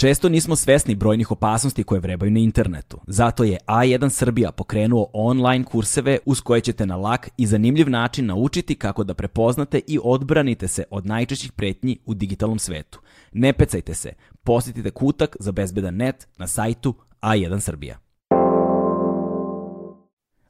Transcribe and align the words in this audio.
Često 0.00 0.28
nismo 0.28 0.56
svesni 0.56 0.94
brojnih 0.94 1.30
opasnosti 1.30 1.84
koje 1.84 2.00
vrebaju 2.00 2.30
na 2.30 2.38
internetu. 2.38 3.00
Zato 3.06 3.44
je 3.44 3.58
A1 3.66 4.08
Srbija 4.10 4.52
pokrenuo 4.52 5.10
online 5.12 5.64
kurseve 5.64 6.18
uz 6.26 6.40
koje 6.40 6.60
ćete 6.60 6.86
na 6.86 6.96
lak 6.96 7.28
i 7.36 7.46
zanimljiv 7.46 7.90
način 7.90 8.26
naučiti 8.26 8.74
kako 8.74 9.04
da 9.04 9.14
prepoznate 9.14 9.80
i 9.86 9.98
odbranite 10.04 10.68
se 10.68 10.84
od 10.90 11.06
najčešćih 11.06 11.52
pretnji 11.52 11.98
u 12.06 12.14
digitalnom 12.14 12.58
svetu. 12.58 13.00
Ne 13.32 13.52
pecajte 13.52 13.94
se, 13.94 14.12
posjetite 14.44 14.90
kutak 14.90 15.36
za 15.40 15.52
bezbedan 15.52 15.96
net 15.96 16.28
na 16.36 16.46
sajtu 16.46 16.94
A1 17.22 17.60
Srbija. 17.60 17.98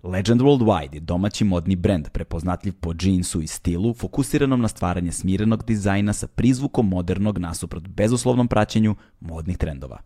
Legend 0.02 0.40
Worldwide 0.40 0.94
je 0.94 1.00
domaći 1.00 1.44
modni 1.44 1.76
brend 1.76 2.08
prepoznatljiv 2.08 2.74
po 2.80 2.94
džinsu 2.94 3.40
i 3.40 3.46
stilu, 3.46 3.94
fokusiranom 3.94 4.60
na 4.60 4.68
stvaranje 4.68 5.12
smirenog 5.12 5.64
dizajna 5.64 6.12
sa 6.12 6.26
prizvukom 6.26 6.88
modernog 6.88 7.38
nasuprot 7.38 7.88
bezuslovnom 7.88 8.48
praćenju 8.48 8.94
modnih 9.20 9.58
trendova. 9.58 9.98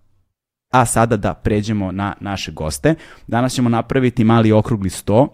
A 0.72 0.86
sada 0.86 1.16
da 1.16 1.34
pređemo 1.34 1.92
na 1.92 2.14
naše 2.20 2.52
goste. 2.52 2.94
Danas 3.26 3.52
ćemo 3.52 3.68
napraviti 3.68 4.24
mali 4.24 4.52
okrugli 4.52 4.90
sto. 4.90 5.28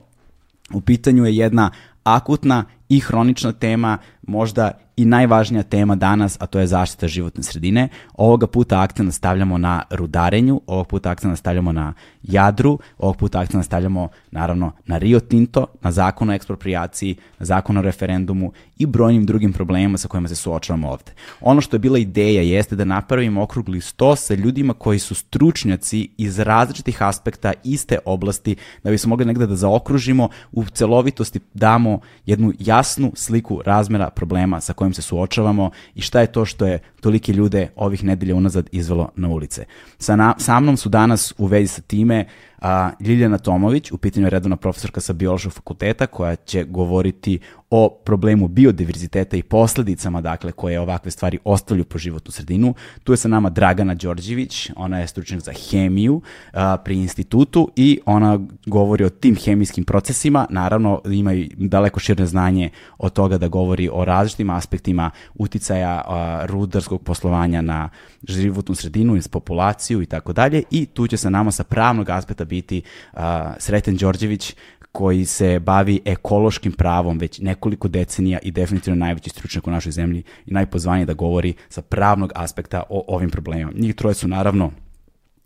U 0.75 0.80
pitanju 0.80 1.25
je 1.25 1.37
jedna 1.37 1.71
akutna 2.02 2.65
i 2.88 3.01
hronična 3.01 3.52
tema, 3.52 3.98
možda 4.23 4.73
i 4.96 5.05
najvažnija 5.05 5.62
tema 5.62 5.96
danas, 5.96 6.37
a 6.41 6.46
to 6.46 6.59
je 6.59 6.66
zaštita 6.66 7.09
životne 7.09 7.42
sredine. 7.42 7.88
Ovoga 8.15 8.46
puta 8.46 8.80
akcent 8.80 9.15
stavljamo 9.15 9.59
na 9.59 9.83
rudarenju, 9.91 10.60
ovog 10.66 10.87
puta 10.87 11.10
akcent 11.10 11.38
stavljamo 11.38 11.73
na 11.73 11.95
Jadru, 12.23 12.79
ovog 12.98 13.16
puta 13.16 13.41
akcent 13.41 13.65
stavljamo 13.65 14.09
naravno 14.30 14.73
na 14.87 14.98
Rio 14.98 15.20
Tinto, 15.20 15.66
na 15.82 15.93
zakon 15.93 16.30
o 16.30 16.34
ekspropriaciji, 16.34 17.16
na 17.38 17.46
zakon 17.46 17.77
o 17.77 17.82
referendumu 17.82 18.52
i 18.79 18.87
brojnim 18.87 19.27
drugim 19.27 19.52
problemima 19.52 19.98
sa 19.98 20.09
kojima 20.09 20.29
se 20.29 20.34
suočavamo 20.34 20.91
ovde. 20.91 21.12
Ono 21.41 21.60
što 21.60 21.77
je 21.77 21.80
bila 21.80 21.98
ideja 21.98 22.43
jeste 22.43 22.77
da 22.77 22.84
napravimo 22.84 23.43
okrugli 23.43 23.80
sto 23.80 24.16
sa 24.16 24.34
ljudima 24.34 24.74
koji 24.74 24.98
su 24.98 25.15
stručnjaci 25.15 26.09
iz 26.16 26.38
različitih 26.38 27.02
aspekta 27.02 27.52
iste 27.65 27.98
oblasti, 28.04 28.57
da 28.85 28.91
bismo 28.91 29.09
mogli 29.09 29.24
negde 29.24 29.46
da 29.46 29.57
zaokružimo, 29.57 30.29
u 30.52 30.65
celovitosti 30.65 31.41
damo 31.54 32.01
jednu 32.26 32.52
jasnu 32.59 32.77
sliku 33.15 33.62
razmera 33.65 34.10
problema 34.10 34.60
sa 34.60 34.73
kojim 34.73 34.95
se 34.95 35.02
suočavamo 35.02 35.71
i 35.95 36.01
šta 36.01 36.21
je 36.21 36.32
to 36.32 36.45
što 36.45 36.66
je 36.66 36.79
tolike 37.01 37.32
ljude 37.32 37.68
ovih 37.76 38.04
nedelja 38.04 38.35
unazad 38.35 38.68
izvelo 38.73 39.10
na 39.16 39.29
ulice. 39.29 39.65
Sa, 39.98 40.16
na, 40.16 40.35
sa 40.38 40.60
mnom 40.60 40.76
su 40.76 40.88
danas 40.88 41.35
u 41.38 41.46
vezi 41.46 41.68
sa 41.68 41.82
time 41.82 42.26
a, 42.59 42.90
Ljiljana 43.01 43.38
Tomović, 43.38 43.93
u 43.93 43.98
pitanju 43.98 44.26
je 44.26 44.30
redovna 44.30 44.57
profesorka 44.57 45.01
sa 45.01 45.12
biološkog 45.12 45.52
fakulteta 45.52 46.07
koja 46.07 46.37
će 46.37 46.65
govoriti 46.65 47.38
o 47.71 48.01
problemu 48.05 48.49
biodiverziteta 48.49 49.37
i 49.37 49.43
posledicama 49.43 50.21
dakle 50.21 50.52
koje 50.52 50.80
ovakve 50.80 51.11
stvari 51.11 51.38
ostavljaju 51.45 51.85
po 51.85 51.99
životnu 51.99 52.33
sredinu. 52.33 52.75
Tu 53.05 53.13
je 53.13 53.16
sa 53.16 53.29
nama 53.29 53.51
Dragana 53.51 53.95
Đorđević, 53.95 54.71
ona 54.77 54.99
je 54.99 55.07
stručnjak 55.07 55.41
za 55.41 55.52
hemiju 55.52 56.21
a, 56.52 56.77
pri 56.77 56.97
institutu 56.97 57.71
i 57.77 58.01
ona 58.07 58.41
govori 58.66 59.05
o 59.05 59.10
tim 59.10 59.37
hemijskim 59.37 59.85
procesima, 59.85 60.47
naravno 60.51 61.02
ima 61.05 61.35
i 61.35 61.51
daleko 61.57 62.01
širne 62.01 62.27
znanje 62.27 62.71
od 62.99 63.13
toga 63.13 63.38
da 63.38 63.49
govori 63.49 63.88
o 63.93 64.05
različitim 64.05 64.50
aspektima 64.50 65.10
uticaja 65.34 66.03
a, 66.06 66.47
rudarskog 66.47 67.03
poslovanja 67.03 67.62
na 67.62 67.88
životnu 68.28 68.75
sredinu 68.75 69.16
i 69.16 69.21
populaciju 69.31 70.03
i 70.03 70.06
tako 70.06 70.32
dalje 70.32 70.62
i 70.71 70.87
tu 70.87 71.06
će 71.06 71.16
sa 71.16 71.31
nama 71.31 71.50
sa 71.50 71.65
pravnog 71.65 72.10
aspekta 72.10 72.44
biti 72.44 72.82
a, 73.12 73.55
Sreten 73.59 73.97
Đorđević 73.97 74.55
koji 74.99 75.25
se 75.25 75.59
bavi 75.59 76.00
ekološkim 76.04 76.72
pravom 76.72 77.19
već 77.19 77.38
nekoliko 77.38 77.88
decenija 77.88 78.38
i 78.43 78.50
definitivno 78.50 79.04
najveći 79.04 79.31
stručnjak 79.31 79.66
u 79.66 79.71
našoj 79.71 79.93
zemlji 79.93 80.22
i 80.47 80.53
najpozvaniji 80.53 81.06
da 81.06 81.15
govori 81.15 81.54
sa 81.69 81.82
pravnog 81.82 82.32
aspekta 82.34 82.82
o 82.88 83.04
ovim 83.09 83.31
problemima. 83.31 83.72
Njih 83.75 83.94
troje 83.94 84.15
su 84.15 84.28
naravno 84.28 84.71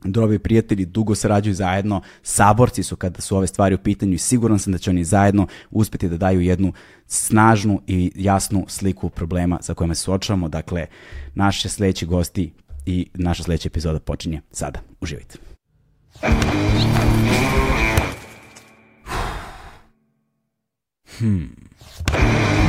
dobri 0.04 0.38
prijatelji, 0.38 0.86
dugo 0.86 1.14
sarađuju 1.14 1.54
zajedno, 1.54 2.00
saborci 2.22 2.82
su 2.82 2.96
kada 2.96 3.20
su 3.20 3.36
ove 3.36 3.46
stvari 3.46 3.74
u 3.74 3.78
pitanju 3.78 4.12
i 4.12 4.18
siguran 4.18 4.58
sam 4.58 4.72
da 4.72 4.78
će 4.78 4.90
oni 4.90 5.04
zajedno 5.04 5.46
uspeti 5.70 6.08
da 6.08 6.16
daju 6.16 6.40
jednu 6.40 6.72
snažnu 7.06 7.82
i 7.86 8.12
jasnu 8.14 8.64
sliku 8.68 9.10
problema 9.10 9.58
sa 9.62 9.74
kojima 9.74 9.94
se 9.94 10.02
suočavamo. 10.02 10.48
Dakle, 10.48 10.86
naše 11.34 11.68
sledeći 11.68 12.06
gosti 12.06 12.52
i 12.86 13.06
naša 13.14 13.42
sledeća 13.42 13.66
epizoda 13.66 14.00
počinje 14.00 14.40
sada. 14.50 14.80
Uživajte. 15.00 15.38
Hmm. 21.18 22.61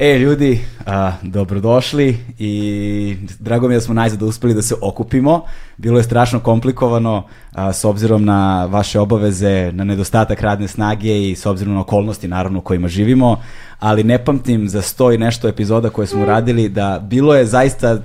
E, 0.00 0.18
ljudi, 0.18 0.60
a, 0.86 1.12
dobrodošli 1.22 2.18
i 2.38 3.16
drago 3.38 3.68
mi 3.68 3.74
je 3.74 3.76
da 3.76 3.80
smo 3.80 3.94
najzad 3.94 4.22
uspeli 4.22 4.54
da 4.54 4.62
se 4.62 4.74
okupimo. 4.80 5.44
Bilo 5.76 5.98
je 5.98 6.04
strašno 6.04 6.40
komplikovano 6.40 7.26
a, 7.52 7.72
s 7.72 7.84
obzirom 7.84 8.24
na 8.24 8.64
vaše 8.64 9.00
obaveze, 9.00 9.72
na 9.72 9.84
nedostatak 9.84 10.40
radne 10.40 10.68
snage 10.68 11.30
i 11.30 11.36
s 11.36 11.46
obzirom 11.46 11.74
na 11.74 11.80
okolnosti 11.80 12.28
naravno 12.28 12.58
u 12.58 12.62
kojima 12.62 12.88
živimo, 12.88 13.40
ali 13.78 14.04
ne 14.04 14.24
pamtim 14.24 14.68
za 14.68 14.82
sto 14.82 15.12
i 15.12 15.18
nešto 15.18 15.48
epizoda 15.48 15.90
koje 15.90 16.06
smo 16.06 16.24
radili 16.24 16.68
da 16.68 17.02
bilo 17.08 17.34
je 17.34 17.46
zaista 17.46 17.98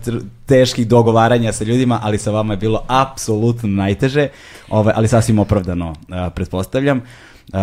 teških 0.45 0.87
dogovaranja 0.87 1.51
sa 1.51 1.63
ljudima, 1.63 1.99
ali 2.03 2.17
sa 2.17 2.31
vama 2.31 2.53
je 2.53 2.57
bilo 2.57 2.83
apsolutno 2.87 3.69
najteže, 3.69 4.27
ovaj, 4.69 4.93
ali 4.97 5.07
sasvim 5.07 5.39
opravdano, 5.39 5.95
a, 6.09 6.29
pretpostavljam. 6.29 7.01
Uh, 7.53 7.59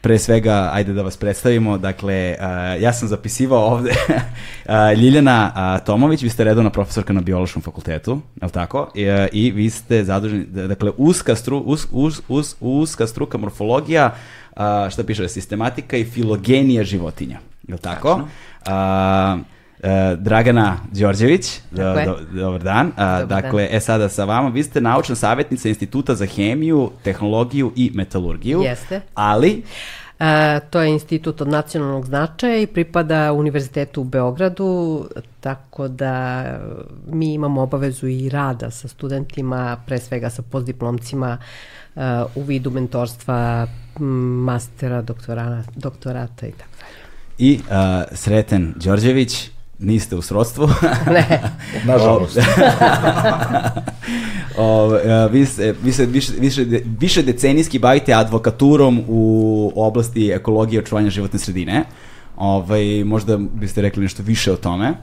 pre 0.00 0.18
svega, 0.18 0.70
ajde 0.72 0.92
da 0.92 1.02
vas 1.02 1.16
predstavimo, 1.16 1.78
dakle, 1.78 2.36
uh, 2.38 2.82
ja 2.82 2.92
sam 2.92 3.08
zapisivao 3.08 3.64
ovde 3.64 3.90
uh, 4.10 4.98
Ljiljana 4.98 5.52
uh, 5.54 5.86
Tomović, 5.86 6.22
vi 6.22 6.30
ste 6.30 6.44
redovna 6.44 6.70
profesorka 6.70 7.12
na 7.12 7.20
biološkom 7.20 7.62
fakultetu, 7.62 8.20
je 8.40 8.46
li 8.46 8.52
tako? 8.52 8.90
I, 8.94 9.08
uh, 9.10 9.26
I 9.32 9.50
vi 9.50 9.70
ste 9.70 10.04
zaduženi, 10.04 10.44
dakle, 10.44 10.92
uska, 10.96 11.34
stru, 11.36 11.58
us, 11.58 11.86
us, 11.90 12.20
us, 12.28 12.56
uska 12.60 13.06
struka 13.06 13.38
morfologija, 13.38 14.14
uh, 14.56 14.62
šta 14.90 15.04
piše, 15.04 15.28
sistematika 15.28 15.96
i 15.96 16.04
filogenija 16.04 16.84
životinja, 16.84 17.38
je 17.68 17.74
li 17.74 17.80
tako? 17.80 18.12
Uh, 18.12 18.22
Uh, 18.60 19.40
Dragana 20.16 20.76
Đorđević, 20.92 21.60
do, 21.70 21.94
do, 22.04 22.18
dobar 22.32 22.62
dan. 22.62 22.86
Uh, 22.86 22.94
dobar 22.96 23.26
dakle, 23.26 23.62
dan. 23.62 23.76
e 23.76 23.80
sada 23.80 24.08
sa 24.08 24.24
vama, 24.24 24.48
vi 24.48 24.62
ste 24.62 24.80
naučna 24.80 25.14
savjetnica 25.14 25.68
Instituta 25.68 26.14
za 26.14 26.26
hemiju, 26.26 26.90
tehnologiju 27.02 27.72
i 27.76 27.90
metalurgiju. 27.94 28.60
Jeste. 28.62 29.00
Ali... 29.14 29.62
Uh, 30.20 30.26
to 30.70 30.80
je 30.80 30.90
institut 30.90 31.40
od 31.40 31.48
nacionalnog 31.48 32.06
značaja 32.06 32.56
i 32.56 32.66
pripada 32.66 33.32
Univerzitetu 33.32 34.00
u 34.00 34.04
Beogradu, 34.04 35.04
tako 35.40 35.88
da 35.88 36.44
mi 37.06 37.34
imamo 37.34 37.62
obavezu 37.62 38.06
i 38.06 38.28
rada 38.28 38.70
sa 38.70 38.88
studentima, 38.88 39.76
pre 39.86 39.98
svega 39.98 40.30
sa 40.30 40.42
postdiplomcima 40.42 41.38
uh, 41.94 42.02
u 42.34 42.42
vidu 42.42 42.70
mentorstva, 42.70 43.66
mastera, 44.44 45.02
doktorata, 45.02 45.62
doktorata 45.76 46.46
i 46.46 46.52
tako 46.52 46.72
dalje. 46.80 47.00
I 47.38 47.60
uh, 47.60 48.16
Sreten 48.16 48.74
Đorđević, 48.76 49.50
Niste 49.80 50.16
u 50.16 50.22
srodstvu? 50.22 50.68
Ne. 51.14 51.40
Nažalost. 51.92 52.38
o, 54.58 54.96
e, 54.96 55.28
vi 55.32 55.46
se, 55.46 55.74
vi 55.82 55.92
se 55.92 56.06
više, 56.06 56.32
više, 56.38 56.64
više 57.00 57.22
decenijski 57.22 57.78
bavite 57.78 58.12
advokaturom 58.12 59.04
u 59.08 59.72
oblasti 59.76 60.30
ekologije 60.30 60.76
i 60.76 60.82
očuvanja 60.82 61.10
životne 61.10 61.38
sredine. 61.38 61.84
Ovaj, 62.36 63.04
možda 63.04 63.36
biste 63.36 63.82
rekli 63.82 64.02
nešto 64.02 64.22
više 64.22 64.52
o 64.52 64.56
tome. 64.56 64.94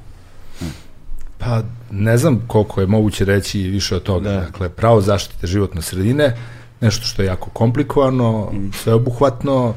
Pa 1.38 1.62
ne 1.91 2.18
znam 2.18 2.44
koliko 2.47 2.82
je 2.82 2.88
moguće 2.88 3.26
reći 3.26 3.59
više 3.59 3.96
od 3.96 4.03
toga. 4.03 4.30
Da. 4.30 4.40
Dakle, 4.40 4.70
pravo 4.70 5.02
zaštite 5.02 5.47
životne 5.47 5.82
sredine, 5.82 6.38
nešto 6.82 7.06
što 7.06 7.22
je 7.22 7.26
jako 7.26 7.50
komplikovano, 7.50 8.50
mm. 8.53 8.72
sveobuhvatno, 8.73 9.73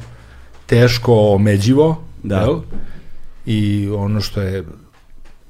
teško 0.65 1.15
omeđivo, 1.15 2.03
da. 2.23 2.39
Jel? 2.39 2.59
I 3.45 3.89
ono 3.89 4.21
što 4.21 4.41
je 4.41 4.63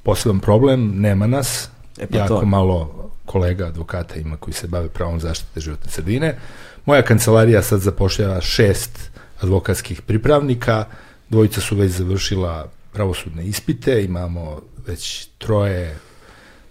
poseban 0.03 0.39
problem, 0.39 0.93
nema 0.95 1.27
nas, 1.27 1.69
e 1.97 2.07
pa 2.07 2.17
jako 2.17 2.39
to. 2.39 2.45
malo 2.45 3.09
kolega 3.25 3.67
advokata 3.67 4.15
ima 4.15 4.37
koji 4.37 4.53
se 4.53 4.67
bave 4.67 4.89
pravom 4.89 5.19
zaštite 5.19 5.59
životne 5.59 5.91
sredine. 5.91 6.37
Moja 6.85 7.01
kancelarija 7.01 7.61
sad 7.61 7.79
zapošljava 7.79 8.41
šest 8.41 9.11
advokatskih 9.41 10.01
pripravnika, 10.01 10.85
dvojica 11.29 11.61
su 11.61 11.75
već 11.75 11.91
završila 11.91 12.67
pravosudne 12.93 13.45
ispite, 13.45 14.03
imamo 14.03 14.61
već 14.87 15.27
troje 15.37 15.97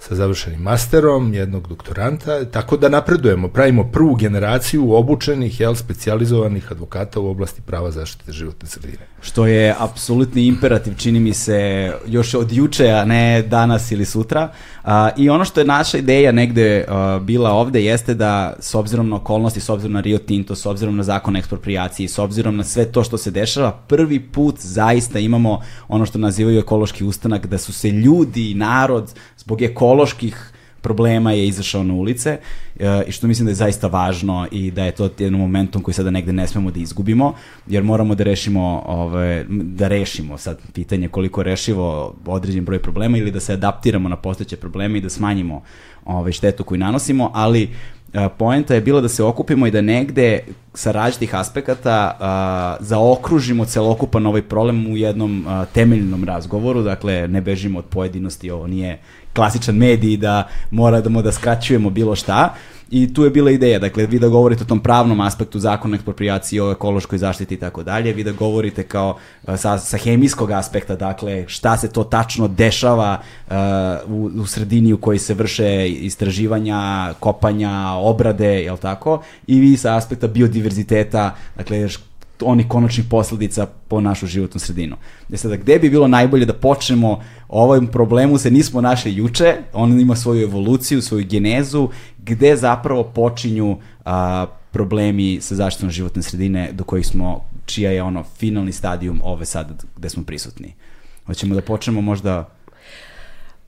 sa 0.01 0.15
završenim 0.15 0.61
masterom, 0.61 1.35
jednog 1.35 1.69
doktoranta, 1.69 2.45
tako 2.45 2.77
da 2.77 2.89
napredujemo, 2.89 3.49
pravimo 3.49 3.85
prvu 3.85 4.15
generaciju 4.15 4.93
obučenih, 4.93 5.61
jel, 5.61 5.75
specializovanih 5.75 6.73
advokata 6.73 7.21
u 7.21 7.27
oblasti 7.27 7.61
prava 7.63 7.91
zaštite 7.91 8.33
životne 8.33 8.69
sredine. 8.69 9.07
Što 9.21 9.47
je 9.47 9.75
apsolutni 9.79 10.47
imperativ, 10.47 10.95
čini 10.97 11.21
mi 11.21 11.35
se, 11.35 11.93
još 12.07 12.35
od 12.35 12.53
juče, 12.53 12.91
a 12.91 13.05
ne 13.05 13.43
danas 13.43 13.93
ili 13.93 14.05
sutra. 14.05 14.53
A, 14.85 15.11
I 15.17 15.31
ono 15.31 15.45
što 15.45 15.61
je 15.61 15.67
naša 15.67 15.99
ideja 15.99 16.33
negde 16.33 16.85
a, 16.89 17.19
bila 17.23 17.51
ovde 17.51 17.85
jeste 17.85 18.15
da, 18.15 18.57
s 18.61 18.75
obzirom 18.75 19.09
na 19.09 19.17
okolnosti, 19.17 19.61
s 19.61 19.69
obzirom 19.69 19.93
na 19.93 20.01
Rio 20.01 20.19
Tinto, 20.19 20.55
s 20.55 20.67
obzirom 20.67 20.97
na 20.97 21.03
zakon 21.03 21.37
ekspropriacije, 21.37 22.09
s 22.09 22.19
obzirom 22.19 22.57
na 22.57 22.65
sve 22.65 22.93
to 22.93 23.05
što 23.05 23.19
se 23.19 23.31
dešava, 23.31 23.73
prvi 23.73 24.21
put 24.21 24.57
zaista 24.59 25.19
imamo 25.19 25.61
ono 25.89 26.07
što 26.07 26.19
nazivaju 26.19 26.59
ekološki 26.59 27.05
ustanak, 27.05 27.47
da 27.47 27.59
su 27.59 27.73
se 27.73 27.91
ljudi 27.91 28.51
i 28.51 28.55
narod 28.55 29.15
zbog 29.37 29.63
ekoloških 29.91 30.53
problema 30.81 31.33
je 31.33 31.49
izašao 31.49 31.83
na 31.85 31.95
ulice 31.95 32.39
e, 32.79 33.03
i 33.07 33.13
što 33.13 33.27
mislim 33.27 33.47
da 33.47 33.51
je 33.51 33.55
zaista 33.55 33.87
važno 33.87 34.47
i 34.51 34.71
da 34.71 34.85
je 34.85 34.93
to 34.93 35.11
jedan 35.19 35.41
momentum 35.41 35.83
koji 35.83 35.95
sada 35.95 36.11
negde 36.11 36.33
ne 36.33 36.47
smemo 36.47 36.71
da 36.71 36.81
izgubimo, 36.81 37.35
jer 37.67 37.83
moramo 37.83 38.15
da 38.15 38.25
rešimo, 38.25 38.83
ove, 38.87 39.45
da 39.49 39.89
rešimo 39.89 40.39
sad 40.39 40.59
pitanje 40.73 41.09
koliko 41.09 41.43
rešivo 41.43 42.15
određen 42.27 42.65
broj 42.65 42.83
problema 42.83 43.19
ili 43.19 43.31
da 43.31 43.41
se 43.41 43.53
adaptiramo 43.53 44.09
na 44.09 44.17
postojeće 44.17 44.57
probleme 44.57 44.99
i 44.99 45.01
da 45.01 45.11
smanjimo 45.11 45.63
ove, 46.05 46.33
štetu 46.33 46.65
koju 46.65 46.79
nanosimo, 46.79 47.31
ali 47.35 47.69
e, 48.15 48.29
poenta 48.39 48.75
je 48.75 48.81
bila 48.81 49.01
da 49.01 49.09
se 49.09 49.25
okupimo 49.25 49.67
i 49.67 49.71
da 49.71 49.81
negde 49.81 50.41
sa 50.75 50.93
različitih 50.93 51.35
aspekata 51.35 52.17
a, 52.21 52.77
zaokružimo 52.81 53.65
celokupan 53.65 54.27
ovaj 54.27 54.43
problem 54.43 54.87
u 54.87 54.97
jednom 54.97 55.45
a, 55.49 55.65
temeljnom 55.65 56.25
razgovoru, 56.25 56.83
dakle 56.83 57.29
ne 57.29 57.41
bežimo 57.41 57.79
od 57.79 57.85
pojedinosti, 57.85 58.51
ovo 58.51 58.67
nije 58.67 58.99
klasičan 59.35 59.77
medij 59.77 60.17
da 60.17 60.49
moramo 60.71 61.23
da 61.23 61.33
skraćujemo 61.33 61.91
bilo 61.91 62.17
šta. 62.17 62.55
I 62.91 63.15
tu 63.15 63.25
je 63.25 63.31
bila 63.31 63.51
ideja, 63.51 63.79
dakle, 63.79 64.07
vi 64.07 64.19
da 64.19 64.29
govorite 64.29 64.63
o 64.63 64.67
tom 64.67 64.81
pravnom 64.81 65.21
aspektu 65.21 65.59
zakona 65.59 65.95
ekspropriacije, 65.95 66.63
o 66.63 66.73
ekološkoj 66.73 67.19
zaštiti 67.19 67.55
i 67.55 67.59
tako 67.59 67.83
dalje, 67.83 68.13
vi 68.13 68.25
da 68.25 68.33
govorite 68.33 68.83
kao 68.83 69.17
sa, 69.57 69.79
sa 69.79 69.97
hemijskog 69.97 70.51
aspekta, 70.51 70.97
dakle, 70.97 71.45
šta 71.49 71.77
se 71.77 71.89
to 71.89 72.05
tačno 72.05 72.49
dešava 72.49 73.21
uh, 73.47 73.55
u, 74.09 74.31
u 74.43 74.47
sredini 74.47 74.93
u 74.93 74.99
kojoj 74.99 75.19
se 75.19 75.35
vrše 75.35 75.89
istraživanja, 75.89 77.15
kopanja, 77.21 77.93
obrade, 77.93 78.63
jel 78.63 78.77
tako, 78.77 79.23
i 79.47 79.61
vi 79.61 79.77
sa 79.77 79.97
aspekta 79.97 80.27
biodiverziteta, 80.27 81.35
dakle, 81.57 81.89
oni 82.43 82.69
konačnih 82.69 83.07
posledica 83.11 83.67
po 83.89 84.01
našu 84.01 84.27
životnu 84.27 84.61
sredinu. 84.61 84.97
Gde 85.29 85.37
sada, 85.37 85.57
gde 85.57 85.79
bi 85.79 85.91
bilo 85.91 86.09
najbolje 86.09 86.47
da 86.47 86.53
počnemo 86.53 87.21
ovom 87.49 87.87
problemu 87.87 88.39
se 88.39 88.51
nismo 88.51 88.81
našli 88.81 89.15
juče, 89.15 89.57
on 89.73 90.01
ima 90.01 90.17
svoju 90.17 90.43
evoluciju, 90.43 91.03
svoju 91.03 91.27
genezu, 91.27 91.89
gde 92.19 92.57
zapravo 92.57 93.05
počinju 93.05 93.77
a, 94.05 94.47
problemi 94.71 95.39
sa 95.41 95.55
zaštitom 95.55 95.91
životne 95.91 96.23
sredine 96.23 96.71
do 96.73 96.85
kojih 96.85 97.07
smo, 97.07 97.45
čija 97.67 97.91
je 97.91 98.03
ono 98.03 98.23
finalni 98.23 98.73
stadijum 98.73 99.21
ove 99.25 99.47
sad 99.47 99.85
gde 99.97 100.09
smo 100.09 100.25
prisutni. 100.25 100.75
Hoćemo 101.27 101.55
da 101.55 101.61
počnemo 101.61 102.01
možda... 102.01 102.49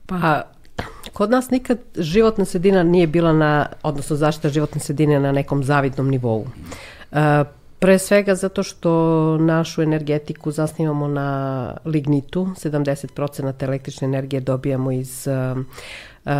Pa, 0.05 0.41
kod 1.13 1.31
nas 1.31 1.49
nikad 1.49 1.79
životna 1.97 2.45
sredina 2.45 2.83
nije 2.83 3.07
bila 3.07 3.33
na, 3.33 3.65
odnosno 3.83 4.15
zaštita 4.15 4.49
životne 4.49 4.81
sredine 4.81 5.19
na 5.19 5.31
nekom 5.31 5.63
zavidnom 5.63 6.09
nivou. 6.09 6.47
Uh, 7.11 7.19
Pre 7.83 7.99
svega 7.99 8.35
zato 8.35 8.63
što 8.63 8.91
našu 9.37 9.81
energetiku 9.81 10.51
zasnivamo 10.51 11.07
na 11.07 11.73
lignitu, 11.85 12.45
70% 12.45 13.63
električne 13.63 14.05
energije 14.05 14.39
dobijamo 14.39 14.91
iz 14.91 15.27
uh, 15.27 16.31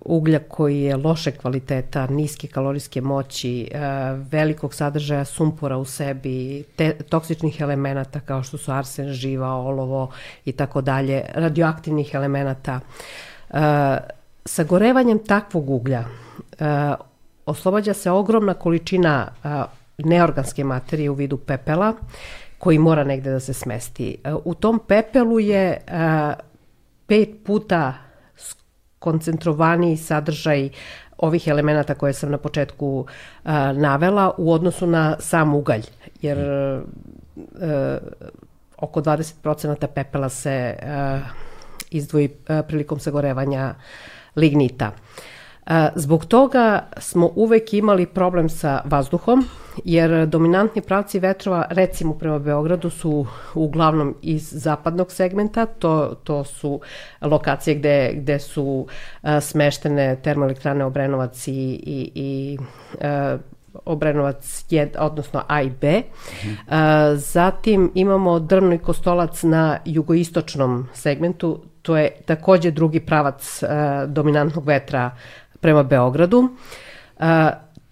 uglja 0.00 0.38
koji 0.48 0.80
je 0.80 0.96
loše 0.96 1.30
kvaliteta, 1.30 2.06
niske 2.06 2.48
kalorijske 2.48 3.00
moći, 3.00 3.70
uh, 3.70 3.78
velikog 4.30 4.74
sadržaja 4.74 5.24
sumpora 5.24 5.76
u 5.76 5.84
sebi, 5.84 6.64
te, 6.76 6.92
toksičnih 6.92 7.60
elemenata 7.60 8.20
kao 8.20 8.42
što 8.42 8.58
su 8.58 8.72
arsen, 8.72 9.12
živa, 9.12 9.48
olovo 9.48 10.10
i 10.44 10.52
tako 10.52 10.80
dalje, 10.80 11.22
radioaktivnih 11.34 12.14
elemenata. 12.14 12.80
Uh, 13.50 13.58
sagorevanjem 14.44 15.18
takvog 15.18 15.70
uglja 15.70 16.04
uh, 16.60 16.66
oslobađa 17.46 17.94
se 17.94 18.10
ogromna 18.10 18.54
količina 18.54 19.28
uh, 19.44 19.81
neorganske 19.98 20.64
materije 20.64 21.10
u 21.10 21.14
vidu 21.14 21.36
pepela 21.36 21.94
koji 22.58 22.78
mora 22.78 23.04
negde 23.04 23.30
da 23.30 23.40
se 23.40 23.52
smesti. 23.52 24.16
E, 24.24 24.34
u 24.44 24.54
tom 24.54 24.80
pepelu 24.88 25.40
je 25.40 25.66
e, 25.70 25.80
pet 27.06 27.30
puta 27.44 27.94
koncentrovaniji 28.98 29.96
sadržaj 29.96 30.68
ovih 31.18 31.48
elemenata 31.48 31.94
koje 31.94 32.12
sam 32.12 32.30
na 32.30 32.38
početku 32.38 33.06
e, 33.06 33.50
navela 33.72 34.34
u 34.38 34.52
odnosu 34.52 34.86
na 34.86 35.16
sam 35.20 35.54
ugalj, 35.54 35.82
jer 36.20 36.38
oko 38.76 39.00
20% 39.00 39.86
pepela 39.86 40.28
se 40.28 40.76
izdvoji 41.90 42.28
prilikom 42.68 42.98
sagorevanja 42.98 43.74
lignita. 44.36 44.92
Zbog 45.94 46.24
toga 46.24 46.86
smo 46.96 47.30
uvek 47.34 47.74
imali 47.74 48.06
problem 48.06 48.48
sa 48.48 48.82
vazduhom, 48.84 49.44
jer 49.84 50.26
dominantni 50.26 50.82
pravci 50.82 51.18
vetrova, 51.18 51.66
recimo 51.70 52.14
prema 52.14 52.38
Beogradu, 52.38 52.90
su 52.90 53.26
uglavnom 53.54 54.14
iz 54.22 54.48
zapadnog 54.52 55.12
segmenta, 55.12 55.66
to, 55.66 56.14
to 56.24 56.44
su 56.44 56.80
lokacije 57.20 57.74
gde, 57.74 58.12
gde 58.14 58.38
su 58.38 58.86
smeštene 59.40 60.16
termoelektrane 60.22 60.84
Obrenovac 60.84 61.48
i, 61.48 61.52
i, 61.52 62.12
i 62.14 62.58
Obrenovac 63.84 64.64
je, 64.70 64.90
odnosno 64.98 65.42
A 65.48 65.62
i 65.62 65.70
B. 65.80 66.02
A, 66.68 67.14
zatim 67.16 67.90
imamo 67.94 68.38
Drvno 68.38 68.74
i 68.74 68.78
Kostolac 68.78 69.42
na 69.42 69.78
jugoistočnom 69.84 70.88
segmentu, 70.94 71.60
to 71.82 71.96
je 71.96 72.10
takođe 72.24 72.70
drugi 72.70 73.00
pravac 73.00 73.62
dominantnog 74.06 74.66
vetra 74.66 75.10
prema 75.62 75.86
Beogradu. 75.86 76.58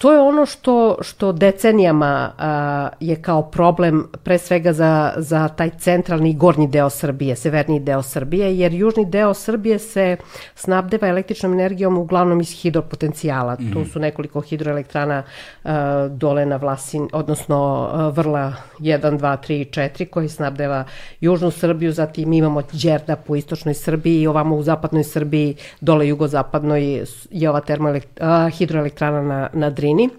To 0.01 0.13
je 0.13 0.21
ono 0.21 0.47
što, 0.47 0.97
što 1.01 1.33
decenijama 1.33 2.33
a, 2.39 2.89
je 3.01 3.17
kao 3.23 3.43
problem 3.43 4.09
pre 4.23 4.39
svega 4.39 4.73
za, 4.73 5.13
za 5.17 5.49
taj 5.49 5.71
centralni 5.79 6.31
i 6.31 6.35
gornji 6.35 6.69
deo 6.69 6.91
Srbije, 6.91 7.37
severniji 7.37 7.81
deo 7.81 8.03
Srbije, 8.03 8.59
jer 8.59 8.73
južni 8.73 9.07
deo 9.07 9.35
Srbije 9.35 9.79
se 9.79 10.17
snabdeva 10.55 11.09
električnom 11.09 11.53
energijom 11.53 11.99
uglavnom 11.99 12.41
iz 12.41 12.63
hidropotencijala. 12.63 13.55
Mm 13.55 13.57
-hmm. 13.65 13.73
Tu 13.73 13.79
mhm. 13.79 13.89
su 13.89 13.99
nekoliko 13.99 14.41
hidroelektrana 14.41 15.23
a, 15.65 16.09
dole 16.11 16.47
na 16.47 16.57
Vlasin, 16.57 17.09
odnosno 17.13 17.89
a, 17.93 18.09
Vrla 18.09 18.53
1, 18.79 19.19
2, 19.19 19.37
3 19.49 19.53
i 19.53 19.65
4 19.65 20.11
koji 20.11 20.29
snabdeva 20.29 20.85
južnu 21.21 21.51
Srbiju, 21.51 21.93
zatim 21.93 22.33
imamo 22.33 22.63
Đerdap 22.73 23.31
u 23.31 23.37
istočnoj 23.37 23.75
Srbiji 23.75 24.23
i 24.23 24.27
ovamo 24.27 24.57
u 24.57 24.63
zapadnoj 24.63 25.05
Srbiji, 25.05 25.57
dole 25.81 26.09
jugozapadnoj 26.09 27.05
je 27.31 27.51
ova 27.51 27.61
termoelekt, 27.61 28.09
a, 28.21 28.49
hidroelektrana 28.49 29.23
na, 29.23 29.49
na 29.53 29.71
Drini 29.71 29.90
blizini 29.95 30.11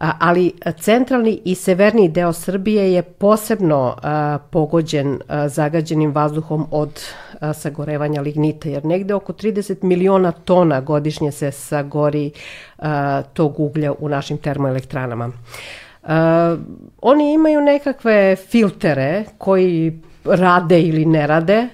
ali 0.00 0.52
centralni 0.80 1.40
i 1.44 1.54
severni 1.54 2.08
deo 2.08 2.32
Srbije 2.32 2.92
je 2.92 3.02
posebno 3.02 3.96
pogođen 4.50 5.18
zagađenim 5.46 6.12
vazduhom 6.12 6.66
od 6.70 7.00
sagorevanja 7.54 8.20
lignita, 8.20 8.68
jer 8.68 8.84
negde 8.84 9.14
oko 9.14 9.32
30 9.32 9.82
miliona 9.82 10.32
tona 10.32 10.80
godišnje 10.80 11.32
se 11.32 11.50
sagori 11.50 12.30
tog 13.32 13.60
uglja 13.60 13.92
u 13.98 14.08
našim 14.08 14.38
termoelektranama. 14.38 15.26
Uh, 16.02 16.10
oni 17.02 17.32
imaju 17.32 17.60
nekakve 17.60 18.36
filtere 18.36 19.24
koji 19.38 20.00
rade 20.30 20.82
ili 20.82 21.04
ne 21.04 21.26
rade. 21.26 21.68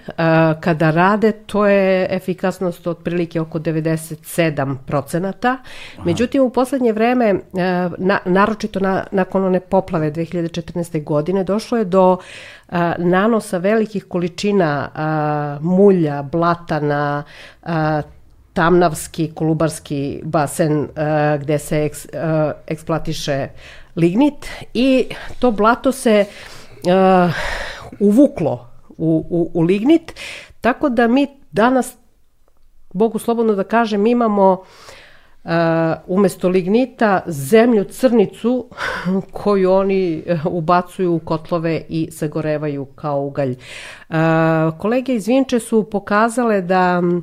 Kada 0.60 0.90
rade, 0.90 1.32
to 1.32 1.66
je 1.66 2.06
efikasnost 2.10 2.86
otprilike 2.86 3.40
oko 3.40 3.58
97 3.58 4.76
procenata. 4.86 5.56
Međutim, 6.04 6.42
u 6.42 6.50
poslednje 6.50 6.92
vreme, 6.92 7.34
na, 7.98 8.18
naročito 8.24 8.80
na, 8.80 9.04
nakon 9.10 9.44
one 9.44 9.60
poplave 9.60 10.12
2014. 10.12 11.04
godine, 11.04 11.44
došlo 11.44 11.78
je 11.78 11.84
do 11.84 12.16
nanosa 12.98 13.58
velikih 13.58 14.04
količina 14.04 14.90
mulja, 15.60 16.22
blata 16.22 16.80
na 16.80 17.22
Tamnavski, 18.52 19.32
Kolubarski 19.34 20.20
basen 20.24 20.88
gde 21.40 21.58
se 21.58 21.84
eks, 21.84 22.06
eksploatiše 22.66 23.48
lignit 23.96 24.46
i 24.74 25.06
to 25.38 25.50
blato 25.50 25.92
se 25.92 26.24
uvuklo 28.00 28.66
u, 28.88 29.26
u, 29.30 29.50
u 29.54 29.62
lignit, 29.62 30.20
tako 30.60 30.88
da 30.88 31.08
mi 31.08 31.26
danas, 31.52 31.96
Bogu 32.92 33.18
slobodno 33.18 33.54
da 33.54 33.64
kažem, 33.64 34.06
imamo 34.06 34.64
Uh, 35.44 35.50
umesto 36.06 36.48
lignita 36.48 37.22
zemlju 37.26 37.84
crnicu 37.84 38.68
koju 39.32 39.72
oni 39.72 40.22
uh, 40.26 40.46
ubacuju 40.46 41.14
u 41.14 41.18
kotlove 41.18 41.82
i 41.88 42.08
sagorevaju 42.10 42.84
kao 42.84 43.24
ugalj. 43.24 43.50
Uh, 43.50 44.16
kolege 44.78 45.14
iz 45.14 45.26
Vinče 45.26 45.58
su 45.58 45.90
pokazale 45.90 46.60
da 46.62 47.02
uh, 47.02 47.22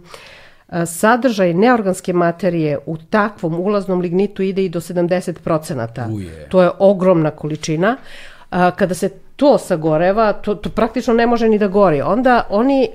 sadržaj 0.86 1.54
neorganske 1.54 2.14
materije 2.14 2.80
u 2.86 2.98
takvom 2.98 3.60
ulaznom 3.60 4.02
lignitu 4.02 4.44
ide 4.44 4.66
i 4.66 4.70
do 4.70 4.80
70%. 4.80 6.16
Uje. 6.16 6.48
To 6.50 6.62
je 6.62 6.70
ogromna 6.80 7.32
količina. 7.32 7.98
Kada 8.50 8.94
se 8.94 9.10
to 9.42 9.58
sagoreva, 9.58 10.34
to, 10.34 10.56
to 10.56 10.70
praktično 10.70 11.14
ne 11.14 11.26
može 11.28 11.50
ni 11.50 11.58
da 11.58 11.68
gori. 11.68 12.02
Onda 12.02 12.44
oni, 12.50 12.90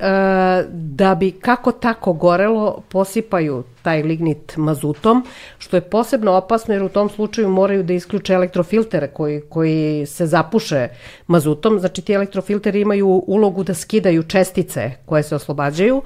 da 0.70 1.14
bi 1.14 1.30
kako 1.30 1.72
tako 1.72 2.12
gorelo, 2.12 2.82
posipaju 2.88 3.64
taj 3.82 4.02
lignit 4.02 4.56
mazutom, 4.56 5.24
što 5.58 5.76
je 5.76 5.80
posebno 5.80 6.32
opasno 6.32 6.74
jer 6.74 6.82
u 6.82 6.88
tom 6.88 7.08
slučaju 7.10 7.48
moraju 7.48 7.82
da 7.82 7.92
isključe 7.92 8.34
elektrofiltere 8.34 9.08
koji, 9.08 9.40
koji 9.48 10.06
se 10.06 10.26
zapuše 10.26 10.88
mazutom. 11.26 11.80
Znači 11.80 12.02
ti 12.02 12.12
elektrofilteri 12.12 12.80
imaju 12.80 13.24
ulogu 13.26 13.64
da 13.64 13.74
skidaju 13.74 14.22
čestice 14.22 14.90
koje 15.06 15.22
se 15.22 15.34
oslobađaju, 15.34 16.02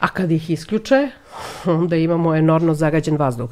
a 0.00 0.08
kad 0.08 0.30
ih 0.30 0.50
isključe, 0.50 1.08
onda 1.64 1.96
imamo 1.96 2.34
enormno 2.34 2.74
zagađen 2.74 3.16
vazduh. 3.16 3.50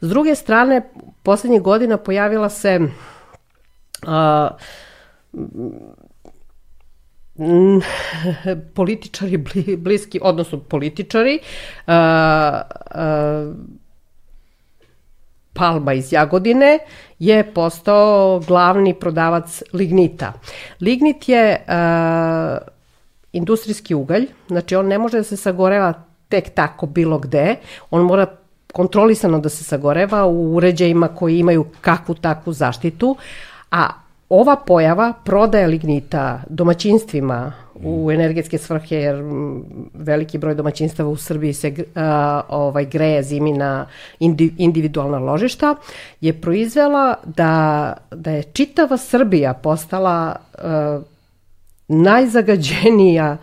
S 0.00 0.08
druge 0.08 0.34
strane, 0.34 0.82
poslednjih 1.22 1.62
godina 1.62 1.96
pojavila 1.96 2.48
se 2.48 2.80
a, 5.34 5.40
političari 8.74 9.44
bliski, 9.78 10.20
odnosno 10.22 10.58
političari, 10.58 11.38
a, 11.86 12.62
a, 12.90 13.52
Palma 15.52 15.92
iz 15.92 16.12
Jagodine 16.12 16.78
je 17.18 17.54
postao 17.54 18.40
glavni 18.46 18.94
prodavac 18.94 19.62
lignita. 19.72 20.32
Lignit 20.80 21.28
je 21.28 21.64
a, 21.66 22.58
industrijski 23.32 23.94
ugalj, 23.94 24.26
znači 24.48 24.76
on 24.76 24.86
ne 24.86 24.98
može 24.98 25.16
da 25.16 25.24
se 25.24 25.36
sagoreva 25.36 25.92
tek 26.28 26.50
tako 26.54 26.86
bilo 26.86 27.18
gde, 27.18 27.56
on 27.90 28.02
mora 28.02 28.26
kontrolisano 28.72 29.40
da 29.40 29.48
se 29.48 29.64
sagoreva 29.64 30.26
u 30.26 30.54
uređajima 30.56 31.08
koji 31.08 31.38
imaju 31.38 31.66
kakvu 31.80 32.14
takvu 32.14 32.52
zaštitu, 32.52 33.16
a 33.70 33.88
ova 34.28 34.56
pojava 34.56 35.12
prodaje 35.24 35.66
lignita 35.66 36.42
domaćinstvima 36.48 37.52
u 37.84 38.10
energetske 38.12 38.58
svrhe, 38.58 38.96
jer 38.96 39.22
veliki 39.94 40.38
broj 40.38 40.54
domaćinstava 40.54 41.08
u 41.08 41.16
Srbiji 41.16 41.52
se 41.52 41.74
a, 41.94 42.40
ovaj, 42.48 42.84
greje 42.84 43.22
zimi 43.22 43.52
na 43.52 43.86
indi, 44.18 44.54
individualna 44.58 45.18
ložišta, 45.18 45.74
je 46.20 46.40
proizvela 46.40 47.14
da, 47.24 47.92
da 48.10 48.30
je 48.30 48.42
čitava 48.42 48.96
Srbija 48.96 49.54
postala 49.54 50.36
a, 50.58 51.00
najzagađenija 51.88 53.36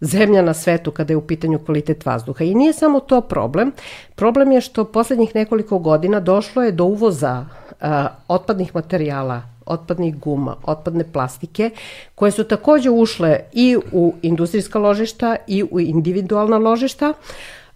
zemlja 0.00 0.42
na 0.42 0.54
svetu 0.54 0.90
kada 0.90 1.12
je 1.12 1.16
u 1.16 1.26
pitanju 1.26 1.58
kvalitet 1.58 2.06
vazduha. 2.06 2.44
I 2.44 2.54
nije 2.54 2.72
samo 2.72 3.00
to 3.00 3.20
problem. 3.20 3.72
Problem 4.14 4.52
je 4.52 4.60
što 4.60 4.84
poslednjih 4.84 5.34
nekoliko 5.34 5.78
godina 5.78 6.20
došlo 6.20 6.62
je 6.62 6.72
do 6.72 6.84
uvoza 6.84 7.44
a, 7.80 8.08
otpadnih 8.28 8.74
materijala 8.74 9.42
otpadnih 9.68 10.18
guma, 10.18 10.56
otpadne 10.62 11.04
plastike, 11.12 11.70
koje 12.14 12.30
su 12.30 12.44
takođe 12.44 12.90
ušle 12.90 13.40
i 13.52 13.76
u 13.92 14.14
industrijska 14.22 14.78
ložišta 14.78 15.36
i 15.46 15.62
u 15.70 15.80
individualna 15.80 16.58
ložišta. 16.58 17.12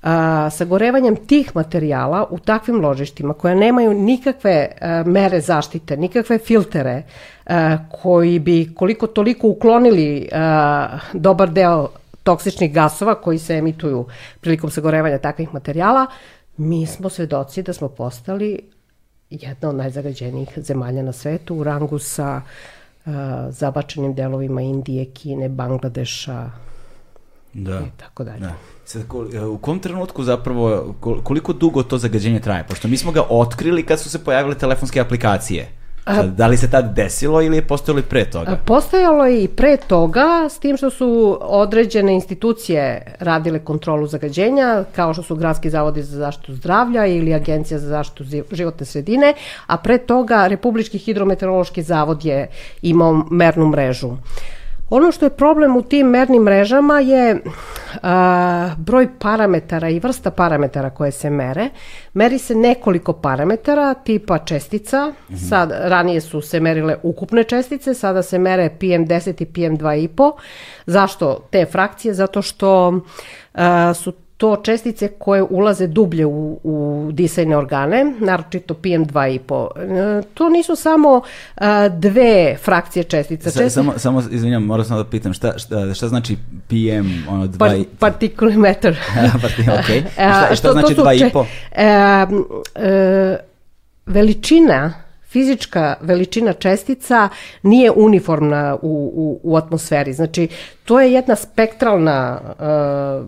A, 0.03 0.51
sagorevanjem 0.51 1.17
tih 1.17 1.57
materijala 1.57 2.27
u 2.31 2.39
takvim 2.39 2.81
ložištima 2.81 3.35
koja 3.35 3.55
nemaju 3.55 3.95
nikakve 3.95 4.69
a, 4.81 5.03
mere 5.07 5.41
zaštite, 5.41 5.97
nikakve 5.97 6.39
filtere 6.39 7.03
a, 7.47 7.79
koji 8.03 8.39
bi 8.39 8.75
koliko 8.75 9.07
toliko 9.07 9.49
uklonili 9.49 10.29
a, 10.33 10.99
dobar 11.13 11.51
deo 11.51 11.89
toksičnih 12.23 12.75
gasova 12.75 13.15
koji 13.15 13.39
se 13.39 13.55
emituju 13.55 14.07
prilikom 14.41 14.71
sagorevanja 14.71 15.19
takvih 15.19 15.55
materijala, 15.55 16.07
mi 16.57 16.87
smo 16.87 17.09
svedoci 17.09 17.63
da 17.63 17.73
smo 17.73 17.89
postali 17.89 18.59
jedna 19.41 19.69
od 19.69 19.75
najzagađenijih 19.75 20.49
zemalja 20.57 21.03
na 21.03 21.12
svetu 21.12 21.57
u 21.57 21.65
rangu 21.65 21.99
sa 21.99 22.41
uh, 23.07 23.12
zabačenim 23.49 24.15
delovima 24.15 24.62
Indije, 24.62 25.05
Kine, 25.05 25.49
Bangladeša 25.49 26.51
da. 27.53 27.81
i 27.81 27.91
tako 27.97 28.25
dalje. 28.25 28.41
Da. 28.41 28.55
Sad, 28.85 29.03
u 29.53 29.59
kom 29.59 29.79
trenutku 29.79 30.25
zapravo, 30.25 30.95
koliko 31.25 31.53
dugo 31.53 31.83
to 31.83 31.99
zagađenje 31.99 32.41
traje? 32.41 32.65
Pošto 32.69 32.89
mi 32.89 32.97
smo 32.97 33.12
ga 33.12 33.23
otkrili 33.29 33.87
kad 33.87 34.01
su 34.01 34.11
se 34.11 34.25
pojavile 34.25 34.55
telefonske 34.55 35.01
aplikacije. 35.01 35.82
Sad, 36.05 36.35
da 36.35 36.47
li 36.47 36.57
se 36.57 36.71
tad 36.71 36.95
desilo 36.95 37.43
ili 37.43 37.57
je 37.57 37.67
postojalo 37.67 38.01
i 38.01 38.03
pre 38.03 38.25
toga? 38.25 38.59
Postojalo 38.65 39.27
je 39.27 39.45
i 39.45 39.49
pre 39.49 39.77
toga, 39.77 40.49
s 40.51 40.59
tim 40.59 40.77
što 40.77 40.91
su 40.91 41.39
određene 41.41 42.15
institucije 42.15 43.17
radile 43.19 43.59
kontrolu 43.59 44.07
zagađenja, 44.07 44.85
kao 44.97 45.13
što 45.13 45.23
su 45.23 45.37
Gradski 45.37 45.71
zavodi 45.71 46.03
za 46.03 46.19
zaštitu 46.19 46.55
zdravlja 46.55 47.07
ili 47.07 47.35
Agencija 47.35 47.79
za 47.79 47.89
zaštitu 47.89 48.25
životne 48.53 48.87
sredine, 48.87 49.35
a 49.67 49.77
pre 49.77 49.99
toga 49.99 50.47
Republički 50.47 50.99
hidrometeorološki 50.99 51.83
zavod 51.83 52.25
je 52.25 52.51
imao 52.83 53.25
mernu 53.31 53.69
mrežu. 53.69 54.09
Uh, 54.09 54.19
Ono 54.95 55.13
što 55.13 55.27
je 55.27 55.31
problem 55.31 55.77
u 55.77 55.83
tim 55.83 56.07
mernim 56.07 56.43
mrežama 56.43 57.01
je 57.01 57.43
a, 58.03 58.71
broj 58.79 59.09
parametara 59.19 59.89
i 59.89 59.99
vrsta 59.99 60.31
parametara 60.31 60.91
koje 60.91 61.11
se 61.11 61.31
mere. 61.31 61.69
Meri 62.15 62.39
se 62.39 62.55
nekoliko 62.55 63.13
parametara 63.13 63.95
tipa 63.95 64.39
čestica, 64.39 65.07
mm 65.07 65.35
-hmm. 65.35 65.49
sad 65.49 65.71
ranije 65.81 66.21
su 66.21 66.41
se 66.41 66.61
merile 66.61 66.97
ukupne 67.03 67.45
čestice, 67.45 67.95
sada 67.95 68.23
se 68.23 68.39
mere 68.39 68.71
PM10 68.81 69.43
i 69.43 69.47
PM2,5. 69.47 70.33
Zašto 70.87 71.49
te 71.51 71.67
frakcije? 71.67 72.15
Zato 72.15 72.43
što 72.43 73.01
a, 73.55 73.95
su 73.95 74.13
to 74.43 74.57
čestice 74.57 75.09
koje 75.09 75.43
ulaze 75.43 75.87
dublje 75.87 76.27
u, 76.27 76.61
u 76.63 77.09
disajne 77.13 77.57
organe, 77.57 78.15
naročito 78.19 78.75
PM2,5. 78.75 79.69
E, 80.19 80.23
to 80.35 80.49
nisu 80.49 80.77
samo 80.77 81.23
a, 81.55 81.89
dve 81.89 82.57
frakcije 82.65 83.05
čestica. 83.05 83.51
Sa, 83.51 83.71
samo, 83.71 83.93
samo, 83.97 84.23
izvinjam, 84.31 84.63
moram 84.63 84.85
samo 84.85 85.03
da 85.03 85.11
pitam, 85.11 85.33
šta, 85.33 85.59
šta, 85.59 85.95
šta 85.95 86.09
znači 86.09 86.37
PM, 86.69 87.29
ono, 87.29 87.47
2 87.47 87.59
Par, 87.59 87.77
Partikulimetar. 87.99 88.93
ok. 89.79 90.13
šta, 90.15 90.55
šta 90.55 90.69
to, 90.69 90.73
znači 90.73 90.95
2,5? 90.95 91.45
E, 91.73 91.87
e, 92.89 93.37
veličina 94.07 94.93
fizička 95.33 95.95
veličina 96.01 96.53
čestica 96.53 97.29
nije 97.63 97.91
uniformna 97.91 98.77
u, 98.83 99.13
u, 99.15 99.41
u 99.43 99.57
atmosferi. 99.57 100.13
Znači, 100.13 100.49
to 100.85 101.01
je 101.01 101.13
jedna 101.13 101.37
spektralna 101.37 102.41
uh, 102.41 103.27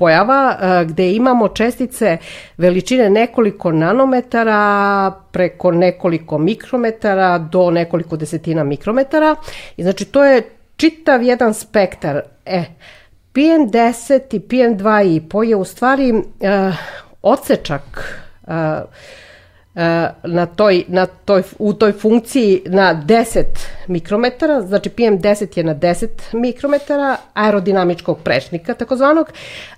pojava 0.00 0.40
e, 0.52 0.84
gde 0.84 1.10
imamo 1.12 1.48
čestice 1.48 2.16
veličine 2.56 3.10
nekoliko 3.10 3.72
nanometara 3.72 5.12
preko 5.32 5.70
nekoliko 5.70 6.38
mikrometara 6.38 7.38
do 7.38 7.70
nekoliko 7.70 8.16
desetina 8.16 8.64
mikrometara 8.64 9.36
i 9.76 9.82
znači 9.82 10.04
to 10.04 10.24
je 10.24 10.42
čitav 10.76 11.22
jedan 11.22 11.54
spektar. 11.54 12.20
E, 12.46 12.64
PM10 13.34 14.36
i 14.36 14.40
PM2,5 14.40 15.42
je 15.42 15.56
u 15.56 15.64
stvari 15.64 16.12
uh, 16.12 16.22
odsečak 17.22 17.82
uh, 18.42 18.50
E, 18.50 18.82
na 20.24 20.46
toj, 20.46 20.84
na 20.88 21.06
toj, 21.06 21.42
u 21.58 21.72
toj 21.72 21.92
funkciji 21.92 22.62
na 22.66 23.02
10 23.06 23.44
mikrometara, 23.88 24.60
znači 24.60 24.90
PM10 24.90 25.58
je 25.58 25.64
na 25.64 25.74
10 25.74 26.08
mikrometara 26.32 27.16
aerodinamičkog 27.34 28.18
prečnika 28.18 28.74
takozvanog, 28.74 29.26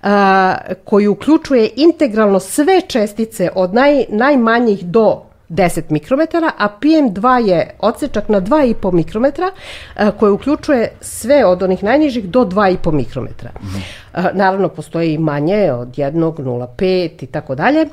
a, 0.03 0.55
e, 0.69 0.75
koji 0.75 1.09
uključuje 1.09 1.71
integralno 1.77 2.41
sve 2.41 2.81
čestice 2.81 3.51
od 3.55 3.75
naj, 3.75 4.05
najmanjih 4.09 4.85
do 4.85 5.23
10 5.49 5.83
mikrometara, 5.89 6.51
a 6.59 6.69
PM2 6.81 7.49
je 7.49 7.71
odsečak 7.79 8.29
na 8.29 8.41
2,5 8.41 8.93
mikrometra 8.93 9.47
a, 9.97 10.07
e, 10.07 10.11
koji 10.19 10.33
uključuje 10.33 10.93
sve 11.01 11.45
od 11.45 11.63
onih 11.63 11.83
najnižih 11.85 12.29
do 12.29 12.45
2,5 12.45 12.93
mikrometra. 12.93 13.51
Mm 13.63 14.03
a, 14.13 14.31
naravno, 14.33 14.69
postoji 14.69 15.15
i 15.15 15.19
manje 15.19 15.73
od 15.73 15.89
1, 15.89 16.13
0,5 16.13 17.25
i 17.25 17.27
tako 17.27 17.55
dalje. 17.55 17.87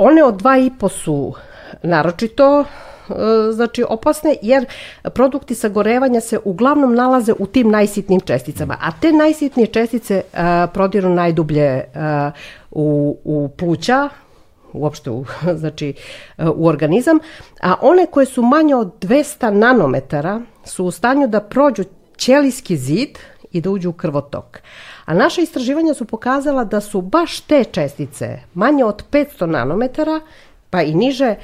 One 0.00 0.24
od 0.24 0.42
2,5 0.42 0.88
su 0.88 1.34
naročito 1.82 2.60
e, 2.60 2.64
znači 3.52 3.84
opasne 3.88 4.36
jer 4.42 4.66
produkti 5.14 5.54
sagorevanja 5.54 6.20
se 6.20 6.38
uglavnom 6.44 6.94
nalaze 6.94 7.32
u 7.38 7.46
tim 7.46 7.70
najsitnijim 7.70 8.20
česticama, 8.20 8.76
a 8.80 8.90
te 9.00 9.12
najsitnije 9.12 9.66
čestice 9.66 10.22
a, 10.32 10.66
e, 10.70 10.72
prodiru 10.74 11.08
najdublje 11.08 11.84
a, 11.94 12.30
e, 12.34 12.38
u, 12.70 13.16
u 13.24 13.48
pluća, 13.48 14.08
uopšte 14.72 15.10
u, 15.10 15.24
znači, 15.60 15.94
u 16.54 16.66
organizam, 16.66 17.18
a 17.62 17.74
one 17.82 18.06
koje 18.06 18.26
su 18.26 18.42
manje 18.42 18.74
od 18.74 18.92
200 19.00 19.50
nanometara 19.50 20.40
su 20.64 20.84
u 20.84 20.90
stanju 20.90 21.28
da 21.28 21.40
prođu 21.40 21.84
ćelijski 22.16 22.76
zid 22.76 23.18
i 23.52 23.60
da 23.60 23.70
uđu 23.70 23.90
u 23.90 23.92
krvotok. 23.92 24.60
A 25.08 25.14
naša 25.14 25.40
istraživanja 25.40 25.94
su 25.94 26.04
pokazala 26.04 26.64
da 26.64 26.80
su 26.80 27.00
baš 27.00 27.40
te 27.40 27.64
čestice, 27.64 28.38
manje 28.54 28.84
od 28.84 29.04
500 29.10 29.46
nanometara, 29.46 30.20
pa 30.70 30.82
i 30.82 30.94
niže, 30.94 31.34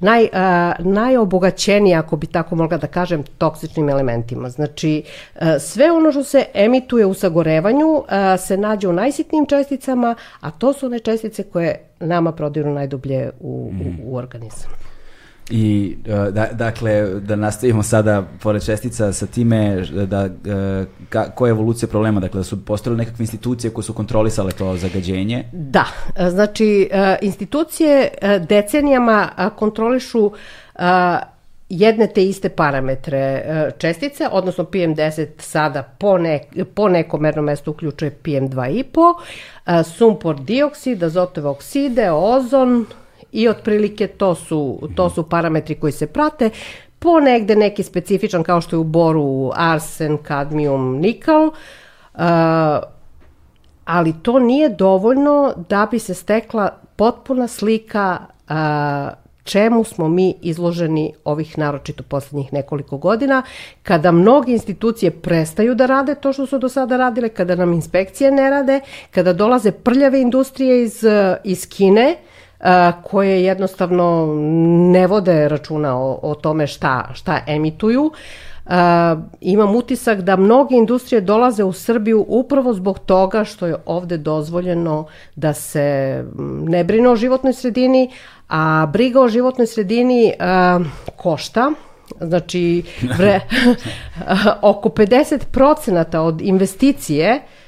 naj, 0.00 0.28
a, 0.32 0.72
najobogaćenija, 0.78 1.98
ako 1.98 2.16
bi 2.16 2.26
tako 2.26 2.56
mogla 2.56 2.78
da 2.78 2.86
kažem, 2.86 3.22
toksičnim 3.38 3.88
elementima. 3.88 4.50
Znači, 4.50 5.02
a, 5.40 5.58
sve 5.58 5.92
ono 5.92 6.12
što 6.12 6.24
se 6.24 6.44
emituje 6.54 7.06
u 7.06 7.14
sagorevanju 7.14 8.02
a, 8.08 8.36
se 8.36 8.56
nađe 8.56 8.88
u 8.88 8.92
najsitnijim 8.92 9.46
česticama, 9.46 10.14
a 10.40 10.50
to 10.50 10.72
su 10.72 10.86
one 10.86 10.98
čestice 10.98 11.42
koje 11.42 11.80
nama 12.00 12.32
prodiru 12.32 12.70
najdublje 12.70 13.30
u, 13.40 13.70
u, 14.06 14.10
u 14.10 14.16
organizam. 14.16 14.83
I, 15.50 15.96
uh, 16.06 16.34
da, 16.34 16.48
dakle, 16.52 17.20
da 17.20 17.36
nastavimo 17.36 17.82
sada, 17.82 18.24
pored 18.42 18.64
čestica, 18.64 19.12
sa 19.12 19.26
time 19.26 19.86
da, 20.06 20.24
uh, 20.24 20.30
ka, 21.08 21.30
koja 21.30 21.48
je 21.48 21.50
evolucija 21.50 21.88
problema? 21.88 22.20
Dakle, 22.20 22.38
da 22.38 22.44
su 22.44 22.64
postojile 22.64 22.98
nekakve 22.98 23.22
institucije 23.22 23.70
koje 23.70 23.84
su 23.84 23.92
kontrolisale 23.92 24.52
to 24.52 24.76
zagađenje? 24.76 25.44
Da, 25.52 25.84
znači, 26.30 26.90
institucije 27.22 28.08
decenijama 28.48 29.28
kontrolišu 29.56 30.32
jedne 31.68 32.06
te 32.06 32.24
iste 32.24 32.48
parametre 32.48 33.44
čestice, 33.78 34.28
odnosno 34.32 34.64
PM10 34.64 35.26
sada 35.38 35.82
po, 35.82 36.18
ne, 36.18 36.40
po 36.74 36.88
nekom 36.88 37.20
mernom 37.20 37.44
mestu 37.44 37.70
uključuje 37.70 38.18
PM2,5, 38.24 39.82
sumpor 39.84 40.40
dioksid, 40.40 41.02
azotove 41.02 41.48
okside, 41.48 42.10
ozon, 42.10 42.86
i 43.34 43.48
otprilike 43.48 44.06
to 44.06 44.34
su, 44.34 44.88
to 44.94 45.10
su 45.10 45.28
parametri 45.28 45.74
koji 45.74 45.92
se 45.92 46.06
prate. 46.06 46.50
Po 46.98 47.20
negde 47.20 47.56
neki 47.56 47.82
specifičan 47.82 48.42
kao 48.42 48.60
što 48.60 48.76
je 48.76 48.80
u 48.80 48.84
boru 48.84 49.50
arsen, 49.54 50.18
kadmijum, 50.18 50.96
nikal, 50.96 51.46
uh, 51.46 52.22
ali 53.84 54.14
to 54.22 54.38
nije 54.38 54.68
dovoljno 54.68 55.54
da 55.68 55.88
bi 55.90 55.98
se 55.98 56.14
stekla 56.14 56.70
potpuna 56.96 57.48
slika 57.48 58.18
uh, 58.48 58.54
čemu 59.44 59.84
smo 59.84 60.08
mi 60.08 60.34
izloženi 60.42 61.12
ovih 61.24 61.58
naročito 61.58 62.02
poslednjih 62.02 62.52
nekoliko 62.52 62.98
godina, 62.98 63.42
kada 63.82 64.12
mnoge 64.12 64.52
institucije 64.52 65.10
prestaju 65.10 65.74
da 65.74 65.86
rade 65.86 66.14
to 66.14 66.32
što 66.32 66.46
su 66.46 66.58
do 66.58 66.68
sada 66.68 66.96
radile, 66.96 67.28
kada 67.28 67.54
nam 67.54 67.72
inspekcije 67.72 68.30
ne 68.30 68.50
rade, 68.50 68.80
kada 69.10 69.32
dolaze 69.32 69.72
prljave 69.72 70.20
industrije 70.20 70.82
iz, 70.82 71.04
iz 71.44 71.68
Kine, 71.68 72.16
uh, 72.18 72.33
koje 73.02 73.44
jednostavno 73.44 74.34
ne 74.92 75.06
vode 75.06 75.48
računa 75.48 75.98
o, 75.98 76.18
o 76.22 76.34
tome 76.34 76.66
šta, 76.66 77.10
šta 77.14 77.40
emituju. 77.46 78.12
Uh, 78.66 78.72
imam 79.40 79.76
utisak 79.76 80.20
da 80.20 80.36
mnoge 80.36 80.74
industrije 80.74 81.20
dolaze 81.20 81.64
u 81.64 81.72
Srbiju 81.72 82.24
upravo 82.28 82.72
zbog 82.74 82.98
toga 82.98 83.44
što 83.44 83.66
je 83.66 83.76
ovde 83.86 84.18
dozvoljeno 84.18 85.06
da 85.36 85.52
se 85.52 86.24
ne 86.68 86.84
brine 86.84 87.08
o 87.08 87.16
životnoj 87.16 87.52
sredini, 87.52 88.10
a 88.48 88.86
briga 88.92 89.20
o 89.20 89.28
životnoj 89.28 89.66
sredini 89.66 90.32
uh, 90.38 90.86
košta, 91.16 91.70
Znači, 92.20 92.82
vre, 93.18 93.40
oko 94.62 94.88
50% 94.88 96.16
od 96.16 96.40
investicije 96.40 97.34
uh, 97.34 97.63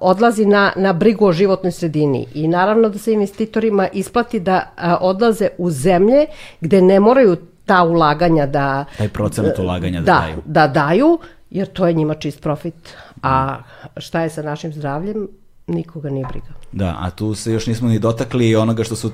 odlazi 0.00 0.46
na, 0.46 0.72
na 0.76 0.92
brigu 0.92 1.26
o 1.26 1.32
životnoj 1.32 1.72
sredini 1.72 2.26
i 2.34 2.48
naravno 2.48 2.88
da 2.88 2.98
se 2.98 3.12
investitorima 3.12 3.88
isplati 3.92 4.40
da 4.40 4.72
uh, 4.76 4.84
odlaze 5.00 5.48
u 5.58 5.70
zemlje 5.70 6.26
gde 6.60 6.82
ne 6.82 7.00
moraju 7.00 7.36
ta 7.66 7.82
ulaganja 7.84 8.46
da... 8.46 8.84
Taj 8.98 9.08
procenat 9.08 9.58
ulaganja 9.58 10.00
da, 10.00 10.04
da 10.04 10.20
daju. 10.20 10.36
Da 10.44 10.66
daju, 10.66 11.18
jer 11.50 11.66
to 11.66 11.86
je 11.86 11.92
njima 11.92 12.14
čist 12.14 12.40
profit. 12.40 12.74
A 13.22 13.56
šta 13.96 14.20
je 14.20 14.30
sa 14.30 14.42
našim 14.42 14.72
zdravljem? 14.72 15.28
nikoga 15.66 16.10
nije 16.10 16.26
briga. 16.28 16.46
Da, 16.76 16.96
a 17.00 17.10
tu 17.10 17.34
se 17.34 17.52
još 17.52 17.66
nismo 17.66 17.88
ni 17.88 17.98
dotakli 17.98 18.56
onoga 18.56 18.84
što 18.84 18.96
su 18.96 19.06
uh, 19.06 19.12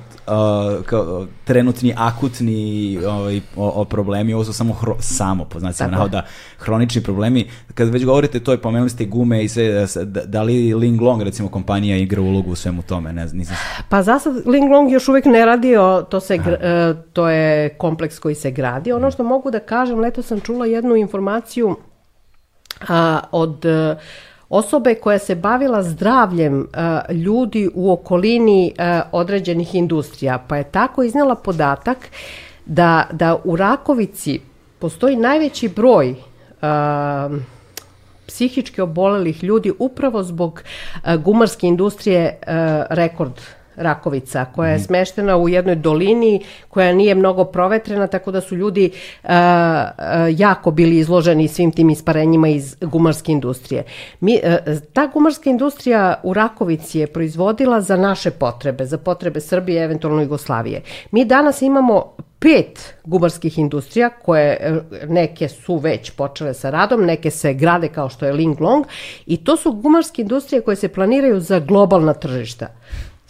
kao, 0.87 1.27
trenutni 1.45 1.95
akutni 1.97 2.99
ovaj, 3.07 3.41
o, 3.57 3.69
o 3.69 3.85
problemi, 3.85 4.35
ovo 4.35 4.45
su 4.45 4.53
samo, 4.53 4.73
hro, 4.73 4.97
samo 5.01 5.45
po 5.45 5.61
znacima 5.61 6.09
da 6.09 6.23
hronični 6.59 7.03
problemi. 7.03 7.51
Kad 7.75 7.89
već 7.89 8.05
govorite 8.05 8.41
to, 8.41 8.57
pomenuli 8.57 8.91
ste 8.91 9.05
gume 9.05 9.45
i 9.45 9.49
sve, 9.49 9.87
da, 10.05 10.25
da 10.25 10.43
li 10.43 10.75
Ling 10.75 11.01
Long, 11.01 11.23
recimo, 11.23 11.49
kompanija 11.49 11.97
igra 11.97 12.23
ulogu 12.23 12.51
u 12.51 12.57
svemu 12.57 12.83
tome? 12.83 13.13
Ne, 13.13 13.27
nisam... 13.33 13.57
Pa 13.89 14.03
za 14.03 14.19
sad 14.19 14.47
Ling 14.47 14.71
Long 14.73 14.93
još 14.93 15.09
uvek 15.09 15.25
ne 15.25 15.47
radi, 15.47 15.77
o, 15.77 16.03
to, 16.03 16.21
se, 16.21 16.35
uh, 16.35 17.03
to 17.13 17.29
je 17.29 17.69
kompleks 17.69 18.19
koji 18.19 18.35
se 18.35 18.51
gradi. 18.51 18.93
Ono 18.93 19.11
što 19.11 19.25
mogu 19.25 19.51
da 19.51 19.59
kažem, 19.59 19.99
leto 19.99 20.23
sam 20.23 20.41
čula 20.41 20.67
jednu 20.67 20.97
informaciju 20.97 21.77
a, 22.89 23.21
od 23.33 23.65
uh, 23.65 23.99
osobe 24.51 24.95
koja 24.95 25.19
se 25.19 25.35
bavila 25.35 25.83
zdravljem 25.83 26.61
uh, 26.61 27.15
ljudi 27.17 27.71
u 27.75 27.93
okolini 27.93 28.73
uh, 28.79 28.85
određenih 29.13 29.75
industrija, 29.75 30.45
pa 30.49 30.57
je 30.57 30.65
tako 30.65 31.03
iznela 31.03 31.35
podatak 31.35 31.99
da, 32.67 33.07
da 33.13 33.37
u 33.45 33.57
Rakovici 33.57 34.41
postoji 34.79 35.17
najveći 35.17 35.69
broj 35.69 36.11
uh, 36.11 37.37
psihički 38.27 38.81
obolelih 38.81 39.45
ljudi 39.45 39.73
upravo 39.79 40.23
zbog 40.23 40.63
gumarske 41.25 41.67
industrije 41.67 42.39
rekord 42.91 43.33
Rakovica, 43.77 44.45
koja 44.45 44.71
je 44.71 44.77
mhm. 44.77 44.85
smeštena 44.85 45.37
u 45.37 45.49
jednoj 45.49 45.75
dolini 45.75 46.41
koja 46.69 46.93
nije 46.93 47.15
mnogo 47.15 47.45
provetrena, 47.45 48.07
tako 48.07 48.31
da 48.31 48.41
su 48.41 48.57
ljudi 48.57 48.91
uh, 49.23 49.31
jako 50.37 50.71
bili 50.71 50.99
izloženi 50.99 51.49
svim 51.49 51.73
tim 51.73 51.91
isparenjima 51.91 52.49
iz 52.49 52.77
gumarske 52.81 53.33
industrije. 53.33 53.85
Mi, 54.21 54.41
uh, 54.45 54.79
ta 54.93 55.07
gumarska 55.07 55.51
industrija 55.51 56.21
u 56.23 56.35
Rakovici 56.35 56.99
je 56.99 57.07
proizvodila 57.07 57.81
za 57.81 57.97
naše 57.97 58.31
potrebe, 58.31 58.87
za 58.87 58.99
potrebe 58.99 59.41
Srbije, 59.41 59.85
eventualno 59.85 60.23
Jugoslavije. 60.23 60.83
Mi 61.11 61.25
danas 61.25 61.63
imamo 61.63 62.15
pet 62.39 62.95
gumarskih 63.05 63.59
industrija 63.59 64.11
koje 64.11 64.81
neke 65.09 65.49
su 65.49 65.77
već 65.77 66.11
počele 66.11 66.55
sa 66.55 66.71
radom, 66.71 67.05
neke 67.05 67.31
se 67.31 67.55
grade 67.55 67.89
kao 67.89 68.09
što 68.09 68.27
je 68.27 68.33
Ling 68.33 68.61
Long 68.61 68.87
i 69.27 69.37
to 69.45 69.57
su 69.57 69.73
gumarske 69.73 70.23
industrije 70.23 70.61
koje 70.61 70.77
se 70.77 70.89
planiraju 70.89 71.41
za 71.41 71.59
globalna 71.59 72.15
tržišta 72.15 72.67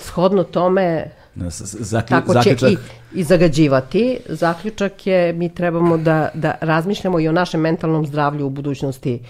shodno 0.01 0.45
tome 0.45 1.11
Zakli, 1.37 2.09
tako 2.09 2.43
će 2.43 2.51
i, 2.51 2.77
i 3.15 3.25
zagađivati. 3.25 4.19
Zaključak 4.29 5.07
je 5.07 5.33
mi 5.33 5.55
trebamo 5.55 5.97
da, 5.97 6.29
da 6.35 6.55
razmišljamo 6.61 7.21
i 7.21 7.29
o 7.29 7.33
našem 7.33 7.61
mentalnom 7.61 8.07
zdravlju 8.07 8.47
u 8.47 8.51
budućnosti 8.51 9.21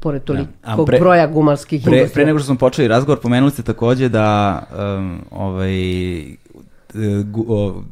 pored 0.00 0.24
tolikog 0.24 0.86
pre, 0.86 0.98
broja 0.98 1.26
gumarskih 1.26 1.82
pre, 1.84 1.96
industrija. 1.96 2.14
Pre 2.14 2.26
nego 2.26 2.38
što 2.38 2.46
smo 2.46 2.56
počeli 2.56 2.88
razgovor, 2.88 3.20
pomenuli 3.20 3.50
ste 3.50 3.62
takođe 3.62 4.08
da 4.08 4.58
um, 4.98 5.24
ovaj, 5.30 5.72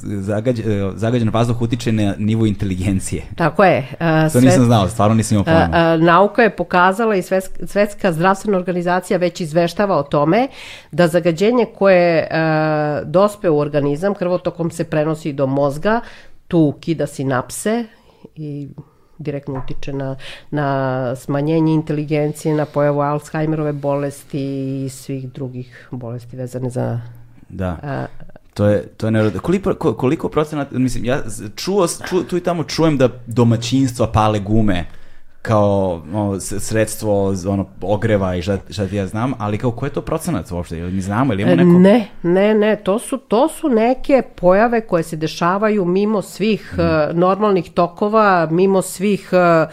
zagađ, 0.03 0.61
zagađen 0.95 1.29
vazduh 1.29 1.63
utiče 1.63 1.93
na 1.93 2.15
nivo 2.19 2.47
inteligencije. 2.47 3.23
Tako 3.37 3.65
je. 3.65 3.79
Uh, 3.79 4.33
to 4.33 4.41
nisam 4.41 4.65
znao, 4.65 4.89
stvarno 4.89 5.15
nisam 5.15 5.35
imao 5.35 5.45
pojma. 5.45 5.95
Uh, 5.95 6.03
nauka 6.03 6.43
je 6.43 6.57
pokazala 6.57 7.17
i 7.17 7.23
svetska, 7.23 7.67
svetska 7.67 8.13
zdravstvena 8.13 8.59
organizacija 8.59 9.19
već 9.19 9.41
izveštava 9.41 9.97
o 9.97 10.03
tome 10.03 10.49
da 10.93 11.09
zagađenje 11.09 11.67
koje 11.79 12.29
uh, 12.31 13.09
dospe 13.09 13.51
u 13.51 13.59
organizam 13.59 14.15
krvotokom 14.15 14.71
se 14.71 14.85
prenosi 14.85 15.33
do 15.33 15.47
mozga, 15.47 16.01
tu 16.49 16.75
kida 16.81 17.07
sinapse 17.07 17.85
i 18.37 18.69
direktno 19.19 19.63
utiče 19.65 19.93
na, 19.93 20.17
na 20.51 21.17
smanjenje 21.17 21.75
inteligencije, 21.75 22.55
na 22.55 22.65
pojavu 22.65 23.01
Alzheimerove 23.01 23.73
bolesti 23.73 24.85
i 24.85 24.89
svih 24.89 25.33
drugih 25.33 25.89
bolesti 25.91 26.37
vezane 26.37 26.71
za 26.71 27.01
da. 27.49 28.07
To 28.55 28.67
je, 28.67 28.87
to 28.87 29.07
je 29.07 29.11
nerod... 29.11 29.39
Koliko, 29.43 29.75
koliko 29.95 30.29
procenat, 30.29 30.71
mislim, 30.71 31.05
ja 31.05 31.23
čuo, 31.57 31.89
ču, 32.09 32.25
tu 32.25 32.37
i 32.37 32.41
tamo 32.41 32.65
čujem 32.65 32.99
da 32.99 33.09
domaćinstva 33.27 34.07
pale 34.07 34.41
gume 34.41 34.87
kao 35.43 36.03
no, 36.13 36.41
sredstvo 36.41 37.35
ono, 37.49 37.67
ogreva 37.83 38.37
i 38.37 38.43
šta, 38.43 38.59
šta 38.71 38.87
ti 38.87 38.97
ja 38.97 39.07
znam, 39.07 39.33
ali 39.39 39.59
kao 39.59 39.71
ko 39.71 39.87
je 39.87 39.93
to 39.93 40.01
procenat 40.01 40.51
uopšte? 40.53 40.79
Ili 40.79 40.93
mi 40.93 41.01
znamo 41.01 41.33
ili 41.33 41.43
imamo 41.43 41.57
neko? 41.57 41.79
Ne, 41.79 42.09
ne, 42.23 42.55
ne, 42.55 42.77
to 42.77 42.99
su, 42.99 43.19
to 43.19 43.49
su 43.49 43.69
neke 43.69 44.23
pojave 44.37 44.81
koje 44.81 45.03
se 45.03 45.17
dešavaju 45.17 45.85
mimo 45.85 46.23
svih 46.23 46.75
mm. 46.77 46.81
uh, 46.81 47.17
normalnih 47.17 47.71
tokova, 47.71 48.49
mimo 48.51 48.83
svih 48.83 49.31
uh, 49.33 49.71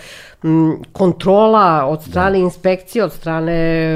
kontrola 0.91 1.86
od 1.86 2.03
strane 2.03 2.38
da. 2.39 2.43
inspekcije, 2.43 3.03
od 3.03 3.13
strane 3.13 3.93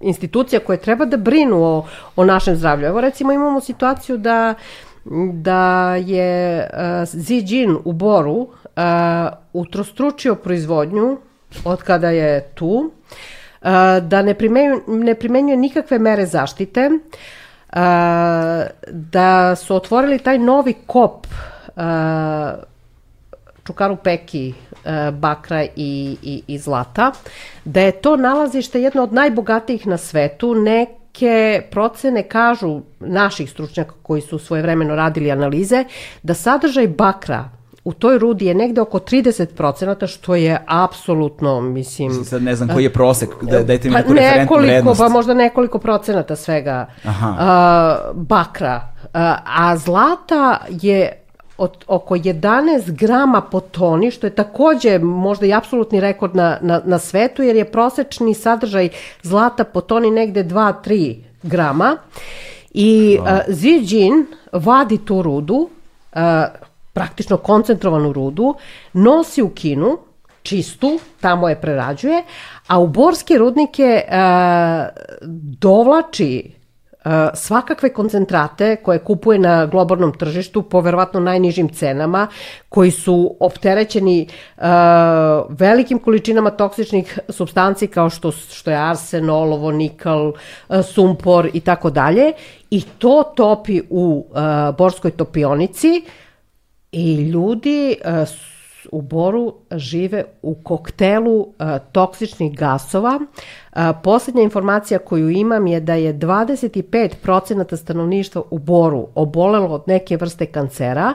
institucija 0.00 0.60
koje 0.60 0.78
treba 0.78 1.04
da 1.04 1.16
brinu 1.16 1.62
o, 1.62 1.86
o 2.16 2.24
našem 2.24 2.56
zdravlju. 2.56 2.86
Evo 2.86 3.00
recimo 3.00 3.32
imamo 3.32 3.60
situaciju 3.60 4.16
da 4.16 4.54
da 5.32 5.94
je 5.96 6.68
uh, 6.72 7.08
Xi 7.08 7.44
Jin 7.46 7.76
u 7.84 7.92
Boru 7.92 8.32
uh, 8.32 8.48
utrostručio 9.52 10.34
proizvodnju 10.34 11.18
od 11.64 11.82
kada 11.82 12.10
je 12.10 12.40
tu, 12.54 12.90
uh, 13.62 13.68
da 14.02 14.22
ne 14.22 14.34
primenjuje, 14.34 14.80
ne 14.86 15.14
primenjuje 15.14 15.56
nikakve 15.56 15.98
mere 15.98 16.26
zaštite, 16.26 16.90
uh, 16.90 17.78
da 18.90 19.56
su 19.56 19.74
otvorili 19.74 20.18
taj 20.18 20.38
novi 20.38 20.74
kop 20.86 21.26
uh, 21.26 21.82
Čukaru 23.66 23.96
Peki, 23.96 24.54
e, 24.84 25.10
bakra 25.10 25.62
i, 25.62 26.16
i, 26.22 26.42
i 26.46 26.58
zlata, 26.58 27.12
da 27.64 27.80
je 27.80 27.92
to 27.92 28.16
nalazište 28.16 28.82
jedno 28.82 29.02
od 29.02 29.12
najbogatijih 29.12 29.86
na 29.86 29.96
svetu, 29.96 30.54
ne 30.54 30.86
neke 31.12 31.62
procene 31.70 32.22
kažu 32.28 32.80
naših 33.00 33.50
stručnjaka 33.50 33.94
koji 34.02 34.22
su 34.22 34.38
svojevremeno 34.38 34.94
radili 34.94 35.30
analize 35.30 35.84
da 36.22 36.34
sadržaj 36.34 36.88
bakra 36.88 37.50
u 37.84 37.92
toj 37.92 38.18
rudi 38.18 38.46
je 38.46 38.54
negde 38.54 38.80
oko 38.80 38.98
30%, 38.98 40.06
što 40.06 40.34
je 40.34 40.58
apsolutno, 40.66 41.60
mislim... 41.60 42.24
Sad 42.24 42.42
ne 42.42 42.56
znam 42.56 42.68
koji 42.68 42.84
je 42.84 42.92
prosek, 42.92 43.28
da, 43.42 43.62
dajte 43.62 43.88
mi 43.88 43.92
pa 43.92 43.98
neku 43.98 44.12
referentnu 44.12 44.40
nekoliko, 44.42 44.66
vrednost. 44.66 45.00
Pa 45.00 45.08
možda 45.08 45.34
nekoliko 45.34 45.78
procenata 45.78 46.36
svega 46.36 46.86
Aha. 47.04 47.28
uh, 47.28 48.22
bakra. 48.22 48.88
Uh, 49.02 49.10
a 49.44 49.76
zlata 49.76 50.58
je 50.68 51.22
od, 51.58 51.84
oko 51.86 52.16
11 52.16 52.90
grama 52.90 53.40
po 53.40 53.60
toni, 53.60 54.10
što 54.10 54.26
je 54.26 54.34
takođe 54.34 54.98
možda 54.98 55.46
i 55.46 55.54
apsolutni 55.54 56.00
rekord 56.00 56.36
na, 56.36 56.58
na, 56.60 56.80
na 56.84 56.98
svetu, 56.98 57.42
jer 57.42 57.56
je 57.56 57.72
prosečni 57.72 58.34
sadržaj 58.34 58.88
zlata 59.22 59.64
po 59.64 59.80
toni 59.80 60.10
negde 60.10 60.44
2-3 60.44 61.16
grama. 61.42 61.96
I 62.74 63.18
uh, 63.20 63.28
Zijin 63.48 64.26
vadi 64.52 64.98
tu 64.98 65.22
rudu, 65.22 65.68
uh, 66.12 66.20
praktično 66.92 67.36
koncentrovanu 67.36 68.12
rudu, 68.12 68.54
nosi 68.92 69.42
u 69.42 69.48
Kinu, 69.48 69.98
čistu, 70.42 70.98
tamo 71.20 71.48
je 71.48 71.60
prerađuje, 71.60 72.22
a 72.66 72.78
u 72.78 72.86
borske 72.86 73.38
rudnike 73.38 74.02
uh, 74.08 74.14
dovlači 75.58 76.52
uh, 77.04 77.12
svakakve 77.34 77.92
koncentrate 77.92 78.76
koje 78.76 78.98
kupuje 78.98 79.38
na 79.38 79.66
globalnom 79.66 80.12
tržištu 80.18 80.62
po 80.62 80.80
verovatno 80.80 81.20
najnižim 81.20 81.68
cenama, 81.68 82.26
koji 82.68 82.90
su 82.90 83.36
opterećeni 83.40 84.26
uh, 84.56 84.64
velikim 85.48 85.98
količinama 85.98 86.50
toksičnih 86.50 87.18
substanci 87.28 87.86
kao 87.86 88.10
što, 88.10 88.32
što 88.32 88.70
je 88.70 88.76
arsen, 88.76 89.30
olovo, 89.30 89.72
nikal, 89.72 90.28
uh, 90.28 90.36
sumpor 90.84 91.50
i 91.52 91.60
tako 91.60 91.90
dalje. 91.90 92.32
I 92.70 92.82
to 92.98 93.22
topi 93.36 93.82
u 93.90 94.26
uh, 94.30 94.76
borskoj 94.76 95.10
topionici 95.10 96.02
i 96.92 97.14
ljudi 97.14 97.96
uh, 98.04 98.28
u 98.90 99.02
Boru 99.02 99.54
žive 99.70 100.24
u 100.42 100.54
koktelu 100.54 101.40
uh, 101.40 101.46
toksičnih 101.92 102.58
gasova. 102.58 103.20
Uh, 103.72 103.82
poslednja 104.02 104.42
informacija 104.42 104.98
koju 104.98 105.30
imam 105.30 105.66
je 105.66 105.80
da 105.80 105.94
je 105.94 106.14
25% 106.14 107.76
stanovništva 107.76 108.42
u 108.50 108.58
Boru 108.58 109.06
obolelo 109.14 109.68
od 109.68 109.82
neke 109.86 110.16
vrste 110.16 110.46
kancera 110.46 111.14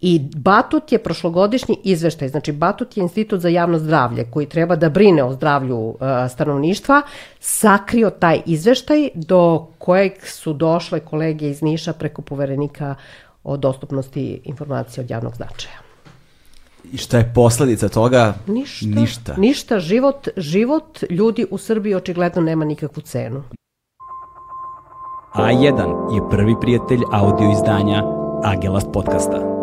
i 0.00 0.20
Batut 0.36 0.92
je 0.92 0.98
prošlogodišnji 0.98 1.78
izveštaj, 1.84 2.28
znači 2.28 2.52
Batut 2.52 2.96
je 2.96 3.02
institut 3.02 3.40
za 3.40 3.48
javno 3.48 3.78
zdravlje 3.78 4.30
koji 4.30 4.46
treba 4.46 4.76
da 4.76 4.88
brine 4.88 5.24
o 5.24 5.32
zdravlju 5.32 5.94
stanovništva, 6.30 7.02
sakrio 7.40 8.10
taj 8.10 8.40
izveštaj 8.46 9.08
do 9.14 9.66
kojeg 9.78 10.12
su 10.26 10.52
došle 10.52 11.00
kolege 11.00 11.48
iz 11.48 11.62
Niša 11.62 11.92
preko 11.92 12.22
poverenika 12.22 12.94
o 13.48 13.56
dostupnosti 13.56 14.40
informacija 14.44 15.04
od 15.04 15.10
javnog 15.10 15.36
značaja. 15.36 15.78
I 16.92 16.96
šta 16.96 17.18
je 17.18 17.32
posledica 17.34 17.88
toga? 17.88 18.34
Ništa. 18.46 18.86
Ništa. 18.86 19.34
Ništa. 19.38 19.80
Život, 19.80 20.28
život 20.36 20.98
ljudi 21.10 21.46
u 21.50 21.58
Srbiji 21.58 21.94
očigledno 21.94 22.42
nema 22.42 22.64
nikakvu 22.64 23.02
cenu. 23.02 23.42
A1 25.34 26.14
je 26.14 26.30
prvi 26.30 26.54
prijatelj 26.60 27.00
audio 27.12 27.52
izdanja 27.52 28.02
Agelast 28.44 28.88
podcasta. 28.92 29.58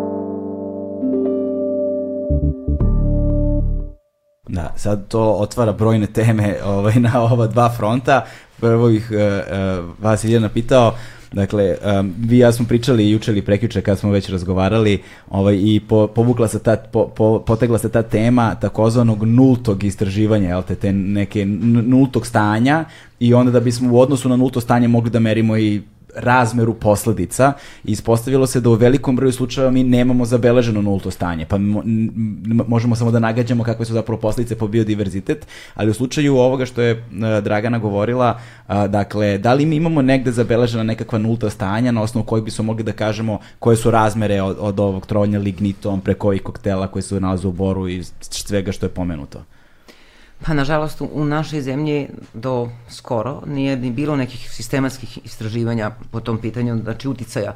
Da, 4.48 4.72
sad 4.76 5.08
to 5.08 5.32
otvara 5.32 5.72
brojne 5.72 6.06
teme 6.06 6.56
ovaj, 6.64 6.94
na 6.94 7.22
ova 7.22 7.46
dva 7.46 7.70
fronta. 7.70 8.24
Prvo 8.60 8.88
ih 8.90 9.10
uh, 9.10 9.16
uh, 9.18 9.84
vas 10.00 10.24
Iljana 10.24 10.48
pitao, 10.48 10.94
Dakle, 11.32 11.76
um, 12.00 12.14
vi 12.18 12.38
ja 12.38 12.52
smo 12.52 12.66
pričali 12.66 13.10
juče 13.10 13.32
ili 13.32 13.42
prekjuče 13.42 13.80
kad 13.80 13.98
smo 13.98 14.10
već 14.10 14.28
razgovarali 14.28 15.02
ovaj, 15.30 15.54
i 15.54 15.80
po, 15.88 16.06
povukla 16.06 16.48
se 16.48 16.58
ta, 16.58 16.76
po, 16.76 17.08
po, 17.08 17.38
potegla 17.38 17.78
se 17.78 17.88
ta 17.88 18.02
tema 18.02 18.54
takozvanog 18.54 19.24
nultog 19.24 19.84
istraživanja, 19.84 20.48
jel 20.48 20.62
te, 20.62 20.74
te 20.74 20.92
neke 20.92 21.46
nultog 21.46 22.26
stanja 22.26 22.84
i 23.20 23.34
onda 23.34 23.50
da 23.50 23.60
bismo 23.60 23.92
u 23.92 24.00
odnosu 24.00 24.28
na 24.28 24.36
nulto 24.36 24.60
stanje 24.60 24.88
mogli 24.88 25.10
da 25.10 25.20
merimo 25.20 25.56
i 25.56 25.82
razmeru 26.16 26.74
posledica 26.74 27.52
i 27.84 27.92
ispostavilo 27.92 28.46
se 28.46 28.60
da 28.60 28.70
u 28.70 28.74
velikom 28.74 29.16
broju 29.16 29.32
slučajeva 29.32 29.70
mi 29.70 29.84
nemamo 29.84 30.24
zabeleženo 30.24 30.82
nulto 30.82 31.10
stanje, 31.10 31.46
pa 31.46 31.58
mo, 31.58 31.82
možemo 32.68 32.96
samo 32.96 33.10
da 33.10 33.18
nagađamo 33.18 33.64
kakve 33.64 33.84
su 33.84 33.92
zapravo 33.92 34.20
posledice 34.20 34.58
po 34.58 34.68
biodiverzitet, 34.68 35.46
ali 35.74 35.90
u 35.90 35.94
slučaju 35.94 36.36
ovoga 36.36 36.66
što 36.66 36.82
je 36.82 36.92
uh, 36.92 37.44
Dragana 37.44 37.78
govorila, 37.78 38.38
dakle, 38.68 39.38
da 39.38 39.54
li 39.54 39.66
mi 39.66 39.76
imamo 39.76 40.02
negde 40.02 40.32
zabeležena 40.32 40.82
nekakva 40.82 41.18
nulta 41.18 41.50
stanja 41.50 41.92
na 41.92 42.02
osnovu 42.02 42.24
kojih 42.24 42.44
bismo 42.44 42.64
mogli 42.64 42.84
da 42.84 42.92
kažemo 42.92 43.38
koje 43.58 43.76
su 43.76 43.90
razmere 43.90 44.42
od, 44.42 44.56
od 44.60 44.80
ovog 44.80 45.06
trovanja 45.06 45.38
lignitom 45.38 46.00
preko 46.00 46.26
ovih 46.26 46.42
koktela 46.42 46.86
koji 46.86 47.02
se 47.02 47.20
nalaze 47.20 47.48
u 47.48 47.52
boru 47.52 47.88
i 47.88 48.02
svega 48.20 48.72
što 48.72 48.86
je 48.86 48.90
pomenuto? 48.90 49.42
Pa 50.44 50.54
nažalost 50.54 51.00
u 51.00 51.24
našoj 51.24 51.60
zemlji 51.60 52.08
do 52.34 52.68
skoro 52.88 53.42
nije 53.46 53.76
ni 53.76 53.90
bilo 53.90 54.16
nekih 54.16 54.50
sistematskih 54.52 55.18
istraživanja 55.24 55.90
po 56.10 56.20
tom 56.20 56.38
pitanju, 56.38 56.78
znači 56.82 57.08
uticaja 57.08 57.54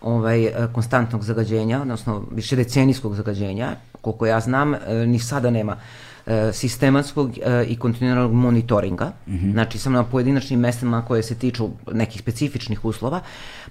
ovaj, 0.00 0.52
konstantnog 0.72 1.24
zagađenja, 1.24 1.80
odnosno 1.82 2.24
više 2.30 2.56
decenijskog 2.56 3.14
zagađenja, 3.14 3.76
koliko 4.00 4.26
ja 4.26 4.40
znam, 4.40 4.74
ni 5.06 5.18
sada 5.18 5.50
nema 5.50 5.76
E, 5.76 6.07
sistematskog 6.52 7.30
e, 7.38 7.64
i 7.64 7.76
kontinuiranog 7.76 8.32
monitoringa, 8.32 9.12
mm 9.26 9.32
-hmm. 9.32 9.52
znači 9.52 9.78
samo 9.78 9.96
na 9.96 10.04
pojedinačnim 10.04 10.60
mestima 10.60 11.04
koje 11.04 11.22
se 11.22 11.34
tiču 11.34 11.68
nekih 11.92 12.20
specifičnih 12.20 12.84
uslova, 12.84 13.20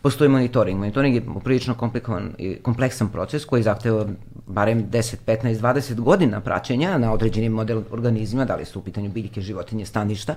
postoji 0.01 0.29
monitoring. 0.29 0.79
Monitoring 0.79 1.15
je 1.15 1.21
prilično 1.43 1.73
komplikovan 1.73 2.33
i 2.37 2.55
kompleksan 2.55 3.09
proces 3.09 3.45
koji 3.45 3.63
zahteva 3.63 4.05
barem 4.47 4.89
10, 4.89 5.15
15, 5.27 5.59
20 5.59 5.99
godina 5.99 6.41
praćenja 6.41 6.97
na 6.97 7.13
određenim 7.13 7.51
model 7.51 7.81
organizma, 7.91 8.45
da 8.45 8.55
li 8.55 8.65
su 8.65 8.79
u 8.79 8.81
pitanju 8.81 9.09
biljke, 9.09 9.41
životinje, 9.41 9.85
staništa, 9.85 10.35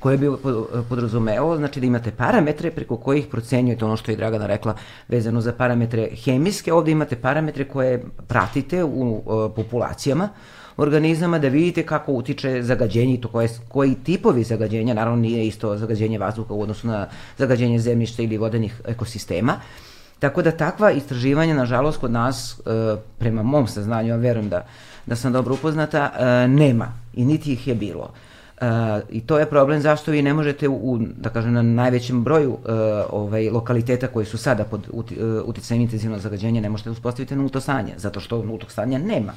koje 0.00 0.18
bi 0.18 0.28
podrazumeo, 0.88 1.56
znači 1.56 1.80
da 1.80 1.86
imate 1.86 2.10
parametre 2.10 2.70
preko 2.70 2.96
kojih 2.96 3.26
procenjujete 3.26 3.84
ono 3.84 3.96
što 3.96 4.10
je 4.10 4.16
Dragana 4.16 4.46
rekla 4.46 4.74
vezano 5.08 5.40
za 5.40 5.52
parametre 5.52 6.08
hemijske, 6.24 6.72
ovde 6.72 6.90
imate 6.90 7.16
parametre 7.16 7.64
koje 7.64 8.04
pratite 8.28 8.84
u 8.84 9.22
uh, 9.26 9.52
populacijama, 9.56 10.28
organizama 10.76 11.38
da 11.38 11.48
vidite 11.48 11.82
kako 11.82 12.12
utiče 12.12 12.62
zagađenje 12.62 13.14
i 13.14 13.20
to 13.20 13.28
koje, 13.28 13.48
koji 13.68 13.94
tipovi 13.94 14.44
zagađenja, 14.44 14.94
naravno 14.94 15.20
nije 15.20 15.46
isto 15.46 15.76
zagađenje 15.76 16.18
vazduha 16.18 16.54
u 16.54 16.62
odnosu 16.62 16.86
na 16.86 17.06
zagađenje 17.38 17.78
zemljišta 17.78 18.22
ili 18.22 18.36
vodenih 18.38 18.80
ekosistema. 18.86 19.60
Tako 20.18 20.42
da 20.42 20.50
takva 20.50 20.90
istraživanja, 20.90 21.54
nažalost, 21.54 22.00
kod 22.00 22.10
nas, 22.10 22.60
e, 22.66 22.96
prema 23.18 23.42
mom 23.42 23.66
saznanju, 23.66 24.08
ja 24.08 24.16
verujem 24.16 24.48
da, 24.48 24.66
da 25.06 25.16
sam 25.16 25.32
dobro 25.32 25.54
upoznata, 25.54 26.10
e, 26.18 26.48
nema 26.48 26.92
i 27.14 27.24
niti 27.24 27.52
ih 27.52 27.68
je 27.68 27.74
bilo. 27.74 28.10
Uh, 28.60 28.68
I 29.10 29.20
to 29.20 29.38
je 29.38 29.46
problem 29.46 29.80
zašto 29.80 30.10
vi 30.10 30.22
ne 30.22 30.34
možete 30.34 30.68
u, 30.68 30.98
da 31.16 31.30
kažem, 31.30 31.52
na 31.52 31.62
najvećem 31.62 32.24
broju 32.24 32.52
uh, 32.52 32.58
ovaj, 33.10 33.50
lokaliteta 33.50 34.06
koji 34.06 34.26
su 34.26 34.38
sada 34.38 34.64
pod 34.64 34.88
uti, 34.90 35.16
uh, 35.22 35.48
uticajem 35.48 35.82
intenzivnog 35.82 36.20
zagađenja 36.20 36.60
ne 36.60 36.68
možete 36.68 36.90
uspostaviti 36.90 37.36
nulto 37.36 37.60
stanje, 37.60 37.94
zato 37.96 38.20
što 38.20 38.44
nultog 38.44 38.70
stanja 38.70 38.98
nema 38.98 39.32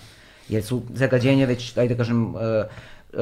jer 0.50 0.64
su 0.64 0.82
zagađenja 0.94 1.46
već, 1.46 1.78
ajde 1.78 1.96
da 1.96 1.98
kažem, 1.98 2.36
uh, 2.36 2.42
uh, 3.14 3.20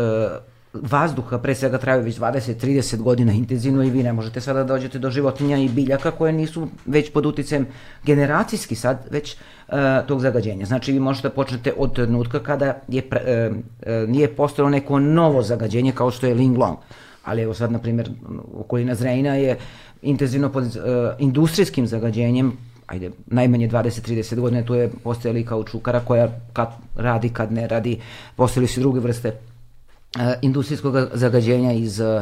vazduha 0.74 1.38
pre 1.40 1.56
svega 1.56 1.78
traju 1.78 2.04
već 2.04 2.18
20-30 2.18 2.98
godina 3.02 3.34
intenzivno 3.34 3.84
i 3.84 3.90
vi 3.90 4.04
ne 4.04 4.14
možete 4.14 4.42
sada 4.42 4.64
da 4.64 4.74
dođete 4.74 5.00
do 5.00 5.12
životinja 5.12 5.58
i 5.58 5.70
biljaka 5.70 6.12
koje 6.12 6.34
nisu 6.34 6.68
već 6.86 7.12
pod 7.12 7.26
uticajem 7.26 7.68
generacijski 8.04 8.76
sad 8.76 9.08
već 9.12 9.36
uh, 9.36 9.76
tog 10.08 10.22
zagađenja. 10.22 10.66
Znači 10.66 10.92
vi 10.92 11.00
možete 11.00 11.28
da 11.28 11.34
počnete 11.34 11.74
od 11.78 11.96
trenutka 11.96 12.40
kada 12.40 12.80
je, 12.88 13.02
uh, 13.12 13.58
uh, 13.58 14.10
nije 14.10 14.36
postojalo 14.36 14.70
neko 14.70 15.00
novo 15.00 15.42
zagađenje 15.44 15.92
kao 15.92 16.12
što 16.12 16.28
je 16.28 16.34
Linglong. 16.34 16.78
Ali 17.24 17.42
evo 17.42 17.54
sad, 17.54 17.72
na 17.72 17.80
primjer, 17.80 18.10
okolina 18.54 18.96
Zrejna 18.96 19.36
je 19.36 19.58
intenzivno 20.02 20.52
pod 20.52 20.64
uh, 20.64 20.72
industrijskim 21.20 21.88
zagađenjem 21.88 22.58
ajde, 22.88 23.12
najmanje 23.26 23.70
20-30 23.70 24.40
godina 24.40 24.66
tu 24.66 24.76
je 24.76 24.90
postojala 25.04 25.40
i 25.40 25.46
kaučukara 25.46 26.00
koja 26.00 26.30
kad 26.54 26.70
radi, 26.96 27.30
kad 27.30 27.52
ne 27.52 27.68
radi, 27.68 28.00
postojali 28.36 28.68
su 28.68 28.80
druge 28.80 29.00
vrste 29.00 29.30
uh, 29.30 30.22
industrijskog 30.42 30.96
zagađenja 31.14 31.72
iz 31.72 32.00
uh, 32.00 32.22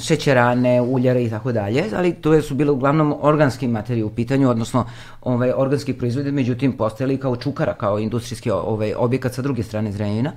šećerane, 0.00 0.80
uljare 0.80 1.24
i 1.24 1.30
tako 1.30 1.52
dalje, 1.52 1.84
ali 1.96 2.14
to 2.14 2.42
su 2.42 2.54
bile 2.54 2.70
uglavnom 2.70 3.14
organski 3.20 3.68
materije 3.68 4.04
u 4.04 4.10
pitanju, 4.10 4.50
odnosno 4.50 4.86
ovaj, 5.22 5.52
organski 5.56 5.92
proizvode, 5.92 6.32
međutim 6.32 6.76
postojali 6.76 7.18
kao 7.18 7.36
čukara, 7.36 7.74
kao 7.74 7.98
industrijski 7.98 8.50
ovaj, 8.50 8.94
objekat 8.94 9.34
sa 9.34 9.42
druge 9.42 9.62
strane 9.62 9.92
Zrenjina, 9.92 10.32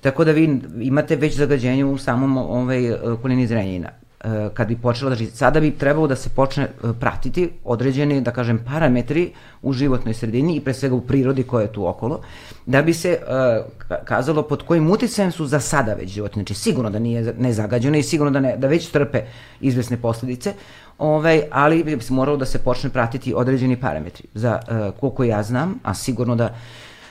tako 0.00 0.24
da 0.24 0.32
vi 0.32 0.60
imate 0.80 1.16
već 1.16 1.36
zagađenje 1.36 1.84
u 1.84 1.98
samom 1.98 2.36
ovaj, 2.36 2.92
okolini 2.92 3.46
Zrenjina. 3.46 3.88
E, 4.24 4.48
kad 4.54 4.68
bi 4.68 4.76
počela, 4.76 5.14
znači 5.14 5.30
sada 5.36 5.60
bi 5.60 5.70
trebalo 5.70 6.06
da 6.06 6.16
se 6.16 6.28
počne 6.28 6.64
e, 6.64 6.92
pratiti 7.00 7.50
određeni, 7.64 8.20
da 8.20 8.30
kažem, 8.30 8.64
parametri 8.66 9.32
u 9.62 9.72
životnoj 9.72 10.14
sredini 10.14 10.56
i 10.56 10.60
pre 10.60 10.74
svega 10.74 10.94
u 10.94 11.00
prirodi 11.00 11.42
koja 11.42 11.62
je 11.62 11.72
tu 11.72 11.86
okolo, 11.86 12.20
da 12.66 12.82
bi 12.82 12.94
se 12.94 13.18
uh, 13.20 13.98
kazalo 14.04 14.42
pod 14.42 14.62
kojim 14.62 14.90
uticajem 14.90 15.32
su 15.32 15.46
za 15.46 15.60
sada 15.60 15.94
već 15.94 16.10
životinje. 16.10 16.42
Znači 16.42 16.54
sigurno 16.54 16.90
da 16.90 16.98
nije 16.98 17.34
nezagađeno 17.38 17.96
i 17.96 18.02
sigurno 18.02 18.30
da, 18.30 18.40
ne, 18.40 18.56
da 18.56 18.66
već 18.66 18.90
trpe 18.90 19.22
izvesne 19.60 19.96
posledice, 19.96 20.54
ovaj, 20.98 21.42
ali 21.50 21.84
bi 21.84 22.00
se 22.00 22.12
moralo 22.12 22.36
da 22.36 22.44
se 22.44 22.58
počne 22.58 22.90
pratiti 22.90 23.34
određeni 23.34 23.80
parametri. 23.80 24.24
Za 24.34 24.60
uh, 24.60 25.00
koliko 25.00 25.24
ja 25.24 25.42
znam, 25.42 25.78
a 25.82 25.94
sigurno 25.94 26.36
da 26.36 26.54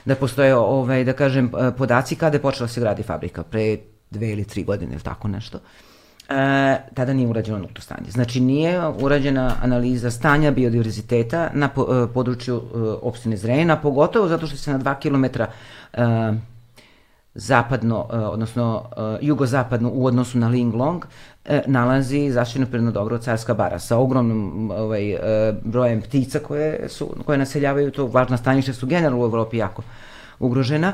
da 0.04 0.14
postoje, 0.14 0.54
ovaj, 0.56 1.04
da 1.04 1.12
kažem, 1.12 1.50
podaci 1.78 2.16
kada 2.16 2.36
je 2.36 2.42
počela 2.42 2.66
da 2.66 2.72
se 2.72 2.80
gradi 2.80 3.02
fabrika, 3.02 3.42
pre 3.42 3.78
dve 4.10 4.32
ili 4.32 4.44
tri 4.44 4.64
godine 4.64 4.92
ili 4.92 5.02
tako 5.02 5.28
nešto. 5.28 5.58
E, 6.32 6.78
tada 6.94 7.12
nije 7.12 7.28
urađeno 7.28 7.58
nulto 7.58 7.82
stanje. 7.82 8.10
Znači 8.10 8.40
nije 8.40 8.88
urađena 8.88 9.54
analiza 9.62 10.10
stanja 10.10 10.50
biodiverziteta 10.50 11.50
na 11.54 11.68
po, 11.68 11.82
e, 11.82 12.12
području 12.14 12.56
e, 12.56 12.78
opštine 13.02 13.36
Zrenjina, 13.36 13.76
pogotovo 13.76 14.28
zato 14.28 14.46
što 14.46 14.56
se 14.56 14.72
na 14.72 14.78
dva 14.78 14.94
kilometra 14.94 15.46
e, 15.92 16.32
zapadno, 17.34 18.06
e, 18.12 18.16
odnosno 18.16 18.84
e, 18.96 19.18
jugozapadno 19.20 19.90
u 19.92 20.06
odnosu 20.06 20.38
na 20.38 20.48
Linglong 20.48 21.04
e, 21.44 21.62
nalazi 21.66 22.30
zaštićeno 22.30 22.66
prirodno 22.66 22.90
dobro 22.90 23.18
Carska 23.18 23.54
bara 23.54 23.78
sa 23.78 23.98
ogromnom 23.98 24.70
ovaj, 24.70 25.10
e, 25.10 25.18
brojem 25.64 26.02
ptica 26.02 26.38
koje, 26.38 26.88
su, 26.88 27.14
koje 27.26 27.38
naseljavaju 27.38 27.90
to, 27.90 28.06
važna 28.06 28.36
staništa 28.36 28.72
su 28.72 28.86
generalno 28.86 29.22
u 29.22 29.24
Evropi 29.24 29.56
jako 29.56 29.82
ugrožena 30.38 30.92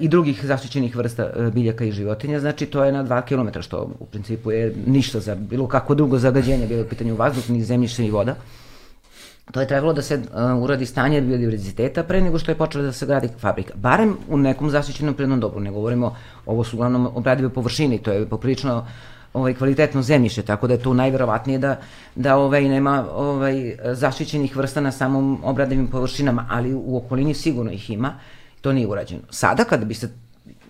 i 0.00 0.08
drugih 0.08 0.44
zaštićenih 0.44 0.96
vrsta 0.96 1.22
e, 1.22 1.50
biljaka 1.50 1.84
i 1.84 1.92
životinja, 1.92 2.40
znači 2.40 2.66
to 2.66 2.84
je 2.84 2.92
na 2.92 3.04
2 3.04 3.22
km, 3.22 3.60
što 3.60 3.90
u 4.00 4.06
principu 4.06 4.50
je 4.50 4.74
ništa 4.86 5.20
za 5.20 5.34
bilo 5.34 5.68
kako 5.68 5.94
drugo 5.94 6.18
zagađenje, 6.18 6.66
bilo 6.66 6.82
u 6.82 6.88
pitanju 6.88 7.16
vazduh, 7.16 7.50
ni 7.50 7.64
zemljište, 7.64 8.02
ni 8.02 8.10
voda. 8.10 8.34
To 9.50 9.60
je 9.60 9.68
trebalo 9.68 9.92
da 9.92 10.02
se 10.02 10.14
uh, 10.14 10.62
uradi 10.62 10.86
stanje 10.86 11.20
biodiverziteta 11.20 12.02
pre 12.02 12.20
nego 12.20 12.38
što 12.38 12.50
je 12.50 12.54
počela 12.54 12.84
da 12.84 12.92
se 12.92 13.06
gradi 13.06 13.28
fabrika. 13.38 13.74
Barem 13.76 14.16
u 14.28 14.36
nekom 14.36 14.70
zaštićenom 14.70 15.14
prirodnom 15.14 15.40
dobru, 15.40 15.60
ne 15.60 15.70
govorimo, 15.70 16.16
ovo 16.46 16.64
su 16.64 16.76
uglavnom 16.76 17.06
obradive 17.14 17.48
površine 17.48 17.98
to 17.98 18.12
je 18.12 18.26
poprilično 18.28 18.86
ovaj 19.34 19.54
kvalitetno 19.54 20.02
zemljište, 20.02 20.42
tako 20.42 20.66
da 20.66 20.74
je 20.74 20.82
to 20.82 20.94
najverovatnije 20.94 21.58
da 21.58 21.76
da 22.14 22.36
ovaj 22.36 22.68
nema 22.68 23.06
ovaj 23.12 23.76
zaštićenih 23.92 24.56
vrsta 24.56 24.80
na 24.80 24.92
samom 24.92 25.38
obradivim 25.44 25.86
površinama, 25.86 26.46
ali 26.50 26.74
u 26.74 26.96
okolini 26.96 27.34
sigurno 27.34 27.72
ih 27.72 27.90
ima. 27.90 28.14
To 28.60 28.72
nije 28.72 28.86
urađeno. 28.86 29.22
Sada 29.30 29.64
kada 29.64 29.84
biste 29.84 30.08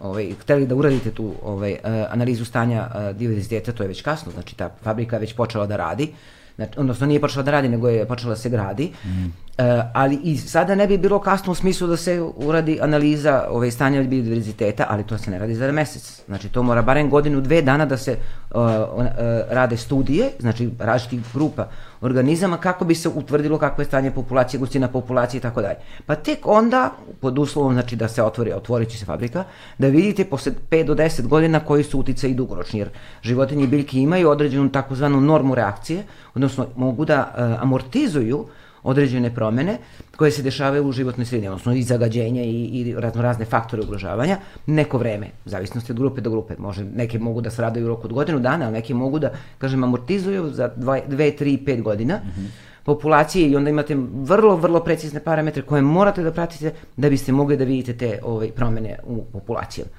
ovaj 0.00 0.32
hteli 0.40 0.66
da 0.66 0.74
uradite 0.74 1.10
tu 1.10 1.32
ovaj 1.42 1.76
analizu 2.10 2.44
stanja 2.44 2.88
diverziteta, 3.12 3.72
to 3.72 3.82
je 3.82 3.88
već 3.88 4.02
kasno, 4.02 4.32
znači 4.32 4.56
ta 4.56 4.70
fabrika 4.82 5.16
je 5.16 5.20
već 5.20 5.34
počela 5.34 5.66
da 5.66 5.76
radi. 5.76 6.12
Znači, 6.56 6.72
odnosno 6.76 7.06
nije 7.06 7.20
počela 7.20 7.42
da 7.42 7.50
radi, 7.50 7.68
nego 7.68 7.88
je 7.88 8.06
počela 8.06 8.30
da 8.30 8.36
se 8.36 8.50
gradi. 8.50 8.92
Mm. 9.04 9.47
Uh, 9.58 9.64
ali 9.92 10.18
i 10.22 10.36
sada 10.36 10.74
ne 10.74 10.86
bi 10.86 10.98
bilo 10.98 11.18
kasno 11.18 11.52
u 11.52 11.54
smislu 11.54 11.88
da 11.88 11.96
se 11.96 12.22
uradi 12.36 12.78
analiza 12.82 13.46
ovaj, 13.50 13.70
stanja 13.70 14.02
biodiverziteta, 14.02 14.86
ali 14.88 15.04
to 15.06 15.18
se 15.18 15.30
ne 15.30 15.38
radi 15.38 15.54
za 15.54 15.72
mesec. 15.72 16.22
Znači 16.26 16.48
to 16.48 16.62
mora 16.62 16.82
barem 16.82 17.10
godinu, 17.10 17.40
dve 17.40 17.62
dana 17.62 17.86
da 17.86 17.96
se 17.96 18.16
uh, 18.50 18.60
uh, 18.60 19.06
rade 19.50 19.76
studije, 19.76 20.30
znači 20.38 20.70
različitih 20.78 21.34
grupa 21.34 21.66
organizama 22.00 22.56
kako 22.56 22.84
bi 22.84 22.94
se 22.94 23.08
utvrdilo 23.08 23.58
kakvo 23.58 23.82
je 23.82 23.86
stanje 23.86 24.10
populacije, 24.10 24.60
gustina 24.60 24.88
populacije 24.88 25.38
i 25.38 25.42
tako 25.42 25.62
dalje. 25.62 25.76
Pa 26.06 26.14
tek 26.14 26.46
onda, 26.46 26.92
pod 27.20 27.38
uslovom 27.38 27.72
znači 27.72 27.96
da 27.96 28.08
se 28.08 28.22
otvori, 28.22 28.52
otvorit 28.52 28.88
će 28.88 28.98
se 28.98 29.04
fabrika, 29.04 29.44
da 29.78 29.88
vidite 29.88 30.24
posle 30.24 30.52
5 30.70 30.84
do 30.84 30.94
10 30.94 31.26
godina 31.26 31.60
koji 31.60 31.84
su 31.84 31.98
utice 31.98 32.30
i 32.30 32.34
dugoročni, 32.34 32.78
jer 32.78 32.88
životinje 33.22 33.64
i 33.64 33.66
biljke 33.66 33.98
imaju 33.98 34.30
određenu 34.30 34.68
takozvanu 34.68 35.20
normu 35.20 35.54
reakcije, 35.54 36.04
odnosno 36.34 36.66
mogu 36.76 37.04
da 37.04 37.34
uh, 37.34 37.62
amortizuju 37.62 38.46
određene 38.82 39.34
promene 39.34 39.78
koje 40.16 40.30
se 40.30 40.42
dešavaju 40.42 40.86
u 40.86 40.92
životnoj 40.92 41.26
sredini, 41.26 41.48
odnosno 41.48 41.72
i 41.72 41.82
zagađenja 41.82 42.42
i, 42.42 42.64
i 42.64 42.94
razno 42.98 43.22
razne 43.22 43.44
faktore 43.44 43.82
ugrožavanja, 43.82 44.38
neko 44.66 44.98
vreme, 44.98 45.26
u 45.44 45.48
zavisnosti 45.48 45.92
od 45.92 45.98
grupe 45.98 46.20
do 46.20 46.30
grupe. 46.30 46.54
Može, 46.58 46.84
neke 46.84 47.18
mogu 47.18 47.40
da 47.40 47.50
sradaju 47.50 47.86
u 47.86 47.88
roku 47.88 48.06
od 48.06 48.12
godinu 48.12 48.38
dana, 48.38 48.64
ali 48.64 48.72
neke 48.72 48.94
mogu 48.94 49.18
da, 49.18 49.30
kažem, 49.58 49.84
amortizuju 49.84 50.50
za 50.50 50.70
2, 50.76 51.02
3, 51.08 51.64
5 51.64 51.82
godina. 51.82 52.16
Mm 52.16 52.40
-hmm 52.40 52.68
populacije 52.88 53.50
i 53.50 53.56
onda 53.56 53.70
imate 53.70 53.96
vrlo, 54.12 54.56
vrlo 54.56 54.80
precizne 54.80 55.20
parametre 55.20 55.62
koje 55.62 55.82
morate 55.82 56.22
da 56.24 56.30
pratite 56.32 56.70
da 56.96 57.10
biste 57.10 57.32
mogli 57.32 57.56
da 57.56 57.64
vidite 57.68 57.92
te 57.98 58.20
ovaj, 58.22 58.48
promene 58.56 58.96
u 59.04 59.24
populacijama. 59.32 59.90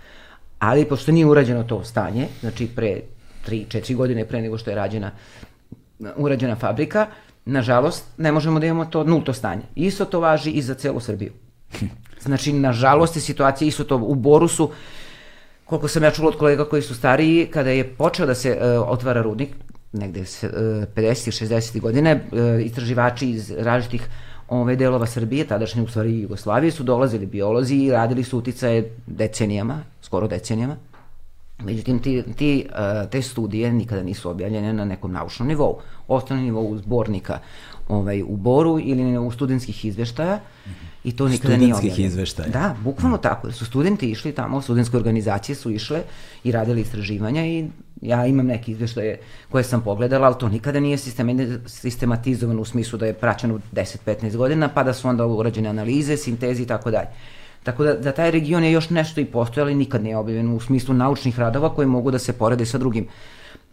Ali 0.60 0.88
pošto 0.90 1.12
nije 1.12 1.26
urađeno 1.26 1.64
to 1.64 1.84
stanje, 1.84 2.28
znači 2.42 2.68
pre 2.76 3.02
3-4 3.48 3.96
godine 3.96 4.26
pre 4.26 4.42
nego 4.42 4.58
što 4.58 4.72
je 4.74 4.76
rađena 4.76 5.12
urađena 6.18 6.56
fabrika, 6.56 7.08
nažalost, 7.46 8.06
ne 8.18 8.32
možemo 8.32 8.60
da 8.60 8.66
imamo 8.66 8.86
to 8.86 9.04
nulto 9.04 9.34
stanje. 9.34 9.62
Isto 9.76 10.06
to 10.06 10.20
važi 10.20 10.52
i 10.52 10.62
za 10.62 10.74
celu 10.74 11.00
Srbiju. 11.00 11.34
Znači, 12.22 12.54
nažalost 12.54 13.16
je 13.16 13.22
situacija 13.22 13.68
isto 13.68 13.84
to 13.84 13.98
u 13.98 14.16
Borusu, 14.16 14.72
koliko 15.66 15.88
sam 15.88 16.04
ja 16.04 16.12
čula 16.12 16.28
od 16.28 16.38
kolega 16.38 16.66
koji 16.66 16.82
su 16.82 16.96
stariji, 16.96 17.46
kada 17.46 17.70
je 17.70 17.88
počeo 17.88 18.26
da 18.26 18.36
se 18.36 18.52
uh, 18.52 18.90
otvara 18.90 19.22
rudnik, 19.22 19.50
negde 19.94 20.20
uh, 20.20 20.26
50. 20.28 21.46
60. 21.46 21.82
godine, 21.82 22.16
uh, 22.32 22.66
istraživači 22.66 23.30
iz 23.30 23.52
različitih 23.52 24.08
ove 24.48 24.76
delova 24.76 25.06
Srbije, 25.06 25.48
tadašnje 25.48 25.82
u 25.82 25.88
stvari 25.88 26.22
Jugoslavije, 26.22 26.72
su 26.72 26.84
dolazili 26.84 27.26
biolozi 27.26 27.76
i 27.76 27.92
radili 27.92 28.24
su 28.24 28.38
uticaje 28.38 28.96
decenijama, 29.08 29.84
skoro 30.02 30.28
decenijama, 30.28 30.76
Međutim, 31.64 32.00
ti, 32.00 32.24
ti, 32.38 32.68
uh, 32.70 33.10
te 33.10 33.22
studije 33.22 33.72
nikada 33.74 34.04
nisu 34.04 34.30
objavljene 34.30 34.74
na 34.74 34.86
nekom 34.86 35.12
naučnom 35.12 35.48
nivou. 35.48 35.80
Ostane 36.10 36.42
nivou 36.42 36.78
zbornika 36.78 37.40
ovaj, 37.88 38.24
u 38.24 38.36
Boru 38.36 38.80
ili 38.80 39.18
u 39.18 39.32
studentskih 39.32 39.86
izveštaja 39.86 40.40
i 41.04 41.16
to 41.16 41.28
nikada 41.28 41.58
nije 41.58 41.74
objavljeno. 41.74 41.78
Studentskih 41.78 42.06
izveštaja? 42.06 42.50
Da, 42.50 42.76
bukvalno 42.84 43.18
mm. 43.18 43.22
tako. 43.22 43.52
Su 43.52 43.66
studenti 43.66 44.12
išli 44.12 44.32
tamo, 44.32 44.62
studentske 44.62 44.98
organizacije 44.98 45.56
su 45.56 45.72
išle 45.72 46.02
i 46.44 46.52
radili 46.52 46.82
istraživanja 46.82 47.46
i 47.46 47.68
ja 48.02 48.26
imam 48.26 48.46
neke 48.46 48.72
izveštaje 48.72 49.20
koje 49.50 49.64
sam 49.64 49.82
pogledala, 49.82 50.28
ali 50.28 50.36
to 50.40 50.50
nikada 50.50 50.80
nije 50.80 50.98
sistematizovano 51.66 52.62
u 52.62 52.66
smislu 52.66 53.00
da 53.00 53.06
je 53.06 53.14
praćeno 53.14 53.60
10-15 53.72 54.38
godina, 54.38 54.68
pa 54.68 54.84
da 54.84 54.94
su 54.94 55.08
onda 55.08 55.26
urađene 55.26 55.70
analize, 55.70 56.18
sintezi 56.18 56.64
i 56.64 56.68
tako 56.68 56.92
dalje. 56.92 57.08
Tako 57.64 57.84
da, 57.84 57.94
da 57.94 58.12
taj 58.12 58.32
region 58.32 58.64
je 58.64 58.72
još 58.72 58.90
nešto 58.90 59.22
i 59.22 59.26
postoje, 59.26 59.62
ali 59.62 59.76
nikad 59.76 60.04
nije 60.04 60.18
objavljen 60.18 60.56
u 60.56 60.60
smislu 60.60 60.94
naučnih 60.94 61.40
radova 61.40 61.76
koji 61.76 61.88
mogu 61.88 62.12
da 62.12 62.20
se 62.20 62.34
porede 62.34 62.66
sa 62.66 62.78
drugim 62.78 63.08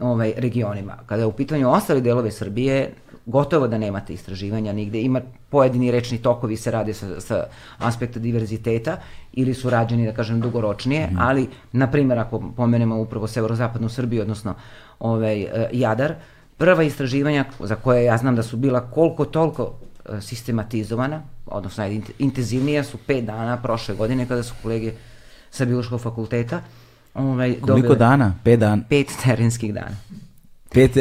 ovaj, 0.01 0.33
regionima. 0.37 0.97
Kada 1.07 1.23
je 1.23 1.27
u 1.27 1.33
pitanju 1.33 1.71
ostali 1.71 2.01
delove 2.01 2.31
Srbije, 2.31 2.93
gotovo 3.27 3.69
da 3.69 3.79
nemate 3.79 4.15
istraživanja 4.15 4.73
nigde. 4.73 5.01
Ima 5.01 5.21
pojedini 5.51 5.91
rečni 5.91 6.19
tokovi 6.19 6.57
se 6.57 6.71
rade 6.71 6.95
sa, 6.95 7.21
sa 7.21 7.45
aspekta 7.79 8.21
diverziteta 8.21 8.97
ili 9.33 9.55
su 9.55 9.71
rađeni, 9.71 10.07
da 10.07 10.13
kažem, 10.13 10.41
dugoročnije, 10.41 11.07
mm. 11.07 11.19
ali, 11.19 11.49
na 11.73 11.91
primjer, 11.91 12.19
ako 12.19 12.53
pomenemo 12.57 13.01
upravo 13.01 13.27
severozapadnu 13.27 13.89
Srbiju, 13.89 14.23
odnosno 14.23 14.55
ovaj, 14.99 15.43
eh, 15.43 15.69
Jadar, 15.73 16.15
prva 16.57 16.83
istraživanja 16.83 17.45
za 17.61 17.77
koje 17.77 18.05
ja 18.05 18.17
znam 18.17 18.37
da 18.37 18.43
su 18.43 18.57
bila 18.57 18.91
koliko 18.91 19.25
toliko 19.25 19.73
eh, 19.73 20.21
sistematizovana, 20.21 21.23
odnosno 21.47 21.85
intenzivnija 22.19 22.85
su 22.85 22.99
pet 23.07 23.25
dana 23.25 23.63
prošle 23.63 23.95
godine 23.95 24.29
kada 24.29 24.43
su 24.43 24.55
kolege 24.63 24.93
sa 25.51 25.65
biološkog 25.65 26.01
fakulteta 26.01 26.61
ovaj, 27.17 27.55
Koliko 27.61 27.67
dobili, 27.67 27.99
dana? 27.99 28.35
Pet 28.45 28.61
dana? 28.61 28.83
Pet 28.89 29.07
terenskih 29.25 29.75
dana. 29.75 29.97
Pet, 30.75 30.93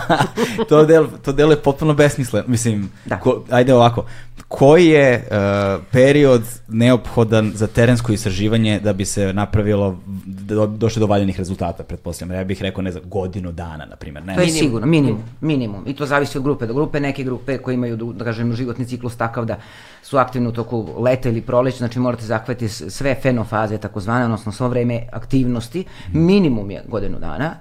to, 0.68 0.84
del, 0.84 1.06
to 1.22 1.32
delo 1.32 1.52
je 1.52 1.62
potpuno 1.62 1.94
besmisleno. 1.94 2.44
Mislim, 2.48 2.90
da. 3.04 3.20
ko, 3.20 3.44
ajde 3.50 3.74
ovako, 3.74 4.06
koji 4.54 4.86
je 4.86 5.28
uh, 5.30 5.82
period 5.92 6.42
neophodan 6.68 7.52
za 7.54 7.66
terensko 7.66 8.12
istraživanje 8.12 8.80
da 8.80 8.92
bi 8.92 9.04
se 9.04 9.32
napravilo, 9.32 9.98
do, 10.26 10.66
došlo 10.66 11.00
do 11.00 11.06
valjenih 11.06 11.38
rezultata, 11.38 11.82
pretpostavljam. 11.82 12.38
Ja 12.38 12.44
bih 12.44 12.62
rekao, 12.62 12.82
ne 12.82 12.92
znam, 12.92 13.04
godinu 13.06 13.52
dana, 13.52 13.86
na 13.86 13.96
primjer. 13.96 14.24
Ne? 14.24 14.34
To 14.34 14.40
je 14.40 14.46
minimum, 14.46 14.66
sigurno, 14.66 14.86
minimum, 14.86 15.22
minimum. 15.40 15.84
I 15.86 15.94
to 15.96 16.06
zavisi 16.06 16.38
od 16.38 16.44
grupe 16.44 16.66
do 16.66 16.74
grupe. 16.74 17.00
Neke 17.00 17.24
grupe 17.24 17.58
koje 17.58 17.74
imaju, 17.74 17.96
da 17.96 18.24
kažem, 18.24 18.52
životni 18.54 18.86
ciklus 18.86 19.16
takav 19.16 19.44
da 19.44 19.56
su 20.02 20.18
aktivni 20.18 20.48
u 20.48 20.52
toku 20.52 21.00
leta 21.00 21.28
ili 21.28 21.40
proleća, 21.40 21.78
znači 21.78 21.98
morate 21.98 22.24
zahvati 22.24 22.68
sve 22.68 23.14
fenofaze, 23.22 23.78
takozvane, 23.78 24.24
odnosno 24.24 24.52
svo 24.52 24.68
vreme 24.68 25.06
aktivnosti. 25.12 25.84
Minimum 26.12 26.70
je 26.70 26.84
godinu 26.88 27.18
dana. 27.18 27.54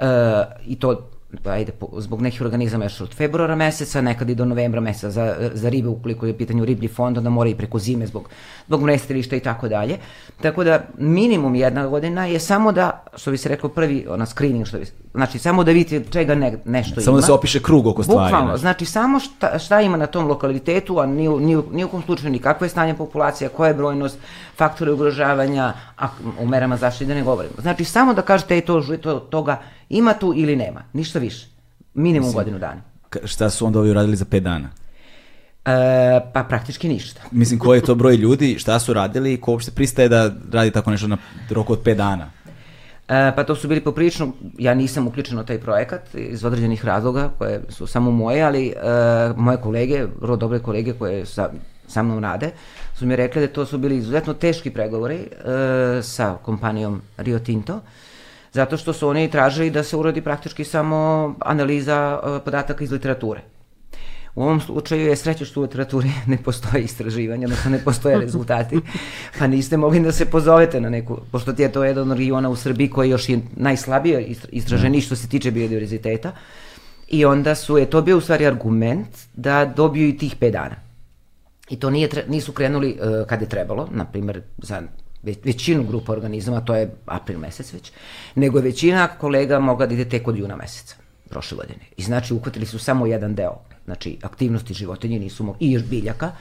Uh, 0.00 0.06
I 0.66 0.78
to 0.78 1.09
ajde, 1.44 1.72
zbog 1.98 2.22
nekih 2.22 2.42
organizama 2.42 2.84
još 2.84 3.00
od 3.00 3.14
februara 3.14 3.56
meseca, 3.56 4.00
nekad 4.00 4.30
i 4.30 4.34
do 4.34 4.44
novembra 4.44 4.80
meseca 4.80 5.10
za, 5.10 5.50
za 5.54 5.68
ribe, 5.68 5.88
ukoliko 5.88 6.26
je 6.26 6.38
pitanje 6.38 6.64
riblji 6.64 6.88
fond, 6.88 7.18
onda 7.18 7.30
mora 7.30 7.50
i 7.50 7.54
preko 7.54 7.78
zime 7.78 8.06
zbog, 8.06 8.28
zbog 8.66 8.82
mrestilišta 8.82 9.36
i 9.36 9.40
tako 9.40 9.68
dalje. 9.68 9.98
Tako 10.42 10.64
da 10.64 10.86
minimum 10.98 11.54
jedna 11.54 11.86
godina 11.86 12.26
je 12.26 12.38
samo 12.38 12.72
da, 12.72 13.04
što 13.16 13.30
bi 13.30 13.36
se 13.36 13.48
reklo, 13.48 13.68
prvi 13.68 14.06
ona 14.08 14.26
screening, 14.26 14.66
što 14.66 14.78
bi 14.78 14.86
znači 15.14 15.38
samo 15.38 15.64
da 15.64 15.72
vidite 15.72 16.04
čega 16.10 16.34
ne, 16.34 16.58
nešto 16.64 17.00
samo 17.00 17.14
ima. 17.14 17.20
da 17.20 17.26
se 17.26 17.32
opiše 17.32 17.62
krug 17.62 17.86
oko 17.86 18.02
stvari. 18.02 18.32
Bukvalno, 18.32 18.56
znači 18.56 18.84
samo 18.84 19.20
šta, 19.20 19.58
šta 19.58 19.80
ima 19.80 19.96
na 19.96 20.06
tom 20.06 20.26
lokalitetu, 20.26 20.98
a 20.98 21.06
ni, 21.06 21.28
u- 21.28 21.40
ni, 21.40 21.62
ni 21.72 21.84
u 21.84 21.88
kom 21.88 22.02
slučaju 22.02 22.30
ni 22.30 22.38
kakvo 22.38 22.64
je 22.64 22.68
stanje 22.68 22.94
populacija, 22.94 23.48
koja 23.48 23.68
je 23.68 23.74
brojnost, 23.74 24.18
faktore 24.56 24.92
ugrožavanja, 24.92 25.72
a 25.98 26.08
u 26.38 26.46
merama 26.46 26.76
zaštite 26.76 27.04
da 27.04 27.14
ne 27.14 27.22
govorimo. 27.22 27.54
Znači 27.58 27.84
samo 27.84 28.14
da 28.14 28.22
kažete 28.22 28.54
ej, 28.54 28.60
to, 28.60 28.82
to, 29.02 29.18
toga 29.20 29.60
ima 29.88 30.14
tu 30.14 30.32
ili 30.36 30.56
nema, 30.56 30.82
ništa 30.92 31.18
više. 31.18 31.46
Minimum 31.94 32.32
godinu 32.32 32.58
dana. 32.58 32.82
Šta 33.24 33.50
su 33.50 33.66
onda 33.66 33.78
ovi 33.78 33.90
uradili 33.90 34.16
za 34.16 34.24
5 34.24 34.40
dana? 34.40 34.68
E, 35.64 35.72
pa 36.32 36.42
praktički 36.44 36.88
ništa. 36.88 37.20
Mislim, 37.30 37.58
koji 37.58 37.78
je 37.78 37.84
to 37.84 37.94
broj 37.94 38.16
ljudi, 38.16 38.56
šta 38.58 38.78
su 38.78 38.92
radili 38.92 39.32
i 39.32 39.40
ko 39.40 39.50
uopšte 39.50 39.70
pristaje 39.70 40.08
da 40.08 40.30
radi 40.52 40.70
tako 40.70 40.90
nešto 40.90 41.06
na 41.06 41.16
roku 41.50 41.72
od 41.72 41.82
5 41.82 41.94
dana? 41.94 42.30
E, 43.10 43.32
pa 43.36 43.44
to 43.44 43.56
su 43.56 43.68
bili 43.68 43.80
poprilično, 43.80 44.32
ja 44.58 44.74
nisam 44.74 45.06
uključen 45.06 45.38
u 45.38 45.44
taj 45.44 45.58
projekat 45.58 46.14
iz 46.14 46.44
određenih 46.44 46.84
razloga 46.84 47.30
koje 47.38 47.60
su 47.68 47.86
samo 47.86 48.10
moje, 48.10 48.42
ali 48.42 48.68
e, 48.68 48.72
moje 49.36 49.56
kolege, 49.56 50.06
vrlo 50.20 50.36
dobre 50.36 50.58
kolege 50.58 50.92
koje 50.92 51.26
sa, 51.26 51.50
sa 51.86 52.02
mnom 52.02 52.24
rade, 52.24 52.50
su 52.94 53.06
mi 53.06 53.16
rekli 53.16 53.40
da 53.40 53.52
to 53.52 53.66
su 53.66 53.78
bili 53.78 53.96
izuzetno 53.96 54.34
teški 54.34 54.70
pregovori 54.70 55.16
e, 55.16 56.02
sa 56.02 56.36
kompanijom 56.42 57.02
Rio 57.16 57.38
Tinto, 57.38 57.80
zato 58.52 58.76
što 58.76 58.92
su 58.92 59.08
oni 59.08 59.30
tražili 59.30 59.70
da 59.70 59.82
se 59.82 59.96
uradi 59.96 60.20
praktički 60.20 60.64
samo 60.64 61.34
analiza 61.40 62.20
e, 62.22 62.44
podataka 62.44 62.84
iz 62.84 62.92
literature. 62.92 63.40
U 64.40 64.42
ovom 64.42 64.60
slučaju 64.60 65.06
je 65.06 65.16
sreće 65.16 65.44
što 65.44 65.60
u 65.60 65.62
literaturi 65.62 66.10
ne 66.32 66.36
postoje 66.36 66.84
istraživanja, 66.84 67.44
odnosno 67.46 67.70
ne 67.70 67.78
postoje 67.84 68.18
rezultati, 68.24 68.80
pa 69.38 69.46
niste 69.46 69.76
mogli 69.76 70.00
da 70.00 70.12
se 70.12 70.24
pozovete 70.24 70.80
na 70.80 70.88
neku, 70.88 71.18
pošto 71.32 71.52
ti 71.52 71.62
je 71.62 71.72
to 71.72 71.84
jedan 71.84 72.10
od 72.10 72.18
regiona 72.18 72.48
u 72.48 72.56
Srbiji 72.56 72.90
koji 72.90 73.10
još 73.10 73.28
je 73.28 73.40
najslabije 73.56 74.26
istra- 74.26 74.48
istraženi 74.52 75.00
što 75.00 75.16
se 75.16 75.28
tiče 75.28 75.50
biodiverziteta. 75.50 76.32
I 77.08 77.24
onda 77.24 77.54
su, 77.54 77.78
je 77.78 77.90
to 77.90 78.02
bio 78.02 78.18
u 78.18 78.20
stvari 78.20 78.46
argument 78.46 79.08
da 79.34 79.64
dobiju 79.76 80.08
i 80.08 80.16
tih 80.16 80.36
5 80.40 80.50
dana. 80.50 80.76
I 81.70 81.76
to 81.76 81.90
nije, 81.90 82.08
nisu 82.28 82.52
krenuli 82.52 82.96
uh, 83.00 83.26
kad 83.26 83.42
je 83.42 83.48
trebalo, 83.48 83.88
na 83.90 84.04
primjer 84.04 84.42
za 84.62 84.82
ve- 85.22 85.34
većinu 85.44 85.84
grupa 85.84 86.12
organizama, 86.12 86.60
to 86.60 86.74
je 86.74 86.90
april 87.06 87.38
mesec 87.38 87.72
već, 87.72 87.92
nego 88.34 88.58
je 88.58 88.62
većina 88.62 89.08
kolega 89.08 89.58
mogla 89.58 89.86
da 89.86 89.94
ide 89.94 90.08
tek 90.08 90.28
od 90.28 90.38
juna 90.38 90.56
meseca 90.56 90.96
prošle 91.30 91.56
godine. 91.56 91.84
I 91.96 92.02
znači 92.02 92.34
uhvatili 92.34 92.66
su 92.66 92.78
samo 92.78 93.06
jedan 93.06 93.34
deo, 93.34 93.58
znači 93.90 94.18
aktivnosti 94.22 94.74
životinje 94.74 95.18
nisu 95.18 95.44
mogli, 95.44 95.66
i 95.66 95.78
biljaka, 95.78 96.32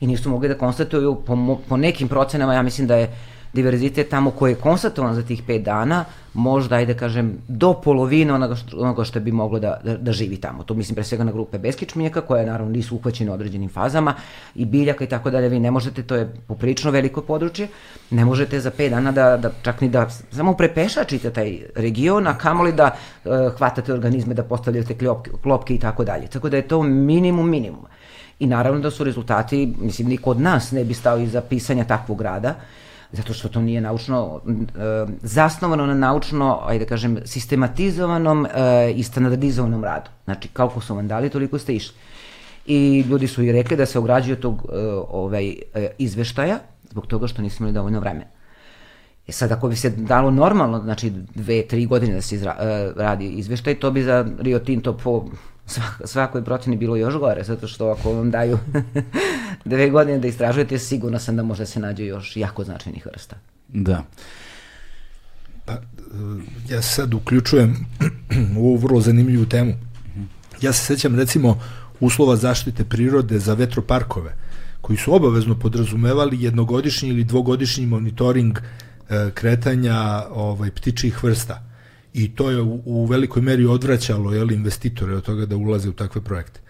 i 0.00 0.06
nisu 0.06 0.30
mogli 0.30 0.48
da 0.48 0.58
konstatuju 0.58 1.14
po, 1.26 1.58
po 1.68 1.76
nekim 1.76 2.08
procenama, 2.08 2.54
ja 2.54 2.62
mislim 2.62 2.86
da 2.86 2.96
je 2.96 3.16
diverzitet 3.52 4.08
tamo 4.08 4.30
koji 4.30 4.52
je 4.52 4.54
konstatovan 4.54 5.14
za 5.14 5.22
tih 5.22 5.42
5 5.48 5.62
dana, 5.62 6.04
možda, 6.34 6.76
ajde 6.76 6.94
kažem, 6.96 7.38
do 7.48 7.74
polovine 7.74 8.32
onoga 8.32 8.54
što, 8.54 8.76
onoga 8.76 9.04
što 9.04 9.20
bi 9.20 9.32
moglo 9.32 9.58
da, 9.58 9.80
da, 9.84 9.96
da 9.96 10.12
živi 10.12 10.36
tamo. 10.36 10.62
To 10.62 10.74
mislim 10.74 10.94
pre 10.94 11.04
svega 11.04 11.24
na 11.24 11.32
grupe 11.32 11.58
beskičmijeka, 11.58 12.20
koje 12.20 12.46
naravno 12.46 12.72
nisu 12.72 12.96
uhvaćene 12.96 13.32
određenim 13.32 13.68
fazama, 13.68 14.14
i 14.54 14.64
biljaka 14.64 15.04
i 15.04 15.08
tako 15.08 15.30
dalje, 15.30 15.48
vi 15.48 15.60
ne 15.60 15.70
možete, 15.70 16.02
to 16.02 16.16
je 16.16 16.34
poprilično 16.46 16.90
veliko 16.90 17.22
područje, 17.22 17.68
ne 18.10 18.24
možete 18.24 18.60
za 18.60 18.70
5 18.70 18.90
dana 18.90 19.12
da, 19.12 19.36
da 19.36 19.50
čak 19.62 19.80
ni 19.80 19.88
da 19.88 20.08
samo 20.10 20.54
prepešačite 20.54 21.30
taj 21.30 21.58
region, 21.76 22.26
a 22.26 22.38
kamoli 22.38 22.72
da 22.72 22.94
uh, 23.24 23.32
hvatate 23.58 23.92
organizme, 23.92 24.34
da 24.34 24.42
postavljate 24.42 24.98
klopke, 24.98 25.30
klopke 25.42 25.74
i 25.74 25.78
tako 25.78 26.04
dalje. 26.04 26.26
Tako 26.26 26.48
da 26.48 26.56
je 26.56 26.68
to 26.68 26.82
minimum 26.82 27.50
minimuma. 27.50 27.88
I 28.38 28.46
naravno 28.46 28.80
da 28.80 28.90
su 28.90 29.04
rezultati, 29.04 29.74
mislim, 29.78 30.08
niko 30.08 30.30
od 30.30 30.40
nas 30.40 30.72
ne 30.72 30.84
bi 30.84 30.94
stao 30.94 31.18
iza 31.18 31.40
pisanja 31.40 31.84
takvog 31.84 32.20
rada, 32.20 32.54
zato 33.12 33.32
što 33.32 33.48
to 33.48 33.60
nije 33.60 33.80
naučno, 33.80 34.40
e, 34.46 35.06
zasnovano 35.22 35.86
na 35.86 35.94
naučno, 35.94 36.60
ajde 36.64 36.84
da 36.84 36.88
kažem, 36.88 37.18
sistematizovanom 37.24 38.46
e, 38.46 38.92
i 38.96 39.02
standardizovanom 39.02 39.84
radu. 39.84 40.10
Znači, 40.24 40.48
koliko 40.48 40.80
su 40.80 40.94
vam 40.94 41.08
dali, 41.08 41.30
toliko 41.30 41.58
ste 41.58 41.74
išli. 41.74 41.94
I 42.66 43.04
ljudi 43.08 43.28
su 43.28 43.42
i 43.42 43.52
rekli 43.52 43.76
da 43.76 43.86
se 43.86 43.98
ograđuju 43.98 44.36
tog 44.36 44.66
e, 44.72 44.76
ovaj, 45.08 45.48
e, 45.74 45.90
izveštaja, 45.98 46.58
zbog 46.90 47.06
toga 47.06 47.26
što 47.26 47.42
nismo 47.42 47.64
imali 47.64 47.74
dovoljno 47.74 48.00
vremena. 48.00 48.30
E 49.28 49.32
sad, 49.32 49.52
ako 49.52 49.68
bi 49.68 49.76
se 49.76 49.90
dalo 49.90 50.30
normalno, 50.30 50.80
znači 50.80 51.10
dve, 51.34 51.62
tri 51.66 51.86
godine 51.86 52.14
da 52.14 52.22
se 52.22 52.34
izra, 52.34 52.56
e, 52.60 52.92
radi 52.96 53.28
izveštaj, 53.28 53.74
to 53.74 53.90
bi 53.90 54.02
za 54.02 54.26
Rio 54.38 54.58
Tinto 54.58 54.96
po 54.96 55.24
svak, 55.66 56.00
svakoj 56.04 56.44
proceni 56.44 56.76
bilo 56.76 56.96
još 56.96 57.14
gore, 57.14 57.44
zato 57.44 57.68
što 57.68 57.86
ako 57.86 58.12
vam 58.12 58.30
daju 58.30 58.58
dve 59.64 59.90
godine 59.90 60.18
da 60.18 60.28
istražujete, 60.28 60.78
sigurno 60.78 61.18
sam 61.18 61.36
da 61.36 61.42
može 61.42 61.62
da 61.62 61.66
se 61.66 61.80
nađe 61.80 62.04
još 62.04 62.36
jako 62.36 62.64
značajnih 62.64 63.06
vrsta. 63.06 63.36
Da. 63.68 64.04
Pa, 65.64 65.72
ja 66.68 66.82
se 66.82 66.94
sad 66.94 67.14
uključujem 67.14 67.76
u 68.58 68.66
ovu 68.66 68.76
vrlo 68.76 69.00
zanimljivu 69.00 69.46
temu. 69.46 69.74
Ja 70.60 70.72
se 70.72 70.84
sećam 70.84 71.16
recimo 71.16 71.60
uslova 72.00 72.36
zaštite 72.36 72.84
prirode 72.84 73.38
za 73.38 73.54
vetroparkove, 73.54 74.36
koji 74.80 74.96
su 74.96 75.14
obavezno 75.14 75.58
podrazumevali 75.58 76.42
jednogodišnji 76.42 77.08
ili 77.08 77.24
dvogodišnji 77.24 77.86
monitoring 77.86 78.58
e, 78.58 79.30
kretanja 79.34 80.24
ovaj, 80.30 80.70
ptičih 80.70 81.24
vrsta. 81.24 81.71
I 82.14 82.34
to 82.34 82.50
je 82.50 82.60
u, 82.60 82.82
u 82.84 83.06
velikoj 83.06 83.42
meri 83.42 83.66
odvraćalo 83.66 84.32
jel, 84.32 84.52
investitore 84.52 85.16
od 85.16 85.22
toga 85.22 85.46
da 85.46 85.56
ulaze 85.56 85.88
u 85.88 85.92
takve 85.92 86.20
projekte. 86.20 86.60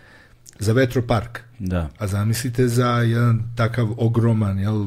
Za 0.58 0.72
vetropark. 0.72 1.40
Da. 1.58 1.88
A 1.98 2.06
zamislite 2.06 2.68
za 2.68 2.88
jedan 2.88 3.42
takav 3.56 3.88
ogroman, 3.96 4.58
jel, 4.58 4.86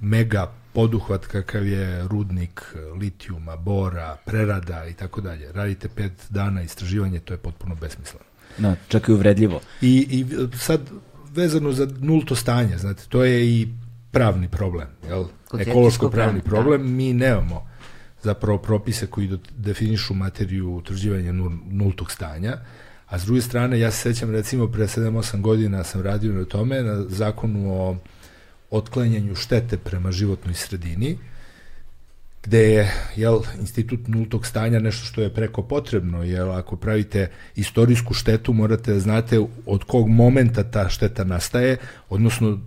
mega 0.00 0.52
poduhvat 0.72 1.26
kakav 1.26 1.66
je 1.66 2.08
rudnik 2.08 2.74
litijuma, 3.00 3.56
bora, 3.56 4.16
prerada 4.26 4.86
i 4.86 4.92
tako 4.92 5.20
dalje. 5.20 5.52
Radite 5.52 5.88
pet 5.88 6.12
dana 6.30 6.62
istraživanje, 6.62 7.20
to 7.20 7.34
je 7.34 7.38
potpuno 7.38 7.74
besmisleno. 7.74 8.24
Da, 8.58 8.76
čak 8.88 9.08
i 9.08 9.12
uvredljivo. 9.12 9.60
I, 9.80 10.06
I 10.10 10.26
sad, 10.56 10.80
vezano 11.34 11.72
za 11.72 11.88
nulto 12.00 12.34
stanje, 12.34 12.78
znate, 12.78 13.02
to 13.08 13.24
je 13.24 13.46
i 13.46 13.68
pravni 14.10 14.48
problem, 14.48 14.88
jel? 15.08 15.24
Ekološko-pravni 15.58 16.40
pravni, 16.40 16.42
problem. 16.42 16.96
Mi 16.96 17.12
nemamo 17.12 17.67
zapravo 18.22 18.58
propise 18.58 19.06
koji 19.06 19.38
definišu 19.56 20.14
materiju 20.14 20.74
utvrđivanja 20.74 21.32
nul- 21.32 21.60
nultog 21.70 22.10
stanja, 22.10 22.58
a 23.06 23.18
s 23.18 23.24
druge 23.24 23.40
strane, 23.40 23.80
ja 23.80 23.90
se 23.90 23.98
sećam 23.98 24.30
recimo 24.30 24.66
pre 24.66 24.86
7-8 24.86 25.40
godina 25.40 25.84
sam 25.84 26.02
radio 26.02 26.32
na 26.32 26.44
tome, 26.44 26.82
na 26.82 27.04
zakonu 27.08 27.72
o 27.72 27.96
otklanjanju 28.70 29.34
štete 29.34 29.76
prema 29.76 30.12
životnoj 30.12 30.54
sredini, 30.54 31.18
gde 32.42 32.58
je 32.58 32.92
jel, 33.16 33.40
institut 33.60 34.08
nultog 34.08 34.46
stanja 34.46 34.78
nešto 34.78 35.06
što 35.06 35.22
je 35.22 35.34
preko 35.34 35.62
potrebno, 35.62 36.22
jer 36.22 36.48
ako 36.48 36.76
pravite 36.76 37.30
istorijsku 37.56 38.14
štetu, 38.14 38.52
morate 38.52 38.92
da 38.92 39.00
znate 39.00 39.40
od 39.66 39.84
kog 39.84 40.08
momenta 40.08 40.62
ta 40.62 40.88
šteta 40.88 41.24
nastaje, 41.24 41.76
odnosno 42.08 42.58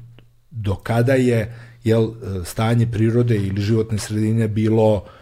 do 0.51 0.75
kada 0.75 1.13
je 1.13 1.55
jel, 1.83 2.11
stanje 2.45 2.87
prirode 2.91 3.35
ili 3.35 3.61
životne 3.61 3.97
sredine 3.97 4.47
bilo 4.47 5.05
zadovolja, 5.05 5.20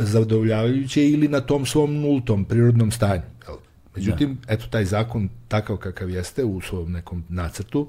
zadovoljavajuće 0.00 1.08
ili 1.08 1.28
na 1.28 1.40
tom 1.40 1.66
svom 1.66 2.00
nultom 2.00 2.44
prirodnom 2.44 2.90
stanju. 2.90 3.22
Jel? 3.48 3.56
Međutim, 3.96 4.38
da. 4.46 4.52
eto 4.52 4.66
taj 4.70 4.84
zakon 4.84 5.28
takav 5.48 5.76
kakav 5.76 6.10
jeste 6.10 6.44
u 6.44 6.60
svom 6.60 6.92
nekom 6.92 7.24
nacrtu, 7.28 7.88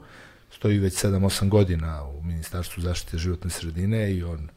stoji 0.52 0.80
već 0.80 0.94
7-8 0.94 1.50
godina 1.50 2.04
u 2.04 2.24
Ministarstvu 2.24 2.82
zaštite 2.82 3.18
životne 3.18 3.50
sredine 3.50 4.14
i 4.14 4.24
on 4.24 4.50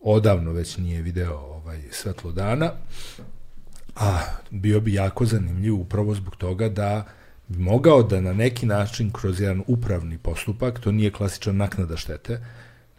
odavno 0.00 0.52
već 0.52 0.76
nije 0.76 1.02
video 1.02 1.38
ovaj 1.38 1.82
svetlo 1.90 2.32
dana, 2.32 2.72
a 3.96 4.20
bio 4.50 4.80
bi 4.80 4.94
jako 4.94 5.24
zanimljiv 5.24 5.74
upravo 5.74 6.14
zbog 6.14 6.36
toga 6.36 6.68
da 6.68 7.06
bi 7.48 7.58
mogao 7.58 8.02
da 8.02 8.20
na 8.20 8.32
neki 8.32 8.66
način 8.66 9.10
kroz 9.10 9.40
jedan 9.40 9.62
upravni 9.66 10.18
postupak, 10.18 10.80
to 10.80 10.92
nije 10.92 11.10
klasičan 11.10 11.56
naknada 11.56 11.96
štete, 11.96 12.40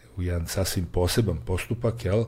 nego 0.04 0.22
jedan 0.22 0.48
sasvim 0.48 0.86
poseban 0.86 1.38
postupak, 1.46 2.06
jel, 2.06 2.26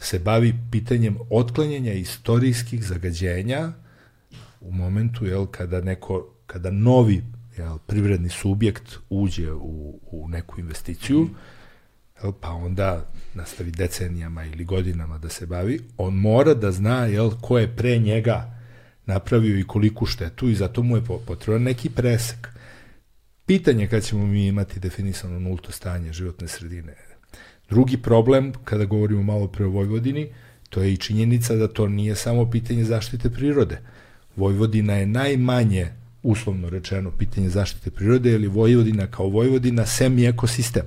se 0.00 0.18
bavi 0.18 0.54
pitanjem 0.70 1.18
otklanjanja 1.30 1.92
istorijskih 1.92 2.84
zagađenja 2.84 3.72
u 4.60 4.72
momentu 4.72 5.26
jel, 5.26 5.46
kada 5.46 5.80
neko 5.80 6.32
kada 6.46 6.70
novi 6.70 7.22
jel, 7.56 7.78
privredni 7.78 8.28
subjekt 8.28 8.96
uđe 9.10 9.52
u, 9.52 10.00
u 10.10 10.28
neku 10.28 10.60
investiciju, 10.60 11.28
jel, 12.22 12.32
pa 12.40 12.50
onda 12.50 13.06
nastavi 13.34 13.70
decenijama 13.70 14.44
ili 14.44 14.64
godinama 14.64 15.18
da 15.18 15.28
se 15.28 15.46
bavi, 15.46 15.80
on 15.96 16.14
mora 16.14 16.54
da 16.54 16.72
zna 16.72 17.06
jel, 17.06 17.30
ko 17.40 17.58
je 17.58 17.76
pre 17.76 17.98
njega 17.98 18.56
napravio 19.06 19.58
i 19.58 19.66
koliku 19.66 20.06
štetu 20.06 20.48
i 20.48 20.54
zato 20.54 20.82
mu 20.82 20.96
je 20.96 21.04
potreban 21.26 21.62
neki 21.62 21.90
presek. 21.90 22.48
Pitanje 23.46 23.88
kad 23.88 24.02
ćemo 24.02 24.26
mi 24.26 24.46
imati 24.46 24.80
definisano 24.80 25.40
nulto 25.40 25.72
stanje 25.72 26.12
životne 26.12 26.48
sredine. 26.48 26.94
Drugi 27.70 27.96
problem, 27.96 28.52
kada 28.64 28.84
govorimo 28.84 29.22
malo 29.22 29.48
pre 29.48 29.64
o 29.64 29.70
Vojvodini, 29.70 30.28
to 30.70 30.82
je 30.82 30.92
i 30.92 30.96
činjenica 30.96 31.54
da 31.54 31.68
to 31.68 31.88
nije 31.88 32.14
samo 32.14 32.50
pitanje 32.50 32.84
zaštite 32.84 33.30
prirode. 33.30 33.78
Vojvodina 34.36 34.94
je 34.94 35.06
najmanje, 35.06 35.88
uslovno 36.22 36.70
rečeno, 36.70 37.10
pitanje 37.10 37.48
zaštite 37.48 37.90
prirode, 37.90 38.32
ili 38.32 38.48
Vojvodina 38.48 39.06
kao 39.06 39.28
Vojvodina 39.28 39.86
semi 39.86 40.26
ekosistem. 40.26 40.86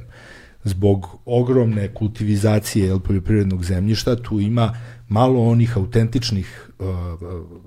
zbog 0.63 1.20
ogromne 1.26 1.94
kultivizacije 1.94 2.86
jel, 2.86 3.00
poljoprivrednog 3.00 3.63
zemljišta, 3.63 4.15
tu 4.15 4.39
ima 4.39 4.76
malo 5.08 5.44
onih 5.48 5.78
autentičnih 5.78 6.70
uh, 6.80 6.86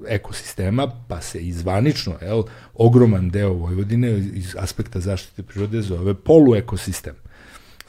ekosistema, 0.09 0.91
pa 1.09 1.21
se 1.21 1.41
izvanično, 1.41 2.15
jel, 2.23 2.43
ogroman 2.75 3.31
deo 3.31 3.53
Vojvodine 3.53 4.19
iz 4.19 4.57
aspekta 4.59 5.01
zaštite 5.01 5.43
prirode 5.43 5.83
zove 5.83 6.15
poluekosistem. 6.15 7.15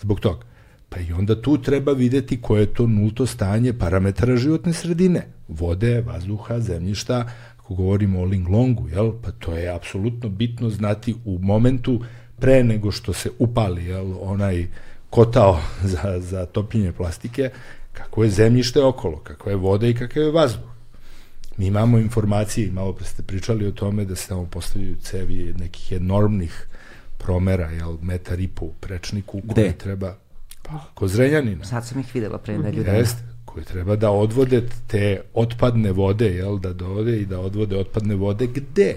Zbog 0.02 0.20
toga. 0.20 0.53
Pa 0.94 1.00
i 1.00 1.14
onda 1.14 1.42
tu 1.42 1.58
treba 1.58 1.92
videti 1.92 2.42
koje 2.42 2.62
je 2.62 2.74
to 2.74 2.88
nulto 2.88 3.26
stanje 3.26 3.74
parametara 3.74 4.36
životne 4.36 4.74
sredine. 4.74 5.28
Vode, 5.48 6.02
vazduha, 6.02 6.60
zemljišta, 6.60 7.30
ako 7.58 7.76
govorimo 7.76 8.20
o 8.20 8.24
Linglongu, 8.24 8.90
jel, 8.90 9.12
pa 9.22 9.32
to 9.32 9.56
je 9.56 9.76
apsolutno 9.76 10.30
bitno 10.30 10.70
znati 10.70 11.16
u 11.26 11.40
momentu 11.42 12.02
pre 12.40 12.64
nego 12.64 12.92
što 12.92 13.14
se 13.14 13.30
upali 13.40 13.86
jel, 13.86 14.14
onaj 14.22 14.68
kotao 15.10 15.60
za, 15.94 16.20
za 16.20 16.46
topljenje 16.46 16.92
plastike, 16.92 17.50
kako 17.94 18.24
je 18.24 18.30
zemljište 18.30 18.84
okolo, 18.84 19.18
kako 19.18 19.50
je 19.50 19.56
voda 19.56 19.88
i 19.88 19.94
kakav 19.94 20.24
je 20.24 20.32
vazduh. 20.32 20.74
Mi 21.58 21.66
imamo 21.66 22.00
informacije, 22.00 22.72
malo 22.72 22.94
pre 22.94 23.06
ste 23.06 23.24
pričali 23.24 23.68
o 23.68 23.72
tome 23.72 24.06
da 24.06 24.16
se 24.16 24.28
tamo 24.28 24.46
postavljaju 24.46 24.96
cevi 24.96 25.54
nekih 25.58 25.92
enormnih 25.92 26.68
promera, 27.18 27.70
jel, 27.70 27.98
metar 28.02 28.40
i 28.40 28.48
po 28.48 28.66
u 28.66 28.74
prečniku, 28.80 29.42
Gde? 29.44 29.54
koji 29.54 29.74
treba, 29.74 30.16
pa, 30.64 30.80
ko 30.94 31.08
Zrenjanina. 31.08 31.66
Sad 31.66 31.88
sam 31.88 32.00
ih 32.00 32.16
videla 32.16 32.38
pre 32.38 32.58
nedelju 32.58 32.84
dana. 32.84 32.98
Jeste, 32.98 33.24
koji 33.46 33.66
treba 33.66 33.96
da 33.96 34.12
odvode 34.12 34.62
te 34.88 35.22
otpadne 35.34 35.92
vode, 35.92 36.30
jel, 36.30 36.60
da 36.60 36.74
dovode 36.74 37.18
i 37.22 37.26
da 37.26 37.40
odvode 37.40 37.78
otpadne 37.78 38.16
vode 38.16 38.48
gde? 38.48 38.96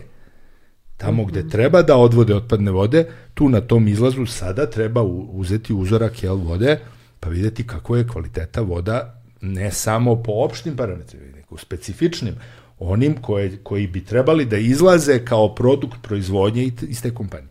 Tamo 0.96 1.24
gde 1.24 1.48
treba 1.48 1.82
da 1.82 1.96
odvode 1.96 2.34
otpadne 2.34 2.70
vode, 2.70 3.06
tu 3.34 3.48
na 3.48 3.60
tom 3.60 3.88
izlazu 3.88 4.26
sada 4.26 4.70
treba 4.70 5.02
uzeti 5.02 5.74
uzorak 5.74 6.22
jel, 6.22 6.36
vode, 6.36 6.78
pa 7.20 7.28
videti 7.28 7.66
kako 7.66 7.96
je 7.96 8.08
kvaliteta 8.08 8.60
voda 8.60 9.22
ne 9.40 9.70
samo 9.70 10.22
po 10.22 10.32
opštim 10.32 10.76
parametrima, 10.76 11.24
nego 11.36 11.58
specifičnim, 11.58 12.34
onim 12.78 13.14
koje, 13.22 13.58
koji 13.62 13.86
bi 13.86 14.04
trebali 14.04 14.44
da 14.44 14.56
izlaze 14.56 15.24
kao 15.24 15.54
produkt 15.54 16.02
proizvodnje 16.02 16.70
iz 16.82 17.02
te 17.02 17.14
kompanije. 17.14 17.50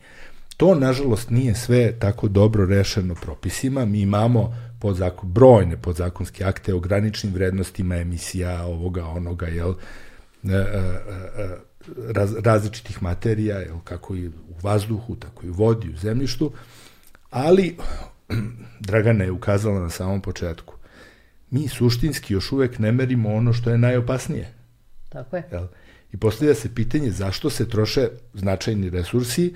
To, 0.58 0.76
nažalost, 0.76 1.30
nije 1.30 1.56
sve 1.56 2.00
tako 2.00 2.28
dobro 2.28 2.66
rešeno 2.66 3.16
propisima. 3.16 3.86
Mi 3.86 4.02
imamo 4.02 4.56
podzakon, 4.80 5.32
brojne 5.32 5.78
podzakonske 5.78 6.44
akte 6.44 6.74
o 6.74 6.80
graničnim 6.80 7.34
vrednostima 7.34 7.96
emisija 7.96 8.66
ovoga, 8.66 9.06
onoga, 9.06 9.48
jel, 9.48 9.74
e, 10.44 10.50
e, 10.50 10.56
e, 10.56 11.58
raz, 12.14 12.36
različitih 12.44 13.04
materija, 13.04 13.58
jel, 13.58 13.80
kako 13.84 14.16
i 14.16 14.28
u 14.28 14.34
vazduhu, 14.64 15.16
tako 15.16 15.46
i 15.46 15.50
u 15.50 15.54
vodi, 15.54 15.90
u 15.90 15.98
zemljištu, 15.98 16.52
ali 17.30 17.78
Dragana 18.80 19.24
je 19.24 19.32
ukazala 19.32 19.80
na 19.80 19.90
samom 19.90 20.22
početku. 20.22 20.76
Mi 21.50 21.68
suštinski 21.68 22.34
još 22.34 22.52
uvek 22.52 22.80
ne 22.80 22.92
merimo 22.92 23.34
ono 23.34 23.54
što 23.54 23.70
je 23.70 23.78
najopasnije. 23.78 24.54
Tako 25.10 25.36
je. 25.36 25.44
Jel? 25.52 25.68
I 26.12 26.18
postavlja 26.18 26.56
se 26.56 26.76
pitanje 26.76 27.12
zašto 27.12 27.50
se 27.50 27.70
troše 27.70 28.08
značajni 28.34 28.90
resursi 28.90 29.54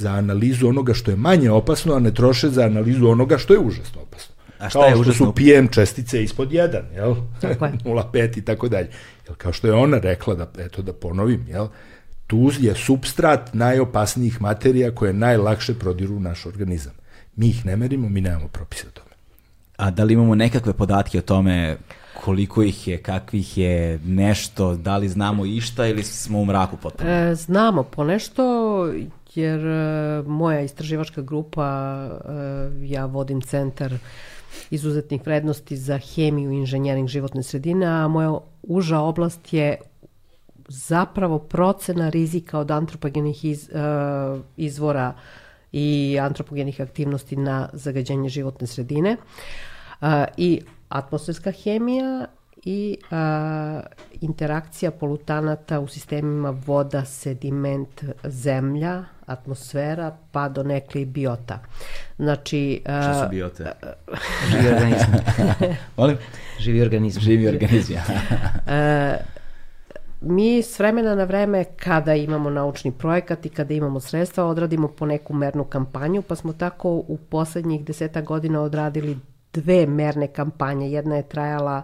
za 0.00 0.10
analizu 0.10 0.68
onoga 0.68 0.94
što 0.94 1.10
je 1.10 1.16
manje 1.16 1.50
opasno, 1.50 1.94
a 1.94 1.98
ne 1.98 2.14
troše 2.14 2.48
za 2.48 2.62
analizu 2.62 3.08
onoga 3.08 3.38
što 3.38 3.54
je 3.54 3.60
užasno 3.60 4.02
opasno. 4.02 4.34
A 4.58 4.68
šta 4.68 4.78
kao 4.78 4.88
je 4.88 4.94
što 4.94 5.00
užasno 5.00 5.26
su 5.26 5.34
PM 5.34 5.66
čestice 5.70 6.22
ispod 6.22 6.50
1, 6.50 6.82
jel? 6.94 7.14
Tako 7.40 7.64
je. 7.64 7.72
0,5 7.84 8.38
i 8.38 8.44
tako 8.44 8.68
dalje. 8.68 8.88
Jel, 9.26 9.36
kao 9.36 9.52
što 9.52 9.66
je 9.66 9.72
ona 9.72 9.98
rekla, 9.98 10.34
da, 10.34 10.50
eto 10.58 10.82
da 10.82 10.92
ponovim, 10.92 11.46
jel? 11.48 11.66
tu 12.30 12.50
je 12.60 12.74
substrat 12.74 13.54
najopasnijih 13.54 14.42
materija 14.42 14.94
koje 14.94 15.12
najlakše 15.12 15.74
prodiru 15.74 16.16
u 16.16 16.20
naš 16.20 16.46
organizam. 16.46 16.92
Mi 17.36 17.48
ih 17.48 17.66
ne 17.66 17.76
merimo, 17.76 18.08
mi 18.08 18.20
nemamo 18.20 18.48
propise 18.48 18.86
o 18.86 18.90
tome. 18.90 19.10
A 19.76 19.90
da 19.90 20.04
li 20.04 20.14
imamo 20.14 20.34
nekakve 20.34 20.72
podatke 20.72 21.18
o 21.18 21.22
tome 21.22 21.76
koliko 22.24 22.62
ih 22.62 22.88
je, 22.88 22.98
kakvih 22.98 23.58
je, 23.58 23.98
nešto, 24.04 24.76
da 24.76 24.96
li 24.96 25.08
znamo 25.08 25.46
išta 25.46 25.86
ili 25.86 26.02
smo 26.02 26.38
u 26.38 26.44
mraku 26.44 26.76
potpuno? 26.76 27.10
E, 27.10 27.34
znamo 27.34 27.82
ponešto, 27.82 28.44
jer 29.34 29.66
e, 29.66 30.22
moja 30.26 30.60
istraživačka 30.60 31.22
grupa, 31.22 32.08
e, 32.08 32.70
ja 32.82 33.06
vodim 33.06 33.40
centar 33.40 33.94
izuzetnih 34.70 35.26
vrednosti 35.26 35.76
za 35.76 35.98
hemiju 35.98 36.52
i 36.52 36.56
inženjering 36.56 37.08
životne 37.08 37.42
sredine, 37.42 37.86
a 37.86 38.08
moja 38.08 38.38
uža 38.62 38.98
oblast 38.98 39.52
je 39.52 39.76
zapravo 40.68 41.38
procena 41.38 42.08
rizika 42.08 42.58
od 42.58 42.70
antropogenih 42.70 43.44
iz, 43.44 43.68
e, 43.68 43.72
izvora 44.56 45.14
i 45.72 46.18
antropogenih 46.20 46.80
aktivnosti 46.80 47.36
na 47.36 47.68
zagađenje 47.72 48.28
životne 48.28 48.66
sredine 48.66 49.16
e, 50.00 50.24
i 50.36 50.60
atmosferska 50.90 51.50
hemija 51.50 52.26
i 52.64 52.98
a, 53.10 53.80
interakcija 54.20 54.90
polutanata 54.90 55.80
u 55.80 55.88
sistemima 55.88 56.50
voda, 56.66 57.04
sediment, 57.04 58.04
zemlja, 58.24 59.04
atmosfera, 59.26 60.16
pa 60.32 60.48
do 60.48 60.62
nekli 60.62 61.04
biota. 61.04 61.58
Znači, 62.18 62.82
a, 62.86 63.02
Šta 63.02 63.24
su 63.24 63.30
biote? 63.30 63.72
Živi 64.50 64.68
organizam. 64.68 65.12
Molim? 65.96 66.16
Živi 66.58 66.82
organizam. 66.82 67.22
Živi 67.22 67.48
organizam. 67.48 68.02
mi 70.20 70.62
s 70.62 70.78
vremena 70.78 71.14
na 71.14 71.24
vreme 71.24 71.64
kada 71.64 72.14
imamo 72.14 72.50
naučni 72.50 72.92
projekat 72.92 73.46
i 73.46 73.48
kada 73.48 73.74
imamo 73.74 74.00
sredstva 74.00 74.44
odradimo 74.44 74.88
po 74.88 75.06
neku 75.06 75.34
mernu 75.34 75.64
kampanju 75.64 76.22
pa 76.22 76.36
smo 76.36 76.52
tako 76.52 76.90
u 76.90 77.18
poslednjih 77.30 77.84
deseta 77.84 78.20
godina 78.20 78.60
odradili 78.60 79.16
dve 79.52 79.86
merne 79.86 80.26
kampanje. 80.26 80.90
Jedna 80.90 81.16
je 81.16 81.28
trajala 81.28 81.82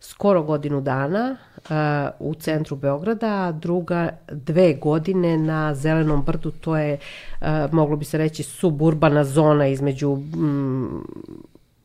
skoro 0.00 0.42
godinu 0.42 0.80
dana 0.80 1.36
uh, 1.56 2.28
u 2.28 2.34
centru 2.34 2.76
Beograda, 2.76 3.26
a 3.26 3.52
druga 3.52 4.08
dve 4.32 4.74
godine 4.74 5.36
na 5.38 5.74
Zelenom 5.74 6.22
brdu, 6.22 6.50
to 6.50 6.76
je, 6.76 6.98
uh, 7.40 7.46
moglo 7.72 7.96
bi 7.96 8.04
se 8.04 8.18
reći, 8.18 8.42
suburbana 8.42 9.24
zona 9.24 9.66
između 9.66 10.10
mm, 10.16 11.04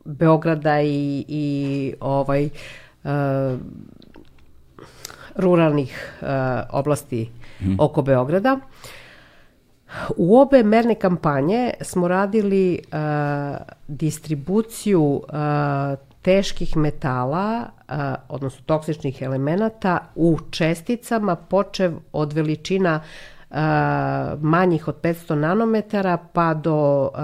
Beograda 0.04 0.80
i, 0.80 1.24
i 1.28 1.94
ovaj 2.00 2.48
uh, 3.04 3.10
ruralnih 5.36 6.18
uh, 6.22 6.28
oblasti 6.70 7.30
hmm. 7.58 7.76
oko 7.80 8.02
Beograda. 8.02 8.58
U 10.16 10.38
obe 10.38 10.62
merne 10.62 10.94
kampanje 10.94 11.70
smo 11.80 12.08
radili 12.08 12.78
uh, 12.78 13.56
distribuciju 13.88 15.02
uh, 15.02 15.98
teških 16.22 16.76
metala, 16.76 17.62
uh, 17.88 17.94
odnosno 18.28 18.62
toksičnih 18.66 19.22
elemenata 19.22 19.98
u 20.14 20.38
česticama 20.50 21.36
počev 21.36 21.92
od 22.12 22.32
veličina 22.32 23.00
uh, 23.50 23.56
manjih 24.40 24.88
od 24.88 25.00
500 25.00 25.34
nanometara 25.34 26.18
pa 26.32 26.54
do 26.54 27.02
uh, 27.02 27.20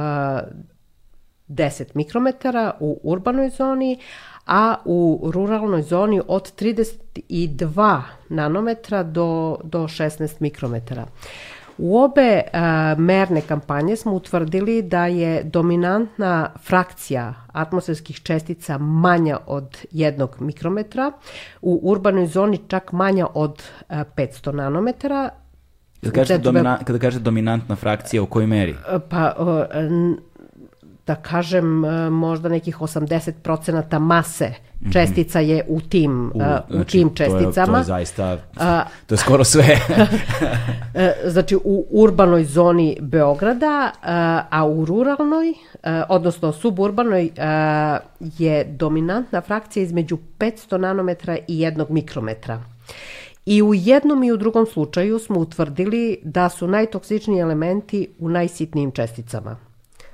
10 1.49 1.85
mikrometara 1.95 2.73
u 2.81 3.01
urbanoj 3.03 3.51
zoni, 3.51 3.99
a 4.47 4.75
u 4.85 5.31
ruralnoj 5.33 5.83
zoni 5.83 6.21
od 6.29 6.61
32 6.61 8.03
nanometra 8.29 9.03
do, 9.03 9.59
do 9.65 9.79
16 9.79 10.37
mikrometara. 10.41 11.07
U 11.83 11.99
obe 11.99 12.43
a, 12.53 12.95
merne 12.99 13.41
kampanje 13.41 13.97
smo 13.97 14.13
utvrdili 14.13 14.83
da 14.83 15.07
je 15.07 15.43
dominantna 15.45 16.51
frakcija 16.63 17.35
atmosferskih 17.53 18.21
čestica 18.23 18.79
manja 18.79 19.39
od 19.47 19.79
1 19.93 20.29
mikrometra, 20.41 21.13
u 21.63 21.81
urbanoj 21.83 22.27
zoni 22.27 22.61
čak 22.69 22.93
manja 22.93 23.27
od 23.35 23.63
a, 23.89 24.05
500 24.17 24.53
nanometara, 24.53 25.31
Kada 26.01 26.15
kažete, 26.15 26.39
domina, 26.39 26.79
kada 26.85 26.99
kažete 26.99 27.23
dominantna 27.23 27.77
frakcija, 27.77 28.23
u 28.23 28.27
kojoj 28.27 28.47
meri? 28.47 28.75
Pa, 29.09 29.33
o, 29.39 29.65
n- 29.75 30.17
da 31.11 31.15
kažem, 31.15 31.85
e, 31.85 32.11
možda 32.11 32.49
nekih 32.49 32.81
80% 32.81 33.99
mase 33.99 34.53
čestica 34.93 35.41
je 35.41 35.65
u 35.69 35.81
tim, 35.81 36.33
u, 36.35 36.41
u 36.81 36.85
tim 36.85 37.15
česticama. 37.15 37.83
znači, 37.83 38.15
To 38.17 38.23
je, 38.23 38.37
to 38.47 38.63
je 38.63 38.85
zaista, 38.85 38.97
to 39.07 39.15
je 39.15 39.19
skoro 39.19 39.45
sve. 39.45 39.67
E, 40.95 41.13
Znači 41.27 41.57
u 41.65 41.87
urbanoj 41.91 42.45
zoni 42.45 42.97
Beograda, 43.01 43.91
e, 43.93 44.07
a 44.51 44.67
u 44.67 44.85
ruralnoj, 44.85 45.51
e, 45.51 45.55
odnosno 46.09 46.53
suburbanoj, 46.53 47.25
e, 47.25 47.31
je 48.39 48.65
dominantna 48.65 49.41
frakcija 49.41 49.83
između 49.83 50.19
500 50.39 50.77
nanometra 50.77 51.37
i 51.49 51.59
1 51.59 51.91
mikrometra. 51.91 52.63
I 53.47 53.63
u 53.63 53.75
jednom 53.75 54.23
i 54.23 54.33
u 54.33 54.37
drugom 54.37 54.67
slučaju 54.67 55.19
smo 55.19 55.41
utvrdili 55.41 56.19
da 56.23 56.49
su 56.49 56.67
najtoksičniji 56.67 57.41
elementi 57.41 58.09
u 58.19 58.29
najsitnijim 58.29 58.91
česticama. 58.91 59.70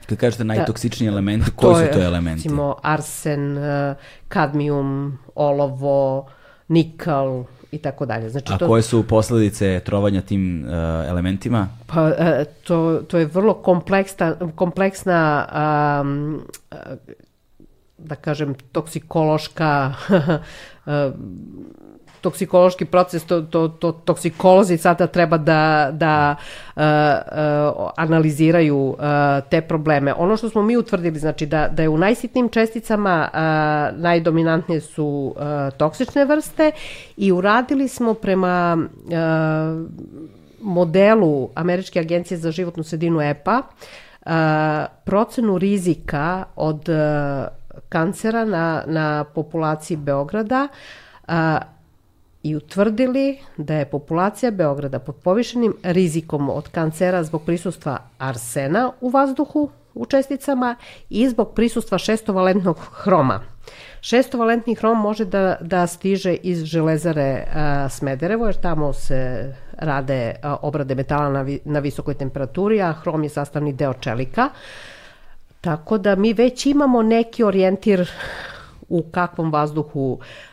Kada 0.07 0.20
kažete 0.20 0.44
najtoksičniji 0.44 1.09
elementi, 1.09 1.50
koji 1.57 1.86
su 1.86 1.92
to 1.92 2.02
elementi? 2.02 2.38
Recimo 2.38 2.76
arsen, 2.82 3.59
e, 3.59 3.94
kadmijum, 4.28 5.18
olovo, 5.34 6.26
nikal 6.68 7.44
i 7.70 7.78
tako 7.78 8.07
dalje. 8.07 8.30
Znači, 8.30 8.52
A 8.52 8.59
to... 8.59 8.66
koje 8.66 8.82
su 8.82 9.07
posledice 9.09 9.80
trovanja 9.84 10.20
tim 10.20 10.64
uh, 10.64 10.72
elementima? 11.09 11.68
Pa 11.86 12.04
uh, 12.04 12.12
to, 12.64 13.02
to 13.09 13.18
je 13.18 13.26
vrlo 13.26 13.54
kompleksna, 13.54 14.36
kompleksna 14.54 15.48
um, 16.00 16.42
da 17.98 18.14
kažem 18.14 18.54
toksikološka 18.72 19.94
toksikološki 22.20 22.84
proces, 22.84 23.24
to, 23.24 23.42
to, 23.42 23.68
to 23.68 23.92
toksikolozi 23.92 24.78
sada 24.78 25.06
treba 25.06 25.38
da, 25.38 25.90
da 25.92 26.36
uh, 26.76 26.82
uh, 26.82 27.90
analiziraju 27.96 28.78
uh, 28.78 28.96
te 29.50 29.60
probleme. 29.60 30.14
Ono 30.14 30.36
što 30.36 30.48
smo 30.48 30.62
mi 30.62 30.76
utvrdili, 30.76 31.18
znači 31.18 31.46
da, 31.46 31.68
da 31.68 31.82
je 31.82 31.88
u 31.88 31.98
najsitnim 31.98 32.48
česticama 32.48 33.28
uh, 33.32 34.00
najdominantnije 34.00 34.80
su 34.80 35.34
uh, 35.36 35.42
toksične 35.78 36.24
vrste 36.24 36.70
i 37.16 37.32
uradili 37.32 37.88
smo 37.88 38.14
prema 38.14 38.78
uh, 38.78 39.16
modelu 40.60 41.48
Američke 41.54 42.00
agencije 42.00 42.38
za 42.38 42.50
životnu 42.50 42.82
sredinu 42.82 43.20
EPA 43.20 43.62
uh, 44.26 44.32
procenu 45.04 45.58
rizika 45.58 46.44
od 46.56 46.88
uh, 46.88 47.46
kancera 47.88 48.44
na, 48.44 48.82
na 48.86 49.24
populaciji 49.24 49.96
Beograda 49.96 50.68
uh, 51.28 51.34
i 52.47 52.57
utvrdili 52.57 53.38
da 53.57 53.74
je 53.74 53.84
populacija 53.84 54.51
Beograda 54.51 54.99
pod 54.99 55.16
povišenim 55.16 55.74
rizikom 55.82 56.51
od 56.51 56.68
kancera 56.68 57.24
zbog 57.24 57.42
prisustva 57.42 57.99
arsena 58.18 58.92
u 59.01 59.09
vazduhu 59.09 59.70
u 59.94 60.07
česticama 60.07 60.76
i 61.11 61.28
zbog 61.28 61.55
prisustva 61.55 61.99
šestovalentnog 61.99 62.78
hroma. 62.92 63.40
Šestovalentni 64.01 64.74
hrom 64.74 65.01
može 65.01 65.24
da, 65.24 65.57
da 65.61 65.86
stiže 65.86 66.34
iz 66.34 66.64
železare 66.64 67.44
a, 67.55 67.88
Smederevo, 67.88 68.47
jer 68.47 68.55
tamo 68.55 68.92
se 68.92 69.53
rade 69.78 70.34
a, 70.42 70.57
obrade 70.62 70.94
metala 70.94 71.28
na, 71.30 71.42
vi, 71.42 71.61
na 71.64 71.78
visokoj 71.78 72.14
temperaturi, 72.14 72.82
a 72.82 72.92
hrom 72.92 73.22
je 73.22 73.28
sastavni 73.28 73.72
deo 73.72 73.92
čelika. 73.92 74.49
Tako 75.61 75.99
da 75.99 76.14
mi 76.14 76.32
već 76.32 76.66
imamo 76.66 77.03
neki 77.03 77.44
orijentir 77.44 78.11
u 78.89 79.03
kakvom 79.03 79.53
vazduhu 79.53 80.12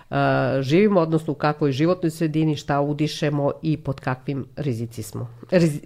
uh, 0.09 0.15
živimo, 0.61 0.99
odnosno 0.99 1.33
u 1.33 1.35
kakvoj 1.35 1.71
životnoj 1.71 2.11
sredini, 2.11 2.55
šta 2.55 2.81
udišemo 2.81 3.51
i 3.61 3.77
pod 3.77 3.99
kakvim 3.99 4.45
rizici 4.55 5.03
smo. 5.03 5.29
Riz, 5.51 5.73
uh, 5.73 5.79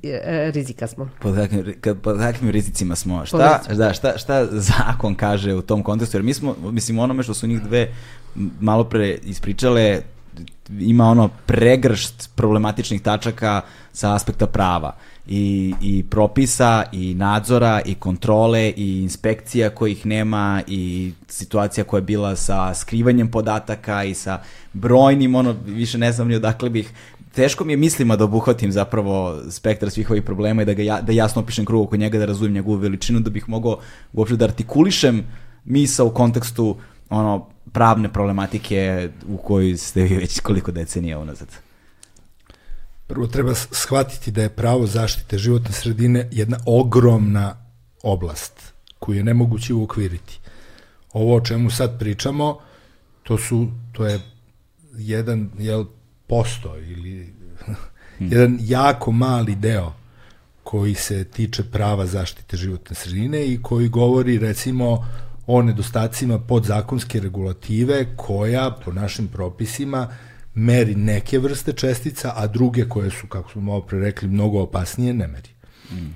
rizika 0.53 0.87
smo. 0.87 1.09
Pod 1.21 1.35
kakvim, 1.35 1.73
pod 2.01 2.17
kakvim 2.17 2.49
rizicima 2.49 2.95
smo. 2.95 3.25
Šta, 3.25 3.61
da, 3.73 3.93
šta, 3.93 4.17
šta 4.17 4.45
zakon 4.51 5.15
kaže 5.15 5.53
u 5.53 5.61
tom 5.61 5.83
kontekstu? 5.83 6.17
Jer 6.17 6.23
mi 6.23 6.33
smo, 6.33 6.55
mislim, 6.71 6.99
onome 6.99 7.23
što 7.23 7.33
su 7.33 7.47
njih 7.47 7.61
dve 7.61 7.91
malo 8.59 8.83
pre 8.83 9.17
ispričale, 9.23 10.01
ima 10.79 11.05
ono 11.05 11.29
pregršt 11.45 12.29
problematičnih 12.35 13.01
tačaka 13.01 13.61
sa 13.93 14.15
aspekta 14.15 14.47
prava 14.47 14.95
i, 15.27 15.73
i 15.81 16.03
propisa 16.03 16.83
i 16.91 17.13
nadzora 17.13 17.81
i 17.85 17.95
kontrole 17.95 18.69
i 18.69 19.01
inspekcija 19.01 19.69
kojih 19.69 20.05
nema 20.05 20.61
i 20.67 21.11
situacija 21.27 21.83
koja 21.83 21.97
je 21.97 22.01
bila 22.01 22.35
sa 22.35 22.73
skrivanjem 22.73 23.31
podataka 23.31 24.03
i 24.03 24.13
sa 24.13 24.41
brojnim, 24.73 25.35
ono, 25.35 25.55
više 25.65 25.97
ne 25.97 26.11
znam 26.11 26.27
ni 26.27 26.35
odakle 26.35 26.69
bih 26.69 26.93
teško 27.37 27.65
mi 27.65 27.73
je 27.73 27.77
mislima 27.77 28.15
da 28.15 28.23
obuhvatim 28.23 28.71
zapravo 28.71 29.41
spektar 29.49 29.89
svih 29.89 30.09
ovih 30.09 30.23
problema 30.23 30.61
i 30.61 30.65
da, 30.65 30.73
ga 30.73 30.83
ja, 30.83 31.01
da 31.01 31.11
jasno 31.11 31.41
opišem 31.41 31.65
krug 31.65 31.83
oko 31.83 31.97
njega, 31.97 32.17
da 32.17 32.25
razumijem 32.25 32.53
njegovu 32.53 32.77
veličinu, 32.77 33.19
da 33.19 33.29
bih 33.29 33.49
mogao 33.49 33.79
uopšte 34.13 34.37
da 34.37 34.45
artikulišem 34.45 35.23
misa 35.65 36.03
u 36.03 36.09
kontekstu 36.09 36.75
ono, 37.09 37.45
pravne 37.71 38.09
problematike 38.13 39.09
u 39.27 39.37
kojoj 39.37 39.77
ste 39.77 40.01
vi 40.01 40.15
već 40.15 40.39
koliko 40.39 40.71
decenija 40.71 41.19
unazad. 41.19 41.66
Prvo 43.07 43.27
treba 43.27 43.55
shvatiti 43.55 44.31
da 44.31 44.41
je 44.41 44.49
pravo 44.49 44.87
zaštite 44.87 45.37
životne 45.37 45.71
sredine 45.71 46.29
jedna 46.31 46.57
ogromna 46.65 47.55
oblast 48.03 48.73
koju 48.99 49.17
je 49.17 49.23
nemoguće 49.23 49.73
uokviriti. 49.73 50.39
Ovo 51.13 51.35
o 51.35 51.41
čemu 51.41 51.69
sad 51.69 51.99
pričamo, 51.99 52.59
to 53.23 53.37
su 53.37 53.67
to 53.91 54.05
je 54.05 54.19
jedan 54.97 55.49
jel 55.57 55.85
posto 56.27 56.77
ili 56.77 57.33
hmm. 57.65 57.75
jedan 58.31 58.57
jako 58.61 59.11
mali 59.11 59.55
deo 59.55 59.93
koji 60.63 60.95
se 60.95 61.23
tiče 61.23 61.63
prava 61.63 62.05
zaštite 62.05 62.57
životne 62.57 62.95
sredine 62.95 63.45
i 63.45 63.61
koji 63.61 63.89
govori 63.89 64.39
recimo 64.39 65.07
o 65.47 65.61
nedostacima 65.61 66.39
podzakonske 66.39 67.19
regulative 67.19 68.05
koja 68.15 68.71
po 68.85 68.91
našim 68.91 69.27
propisima 69.27 70.07
meri 70.57 70.95
neke 70.95 71.39
vrste 71.39 71.73
čestica, 71.73 72.33
a 72.35 72.47
druge 72.47 72.89
koje 72.89 73.11
su, 73.11 73.27
kako 73.27 73.51
smo 73.51 73.61
malo 73.61 73.81
pre 73.81 73.99
rekli, 73.99 74.27
mnogo 74.27 74.61
opasnije, 74.61 75.13
ne 75.13 75.27
meri. 75.27 75.49
Mm. 75.91 76.15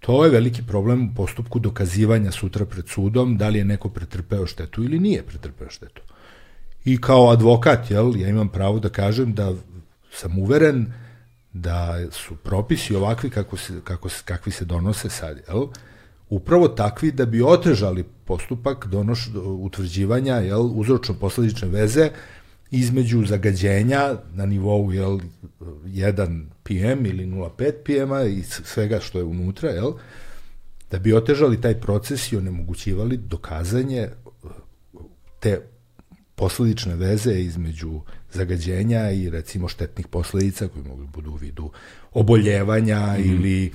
To 0.00 0.24
je 0.24 0.30
veliki 0.30 0.62
problem 0.66 1.08
u 1.08 1.14
postupku 1.16 1.58
dokazivanja 1.58 2.30
sutra 2.30 2.64
pred 2.64 2.88
sudom, 2.88 3.36
da 3.36 3.48
li 3.48 3.58
je 3.58 3.64
neko 3.64 3.88
pretrpeo 3.88 4.46
štetu 4.46 4.84
ili 4.84 4.98
nije 4.98 5.22
pretrpeo 5.22 5.70
štetu. 5.70 6.02
I 6.84 7.00
kao 7.00 7.30
advokat, 7.30 7.90
jel, 7.90 8.16
ja 8.16 8.28
imam 8.28 8.48
pravo 8.48 8.78
da 8.78 8.88
kažem 8.88 9.34
da 9.34 9.52
sam 10.12 10.38
uveren 10.38 10.86
da 11.52 11.98
su 12.10 12.36
propisi 12.36 12.94
ovakvi 12.94 13.30
kako 13.30 13.56
se, 13.56 13.80
kako, 13.84 14.08
kakvi 14.24 14.52
se 14.52 14.64
donose 14.64 15.10
sad, 15.10 15.40
jel, 15.48 15.66
upravo 16.28 16.68
takvi 16.68 17.12
da 17.12 17.26
bi 17.26 17.42
otežali 17.42 18.04
postupak 18.24 18.86
donoš, 18.86 19.28
utvrđivanja 19.44 20.34
jel, 20.34 20.62
uzročno-posledične 20.62 21.68
veze 21.68 22.10
između 22.74 23.24
zagađenja 23.26 24.16
na 24.34 24.46
nivou 24.46 24.92
jel, 24.92 25.18
1 25.60 26.44
PM 26.62 27.06
ili 27.06 27.26
0,5 27.26 27.72
PM 27.84 28.38
i 28.38 28.42
svega 28.42 29.00
što 29.00 29.18
je 29.18 29.24
unutra, 29.24 29.70
jel, 29.70 29.92
da 30.90 30.98
bi 30.98 31.14
otežali 31.14 31.60
taj 31.60 31.80
proces 31.80 32.32
i 32.32 32.36
onemogućivali 32.36 33.16
dokazanje 33.16 34.08
te 35.40 35.60
posledične 36.34 36.96
veze 36.96 37.32
između 37.32 38.00
zagađenja 38.32 39.10
i 39.10 39.30
recimo 39.30 39.68
štetnih 39.68 40.06
posledica 40.06 40.68
koji 40.68 40.84
mogu 40.84 41.06
budu 41.06 41.30
u 41.30 41.36
vidu 41.36 41.70
oboljevanja 42.12 43.00
mm 43.00 43.22
-hmm. 43.22 43.34
ili 43.34 43.72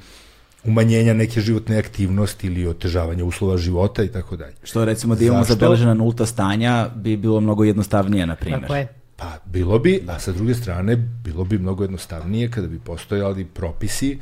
umanjenja 0.64 1.14
neke 1.14 1.42
životne 1.42 1.78
aktivnosti 1.78 2.48
ili 2.48 2.68
otežavanja 2.68 3.26
uslova 3.26 3.58
života 3.58 4.04
i 4.04 4.08
tako 4.08 4.36
dalje. 4.36 4.56
Što 4.64 4.86
recimo 4.86 5.16
da 5.16 5.26
imamo 5.26 5.44
zabeležena 5.44 5.94
nulta 5.94 6.26
stanja 6.26 6.90
bi 6.96 7.18
bilo 7.18 7.42
mnogo 7.42 7.64
jednostavnije, 7.64 8.26
na 8.26 8.36
primjer. 8.36 8.62
Tako 8.62 8.76
je. 8.76 8.88
Pa 9.16 9.38
bilo 9.46 9.80
bi, 9.80 10.04
a 10.08 10.20
sa 10.20 10.32
druge 10.32 10.54
strane 10.54 10.96
bilo 10.96 11.44
bi 11.44 11.58
mnogo 11.58 11.84
jednostavnije 11.84 12.52
kada 12.52 12.68
bi 12.68 12.80
postojali 12.80 13.46
propisi 13.46 14.20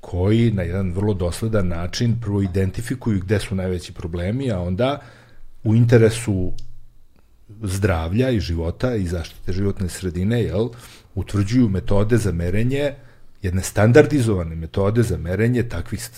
koji 0.00 0.50
na 0.50 0.62
jedan 0.62 0.92
vrlo 0.92 1.14
dosledan 1.14 1.68
način 1.68 2.20
prvo 2.20 2.42
identifikuju 2.42 3.20
gde 3.20 3.38
su 3.38 3.54
najveći 3.54 3.92
problemi, 3.92 4.52
a 4.52 4.60
onda 4.60 5.00
u 5.64 5.74
interesu 5.74 6.52
zdravlja 7.62 8.30
i 8.30 8.40
života 8.40 8.94
i 8.94 9.06
zaštite 9.06 9.52
životne 9.52 9.88
sredine, 9.88 10.42
jel, 10.42 10.68
utvrđuju 11.14 11.68
metode 11.68 12.16
za 12.16 12.32
merenje 12.32 12.92
jedne 13.46 13.62
standardizovane 13.62 14.56
metode 14.56 15.02
za 15.02 15.16
merenje 15.18 15.62
takvih 15.62 16.08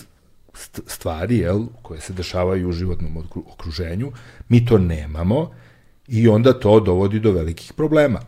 stvari 0.87 1.37
jel, 1.37 1.65
koje 1.81 2.01
se 2.01 2.13
dešavaju 2.13 2.69
u 2.69 2.71
životnom 2.71 3.17
okruženju. 3.53 4.11
Mi 4.49 4.65
to 4.65 4.77
nemamo 4.77 5.51
i 6.07 6.27
onda 6.27 6.59
to 6.59 6.79
dovodi 6.79 7.19
do 7.19 7.31
velikih 7.31 7.73
problema. 7.73 8.21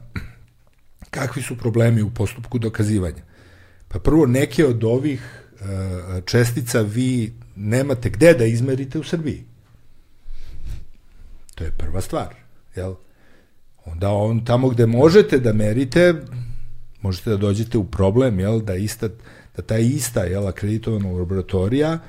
Kakvi 1.09 1.41
su 1.41 1.57
problemi 1.57 2.01
u 2.01 2.09
postupku 2.09 2.59
dokazivanja? 2.59 3.23
Pa 3.87 3.99
prvo, 3.99 4.25
neke 4.25 4.65
od 4.65 4.83
ovih 4.83 5.21
e, 5.21 6.21
čestica 6.25 6.81
vi 6.81 7.33
nemate 7.55 8.09
gde 8.09 8.33
da 8.33 8.45
izmerite 8.45 8.99
u 8.99 9.03
Srbiji. 9.03 9.43
To 11.55 11.63
je 11.63 11.71
prva 11.71 12.01
stvar. 12.01 12.35
Jel? 12.75 12.95
Onda 13.85 14.09
on, 14.09 14.45
tamo 14.45 14.69
gde 14.69 14.85
možete 14.85 15.39
da 15.39 15.53
merite, 15.53 16.13
možete 17.01 17.29
da 17.29 17.37
dođete 17.37 17.77
u 17.77 17.83
problem, 17.83 18.39
jel, 18.39 18.61
da 18.61 18.75
ista, 18.75 19.09
da 19.55 19.61
ta 19.61 19.77
ista, 19.77 20.23
jel, 20.23 20.47
akreditovana 20.47 21.11
laboratorija 21.11 21.99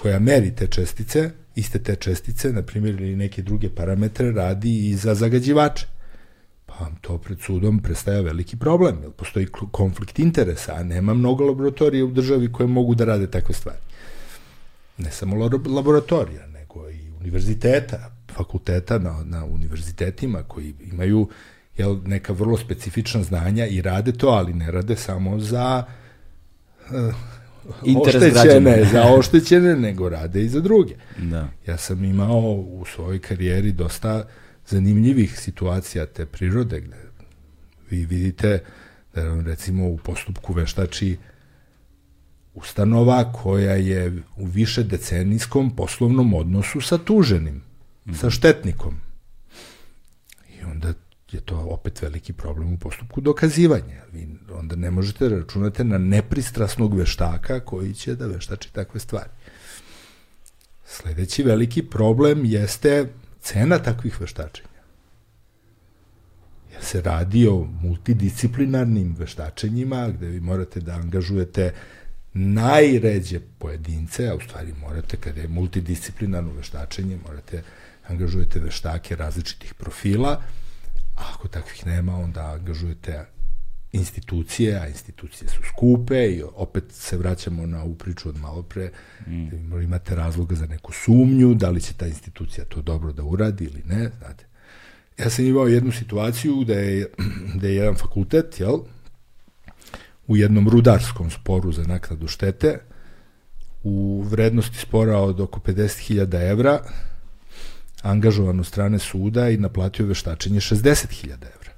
koja 0.00 0.18
meri 0.18 0.54
te 0.56 0.66
čestice, 0.66 1.30
iste 1.54 1.78
te 1.78 1.96
čestice, 1.96 2.52
na 2.52 2.62
primjer, 2.62 3.00
ili 3.00 3.16
neke 3.16 3.42
druge 3.42 3.68
parametre, 3.74 4.32
radi 4.32 4.88
i 4.88 4.94
za 4.94 5.14
zagađivače. 5.14 5.86
Pa 6.66 6.86
to 7.00 7.18
pred 7.18 7.40
sudom 7.40 7.82
prestaja 7.82 8.20
veliki 8.20 8.56
problem, 8.56 9.02
jer 9.02 9.10
postoji 9.10 9.46
konflikt 9.70 10.18
interesa, 10.18 10.74
a 10.74 10.82
nema 10.82 11.14
mnogo 11.14 11.44
laboratorija 11.44 12.04
u 12.04 12.10
državi 12.10 12.52
koje 12.52 12.66
mogu 12.66 12.94
da 12.94 13.04
rade 13.04 13.30
takve 13.30 13.54
stvari. 13.54 13.78
Ne 14.98 15.10
samo 15.10 15.36
laboratorija, 15.66 16.46
nego 16.46 16.90
i 16.90 17.10
univerziteta, 17.20 18.10
fakulteta 18.36 18.98
na, 18.98 19.24
na 19.24 19.44
univerzitetima 19.44 20.42
koji 20.42 20.74
imaju 20.92 21.28
jel, 21.76 21.98
neka 22.04 22.32
vrlo 22.32 22.56
specifična 22.56 23.22
znanja 23.22 23.66
i 23.66 23.82
rade 23.82 24.12
to, 24.12 24.28
ali 24.28 24.54
ne 24.54 24.70
rade 24.70 24.96
samo 24.96 25.38
za 25.38 25.84
uh, 26.90 27.14
oštećene, 28.06 28.84
za 28.92 29.02
oštećene, 29.18 29.76
nego 29.76 30.08
rade 30.08 30.42
i 30.42 30.48
za 30.48 30.60
druge. 30.60 30.94
Da. 31.18 31.48
Ja 31.66 31.76
sam 31.76 32.04
imao 32.04 32.50
u 32.52 32.84
svojoj 32.94 33.18
karijeri 33.18 33.72
dosta 33.72 34.24
zanimljivih 34.66 35.38
situacija 35.38 36.06
te 36.06 36.26
prirode, 36.26 36.80
gde 36.80 36.96
vi 37.90 38.04
vidite 38.06 38.62
Da 39.14 39.24
vam 39.24 39.40
recimo 39.46 39.88
u 39.88 39.96
postupku 39.96 40.52
veštači 40.52 41.16
ustanova 42.54 43.32
koja 43.32 43.74
je 43.74 44.22
u 44.36 44.44
više 44.44 44.82
decenijskom 44.82 45.76
poslovnom 45.76 46.34
odnosu 46.34 46.80
sa 46.80 46.98
tuženim, 46.98 47.54
mm 48.06 48.14
sa 48.14 48.30
štetnikom. 48.30 49.09
Je 51.32 51.40
to 51.40 51.56
opet 51.56 52.02
veliki 52.02 52.32
problem 52.32 52.72
u 52.72 52.78
postupku 52.78 53.20
dokazivanja. 53.20 54.02
Vi 54.12 54.28
onda 54.52 54.76
ne 54.76 54.90
možete 54.90 55.28
da 55.28 55.36
računati 55.36 55.84
na 55.84 55.98
nepristrasnog 55.98 56.98
veštaka 56.98 57.60
koji 57.60 57.94
će 57.94 58.14
da 58.14 58.26
veštači 58.26 58.72
takve 58.72 59.00
stvari. 59.00 59.30
Sledeći 60.86 61.42
veliki 61.42 61.82
problem 61.82 62.44
jeste 62.44 63.08
cena 63.40 63.78
takvih 63.78 64.20
veštačenja. 64.20 64.68
Jer 66.72 66.84
se 66.84 67.02
radi 67.02 67.48
o 67.48 67.68
multidisciplinarnim 67.82 69.16
veštačenjima 69.18 70.08
gde 70.08 70.26
vi 70.26 70.40
morate 70.40 70.80
da 70.80 70.92
angažujete 70.92 71.72
najređe 72.34 73.40
pojedince, 73.58 74.28
a 74.28 74.34
u 74.34 74.40
stvari 74.40 74.74
morate, 74.80 75.16
kada 75.16 75.40
je 75.40 75.48
multidisciplinarno 75.48 76.52
veštačenje, 76.52 77.18
morate 77.26 77.62
angažujete 78.08 78.60
veštake 78.60 79.16
različitih 79.16 79.74
profila, 79.74 80.42
a 81.20 81.34
ako 81.34 81.48
takvih 81.48 81.86
nema, 81.86 82.16
onda 82.16 82.40
angažujete 82.40 83.26
institucije, 83.92 84.80
a 84.80 84.88
institucije 84.88 85.48
su 85.48 85.62
skupe 85.68 86.26
i 86.26 86.42
opet 86.54 86.84
se 86.90 87.16
vraćamo 87.16 87.66
na 87.66 87.82
ovu 87.82 87.94
priču 87.94 88.28
od 88.28 88.36
malo 88.36 88.62
pre, 88.62 88.90
mm. 89.26 89.70
da 89.70 89.80
imate 89.80 90.14
razloga 90.14 90.54
za 90.54 90.66
neku 90.66 90.92
sumnju, 90.92 91.54
da 91.54 91.70
li 91.70 91.80
će 91.80 91.94
ta 91.94 92.06
institucija 92.06 92.64
to 92.64 92.82
dobro 92.82 93.12
da 93.12 93.22
uradi 93.22 93.64
ili 93.64 93.82
ne, 93.86 94.10
znate. 94.18 94.46
Ja 95.18 95.30
sam 95.30 95.44
imao 95.44 95.66
jednu 95.66 95.92
situaciju 95.92 96.64
da 96.64 96.74
je, 96.74 97.06
da 97.60 97.68
je 97.68 97.74
jedan 97.74 97.94
fakultet, 97.94 98.60
jel, 98.60 98.78
u 100.26 100.36
jednom 100.36 100.68
rudarskom 100.68 101.30
sporu 101.30 101.72
za 101.72 101.84
naknadu 101.84 102.28
štete, 102.28 102.78
u 103.82 104.22
vrednosti 104.22 104.78
spora 104.78 105.18
od 105.18 105.40
oko 105.40 105.60
50.000 105.60 106.50
evra, 106.50 106.80
angažovan 108.02 108.60
u 108.60 108.64
strane 108.64 108.98
suda 108.98 109.48
i 109.50 109.56
naplatio 109.56 110.06
veštačenje 110.06 110.60
60.000 110.60 111.32
evra. 111.32 111.72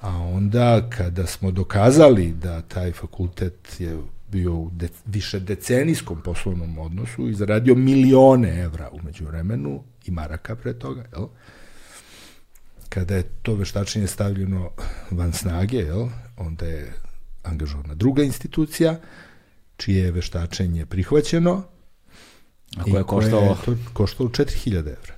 A 0.00 0.08
onda 0.08 0.90
kada 0.90 1.26
smo 1.26 1.50
dokazali 1.50 2.32
da 2.32 2.62
taj 2.62 2.92
fakultet 2.92 3.80
je 3.80 3.98
bio 4.32 4.54
u 4.54 4.70
de, 4.72 4.88
više 5.06 5.40
decenijskom 5.40 6.20
poslovnom 6.22 6.78
odnosu 6.78 7.28
i 7.28 7.34
zaradio 7.34 7.74
milione 7.74 8.58
evra 8.60 8.90
umeđu 8.92 9.24
vremenu 9.24 9.82
i 10.04 10.10
maraka 10.10 10.56
pre 10.56 10.78
toga, 10.78 11.04
jel? 11.12 11.26
Kada 12.88 13.16
je 13.16 13.22
to 13.42 13.54
veštačenje 13.54 14.06
stavljeno 14.06 14.70
van 15.10 15.32
snage, 15.32 15.76
jel? 15.76 16.08
onda 16.36 16.66
je 16.66 16.92
angažovana 17.42 17.94
druga 17.94 18.22
institucija, 18.22 19.00
čije 19.76 20.04
je 20.04 20.12
veštačenje 20.12 20.86
prihvaćeno, 20.86 21.64
A 22.76 22.82
koje 22.82 23.00
je 23.00 23.04
koštalo? 23.04 23.56
To 23.64 23.76
koštalo 23.92 24.28
4000 24.28 24.78
evra. 24.78 25.14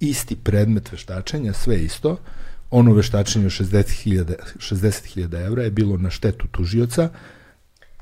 Isti 0.00 0.36
predmet 0.36 0.92
veštačenja, 0.92 1.52
sve 1.52 1.84
isto. 1.84 2.16
Ono 2.70 2.94
veštačenje 2.94 3.46
od 3.46 3.52
60.000 3.52 4.34
60 4.58 5.46
evra 5.46 5.62
je 5.62 5.70
bilo 5.70 5.96
na 5.96 6.10
štetu 6.10 6.46
tužioca, 6.46 7.08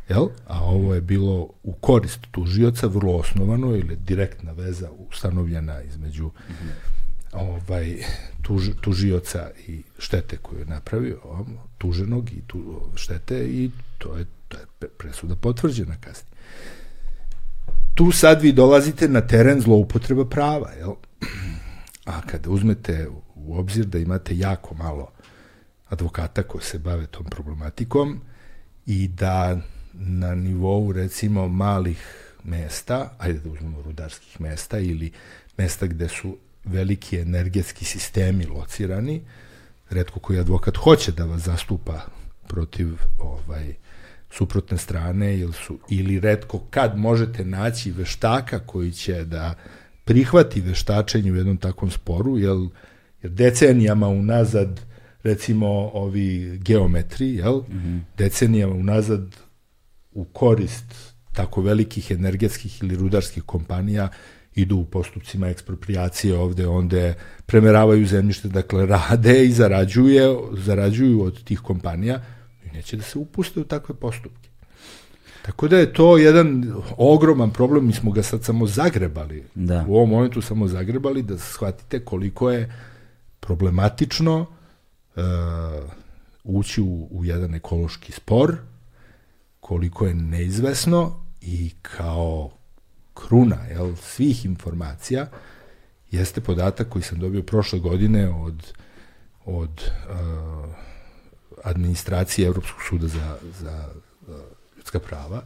jel? 0.08 0.28
a 0.46 0.64
ovo 0.64 0.94
je 0.94 1.00
bilo 1.00 1.48
u 1.62 1.72
korist 1.72 2.20
tužioca, 2.30 2.86
vrlo 2.86 3.16
osnovano, 3.16 3.76
ili 3.76 3.96
direktna 3.96 4.52
veza 4.52 4.90
ustanovljena 5.08 5.82
između 5.82 6.26
mm 6.26 6.52
-hmm. 6.52 6.72
ovaj, 7.32 7.96
tuž, 8.42 8.68
tužioca 8.80 9.50
i 9.66 9.82
štete 9.98 10.36
koju 10.36 10.58
je 10.58 10.66
napravio, 10.66 11.18
tuženog 11.78 12.32
i 12.32 12.42
tu, 12.46 12.80
štete 12.94 13.44
i 13.44 13.70
to 13.98 14.16
je, 14.16 14.26
to 14.48 14.58
je 14.58 14.88
presuda 14.98 15.36
potvrđena 15.36 15.96
kasnije 16.00 16.29
tu 18.00 18.12
sad 18.12 18.42
vi 18.42 18.52
dolazite 18.52 19.08
na 19.08 19.20
teren 19.20 19.60
zloupotreba 19.60 20.24
prava, 20.24 20.70
jel? 20.78 20.94
A 22.04 22.20
kada 22.20 22.50
uzmete 22.50 23.08
u 23.34 23.58
obzir 23.58 23.86
da 23.86 23.98
imate 23.98 24.38
jako 24.38 24.74
malo 24.74 25.10
advokata 25.88 26.42
koji 26.42 26.64
se 26.64 26.78
bave 26.78 27.06
tom 27.06 27.24
problematikom 27.24 28.20
i 28.86 29.08
da 29.08 29.60
na 29.92 30.34
nivou 30.34 30.92
recimo 30.92 31.48
malih 31.48 32.34
mesta, 32.44 33.14
ajde 33.18 33.38
da 33.38 33.50
uzmemo 33.50 33.82
rudarskih 33.82 34.40
mesta 34.40 34.78
ili 34.78 35.12
mesta 35.56 35.86
gde 35.86 36.08
su 36.08 36.36
veliki 36.64 37.18
energetski 37.18 37.84
sistemi 37.84 38.46
locirani, 38.46 39.22
redko 39.90 40.20
koji 40.20 40.38
advokat 40.38 40.76
hoće 40.76 41.12
da 41.12 41.24
vas 41.24 41.40
zastupa 41.42 42.00
protiv 42.48 42.88
ovaj 43.18 43.74
suprotne 44.30 44.78
strane 44.78 45.38
ili 45.38 45.52
su 45.52 45.78
ili 45.88 46.20
redko 46.20 46.58
kad 46.70 46.98
možete 46.98 47.44
naći 47.44 47.90
veštaka 47.90 48.58
koji 48.58 48.92
će 48.92 49.24
da 49.24 49.54
prihvati 50.04 50.60
veštačenje 50.60 51.32
u 51.32 51.36
jednom 51.36 51.56
takvom 51.56 51.90
sporu, 51.90 52.38
jel, 52.38 52.66
jer 53.22 53.32
decenijama 53.32 54.08
unazad 54.08 54.80
recimo 55.22 55.68
ovi 55.92 56.58
geometri, 56.58 57.34
jel, 57.34 57.56
mm 57.56 57.72
-hmm. 57.72 58.00
decenijama 58.18 58.74
unazad 58.74 59.36
u 60.12 60.24
korist 60.24 60.94
tako 61.32 61.62
velikih 61.62 62.10
energetskih 62.10 62.82
ili 62.82 62.96
rudarskih 62.96 63.42
kompanija 63.42 64.08
idu 64.54 64.76
u 64.76 64.84
postupcima 64.84 65.48
ekspropriacije 65.48 66.38
ovde, 66.38 66.66
onde 66.66 67.14
premeravaju 67.46 68.06
zemljište, 68.06 68.48
dakle 68.48 68.86
rade 68.86 69.44
i 69.44 69.52
zarađuje, 69.52 70.36
zarađuju 70.52 71.22
od 71.22 71.44
tih 71.44 71.60
kompanija, 71.60 72.22
neće 72.72 72.96
da 72.96 73.02
se 73.02 73.18
upuste 73.18 73.60
u 73.60 73.64
takve 73.64 73.94
postupke. 73.94 74.50
Tako 75.42 75.68
da 75.68 75.78
je 75.78 75.92
to 75.92 76.18
jedan 76.18 76.74
ogroman 76.96 77.50
problem, 77.50 77.86
mi 77.86 77.92
smo 77.92 78.10
ga 78.10 78.22
sad 78.22 78.44
samo 78.44 78.66
zagrebali, 78.66 79.44
da. 79.54 79.84
u 79.88 79.94
ovom 79.94 80.10
momentu 80.10 80.40
samo 80.40 80.68
zagrebali 80.68 81.22
da 81.22 81.38
shvatite 81.38 82.04
koliko 82.04 82.50
je 82.50 82.74
problematično 83.40 84.46
uh, 85.16 85.22
ući 86.44 86.80
u, 86.80 87.08
u 87.10 87.24
jedan 87.24 87.54
ekološki 87.54 88.12
spor, 88.12 88.56
koliko 89.60 90.06
je 90.06 90.14
neizvesno 90.14 91.24
i 91.40 91.70
kao 91.82 92.50
kruna 93.14 93.64
jel, 93.70 93.96
svih 93.96 94.44
informacija 94.44 95.26
jeste 96.10 96.40
podatak 96.40 96.88
koji 96.88 97.02
sam 97.02 97.18
dobio 97.18 97.42
prošle 97.42 97.78
godine 97.78 98.28
od, 98.28 98.72
od 99.44 99.90
uh, 100.10 100.74
administracije 101.64 102.46
Evropskog 102.46 102.82
suda 102.88 103.08
za, 103.08 103.36
za 103.60 103.88
ljudska 104.76 104.98
prava, 104.98 105.42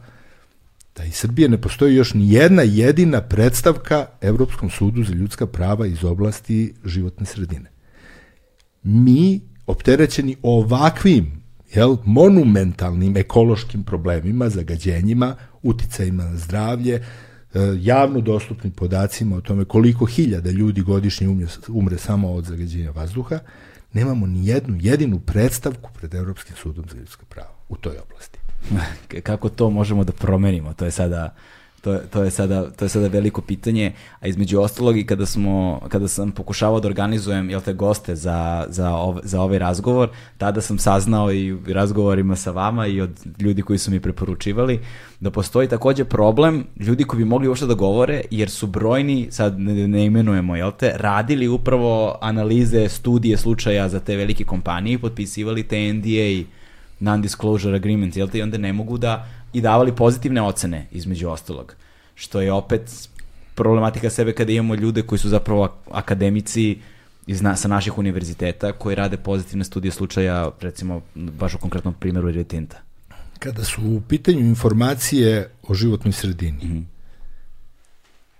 da 0.95 1.03
iz 1.03 1.15
Srbije 1.15 1.49
ne 1.49 1.61
postoji 1.61 1.95
još 1.95 2.13
ni 2.13 2.33
jedna 2.33 2.61
jedina 2.61 3.21
predstavka 3.21 4.05
Evropskom 4.21 4.69
sudu 4.69 5.03
za 5.03 5.13
ljudska 5.13 5.47
prava 5.47 5.87
iz 5.87 6.03
oblasti 6.03 6.73
životne 6.85 7.25
sredine. 7.25 7.71
Mi, 8.83 9.41
opterećeni 9.67 10.35
ovakvim 10.41 11.45
jel, 11.73 11.97
monumentalnim 12.05 13.17
ekološkim 13.17 13.83
problemima, 13.83 14.49
zagađenjima, 14.49 15.35
uticajima 15.63 16.23
na 16.23 16.37
zdravlje, 16.37 16.95
e, 16.95 17.03
javno 17.79 18.21
dostupnim 18.21 18.73
podacima 18.73 19.35
o 19.35 19.41
tome 19.41 19.65
koliko 19.65 20.05
hiljada 20.05 20.51
ljudi 20.51 20.81
godišnje 20.81 21.27
umre, 21.27 21.47
umre 21.67 21.97
samo 21.97 22.31
od 22.31 22.45
zagađenja 22.45 22.91
vazduha, 22.91 23.39
nemamo 23.95 24.27
ni 24.27 24.47
jednu 24.47 24.77
jedinu 24.81 25.19
predstavku 25.19 25.89
pred 25.93 26.13
Evropskim 26.13 26.55
sudom 26.55 26.85
za 26.91 26.97
ljudska 26.97 27.25
prava 27.29 27.55
u 27.69 27.75
toj 27.75 27.97
oblasti. 27.97 28.39
Kako 29.27 29.49
to 29.49 29.69
možemo 29.69 30.03
da 30.03 30.11
promenimo? 30.11 30.73
To 30.73 30.85
je 30.85 30.91
sada 30.91 31.35
to, 31.85 31.97
to, 32.09 32.23
je 32.23 32.31
sada, 32.31 32.71
to 32.71 32.85
je 32.85 32.89
sada 32.89 33.07
veliko 33.07 33.41
pitanje, 33.41 33.93
a 34.19 34.27
između 34.27 34.59
ostalog 34.59 34.97
i 34.97 35.05
kada, 35.05 35.25
smo, 35.25 35.81
kada 35.89 36.07
sam 36.07 36.31
pokušavao 36.31 36.79
da 36.79 36.87
organizujem 36.87 37.49
jel 37.49 37.61
te, 37.61 37.73
goste 37.73 38.15
za, 38.15 38.65
za, 38.69 38.93
ov, 38.93 39.19
za 39.23 39.41
ovaj 39.41 39.59
razgovor, 39.59 40.09
tada 40.37 40.61
sam 40.61 40.77
saznao 40.77 41.31
i 41.31 41.53
u 41.53 41.59
razgovorima 41.67 42.35
sa 42.35 42.51
vama 42.51 42.87
i 42.87 43.01
od 43.01 43.25
ljudi 43.39 43.61
koji 43.61 43.79
su 43.79 43.91
mi 43.91 43.99
preporučivali 43.99 44.79
da 45.19 45.31
postoji 45.31 45.67
takođe 45.67 46.05
problem 46.05 46.65
ljudi 46.79 47.03
koji 47.03 47.23
bi 47.23 47.29
mogli 47.29 47.47
uopšte 47.47 47.65
da 47.65 47.73
govore, 47.73 48.21
jer 48.31 48.49
su 48.49 48.67
brojni, 48.67 49.27
sad 49.31 49.59
ne, 49.59 49.87
ne 49.87 50.05
imenujemo, 50.05 50.55
jel 50.55 50.71
te, 50.71 50.91
radili 50.95 51.47
upravo 51.47 52.17
analize, 52.21 52.89
studije 52.89 53.37
slučaja 53.37 53.89
za 53.89 53.99
te 53.99 54.15
velike 54.15 54.43
kompanije 54.43 54.93
i 54.93 54.97
potpisivali 54.97 55.63
te 55.63 55.93
NDA 55.93 56.09
i 56.09 56.45
non-disclosure 56.99 57.75
agreement, 57.75 58.17
jel 58.17 58.27
te, 58.27 58.37
i 58.37 58.41
onda 58.41 58.57
ne 58.57 58.73
mogu 58.73 58.97
da 58.97 59.27
i 59.55 59.61
davali 59.61 59.95
pozitivne 59.95 60.41
ocene, 60.41 60.87
između 60.91 61.29
ostalog. 61.29 61.75
Što 62.15 62.41
je 62.41 62.51
opet 62.51 63.09
problematika 63.55 64.09
sebe 64.09 64.33
kada 64.33 64.51
imamo 64.51 64.75
ljude 64.75 65.01
koji 65.01 65.19
su 65.19 65.29
zapravo 65.29 65.75
akademici 65.91 66.79
iz 67.27 67.41
na, 67.41 67.55
sa 67.55 67.67
naših 67.67 67.97
univerziteta 67.97 68.71
koji 68.71 68.95
rade 68.95 69.17
pozitivne 69.17 69.63
studije 69.63 69.91
slučaja, 69.91 70.51
recimo, 70.61 71.01
baš 71.15 71.53
u 71.53 71.57
konkretnom 71.57 71.93
primjeru 71.93 72.31
Rio 72.31 72.43
Tinta. 72.43 72.81
Kada 73.39 73.63
su 73.63 73.81
u 73.81 74.01
pitanju 74.09 74.39
informacije 74.39 75.49
o 75.67 75.73
životnoj 75.73 76.11
sredini, 76.11 76.65
mm 76.65 76.73
-hmm. 76.73 76.83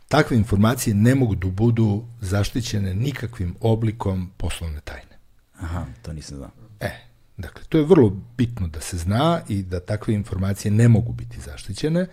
takve 0.07 0.37
informacije 0.37 0.93
ne 0.93 1.15
mogu 1.15 1.35
da 1.35 1.47
budu 1.47 2.05
zaštićene 2.21 2.93
nikakvim 2.93 3.55
oblikom 3.61 4.31
poslovne 4.37 4.81
tajne. 4.81 5.17
Aha, 5.59 5.85
to 6.01 6.13
nisam 6.13 6.37
znao. 6.37 6.51
E, 6.79 6.91
Dakle, 7.37 7.63
to 7.69 7.77
je 7.77 7.83
vrlo 7.83 8.17
bitno 8.37 8.67
da 8.67 8.81
se 8.81 8.97
zna 8.97 9.41
i 9.49 9.63
da 9.63 9.79
takve 9.79 10.13
informacije 10.13 10.71
ne 10.71 10.87
mogu 10.87 11.13
biti 11.13 11.41
zaštićene, 11.41 12.07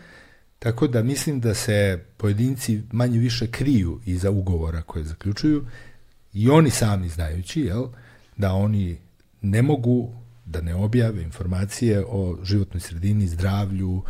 tako 0.59 0.87
da 0.87 1.03
mislim 1.03 1.41
da 1.41 1.55
se 1.55 2.05
pojedinci 2.17 2.83
manje 2.93 3.19
više 3.19 3.51
kriju 3.51 4.01
iza 4.07 4.31
ugovora 4.31 4.83
koje 4.83 5.05
zaključuju 5.05 5.67
i 6.33 6.49
oni 6.49 6.71
sami 6.71 7.09
znajući 7.09 7.61
jel, 7.61 7.87
da 8.37 8.53
oni 8.53 8.99
ne 9.41 9.63
mogu 9.63 10.13
da 10.45 10.61
ne 10.61 10.75
objave 10.75 11.23
informacije 11.23 12.05
o 12.09 12.39
životnoj 12.43 12.81
sredini, 12.81 13.27
zdravlju, 13.27 14.03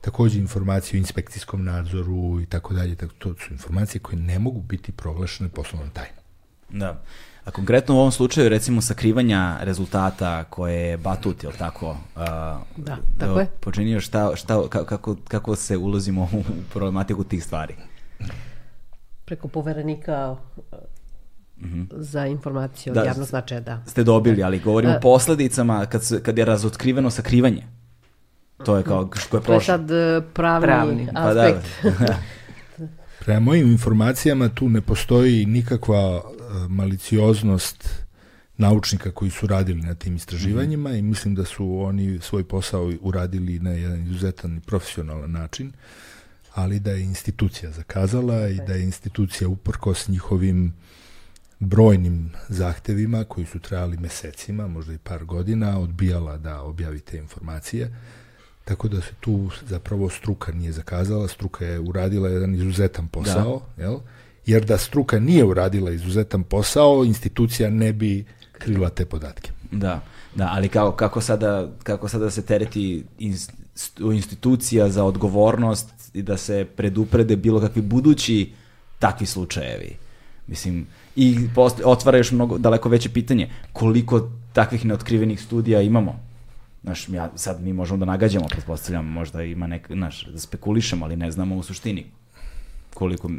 takođe 0.00 0.38
informacije 0.38 0.98
o 0.98 1.02
inspekcijskom 1.02 1.64
nadzoru 1.64 2.40
i 2.40 2.46
tako 2.46 2.74
dalje. 2.74 2.96
To 2.96 3.34
su 3.34 3.52
informacije 3.52 4.00
koje 4.00 4.18
ne 4.18 4.38
mogu 4.38 4.60
biti 4.60 4.92
proglašene 4.92 5.48
poslovnom 5.48 5.90
tajnom. 5.90 6.24
Da. 6.68 7.02
A 7.48 7.50
konkretno 7.50 7.94
u 7.94 7.98
ovom 7.98 8.12
slučaju, 8.12 8.48
recimo, 8.48 8.80
sakrivanja 8.80 9.56
rezultata 9.60 10.44
koje 10.44 10.74
je 10.74 10.96
Batut, 10.96 11.42
jel 11.42 11.52
tako? 11.58 11.96
A, 12.16 12.60
da, 12.76 12.96
tako 13.18 13.40
je. 13.40 13.46
Počinio 13.60 14.00
šta, 14.00 14.36
šta, 14.36 14.68
kako, 14.68 15.16
kako 15.28 15.56
se 15.56 15.76
ulazimo 15.76 16.22
u 16.22 16.42
problematiku 16.72 17.24
tih 17.24 17.44
stvari? 17.44 17.74
Preko 19.24 19.48
poverenika 19.48 20.36
mm 21.56 21.66
-hmm. 21.66 21.86
za 21.90 22.26
informaciju 22.26 22.94
da, 22.94 23.00
od 23.00 23.06
javnog 23.06 23.26
značaja, 23.26 23.60
da. 23.60 23.82
Ste 23.86 24.04
dobili, 24.04 24.42
ali 24.42 24.58
govorimo 24.58 24.94
o 24.94 25.00
posledicama 25.00 25.86
kad, 25.86 26.04
se, 26.04 26.22
kad 26.22 26.38
je 26.38 26.44
razotkriveno 26.44 27.10
sakrivanje. 27.10 27.66
To 28.64 28.76
je 28.76 28.82
kao 28.82 29.10
što 29.16 29.36
je 29.36 29.42
prošlo. 29.42 29.48
To 29.48 29.54
je 29.54 29.60
sad 29.60 29.90
e, 29.90 30.20
pravni, 30.34 30.66
pravni. 30.66 31.08
aspekt. 31.14 31.66
Pa 31.82 32.04
da. 32.04 32.16
Prema 33.24 33.40
mojim 33.40 33.70
informacijama 33.70 34.48
tu 34.48 34.68
ne 34.68 34.80
postoji 34.80 35.46
nikakva 35.46 36.22
malicioznost 36.68 37.88
naučnika 38.56 39.10
koji 39.10 39.30
su 39.30 39.46
radili 39.46 39.82
na 39.82 39.94
tim 39.94 40.16
istraživanjima 40.16 40.90
mm 40.90 40.92
-hmm. 40.92 40.98
i 40.98 41.02
mislim 41.02 41.34
da 41.34 41.44
su 41.44 41.80
oni 41.80 42.18
svoj 42.22 42.44
posao 42.44 42.92
uradili 43.00 43.58
na 43.58 43.70
jedan 43.70 44.02
izuzetan 44.02 44.56
i 44.56 44.60
profesionalan 44.60 45.30
način, 45.30 45.72
ali 46.54 46.80
da 46.80 46.90
je 46.90 47.02
institucija 47.02 47.72
zakazala 47.72 48.48
i 48.48 48.56
da 48.66 48.72
je 48.72 48.82
institucija 48.82 49.48
uprkos 49.48 50.08
njihovim 50.08 50.74
brojnim 51.58 52.32
zahtevima 52.48 53.24
koji 53.24 53.46
su 53.46 53.58
trajali 53.58 53.96
mesecima, 53.96 54.66
možda 54.66 54.92
i 54.92 54.98
par 54.98 55.24
godina, 55.24 55.78
odbijala 55.78 56.36
da 56.36 56.62
objavi 56.62 57.00
te 57.00 57.18
informacije. 57.18 57.94
Tako 58.64 58.88
da 58.88 59.00
se 59.00 59.12
tu 59.20 59.50
zapravo 59.66 60.10
struka 60.10 60.52
nije 60.52 60.72
zakazala, 60.72 61.28
struka 61.28 61.64
je 61.64 61.80
uradila 61.80 62.28
jedan 62.28 62.54
izuzetan 62.54 63.08
posao, 63.08 63.62
da. 63.76 63.82
jel? 63.82 63.98
Jer 64.48 64.64
da 64.64 64.78
struka 64.78 65.18
nije 65.18 65.44
uradila 65.44 65.90
izuzetan 65.90 66.42
posao, 66.42 67.04
institucija 67.04 67.70
ne 67.70 67.92
bi 67.92 68.24
krila 68.52 68.88
te 68.88 69.04
podatke. 69.04 69.50
Da, 69.70 70.00
da 70.34 70.48
ali 70.52 70.68
kao, 70.68 70.92
kako, 70.92 71.20
sada, 71.20 71.68
kako 71.82 72.08
sada 72.08 72.30
se 72.30 72.42
tereti 72.42 73.04
institucija 74.12 74.90
za 74.90 75.04
odgovornost 75.04 75.88
i 76.14 76.22
da 76.22 76.36
se 76.36 76.66
preduprede 76.76 77.36
bilo 77.36 77.60
kakvi 77.60 77.82
budući 77.82 78.52
takvi 78.98 79.26
slučajevi. 79.26 79.96
Mislim, 80.46 80.86
i 81.16 81.48
post, 81.54 81.80
otvara 81.84 82.18
još 82.18 82.32
mnogo, 82.32 82.58
daleko 82.58 82.88
veće 82.88 83.08
pitanje, 83.08 83.50
koliko 83.72 84.30
takvih 84.52 84.84
neotkrivenih 84.84 85.42
studija 85.42 85.82
imamo? 85.82 86.20
Znaš, 86.82 87.08
ja, 87.08 87.30
sad 87.36 87.62
mi 87.62 87.72
možemo 87.72 87.98
da 87.98 88.04
nagađamo, 88.04 88.46
pretpostavljam, 88.48 89.06
možda 89.06 89.42
ima 89.42 89.66
nek, 89.66 89.88
znaš, 89.92 90.26
da 90.26 90.38
spekulišemo, 90.38 91.04
ali 91.04 91.16
ne 91.16 91.30
znamo 91.30 91.56
u 91.56 91.62
suštini 91.62 92.06
koliko 92.94 93.30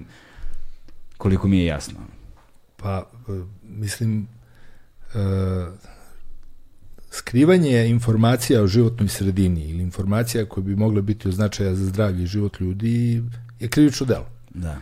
koliko 1.20 1.48
mi 1.48 1.60
je 1.60 1.66
jasno. 1.66 2.00
Pa, 2.78 3.10
e, 3.28 3.42
mislim, 3.64 4.28
e, 5.14 5.18
skrivanje 7.12 7.88
informacija 7.88 8.62
o 8.64 8.68
životnoj 8.68 9.10
sredini 9.10 9.70
ili 9.70 9.84
informacija 9.84 10.46
koje 10.46 10.64
bi 10.64 10.76
mogle 10.76 11.02
biti 11.02 11.28
od 11.28 11.34
značaja 11.34 11.76
za 11.76 11.86
zdravlje 11.86 12.24
i 12.24 12.28
život 12.28 12.60
ljudi 12.60 13.24
je 13.60 13.68
krivično 13.68 14.06
delo. 14.06 14.30
Da. 14.50 14.78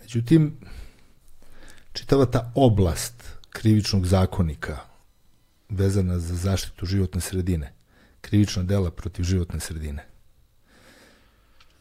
Međutim, 0.00 0.52
čitava 1.92 2.26
ta 2.26 2.52
oblast 2.54 3.24
krivičnog 3.50 4.06
zakonika 4.06 4.78
vezana 5.68 6.18
za 6.18 6.34
zaštitu 6.34 6.86
životne 6.86 7.20
sredine, 7.20 7.72
krivična 8.20 8.62
dela 8.62 8.90
protiv 8.90 9.24
životne 9.24 9.60
sredine, 9.60 10.06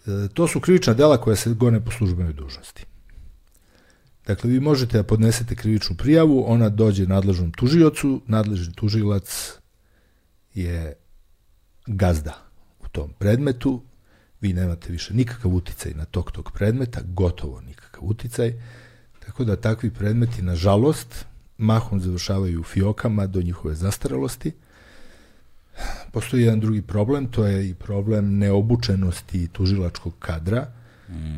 e, 0.05 0.27
to 0.33 0.47
su 0.47 0.59
krivična 0.59 0.93
dela 0.93 1.21
koja 1.21 1.35
se 1.35 1.53
gone 1.53 1.85
po 1.85 1.91
službenoj 1.91 2.33
dužnosti. 2.33 2.85
Dakle, 4.27 4.49
vi 4.49 4.59
možete 4.59 4.97
da 4.97 5.03
podnesete 5.03 5.55
krivičnu 5.55 5.95
prijavu, 5.95 6.43
ona 6.47 6.69
dođe 6.69 7.07
nadležnom 7.07 7.51
tužiocu, 7.51 8.21
nadležni 8.27 8.73
tužilac 8.73 9.53
je 10.53 10.93
gazda 11.85 12.33
u 12.79 12.87
tom 12.87 13.13
predmetu, 13.19 13.81
vi 14.41 14.53
nemate 14.53 14.91
više 14.91 15.13
nikakav 15.13 15.53
uticaj 15.53 15.93
na 15.93 16.05
tok 16.05 16.31
tog 16.31 16.51
predmeta, 16.51 17.01
gotovo 17.03 17.61
nikakav 17.61 18.03
uticaj, 18.03 18.53
tako 19.19 19.43
da 19.43 19.55
takvi 19.55 19.91
predmeti, 19.91 20.41
nažalost, 20.41 21.25
mahom 21.57 21.99
završavaju 21.99 22.59
u 22.59 22.63
fiokama 22.63 23.27
do 23.27 23.41
njihove 23.41 23.75
zastarelosti. 23.75 24.51
Postoji 26.11 26.43
jedan 26.43 26.59
drugi 26.59 26.81
problem, 26.81 27.27
to 27.27 27.45
je 27.45 27.69
i 27.69 27.73
problem 27.73 28.37
neobučenosti 28.37 29.47
tužilačkog 29.47 30.13
kadra, 30.19 30.71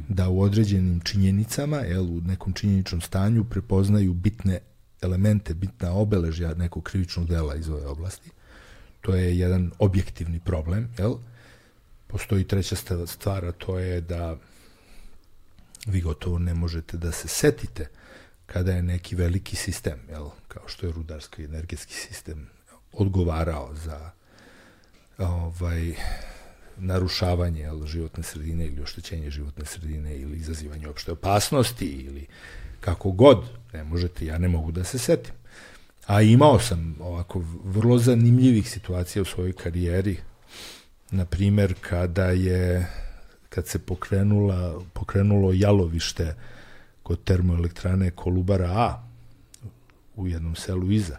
da 0.09 0.29
u 0.29 0.41
određenim 0.41 0.99
činjenicama, 0.99 1.77
jel, 1.77 2.03
u 2.03 2.21
nekom 2.21 2.53
činjeničnom 2.53 3.01
stanju 3.01 3.43
prepoznaju 3.43 4.13
bitne 4.13 4.59
elemente, 5.01 5.53
bitna 5.53 5.93
obeležja 5.93 6.53
nekog 6.53 6.83
krivičnog 6.83 7.27
dela 7.27 7.55
iz 7.55 7.69
ove 7.69 7.85
oblasti. 7.87 8.29
To 9.01 9.15
je 9.15 9.39
jedan 9.39 9.71
objektivni 9.79 10.39
problem, 10.39 10.89
jel? 10.97 11.15
Postoji 12.07 12.43
treća 12.43 12.75
stvar, 13.05 13.45
a 13.45 13.51
to 13.51 13.79
je 13.79 14.01
da 14.01 14.37
vi 15.87 16.01
gotovo 16.01 16.39
ne 16.39 16.53
možete 16.53 16.97
da 16.97 17.11
se 17.11 17.27
setite 17.27 17.87
kada 18.45 18.73
je 18.73 18.83
neki 18.83 19.15
veliki 19.15 19.55
sistem, 19.55 19.99
jel, 20.09 20.29
kao 20.47 20.67
što 20.67 20.85
je 20.85 20.91
rudarski 20.91 21.43
energetski 21.43 21.93
sistem, 21.93 22.49
odgovarao 22.93 23.75
za 23.75 24.11
ovaj, 25.17 25.95
narušavanje 26.79 27.61
jel, 27.61 27.85
životne 27.85 28.23
sredine 28.23 28.65
ili 28.65 28.81
oštećenje 28.81 29.29
životne 29.29 29.65
sredine 29.65 30.17
ili 30.17 30.37
izazivanje 30.37 30.87
opšte 30.87 31.11
opasnosti 31.11 31.85
ili 31.85 32.25
kako 32.79 33.11
god, 33.11 33.43
ne 33.73 33.83
možete, 33.83 34.25
ja 34.25 34.37
ne 34.37 34.47
mogu 34.47 34.71
da 34.71 34.83
se 34.83 34.97
setim. 34.97 35.33
A 36.05 36.21
imao 36.21 36.59
sam 36.59 36.95
ovako 36.99 37.43
vrlo 37.63 37.97
zanimljivih 37.97 38.69
situacija 38.69 39.21
u 39.21 39.25
svojoj 39.25 39.53
karijeri, 39.53 40.17
na 41.11 41.25
primer 41.25 41.73
kada 41.81 42.25
je 42.25 42.87
kad 43.49 43.67
se 43.67 43.79
pokrenula, 43.79 44.81
pokrenulo 44.93 45.53
jalovište 45.53 46.35
kod 47.03 47.23
termoelektrane 47.23 48.11
Kolubara 48.11 48.69
A 48.71 49.03
u 50.15 50.27
jednom 50.27 50.55
selu 50.55 50.91
iza, 50.91 51.17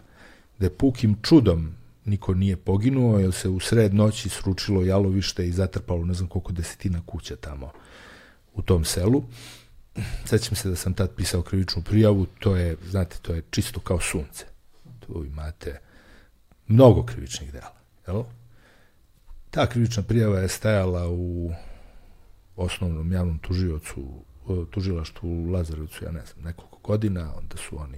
gde 0.57 0.69
pukim 0.69 1.15
čudom 1.21 1.73
niko 2.09 2.33
nije 2.33 2.57
poginuo, 2.57 3.19
jer 3.19 3.33
se 3.33 3.49
u 3.49 3.59
sred 3.59 3.93
noći 3.93 4.29
sručilo 4.29 4.83
jalovište 4.83 5.47
i 5.47 5.51
zatrpalo 5.51 6.05
ne 6.05 6.13
znam 6.13 6.29
koliko 6.29 6.51
desetina 6.51 7.01
kuća 7.05 7.35
tamo 7.35 7.71
u 8.53 8.61
tom 8.61 8.85
selu. 8.85 9.23
Sećam 10.25 10.55
se 10.55 10.69
da 10.69 10.75
sam 10.75 10.93
tad 10.93 11.15
pisao 11.15 11.41
krivičnu 11.41 11.81
prijavu, 11.81 12.25
to 12.25 12.55
je, 12.55 12.75
znate, 12.89 13.17
to 13.21 13.33
je 13.33 13.43
čisto 13.49 13.79
kao 13.79 13.99
sunce. 13.99 14.45
Tu 14.99 15.25
imate 15.25 15.79
mnogo 16.67 17.05
krivičnih 17.05 17.51
dela, 17.51 17.75
jel? 18.07 18.23
Ta 19.49 19.67
krivična 19.67 20.03
prijava 20.03 20.39
je 20.39 20.47
stajala 20.47 21.09
u 21.09 21.51
osnovnom 22.55 23.11
javnom 23.11 23.39
tužiocu, 23.39 24.23
tužilaštvu 24.71 25.29
u 25.29 25.51
Lazarevcu, 25.51 26.05
ja 26.05 26.11
ne 26.11 26.21
znam, 26.25 26.45
nekoliko 26.45 26.77
godina, 26.83 27.33
onda 27.37 27.57
su 27.57 27.81
oni 27.81 27.97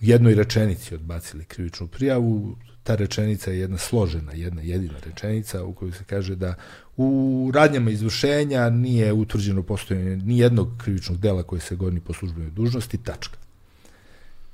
u 0.00 0.04
jednoj 0.04 0.34
rečenici 0.34 0.94
odbacili 0.94 1.44
krivičnu 1.44 1.86
prijavu, 1.86 2.56
ta 2.86 2.94
rečenica 2.94 3.50
je 3.50 3.58
jedna 3.58 3.78
složena, 3.78 4.32
jedna 4.32 4.62
jedina 4.62 4.94
rečenica 5.06 5.64
u 5.64 5.72
kojoj 5.72 5.92
se 5.92 6.04
kaže 6.04 6.36
da 6.36 6.54
u 6.96 7.50
radnjama 7.54 7.90
izvršenja 7.90 8.70
nije 8.70 9.12
utvrđeno 9.12 9.62
postojanje 9.62 10.16
ni 10.16 10.38
jednog 10.38 10.68
krivičnog 10.78 11.18
dela 11.18 11.42
koji 11.42 11.60
se 11.60 11.76
goni 11.76 12.00
po 12.00 12.12
službenoj 12.12 12.50
dužnosti, 12.50 12.98
tačka. 12.98 13.38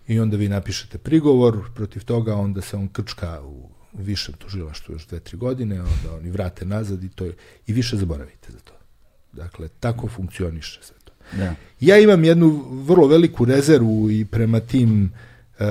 I 0.08 0.20
onda 0.20 0.36
vi 0.36 0.48
napišete 0.48 0.98
prigovor 0.98 1.60
protiv 1.74 2.04
toga, 2.04 2.34
onda 2.34 2.60
se 2.60 2.76
on 2.76 2.88
krčka 2.88 3.42
u 3.42 3.68
višem 3.92 4.34
tužilaštvu 4.34 4.94
još 4.94 5.06
dve, 5.06 5.20
tri 5.20 5.36
godine, 5.36 5.80
onda 5.80 6.16
oni 6.16 6.30
vrate 6.30 6.64
nazad 6.64 7.04
i 7.04 7.08
to 7.08 7.24
je, 7.24 7.34
i 7.66 7.72
više 7.72 7.96
zaboravite 7.96 8.52
za 8.52 8.58
to. 8.58 8.72
Dakle, 9.32 9.68
tako 9.80 10.08
funkcioniše 10.08 10.80
sve 10.82 10.96
to. 11.04 11.12
Da. 11.36 11.54
Ja 11.80 11.98
imam 11.98 12.24
jednu 12.24 12.64
vrlo 12.86 13.06
veliku 13.06 13.44
rezervu 13.44 14.10
i 14.10 14.24
prema 14.24 14.60
tim 14.60 15.12
uh, 15.58 15.66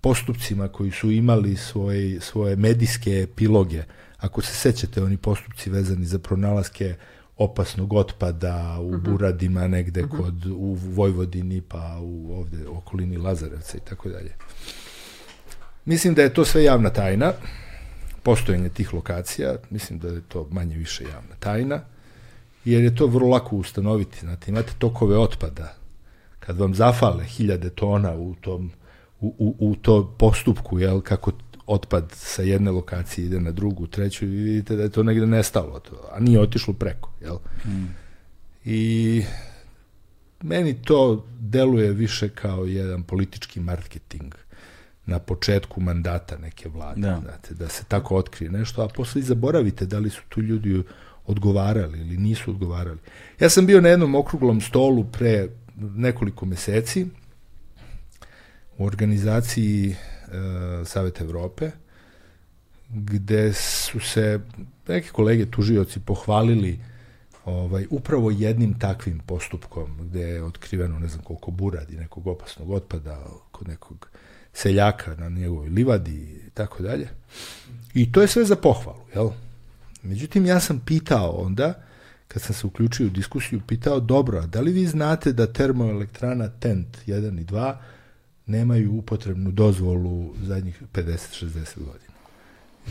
postupcima 0.00 0.68
koji 0.68 0.90
su 0.90 1.10
imali 1.10 1.56
svoje, 1.56 2.20
svoje 2.20 2.56
medijske 2.56 3.10
epiloge. 3.10 3.82
Ako 4.16 4.42
se 4.42 4.54
sećate, 4.54 5.02
oni 5.02 5.16
postupci 5.16 5.70
vezani 5.70 6.06
za 6.06 6.18
pronalaske 6.18 6.94
opasnog 7.36 7.92
otpada 7.92 8.76
u 8.80 8.86
uh 8.86 8.94
mhm. 8.94 9.06
-huh. 9.06 9.10
Buradima 9.10 9.68
negde 9.68 10.04
uh 10.04 10.06
mhm. 10.06 10.16
-huh. 10.16 10.24
kod 10.24 10.46
u 10.46 10.74
Vojvodini 10.74 11.60
pa 11.60 11.98
u 12.00 12.34
ovde 12.38 12.68
okolini 12.68 13.16
Lazarevca 13.16 13.76
i 13.76 13.80
tako 13.80 14.08
dalje. 14.08 14.34
Mislim 15.84 16.14
da 16.14 16.22
je 16.22 16.34
to 16.34 16.44
sve 16.44 16.64
javna 16.64 16.90
tajna, 16.90 17.32
postojanje 18.22 18.68
tih 18.68 18.94
lokacija, 18.94 19.54
mislim 19.70 19.98
da 19.98 20.08
je 20.08 20.20
to 20.28 20.48
manje 20.50 20.76
više 20.76 21.04
javna 21.04 21.34
tajna, 21.38 21.80
jer 22.64 22.82
je 22.82 22.94
to 22.94 23.06
vrlo 23.06 23.28
lako 23.28 23.56
ustanoviti. 23.56 24.20
Znate, 24.20 24.50
imate 24.50 24.72
tokove 24.78 25.18
otpada, 25.18 25.74
kad 26.40 26.58
vam 26.58 26.74
zafale 26.74 27.24
hiljade 27.24 27.70
tona 27.70 28.14
u 28.14 28.34
tom 28.34 28.70
u, 29.20 29.34
u, 29.38 29.70
u 29.70 29.76
to 29.76 30.14
postupku, 30.18 30.78
jel, 30.78 31.00
kako 31.00 31.32
otpad 31.66 32.12
sa 32.14 32.42
jedne 32.42 32.70
lokacije 32.70 33.26
ide 33.26 33.40
na 33.40 33.50
drugu, 33.50 33.86
treću 33.86 34.24
i 34.24 34.28
vidite 34.28 34.76
da 34.76 34.82
je 34.82 34.88
to 34.90 35.02
negde 35.02 35.26
nestalo, 35.26 35.80
to, 35.80 36.08
a 36.12 36.20
nije 36.20 36.40
otišlo 36.40 36.74
preko, 36.74 37.10
jel? 37.20 37.36
Mm. 37.66 37.94
I 38.64 39.22
meni 40.42 40.82
to 40.82 41.26
deluje 41.40 41.92
više 41.92 42.28
kao 42.28 42.64
jedan 42.64 43.02
politički 43.02 43.60
marketing 43.60 44.34
na 45.06 45.18
početku 45.18 45.80
mandata 45.80 46.38
neke 46.38 46.68
vlade, 46.68 47.00
da. 47.00 47.20
Znate, 47.22 47.54
da 47.54 47.68
se 47.68 47.84
tako 47.84 48.16
otkrije 48.16 48.50
nešto, 48.50 48.82
a 48.82 48.88
posle 48.88 49.20
i 49.20 49.24
zaboravite 49.24 49.86
da 49.86 49.98
li 49.98 50.10
su 50.10 50.22
tu 50.28 50.42
ljudi 50.42 50.82
odgovarali 51.26 52.00
ili 52.00 52.16
nisu 52.16 52.50
odgovarali. 52.50 52.98
Ja 53.40 53.48
sam 53.48 53.66
bio 53.66 53.80
na 53.80 53.88
jednom 53.88 54.14
okruglom 54.14 54.60
stolu 54.60 55.04
pre 55.04 55.48
nekoliko 55.76 56.46
meseci 56.46 57.06
u 58.80 58.84
organizaciji 58.86 59.90
e, 59.90 59.96
Saveta 60.84 61.24
Evrope, 61.24 61.70
gde 62.88 63.52
su 63.52 64.00
se 64.00 64.40
neke 64.88 65.08
kolege 65.08 65.50
tužioci 65.50 66.00
pohvalili 66.00 66.80
ovaj, 67.44 67.86
upravo 67.90 68.30
jednim 68.30 68.78
takvim 68.78 69.18
postupkom 69.18 69.96
gde 70.00 70.20
je 70.20 70.44
otkriveno 70.44 70.98
ne 70.98 71.08
znam 71.08 71.24
koliko 71.24 71.50
buradi 71.50 71.96
nekog 71.96 72.26
opasnog 72.26 72.70
otpada 72.70 73.26
kod 73.50 73.68
nekog 73.68 74.08
seljaka 74.52 75.14
na 75.14 75.28
njegovoj 75.28 75.68
livadi 75.68 76.42
i 76.46 76.50
tako 76.54 76.82
dalje. 76.82 77.08
I 77.94 78.12
to 78.12 78.22
je 78.22 78.28
sve 78.28 78.44
za 78.44 78.56
pohvalu, 78.56 79.04
jel? 79.14 79.30
Međutim, 80.02 80.46
ja 80.46 80.60
sam 80.60 80.80
pitao 80.86 81.30
onda, 81.30 81.82
kad 82.28 82.42
sam 82.42 82.54
se 82.54 82.66
uključio 82.66 83.06
u 83.06 83.10
diskusiju, 83.10 83.60
pitao, 83.66 84.00
dobro, 84.00 84.38
a 84.38 84.46
da 84.46 84.60
li 84.60 84.72
vi 84.72 84.86
znate 84.86 85.32
da 85.32 85.52
termoelektrana 85.52 86.48
TENT 86.48 86.98
1 87.06 87.40
i 87.40 87.44
2 87.44 87.74
nemaju 88.50 88.92
upotrebnu 88.92 89.50
dozvolu 89.50 90.34
zadnjih 90.42 90.82
50-60 90.92 91.78
godina? 91.78 92.14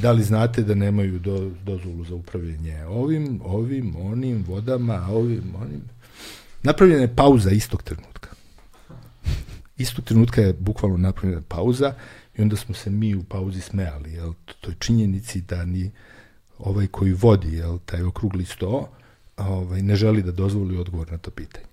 Da 0.01 0.12
li 0.12 0.24
znate 0.24 0.64
da 0.64 0.76
nemaju 0.76 1.20
do, 1.20 1.51
dozvolu 1.66 2.03
za 2.05 2.16
upravljanje 2.16 2.86
ovim, 2.86 3.41
ovim, 3.43 3.95
onim, 3.95 4.43
vodama, 4.47 5.07
ovim, 5.12 5.55
onim? 5.62 5.82
Napravljena 6.64 7.01
je 7.01 7.16
pauza 7.16 7.51
istog 7.51 7.84
trenutka. 7.84 8.30
Istog 9.78 10.05
trenutka 10.05 10.41
je 10.41 10.53
bukvalno 10.53 10.97
napravljena 10.97 11.41
pauza 11.47 11.93
i 12.38 12.41
onda 12.41 12.55
smo 12.55 12.76
se 12.76 12.89
mi 12.89 13.16
u 13.16 13.24
pauzi 13.24 13.62
smejali, 13.62 14.14
jel, 14.14 14.34
toj 14.62 14.74
činjenici 14.80 15.41
da 15.41 15.66
ni 15.66 15.91
ovaj 16.57 16.88
koji 16.88 17.14
vodi 17.14 17.55
jel, 17.55 17.80
taj 17.86 18.03
okrugli 18.03 18.45
sto 18.45 18.89
ovaj, 19.38 19.82
ne 19.82 19.95
želi 19.95 20.24
da 20.24 20.32
dozvoli 20.32 20.78
odgovor 20.78 21.12
na 21.12 21.18
to 21.18 21.32
pitanje. 21.32 21.68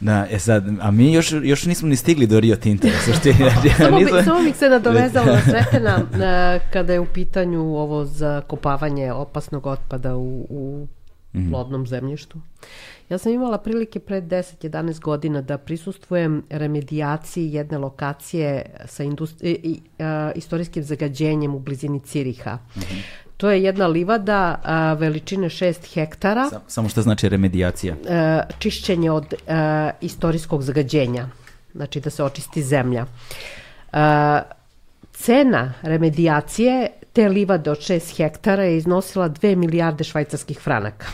Da, 0.00 0.26
e 0.30 0.38
sad, 0.38 0.64
a 0.80 0.90
mi 0.90 1.12
još, 1.12 1.32
još 1.42 1.66
nismo 1.66 1.88
ni 1.88 1.96
stigli 1.96 2.26
do 2.26 2.40
Rio 2.40 2.56
Tinta. 2.56 2.88
samo, 3.78 3.98
bi, 3.98 4.06
samo 4.24 4.42
bih 4.42 4.56
se 4.56 4.68
nadovezala 4.68 5.26
na 5.36 5.40
Sretena 5.40 5.98
kada 6.72 6.92
je 6.92 7.00
u 7.00 7.06
pitanju 7.06 7.60
ovo 7.60 8.04
zakopavanje 8.04 9.12
opasnog 9.12 9.66
otpada 9.66 10.16
u, 10.16 10.46
u 10.50 10.88
mm. 11.34 11.50
plodnom 11.50 11.86
zemljištu. 11.86 12.40
Ja 13.08 13.18
sam 13.18 13.32
imala 13.32 13.58
prilike 13.58 14.00
pre 14.00 14.20
10-11 14.20 15.00
godina 15.00 15.42
da 15.42 15.58
prisustvujem 15.58 16.42
remedijaciji 16.50 17.52
jedne 17.52 17.78
lokacije 17.78 18.62
sa 18.84 19.04
industri, 19.04 19.50
i, 19.62 19.80
a, 19.98 20.32
istorijskim 20.34 20.82
zagađenjem 20.82 21.54
u 21.54 21.58
blizini 21.58 22.00
Ciriha. 22.00 22.54
Mm 22.54 22.80
-hmm. 22.80 23.02
To 23.42 23.50
je 23.50 23.62
jedna 23.62 23.86
livada 23.86 24.60
a, 24.62 24.92
veličine 24.94 25.48
6 25.48 25.94
hektara. 25.94 26.48
Sam, 26.50 26.60
samo 26.68 26.88
što 26.88 27.02
znači 27.02 27.28
remedijacija? 27.28 27.94
A, 28.08 28.40
čišćenje 28.58 29.10
od 29.10 29.34
a, 29.48 29.90
istorijskog 30.00 30.62
zagađenja. 30.62 31.26
Znači 31.74 32.00
da 32.00 32.10
se 32.10 32.24
očisti 32.24 32.62
zemlja. 32.62 33.06
A, 33.92 34.42
cena 35.12 35.72
remedijacije 35.82 36.90
te 37.12 37.28
livade 37.28 37.70
od 37.70 37.78
6 37.78 38.16
hektara 38.16 38.62
je 38.62 38.76
iznosila 38.76 39.28
2 39.28 39.56
milijarde 39.56 40.04
švajcarskih 40.04 40.60
franaka. 40.60 41.06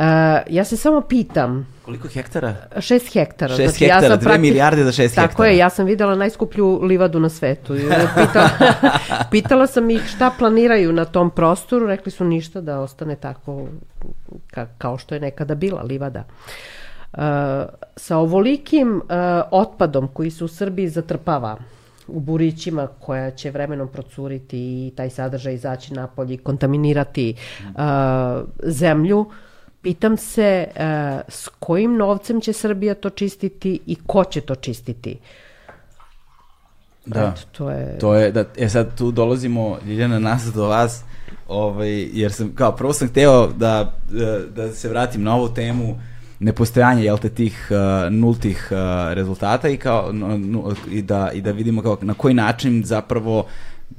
Uh, 0.00 0.06
ja 0.50 0.64
se 0.64 0.76
samo 0.76 1.00
pitam... 1.00 1.66
Koliko 1.90 2.08
hektara? 2.08 2.54
Šest 2.80 3.12
hektara. 3.12 3.56
Šest 3.56 3.78
znači, 3.78 3.84
hektara, 3.84 4.04
ja 4.04 4.10
sam 4.10 4.18
dve 4.18 4.24
prakti... 4.24 4.40
milijarde 4.40 4.84
za 4.84 4.92
šest 4.92 5.14
Tako 5.14 5.22
hektara. 5.22 5.32
Tako 5.32 5.44
je, 5.44 5.56
ja 5.56 5.70
sam 5.70 5.86
videla 5.86 6.14
najskuplju 6.14 6.80
livadu 6.82 7.20
na 7.20 7.28
svetu. 7.28 7.74
Pitala, 8.16 8.50
pitala 9.30 9.66
sam 9.66 9.90
ih 9.90 10.02
šta 10.06 10.30
planiraju 10.38 10.92
na 10.92 11.04
tom 11.04 11.30
prostoru, 11.30 11.86
rekli 11.86 12.12
su 12.12 12.24
ništa 12.24 12.60
da 12.60 12.80
ostane 12.80 13.16
tako 13.16 13.66
ka, 14.50 14.66
kao 14.78 14.98
što 14.98 15.14
je 15.14 15.20
nekada 15.20 15.54
bila 15.54 15.82
livada. 15.82 16.24
Uh, 17.12 17.20
sa 17.96 18.16
ovolikim 18.16 18.96
uh, 18.96 19.02
otpadom 19.50 20.08
koji 20.08 20.30
se 20.30 20.44
u 20.44 20.48
Srbiji 20.48 20.88
zatrpava, 20.88 21.56
u 22.06 22.20
burićima 22.20 22.86
koja 22.86 23.30
će 23.30 23.50
vremenom 23.50 23.88
procuriti 23.88 24.58
i 24.58 24.92
taj 24.96 25.10
sadržaj 25.10 25.54
izaći 25.54 25.94
napolje 25.94 26.34
i 26.34 26.38
kontaminirati 26.38 27.34
uh, 27.64 27.72
zemlju, 28.62 29.18
uh, 29.18 29.32
Pitam 29.82 30.16
se 30.16 30.66
uh, 30.68 30.82
s 31.28 31.48
kojim 31.48 31.96
novcem 31.96 32.40
će 32.40 32.52
Srbija 32.52 32.94
to 32.94 33.10
čistiti 33.10 33.80
i 33.86 33.96
ko 34.06 34.24
će 34.24 34.40
to 34.40 34.54
čistiti? 34.54 35.18
Da, 37.06 37.34
Eto, 37.36 37.42
to 37.52 37.70
je... 37.70 37.98
To 37.98 38.14
je 38.14 38.32
da, 38.32 38.44
e 38.56 38.68
sad 38.68 38.98
tu 38.98 39.10
dolazimo, 39.10 39.78
Ljiljana, 39.86 40.18
nas 40.18 40.44
do 40.44 40.66
vas, 40.66 41.04
ovaj, 41.48 42.08
jer 42.12 42.32
sam, 42.32 42.52
kao, 42.54 42.76
prvo 42.76 42.92
sam 42.92 43.08
hteo 43.08 43.46
da, 43.46 43.94
da, 44.10 44.38
da 44.38 44.72
se 44.72 44.88
vratim 44.88 45.22
na 45.22 45.36
ovu 45.36 45.48
temu 45.48 45.98
nepostojanja, 46.40 47.02
jel 47.02 47.18
te, 47.18 47.28
tih 47.28 47.70
uh, 47.70 48.12
nultih 48.12 48.68
uh, 48.70 48.78
rezultata 49.12 49.68
i 49.68 49.76
kao, 49.76 50.12
no, 50.12 50.38
no, 50.38 50.74
i, 50.90 51.02
da, 51.02 51.30
i 51.32 51.40
da 51.40 51.52
vidimo 51.52 51.82
kao, 51.82 51.98
na 52.00 52.14
koji 52.14 52.34
način 52.34 52.82
zapravo 52.84 53.46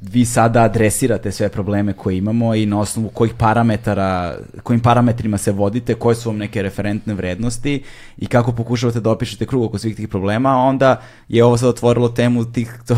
vi 0.02 0.26
sada 0.26 0.62
adresirate 0.62 1.32
sve 1.32 1.50
probleme 1.50 1.94
koje 1.94 2.18
imamo 2.18 2.56
i 2.56 2.66
na 2.66 2.80
osnovu 2.80 3.10
kojih 3.10 3.34
parametara, 3.38 4.38
kojim 4.64 4.82
parametrima 4.82 5.38
se 5.38 5.52
vodite, 5.52 5.94
koje 5.94 6.16
su 6.16 6.30
vam 6.30 6.38
neke 6.38 6.62
referentne 6.62 7.14
vrednosti 7.14 7.84
i 8.18 8.26
kako 8.26 8.52
pokušavate 8.52 9.00
da 9.00 9.12
opišete 9.12 9.46
krug 9.46 9.64
oko 9.64 9.78
svih 9.78 9.96
tih 9.96 10.08
problema, 10.08 10.58
onda 10.58 11.02
je 11.28 11.44
ovo 11.44 11.58
sad 11.58 11.70
otvorilo 11.70 12.10
temu 12.10 12.52
tih, 12.52 12.80
tog, 12.88 12.98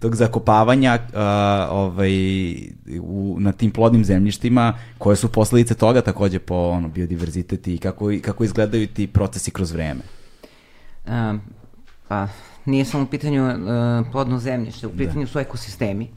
tog 0.00 0.16
zakopavanja 0.16 0.98
uh, 1.02 1.18
ovaj, 1.70 2.12
u, 3.00 3.36
na 3.40 3.52
tim 3.52 3.70
plodnim 3.70 4.04
zemljištima, 4.04 4.74
koje 4.98 5.16
su 5.16 5.32
posledice 5.32 5.74
toga 5.74 6.00
takođe 6.00 6.38
po 6.38 6.54
ono, 6.54 6.88
biodiverzitet 6.88 7.68
i 7.68 7.78
kako, 7.78 8.10
kako 8.22 8.44
izgledaju 8.44 8.86
ti 8.86 9.06
procesi 9.06 9.50
kroz 9.50 9.72
vreme. 9.72 10.00
Um, 11.06 11.40
pa, 12.08 12.28
nije 12.64 12.84
samo 12.84 13.04
u 13.04 13.06
pitanju 13.06 13.46
uh, 13.46 14.06
plodno 14.12 14.38
zemljište, 14.38 14.86
u 14.86 14.90
da. 14.90 14.96
pitanju 14.96 15.20
da. 15.20 15.26
su 15.26 15.38
ekosistemi, 15.38 16.08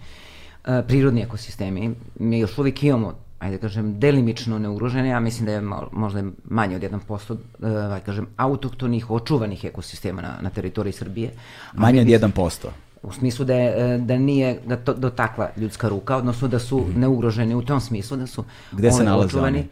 uh, 0.68 0.74
prirodni 0.88 1.22
ekosistemi. 1.22 1.96
Mi 2.20 2.39
još 2.39 2.58
uvijek 2.58 2.84
imamo 2.84 3.14
ajde 3.39 3.58
da 3.58 3.62
kažem, 3.62 4.00
delimično 4.00 4.60
neugrožene, 4.60 5.10
ja 5.10 5.20
mislim 5.20 5.46
da 5.46 5.52
je 5.52 5.62
možda 5.91 6.24
manje 6.43 6.76
od 6.76 6.82
1%, 6.82 7.32
uh, 7.32 7.93
ajde 7.93 8.06
kažem, 8.06 8.28
autoktonih, 8.38 9.12
očuvanih 9.12 9.66
ekosistema 9.66 10.22
na, 10.22 10.34
na 10.41 10.50
teritoriji 10.50 10.93
Srbije. 10.93 11.32
Manje 11.74 12.02
od 12.02 12.08
1%? 12.08 12.68
U 13.04 13.12
smislu 13.12 13.46
da, 13.46 13.54
je, 13.54 13.98
da 13.98 14.18
nije 14.18 14.60
da 14.66 14.76
to, 14.76 14.93
dotakla 14.93 15.50
ljudska 15.58 15.89
ruka, 15.89 16.18
odnosno 16.18 16.48
da 16.48 16.60
su 16.60 16.78
mm 16.78 16.84
-hmm. 16.84 16.98
neugroženi 16.98 17.56
u 17.56 17.62
tom 17.62 17.80
smislu, 17.80 18.18
da 18.18 18.28
su 18.28 18.43
Gde 18.72 18.91
se 18.91 19.04
nalaze 19.04 19.26
očuvani. 19.26 19.58
oni? 19.58 19.68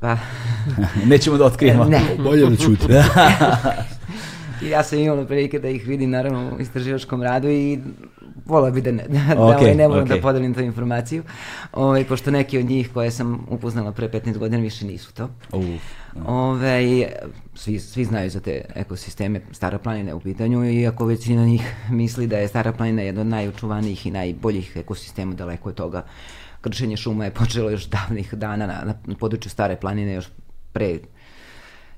Pa... 0.00 0.16
Nećemo 1.10 1.36
da 1.36 1.44
otkrijemo. 1.44 1.84
Ne. 1.94 2.00
Bolje 2.18 2.50
da 2.50 2.56
čuti. 2.56 2.86
I 4.62 4.68
ja 4.68 4.82
sam 4.82 4.98
imala 4.98 5.26
prilike 5.26 5.58
da 5.58 5.68
ih 5.68 5.86
vidim 5.86 6.10
naravno 6.10 6.56
u 6.56 6.60
istraživačkom 6.60 7.22
radu 7.22 7.48
i 7.48 7.78
volao 8.46 8.70
bi 8.70 8.80
da 8.80 8.92
ne, 8.92 9.04
da, 9.08 9.18
okay, 9.18 9.34
da 9.34 9.40
ovaj, 9.40 9.74
ne 9.74 9.88
moram 9.88 10.04
okay. 10.06 10.08
da 10.08 10.20
podelim 10.20 10.54
tu 10.54 10.60
informaciju, 10.60 11.22
ovaj, 11.72 12.04
pošto 12.04 12.30
neki 12.30 12.58
od 12.58 12.64
njih 12.64 12.90
koje 12.94 13.10
sam 13.10 13.46
upoznala 13.50 13.92
pre 13.92 14.08
15 14.08 14.38
godina 14.38 14.62
više 14.62 14.86
nisu 14.86 15.14
to. 15.14 15.28
Uf. 15.52 15.64
Ove, 16.26 16.28
ovaj, 16.28 17.06
svi, 17.54 17.78
svi 17.78 18.04
znaju 18.04 18.30
za 18.30 18.40
te 18.40 18.64
ekosisteme 18.74 19.40
Stara 19.52 19.78
planina 19.78 20.14
u 20.14 20.20
pitanju, 20.20 20.64
iako 20.64 21.06
većina 21.06 21.44
njih 21.44 21.74
misli 21.90 22.26
da 22.26 22.38
je 22.38 22.48
Stara 22.48 22.72
planina 22.72 23.02
jedna 23.02 23.20
od 23.20 23.26
najučuvanijih 23.26 24.06
i 24.06 24.10
najboljih 24.10 24.72
ekosistema 24.76 25.34
daleko 25.34 25.68
od 25.68 25.74
toga. 25.74 26.04
Kršenje 26.60 26.96
šuma 26.96 27.24
je 27.24 27.30
počelo 27.30 27.70
još 27.70 27.86
davnih 27.86 28.34
dana 28.34 28.66
na, 28.66 28.94
na 29.04 29.14
području 29.14 29.50
Stare 29.50 29.76
planine, 29.76 30.14
još 30.14 30.28
pre 30.72 30.98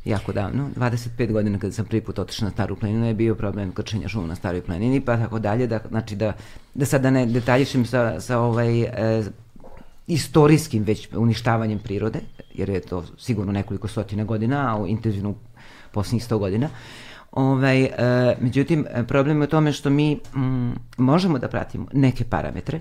jako 0.07 0.33
davno, 0.33 0.71
25 0.77 1.33
godina 1.33 1.59
kada 1.59 1.73
sam 1.73 1.85
prvi 1.85 2.01
put 2.01 2.19
otišla 2.19 2.45
na 2.45 2.51
Staru 2.51 2.77
planinu 2.77 3.07
je 3.07 3.15
bio 3.15 3.35
problem 3.35 3.73
krčenja 3.73 4.09
šuma 4.09 4.27
na 4.27 4.35
Staroj 4.35 4.63
planini, 4.63 5.01
pa 5.01 5.17
tako 5.17 5.39
dalje, 5.39 5.67
da, 5.67 5.81
znači 5.89 6.17
da, 6.17 6.33
da 6.75 6.87
sad 6.87 7.03
da 7.03 7.11
ne 7.11 7.27
detaljišem 7.27 7.87
sa, 7.87 8.21
sa 8.21 8.39
ovaj, 8.39 8.83
e, 8.83 9.25
istorijskim 10.07 10.83
već 10.83 11.09
uništavanjem 11.17 11.79
prirode, 11.79 12.21
jer 12.55 12.69
je 12.69 12.81
to 12.81 13.05
sigurno 13.19 13.53
nekoliko 13.53 13.89
stotina 13.89 14.25
godina, 14.25 14.57
a 14.57 14.87
intenzivno 14.87 15.35
poslednjih 15.93 16.25
100 16.25 16.39
godina, 16.39 16.69
Ovaj, 17.33 17.85
e, 17.85 17.91
međutim, 18.41 18.87
problem 19.09 19.41
je 19.41 19.45
u 19.45 19.51
tome 19.51 19.73
što 19.73 19.91
mi 19.91 20.15
mm, 20.15 20.71
možemo 20.97 21.39
da 21.39 21.49
pratimo 21.49 21.87
neke 21.93 22.25
parametre, 22.25 22.81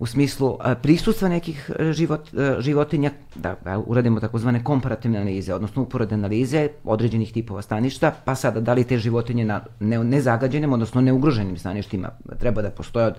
u 0.00 0.06
smislu 0.06 0.58
prisustva 0.82 1.28
nekih 1.28 1.70
e, 1.78 1.92
život, 1.92 2.34
e, 2.34 2.56
životinja, 2.60 3.10
da, 3.34 3.56
da 3.64 3.78
uradimo 3.78 4.20
takozvane 4.20 4.64
komparativne 4.64 5.18
analize, 5.18 5.54
odnosno 5.54 5.82
uporedne 5.82 6.14
analize 6.14 6.68
određenih 6.84 7.32
tipova 7.32 7.62
staništa, 7.62 8.12
pa 8.24 8.34
sada 8.34 8.60
da 8.60 8.72
li 8.72 8.84
te 8.84 8.98
životinje 8.98 9.44
na 9.44 9.60
ne, 9.80 10.04
nezagađenim, 10.04 10.72
odnosno 10.72 11.00
neugroženim 11.00 11.56
staništima 11.56 12.10
treba 12.38 12.62
da 12.62 12.70
postoje 12.70 13.06
od, 13.06 13.14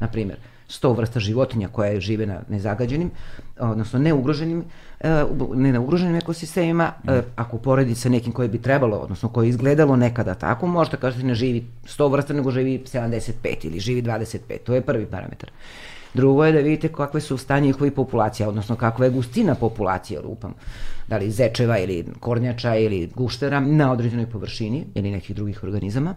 na 0.00 0.08
primjer, 0.08 0.38
100 0.68 0.96
vrsta 0.96 1.20
životinja 1.20 1.68
koje 1.68 2.00
žive 2.00 2.26
na 2.26 2.40
nezagađenim, 2.48 3.10
odnosno 3.58 3.98
neugroženim, 3.98 4.64
e, 5.00 5.24
ne 5.54 5.72
na 5.72 5.80
ugroženim 5.80 6.16
ekosistemima, 6.16 6.92
ako 7.36 7.58
poredi 7.58 7.94
sa 7.94 8.08
nekim 8.08 8.32
koje 8.32 8.48
bi 8.48 8.58
trebalo, 8.58 8.96
odnosno 8.96 9.28
koje 9.28 9.46
je 9.46 9.48
izgledalo 9.48 9.96
nekada 9.96 10.34
tako, 10.34 10.66
možda 10.66 10.96
kažete 10.96 11.26
ne 11.26 11.34
živi 11.34 11.66
100 11.84 12.12
vrsta, 12.12 12.34
nego 12.34 12.50
živi 12.50 12.82
75 12.92 13.66
ili 13.66 13.80
živi 13.80 14.02
25, 14.02 14.58
to 14.64 14.74
je 14.74 14.80
prvi 14.80 15.06
parametar. 15.06 15.50
Drugo 16.14 16.44
je 16.44 16.52
da 16.52 16.58
vidite 16.58 16.88
kakve 16.88 17.20
su 17.20 17.36
stanje 17.36 17.66
njihovih 17.66 17.92
populacija, 17.92 18.48
odnosno 18.48 18.76
kakva 18.76 19.04
je 19.04 19.10
gustina 19.10 19.54
populacije, 19.54 20.20
lupam, 20.20 20.54
da 21.08 21.16
li 21.16 21.30
zečeva 21.30 21.78
ili 21.78 22.04
kornjača 22.20 22.76
ili 22.76 23.10
guštera 23.14 23.60
na 23.60 23.92
određenoj 23.92 24.30
površini 24.30 24.84
ili 24.94 25.10
nekih 25.10 25.36
drugih 25.36 25.64
organizama. 25.64 26.14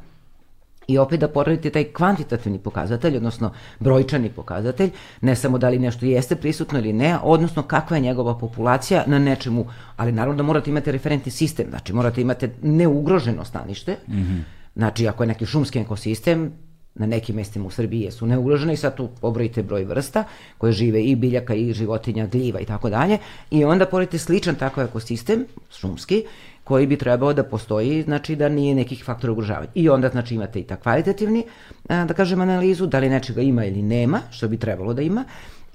I 0.87 0.97
opet 0.97 1.19
da 1.19 1.27
poradite 1.27 1.69
taj 1.69 1.83
kvantitativni 1.83 2.59
pokazatelj, 2.59 3.17
odnosno 3.17 3.51
brojčani 3.79 4.29
pokazatelj, 4.29 4.91
ne 5.21 5.35
samo 5.35 5.57
da 5.57 5.69
li 5.69 5.79
nešto 5.79 6.05
jeste 6.05 6.35
prisutno 6.35 6.79
ili 6.79 6.93
ne, 6.93 7.17
odnosno 7.23 7.63
kakva 7.63 7.97
je 7.97 8.01
njegova 8.01 8.37
populacija 8.37 9.03
na 9.07 9.19
nečemu, 9.19 9.65
ali 9.97 10.11
naravno 10.11 10.37
da 10.37 10.43
morate 10.43 10.69
imati 10.69 10.91
referentni 10.91 11.31
sistem, 11.31 11.65
znači 11.69 11.93
morate 11.93 12.21
imati 12.21 12.49
neugroženo 12.61 13.45
stanište, 13.45 13.97
mm 14.07 14.13
-hmm. 14.13 14.41
Znači, 14.77 15.07
ako 15.07 15.23
je 15.23 15.27
neki 15.27 15.45
šumski 15.45 15.79
ekosistem, 15.79 16.51
na 16.97 17.05
nekim 17.05 17.35
mestima 17.35 17.67
u 17.67 17.71
Srbiji 17.71 18.01
jesu 18.01 18.25
neugrožene 18.25 18.73
i 18.73 18.77
sad 18.77 18.95
tu 18.95 19.09
pobrojite 19.21 19.63
broj 19.63 19.83
vrsta 19.83 20.23
koje 20.57 20.73
žive 20.73 21.03
i 21.03 21.15
biljaka 21.15 21.53
i 21.53 21.73
životinja, 21.73 22.27
gljiva 22.27 22.59
i 22.59 22.65
tako 22.65 22.89
dalje 22.89 23.17
i 23.51 23.63
onda 23.63 23.85
porite 23.85 24.17
sličan 24.17 24.55
takav 24.55 24.85
ekosistem, 24.85 25.45
šumski, 25.79 26.23
koji 26.67 26.87
bi 26.87 26.97
trebao 26.97 27.33
da 27.33 27.43
postoji, 27.43 28.01
znači 28.03 28.35
da 28.35 28.49
nije 28.49 28.75
nekih 28.75 29.03
faktora 29.03 29.31
ugrožavanja. 29.31 29.71
I 29.75 29.89
onda 29.89 30.09
znači 30.09 30.35
imate 30.35 30.59
i 30.59 30.63
ta 30.63 30.75
kvalitativni, 30.75 31.43
da 31.87 32.13
kažem, 32.13 32.41
analizu, 32.41 32.87
da 32.87 32.99
li 32.99 33.09
nečega 33.09 33.41
ima 33.41 33.65
ili 33.65 33.81
nema, 33.81 34.19
što 34.31 34.47
bi 34.47 34.57
trebalo 34.57 34.93
da 34.93 35.01
ima, 35.01 35.23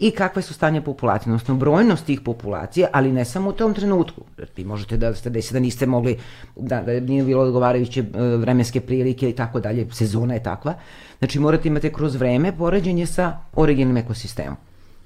i 0.03 0.11
kakve 0.11 0.43
su 0.43 0.55
stanje 0.55 0.81
populacije, 0.81 1.33
odnosno 1.33 1.55
brojnost 1.55 2.07
tih 2.07 2.21
populacija, 2.21 2.89
ali 2.93 3.13
ne 3.13 3.25
samo 3.25 3.51
u 3.51 3.53
tom 3.53 3.75
trenutku. 3.75 4.25
Vi 4.57 4.65
možete 4.65 4.97
da 4.97 5.15
ste 5.15 5.31
desi 5.31 5.55
da 5.55 5.61
niste 5.61 5.87
mogli, 5.87 6.19
da, 6.57 6.83
da 6.83 7.01
nije 7.01 7.25
bilo 7.25 7.43
odgovarajuće 7.43 8.01
e, 8.01 8.21
vremenske 8.37 8.81
prilike 8.81 9.31
i 9.31 9.33
tako 9.33 9.61
dalje, 9.61 9.87
sezona 9.93 10.35
je 10.35 10.43
takva. 10.43 10.75
Znači 11.19 11.39
morate 11.39 11.69
imate 11.69 11.93
kroz 11.93 12.15
vreme 12.15 12.53
poređenje 12.57 13.07
sa 13.07 13.39
originalnim 13.53 14.05
ekosistemom. 14.05 14.57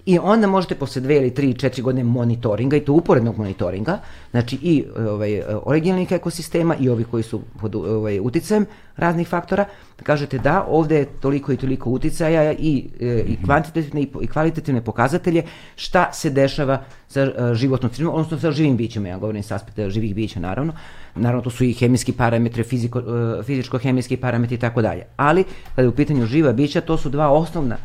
I 0.07 0.19
onda 0.19 0.47
možete 0.47 0.75
posle 0.75 1.03
dve 1.03 1.17
ili 1.17 1.35
tri, 1.35 1.55
četiri 1.55 1.83
godine 1.83 2.05
monitoringa 2.05 2.77
i 2.77 2.81
to 2.81 2.93
uporednog 2.93 3.39
monitoringa, 3.39 3.99
znači 4.31 4.59
i 4.63 4.85
ovaj, 5.09 5.43
originalnih 5.65 6.13
ekosistema 6.13 6.77
i 6.81 6.89
ovi 6.89 7.05
koji 7.05 7.23
su 7.23 7.41
pod 7.61 7.75
ovaj, 7.75 8.21
uticajem 8.21 8.67
raznih 8.97 9.29
faktora, 9.29 9.65
da 9.99 10.05
kažete 10.05 10.39
da 10.39 10.67
ovde 10.69 10.97
je 10.97 11.05
toliko 11.05 11.53
i 11.53 11.57
toliko 11.57 11.91
uticaja 11.91 12.53
i, 12.53 12.85
e, 13.01 13.25
i 13.27 13.37
kvantitativne 13.45 14.03
i, 14.03 14.09
i 14.21 14.27
kvalitativne 14.27 14.85
pokazatelje 14.85 15.43
šta 15.77 16.13
se 16.13 16.31
dešava 16.31 16.85
sa 17.09 17.21
e, 17.21 17.55
životnom 17.55 17.93
sredinom, 17.93 18.15
odnosno 18.15 18.39
sa 18.39 18.51
živim 18.51 18.77
bićima, 18.77 19.09
ja 19.09 19.19
govorim 19.19 19.43
sa 19.43 19.55
aspekta 19.55 19.91
živih 19.91 20.15
bića 20.15 20.41
naravno, 20.41 20.73
naravno 21.15 21.43
to 21.43 21.51
su 21.51 21.65
i 21.65 21.73
hemijski 21.73 22.13
parametri, 22.13 22.65
fiziko, 22.65 22.99
e, 22.99 23.43
fizičko-hemijski 23.43 24.17
parametri 24.17 24.55
i 24.55 24.61
tako 24.61 24.83
dalje, 24.83 25.03
ali 25.17 25.45
kada 25.75 25.83
je 25.83 25.89
u 25.89 25.97
pitanju 25.97 26.27
živa 26.27 26.53
bića, 26.53 26.81
to 26.81 26.99
su 26.99 27.09
dva 27.11 27.29
osnovna 27.29 27.77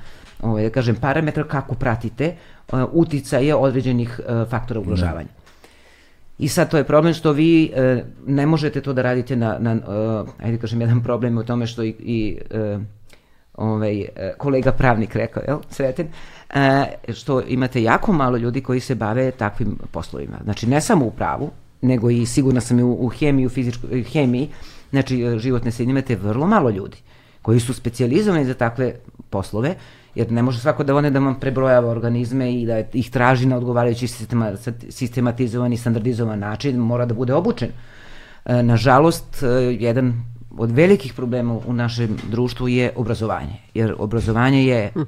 ovaj, 0.41 0.63
da 0.63 0.69
kažem, 0.69 0.95
parametra 0.95 1.43
kako 1.43 1.75
pratite 1.75 2.35
uh, 2.71 2.83
uticaje 2.91 3.55
određenih 3.55 4.19
uh, 4.19 4.49
faktora 4.49 4.79
da. 4.79 4.81
ugrožavanja. 4.81 5.29
I 6.39 6.47
sad 6.47 6.71
to 6.71 6.77
je 6.77 6.83
problem 6.83 7.13
što 7.13 7.31
vi 7.31 7.71
uh, 7.73 8.03
ne 8.27 8.45
možete 8.45 8.81
to 8.81 8.93
da 8.93 9.01
radite 9.01 9.35
na, 9.35 9.57
na 9.59 9.73
uh, 9.73 10.29
ajde 10.43 10.57
kažem, 10.57 10.81
jedan 10.81 11.03
problem 11.03 11.37
u 11.37 11.43
tome 11.43 11.67
što 11.67 11.83
i, 11.83 11.95
i 11.99 12.37
uh, 12.75 12.81
ovaj, 13.53 14.05
kolega 14.37 14.71
pravnik 14.71 15.15
rekao, 15.15 15.43
jel, 15.47 15.59
Sretin, 15.69 16.07
uh, 16.49 16.55
što 17.13 17.41
imate 17.41 17.83
jako 17.83 18.13
malo 18.13 18.37
ljudi 18.37 18.61
koji 18.61 18.79
se 18.79 18.95
bave 18.95 19.31
takvim 19.31 19.77
poslovima. 19.91 20.37
Znači, 20.43 20.67
ne 20.67 20.81
samo 20.81 21.05
u 21.05 21.11
pravu, 21.11 21.51
nego 21.81 22.09
i 22.09 22.25
sigurno 22.25 22.61
sam 22.61 22.79
i 22.79 22.83
u, 22.83 22.97
u 23.05 23.09
hemiji, 23.09 23.45
u 23.45 23.49
fizičkoj 23.49 24.03
hemiji, 24.03 24.49
znači 24.89 25.39
životne 25.39 25.71
sredine 25.71 25.91
imate 25.91 26.15
vrlo 26.15 26.47
malo 26.47 26.69
ljudi 26.69 26.97
koji 27.41 27.59
su 27.59 27.73
specijalizovani 27.73 28.45
za 28.45 28.53
takve 28.53 28.95
poslove, 29.29 29.75
jer 30.15 30.31
ne 30.31 30.41
može 30.41 30.59
svako 30.59 30.83
da 30.83 30.95
one 30.95 31.09
da 31.09 31.19
vam 31.19 31.39
prebrojava 31.39 31.89
organizme 31.89 32.53
i 32.53 32.65
da 32.65 32.79
ih 32.93 33.11
traži 33.11 33.45
na 33.45 33.57
odgovarajući 33.57 34.07
sistema, 34.07 34.51
sistematizovani, 34.89 35.77
standardizovan 35.77 36.39
način, 36.39 36.77
mora 36.77 37.05
da 37.05 37.13
bude 37.13 37.33
obučen. 37.33 37.69
E, 38.45 38.63
nažalost, 38.63 39.43
e, 39.43 39.47
jedan 39.79 40.13
od 40.57 40.71
velikih 40.71 41.13
problema 41.13 41.59
u 41.67 41.73
našem 41.73 42.17
društvu 42.29 42.67
je 42.67 42.91
obrazovanje, 42.95 43.55
jer 43.73 43.95
obrazovanje 43.97 44.65
je 44.65 44.91
hm. 44.93 45.01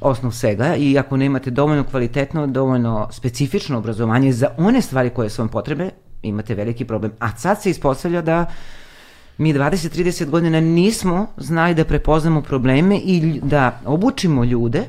osnov 0.00 0.32
svega 0.32 0.76
i 0.76 0.98
ako 0.98 1.16
nemate 1.16 1.50
dovoljno 1.50 1.84
kvalitetno, 1.84 2.46
dovoljno 2.46 3.08
specifično 3.10 3.78
obrazovanje 3.78 4.32
za 4.32 4.48
one 4.58 4.80
stvari 4.80 5.10
koje 5.10 5.30
su 5.30 5.42
vam 5.42 5.48
potrebe, 5.48 5.90
imate 6.22 6.54
veliki 6.54 6.84
problem. 6.84 7.12
A 7.18 7.36
sad 7.36 7.62
se 7.62 7.70
ispostavlja 7.70 8.22
da 8.22 8.40
uh, 8.40 8.81
mi 9.38 9.54
20-30 9.54 10.30
godina 10.30 10.60
nismo 10.60 11.26
znali 11.36 11.74
da 11.74 11.84
prepoznamo 11.84 12.42
probleme 12.42 12.98
i 12.98 13.40
da 13.42 13.80
obučimo 13.84 14.44
ljude 14.44 14.84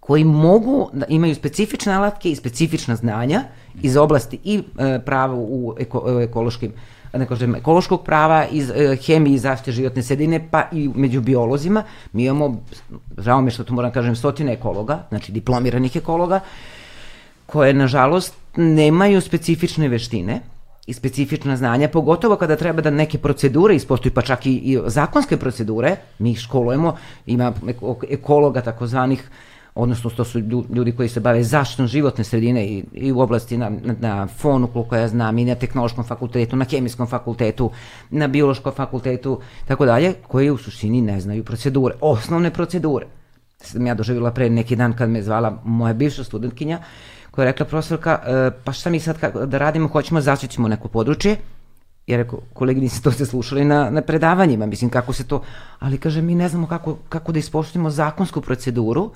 koji 0.00 0.24
mogu 0.24 0.90
da 0.92 1.06
imaju 1.08 1.34
specifične 1.34 1.92
alatke 1.92 2.30
i 2.30 2.36
specifična 2.36 2.96
znanja 2.96 3.42
iz 3.82 3.96
oblasti 3.96 4.38
i 4.44 4.62
e, 4.78 5.00
prava 5.04 5.34
u 5.34 5.74
eko, 5.78 6.20
ekološkim 6.22 6.72
ne 7.18 7.26
kažem, 7.26 7.54
ekološkog 7.54 8.04
prava, 8.04 8.46
iz 8.50 8.70
e, 8.70 8.96
hemije 8.96 9.34
i 9.34 9.38
zaštite 9.38 9.72
životne 9.72 10.02
sredine, 10.02 10.48
pa 10.50 10.68
i 10.72 10.90
među 10.94 11.20
biolozima. 11.20 11.82
Mi 12.12 12.24
imamo, 12.24 12.62
žao 13.18 13.40
me 13.40 13.50
što 13.50 13.64
to 13.64 13.74
moram 13.74 13.90
da 13.90 13.94
kažem, 13.94 14.16
stotine 14.16 14.52
ekologa, 14.52 15.02
znači 15.08 15.32
diplomiranih 15.32 15.96
ekologa, 15.96 16.40
koje, 17.46 17.74
nažalost, 17.74 18.34
nemaju 18.56 19.20
specifične 19.20 19.88
veštine, 19.88 20.40
i 20.86 20.92
specifična 20.92 21.56
znanja, 21.56 21.88
pogotovo 21.88 22.36
kada 22.36 22.56
treba 22.56 22.82
da 22.82 22.90
neke 22.90 23.18
procedure 23.18 23.74
ispoštuju, 23.74 24.12
pa 24.14 24.22
čak 24.22 24.46
i, 24.46 24.52
i 24.54 24.78
zakonske 24.86 25.36
procedure, 25.36 25.96
mi 26.18 26.30
ih 26.30 26.38
školujemo, 26.38 26.96
ima 27.26 27.52
ekologa 28.10 28.60
takozvanih, 28.60 29.30
odnosno 29.74 30.10
to 30.10 30.24
su 30.24 30.38
ljudi 30.74 30.92
koji 30.92 31.08
se 31.08 31.20
bave 31.20 31.42
zaštitom 31.44 31.86
životne 31.86 32.24
sredine 32.24 32.66
i, 32.66 32.84
i 32.92 33.12
u 33.12 33.20
oblasti 33.20 33.56
na, 33.56 33.70
na, 33.70 33.94
na 34.00 34.26
fonu, 34.26 34.66
koliko 34.66 34.96
ja 34.96 35.08
znam, 35.08 35.38
i 35.38 35.44
na 35.44 35.54
tehnološkom 35.54 36.04
fakultetu, 36.04 36.56
na 36.56 36.64
hemijskom 36.64 37.06
fakultetu, 37.06 37.70
na 38.10 38.28
biološkom 38.28 38.72
fakultetu, 38.72 39.40
tako 39.66 39.86
dalje, 39.86 40.14
koji 40.28 40.50
u 40.50 40.56
suštini 40.56 41.02
ne 41.02 41.20
znaju 41.20 41.44
procedure, 41.44 41.94
osnovne 42.00 42.50
procedure. 42.50 43.06
Sam 43.60 43.86
ja 43.86 43.94
doživjela 43.94 44.30
pre 44.30 44.50
neki 44.50 44.76
dan 44.76 44.92
kad 44.92 45.10
me 45.10 45.22
zvala 45.22 45.60
moja 45.64 45.94
bivša 45.94 46.24
studentkinja, 46.24 46.78
koja 47.36 47.44
je 47.44 47.52
rekla 47.52 47.66
profesorka, 47.66 48.18
e, 48.26 48.50
pa 48.64 48.72
šta 48.72 48.90
mi 48.90 49.00
sad 49.00 49.18
da 49.46 49.58
radimo, 49.58 49.88
hoćemo 49.88 50.20
zaštitimo 50.20 50.68
neko 50.68 50.88
područje, 50.88 51.36
ja 52.06 52.16
rekao, 52.16 52.40
koleginici, 52.52 53.02
to 53.02 53.12
ste 53.12 53.26
slušali 53.26 53.64
na, 53.64 53.90
na 53.90 54.02
predavanjima, 54.02 54.66
mislim, 54.66 54.90
kako 54.90 55.12
se 55.12 55.26
to, 55.26 55.42
ali 55.78 55.98
kaže, 55.98 56.22
mi 56.22 56.34
ne 56.34 56.48
znamo 56.48 56.66
kako, 56.66 56.96
kako 57.08 57.32
da 57.32 57.38
ispoštujemo 57.38 57.90
zakonsku 57.90 58.40
proceduru, 58.40 59.10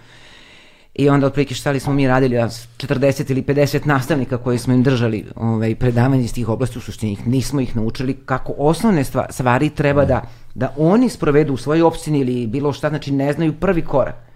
I 0.95 1.09
onda 1.09 1.27
otprilike 1.27 1.55
šta 1.55 1.71
li 1.71 1.81
smo 1.81 1.93
mi 1.95 2.09
radili, 2.09 2.37
40 2.37 3.31
ili 3.31 3.43
50 3.43 3.87
nastavnika 3.87 4.39
koji 4.39 4.59
smo 4.59 4.75
im 4.75 4.83
držali 4.83 5.21
ovaj, 5.37 5.75
predavanje 5.75 6.25
iz 6.25 6.35
tih 6.35 6.49
oblasti, 6.49 6.79
u 6.79 6.83
suštini 6.83 7.17
nismo 7.27 7.61
ih 7.61 7.77
naučili 7.77 8.17
kako 8.27 8.55
osnovne 8.59 9.05
stvari 9.31 9.71
treba 9.71 10.05
da, 10.05 10.23
da 10.55 10.75
oni 10.77 11.09
sprovedu 11.09 11.55
u 11.55 11.57
svojoj 11.57 11.83
opštini 11.83 12.21
ili 12.21 12.47
bilo 12.47 12.73
šta, 12.73 12.89
znači 12.89 13.13
ne 13.13 13.33
znaju 13.33 13.53
prvi 13.53 13.85
korak 13.85 14.30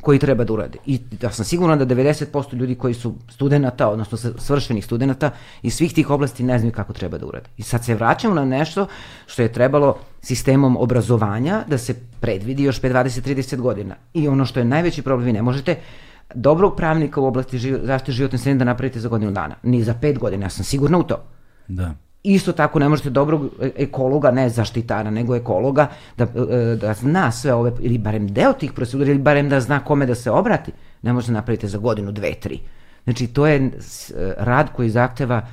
koji 0.00 0.18
treba 0.18 0.44
da 0.44 0.52
urade. 0.52 0.78
I 0.86 1.00
ja 1.22 1.30
sam 1.30 1.44
siguran 1.44 1.78
da 1.78 1.86
90% 1.86 2.54
ljudi 2.54 2.74
koji 2.74 2.94
su 2.94 3.14
studenta, 3.28 3.88
odnosno 3.88 4.18
svršenih 4.38 4.84
studenta 4.84 5.30
iz 5.62 5.74
svih 5.74 5.94
tih 5.94 6.10
oblasti 6.10 6.42
ne 6.42 6.58
znaju 6.58 6.72
kako 6.72 6.92
treba 6.92 7.18
da 7.18 7.26
urade. 7.26 7.48
I 7.56 7.62
sad 7.62 7.84
se 7.84 7.94
vraćamo 7.94 8.34
na 8.34 8.44
nešto 8.44 8.86
što 9.26 9.42
je 9.42 9.52
trebalo 9.52 9.96
sistemom 10.20 10.76
obrazovanja 10.76 11.64
da 11.68 11.78
se 11.78 11.94
predvidi 12.20 12.62
još 12.62 12.80
20-30 12.80 13.56
godina. 13.56 13.94
I 14.14 14.28
ono 14.28 14.46
što 14.46 14.60
je 14.60 14.64
najveći 14.64 15.02
problem, 15.02 15.26
vi 15.26 15.32
ne 15.32 15.42
možete 15.42 15.76
dobrog 16.34 16.76
pravnika 16.76 17.20
u 17.20 17.26
oblasti 17.26 17.58
zaštite 17.58 18.12
životne 18.12 18.38
sredine 18.38 18.58
da 18.58 18.64
napravite 18.64 19.00
za 19.00 19.08
godinu 19.08 19.32
dana. 19.32 19.54
Ni 19.62 19.84
za 19.84 19.94
pet 19.94 20.18
godina, 20.18 20.46
ja 20.46 20.50
sam 20.50 20.64
sigurna 20.64 20.98
u 20.98 21.02
to. 21.02 21.24
Da. 21.68 21.94
Isto 22.22 22.52
tako 22.52 22.78
ne 22.78 22.88
možete 22.88 23.10
dobrog 23.10 23.48
ekologa, 23.76 24.30
ne 24.30 24.48
zaštitara, 24.48 25.10
nego 25.10 25.36
ekologa, 25.36 25.88
da, 26.16 26.24
e, 26.24 26.76
da 26.76 26.94
zna 26.94 27.30
sve 27.32 27.54
ove, 27.54 27.72
ili 27.80 27.98
barem 27.98 28.28
deo 28.28 28.52
tih 28.52 28.72
procedura, 28.72 29.10
ili 29.10 29.18
barem 29.18 29.48
da 29.48 29.60
zna 29.60 29.84
kome 29.84 30.06
da 30.06 30.14
se 30.14 30.30
obrati, 30.30 30.72
ne 31.02 31.12
možete 31.12 31.32
napraviti 31.32 31.68
za 31.68 31.78
godinu, 31.78 32.12
dve, 32.12 32.34
tri. 32.34 32.60
Znači, 33.04 33.26
to 33.26 33.46
je 33.46 33.56
e, 33.56 33.70
rad 34.38 34.72
koji 34.72 34.90
zahteva 34.90 35.46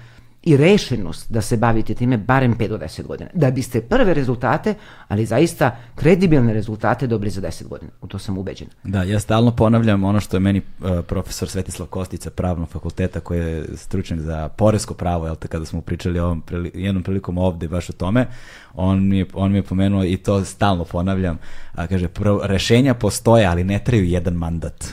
i 0.43 0.57
rešenost 0.57 1.31
da 1.31 1.41
se 1.41 1.57
bavite 1.57 1.93
time 1.93 2.17
barem 2.17 2.55
5 2.55 2.67
do 2.67 2.77
10 2.77 3.07
godina. 3.07 3.29
Da 3.33 3.51
biste 3.51 3.81
prve 3.81 4.13
rezultate, 4.13 4.73
ali 5.07 5.25
zaista 5.25 5.77
kredibilne 5.95 6.53
rezultate 6.53 7.07
dobili 7.07 7.31
za 7.31 7.41
10 7.41 7.67
godina. 7.67 7.91
U 8.01 8.07
to 8.07 8.19
sam 8.19 8.37
ubeđen. 8.37 8.67
Da, 8.83 9.03
ja 9.03 9.19
stalno 9.19 9.55
ponavljam 9.55 10.03
ono 10.03 10.19
što 10.19 10.37
je 10.37 10.41
meni 10.41 10.59
uh, 10.59 10.89
profesor 11.07 11.49
Svetislav 11.49 11.87
Kostica 11.87 12.29
pravnog 12.29 12.69
fakulteta 12.69 13.19
koji 13.19 13.39
je 13.39 13.65
stručnjak 13.75 14.19
za 14.19 14.49
poresko 14.49 14.93
pravo, 14.93 15.25
jel 15.25 15.35
te, 15.35 15.47
kada 15.47 15.65
smo 15.65 15.81
pričali 15.81 16.19
ovom 16.19 16.41
prili, 16.41 16.71
jednom 16.73 17.03
prilikom 17.03 17.37
ovde 17.37 17.67
baš 17.67 17.89
o 17.89 17.93
tome, 17.93 18.27
on 18.73 19.07
mi 19.07 19.17
je, 19.17 19.25
on 19.33 19.51
mi 19.51 19.57
je 19.57 19.63
pomenuo 19.63 20.03
i 20.03 20.17
to 20.17 20.45
stalno 20.45 20.83
ponavljam, 20.83 21.37
a 21.73 21.87
kaže, 21.87 22.07
prvo, 22.07 22.41
rešenja 22.43 22.93
postoje, 22.93 23.45
ali 23.45 23.63
ne 23.63 23.79
traju 23.79 24.03
jedan 24.03 24.33
mandat. 24.33 24.85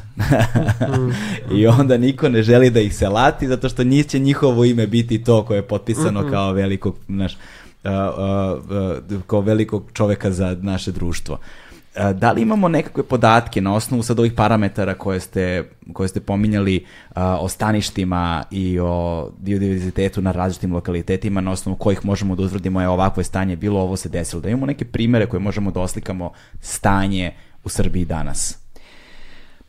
I 1.57 1.67
onda 1.67 1.99
niko 1.99 2.29
ne 2.29 2.43
želi 2.43 2.71
da 2.71 2.81
ih 2.81 2.97
se 2.97 3.09
lati, 3.09 3.49
zato 3.49 3.69
što 3.69 3.85
njih 3.85 4.07
će 4.07 4.19
njihovo 4.19 4.65
ime 4.65 4.87
biti 4.87 5.25
to 5.25 5.45
koje 5.45 5.59
je 5.59 5.69
potpisano 5.69 6.23
-hmm. 6.23 6.31
kao 6.31 6.53
velikog, 6.53 6.97
naš, 7.09 7.37
uh, 7.85 7.91
uh, 9.11 9.23
kao 9.27 9.41
velikog 9.41 9.91
čoveka 9.93 10.31
za 10.31 10.57
naše 10.61 10.93
društvo. 10.93 11.39
Da 12.15 12.33
li 12.33 12.43
imamo 12.43 12.69
nekakve 12.69 13.03
podatke 13.03 13.61
na 13.61 13.75
osnovu 13.75 14.03
sad 14.03 14.19
ovih 14.19 14.33
parametara 14.33 14.95
koje 14.95 15.21
ste, 15.21 15.65
koje 15.93 16.09
ste 16.09 16.21
pominjali 16.21 16.85
uh, 17.11 17.23
o 17.41 17.49
staništima 17.49 18.45
i 18.51 18.79
o 18.81 19.31
biodiverzitetu 19.39 20.23
na 20.23 20.33
različitim 20.33 20.75
lokalitetima 20.75 21.41
na 21.41 21.51
osnovu 21.51 21.77
kojih 21.77 22.05
možemo 22.05 22.37
da 22.37 22.43
uzvrdimo 22.43 22.81
je 22.81 22.89
ovakvo 22.89 23.21
je 23.21 23.25
stanje 23.25 23.57
bilo, 23.57 23.81
ovo 23.81 23.97
se 23.97 24.09
desilo. 24.09 24.43
Da 24.43 24.49
imamo 24.49 24.67
neke 24.67 24.85
primere 24.85 25.27
koje 25.27 25.41
možemo 25.41 25.71
da 25.71 25.81
oslikamo 25.81 26.33
stanje 26.61 27.33
u 27.65 27.69
Srbiji 27.69 28.05
danas? 28.05 28.59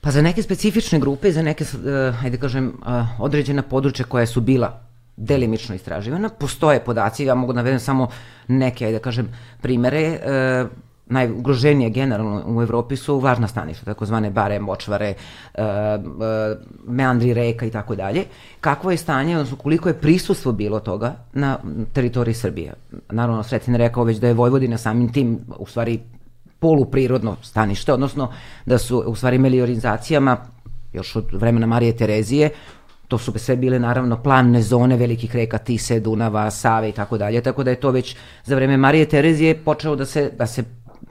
Pa 0.01 0.11
za 0.11 0.21
neke 0.21 0.43
specifične 0.43 0.99
grupe, 0.99 1.31
za 1.31 1.41
neke, 1.41 1.63
uh, 1.63 2.23
ajde 2.23 2.37
kažem, 2.37 2.67
uh, 2.67 3.21
određena 3.21 3.61
područja 3.61 4.05
koja 4.05 4.25
su 4.25 4.41
bila 4.41 4.87
delimično 5.17 5.75
istraživana. 5.75 6.29
Postoje 6.29 6.83
podaci, 6.83 7.25
ja 7.25 7.35
mogu 7.35 7.53
da 7.53 7.57
navedem 7.57 7.79
samo 7.79 8.07
neke, 8.47 8.85
ajde 8.85 8.97
da 8.97 9.03
kažem, 9.03 9.27
primere. 9.61 10.01
E, 10.01 10.65
najugroženije 11.09 11.89
generalno 11.89 12.43
u 12.45 12.61
Evropi 12.61 12.95
su 12.95 13.19
važna 13.19 13.47
staništa, 13.47 13.85
takozvane 13.85 14.31
bare, 14.31 14.59
močvare, 14.59 15.05
e, 15.05 15.15
e, 15.61 15.97
meandri 16.87 17.33
reka 17.33 17.65
i 17.65 17.71
tako 17.71 17.95
dalje. 17.95 18.23
Kakvo 18.61 18.91
je 18.91 18.97
stanje, 18.97 19.35
odnosno 19.35 19.57
koliko 19.57 19.89
je 19.89 19.99
prisustvo 20.01 20.51
bilo 20.51 20.79
toga 20.79 21.15
na 21.33 21.57
teritoriji 21.93 22.33
Srbije? 22.33 22.73
Naravno, 23.09 23.43
Sretin 23.43 23.75
rekao 23.75 24.03
već 24.03 24.17
da 24.17 24.27
je 24.27 24.33
Vojvodina 24.33 24.77
samim 24.77 25.11
tim 25.13 25.39
u 25.57 25.67
stvari 25.67 25.99
poluprirodno 26.59 27.35
stanište, 27.41 27.93
odnosno 27.93 28.31
da 28.65 28.77
su 28.77 29.03
u 29.07 29.15
stvari 29.15 29.37
meliorizacijama 29.37 30.37
još 30.93 31.15
od 31.15 31.25
vremena 31.33 31.67
Marije 31.67 31.97
Terezije 31.97 32.49
To 33.07 33.17
su 33.17 33.33
sve 33.35 33.55
bile 33.55 33.79
naravno 33.79 34.23
planne 34.23 34.61
zone 34.61 34.97
velikih 34.97 35.35
reka 35.35 35.57
Tise, 35.57 35.99
Dunava, 35.99 36.51
Save 36.51 36.89
i 36.89 36.91
tako 36.91 37.17
dalje, 37.17 37.41
tako 37.41 37.63
da 37.63 37.69
je 37.69 37.79
to 37.79 37.91
već 37.91 38.15
za 38.43 38.55
vreme 38.55 38.77
Marije 38.77 39.05
Terezije 39.05 39.55
počeo 39.55 39.95
da 39.95 40.05
se, 40.05 40.31
da 40.37 40.47
se 40.47 40.63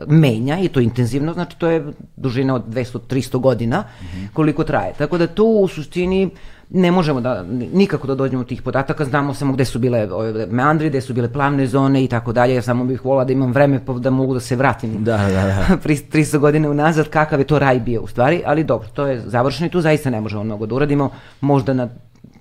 menja 0.07 0.59
i 0.59 0.68
to 0.68 0.80
intenzivno, 0.80 1.32
znači 1.32 1.59
to 1.59 1.68
je 1.68 1.87
dužina 2.16 2.55
od 2.55 2.64
200-300 2.68 3.39
godina 3.39 3.84
koliko 4.32 4.64
traje. 4.64 4.93
Tako 4.99 5.18
da 5.18 5.26
to 5.26 5.45
u 5.45 5.68
suštini 5.68 6.30
ne 6.70 6.91
možemo 6.91 7.20
da, 7.20 7.45
nikako 7.72 8.07
da 8.07 8.14
dođemo 8.14 8.43
do 8.43 8.49
tih 8.49 8.62
podataka, 8.62 9.05
znamo 9.05 9.34
samo 9.34 9.53
gde 9.53 9.64
su 9.64 9.78
bile 9.78 10.12
ove 10.12 10.47
meandri, 10.47 10.89
gde 10.89 11.01
su 11.01 11.14
bile 11.14 11.32
plavne 11.32 11.66
zone 11.66 12.05
i 12.05 12.09
tako 12.09 12.32
dalje, 12.32 12.55
ja 12.55 12.62
samo 12.62 12.84
bih 12.84 13.05
volila 13.05 13.24
da 13.24 13.32
imam 13.32 13.53
vreme 13.53 13.80
pa 13.87 13.93
da 13.93 14.11
mogu 14.11 14.34
da 14.34 14.41
se 14.41 14.57
vratim 14.57 15.05
da, 15.05 15.16
da, 15.16 15.28
da. 15.28 15.76
300 15.84 16.39
godine 16.39 16.68
unazad, 16.68 17.09
kakav 17.09 17.39
je 17.39 17.47
to 17.47 17.59
raj 17.59 17.80
bio 17.80 18.03
u 18.03 18.07
stvari, 18.07 18.43
ali 18.47 18.64
dobro, 18.64 18.89
to 18.89 19.07
je 19.07 19.20
završeno 19.20 19.66
i 19.66 19.70
tu 19.70 19.80
zaista 19.80 20.11
ne 20.11 20.20
možemo 20.20 20.45
mnogo 20.45 20.66
da 20.66 20.74
uradimo, 20.74 21.11
možda 21.41 21.74
na 21.74 21.89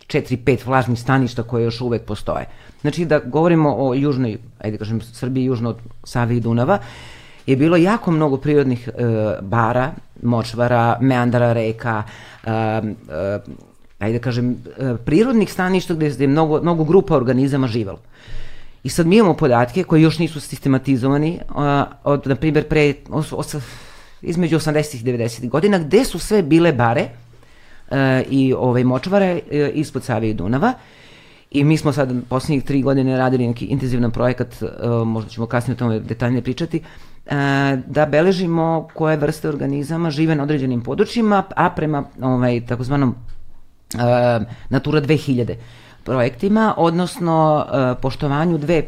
4-5 0.07 0.65
vlažnih 0.65 0.99
staništa 0.99 1.43
koje 1.43 1.63
još 1.63 1.81
uvek 1.81 2.01
postoje. 2.01 2.45
Znači 2.81 3.05
da 3.05 3.19
govorimo 3.19 3.75
o 3.77 3.93
južnoj, 3.93 4.37
ajde 4.59 4.77
kažem, 4.77 5.01
Srbiji 5.01 5.45
južno 5.45 5.69
od 5.69 5.77
Save 6.03 6.37
i 6.37 6.39
Dunava, 6.39 6.79
je 7.47 7.55
bilo 7.55 7.77
jako 7.77 8.11
mnogo 8.11 8.37
prirodnih 8.37 8.87
e, 8.87 8.91
bara, 9.41 9.91
močvara, 10.23 10.97
meandara 11.01 11.53
reka, 11.53 12.03
e, 12.43 12.51
e, 12.51 13.39
ajde 13.99 14.17
da 14.17 14.23
kažem, 14.23 14.51
e, 14.77 14.95
prirodnih 15.05 15.51
staništa 15.51 15.93
gde 15.93 16.15
je 16.19 16.27
mnogo, 16.27 16.61
mnogo 16.61 16.83
grupa 16.83 17.15
organizama 17.15 17.67
živalo. 17.67 17.99
I 18.83 18.89
sad 18.89 19.07
mi 19.07 19.17
imamo 19.17 19.33
podatke 19.33 19.83
koji 19.83 20.01
još 20.01 20.19
nisu 20.19 20.39
sistematizovani 20.39 21.39
od, 22.03 22.27
na 22.27 22.35
primjer, 22.35 22.67
pre, 22.67 22.93
os, 23.09 23.33
os, 23.33 23.55
između 24.21 24.59
80. 24.59 24.95
i 24.95 25.17
90. 25.17 25.49
godina, 25.49 25.79
gde 25.79 26.03
su 26.05 26.19
sve 26.19 26.43
bile 26.43 26.73
bare 26.73 27.07
e, 27.91 28.23
i 28.29 28.53
ovaj, 28.53 28.83
močvare 28.83 29.39
e, 29.51 29.71
ispod 29.73 30.03
Save 30.03 30.29
i 30.29 30.33
Dunava. 30.33 30.73
I 31.51 31.63
mi 31.63 31.77
smo 31.77 31.93
sad 31.93 32.13
poslednjih 32.29 32.63
tri 32.63 32.81
godine 32.81 33.17
radili 33.17 33.47
neki 33.47 33.65
intenzivan 33.65 34.11
projekat, 34.11 34.61
e, 34.61 34.65
možda 35.05 35.29
ćemo 35.29 35.47
kasnije 35.47 35.75
o 35.75 35.77
tome 35.77 35.99
detaljnije 35.99 36.41
pričati, 36.41 36.77
e, 36.77 37.14
da 37.85 38.05
beležimo 38.05 38.87
koje 38.93 39.17
vrste 39.17 39.49
organizama 39.49 40.09
žive 40.09 40.35
na 40.35 40.43
određenim 40.43 40.81
područjima, 40.81 41.43
a 41.55 41.69
prema 41.69 42.03
ovaj, 42.21 42.65
takozvanom 42.65 43.09
uh, 43.95 43.99
Natura 44.69 45.01
2000 45.01 45.55
projektima, 46.03 46.73
odnosno 46.77 47.65
uh, 47.65 48.01
poštovanju 48.01 48.57
dve 48.57 48.83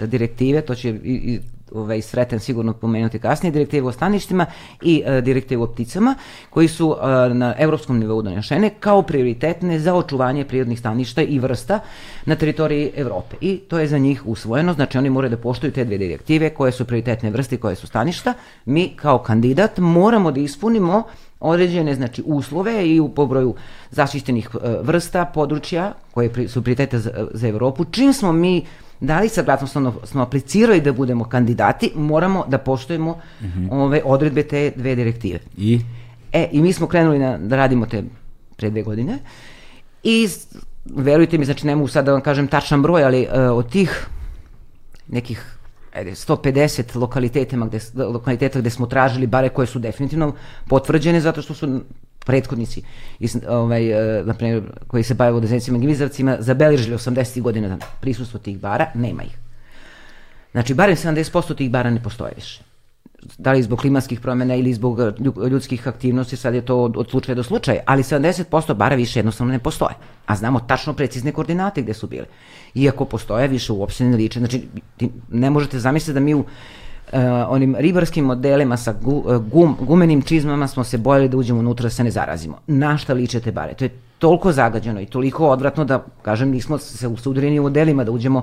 direktive, 0.00 0.60
to 0.60 0.74
će 0.74 0.90
i, 0.90 0.94
i 1.04 1.40
ovaj, 1.74 2.02
Sreten 2.02 2.40
sigurno 2.40 2.72
pomenuti 2.72 3.18
kasnije, 3.18 3.52
direktive 3.52 3.88
o 3.88 3.92
staništima 3.92 4.46
i 4.82 5.02
uh, 5.06 5.24
direktive 5.24 5.62
o 5.62 5.66
pticama, 5.66 6.14
koji 6.50 6.68
su 6.68 6.88
uh, 6.88 6.96
na 7.36 7.54
evropskom 7.58 7.98
nivou 7.98 8.22
donešene 8.22 8.70
kao 8.80 9.02
prioritetne 9.02 9.78
za 9.78 9.94
očuvanje 9.94 10.44
prirodnih 10.44 10.78
staništa 10.78 11.22
i 11.22 11.38
vrsta 11.38 11.80
na 12.26 12.36
teritoriji 12.36 12.90
Evrope. 12.96 13.36
I 13.40 13.56
to 13.56 13.78
je 13.78 13.86
za 13.86 13.98
njih 13.98 14.26
usvojeno, 14.26 14.72
znači 14.72 14.98
oni 14.98 15.10
moraju 15.10 15.30
da 15.30 15.36
poštuju 15.36 15.72
te 15.72 15.84
dve 15.84 15.98
direktive 15.98 16.50
koje 16.50 16.72
su 16.72 16.84
prioritetne 16.84 17.30
vrste 17.30 17.56
koje 17.56 17.76
su 17.76 17.86
staništa. 17.86 18.34
Mi 18.64 18.88
kao 18.96 19.18
kandidat 19.18 19.78
moramo 19.78 20.32
da 20.32 20.40
ispunimo 20.40 21.04
određene 21.40 21.94
znači 21.94 22.22
uslove 22.26 22.88
i 22.88 23.00
u 23.00 23.08
pobroju 23.08 23.54
zaštićenih 23.90 24.48
e, 24.54 24.58
vrsta 24.82 25.24
područja 25.24 25.92
koje 26.10 26.48
su 26.48 26.62
prioritete 26.62 26.98
za, 26.98 27.28
za 27.34 27.48
Evropu. 27.48 27.84
Čim 27.84 28.12
smo 28.12 28.32
mi 28.32 28.66
dali 29.00 29.28
saglasnost, 29.28 29.76
smo 30.04 30.22
aplicirali 30.22 30.80
da 30.80 30.92
budemo 30.92 31.24
kandidati, 31.24 31.92
moramo 31.94 32.44
da 32.48 32.58
poštujemo 32.58 33.18
mm 33.40 33.46
-hmm. 33.46 33.68
ove 33.70 34.02
odredbe 34.04 34.42
te 34.42 34.72
dve 34.76 34.94
direktive. 34.94 35.38
I? 35.56 35.80
E, 36.32 36.48
i 36.52 36.62
mi 36.62 36.72
smo 36.72 36.86
krenuli 36.86 37.18
na, 37.18 37.38
da 37.38 37.56
radimo 37.56 37.86
te 37.86 38.02
pre 38.56 38.70
dve 38.70 38.82
godine 38.82 39.18
i 40.02 40.28
verujte 40.94 41.38
mi, 41.38 41.44
znači 41.44 41.66
ne 41.66 41.76
mogu 41.76 41.88
sad 41.88 42.04
da 42.04 42.12
vam 42.12 42.20
kažem 42.20 42.46
tačan 42.48 42.82
broj, 42.82 43.04
ali 43.04 43.20
uh, 43.20 43.56
od 43.58 43.70
tih 43.70 44.06
nekih 45.08 45.58
ajde, 45.94 46.10
150 46.10 46.96
lokaliteta 46.96 47.56
gde, 47.56 47.80
lokaliteta 47.94 48.60
gde 48.60 48.70
smo 48.70 48.86
tražili 48.86 49.26
bare 49.26 49.48
koje 49.48 49.66
su 49.66 49.78
definitivno 49.78 50.32
potvrđene 50.68 51.20
zato 51.20 51.42
što 51.42 51.54
su 51.54 51.80
prethodnici 52.28 52.82
iz, 53.18 53.36
ovaj, 53.48 53.90
e, 53.90 54.22
na 54.24 54.34
primjer, 54.34 54.62
koji 54.86 55.02
se 55.02 55.14
bave 55.14 55.32
vodozencima 55.32 55.78
i 55.78 55.80
gvizarcima 55.80 56.36
zabeležili 56.40 56.96
80. 56.96 57.42
godina 57.42 57.78
prisustvo 58.00 58.38
tih 58.38 58.60
bara, 58.60 58.90
nema 58.94 59.22
ih. 59.22 59.38
Znači, 60.52 60.74
barem 60.74 60.96
70% 60.96 61.56
tih 61.56 61.70
bara 61.70 61.90
ne 61.90 62.02
postoje 62.02 62.32
više 62.36 62.68
da 63.38 63.52
li 63.52 63.62
zbog 63.62 63.78
klimatskih 63.78 64.20
promjena 64.20 64.54
ili 64.54 64.74
zbog 64.74 65.00
e, 65.00 65.12
ljudskih 65.48 65.88
aktivnosti, 65.88 66.36
sad 66.36 66.54
je 66.54 66.64
to 66.64 66.82
od, 66.82 66.96
od 66.96 67.10
slučaja 67.10 67.34
do 67.34 67.42
slučaja, 67.42 67.80
ali 67.86 68.02
70% 68.02 68.74
bara 68.74 68.96
više 68.96 69.18
jednostavno 69.18 69.52
ne 69.52 69.58
postoje. 69.58 69.94
A 70.26 70.36
znamo 70.36 70.60
tačno 70.60 70.92
precizne 70.92 71.32
koordinate 71.32 71.82
gde 71.82 71.94
su 71.94 72.06
bile. 72.06 72.26
Iako 72.74 73.04
postoje, 73.04 73.48
više 73.48 73.72
uopšte 73.72 74.04
ne 74.04 74.16
liče. 74.16 74.38
Znači, 74.38 74.68
ne 75.28 75.50
možete 75.50 75.78
zamisliti 75.78 76.14
da 76.14 76.20
mi 76.20 76.34
u 76.34 76.44
uh, 77.12 77.18
onim 77.48 77.76
ribarskim 77.78 78.24
modelima 78.24 78.76
sa 78.76 78.92
gu, 78.92 79.24
e, 79.30 79.38
gum, 79.52 79.76
gumenim 79.80 80.22
čizmama 80.22 80.68
smo 80.68 80.84
se 80.84 80.98
bojali 80.98 81.28
da 81.28 81.36
uđemo 81.36 81.60
unutra 81.60 81.82
da 81.82 81.90
se 81.90 82.04
ne 82.04 82.10
zarazimo. 82.10 82.58
Na 82.66 82.96
šta 82.98 83.12
liče 83.12 83.40
te 83.40 83.52
bare? 83.52 83.74
To 83.74 83.84
je 83.84 83.90
toliko 84.18 84.52
zagađeno 84.52 85.00
i 85.00 85.06
toliko 85.06 85.48
odvratno 85.48 85.84
da, 85.84 86.04
kažem, 86.22 86.50
nismo 86.50 86.78
se 86.78 87.08
usudili 87.08 87.58
u 87.58 87.62
modelima 87.62 88.04
da 88.04 88.12
uđemo 88.12 88.42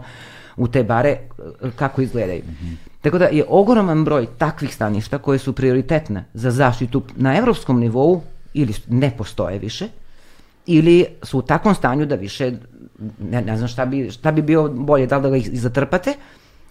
u 0.57 0.67
te 0.67 0.83
bare 0.83 1.17
kako 1.75 2.01
izgledaju. 2.01 2.41
Mm 2.45 2.51
-hmm. 2.51 2.75
Tako 3.01 3.17
da 3.17 3.25
je 3.25 3.43
ogroman 3.47 4.05
broj 4.05 4.25
takvih 4.37 4.75
staništa 4.75 5.17
koje 5.17 5.39
su 5.39 5.53
prioritetne 5.53 6.25
za 6.33 6.51
zaštitu 6.51 7.01
na 7.15 7.37
evropskom 7.37 7.79
nivou 7.79 8.21
ili 8.53 8.73
ne 8.87 9.11
postoje 9.17 9.59
više, 9.59 9.87
ili 10.65 11.05
su 11.23 11.39
u 11.39 11.41
takvom 11.41 11.75
stanju 11.75 12.05
da 12.05 12.15
više, 12.15 12.51
ne, 13.19 13.41
ne 13.41 13.57
znam 13.57 13.67
šta 13.67 13.85
bi, 13.85 14.11
šta 14.11 14.31
bi 14.31 14.41
bio 14.41 14.67
bolje, 14.69 15.07
da 15.07 15.17
li 15.17 15.23
da 15.23 15.29
ga 15.29 15.37
ih 15.37 15.49
zatrpate, 15.53 16.13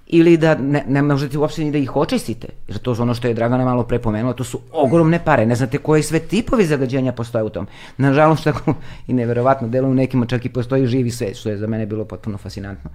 ili 0.07 0.37
da 0.37 0.55
ne, 0.55 0.85
ne 0.89 1.03
možete 1.03 1.39
uopšte 1.39 1.65
ni 1.65 1.73
da 1.73 1.79
ih 1.79 1.97
očistite, 1.97 2.49
jer 2.69 2.79
to 2.79 2.93
je 2.93 3.01
ono 3.01 3.15
što 3.15 3.29
je 3.29 3.35
Dragana 3.35 3.65
malo 3.65 3.83
pre 3.83 3.99
pomenula, 3.99 4.33
to 4.33 4.45
su 4.45 4.61
ogromne 4.73 5.25
pare, 5.25 5.47
ne 5.47 5.55
znate 5.55 5.79
koji 5.79 6.03
sve 6.03 6.19
tipovi 6.19 6.67
zagađenja 6.67 7.13
postoje 7.13 7.45
u 7.45 7.51
tom. 7.51 7.67
Nažalost, 7.97 8.45
tako 8.45 8.75
i 9.07 9.13
neverovatno, 9.13 9.69
delom 9.69 9.91
u 9.91 9.95
nekima 9.95 10.27
čak 10.27 10.45
i 10.45 10.49
postoji 10.53 10.87
živi 10.87 11.11
svet, 11.11 11.37
što 11.37 11.49
je 11.49 11.57
za 11.57 11.67
mene 11.67 11.87
bilo 11.87 12.05
potpuno 12.05 12.39
fascinantno. 12.39 12.91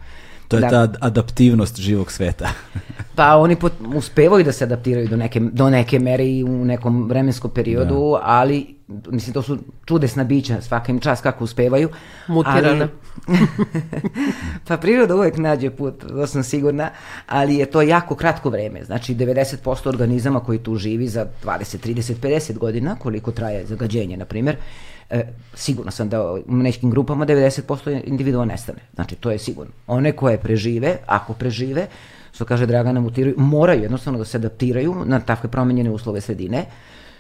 To 0.49 0.57
je 0.57 0.61
da. 0.61 0.69
ta 0.69 0.93
adaptivnost 1.01 1.79
živog 1.79 2.11
sveta. 2.11 2.49
pa 3.15 3.35
oni 3.37 3.55
pot, 3.55 3.73
uspevaju 3.95 4.43
da 4.43 4.51
se 4.51 4.63
adaptiraju 4.63 5.07
do 5.07 5.17
neke, 5.17 5.39
do 5.39 5.69
neke 5.69 5.99
mere 5.99 6.25
i 6.27 6.43
u 6.43 6.65
nekom 6.65 7.07
vremenskom 7.09 7.51
periodu, 7.51 8.11
da. 8.11 8.21
ali 8.23 8.79
mislim, 9.11 9.33
to 9.33 9.41
su 9.41 9.57
čudesna 9.85 10.23
bića, 10.23 10.61
svaka 10.61 10.91
im 10.91 10.99
čast 10.99 11.23
kako 11.23 11.43
uspevaju. 11.43 11.89
Mutirana. 12.27 12.87
Ali, 13.27 13.37
pa 14.67 14.77
priroda 14.77 15.15
uvek 15.15 15.37
nađe 15.37 15.69
put, 15.69 15.99
to 16.07 16.27
sam 16.27 16.43
sigurna, 16.43 16.89
ali 17.27 17.55
je 17.55 17.65
to 17.65 17.81
jako 17.81 18.15
kratko 18.15 18.49
vreme. 18.49 18.83
Znači, 18.83 19.15
90% 19.15 19.87
organizama 19.87 20.39
koji 20.39 20.59
tu 20.59 20.75
živi 20.75 21.07
za 21.07 21.25
20, 21.43 21.87
30, 21.87 22.13
50 22.21 22.57
godina, 22.57 22.95
koliko 22.95 23.31
traje 23.31 23.65
zagađenje, 23.65 24.17
na 24.17 24.25
primjer, 24.25 24.55
e, 25.09 25.23
sigurno 25.53 25.91
sam 25.91 26.09
da 26.09 26.31
u 26.31 26.41
nekim 26.47 26.89
grupama 26.89 27.25
90% 27.25 28.01
individua 28.05 28.45
nestane. 28.45 28.79
Znači, 28.95 29.15
to 29.15 29.31
je 29.31 29.37
sigurno. 29.37 29.71
One 29.87 30.11
koje 30.11 30.37
prežive, 30.37 30.97
ako 31.05 31.33
prežive, 31.33 31.87
što 32.31 32.45
kaže 32.45 32.65
Dragana, 32.65 32.99
mutiraju, 32.99 33.35
moraju 33.37 33.81
jednostavno 33.81 34.19
da 34.19 34.25
se 34.25 34.37
adaptiraju 34.37 34.95
na 35.05 35.19
takve 35.19 35.49
promenjene 35.49 35.91
uslove 35.91 36.21
sredine 36.21 36.65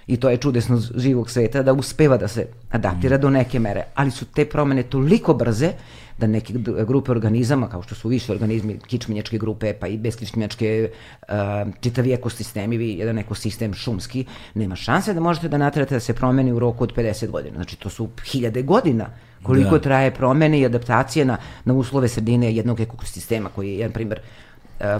i 0.09 0.17
to 0.17 0.29
je 0.29 0.37
čudesno 0.37 0.81
živog 0.95 1.29
sveta 1.29 1.61
da 1.63 1.73
uspeva 1.73 2.17
da 2.17 2.27
se 2.27 2.47
adaptira 2.71 3.17
do 3.17 3.29
neke 3.29 3.59
mere, 3.59 3.83
ali 3.95 4.11
su 4.11 4.25
te 4.25 4.45
promene 4.45 4.83
toliko 4.83 5.33
brze 5.33 5.71
da 6.17 6.27
neke 6.27 6.53
grupe 6.87 7.11
organizama, 7.11 7.69
kao 7.69 7.81
što 7.81 7.95
su 7.95 8.09
više 8.09 8.31
organizmi, 8.31 8.79
kičmenjačke 8.87 9.37
grupe, 9.37 9.73
pa 9.73 9.87
i 9.87 9.97
beskičmenjačke, 9.97 10.89
uh, 10.89 11.35
čitavi 11.79 12.13
ekosistemi, 12.13 12.97
jedan 12.97 13.19
ekosistem 13.19 13.73
šumski, 13.73 14.25
nema 14.53 14.75
šanse 14.75 15.13
da 15.13 15.19
možete 15.19 15.47
da 15.49 15.57
natrate 15.57 15.95
da 15.95 15.99
se 15.99 16.13
promeni 16.13 16.51
u 16.51 16.59
roku 16.59 16.83
od 16.83 16.95
50 16.95 17.29
godina. 17.29 17.55
Znači, 17.55 17.75
to 17.75 17.89
su 17.89 18.09
hiljade 18.25 18.61
godina 18.61 19.09
koliko 19.43 19.77
da. 19.77 19.81
traje 19.81 20.11
promene 20.13 20.59
i 20.59 20.65
adaptacije 20.65 21.25
na, 21.25 21.37
na 21.65 21.73
uslove 21.73 22.07
sredine 22.07 22.55
jednog 22.55 22.79
ekosistema 22.79 23.49
koji 23.49 23.67
je, 23.67 23.77
jedan 23.77 23.93
primer, 23.93 24.19
E, 24.19 24.48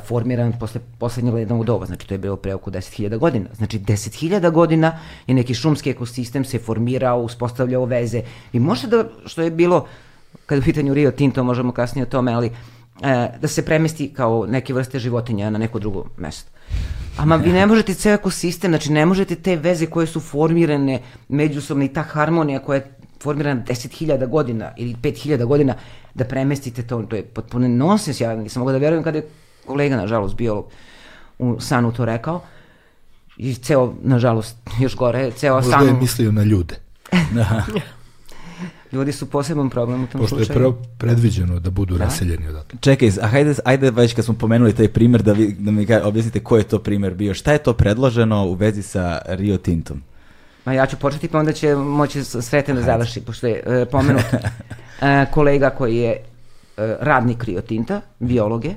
formiran 0.06 0.54
posle 0.60 0.82
poslednjeg 0.98 1.34
lednog 1.34 1.66
doba, 1.66 1.86
znači 1.86 2.08
to 2.08 2.14
je 2.14 2.18
bilo 2.18 2.36
pre 2.36 2.54
oko 2.54 2.72
10.000 2.72 3.18
godina. 3.18 3.50
Znači 3.54 3.80
10.000 3.80 4.52
godina 4.52 5.00
je 5.28 5.36
neki 5.36 5.54
šumski 5.54 5.90
ekosistem 5.90 6.46
se 6.46 6.60
formirao, 6.60 7.22
uspostavljao 7.22 7.86
veze 7.86 8.22
i 8.54 8.60
može 8.60 8.88
da, 8.88 9.06
što 9.26 9.42
je 9.42 9.52
bilo, 9.52 9.86
kada 10.46 10.60
u 10.60 10.64
pitanju 10.64 10.94
Rio 10.94 11.12
Tinto, 11.12 11.44
možemo 11.44 11.72
kasnije 11.72 12.04
o 12.04 12.10
tome, 12.10 12.34
ali 12.34 12.48
e, 12.48 13.30
da 13.42 13.48
se 13.48 13.66
premesti 13.66 14.14
kao 14.14 14.46
neke 14.46 14.74
vrste 14.74 15.00
životinja 15.00 15.50
na 15.50 15.58
neko 15.58 15.80
drugo 15.80 16.06
mesto. 16.18 16.52
Ama 17.18 17.36
vi 17.36 17.52
ne 17.52 17.66
možete 17.66 17.94
ceo 17.94 18.14
ekosistem, 18.14 18.72
znači 18.72 18.92
ne 18.92 19.06
možete 19.06 19.36
te 19.36 19.56
veze 19.56 19.86
koje 19.86 20.08
su 20.08 20.20
formirane 20.20 21.02
međusobno 21.30 21.84
i 21.84 21.94
ta 21.94 22.02
harmonija 22.02 22.60
koja 22.60 22.76
je 22.76 22.92
formirana 23.22 23.64
10.000 23.68 24.28
godina 24.28 24.72
ili 24.78 24.96
5.000 25.02 25.46
godina 25.46 25.76
da 26.14 26.26
premestite 26.26 26.84
to, 26.84 27.02
to 27.02 27.16
je 27.16 27.24
potpuno 27.24 27.68
nonsens, 27.68 28.22
ja 28.22 28.36
nisam 28.36 28.60
mogla 28.60 28.72
da 28.72 28.78
verujem 28.78 29.04
kada 29.04 29.18
je 29.18 29.30
kolega, 29.66 29.96
nažalost, 29.96 30.36
bio 30.36 30.64
u 31.40 31.60
Sanu 31.60 31.92
to 31.92 32.06
rekao, 32.06 32.42
i 33.38 33.54
ceo, 33.54 33.94
nažalost, 34.02 34.58
još 34.80 34.96
gore, 34.96 35.32
ceo 35.32 35.56
Možda 35.56 35.72
Sanu... 35.72 35.84
Možda 35.84 35.96
je 35.96 36.02
mislio 36.02 36.32
na 36.32 36.44
ljude. 36.44 36.76
da. 37.36 37.66
Ljudi 38.92 39.12
su 39.12 39.30
poseban 39.30 39.70
problem 39.70 40.04
u 40.04 40.08
tom 40.08 40.22
Pošto 40.22 40.36
slučaju. 40.36 40.74
Pošto 40.74 40.84
je 40.84 40.98
predviđeno 40.98 41.60
da 41.60 41.70
budu 41.70 41.98
da? 41.98 42.04
raseljeni 42.04 42.48
odatle. 42.48 42.80
Čekaj, 42.82 43.12
a 43.22 43.28
hajde, 43.28 43.56
ajde 43.66 43.92
već 43.92 44.14
kad 44.14 44.26
smo 44.26 44.34
pomenuli 44.34 44.74
taj 44.74 44.88
primer 44.88 45.22
da, 45.22 45.34
vi, 45.34 45.56
da 45.60 45.72
mi 45.72 45.88
objasnite 46.04 46.40
ko 46.40 46.58
je 46.58 46.64
to 46.64 46.80
primer 46.80 47.14
bio. 47.14 47.34
Šta 47.34 47.52
je 47.52 47.58
to 47.58 47.74
predloženo 47.74 48.46
u 48.46 48.54
vezi 48.54 48.82
sa 48.82 49.22
Rio 49.26 49.58
Tintom? 49.58 50.02
Ma 50.66 50.74
ja 50.74 50.86
ću 50.86 50.98
početi 50.98 51.28
pa 51.28 51.40
onda 51.40 51.54
će 51.54 51.76
moći 51.76 52.24
sreten 52.24 52.76
da 52.76 52.82
završi, 52.82 53.22
pošto 53.22 53.48
je 53.48 53.64
e, 53.66 53.86
pomenut 53.86 54.26
e, 55.02 55.26
kolega 55.32 55.70
koji 55.70 55.96
je 55.96 56.12
e, 56.12 56.22
radnik 57.00 57.44
Rio 57.44 57.62
Tinta, 57.62 58.02
biologe, 58.20 58.74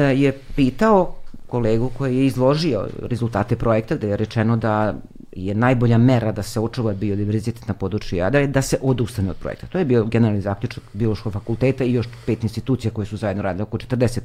je 0.00 0.32
pitao 0.56 1.14
kolegu 1.46 1.90
koji 1.98 2.16
je 2.16 2.26
izložio 2.26 2.88
rezultate 3.02 3.56
projekta 3.56 3.96
gde 3.96 4.08
je 4.08 4.16
rečeno 4.16 4.56
da 4.56 4.94
je 5.32 5.54
najbolja 5.54 5.98
mera 5.98 6.32
da 6.32 6.42
se 6.42 6.60
očuva 6.60 6.92
biodiverzitet 6.92 7.68
na 7.68 7.74
području 7.74 8.18
Jadra 8.18 8.46
da 8.46 8.62
se 8.62 8.78
odustane 8.82 9.30
od 9.30 9.36
projekta. 9.36 9.66
To 9.66 9.78
je 9.78 9.84
bio 9.84 10.04
generalni 10.04 10.40
zaključak 10.40 10.84
biološkog 10.92 11.32
fakulteta 11.32 11.84
i 11.84 11.92
još 11.92 12.08
pet 12.26 12.42
institucija 12.42 12.90
koje 12.90 13.06
su 13.06 13.16
zajedno 13.16 13.42
radile, 13.42 13.62
oko 13.62 13.78
40 13.78 14.20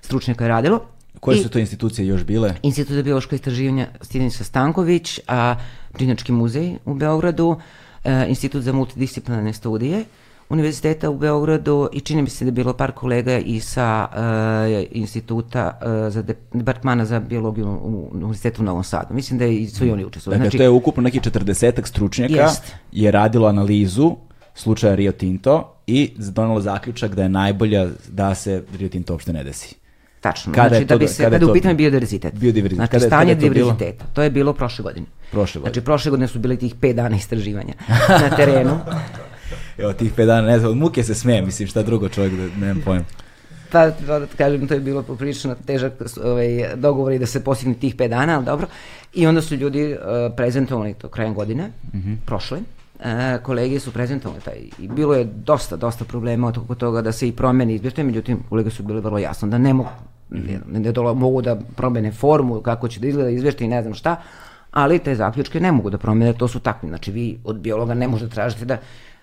stručnjaka 0.00 0.44
je 0.44 0.48
radilo. 0.48 0.80
Koje 1.20 1.42
su 1.42 1.48
to 1.48 1.58
institucije 1.58 2.06
još 2.06 2.24
bile? 2.24 2.54
Institut 2.62 2.94
za 2.94 3.02
biološko 3.02 3.34
istraživanje 3.34 3.86
Stinica 4.00 4.44
Stanković, 4.44 5.20
a 5.28 5.56
Brinjački 5.94 6.32
muzej 6.32 6.76
u 6.84 6.94
Beogradu, 6.94 7.56
e, 8.04 8.26
Institut 8.28 8.62
za 8.62 8.72
multidisciplinarne 8.72 9.52
studije, 9.52 10.04
univerziteta 10.52 11.10
u 11.10 11.16
Beogradu 11.16 11.88
i 11.92 12.00
čini 12.00 12.22
mi 12.22 12.30
se 12.30 12.44
da 12.44 12.48
je 12.48 12.52
bilo 12.52 12.72
par 12.72 12.92
kolega 12.92 13.38
i 13.38 13.60
sa 13.60 14.08
uh, 14.10 14.86
instituta 14.90 15.78
uh, 15.80 16.12
za 16.12 16.22
de, 16.22 16.34
departmana 16.52 17.04
za 17.04 17.20
biologiju 17.20 17.66
u 17.66 18.08
univerzitetu 18.12 18.62
u 18.62 18.64
Novom 18.64 18.84
Sadu. 18.84 19.14
Mislim 19.14 19.38
da 19.38 19.46
i 19.46 19.66
su 19.66 19.86
i 19.86 19.90
oni 19.90 20.04
učestvovali. 20.04 20.38
Dakle, 20.38 20.44
znači, 20.44 20.58
to 20.58 20.62
je 20.62 20.70
ukupno 20.70 21.02
neki 21.02 21.20
40 21.20 21.86
stručnjaka 21.86 22.34
jest. 22.34 22.72
je 22.92 23.10
radilo 23.10 23.48
analizu 23.48 24.16
slučaja 24.54 24.94
Rio 24.94 25.12
Tinto 25.12 25.74
i 25.86 26.12
donalo 26.16 26.60
zaključak 26.60 27.14
da 27.14 27.22
je 27.22 27.28
najbolja 27.28 27.88
da 28.08 28.34
se 28.34 28.64
Rio 28.78 28.88
Tinto 28.88 29.12
uopšte 29.12 29.32
ne 29.32 29.44
desi. 29.44 29.74
Tačno, 30.20 30.52
kada 30.52 30.68
znači 30.68 30.84
da 30.84 30.98
bi 30.98 31.08
se, 31.08 31.22
kada, 31.22 31.36
kada 31.36 31.46
je 31.46 31.50
u 31.50 31.54
pitanju 31.54 31.76
biodiverzitet. 31.76 32.34
Biodiverzitet. 32.34 32.76
Znači 32.76 32.90
kada, 32.90 33.06
stanje 33.06 33.34
kada 33.34 33.48
diverziteta, 33.48 34.04
to, 34.04 34.10
to 34.12 34.22
je 34.22 34.30
bilo 34.30 34.52
prošle 34.52 34.82
godine. 34.82 35.06
Prošle 35.30 35.58
godine. 35.58 35.72
Znači 35.72 35.84
prošle 35.84 36.10
godine 36.10 36.28
su 36.28 36.38
bili 36.38 36.56
tih 36.56 36.74
5 36.74 36.92
dana 36.92 37.16
istraživanja 37.16 37.74
na 38.08 38.36
terenu. 38.36 38.78
Evo, 39.78 39.92
tih 39.92 40.12
pet 40.16 40.26
dana, 40.26 40.48
ne 40.48 40.58
znam, 40.58 40.70
od 40.70 40.76
muke 40.76 41.04
se 41.04 41.14
smeje, 41.14 41.42
mislim, 41.42 41.68
šta 41.68 41.82
drugo 41.82 42.08
čovjek, 42.08 42.32
da 42.32 42.66
nemam 42.66 42.82
pojma. 42.84 43.04
Pa, 43.72 43.86
da 43.90 44.26
kažem, 44.36 44.68
to 44.68 44.74
je 44.74 44.80
bilo 44.80 45.02
poprilično 45.02 45.54
težak 45.66 45.92
ovaj, 46.24 46.76
dogovor 46.76 47.12
i 47.12 47.18
da 47.18 47.26
se 47.26 47.44
postigne 47.44 47.74
tih 47.74 47.94
pet 47.94 48.10
dana, 48.10 48.36
ali 48.36 48.44
dobro. 48.44 48.66
I 49.14 49.26
onda 49.26 49.42
su 49.42 49.56
ljudi 49.56 49.92
uh, 49.92 49.98
prezentovali 50.36 50.94
to 50.94 51.08
krajem 51.08 51.34
godine, 51.34 51.70
mm 51.92 51.98
-hmm. 51.98 52.16
prošle, 52.26 52.58
uh, 52.58 53.04
kolege 53.42 53.80
su 53.80 53.92
prezentovali 53.92 54.40
taj, 54.40 54.58
i 54.78 54.88
bilo 54.88 55.14
je 55.14 55.24
dosta, 55.24 55.76
dosta 55.76 56.04
problema 56.04 56.52
oko 56.64 56.74
toga 56.74 57.02
da 57.02 57.12
se 57.12 57.28
i 57.28 57.32
promeni 57.32 57.74
izvještaj, 57.74 58.04
međutim, 58.04 58.42
kolege 58.48 58.70
su 58.70 58.82
bile 58.82 59.00
vrlo 59.00 59.18
jasno 59.18 59.48
da 59.48 59.58
ne 59.58 59.74
mogu, 59.74 59.90
-hmm. 60.32 60.60
ne, 60.72 60.80
ne 60.80 60.92
dola, 60.92 61.14
mogu 61.14 61.42
da 61.42 61.56
promene 61.76 62.12
formu, 62.12 62.60
kako 62.60 62.88
će 62.88 63.00
da 63.00 63.06
izgleda 63.06 63.30
izvještaj 63.30 63.64
i 63.64 63.70
ne 63.70 63.82
znam 63.82 63.94
šta, 63.94 64.16
ali 64.70 64.98
te 64.98 65.14
zaključke 65.14 65.60
ne 65.60 65.72
mogu 65.72 65.90
da 65.90 65.98
promene, 65.98 66.32
to 66.32 66.48
su 66.48 66.60
takvi. 66.60 66.88
Znači, 66.88 67.12
vi 67.12 67.38
od 67.44 67.60
biologa 67.60 67.94
ne 67.94 68.08
možete 68.08 68.34
tražiti 68.34 68.64
da 68.64 68.78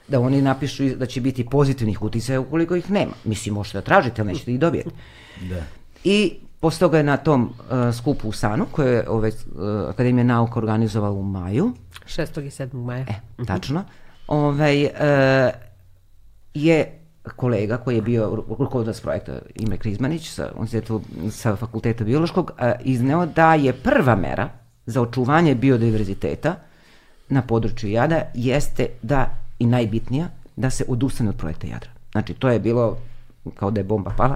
da 0.10 0.20
oni 0.20 0.42
napišu 0.42 0.96
da 0.96 1.06
će 1.06 1.22
biti 1.22 1.46
pozitivnih 1.46 2.02
uticaja 2.02 2.40
ukoliko 2.40 2.76
ih 2.76 2.92
nema. 2.92 3.12
Mislim, 3.24 3.56
možete 3.56 3.78
da 3.78 3.82
tražite, 3.82 4.22
ali 4.22 4.32
nećete 4.32 4.54
ih 4.54 4.60
dobijeti. 4.60 4.90
Da. 5.50 5.64
I 6.04 6.34
posle 6.60 6.80
toga 6.80 6.98
je 6.98 7.04
na 7.04 7.18
tom 7.18 7.44
uh, 7.44 7.96
skupu 7.96 8.30
u 8.30 8.32
Sanu, 8.32 8.66
koje 8.72 8.94
je 8.94 9.10
ove, 9.10 9.30
uh, 9.30 9.90
Akademija 9.90 10.24
nauka 10.24 10.60
organizovala 10.60 11.14
u 11.14 11.24
maju. 11.24 11.74
6. 12.06 12.42
i 12.42 12.50
7. 12.50 12.74
maja. 12.74 13.06
E, 13.10 13.14
mhm. 13.38 13.46
tačno. 13.46 13.84
Ovaj, 14.28 14.84
uh, 14.84 14.90
je 16.54 17.00
kolega 17.36 17.78
koji 17.78 17.96
je 17.96 18.02
bio 18.02 18.44
rukovodilac 18.60 19.00
projekta 19.00 19.40
Ime 19.56 19.78
Krizmanić 19.78 20.30
sa, 20.30 20.52
sa 21.32 21.56
fakulteta 21.56 22.04
biološkog 22.04 22.52
uh, 22.52 22.72
izneo 22.82 23.26
da 23.26 23.54
je 23.54 23.74
prva 23.74 24.16
mera 24.16 24.50
za 24.86 25.02
očuvanje 25.02 25.56
biodiverziteta 25.56 26.56
na 27.30 27.42
području 27.42 27.90
Jada 27.90 28.22
jeste 28.34 28.88
da 29.02 29.49
i 29.60 29.66
najbitnija, 29.66 30.28
da 30.56 30.70
se 30.70 30.86
odustane 30.88 31.30
od 31.30 31.36
projekta 31.36 31.68
Jadra. 31.68 31.90
Znači, 32.12 32.34
to 32.34 32.50
je 32.50 32.60
bilo 32.60 32.98
kao 33.56 33.72
da 33.72 33.80
je 33.80 33.84
bomba 33.84 34.12
pala. 34.18 34.36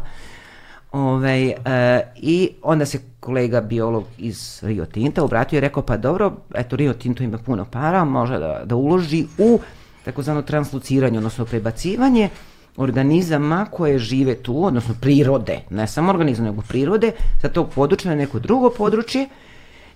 Ove, 0.91 1.53
e, 1.65 2.01
I 2.15 2.49
onda 2.61 2.85
se 2.85 2.99
kolega 3.19 3.61
biolog 3.61 4.03
iz 4.17 4.59
Rio 4.63 4.85
Tinta 4.85 5.23
obratio 5.23 5.57
i 5.57 5.59
rekao, 5.59 5.83
pa 5.83 5.97
dobro, 5.97 6.33
eto 6.55 6.75
Rio 6.75 6.93
Tinto 6.93 7.23
ima 7.23 7.37
puno 7.37 7.65
para, 7.65 8.05
može 8.05 8.39
da, 8.39 8.61
da 8.65 8.75
uloži 8.75 9.25
u 9.37 9.59
takozvano 10.05 10.41
transluciranje, 10.41 11.17
odnosno 11.17 11.45
prebacivanje 11.45 12.29
organizama 12.77 13.65
koje 13.71 13.99
žive 13.99 14.35
tu, 14.35 14.65
odnosno 14.65 14.95
prirode, 15.01 15.59
ne 15.69 15.87
samo 15.87 16.09
organizama, 16.09 16.49
nego 16.49 16.61
prirode, 16.61 17.11
sa 17.41 17.49
tog 17.49 17.69
područja 17.75 18.11
na 18.11 18.17
neko 18.17 18.39
drugo 18.39 18.69
područje 18.69 19.27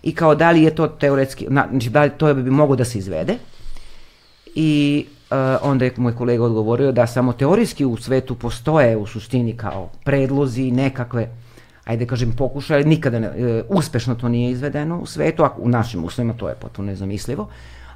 i 0.04 0.16
kao 0.16 0.36
da 0.36 0.52
li 0.52 0.64
je 0.64 0.76
to 0.76 0.88
teoretski, 0.88 1.48
znači 1.50 1.90
da 1.90 2.04
li 2.04 2.10
to 2.18 2.34
bi 2.34 2.52
moglo 2.52 2.76
da 2.76 2.86
se 2.86 2.98
izvede 2.98 3.38
i 4.56 5.06
onda 5.62 5.86
je 5.86 5.94
moj 5.98 6.16
kolega 6.16 6.44
odgovorio 6.44 6.92
da 6.92 7.08
samo 7.08 7.34
teorijski 7.34 7.86
u 7.86 7.98
svetu 7.98 8.36
postoje 8.36 8.98
u 8.98 9.06
suštini 9.06 9.58
kao 9.58 9.90
predlozi 10.04 10.72
nekakve 10.72 11.30
ajde 11.88 12.06
kažem 12.06 12.32
pokušaje, 12.32 12.86
nikada 12.86 13.20
ne, 13.20 13.30
uh, 13.30 13.78
uspešno 13.78 14.16
to 14.16 14.30
nije 14.30 14.52
izvedeno 14.52 15.00
u 15.00 15.06
svetu, 15.06 15.44
a 15.44 15.56
u 15.58 15.70
našim 15.70 16.04
uslovima 16.04 16.34
to 16.34 16.50
je 16.50 16.56
potpuno 16.56 16.92
nezamislivo. 16.92 17.48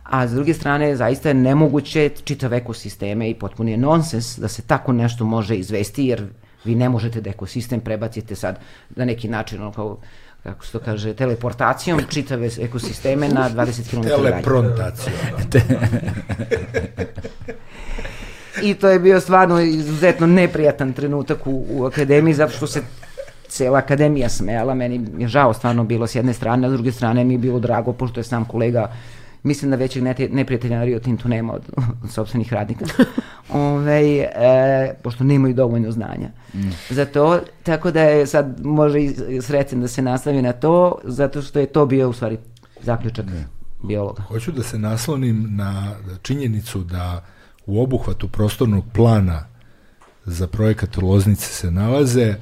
A 0.03 0.27
s 0.27 0.31
druge 0.31 0.53
strane, 0.53 0.95
zaista 0.95 1.29
je 1.29 1.33
nemoguće 1.33 2.09
čitav 2.23 2.53
ekosisteme 2.53 3.29
i 3.29 3.35
potpuno 3.35 3.69
je 3.69 3.77
nonsens 3.77 4.39
da 4.39 4.47
se 4.47 4.61
tako 4.61 4.93
nešto 4.93 5.25
može 5.25 5.55
izvesti, 5.55 6.05
jer 6.05 6.27
vi 6.63 6.75
ne 6.75 6.89
možete 6.89 7.21
da 7.21 7.29
ekosistem 7.29 7.79
prebacite 7.79 8.35
sad 8.35 8.59
na 8.95 9.05
neki 9.05 9.27
način, 9.27 9.61
ono 9.61 9.71
kao 9.71 9.97
kako 10.43 10.65
se 10.65 10.72
to 10.72 10.80
kaže, 10.80 11.13
teleportacijom 11.13 12.01
čitave 12.09 12.49
ekosisteme 12.59 13.30
na 13.30 13.49
20 13.49 13.89
km 13.89 14.01
dalje. 14.01 14.15
Teleprontacijom. 14.15 15.15
I 18.63 18.73
to 18.73 18.89
je 18.89 18.99
bio 18.99 19.19
stvarno 19.19 19.59
izuzetno 19.59 20.27
neprijatan 20.27 20.93
trenutak 20.93 21.47
u, 21.47 21.65
u 21.69 21.85
akademiji, 21.85 22.34
zato 22.34 22.53
što 22.53 22.68
se 22.68 22.81
cela 23.47 23.80
akademija 23.80 24.30
smejala, 24.30 24.73
meni 24.73 25.07
je 25.18 25.27
žao 25.27 25.53
stvarno 25.53 25.84
bilo 25.84 26.07
s 26.07 26.15
jedne 26.15 26.34
strane, 26.34 26.68
a 26.68 26.69
s 26.69 26.73
druge 26.73 26.91
strane 26.91 27.23
mi 27.23 27.34
je 27.34 27.38
bilo 27.38 27.59
drago, 27.59 27.93
pošto 27.93 28.19
je 28.19 28.23
sam 28.23 28.45
kolega 28.45 28.91
mislim 29.43 29.72
da 29.72 29.77
većeg 29.77 30.03
neprijatelja 30.31 30.77
na 30.77 30.84
Rio 30.84 30.99
Tintu 30.99 31.30
nema 31.30 31.53
od, 31.53 31.61
od 32.03 32.11
sobstvenih 32.11 32.53
radnika. 32.53 32.85
Ove, 33.49 34.01
e, 34.19 34.93
pošto 35.03 35.23
nemaju 35.23 35.53
dovoljno 35.53 35.91
znanja 35.91 36.30
mm. 36.53 36.69
za 36.89 37.05
to, 37.05 37.39
tako 37.63 37.91
da 37.91 38.01
je 38.01 38.27
sad 38.27 38.65
može 38.65 39.01
i 39.01 39.41
srecen 39.41 39.81
da 39.81 39.88
se 39.88 40.01
nastavi 40.01 40.41
na 40.41 40.53
to, 40.53 40.99
zato 41.03 41.41
što 41.41 41.59
je 41.59 41.65
to 41.65 41.85
bio 41.85 42.09
u 42.09 42.13
stvari 42.13 42.38
zaključak 42.81 43.26
ne. 43.26 43.47
biologa. 43.84 44.23
Hoću 44.23 44.51
da 44.51 44.63
se 44.63 44.80
naslonim 44.80 45.47
na 45.49 45.95
činjenicu 46.22 46.84
da 46.84 47.26
u 47.65 47.84
obuhvatu 47.84 48.27
prostornog 48.27 48.84
plana 48.93 49.45
za 50.26 50.47
projekat 50.47 50.97
Loznice 50.97 51.45
se 51.45 51.72
nalaze 51.72 52.35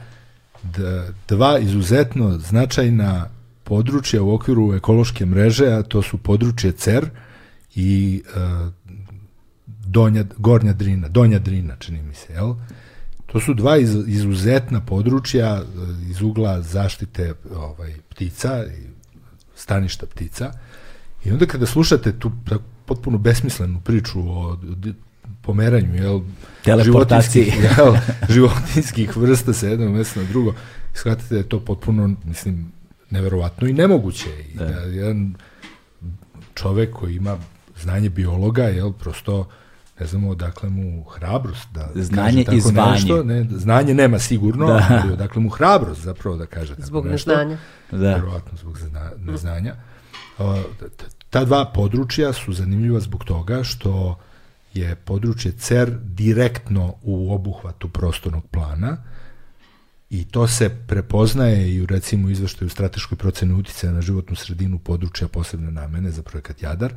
dva 1.28 1.60
izuzetno 1.60 2.38
značajna 2.38 3.26
područja 3.70 4.24
u 4.24 4.34
okviru 4.34 4.74
ekološke 4.76 5.26
mreže, 5.26 5.68
a 5.68 5.84
to 5.84 6.02
su 6.02 6.18
područje 6.18 6.72
CER 6.72 7.10
i 7.76 8.24
uh, 8.26 8.74
donja, 9.68 10.24
gornja 10.38 10.74
drina, 10.74 11.08
donja 11.08 11.40
drina, 11.40 11.76
čini 11.80 12.02
mi 12.04 12.16
se, 12.16 12.34
jel? 12.34 12.56
To 13.26 13.40
su 13.40 13.54
dva 13.54 13.78
iz, 13.78 13.96
izuzetna 14.08 14.82
područja 14.82 15.50
e, 15.56 15.64
iz 16.10 16.22
ugla 16.22 16.62
zaštite 16.62 17.34
ovaj, 17.56 17.94
ptica 18.10 18.64
i 18.66 18.88
staništa 19.56 20.06
ptica. 20.06 20.52
I 21.26 21.32
onda 21.32 21.46
kada 21.46 21.66
tu 22.20 22.32
potpuno 22.86 23.18
besmislenu 23.18 23.82
priču 23.86 24.20
o 24.20 24.58
pomeranju 25.42 25.96
jel, 25.96 26.22
životinskih, 26.84 27.54
jel, 27.64 27.96
životinskih 28.30 29.18
vrsta 29.18 29.54
sa 29.54 29.68
jednog 29.68 29.94
mesta 29.94 30.20
na 30.20 30.26
drugo, 30.28 30.54
shvatite 30.94 31.36
da 31.36 31.38
je 31.38 31.50
to 31.50 31.60
potpuno, 31.60 32.16
mislim, 32.26 32.72
neverovatno 33.10 33.68
i 33.68 33.74
nemoguće. 33.74 34.30
I 34.54 34.58
da. 34.58 34.66
da 34.66 34.80
jedan 34.80 35.36
čovek 36.54 36.94
koji 36.94 37.16
ima 37.16 37.38
znanje 37.82 38.10
biologa, 38.10 38.64
jel, 38.64 38.92
prosto 38.94 39.48
ne 40.00 40.06
znamo 40.06 40.30
odakle 40.30 40.70
mu 40.70 41.04
hrabrost 41.04 41.68
da 41.72 41.90
znanje 41.96 42.44
kaže 42.46 42.62
tako 42.76 42.90
i 42.90 42.92
nešto. 42.92 43.24
Ne, 43.24 43.48
znanje 43.52 43.94
nema 43.94 44.20
sigurno, 44.20 44.68
da. 44.68 44.88
ali 45.04 45.14
odakle 45.14 45.42
mu 45.42 45.50
hrabrost 45.50 46.02
zapravo 46.02 46.38
da 46.38 46.46
kaže 46.46 46.76
tako 46.76 46.88
zbog 46.88 47.06
nešto. 47.06 47.32
Neznanja. 47.32 47.58
Da. 47.92 48.16
Verovatno 48.16 48.58
zbog 48.58 48.78
neznanja. 49.18 49.76
Ta 51.30 51.46
dva 51.46 51.66
područja 51.66 52.34
su 52.34 52.54
zanimljiva 52.54 53.00
zbog 53.00 53.24
toga 53.24 53.64
što 53.64 54.20
je 54.74 54.96
područje 54.96 55.52
CER 55.52 55.90
direktno 56.04 56.94
u 57.02 57.34
obuhvatu 57.34 57.90
prostornog 57.90 58.44
plana 58.52 58.98
i 60.10 60.26
to 60.26 60.48
se 60.48 60.70
prepoznaje 60.88 61.74
i 61.74 61.82
u 61.82 61.86
recimo 61.86 62.30
izveštaju 62.30 62.70
strateškoj 62.70 63.18
proceni 63.18 63.54
uticaja 63.54 63.94
na 63.94 64.02
životnu 64.02 64.36
sredinu 64.36 64.80
područja 64.80 65.28
posebne 65.28 65.72
namene 65.72 66.12
za 66.12 66.22
projekat 66.24 66.62
Jadar, 66.62 66.94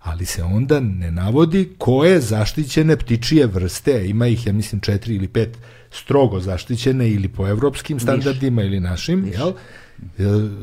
ali 0.00 0.26
se 0.26 0.42
onda 0.42 0.80
ne 0.80 1.10
navodi 1.10 1.72
koje 1.78 2.20
zaštićene 2.20 2.96
ptičije 2.96 3.46
vrste, 3.46 4.08
ima 4.08 4.26
ih 4.26 4.46
ja 4.46 4.52
mislim 4.52 4.80
četiri 4.80 5.14
ili 5.14 5.28
pet 5.28 5.58
strogo 5.90 6.40
zaštićene 6.40 7.10
ili 7.10 7.28
po 7.28 7.48
evropskim 7.48 8.00
standardima 8.00 8.62
Viš. 8.62 8.68
ili 8.68 8.80
našim, 8.80 9.22
Viš. 9.22 9.34
jel? 9.34 9.52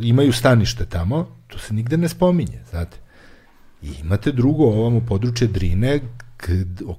imaju 0.02 0.34
stanište 0.34 0.86
tamo, 0.86 1.28
to 1.48 1.60
se 1.60 1.74
nigde 1.74 1.98
ne 1.98 2.10
spominje, 2.10 2.60
znate. 2.70 2.98
I 3.82 3.92
imate 4.02 4.32
drugo 4.32 4.64
ovamo 4.64 5.02
područje 5.02 5.48
Drine 5.48 6.00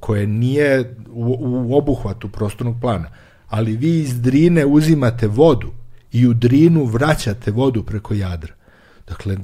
koje 0.00 0.26
nije 0.26 0.96
u, 1.10 1.36
u 1.40 1.76
obuhvatu 1.76 2.28
prostornog 2.28 2.76
plana, 2.80 3.10
ali 3.48 3.76
vi 3.76 4.00
iz 4.00 4.20
Drine 4.20 4.66
uzimate 4.66 5.26
vodu 5.26 5.72
i 6.12 6.26
u 6.26 6.34
Drinu 6.34 6.84
vraćate 6.84 7.50
vodu 7.50 7.82
preko 7.82 8.14
Jadra. 8.14 8.54
Dakle, 9.08 9.36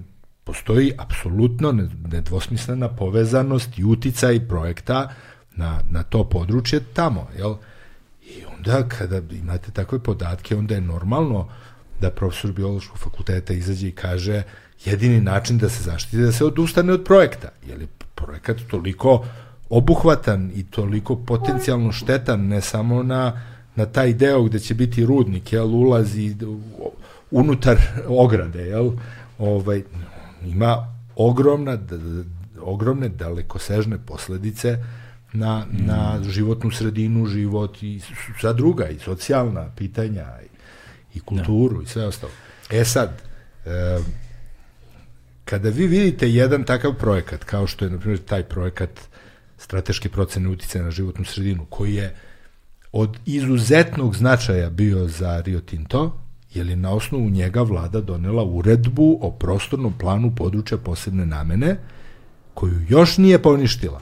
postoji 0.45 0.93
apsolutno 0.99 1.89
nedvosmislena 2.09 2.89
povezanost 2.89 3.79
i 3.79 3.85
uticaj 3.85 4.49
projekta 4.49 5.15
na, 5.57 5.81
na 5.91 6.03
to 6.03 6.25
područje 6.25 6.81
tamo, 6.95 7.29
jel? 7.39 7.55
I 8.23 8.45
onda 8.57 8.89
kada 8.89 9.21
imate 9.31 9.71
takve 9.71 9.99
podatke, 9.99 10.57
onda 10.57 10.75
je 10.75 10.81
normalno 10.81 11.49
da 12.01 12.11
profesor 12.11 12.53
biološkog 12.53 12.99
fakulteta 12.99 13.53
izađe 13.53 13.89
i 13.89 13.93
kaže 13.93 14.43
jedini 14.85 15.21
način 15.21 15.59
da 15.59 15.69
se 15.69 15.83
zaštiti 15.83 16.17
da 16.17 16.33
se 16.33 16.45
odustane 16.45 16.93
od 16.93 17.05
projekta, 17.05 17.49
jer 17.69 17.81
je 17.81 17.87
projekat 18.15 18.57
toliko 18.71 19.25
obuhvatan 19.71 20.51
i 20.55 20.65
toliko 20.65 21.17
potencijalno 21.17 21.93
štetan 21.93 22.47
ne 22.47 22.61
samo 22.61 23.03
na, 23.03 23.41
na 23.77 23.87
taj 23.87 24.13
deo 24.13 24.43
gde 24.43 24.59
će 24.59 24.75
biti 24.75 25.07
rudnik, 25.07 25.53
jel, 25.53 25.75
ulazi 25.75 26.37
unutar 27.31 27.79
ograde, 28.09 28.63
jel, 28.63 28.91
ovaj, 29.39 29.83
ima 30.47 30.95
ogromna, 31.17 31.79
ogromne 32.61 33.09
dalekosežne 33.09 33.99
posledice 34.07 34.79
na, 35.33 35.67
mm. 35.73 35.87
na 35.87 36.21
životnu 36.29 36.71
sredinu, 36.71 37.27
život 37.27 37.83
i 37.83 38.01
sva 38.41 38.53
druga, 38.53 38.89
i 38.89 38.99
socijalna 38.99 39.71
pitanja, 39.77 40.27
i, 40.43 41.19
i 41.19 41.21
kulturu, 41.21 41.77
da. 41.77 41.83
i 41.83 41.87
sve 41.87 42.07
ostalo. 42.07 42.33
E 42.71 42.85
sad, 42.85 43.23
e, 43.67 43.99
kada 45.45 45.69
vi 45.69 45.87
vidite 45.87 46.31
jedan 46.31 46.65
takav 46.65 46.95
projekat, 46.95 47.45
kao 47.45 47.67
što 47.67 47.85
je, 47.85 47.91
na 47.91 47.99
primjer, 47.99 48.21
taj 48.21 48.43
projekat 48.43 49.01
strateške 49.59 50.09
procene 50.09 50.49
uticaja 50.49 50.85
na 50.85 50.91
životnu 50.91 51.25
sredinu, 51.25 51.67
koji 51.71 51.95
je 51.95 52.15
od 52.97 53.19
izuzetnog 53.27 54.17
značaja 54.17 54.71
bio 54.71 55.09
za 55.09 55.41
Rio 55.41 55.61
Tinto, 55.61 56.19
jer 56.55 56.67
je 56.67 56.77
na 56.77 56.91
osnovu 56.91 57.31
njega 57.31 57.63
vlada 57.63 58.01
donela 58.01 58.45
uredbu 58.45 59.19
o 59.21 59.31
prostornom 59.31 59.93
planu 59.99 60.33
područja 60.37 60.79
posebne 60.79 61.27
namene, 61.27 61.77
koju 62.55 62.81
još 62.89 63.19
nije 63.19 63.43
poništila. 63.43 64.01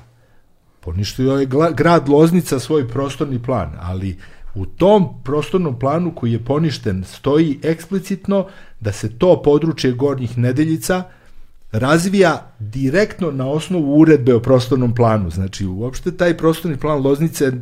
Poništio 0.81 1.32
je 1.32 1.48
grad 1.74 2.09
Loznica 2.09 2.59
svoj 2.59 2.89
prostorni 2.89 3.43
plan, 3.43 3.73
ali 3.81 4.19
u 4.55 4.66
tom 4.66 5.09
prostornom 5.24 5.78
planu 5.78 6.14
koji 6.14 6.32
je 6.32 6.44
poništen 6.44 7.05
stoji 7.05 7.59
eksplicitno 7.62 8.47
da 8.81 8.93
se 8.93 9.19
to 9.19 9.43
područje 9.43 9.93
Gornjih 9.93 10.39
Nedeljica– 10.39 11.02
razvija 11.73 12.53
direktno 12.59 13.31
na 13.31 13.47
osnovu 13.47 14.01
uredbe 14.01 14.35
o 14.35 14.40
prostornom 14.40 14.94
planu. 14.94 15.31
Znači, 15.31 15.66
uopšte 15.66 16.16
taj 16.16 16.36
prostorni 16.36 16.77
plan 16.77 17.03
Loznice 17.03 17.53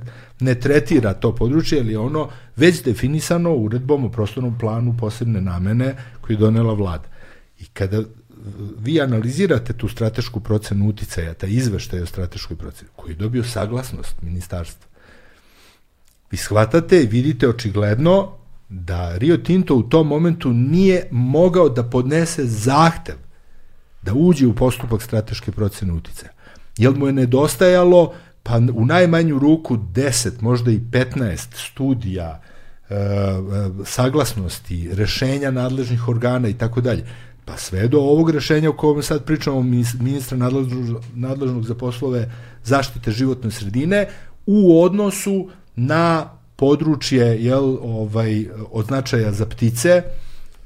ne 0.40 0.54
tretira 0.54 1.14
to 1.14 1.34
područje, 1.34 1.80
ali 1.80 1.92
je 1.92 1.98
ono 1.98 2.28
već 2.56 2.82
definisano 2.82 3.54
uredbom 3.54 4.04
o 4.04 4.10
prostornom 4.10 4.58
planu 4.58 4.96
posebne 5.00 5.40
namene 5.40 5.96
koji 6.20 6.34
je 6.34 6.38
donela 6.38 6.74
vlada. 6.74 7.08
I 7.58 7.64
kada 7.64 8.02
vi 8.78 9.00
analizirate 9.00 9.72
tu 9.72 9.88
stratešku 9.88 10.40
procenu 10.40 10.88
uticaja, 10.88 11.34
taj 11.34 11.50
izveštaj 11.50 12.00
o 12.00 12.06
strateškoj 12.06 12.56
proceni, 12.56 12.90
koji 12.96 13.12
je 13.12 13.16
dobio 13.16 13.44
saglasnost 13.44 14.22
ministarstva, 14.22 14.86
vi 16.30 16.36
shvatate 16.36 17.02
i 17.02 17.06
vidite 17.06 17.48
očigledno 17.48 18.32
da 18.68 19.16
Rio 19.16 19.36
Tinto 19.36 19.74
u 19.74 19.82
tom 19.82 20.06
momentu 20.06 20.52
nije 20.52 21.08
mogao 21.10 21.68
da 21.68 21.82
podnese 21.82 22.44
zahtev 22.44 23.14
da 24.02 24.14
uđe 24.14 24.46
u 24.46 24.54
postupak 24.54 25.02
strateške 25.02 25.52
procene 25.52 25.92
uticaja. 25.92 26.32
Jel 26.76 26.94
mu 26.94 27.06
je 27.06 27.12
nedostajalo 27.12 28.14
pa 28.42 28.60
u 28.74 28.84
najmanju 28.86 29.38
ruku 29.38 29.76
10, 29.76 30.30
možda 30.40 30.70
i 30.70 30.78
15 30.78 31.46
studija, 31.70 32.42
e, 32.90 32.94
e, 32.94 32.98
saglasnosti, 33.84 34.88
rešenja 34.92 35.50
nadležnih 35.50 36.08
organa 36.08 36.48
i 36.48 36.54
tako 36.54 36.80
dalje. 36.80 37.06
Pa 37.44 37.56
sve 37.56 37.88
do 37.88 37.98
ovog 37.98 38.30
rešenja 38.30 38.70
o 38.70 38.72
kojem 38.72 39.02
sad 39.02 39.24
pričamo 39.24 39.62
ministra 39.98 40.38
nadležnog, 40.38 41.04
nadležnog 41.14 41.64
za 41.64 41.74
poslove 41.74 42.30
zaštite 42.64 43.10
životne 43.10 43.50
sredine 43.50 44.08
u 44.46 44.82
odnosu 44.82 45.48
na 45.76 46.30
područje 46.56 47.44
jel, 47.44 47.76
ovaj, 47.82 48.46
od 48.70 48.86
značaja 48.86 49.32
za 49.32 49.46
ptice, 49.46 50.02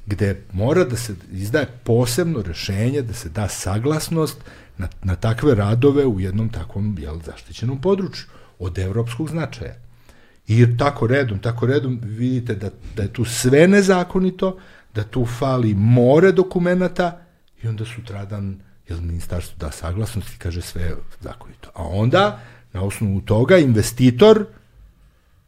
gde 0.05 0.41
mora 0.51 0.83
da 0.83 0.95
se 0.95 1.15
izdaje 1.31 1.67
posebno 1.83 2.41
rešenje, 2.41 3.01
da 3.01 3.13
se 3.13 3.29
da 3.29 3.47
saglasnost 3.47 4.37
na, 4.77 4.87
na 5.03 5.15
takve 5.15 5.55
radove 5.55 6.05
u 6.05 6.19
jednom 6.19 6.49
takvom 6.49 6.97
jel, 6.99 7.19
zaštićenom 7.25 7.81
području 7.81 8.25
od 8.59 8.77
evropskog 8.77 9.29
značaja. 9.29 9.75
I 10.47 10.77
tako 10.77 11.07
redom, 11.07 11.39
tako 11.39 11.65
redom 11.65 11.99
vidite 12.03 12.55
da, 12.55 12.69
da 12.95 13.03
je 13.03 13.13
tu 13.13 13.25
sve 13.25 13.67
nezakonito, 13.67 14.57
da 14.95 15.03
tu 15.03 15.25
fali 15.25 15.73
more 15.73 16.31
dokumenta 16.31 17.21
i 17.63 17.67
onda 17.67 17.85
sutradan 17.85 18.59
jel, 18.87 19.01
ministarstvo 19.01 19.57
da 19.59 19.71
saglasnost 19.71 20.33
i 20.35 20.37
kaže 20.37 20.61
sve 20.61 20.91
zakonito. 21.21 21.69
A 21.73 21.83
onda, 21.83 22.39
na 22.73 22.81
osnovu 22.81 23.21
toga, 23.21 23.57
investitor 23.57 24.45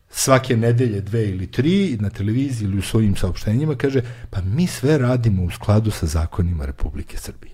svake 0.10 0.58
nedelje 0.58 1.02
dve 1.02 1.30
ili 1.30 1.52
tri 1.52 1.98
na 2.00 2.10
televiziji 2.10 2.66
ili 2.66 2.78
u 2.78 2.82
svojim 2.82 3.16
saopštenjima 3.16 3.76
kaže 3.76 4.02
pa 4.30 4.42
mi 4.42 4.68
sve 4.68 4.98
radimo 4.98 5.44
u 5.44 5.52
skladu 5.52 5.92
sa 5.92 6.06
zakonima 6.06 6.66
Republike 6.66 7.18
Srbije. 7.18 7.54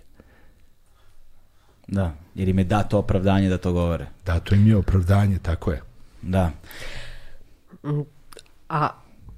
Da, 1.88 2.16
jer 2.36 2.50
im 2.50 2.60
je 2.60 2.66
dato 2.66 2.98
opravdanje 2.98 3.50
da 3.50 3.58
to 3.58 3.74
govore. 3.74 4.08
Dato 4.26 4.56
im 4.56 4.68
je 4.68 4.78
opravdanje, 4.78 5.40
tako 5.40 5.72
je. 5.72 5.82
Da. 6.22 6.52
A 8.70 8.90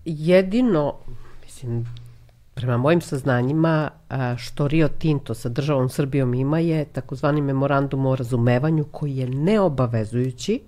jedino, 0.05 0.93
mislim, 1.43 1.85
Prema 2.55 2.77
mojim 2.77 3.01
saznanjima, 3.01 3.89
što 4.37 4.67
Rio 4.67 4.87
Tinto 4.87 5.33
sa 5.33 5.49
državom 5.49 5.89
Srbijom 5.89 6.33
ima 6.33 6.59
je 6.59 6.85
takozvani 6.85 7.41
memorandum 7.41 8.05
o 8.05 8.15
razumevanju 8.15 8.85
koji 8.91 9.17
je 9.17 9.29
neobavezujući. 9.29 10.61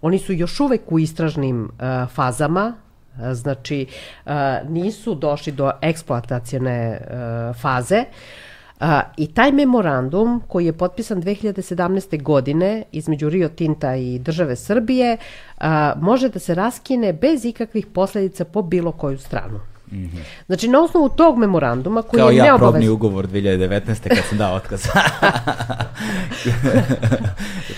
Oni 0.00 0.18
su 0.18 0.32
još 0.32 0.60
uvek 0.60 0.92
u 0.92 0.98
istražnim 0.98 1.70
fazama, 2.14 2.74
znači 3.32 3.86
nisu 4.68 5.14
došli 5.14 5.52
do 5.52 5.70
eksploatacijone 5.82 7.00
faze, 7.60 8.04
I 9.16 9.26
taj 9.34 9.52
memorandum 9.52 10.42
koji 10.48 10.66
je 10.66 10.72
potpisan 10.72 11.22
2017. 11.22 12.22
godine 12.22 12.82
između 12.92 13.28
Rio 13.28 13.48
Tinta 13.48 13.96
i 13.96 14.18
države 14.18 14.56
Srbije 14.56 15.16
može 15.96 16.28
da 16.28 16.38
se 16.38 16.54
raskine 16.54 17.12
bez 17.12 17.44
ikakvih 17.44 17.86
posledica 17.86 18.44
po 18.44 18.62
bilo 18.62 18.92
koju 18.92 19.18
stranu. 19.18 19.60
Mm 19.92 19.96
-hmm. 19.96 20.22
Znači, 20.46 20.68
na 20.68 20.80
osnovu 20.80 21.08
tog 21.08 21.38
memoranduma 21.38 22.02
koji 22.02 22.20
Kao 22.20 22.30
je 22.30 22.36
ja, 22.36 22.44
neobavez... 22.44 22.72
probni 22.72 22.88
ugovor 22.88 23.28
2019. 23.28 24.08
kad 24.08 24.24
sam 24.28 24.38
dao 24.38 24.56
otkaz. 24.56 24.86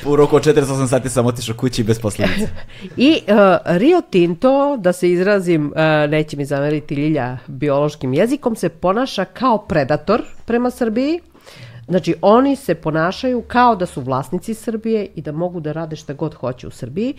u 0.07 0.17
roku 0.17 0.37
od 0.37 0.47
48 0.47 0.89
sati 0.89 1.09
sam 1.09 1.27
otišao 1.27 1.57
kući 1.57 1.85
bez 1.85 2.01
posledice. 2.01 2.49
I 2.97 3.21
uh, 3.29 3.35
Rio 3.65 4.03
Tinto, 4.11 4.77
da 4.77 4.93
se 4.93 5.11
izrazim, 5.11 5.67
uh, 5.67 6.11
neće 6.11 6.37
mi 6.37 6.45
zameriti 6.45 6.95
Ljilja 6.95 7.39
biološkim 7.47 8.15
jezikom, 8.15 8.57
se 8.57 8.69
ponaša 8.69 9.25
kao 9.25 9.59
predator 9.59 10.23
prema 10.47 10.71
Srbiji 10.71 11.21
Znači, 11.93 12.15
oni 12.23 12.57
se 12.57 12.75
ponašaju 12.75 13.43
kao 13.43 13.77
da 13.77 13.87
su 13.87 14.01
vlasnici 14.01 14.55
Srbije 14.55 15.09
i 15.15 15.23
da 15.23 15.33
mogu 15.33 15.61
da 15.61 15.73
rade 15.73 15.97
šta 15.97 16.13
god 16.13 16.35
hoće 16.35 16.67
u 16.67 16.71
Srbiji. 16.71 17.15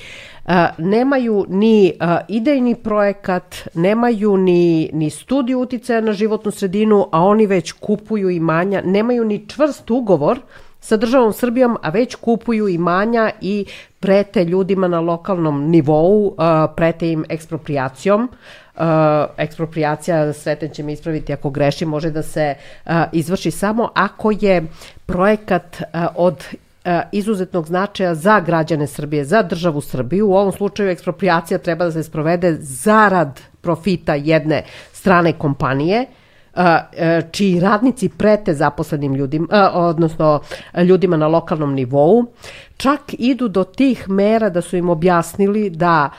E, 0.45 0.67
nemaju 0.77 1.45
ni 1.49 1.87
e, 1.87 1.93
idejni 2.27 2.75
projekat, 2.75 3.55
nemaju 3.73 4.37
ni, 4.37 4.89
ni 4.93 5.09
studiju 5.09 5.59
uticaja 5.59 6.01
na 6.01 6.13
životnu 6.13 6.51
sredinu, 6.51 7.07
a 7.11 7.21
oni 7.23 7.45
već 7.45 7.71
kupuju 7.71 8.29
imanja, 8.29 8.81
nemaju 8.85 9.25
ni 9.25 9.45
čvrst 9.47 9.91
ugovor 9.91 10.39
sa 10.79 10.97
državom 10.97 11.33
Srbijom, 11.33 11.77
a 11.81 11.89
već 11.89 12.15
kupuju 12.15 12.67
imanja 12.67 13.31
i 13.41 13.65
prete 13.99 14.45
ljudima 14.45 14.87
na 14.87 14.99
lokalnom 14.99 15.69
nivou, 15.69 16.27
uh, 16.27 16.33
prete 16.75 17.11
im 17.11 17.25
ekspropriacijom. 17.29 18.29
Uh, 18.75 18.83
ekspropriacija, 19.37 20.33
Sreten 20.33 20.69
će 20.69 20.83
me 20.83 20.93
ispraviti 20.93 21.33
ako 21.33 21.49
greši, 21.49 21.85
može 21.85 22.09
da 22.11 22.23
se 22.23 22.55
uh, 22.85 22.91
izvrši 23.11 23.51
samo 23.51 23.89
ako 23.93 24.31
je 24.31 24.63
projekat 25.05 25.81
uh, 25.81 26.05
od 26.15 26.33
uh, 26.33 26.91
izuzetnog 27.11 27.67
značaja 27.67 28.15
za 28.15 28.39
građane 28.39 28.87
Srbije, 28.87 29.25
za 29.25 29.41
državu 29.41 29.81
Srbiju. 29.81 30.29
U 30.29 30.35
ovom 30.35 30.51
slučaju 30.51 30.89
ekspropriacija 30.89 31.57
treba 31.57 31.85
da 31.85 31.91
se 31.91 32.03
sprovede 32.03 32.57
zarad 32.59 33.41
profita 33.61 34.15
jedne 34.15 34.63
strane 34.91 35.33
kompanije, 35.33 36.05
čiji 37.31 37.59
radnici 37.59 38.09
prete 38.09 38.53
zaposlenim 38.53 39.15
ljudima, 39.15 39.71
odnosno 39.73 40.41
ljudima 40.87 41.17
na 41.17 41.27
lokalnom 41.27 41.73
nivou, 41.73 42.25
čak 42.77 42.99
idu 43.09 43.47
do 43.47 43.63
tih 43.63 44.09
mera 44.09 44.49
da 44.49 44.61
su 44.61 44.77
im 44.77 44.89
objasnili 44.89 45.69
da 45.69 46.09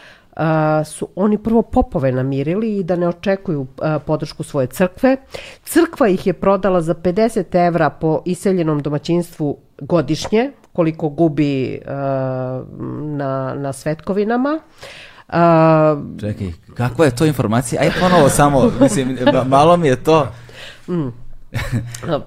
su 0.85 1.09
oni 1.17 1.39
prvo 1.39 1.63
popove 1.63 2.13
namirili 2.13 2.77
i 2.77 2.85
da 2.85 2.97
ne 2.97 3.09
očekuju 3.09 3.67
podršku 4.07 4.43
svoje 4.43 4.67
crkve. 4.67 5.17
Crkva 5.65 6.09
ih 6.09 6.27
je 6.27 6.33
prodala 6.33 6.81
za 6.81 6.95
50 6.95 7.67
evra 7.67 7.91
po 7.91 8.23
iseljenom 8.25 8.83
domaćinstvu 8.83 9.57
godišnje, 9.81 10.51
koliko 10.73 11.09
gubi 11.09 11.81
na, 13.17 13.55
na 13.55 13.73
svetkovinama. 13.73 14.61
Uh, 15.29 16.21
Čekaj, 16.21 16.53
kakva 16.75 17.05
je 17.05 17.17
to 17.17 17.25
informacija? 17.25 17.83
Aj 17.83 17.91
ponovo 18.01 18.29
samo, 18.29 18.71
mislim, 18.81 19.19
malo 19.47 19.77
mi 19.77 19.89
je 19.89 20.05
to... 20.05 20.29
Mm. 20.89 21.24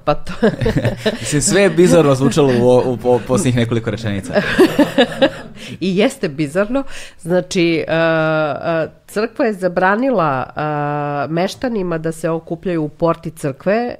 Pa 0.06 0.14
to... 0.14 0.34
Mislim, 1.20 1.42
sve 1.42 1.62
je 1.62 1.70
bizarno 1.70 2.16
zvučalo 2.16 2.54
u, 2.62 2.92
u, 2.92 3.16
u 3.16 3.20
posljednjih 3.28 3.56
nekoliko 3.56 3.92
rečenica. 3.92 4.34
I 5.80 5.98
jeste 5.98 6.30
bizarno. 6.30 6.84
Znači, 7.20 7.86
uh, 7.88 7.94
uh, 7.94 8.92
crkva 9.08 9.46
je 9.46 9.54
zabranila 9.54 10.44
uh, 10.48 11.32
meštanima 11.32 11.98
da 11.98 12.12
se 12.12 12.30
okupljaju 12.30 12.84
u 12.84 12.90
porti 12.90 13.32
crkve. 13.32 13.96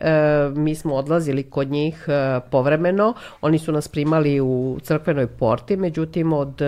Mi 0.56 0.76
smo 0.76 0.96
odlazili 0.96 1.44
kod 1.44 1.72
njih 1.72 2.08
povremeno. 2.52 3.14
Oni 3.42 3.60
su 3.60 3.72
nas 3.72 3.88
primali 3.88 4.42
u 4.42 4.78
crkvenoj 4.84 5.28
porti, 5.28 5.78
međutim 5.78 6.34
od 6.34 6.62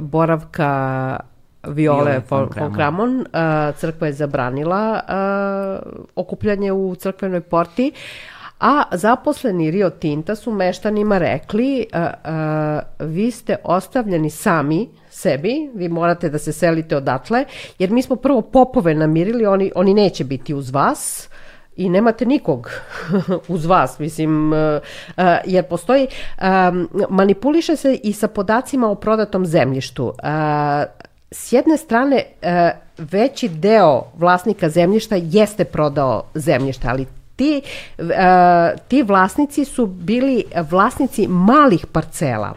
boravka 0.00 1.20
Viole 1.66 2.22
von, 2.30 2.48
Kramon, 2.74 3.20
uh, 3.20 3.76
crkva 3.76 4.06
je 4.06 4.12
zabranila 4.12 5.00
uh, 5.08 5.92
okupljanje 6.16 6.72
u 6.72 6.94
crkvenoj 6.94 7.40
porti, 7.40 7.92
a 8.60 8.82
zaposleni 8.92 9.70
Rio 9.70 9.90
Tinta 9.90 10.34
su 10.34 10.52
meštanima 10.52 11.18
rekli 11.18 11.86
uh, 11.94 13.08
vi 13.08 13.30
ste 13.30 13.56
ostavljeni 13.64 14.30
sami 14.30 14.88
sebi, 15.10 15.70
vi 15.74 15.88
morate 15.88 16.28
da 16.28 16.38
se 16.38 16.52
selite 16.52 16.96
odatle, 16.96 17.44
jer 17.78 17.90
mi 17.90 18.02
smo 18.02 18.16
prvo 18.16 18.42
popove 18.42 18.94
namirili, 18.94 19.46
oni, 19.46 19.72
oni 19.74 19.94
neće 19.94 20.24
biti 20.24 20.54
uz 20.54 20.70
vas, 20.70 21.28
i 21.76 21.88
nemate 21.88 22.26
nikog 22.26 22.70
uz 23.48 23.66
vas, 23.66 23.98
mislim, 23.98 24.52
jer 25.44 25.64
postoji, 25.64 26.06
um, 26.42 26.88
manipuliše 27.10 27.76
se 27.76 27.94
i 27.94 28.12
sa 28.12 28.28
podacima 28.28 28.90
o 28.90 28.94
prodatom 28.94 29.46
zemljištu. 29.46 30.12
S 31.30 31.52
jedne 31.52 31.76
strane 31.76 32.24
e, 32.42 32.70
veći 32.98 33.48
deo 33.48 34.02
vlasnika 34.14 34.68
zemljišta 34.68 35.16
jeste 35.16 35.64
prodao 35.64 36.24
zemljište, 36.34 36.88
ali 36.88 37.06
ti, 37.36 37.62
uh, 37.98 38.06
ti 38.88 39.02
vlasnici 39.02 39.64
su 39.64 39.86
bili 39.86 40.44
vlasnici 40.70 41.26
malih 41.28 41.86
parcela. 41.86 42.54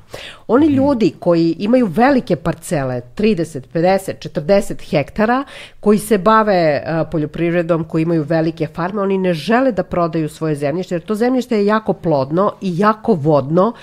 Oni 0.48 0.70
mm. 0.70 0.74
ljudi 0.74 1.14
koji 1.20 1.56
imaju 1.60 1.86
velike 1.86 2.36
parcele, 2.36 3.02
30, 3.18 3.62
50, 3.74 4.30
40 4.30 4.90
hektara, 4.90 5.44
koji 5.80 6.00
se 6.00 6.18
bave 6.18 6.84
uh, 6.84 7.08
poljoprivredom, 7.12 7.84
koji 7.84 8.02
imaju 8.02 8.24
velike 8.24 8.68
farme, 8.68 9.02
oni 9.02 9.18
ne 9.18 9.34
žele 9.34 9.72
da 9.72 9.84
prodaju 9.84 10.30
svoje 10.30 10.56
zemljište, 10.56 10.96
jer 10.96 11.02
to 11.02 11.16
zemljište 11.16 11.58
je 11.58 11.66
jako 11.66 11.94
plodno 11.94 12.54
i 12.62 12.78
jako 12.78 13.14
vodno. 13.14 13.74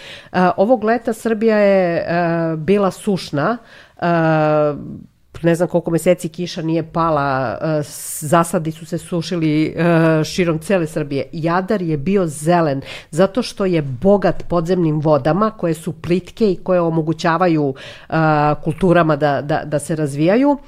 Ovog 0.57 0.85
leta 0.85 1.13
Srbija 1.13 1.59
je 1.59 2.07
bila 2.57 2.91
sušna, 2.91 3.59
ne 5.43 5.55
znam 5.55 5.69
koliko 5.69 5.91
meseci 5.91 6.29
kiša 6.29 6.63
nije 6.63 6.83
pala, 6.93 7.59
uh, 7.61 7.87
zasadi 8.21 8.73
su 8.73 8.87
se 8.87 8.99
sušili 8.99 9.75
uh, 9.77 10.25
širom 10.25 10.59
cele 10.59 10.87
Srbije. 10.87 11.29
Jadar 11.33 11.83
je 11.83 11.97
bio 11.97 12.27
zelen 12.27 12.81
zato 13.11 13.43
što 13.43 13.65
je 13.65 13.83
bogat 13.83 14.45
podzemnim 14.49 15.01
vodama 15.01 15.51
koje 15.51 15.75
su 15.75 15.93
plitke 15.93 16.53
i 16.53 16.57
koje 16.57 16.81
omogućavaju 16.81 17.75
kulturama 18.65 19.17
da, 19.17 19.43
da, 19.43 19.63
da 19.65 19.79
se 19.79 19.97
razvijaju. 19.97 20.59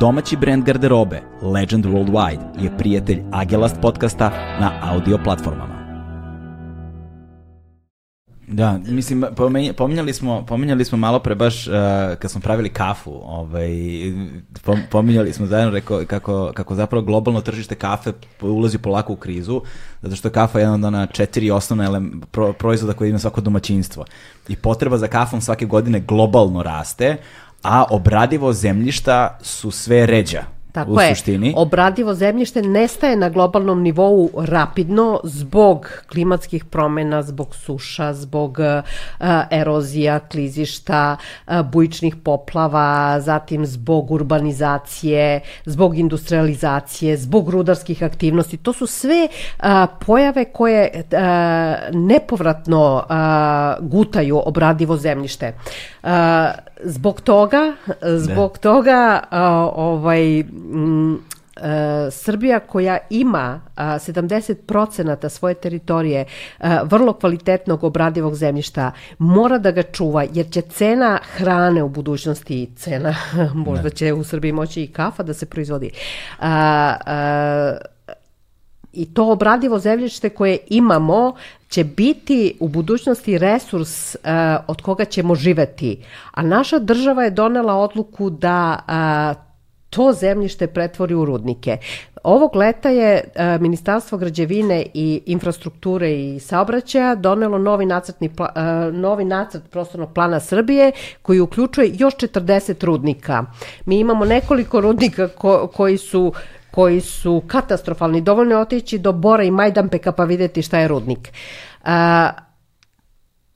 Domaći 0.00 0.36
brend 0.36 0.64
garderobe 0.64 1.22
Legend 1.42 1.86
Worldwide 1.86 2.62
je 2.62 2.78
prijatelj 2.78 3.22
Agelast 3.32 3.76
podcasta 3.82 4.30
na 4.60 4.72
audio 4.82 5.18
platformama. 5.24 5.73
Da, 8.46 8.78
mislim, 8.86 9.24
pominjali 9.76 10.12
smo, 10.12 10.46
pominjali 10.46 10.84
smo 10.84 10.98
malo 10.98 11.18
pre 11.18 11.34
baš 11.34 11.66
uh, 11.66 11.74
kad 12.18 12.30
smo 12.30 12.40
pravili 12.40 12.68
kafu, 12.68 13.10
ovaj, 13.24 13.68
pominjali 14.90 15.32
smo 15.32 15.46
zajedno 15.46 15.72
rekao 15.72 16.02
kako, 16.06 16.52
kako 16.54 16.74
zapravo 16.74 17.04
globalno 17.04 17.40
tržište 17.40 17.74
kafe 17.74 18.12
ulazi 18.40 18.78
polako 18.78 19.12
u 19.12 19.16
krizu, 19.16 19.62
zato 20.02 20.16
što 20.16 20.30
kafa 20.30 20.58
je 20.58 20.62
jedan 20.62 20.74
od 20.74 20.84
ona 20.84 21.06
četiri 21.06 21.50
osnovne 21.50 21.84
ele, 21.84 22.02
pro, 22.30 22.52
proizvoda 22.52 22.92
koje 22.92 23.10
ima 23.10 23.18
svako 23.18 23.40
domaćinstvo. 23.40 24.04
I 24.48 24.56
potreba 24.56 24.98
za 24.98 25.08
kafom 25.08 25.40
svake 25.40 25.66
godine 25.66 26.00
globalno 26.00 26.62
raste, 26.62 27.16
a 27.62 27.84
obradivo 27.90 28.52
zemljišta 28.52 29.38
su 29.42 29.70
sve 29.70 30.06
ređa. 30.06 30.53
Tako 30.74 30.92
u 30.92 31.00
je. 31.00 31.14
suštini. 31.14 31.54
Obradivo 31.56 32.14
zemljište 32.14 32.62
nestaje 32.62 33.16
na 33.16 33.28
globalnom 33.28 33.82
nivou 33.82 34.30
rapidno 34.36 35.20
zbog 35.24 35.90
klimatskih 36.10 36.64
promena, 36.64 37.22
zbog 37.22 37.54
suša, 37.54 38.14
zbog 38.14 38.58
uh, 38.58 39.26
erozija, 39.50 40.18
klizišta, 40.18 41.16
uh, 41.46 41.60
bujičnih 41.72 42.16
poplava, 42.16 43.20
zatim 43.20 43.66
zbog 43.66 44.10
urbanizacije, 44.10 45.40
zbog 45.64 45.98
industrializacije, 45.98 47.16
zbog 47.16 47.48
rudarskih 47.48 48.02
aktivnosti. 48.02 48.56
To 48.56 48.72
su 48.72 48.86
sve 48.86 49.28
uh, 49.28 49.64
pojave 50.06 50.44
koje 50.44 50.90
uh, 50.94 51.18
nepovratno 51.92 53.04
uh, 53.08 53.88
gutaju 53.88 54.42
obradivo 54.46 54.96
zemljište. 54.96 55.54
Uh, 56.02 56.10
zbog 56.84 57.20
toga, 57.20 57.76
zbog 58.02 58.52
ne. 58.52 58.60
toga 58.60 59.20
uh, 59.22 59.38
ovaj 59.76 60.40
m, 60.40 61.18
e, 61.56 62.10
Srbija 62.10 62.60
koja 62.60 62.98
ima 63.10 63.60
a, 63.76 63.84
70% 63.98 65.28
svoje 65.28 65.54
teritorije 65.54 66.24
a, 66.58 66.82
vrlo 66.82 67.12
kvalitetnog 67.12 67.84
obradivog 67.84 68.34
zemljišta 68.34 68.92
mora 69.18 69.58
da 69.58 69.70
ga 69.70 69.82
čuva 69.82 70.24
jer 70.32 70.50
će 70.50 70.60
cena 70.60 71.18
hrane 71.36 71.82
u 71.82 71.88
budućnosti 71.88 72.70
cena 72.76 73.14
možda 73.66 73.90
će 73.90 74.12
u 74.12 74.24
Srbiji 74.24 74.52
moći 74.52 74.82
i 74.82 74.86
kafa 74.86 75.22
da 75.22 75.34
se 75.34 75.46
proizvodi 75.46 75.90
i 78.94 79.14
to 79.14 79.30
obradivo 79.30 79.78
zemljište 79.78 80.28
koje 80.28 80.58
imamo 80.68 81.34
će 81.68 81.84
biti 81.84 82.56
u 82.60 82.68
budućnosti 82.68 83.38
resurs 83.38 84.14
uh, 84.14 84.20
od 84.66 84.82
koga 84.82 85.04
ćemo 85.04 85.34
živeti. 85.34 86.04
A 86.32 86.42
naša 86.42 86.78
država 86.78 87.24
je 87.24 87.30
donela 87.30 87.74
odluku 87.74 88.30
da 88.30 88.78
uh, 88.88 89.42
to 89.90 90.12
zemljište 90.12 90.66
pretvori 90.66 91.14
u 91.14 91.24
rudnike. 91.24 91.78
Ovog 92.24 92.56
leta 92.56 92.88
je 92.88 93.24
uh, 93.24 93.60
Ministarstvo 93.60 94.18
građevine 94.18 94.86
i 94.94 95.22
infrastrukture 95.26 96.12
i 96.12 96.40
saobraćaja 96.40 97.14
donelo 97.14 97.58
novi, 97.58 97.86
nacrtni 97.86 98.28
pla, 98.28 98.48
uh, 98.56 98.94
novi 98.94 99.24
nacrt 99.24 99.62
prostornog 99.70 100.12
plana 100.14 100.40
Srbije 100.40 100.92
koji 101.22 101.40
uključuje 101.40 101.90
još 101.94 102.14
40 102.14 102.84
rudnika. 102.84 103.44
Mi 103.86 103.98
imamo 103.98 104.24
nekoliko 104.24 104.80
rudnika 104.80 105.28
ko, 105.28 105.66
koji 105.66 105.98
su 105.98 106.32
koji 106.74 107.00
su 107.00 107.42
katastrofalni. 107.46 108.20
Dovoljno 108.20 108.54
je 108.54 108.60
otići 108.60 108.98
do 108.98 109.12
Bora 109.12 109.42
i 109.42 109.50
Majdanpeka 109.50 110.12
pa 110.12 110.24
videti 110.24 110.62
šta 110.62 110.78
je 110.78 110.88
rudnik. 110.88 111.32
Uh, 111.82 111.88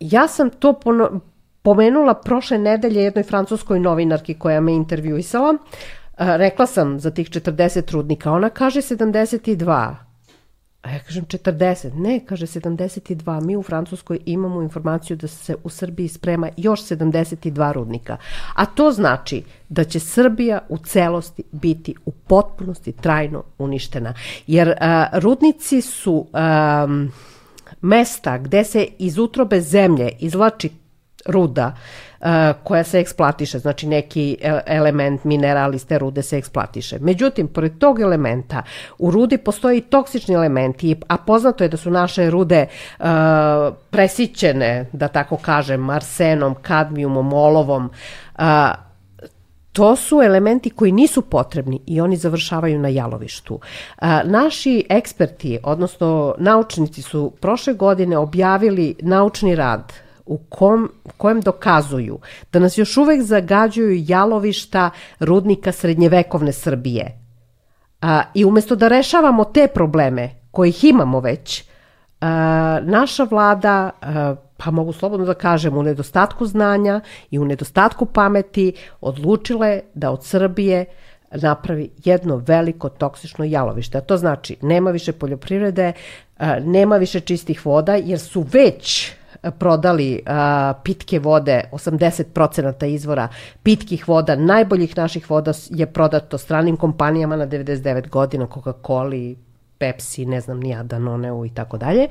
ja 0.01 0.28
sam 0.28 0.51
to 0.51 0.73
pono, 0.73 1.20
pomenula 1.62 2.15
prošle 2.15 2.59
nedelje 2.59 3.03
jednoj 3.03 3.23
francuskoj 3.23 3.81
novinarki 3.81 4.35
koja 4.35 4.61
me 4.61 4.73
intervjuisala. 4.73 5.51
Uh, 5.51 5.59
rekla 6.19 6.66
sam 6.66 7.01
za 7.01 7.11
tih 7.11 7.31
40 7.31 7.93
rudnika, 7.93 8.32
ona 8.32 8.51
kaže 8.51 8.81
72. 8.81 10.08
A 10.83 10.91
ja 10.91 10.99
kažem 10.99 11.25
40. 11.25 11.95
Ne, 11.95 12.21
kaže 12.27 12.47
72. 12.47 13.45
Mi 13.45 13.57
u 13.57 13.63
Francuskoj 13.63 14.19
imamo 14.27 14.63
informaciju 14.63 15.17
da 15.17 15.29
se 15.29 15.57
u 15.65 15.69
Srbiji 15.69 16.09
sprema 16.09 16.49
još 16.57 16.81
72 16.81 17.73
rudnika. 17.73 18.17
A 18.55 18.67
to 18.67 18.93
znači 18.93 19.43
da 19.69 19.85
će 19.85 20.01
Srbija 20.01 20.61
u 20.69 20.79
celosti 20.79 21.43
biti 21.53 21.95
u 22.07 22.11
potpunosti 22.11 22.93
trajno 22.93 23.45
uništena. 23.59 24.15
Jer 24.47 24.75
a, 24.81 25.07
rudnici 25.13 25.81
su 25.83 26.27
a, 26.33 26.87
mesta 27.81 28.39
gde 28.39 28.65
se 28.65 28.87
iz 28.99 29.19
utrobe 29.19 29.61
zemlje 29.61 30.11
izlači 30.19 30.71
ruda 31.27 31.67
uh, 31.67 32.08
koja 32.62 32.85
se 32.85 33.01
eksploatiše, 33.01 33.59
znači 33.59 33.86
neki 33.86 34.36
e, 34.40 34.61
element, 34.66 35.24
mineral 35.24 35.74
iz 35.74 35.86
te 35.86 35.99
rude 35.99 36.23
se 36.23 36.39
eksploatiše. 36.39 36.99
Međutim, 37.01 37.49
pored 37.49 37.78
tog 37.78 38.01
elementa, 38.01 38.62
u 38.99 39.11
rudi 39.11 39.39
postoji 39.39 39.81
toksični 39.81 40.35
elementi, 40.35 40.97
a 41.09 41.16
poznato 41.16 41.65
je 41.65 41.69
da 41.69 41.77
su 41.77 41.90
naše 41.90 42.31
rude 42.31 42.66
uh, 42.99 43.07
presićene, 43.90 44.86
da 44.93 45.09
tako 45.09 45.36
kažem, 45.36 45.90
arsenom, 45.90 46.55
kadmijumom, 46.62 47.32
olovom, 47.32 47.90
uh, 48.39 48.45
to 49.73 49.97
su 49.97 50.23
elementi 50.23 50.70
koji 50.70 50.93
nisu 50.93 51.23
potrebni 51.23 51.81
i 51.86 52.01
oni 52.01 52.16
završavaju 52.16 52.78
na 52.78 52.89
jalovištu. 52.89 53.61
Naši 54.24 54.85
eksperti, 54.89 55.59
odnosno 55.62 56.35
naučnici 56.39 57.03
su 57.03 57.32
prošle 57.40 57.73
godine 57.74 58.19
objavili 58.19 58.95
naučni 59.01 59.55
rad 59.55 59.93
u 60.29 60.39
kom, 60.39 60.91
kojem 61.17 61.41
dokazuju 61.41 62.19
da 62.53 62.59
nas 62.59 62.79
još 62.79 62.97
uvek 62.97 63.23
zagađuju 63.23 64.05
jalovišta 64.07 64.91
rudnika 65.21 65.73
srednjevekovne 65.73 66.53
Srbije. 66.53 67.19
A, 68.03 68.23
I 68.35 68.45
umesto 68.45 68.77
da 68.77 68.89
rešavamo 68.89 69.45
te 69.45 69.67
probleme, 69.67 70.31
kojih 70.51 70.85
imamo 70.85 71.21
već, 71.21 71.65
a, 72.21 72.81
naša 72.83 73.25
vlada, 73.25 73.91
a, 74.01 74.35
pa 74.57 74.71
mogu 74.71 74.93
slobodno 74.93 75.27
da 75.27 75.35
kažem, 75.35 75.77
u 75.77 75.83
nedostatku 75.83 76.47
znanja 76.47 77.01
i 77.31 77.39
u 77.39 77.45
nedostatku 77.45 78.07
pameti 78.07 78.73
odlučile 79.01 79.81
da 79.95 80.11
od 80.11 80.25
Srbije 80.25 80.85
napravi 81.31 81.91
jedno 82.05 82.37
veliko 82.37 82.89
toksično 82.89 83.45
jalovište. 83.45 83.99
A 83.99 84.01
to 84.01 84.17
znači 84.17 84.57
nema 84.63 84.91
više 84.91 85.13
poljoprivrede, 85.13 85.93
nema 86.61 86.97
više 86.97 87.21
čistih 87.21 87.67
voda, 87.67 87.95
jer 87.95 88.21
su 88.21 88.47
već 88.53 89.13
prodali 89.59 90.23
a, 90.27 90.74
pitke 90.85 91.19
vode, 91.19 91.65
80% 91.73 92.86
izvora 92.86 93.28
pitkih 93.62 94.09
voda, 94.09 94.36
najboljih 94.36 94.97
naših 94.97 95.31
voda 95.31 95.52
je 95.70 95.86
prodato 95.86 96.39
stranim 96.39 96.77
kompanijama 96.77 97.36
na 97.36 97.47
99 97.47 98.09
godina, 98.09 98.47
Coca-Cola, 98.47 99.35
Pepsi, 99.78 100.27
ne 100.27 100.40
znam, 100.40 100.60
ni 100.60 100.77
Danoneu 100.85 101.44
i 101.44 101.51
tako 101.51 101.78
dalje. 101.78 102.09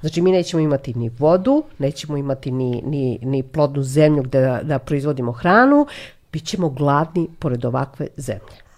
Znači, 0.00 0.22
mi 0.22 0.32
nećemo 0.32 0.60
imati 0.60 0.94
ni 0.94 1.10
vodu, 1.18 1.64
nećemo 1.78 2.16
imati 2.16 2.50
ni, 2.50 2.82
ni, 2.86 3.18
ni 3.22 3.42
plodnu 3.42 3.82
zemlju 3.82 4.22
gde 4.22 4.40
da, 4.40 4.60
da 4.62 4.78
proizvodimo 4.78 5.32
hranu, 5.32 5.86
bit 6.32 6.44
ćemo 6.44 6.68
gladni 6.68 7.28
pored 7.38 7.64
ovakve 7.64 8.06
zemlje. 8.16 8.69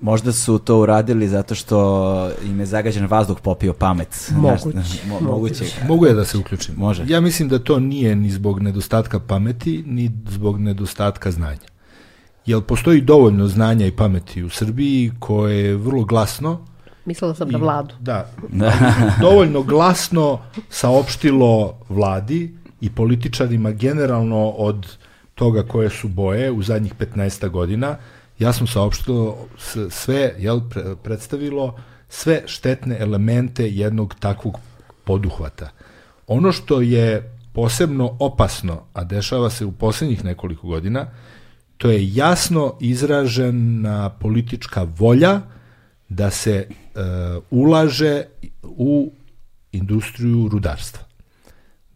Možda 0.00 0.32
su 0.32 0.58
to 0.58 0.78
uradili 0.78 1.28
zato 1.28 1.54
što 1.54 2.30
im 2.44 2.60
je 2.60 2.66
zagađen 2.66 3.06
vazduh 3.06 3.40
popio 3.40 3.72
pamet. 3.72 4.30
Moguće. 4.36 5.06
Mo, 5.08 5.20
moguće. 5.20 5.64
Mogu 5.88 6.06
ja 6.06 6.14
da 6.14 6.24
se 6.24 6.38
uključim? 6.38 6.74
Može. 6.78 7.04
Ja 7.06 7.20
mislim 7.20 7.48
da 7.48 7.58
to 7.58 7.78
nije 7.78 8.16
ni 8.16 8.30
zbog 8.30 8.60
nedostatka 8.62 9.20
pameti, 9.20 9.84
ni 9.86 10.10
zbog 10.28 10.60
nedostatka 10.60 11.30
znanja. 11.30 11.66
Jel 12.46 12.60
postoji 12.60 13.00
dovoljno 13.00 13.46
znanja 13.46 13.86
i 13.86 13.96
pameti 13.96 14.42
u 14.42 14.50
Srbiji 14.50 15.12
koje 15.18 15.64
je 15.64 15.76
vrlo 15.76 16.04
glasno 16.04 16.66
Mislila 17.06 17.34
sam 17.34 17.48
na 17.48 17.58
vladu. 17.58 17.94
Da, 18.00 18.30
dovoljno 19.20 19.62
glasno 19.62 20.40
saopštilo 20.70 21.78
vladi 21.88 22.54
i 22.80 22.90
političarima 22.90 23.70
generalno 23.70 24.48
od 24.48 24.96
toga 25.34 25.62
koje 25.62 25.90
su 25.90 26.08
boje 26.08 26.50
u 26.50 26.62
zadnjih 26.62 26.94
15 26.94 27.48
godina, 27.48 27.96
jasno 28.38 28.66
saopštilo 28.66 29.48
sve, 29.90 30.34
jel, 30.38 30.60
predstavilo 31.02 31.76
sve 32.08 32.42
štetne 32.46 32.96
elemente 33.00 33.68
jednog 33.70 34.14
takvog 34.20 34.58
poduhvata. 35.04 35.70
Ono 36.26 36.52
što 36.52 36.80
je 36.80 37.38
posebno 37.52 38.16
opasno, 38.20 38.82
a 38.92 39.04
dešava 39.04 39.50
se 39.50 39.64
u 39.64 39.72
poslednjih 39.72 40.24
nekoliko 40.24 40.66
godina, 40.66 41.06
to 41.76 41.90
je 41.90 42.14
jasno 42.14 42.76
izražena 42.80 44.10
politička 44.10 44.86
volja 44.98 45.40
da 46.08 46.30
se 46.30 46.54
e, 46.54 46.68
ulaže 47.50 48.24
u 48.62 49.12
industriju 49.72 50.48
rudarstva. 50.52 51.00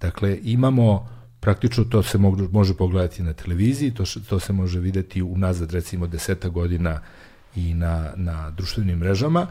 Dakle, 0.01 0.39
imamo 0.43 1.09
praktično 1.41 1.85
to 1.85 2.03
se 2.03 2.19
mogu, 2.19 2.49
može 2.53 2.75
pogledati 2.75 3.23
na 3.23 3.33
televiziji, 3.33 3.95
to, 3.95 4.05
to 4.29 4.41
se 4.41 4.53
može 4.53 4.81
videti 4.81 5.23
unazad 5.23 5.73
recimo 5.73 6.07
deseta 6.07 6.49
godina 6.49 7.01
i 7.57 7.75
na, 7.75 8.13
na 8.17 8.51
društvenim 8.51 8.99
mrežama. 8.99 9.47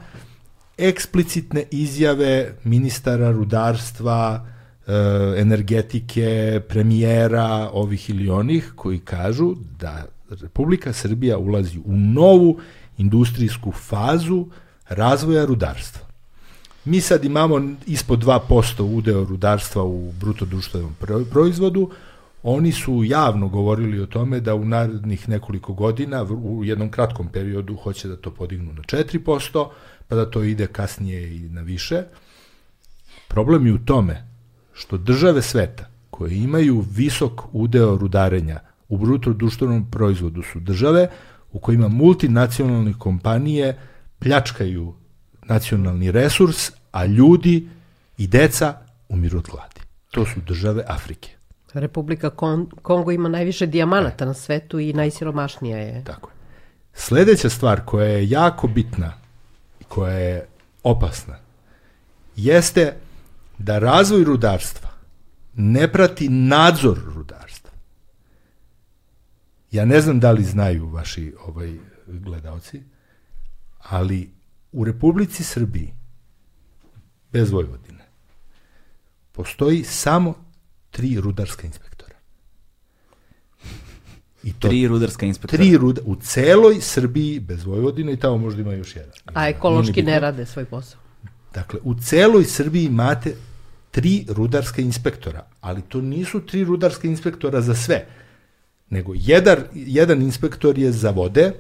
Eksplicitne 0.78 1.64
izjave 1.72 2.56
ministara 2.64 3.32
rudarstva, 3.32 4.48
e, 4.88 4.92
energetike, 5.38 6.62
premijera 6.70 7.70
ovih 7.74 8.10
ili 8.10 8.30
onih 8.30 8.74
koji 8.76 9.00
kažu 9.00 9.56
da 9.80 10.06
Republika 10.42 10.94
Srbija 10.94 11.38
ulazi 11.38 11.80
u 11.86 11.98
novu 11.98 12.60
industrijsku 12.98 13.72
fazu 13.72 14.48
razvoja 14.90 15.46
rudarstva. 15.46 16.09
Mi 16.90 17.02
sad 17.02 17.26
imamo 17.26 17.62
ispod 17.86 18.24
2% 18.24 18.82
udeo 18.82 19.24
rudarstva 19.24 19.84
u 19.84 20.12
bruto 20.12 20.46
društvenom 20.46 20.96
proizvodu, 21.32 21.92
oni 22.44 22.72
su 22.72 23.04
javno 23.04 23.48
govorili 23.48 24.00
o 24.00 24.06
tome 24.06 24.40
da 24.40 24.56
u 24.56 24.66
narednih 24.66 25.30
nekoliko 25.30 25.74
godina, 25.74 26.24
u 26.24 26.64
jednom 26.64 26.92
kratkom 26.92 27.28
periodu, 27.28 27.76
hoće 27.76 28.08
da 28.08 28.16
to 28.16 28.32
podignu 28.32 28.74
na 28.74 28.82
4%, 28.82 29.68
pa 30.08 30.16
da 30.16 30.32
to 30.32 30.44
ide 30.44 30.68
kasnije 30.68 31.36
i 31.36 31.40
na 31.40 31.62
više. 31.62 32.04
Problem 33.28 33.68
je 33.68 33.74
u 33.74 33.86
tome 33.86 34.26
što 34.74 34.98
države 34.98 35.42
sveta 35.42 35.90
koje 36.10 36.38
imaju 36.38 36.86
visok 36.92 37.42
udeo 37.52 37.98
rudarenja 37.98 38.60
u 38.88 38.98
bruto 38.98 39.34
društvenom 39.34 39.92
proizvodu 39.92 40.42
su 40.42 40.60
države 40.60 41.10
u 41.52 41.60
kojima 41.60 41.88
multinacionalne 41.88 42.94
kompanije 43.00 43.78
pljačkaju 44.20 44.94
nacionalni 45.50 46.12
resurs, 46.12 46.79
a 46.92 47.06
ljudi 47.06 47.70
i 48.18 48.28
deca 48.28 48.78
umiru 49.10 49.38
od 49.38 49.48
gladi. 49.52 49.82
To 50.12 50.26
su 50.26 50.42
države 50.48 50.84
Afrike. 50.88 51.30
Republika 51.74 52.30
Kon 52.30 52.70
Kongo 52.82 53.12
ima 53.12 53.30
najviše 53.30 53.66
dijamanata 53.66 54.24
e. 54.24 54.28
na 54.28 54.34
svetu 54.34 54.80
i 54.80 54.94
najsiromašnija 54.94 55.78
je. 55.78 56.04
Tako 56.04 56.30
je. 56.30 56.36
Sledeća 56.94 57.50
stvar 57.50 57.82
koja 57.86 58.08
je 58.08 58.30
jako 58.30 58.68
bitna 58.68 59.14
i 59.80 59.84
koja 59.84 60.14
je 60.14 60.48
opasna 60.84 61.38
jeste 62.36 62.96
da 63.58 63.80
razvoj 63.80 64.24
rudarstva 64.24 64.90
ne 65.54 65.92
prati 65.92 66.30
nadzor 66.30 67.00
rudarstva. 67.16 67.72
Ja 69.72 69.86
ne 69.86 70.02
znam 70.02 70.20
da 70.20 70.32
li 70.32 70.44
znaju 70.44 70.90
vaši 70.90 71.34
ovaj 71.48 71.74
gledalci, 72.08 72.84
ali 73.80 74.32
U 74.72 74.84
Republici 74.84 75.44
Srbiji, 75.44 75.94
bez 77.32 77.52
Vojvodine, 77.52 78.06
postoji 79.32 79.84
samo 79.84 80.34
tri 80.92 81.20
rudarska 81.20 81.68
inspektora. 81.68 82.16
I 84.44 84.54
to 84.54 84.68
tri 84.68 84.88
rudarska 84.88 85.26
inspektora. 85.26 85.64
Tri 85.64 85.78
ruda, 85.78 86.02
u 86.06 86.16
celoj 86.16 86.82
Srbiji 86.82 87.40
bez 87.40 87.64
Vojvodine 87.64 88.14
i 88.14 88.18
tamo 88.18 88.38
možda 88.38 88.62
ima 88.62 88.74
još 88.74 88.96
jedan. 88.96 89.12
A 89.26 89.50
ekološki 89.50 90.04
ne 90.04 90.20
rade 90.20 90.46
svoj 90.46 90.66
posao. 90.66 91.00
Dakle, 91.54 91.80
u 91.84 91.96
celoj 91.96 92.46
Srbiji 92.46 92.86
imate 92.86 93.36
tri 93.92 94.26
rudarska 94.30 94.82
inspektora, 94.82 95.46
ali 95.62 95.82
to 95.82 96.02
nisu 96.02 96.42
tri 96.42 96.64
rudarska 96.64 97.08
inspektora 97.08 97.62
za 97.62 97.76
sve, 97.76 98.06
nego 98.90 99.14
jedan, 99.16 99.58
jedan 99.74 100.22
inspektor 100.22 100.78
je 100.78 100.92
za 100.92 101.12
vode, 101.12 101.54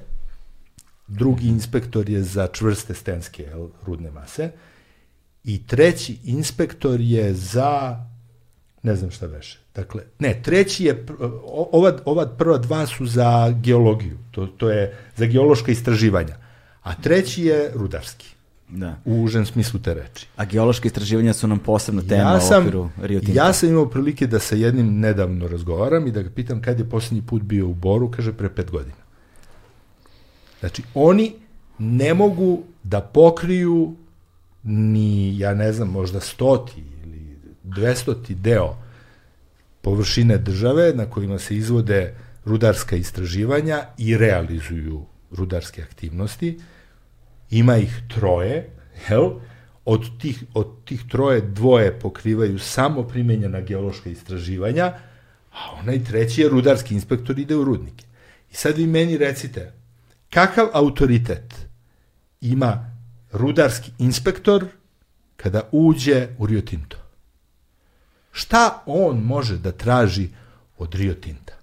drugi 1.07 1.47
inspektor 1.47 2.09
je 2.09 2.23
za 2.23 2.47
čvrste 2.47 2.93
stenske 2.93 3.43
jel, 3.43 3.67
rudne 3.85 4.11
mase 4.11 4.51
i 5.43 5.67
treći 5.67 6.17
inspektor 6.23 7.01
je 7.01 7.33
za 7.33 8.05
ne 8.83 8.95
znam 8.95 9.11
šta 9.11 9.25
veše. 9.25 9.59
Dakle, 9.75 10.03
ne, 10.19 10.41
treći 10.43 10.85
je, 10.85 11.05
ova, 11.71 11.97
ova 12.05 12.27
prva 12.27 12.57
dva 12.57 12.87
su 12.87 13.05
za 13.05 13.55
geologiju, 13.61 14.17
to, 14.31 14.47
to 14.47 14.69
je 14.69 14.97
za 15.15 15.25
geološka 15.25 15.71
istraživanja, 15.71 16.35
a 16.83 16.95
treći 16.95 17.43
je 17.43 17.71
rudarski. 17.75 18.29
Da. 18.69 18.95
U 19.05 19.23
užem 19.23 19.45
smislu 19.45 19.79
te 19.79 19.93
reči. 19.93 20.27
A 20.35 20.45
geološke 20.45 20.87
istraživanja 20.87 21.33
su 21.33 21.47
nam 21.47 21.59
posebna 21.59 22.01
tema 22.01 22.31
ja 22.31 22.41
sam, 22.41 22.57
u 22.57 22.59
okviru 22.59 22.89
Rio 23.01 23.19
Tinta. 23.19 23.45
Ja 23.45 23.53
sam 23.53 23.69
imao 23.69 23.89
prilike 23.89 24.27
da 24.27 24.39
sa 24.39 24.55
jednim 24.55 24.99
nedavno 24.99 25.47
razgovaram 25.47 26.07
i 26.07 26.11
da 26.11 26.21
ga 26.21 26.29
pitam 26.29 26.61
kad 26.61 26.79
je 26.79 26.89
posljednji 26.89 27.21
put 27.21 27.41
bio 27.41 27.67
u 27.67 27.73
Boru, 27.73 28.11
kaže 28.11 28.33
pre 28.33 28.49
pet 28.49 28.71
godina. 28.71 28.95
Znači, 30.59 30.83
oni 30.93 31.33
ne 31.79 32.13
mogu 32.13 32.63
da 32.83 33.01
pokriju 33.01 33.95
ni, 34.69 35.39
ja 35.39 35.53
ne 35.53 35.73
znam, 35.73 35.89
možda 35.89 36.19
stoti 36.19 36.83
ili 37.03 37.39
dvestoti 37.63 38.35
deo 38.35 38.75
površine 39.81 40.37
države 40.37 40.93
na 40.95 41.05
kojima 41.05 41.39
se 41.39 41.55
izvode 41.55 42.15
rudarska 42.45 42.95
istraživanja 42.95 43.83
i 43.97 44.17
realizuju 44.17 45.05
rudarske 45.31 45.83
aktivnosti. 45.83 46.59
Ima 47.49 47.77
ih 47.77 48.01
troje, 48.15 48.69
jel? 49.09 49.31
Od 49.85 50.19
tih, 50.21 50.43
od 50.53 50.85
tih 50.85 51.03
troje 51.11 51.41
dvoje 51.41 51.99
pokrivaju 51.99 52.59
samo 52.59 53.03
primenjena 53.03 53.61
geološka 53.61 54.09
istraživanja, 54.09 54.93
a 55.51 55.79
onaj 55.79 56.03
treći 56.03 56.41
je 56.41 56.49
rudarski 56.49 56.93
inspektor 56.93 57.39
ide 57.39 57.55
u 57.55 57.63
rudnike. 57.63 58.05
I 58.51 58.55
sad 58.55 58.77
vi 58.77 58.87
meni 58.87 59.17
recite, 59.17 59.73
kakav 60.29 60.67
autoritet 60.73 61.55
ima 62.41 62.88
rudarski 63.31 63.91
inspektor 63.99 64.65
kada 65.37 65.69
uđe 65.71 66.27
u 66.37 66.45
Rio 66.45 66.61
Tinto? 66.61 66.97
Šta 68.31 68.83
on 68.85 69.17
može 69.17 69.57
da 69.57 69.71
traži 69.71 70.29
od 70.77 70.95
Rio 70.95 71.13
Tinta? 71.13 71.53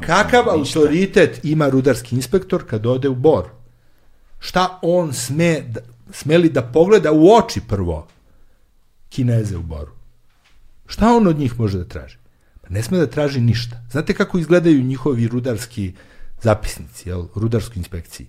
Kakav 0.00 0.48
autoritet 0.48 1.40
ima 1.44 1.68
rudarski 1.68 2.16
inspektor 2.16 2.64
kad 2.66 2.86
ode 2.86 3.08
u 3.08 3.14
Bor? 3.14 3.44
Šta 4.38 4.78
on 4.82 5.12
sme, 5.12 5.60
da, 5.60 5.80
smeli 6.12 6.50
da 6.50 6.62
pogleda 6.62 7.12
u 7.12 7.28
oči 7.34 7.60
prvo 7.68 8.08
Kineze 9.08 9.56
u 9.56 9.62
Boru? 9.62 9.92
Šta 10.86 11.16
on 11.16 11.26
od 11.26 11.38
njih 11.38 11.60
može 11.60 11.78
da 11.78 11.84
traži? 11.84 12.18
Pa 12.62 12.68
ne 12.68 12.82
sme 12.82 12.98
da 12.98 13.06
traži 13.06 13.40
ništa. 13.40 13.82
Znate 13.90 14.14
kako 14.14 14.38
izgledaju 14.38 14.82
njihovi 14.82 15.28
rudarski 15.28 15.94
zapisnici, 16.42 17.08
jel, 17.08 17.26
rudarskoj 17.34 17.76
inspekciji? 17.76 18.26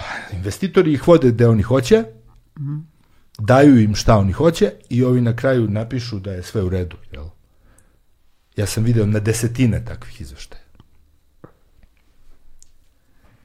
Pa, 0.00 0.36
investitori 0.36 0.92
ih 0.92 1.08
vode 1.08 1.30
gde 1.30 1.48
oni 1.48 1.62
hoće, 1.62 2.04
daju 3.38 3.80
im 3.80 3.94
šta 3.94 4.16
oni 4.16 4.32
hoće 4.32 4.72
i 4.88 5.04
ovi 5.04 5.20
na 5.20 5.36
kraju 5.36 5.68
napišu 5.68 6.18
da 6.18 6.32
je 6.32 6.42
sve 6.42 6.62
u 6.62 6.68
redu. 6.68 6.96
Jel? 7.12 7.24
Ja 8.56 8.66
sam 8.66 8.84
video 8.84 9.06
na 9.06 9.18
desetine 9.18 9.84
takvih 9.84 10.20
izveštaja. 10.20 10.62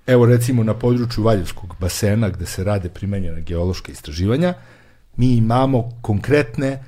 Evo 0.07 0.25
recimo 0.25 0.63
na 0.63 0.73
području 0.73 1.23
Valjevskog 1.23 1.75
basena 1.79 2.29
gde 2.29 2.45
se 2.45 2.63
rade 2.63 2.89
primenjena 2.89 3.39
geološka 3.39 3.91
istraživanja, 3.91 4.53
mi 5.15 5.35
imamo 5.35 5.99
konkretne 6.01 6.83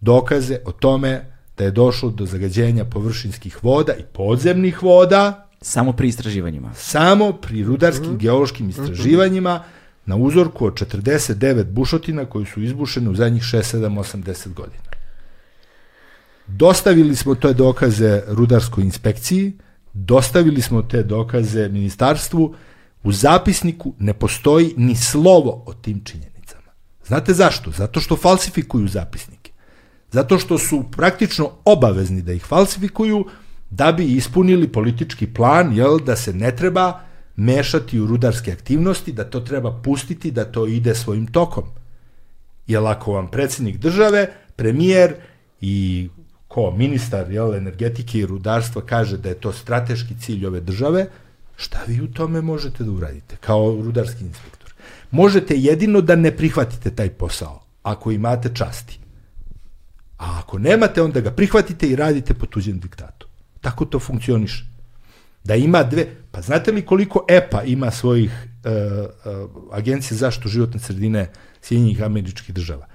dokaze 0.00 0.58
o 0.64 0.72
tome 0.72 1.24
da 1.56 1.64
je 1.64 1.70
došlo 1.70 2.10
do 2.10 2.26
zagađenja 2.26 2.84
površinskih 2.84 3.64
voda 3.64 3.92
i 3.92 4.02
podzemnih 4.12 4.82
voda. 4.82 5.47
Samo 5.60 5.92
pri 5.92 6.08
istraživanjima. 6.08 6.74
Samo 6.74 7.32
pri 7.32 7.64
rudarskim 7.64 8.12
mm. 8.12 8.18
geološkim 8.18 8.68
istraživanjima. 8.68 9.54
Mm 9.54 9.58
-hmm 9.58 9.78
na 10.08 10.16
uzorku 10.16 10.66
od 10.66 10.74
49 10.74 11.64
bušotina 11.64 12.24
koji 12.24 12.46
su 12.46 12.62
izbušene 12.62 13.10
u 13.10 13.14
zadnjih 13.14 13.42
6, 13.42 13.76
7, 13.76 14.24
80 14.24 14.54
godina. 14.54 14.82
Dostavili 16.46 17.16
smo 17.16 17.34
te 17.34 17.52
dokaze 17.52 18.22
rudarskoj 18.28 18.84
inspekciji, 18.84 19.52
dostavili 19.92 20.62
smo 20.62 20.82
te 20.82 21.02
dokaze 21.02 21.68
ministarstvu, 21.68 22.54
u 23.02 23.12
zapisniku 23.12 23.94
ne 23.98 24.14
postoji 24.14 24.74
ni 24.76 24.96
slovo 24.96 25.64
o 25.66 25.74
tim 25.74 26.04
činjenicama. 26.04 26.72
Znate 27.06 27.34
zašto? 27.34 27.70
Zato 27.70 28.00
što 28.00 28.16
falsifikuju 28.16 28.88
zapisnike. 28.88 29.52
Zato 30.10 30.38
što 30.38 30.58
su 30.58 30.84
praktično 30.90 31.50
obavezni 31.64 32.22
da 32.22 32.32
ih 32.32 32.44
falsifikuju 32.44 33.24
da 33.70 33.92
bi 33.92 34.04
ispunili 34.04 34.68
politički 34.68 35.26
plan, 35.26 35.76
jel, 35.76 35.98
da 35.98 36.16
se 36.16 36.32
ne 36.32 36.56
treba 36.56 37.00
mešati 37.36 38.00
u 38.00 38.06
rudarske 38.06 38.52
aktivnosti, 38.52 39.12
da 39.12 39.24
to 39.24 39.40
treba 39.40 39.80
pustiti, 39.82 40.30
da 40.30 40.44
to 40.44 40.66
ide 40.66 40.94
svojim 40.94 41.26
tokom. 41.26 41.64
Jer 42.66 42.86
ako 42.86 43.12
vam 43.12 43.30
predsednik 43.30 43.76
države, 43.76 44.28
premijer 44.56 45.14
i 45.60 46.08
ko 46.48 46.70
ministar 46.70 47.30
jel, 47.30 47.54
energetike 47.54 48.18
i 48.18 48.26
rudarstva 48.26 48.82
kaže 48.82 49.16
da 49.16 49.28
je 49.28 49.34
to 49.34 49.52
strateški 49.52 50.14
cilj 50.20 50.46
ove 50.46 50.60
države, 50.60 51.06
šta 51.56 51.78
vi 51.86 52.00
u 52.02 52.12
tome 52.12 52.40
možete 52.40 52.84
da 52.84 52.90
uradite 52.90 53.36
kao 53.40 53.80
rudarski 53.84 54.24
inspektor? 54.24 54.72
Možete 55.10 55.54
jedino 55.56 56.00
da 56.00 56.16
ne 56.16 56.36
prihvatite 56.36 56.90
taj 56.90 57.10
posao, 57.10 57.60
ako 57.82 58.10
imate 58.10 58.54
časti. 58.54 58.98
A 60.18 60.38
ako 60.38 60.58
nemate, 60.58 61.02
onda 61.02 61.20
ga 61.20 61.30
prihvatite 61.30 61.88
i 61.88 61.96
radite 61.96 62.34
po 62.34 62.46
tuđem 62.46 62.78
diktatu. 62.78 63.17
Tako 63.60 63.84
to 63.84 63.98
funkcioniše 63.98 64.64
da 65.44 65.54
ima 65.54 65.82
dve, 65.82 66.06
pa 66.30 66.40
znate 66.40 66.72
li 66.72 66.86
koliko 66.86 67.24
EPA 67.28 67.62
ima 67.62 67.90
svojih 67.90 68.30
uh, 68.32 68.72
uh, 69.32 69.72
agencija 69.72 70.18
zaštitu 70.18 70.48
životne 70.48 70.80
sredine 70.80 71.30
Sjedinjenih 71.62 72.02
američkih 72.02 72.54
država? 72.54 72.86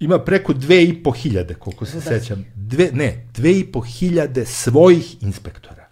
Ima 0.00 0.18
preko 0.18 0.52
dve 0.52 0.84
i 0.84 1.02
po 1.02 1.10
hiljade, 1.10 1.54
koliko 1.54 1.86
se 1.86 2.00
sećam. 2.00 2.44
Dve, 2.54 2.90
ne, 2.92 3.26
dve 3.34 3.52
i 3.58 3.72
po 3.72 3.80
hiljade 3.80 4.46
svojih 4.46 5.22
inspektora 5.22 5.88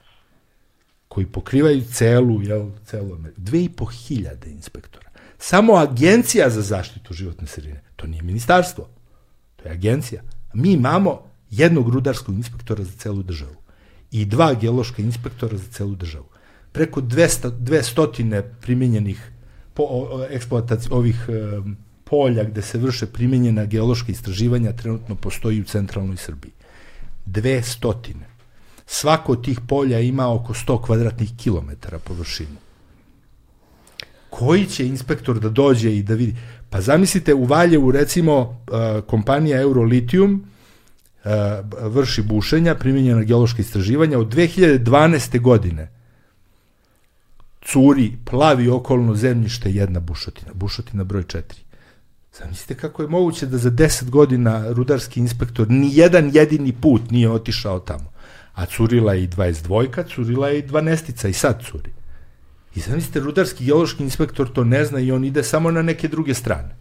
koji 1.09 1.27
pokrivaju 1.27 1.85
celu, 1.93 2.43
jel, 2.43 2.71
celu. 2.85 3.19
Dve 3.37 3.63
i 3.65 3.69
po 3.69 3.85
hiljade 3.85 4.51
inspektora. 4.51 5.11
Samo 5.39 5.75
agencija 5.75 6.51
za 6.51 6.63
zaštitu 6.63 7.15
životne 7.15 7.47
sredine. 7.47 7.83
To 7.97 8.07
nije 8.07 8.23
ministarstvo. 8.23 8.89
To 9.57 9.69
je 9.69 9.73
agencija. 9.73 10.23
Mi 10.55 10.73
imamo 10.73 11.23
jednog 11.51 11.89
rudarskog 11.89 12.35
inspektora 12.35 12.85
za 12.85 12.93
celu 12.99 13.23
državu 13.23 13.57
i 14.11 14.25
dva 14.25 14.55
geološka 14.55 15.03
inspektora 15.03 15.57
za 15.57 15.69
celu 15.71 15.95
državu. 15.95 16.27
Preko 16.73 17.01
200, 17.01 17.51
200 17.51 18.43
primenjenih 18.61 19.33
po, 19.75 20.09
eksploatac, 20.31 20.87
ovih 20.91 21.27
e, 21.29 21.61
polja 22.05 22.45
gde 22.45 22.63
se 22.63 22.79
vrše 22.79 23.07
primenjena 23.07 23.65
geološka 23.65 24.13
istraživanja 24.13 24.73
trenutno 24.73 25.15
postoji 25.15 25.61
u 25.61 25.65
centralnoj 25.65 26.17
Srbiji. 26.17 26.53
200. 27.27 28.15
Svako 28.87 29.33
od 29.33 29.45
tih 29.45 29.61
polja 29.69 30.01
ima 30.01 30.33
oko 30.35 30.55
100 30.55 30.85
kvadratnih 30.85 31.31
kilometara 31.37 31.99
površinu. 31.99 32.57
Koji 34.31 34.67
će 34.67 34.87
inspektor 34.87 35.41
da 35.41 35.49
dođe 35.49 35.97
i 35.97 36.03
da 36.03 36.15
vidi? 36.15 36.37
Pa 36.71 36.81
zamislite 36.81 37.35
u 37.35 37.45
Valjevu 37.45 37.91
recimo 37.91 38.35
e, 38.73 39.01
kompanija 39.01 39.61
Eurolitium 39.61 40.45
vrši 41.81 42.23
bušenja, 42.23 42.75
primjenjena 42.75 43.23
geološka 43.23 43.63
istraživanja 43.63 44.19
od 44.19 44.35
2012. 44.35 45.41
godine 45.41 45.91
curi, 47.63 48.13
plavi 48.25 48.69
okolno 48.69 49.15
zemljište 49.15 49.71
jedna 49.71 50.01
bušotina, 50.01 50.53
bušotina 50.55 51.05
broj 51.05 51.23
4. 51.23 51.43
Zamislite 52.39 52.75
kako 52.75 53.03
je 53.03 53.09
moguće 53.09 53.47
da 53.47 53.59
za 53.59 53.71
10 53.71 54.11
godina 54.11 54.73
rudarski 54.73 55.21
inspektor 55.21 55.71
ni 55.71 55.91
jedan 55.97 56.31
jedini 56.35 56.73
put 56.73 57.11
nije 57.11 57.31
otišao 57.31 57.81
tamo. 57.81 58.13
A 58.55 58.67
curila 58.67 59.15
je 59.15 59.25
i 59.25 59.29
22, 59.29 60.15
curila 60.15 60.49
je 60.49 60.59
i 60.59 60.63
12 60.63 61.29
i 61.29 61.33
sad 61.33 61.63
curi. 61.65 61.91
I 62.75 62.81
zamislite, 62.81 63.21
rudarski 63.21 63.65
geološki 63.65 64.03
inspektor 64.03 64.53
to 64.53 64.65
ne 64.65 64.85
zna 64.85 65.01
i 65.01 65.13
on 65.13 65.25
ide 65.25 65.43
samo 65.43 65.71
na 65.71 65.83
neke 65.83 66.09
druge 66.09 66.35
strane. 66.35 66.77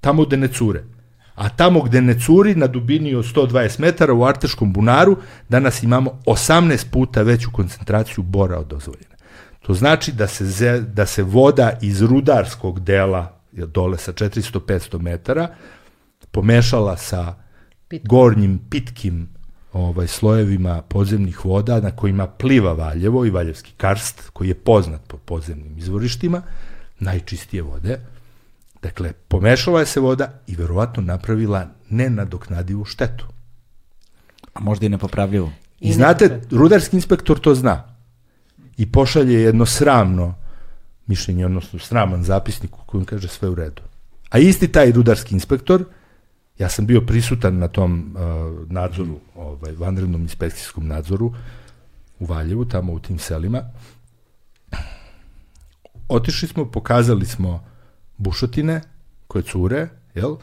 Tamo 0.00 0.24
gde 0.24 0.36
ne 0.36 0.48
cure. 0.48 0.84
A 1.34 1.48
tamo 1.48 1.82
gde 1.82 2.00
ne 2.00 2.20
curi, 2.20 2.54
na 2.54 2.66
dubini 2.66 3.14
od 3.14 3.24
120 3.24 3.80
metara 3.80 4.12
u 4.12 4.24
Arteškom 4.24 4.72
bunaru, 4.72 5.16
danas 5.48 5.82
imamo 5.82 6.18
18 6.26 6.90
puta 6.90 7.22
veću 7.22 7.50
koncentraciju 7.52 8.24
bora 8.24 8.58
od 8.58 8.66
dozvoljene. 8.66 9.16
To 9.62 9.74
znači 9.74 10.12
da 10.12 10.26
se, 10.26 10.46
ze, 10.46 10.80
da 10.80 11.06
se 11.06 11.22
voda 11.22 11.78
iz 11.82 12.02
rudarskog 12.02 12.80
dela, 12.80 13.38
dole 13.52 13.98
sa 13.98 14.12
400-500 14.12 15.00
metara, 15.00 15.48
pomešala 16.30 16.96
sa 16.96 17.34
Pit. 17.88 18.06
gornjim 18.06 18.60
pitkim 18.70 19.28
ovaj 19.72 20.06
slojevima 20.06 20.82
podzemnih 20.82 21.44
voda 21.44 21.80
na 21.80 21.90
kojima 21.90 22.26
pliva 22.26 22.72
Valjevo 22.72 23.26
i 23.26 23.30
Valjevski 23.30 23.72
karst, 23.76 24.30
koji 24.32 24.48
je 24.48 24.54
poznat 24.54 25.00
po 25.08 25.16
podzemnim 25.16 25.78
izvorištima, 25.78 26.42
najčistije 27.00 27.62
vode. 27.62 28.00
Dakle, 28.82 29.12
pomešala 29.12 29.80
je 29.80 29.86
se 29.86 30.00
voda 30.00 30.40
i 30.46 30.56
verovatno 30.56 31.02
napravila 31.02 31.66
nenadoknadivu 31.90 32.84
štetu. 32.84 33.26
A 34.54 34.60
možda 34.60 34.86
i 34.86 34.88
nepopravljivu. 34.88 35.50
I, 35.80 35.88
I 35.88 35.92
znate, 35.92 36.40
rudarski 36.50 36.96
inspektor 36.96 37.40
to 37.40 37.54
zna. 37.54 37.94
I 38.76 38.92
pošalje 38.92 39.42
jedno 39.42 39.66
sramno 39.66 40.34
mišljenje, 41.06 41.46
odnosno 41.46 41.78
sraman 41.78 42.24
zapisnik 42.24 42.76
u 42.76 42.84
kojem 42.86 43.04
kaže 43.04 43.28
sve 43.28 43.48
u 43.48 43.54
redu. 43.54 43.82
A 44.30 44.38
isti 44.38 44.68
taj 44.68 44.92
rudarski 44.92 45.34
inspektor 45.34 45.84
Ja 46.58 46.68
sam 46.68 46.86
bio 46.86 47.00
prisutan 47.00 47.58
na 47.58 47.68
tom 47.68 48.16
uh, 48.16 48.70
nadzoru, 48.70 49.20
ovaj, 49.34 49.72
vanrednom 49.72 50.22
inspekcijskom 50.22 50.86
nadzoru 50.86 51.34
u 52.18 52.26
Valjevu, 52.26 52.64
tamo 52.64 52.92
u 52.92 53.00
tim 53.00 53.18
selima. 53.18 53.62
Otišli 56.08 56.48
smo, 56.48 56.70
pokazali 56.70 57.26
smo 57.26 57.64
bušotine 58.22 58.80
koje 59.26 59.42
cure, 59.42 59.88
jel? 60.14 60.36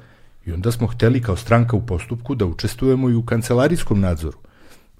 I 0.45 0.51
onda 0.51 0.71
smo 0.71 0.87
hteli 0.87 1.21
kao 1.21 1.35
stranka 1.35 1.75
u 1.75 1.85
postupku 1.85 2.35
da 2.35 2.45
učestvujemo 2.45 3.09
i 3.09 3.15
u 3.15 3.25
kancelarijskom 3.25 3.99
nadzoru. 3.99 4.37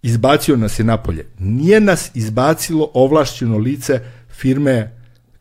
Izbacio 0.02 0.58
nas 0.58 0.80
je 0.80 0.86
napolje. 0.86 1.26
Nije 1.40 1.80
nas 1.80 2.12
izbacilo 2.14 2.92
ovlašćeno 2.94 3.58
lice 3.58 4.02
firme 4.30 4.92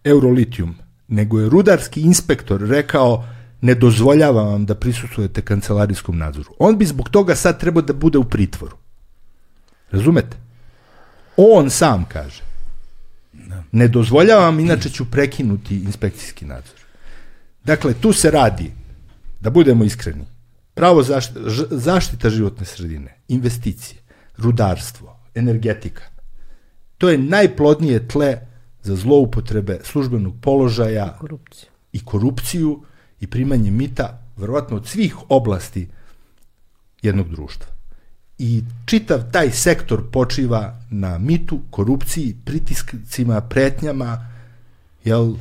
Eurolitium, 0.05 0.75
nego 1.09 1.41
je 1.41 1.49
rudarski 1.49 2.01
inspektor 2.01 2.61
rekao 2.61 3.25
ne 3.61 3.75
dozvoljava 3.75 4.43
vam 4.43 4.67
da 4.67 4.75
prisustujete 4.75 5.43
kancelarijskom 5.43 6.19
nadzoru. 6.19 6.51
On 6.59 6.79
bi 6.79 6.87
zbog 6.87 7.09
toga 7.09 7.35
sad 7.35 7.61
trebao 7.61 7.83
da 7.83 7.93
bude 7.93 8.19
u 8.19 8.25
pritvoru. 8.25 8.77
Razumete? 9.91 10.37
On 11.37 11.71
sam 11.71 12.05
kaže. 12.05 12.43
Ne 13.73 13.89
dozvoljavam, 13.89 14.61
inače 14.61 14.91
ću 14.91 15.11
prekinuti 15.11 15.77
inspekcijski 15.77 16.45
nadzor. 16.45 16.88
Dakle, 17.69 17.95
tu 17.95 18.13
se 18.13 18.31
radi, 18.31 18.73
da 19.41 19.51
budemo 19.51 19.85
iskreni, 19.85 20.25
pravo 20.75 21.03
zaštita, 21.03 21.41
zaštita 21.71 22.31
životne 22.31 22.67
sredine, 22.67 23.19
investicije, 23.29 24.01
rudarstvo, 24.37 25.17
energetika. 25.35 26.03
To 26.99 27.11
je 27.11 27.19
najplodnije 27.19 28.09
tle 28.09 28.39
za 28.83 28.97
zloupotrebe 28.97 29.81
službenog 29.85 30.35
položaja 30.41 31.17
korupciju. 31.19 31.69
i 31.93 32.05
korupciju 32.05 32.83
i 33.21 33.27
primanje 33.27 33.71
mita, 33.71 34.23
verovatno 34.37 34.77
od 34.77 34.87
svih 34.87 35.17
oblasti 35.29 35.89
jednog 37.03 37.29
društva. 37.29 37.67
I 38.39 38.63
čitav 38.87 39.31
taj 39.33 39.51
sektor 39.51 40.11
počiva 40.13 40.81
na 40.91 41.19
mitu, 41.19 41.61
korupciji, 41.71 42.37
pritiscima, 42.45 43.41
pretnjama, 43.41 44.27
jel, 45.05 45.35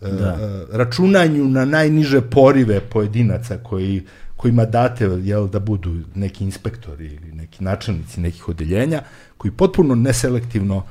da. 0.00 0.38
e, 0.40 0.76
računanju 0.76 1.44
na 1.44 1.64
najniže 1.64 2.20
porive 2.20 2.80
pojedinaca 2.80 3.56
koji, 3.56 4.02
kojima 4.36 4.64
date 4.64 5.04
jel, 5.04 5.48
da 5.48 5.58
budu 5.58 5.94
neki 6.14 6.44
inspektori 6.44 7.06
ili 7.06 7.32
neki 7.32 7.64
načelnici 7.64 8.20
nekih 8.20 8.48
odeljenja, 8.48 9.02
koji 9.36 9.52
potpuno 9.52 9.94
neselektivno 9.94 10.84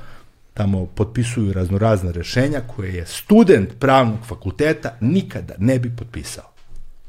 tamo 0.54 0.86
potpisuju 0.86 1.52
raznorazne 1.52 2.12
rešenja 2.12 2.60
koje 2.76 2.94
je 2.94 3.06
student 3.06 3.68
pravnog 3.78 4.18
fakulteta 4.26 4.96
nikada 5.00 5.54
ne 5.58 5.78
bi 5.78 5.96
potpisao. 5.96 6.44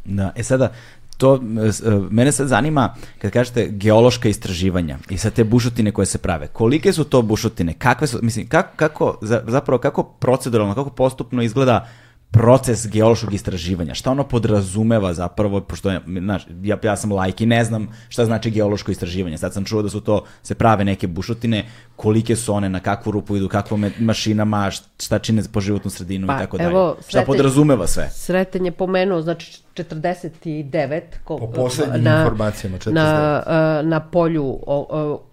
Da, 0.05 0.33
e 0.35 0.43
sada, 0.43 0.73
to, 1.19 1.35
e, 1.35 1.91
mene 2.09 2.31
sad 2.31 2.47
zanima, 2.47 2.95
kad 3.21 3.31
kažete 3.31 3.67
geološka 3.71 4.29
istraživanja 4.29 4.97
i 5.09 5.17
sa 5.17 5.29
te 5.29 5.43
bušotine 5.43 5.91
koje 5.91 6.05
se 6.05 6.17
prave, 6.17 6.47
kolike 6.47 6.93
su 6.93 7.03
to 7.03 7.21
bušotine, 7.21 7.73
kakve 7.73 8.07
su, 8.07 8.19
mislim, 8.21 8.47
kako, 8.47 8.69
kako 8.75 9.17
zapravo, 9.21 9.77
kako 9.79 10.03
proceduralno, 10.03 10.75
kako 10.75 10.89
postupno 10.89 11.41
izgleda 11.43 11.87
proces 12.31 12.87
geološkog 12.87 13.33
istraživanja, 13.33 13.93
šta 13.93 14.11
ono 14.11 14.23
podrazumeva 14.23 15.13
zapravo, 15.13 15.61
pošto 15.61 15.91
je, 15.91 16.01
znaš, 16.19 16.47
ja, 16.63 16.77
ja 16.83 16.95
sam 16.95 17.11
lajk 17.11 17.41
i 17.41 17.45
ne 17.45 17.63
znam 17.63 17.87
šta 18.09 18.25
znači 18.25 18.51
geološko 18.51 18.91
istraživanje. 18.91 19.37
Sad 19.37 19.53
sam 19.53 19.65
čuo 19.65 19.81
da 19.81 19.89
su 19.89 20.01
to, 20.01 20.23
se 20.43 20.55
prave 20.55 20.85
neke 20.85 21.07
bušotine, 21.07 21.65
kolike 21.95 22.35
su 22.35 22.53
one, 22.53 22.69
na 22.69 22.79
kakvu 22.79 23.11
rupu 23.11 23.37
idu, 23.37 23.47
kakvom 23.47 23.91
mašinama, 23.99 24.71
šta 24.99 25.19
čine 25.19 25.43
po 25.53 25.61
životnu 25.61 25.91
sredinu 25.91 26.27
pa, 26.27 26.35
i 26.35 26.39
tako 26.39 26.57
dalje. 26.57 26.69
Evo, 26.69 26.97
šta 27.07 27.23
podrazumeva 27.25 27.87
sve? 27.87 28.09
Sreten 28.09 28.65
je 28.65 28.71
pomenuo, 28.71 29.21
znači 29.21 29.61
49 29.75 31.01
ko, 31.23 31.37
po 31.37 31.51
poslednjim 31.51 32.03
na, 32.03 32.21
informacijama 32.21 32.77
49. 32.77 32.91
Na, 32.93 33.81
na 33.81 33.99
polju 33.99 34.45
o, 34.45 34.87
o, 34.89 35.28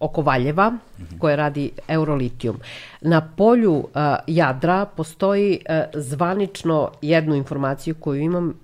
oko 0.00 0.22
Valjeva, 0.22 0.70
mm 0.70 0.78
-hmm. 0.98 1.18
koje 1.18 1.36
radi 1.36 1.70
Eurolitijum. 1.88 2.56
Na 3.00 3.28
polju 3.36 3.72
uh, 3.72 3.84
Jadra 4.26 4.86
postoji 4.96 5.60
uh, 5.68 6.00
zvanično 6.00 6.90
jednu 7.02 7.34
informaciju 7.34 7.94
koju 7.94 8.20
imam 8.20 8.54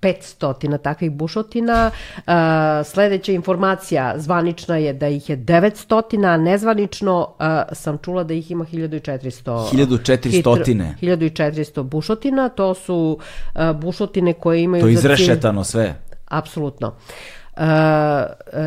500 0.00 0.78
takvih 0.78 1.10
bušotina. 1.10 1.90
Uh, 2.16 2.22
sledeća 2.84 3.32
informacija 3.32 4.14
zvanična 4.16 4.76
je 4.76 4.92
da 4.92 5.08
ih 5.08 5.30
je 5.30 5.36
900, 5.36 6.26
a 6.26 6.36
nezvanično 6.36 7.20
uh, 7.20 7.46
sam 7.72 7.98
čula 7.98 8.24
da 8.24 8.34
ih 8.34 8.50
ima 8.50 8.64
1400. 8.64 9.70
1400? 9.72 10.94
1400 11.02 11.82
bušotina. 11.82 12.48
To 12.48 12.74
su 12.74 13.18
uh, 13.54 13.76
bušotine 13.76 14.32
koje 14.32 14.62
imaju... 14.62 14.82
To 14.82 14.88
je 14.88 14.92
izrešetano 14.92 15.64
sve? 15.64 15.94
Apsolutno. 16.28 16.94
Uh, 17.56 17.62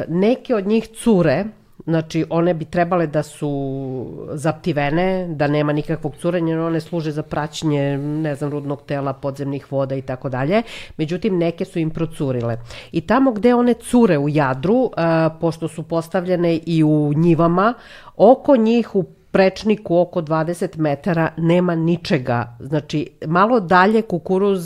neke 0.08 0.56
od 0.56 0.68
njih 0.68 0.88
cure, 1.04 1.46
Znači, 1.86 2.26
one 2.30 2.54
bi 2.54 2.66
trebale 2.66 3.08
da 3.08 3.24
su 3.24 4.28
zaptivene, 4.34 5.28
da 5.30 5.48
nema 5.48 5.74
nikakvog 5.74 6.16
curenja, 6.16 6.66
one 6.66 6.82
služe 6.82 7.12
za 7.12 7.24
praćenje, 7.24 7.98
ne 7.98 8.36
znam, 8.36 8.52
rudnog 8.52 8.82
tela, 8.82 9.14
podzemnih 9.14 9.72
voda 9.72 9.96
i 9.96 10.02
tako 10.02 10.30
dalje. 10.30 10.62
Međutim, 10.98 11.38
neke 11.38 11.66
su 11.66 11.80
im 11.80 11.90
procurile. 11.90 12.58
I 12.92 13.02
tamo 13.02 13.32
gde 13.32 13.56
one 13.56 13.74
cure 13.74 14.18
u 14.18 14.30
jadru, 14.30 14.92
a, 14.98 15.30
pošto 15.42 15.68
su 15.68 15.84
postavljene 15.84 16.60
i 16.66 16.84
u 16.84 17.14
njivama, 17.16 17.74
oko 18.16 18.56
njih 18.58 18.96
u 18.96 19.04
prečniku 19.36 19.98
oko 19.98 20.22
20 20.22 20.78
metara 20.78 21.30
nema 21.38 21.76
ničega. 21.76 22.58
Znači, 22.60 23.08
malo 23.28 23.60
dalje 23.60 24.02
kukuruz, 24.02 24.64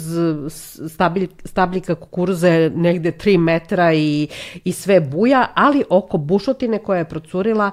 stabilj, 0.89 1.27
stabljika 1.45 1.95
kukuruza 1.95 2.47
je 2.47 2.69
negde 2.69 3.11
3 3.11 3.37
metra 3.37 3.93
i, 3.93 4.27
i 4.63 4.71
sve 4.71 4.99
buja, 4.99 5.47
ali 5.53 5.83
oko 5.89 6.17
bušotine 6.17 6.77
koja 6.79 6.97
je 6.97 7.09
procurila 7.09 7.71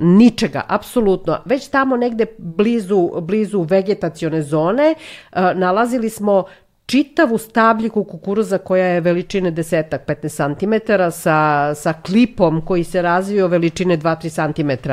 ničega, 0.00 0.62
apsolutno. 0.68 1.38
Već 1.44 1.68
tamo 1.68 1.96
negde 1.96 2.26
blizu, 2.38 3.10
blizu 3.20 3.62
vegetacione 3.62 4.42
zone 4.42 4.94
uh, 4.94 5.38
nalazili 5.54 6.10
smo 6.10 6.44
čitavu 6.92 7.38
stabljiku 7.38 8.04
kukuruza 8.04 8.58
koja 8.58 8.86
je 8.86 9.00
veličine 9.00 9.50
desetak, 9.50 10.06
15 10.06 10.58
cm 10.58 10.92
sa, 11.10 11.74
sa 11.74 11.92
klipom 11.92 12.60
koji 12.60 12.84
se 12.84 13.02
razvio 13.02 13.48
veličine 13.48 13.96
2-3 13.98 14.52
cm. 14.52 14.90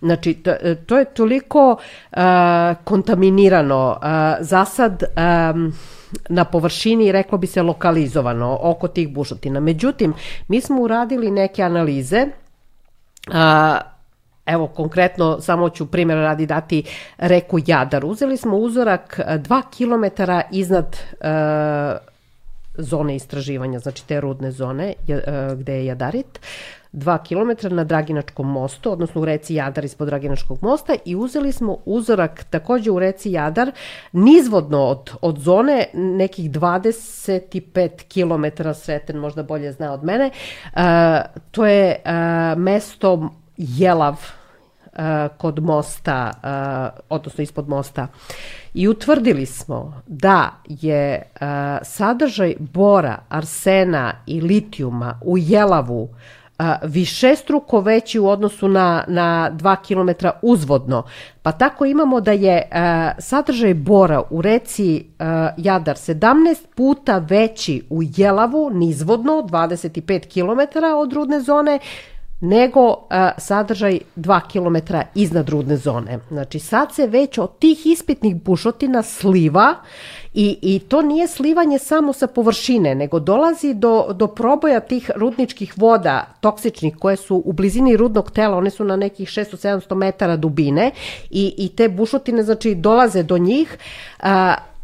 Znači, 0.00 0.34
to, 0.34 0.52
to 0.86 0.98
je 0.98 1.04
toliko 1.04 1.76
uh, 1.76 2.18
kontaminirano. 2.84 3.90
Uh, 3.90 4.08
za 4.40 4.64
sad 4.64 5.02
um, 5.02 5.72
na 6.28 6.44
površini, 6.44 7.12
reklo 7.12 7.38
bi 7.38 7.46
se, 7.46 7.62
lokalizovano 7.62 8.58
oko 8.62 8.88
tih 8.88 9.12
bušotina. 9.14 9.60
Međutim, 9.60 10.14
mi 10.48 10.60
smo 10.60 10.82
uradili 10.82 11.30
neke 11.30 11.62
analize 11.62 12.26
Evo, 14.46 14.66
konkretno, 14.66 15.40
samo 15.40 15.70
ću 15.70 15.86
primjer 15.86 16.18
radi 16.18 16.46
dati 16.46 16.82
reku 17.18 17.58
Jadar. 17.66 18.04
Uzeli 18.04 18.36
smo 18.36 18.56
uzorak 18.56 19.20
2 19.26 19.58
e, 19.58 19.62
km 19.76 20.22
iznad 20.50 20.96
e, 21.20 21.28
zone 22.74 23.16
istraživanja, 23.16 23.78
znači 23.78 24.06
te 24.06 24.20
rudne 24.20 24.50
zone 24.50 24.94
e, 25.08 25.20
gde 25.56 25.72
je 25.72 25.86
Jadarit, 25.86 26.40
2 26.92 27.18
km 27.28 27.74
na 27.74 27.84
Draginačkom 27.84 28.52
mostu, 28.52 28.92
odnosno 28.92 29.20
u 29.20 29.24
reci 29.24 29.54
Jadar 29.54 29.84
ispod 29.84 30.08
Draginačkog 30.08 30.58
mosta 30.62 30.94
i 31.04 31.16
uzeli 31.16 31.52
smo 31.52 31.76
uzorak 31.84 32.44
takođe 32.44 32.90
u 32.90 32.98
reci 32.98 33.32
Jadar 33.32 33.72
nizvodno 34.12 34.80
od, 34.84 35.10
od 35.22 35.38
zone 35.38 35.86
nekih 35.92 36.50
25 36.50 37.88
km, 38.08 38.68
Sreten 38.74 39.16
možda 39.16 39.42
bolje 39.42 39.72
zna 39.72 39.92
od 39.92 40.04
mene, 40.04 40.30
uh, 40.74 40.82
to 41.50 41.66
je 41.66 41.96
uh, 42.04 42.58
mesto 42.58 43.30
Jelav 43.56 44.16
uh, 44.92 45.36
kod 45.38 45.62
mosta, 45.62 46.30
uh, 46.30 47.02
odnosno 47.08 47.42
ispod 47.42 47.68
mosta. 47.68 48.06
I 48.74 48.88
utvrdili 48.88 49.46
smo 49.46 50.02
da 50.06 50.50
je 50.68 51.22
uh, 51.34 51.46
sadržaj 51.82 52.54
bora, 52.58 53.18
arsena 53.28 54.12
i 54.26 54.40
litijuma 54.40 55.18
u 55.24 55.38
Jelavu 55.38 56.08
višestruko 56.82 57.80
veći 57.80 58.18
u 58.18 58.28
odnosu 58.28 58.68
na, 58.68 59.04
na 59.08 59.50
2 59.52 59.76
km 60.16 60.26
uzvodno. 60.42 61.02
Pa 61.42 61.52
tako 61.52 61.84
imamo 61.84 62.20
da 62.20 62.32
je 62.32 62.68
sadržaj 63.18 63.74
bora 63.74 64.22
u 64.30 64.42
reci 64.42 65.06
Jadar 65.56 65.96
17 65.96 66.56
puta 66.74 67.18
veći 67.18 67.82
u 67.90 68.02
Jelavu 68.02 68.70
nizvodno 68.70 69.32
25 69.32 70.28
km 70.28 70.78
od 70.96 71.12
rudne 71.12 71.40
zone 71.40 71.78
nego 72.42 72.88
uh, 72.88 72.96
sadržaj 73.38 73.98
2 74.16 74.40
km 74.52 74.94
iznad 75.14 75.48
rudne 75.48 75.76
zone. 75.76 76.18
Znači 76.28 76.58
sad 76.58 76.94
se 76.94 77.06
već 77.06 77.38
od 77.38 77.58
tih 77.58 77.86
ispitnih 77.86 78.42
bušotina 78.42 79.02
sliva 79.02 79.74
i, 80.34 80.58
i 80.62 80.78
to 80.78 81.02
nije 81.02 81.28
slivanje 81.28 81.78
samo 81.78 82.12
sa 82.12 82.26
površine, 82.26 82.94
nego 82.94 83.20
dolazi 83.20 83.74
do, 83.74 84.06
do 84.14 84.26
proboja 84.26 84.80
tih 84.80 85.10
rudničkih 85.16 85.74
voda 85.76 86.26
toksičnih 86.40 86.96
koje 86.96 87.16
su 87.16 87.42
u 87.44 87.52
blizini 87.52 87.96
rudnog 87.96 88.30
tela, 88.30 88.56
one 88.56 88.70
su 88.70 88.84
na 88.84 88.96
nekih 88.96 89.28
600-700 89.28 89.94
metara 89.94 90.36
dubine 90.36 90.90
i, 91.30 91.54
i 91.58 91.68
te 91.68 91.88
bušotine 91.88 92.42
znači 92.42 92.74
dolaze 92.74 93.22
do 93.22 93.38
njih 93.38 93.78
uh, 94.22 94.26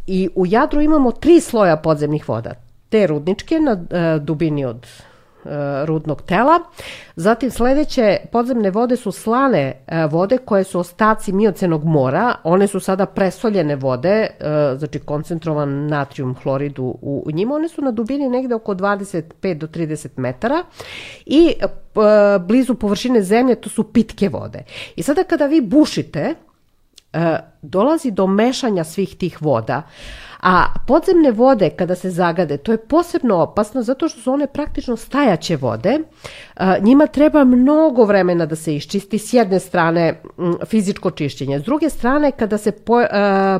i 0.06 0.28
u 0.34 0.46
Jadru 0.46 0.80
imamo 0.80 1.12
tri 1.12 1.40
sloja 1.40 1.76
podzemnih 1.76 2.28
voda. 2.28 2.54
Te 2.88 3.06
rudničke 3.06 3.60
na 3.60 3.72
uh, 3.72 4.22
dubini 4.22 4.64
od 4.64 4.86
E, 4.86 5.07
rudnog 5.84 6.22
tela. 6.22 6.60
Zatim 7.16 7.50
sledeće 7.50 8.16
podzemne 8.32 8.70
vode 8.70 8.96
su 8.96 9.12
slane 9.12 9.82
e, 9.86 10.06
vode 10.06 10.38
koje 10.38 10.64
su 10.64 10.80
ostaci 10.80 11.32
miocenog 11.32 11.84
mora. 11.84 12.34
One 12.44 12.66
su 12.66 12.80
sada 12.80 13.06
presoljene 13.06 13.76
vode, 13.76 14.08
e, 14.08 14.28
znači 14.78 14.98
koncentrovan 14.98 15.86
natrium 15.86 16.34
hlorid 16.34 16.78
u, 16.78 16.98
u 17.02 17.30
njima. 17.32 17.54
One 17.54 17.68
su 17.68 17.82
na 17.82 17.90
dubini 17.90 18.28
negde 18.28 18.54
oko 18.54 18.74
25 18.74 19.54
do 19.54 19.66
30 19.66 20.08
metara 20.16 20.64
i 21.26 21.54
blizu 22.40 22.74
površine 22.74 23.22
zemlje 23.22 23.54
to 23.54 23.70
su 23.70 23.92
pitke 23.92 24.28
vode. 24.28 24.62
I 24.96 25.02
sada 25.02 25.24
kada 25.24 25.46
vi 25.46 25.60
bušite, 25.60 26.34
dolazi 27.62 28.10
do 28.10 28.26
mešanja 28.26 28.84
svih 28.84 29.16
tih 29.16 29.42
voda. 29.42 29.82
A 30.40 30.66
podzemne 30.86 31.30
vode 31.30 31.70
kada 31.70 31.94
se 31.94 32.10
zagade, 32.10 32.56
to 32.56 32.72
je 32.72 32.78
posebno 32.78 33.36
opasno 33.36 33.82
zato 33.82 34.08
što 34.08 34.20
su 34.20 34.32
one 34.32 34.46
praktično 34.46 34.96
stajaće 34.96 35.56
vode. 35.56 35.98
Njima 36.80 37.06
treba 37.06 37.44
mnogo 37.44 38.04
vremena 38.04 38.46
da 38.46 38.56
se 38.56 38.74
iščisti 38.74 39.18
s 39.18 39.32
jedne 39.32 39.60
strane 39.60 40.22
fizičko 40.66 41.10
čišćenje. 41.10 41.58
S 41.58 41.62
druge 41.62 41.90
strane 41.90 42.30
kada 42.30 42.58
se 42.58 42.72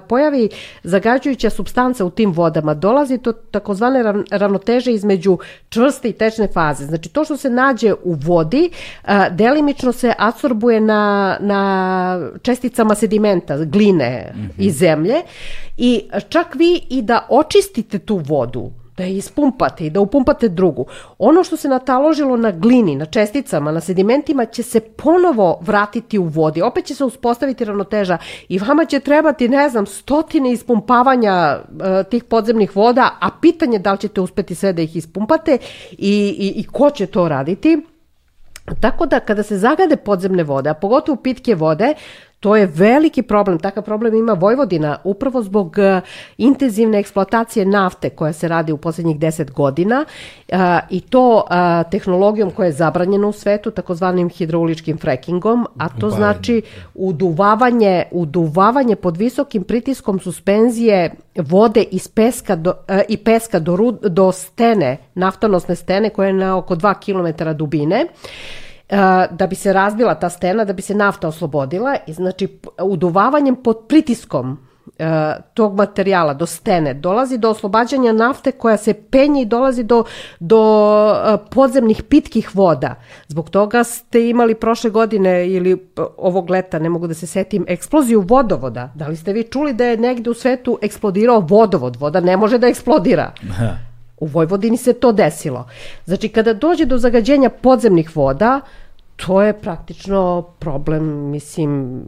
pojavi 0.09 0.49
zagađujuća 0.83 1.51
substanca 1.51 2.05
u 2.05 2.11
tim 2.11 2.33
vodama, 2.33 2.75
dolazi 2.75 3.19
to 3.19 3.33
takozvane 3.33 4.25
ravnoteže 4.31 4.93
između 4.93 5.39
čvrste 5.69 6.09
i 6.09 6.13
tečne 6.13 6.49
faze. 6.55 6.85
Znači 6.85 7.09
to 7.09 7.25
što 7.25 7.37
se 7.37 7.51
nađe 7.51 7.93
u 8.03 8.13
vodi 8.13 8.71
delimično 9.31 9.93
se 9.93 10.13
absorbuje 10.19 10.81
na, 10.81 11.37
na 11.41 12.31
česticama 12.43 12.95
sedimenta, 12.95 13.57
gline 13.65 14.33
mm 14.35 14.39
-hmm. 14.39 14.51
i 14.59 14.71
zemlje 14.71 15.17
i 15.77 16.03
čak 16.29 16.55
vi 16.55 16.81
i 16.89 17.03
da 17.03 17.27
očistite 17.31 17.99
tu 17.99 18.17
vodu, 18.17 18.71
da 18.99 19.05
je 19.05 19.17
ispumpate 19.17 19.87
i 19.87 19.91
da 19.91 20.01
upumpate 20.01 20.49
drugu. 20.49 20.87
Ono 21.19 21.45
što 21.45 21.57
se 21.57 21.69
nataložilo 21.69 22.37
na 22.37 22.51
glini, 22.51 22.97
na 22.97 23.05
česticama, 23.05 23.73
na 23.73 23.81
sedimentima 23.81 24.45
će 24.45 24.63
se 24.63 24.81
ponovo 24.81 25.59
vratiti 25.61 26.19
u 26.19 26.25
vodi. 26.25 26.63
Opet 26.63 26.85
će 26.85 26.95
se 26.95 27.05
uspostaviti 27.05 27.65
ravnoteža 27.65 28.19
i 28.49 28.59
vama 28.59 28.85
će 28.85 29.01
trebati, 29.01 29.49
ne 29.49 29.69
znam, 29.69 29.87
stotine 29.87 30.53
ispumpavanja 30.53 31.59
uh, 31.59 32.11
tih 32.11 32.25
podzemnih 32.25 32.77
voda, 32.77 33.11
a 33.21 33.31
pitanje 33.41 33.79
da 33.79 33.93
li 33.93 33.99
ćete 33.99 34.21
uspeti 34.21 34.55
sve 34.55 34.73
da 34.73 34.83
ih 34.83 34.97
ispumpate 34.97 35.59
i, 35.93 36.37
i, 36.39 36.61
i 36.61 36.65
ko 36.65 36.91
će 36.91 37.07
to 37.07 37.29
raditi. 37.29 37.79
Tako 38.81 39.07
da 39.07 39.21
kada 39.21 39.43
se 39.43 39.59
zagade 39.59 39.97
podzemne 39.97 40.43
vode, 40.43 40.71
a 40.71 40.75
pogotovo 40.75 41.17
pitke 41.17 41.55
vode, 41.55 41.95
To 42.41 42.57
je 42.57 42.67
veliki 42.67 43.23
problem, 43.23 43.59
takav 43.59 43.85
problem 43.85 44.15
ima 44.15 44.33
Vojvodina 44.33 44.97
upravo 45.05 45.43
zbog 45.43 45.77
uh, 45.79 46.09
intenzivne 46.37 46.99
eksploatacije 46.99 47.67
nafte 47.67 48.11
koja 48.11 48.33
se 48.33 48.49
radi 48.49 48.73
u 48.73 48.77
poslednjih 48.77 49.19
10 49.19 49.53
godina 49.53 50.05
uh, 50.49 50.59
i 50.91 51.01
to 51.01 51.37
uh, 51.37 51.91
tehnologijom 51.91 52.51
koja 52.51 52.67
je 52.67 52.73
zabranjena 52.73 53.29
u 53.29 53.33
svetu, 53.33 53.71
takozvanim 53.71 54.29
hidrauličkim 54.29 54.99
frackingom, 54.99 55.67
a 55.79 55.89
to 55.89 56.11
znači 56.11 56.63
uduvavanje, 56.95 58.05
uduvavanje 58.11 58.97
pod 58.97 59.17
visokim 59.17 59.65
pritiskom 59.65 60.19
suspenzije 60.19 61.15
vode 61.37 61.83
iz 61.83 62.09
peska 62.09 62.57
do, 62.57 62.73
i 63.09 63.17
peska 63.17 63.59
do, 63.59 63.93
do 64.03 64.33
stene, 64.33 64.97
naftonosne 65.15 65.77
stene 65.77 66.11
koja 66.11 66.27
je 66.27 66.33
na 66.33 66.57
oko 66.57 66.77
2 66.77 66.95
km 66.95 67.57
dubine. 67.57 68.05
Uh, 68.05 68.68
da 69.31 69.47
bi 69.51 69.55
se 69.55 69.73
razbila 69.73 70.15
ta 70.15 70.29
stena, 70.29 70.65
da 70.65 70.73
bi 70.73 70.83
se 70.83 70.95
nafta 70.95 71.29
oslobodila 71.29 71.97
i 72.07 72.13
znači 72.13 72.59
uduvavanjem 72.83 73.57
pod 73.57 73.79
pritiskom 73.89 74.59
tog 75.55 75.75
materijala 75.75 76.35
do 76.35 76.47
stene 76.47 76.95
dolazi 76.95 77.39
do 77.39 77.51
oslobađanja 77.51 78.13
nafte 78.13 78.53
koja 78.53 78.77
se 78.77 78.95
penje 78.95 79.43
i 79.43 79.45
dolazi 79.45 79.83
do, 79.83 80.05
do 80.41 81.15
podzemnih 81.51 82.03
pitkih 82.03 82.57
voda. 82.57 82.95
Zbog 83.27 83.51
toga 83.51 83.85
ste 83.85 84.29
imali 84.29 84.55
prošle 84.55 84.91
godine 84.91 85.49
ili 85.49 85.91
ovog 86.17 86.51
leta, 86.51 86.79
ne 86.79 86.89
mogu 86.89 87.07
da 87.07 87.15
se 87.15 87.27
setim, 87.27 87.65
eksploziju 87.69 88.25
vodovoda. 88.29 88.93
Da 88.95 89.09
li 89.09 89.17
ste 89.17 89.33
vi 89.33 89.43
čuli 89.43 89.73
da 89.73 89.85
je 89.85 89.97
negde 89.97 90.31
u 90.31 90.35
svetu 90.35 90.79
eksplodirao 90.83 91.41
vodovod? 91.41 91.97
Voda 91.97 92.21
ne 92.21 92.37
može 92.37 92.59
da 92.59 92.67
eksplodira. 92.67 93.33
U 94.21 94.27
Vojvodini 94.27 94.77
se 94.77 94.93
to 94.93 95.13
desilo. 95.13 95.69
Znači, 96.05 96.29
kada 96.29 96.53
dođe 96.53 96.85
do 96.85 96.99
zagađenja 96.99 97.51
podzemnih 97.51 98.17
voda, 98.17 98.61
to 99.27 99.43
je 99.43 99.61
praktično 99.61 100.43
problem, 100.59 101.31
mislim, 101.31 102.03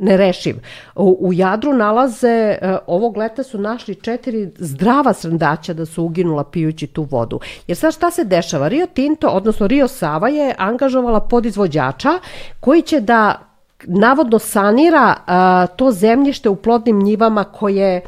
nerešiv. 0.00 0.56
U, 0.94 1.16
u 1.20 1.32
Jadru 1.32 1.72
nalaze, 1.72 2.28
e, 2.28 2.76
ovog 2.86 3.16
leta 3.16 3.42
su 3.42 3.58
našli 3.58 3.94
četiri 3.94 4.50
zdrava 4.58 5.12
srndaća 5.12 5.74
da 5.74 5.86
su 5.86 6.04
uginula 6.04 6.44
pijući 6.44 6.86
tu 6.86 7.02
vodu. 7.02 7.40
Jer 7.66 7.76
sad 7.76 7.94
šta 7.94 8.10
se 8.10 8.24
dešava? 8.24 8.68
Rio 8.68 8.86
Tinto, 8.86 9.28
odnosno 9.28 9.66
Rio 9.66 9.88
Sava 9.88 10.28
je 10.28 10.54
angažovala 10.58 11.20
podizvođača 11.20 12.18
koji 12.60 12.82
će 12.82 13.00
da 13.00 13.40
navodno 13.84 14.38
sanira 14.38 15.14
a, 15.26 15.66
to 15.66 15.90
zemljište 15.90 16.48
u 16.48 16.56
plodnim 16.56 16.98
njivama 17.02 17.44
koje 17.44 18.00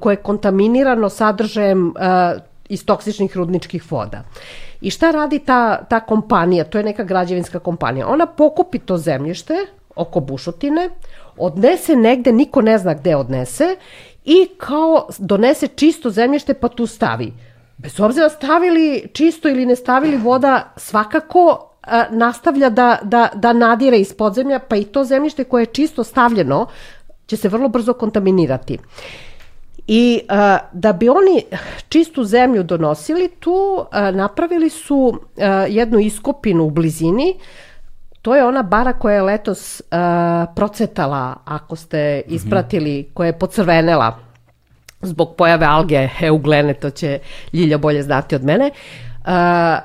koje 0.00 0.12
je 0.12 0.22
kontaminirano 0.22 1.08
sadržajem 1.08 1.88
uh, 1.88 1.94
iz 2.68 2.86
toksičnih 2.86 3.36
rudničkih 3.36 3.92
voda. 3.92 4.22
I 4.80 4.90
šta 4.90 5.10
radi 5.10 5.38
ta, 5.38 5.84
ta 5.84 6.00
kompanija? 6.00 6.64
To 6.64 6.78
je 6.78 6.84
neka 6.84 7.04
građevinska 7.04 7.58
kompanija. 7.58 8.08
Ona 8.08 8.26
pokupi 8.26 8.78
to 8.78 8.96
zemljište 8.96 9.54
oko 9.96 10.20
bušotine, 10.20 10.90
odnese 11.36 11.96
negde, 11.96 12.32
niko 12.32 12.62
ne 12.62 12.78
zna 12.78 12.94
gde 12.94 13.16
odnese 13.16 13.76
i 14.24 14.48
kao 14.58 15.08
donese 15.18 15.68
čisto 15.68 16.10
zemljište 16.10 16.54
pa 16.54 16.68
tu 16.68 16.86
stavi. 16.86 17.32
Bez 17.78 18.00
obzira 18.00 18.28
stavili 18.28 19.08
čisto 19.12 19.48
ili 19.48 19.66
ne 19.66 19.76
stavili 19.76 20.16
voda, 20.16 20.72
svakako 20.76 21.70
a, 21.82 22.04
nastavlja 22.10 22.70
da, 22.70 22.98
da, 23.02 23.28
da 23.34 23.52
nadire 23.52 23.98
iz 23.98 24.14
podzemlja, 24.14 24.58
pa 24.58 24.76
i 24.76 24.84
to 24.84 25.04
zemljište 25.04 25.44
koje 25.44 25.62
je 25.62 25.66
čisto 25.66 26.04
stavljeno 26.04 26.66
će 27.26 27.36
se 27.36 27.48
vrlo 27.48 27.68
brzo 27.68 27.92
kontaminirati. 27.92 28.78
I 29.90 30.20
a, 30.28 30.58
da 30.72 30.92
bi 30.92 31.08
oni 31.08 31.42
čistu 31.88 32.24
zemlju 32.24 32.62
donosili 32.62 33.28
tu, 33.28 33.84
a, 33.90 34.10
napravili 34.10 34.70
su 34.70 35.20
a, 35.38 35.46
jednu 35.68 35.98
iskopinu 35.98 36.64
u 36.64 36.70
blizini, 36.70 37.34
To 38.22 38.36
je 38.36 38.44
ona 38.44 38.62
bara 38.62 38.92
koja 38.92 39.14
je 39.14 39.22
letos 39.22 39.82
a, 39.90 40.46
procetala, 40.56 41.36
ako 41.44 41.76
ste 41.76 42.22
mhm. 42.26 42.34
ispratili, 42.34 43.10
koja 43.14 43.26
je 43.26 43.38
pocrvenela 43.38 44.18
zbog 45.00 45.34
pojave 45.36 45.66
alge 45.66 46.08
euglene, 46.20 46.74
to 46.74 46.90
će 46.90 47.18
Ljilja 47.52 47.78
bolje 47.78 48.02
znati 48.02 48.34
od 48.34 48.44
mene. 48.44 48.70
A, 49.24 49.78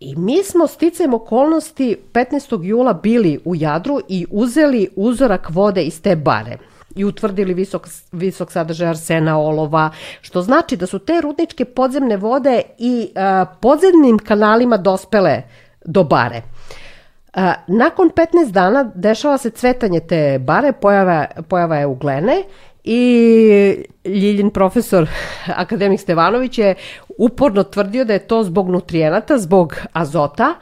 I 0.00 0.16
mi 0.16 0.42
smo 0.44 0.66
sticajem 0.66 1.14
okolnosti 1.14 1.96
15. 2.12 2.64
jula 2.64 2.92
bili 2.92 3.38
u 3.44 3.54
Jadru 3.54 4.00
i 4.08 4.26
uzeli 4.30 4.88
uzorak 4.96 5.50
vode 5.50 5.82
iz 5.82 6.02
te 6.02 6.16
bare 6.16 6.56
i 6.96 7.04
utvrdili 7.04 7.54
visok, 7.54 7.88
visok 8.12 8.52
sadržaj 8.52 8.88
arsena, 8.88 9.38
olova, 9.38 9.90
što 10.20 10.42
znači 10.42 10.76
da 10.76 10.86
su 10.86 10.98
te 10.98 11.20
rudničke 11.20 11.64
podzemne 11.64 12.16
vode 12.16 12.62
i 12.78 13.08
a, 13.16 13.44
podzemnim 13.60 14.18
kanalima 14.18 14.76
dospele 14.76 15.42
do 15.84 16.04
bare. 16.04 16.42
A, 17.34 17.54
nakon 17.66 18.10
15 18.10 18.50
dana 18.50 18.90
dešava 18.94 19.38
se 19.38 19.50
cvetanje 19.50 20.00
te 20.00 20.38
bare, 20.38 20.72
pojava, 20.72 21.26
pojava 21.48 21.76
je 21.76 21.86
uglene 21.86 22.42
i 22.84 23.84
Ljiljin 24.04 24.50
profesor 24.50 25.08
akademik 25.62 26.00
Stevanović 26.00 26.58
je 26.58 26.74
uporno 27.18 27.62
tvrdio 27.62 28.04
da 28.04 28.12
je 28.12 28.26
to 28.26 28.42
zbog 28.42 28.70
nutrijenata, 28.70 29.38
zbog 29.38 29.76
azota, 29.92 30.54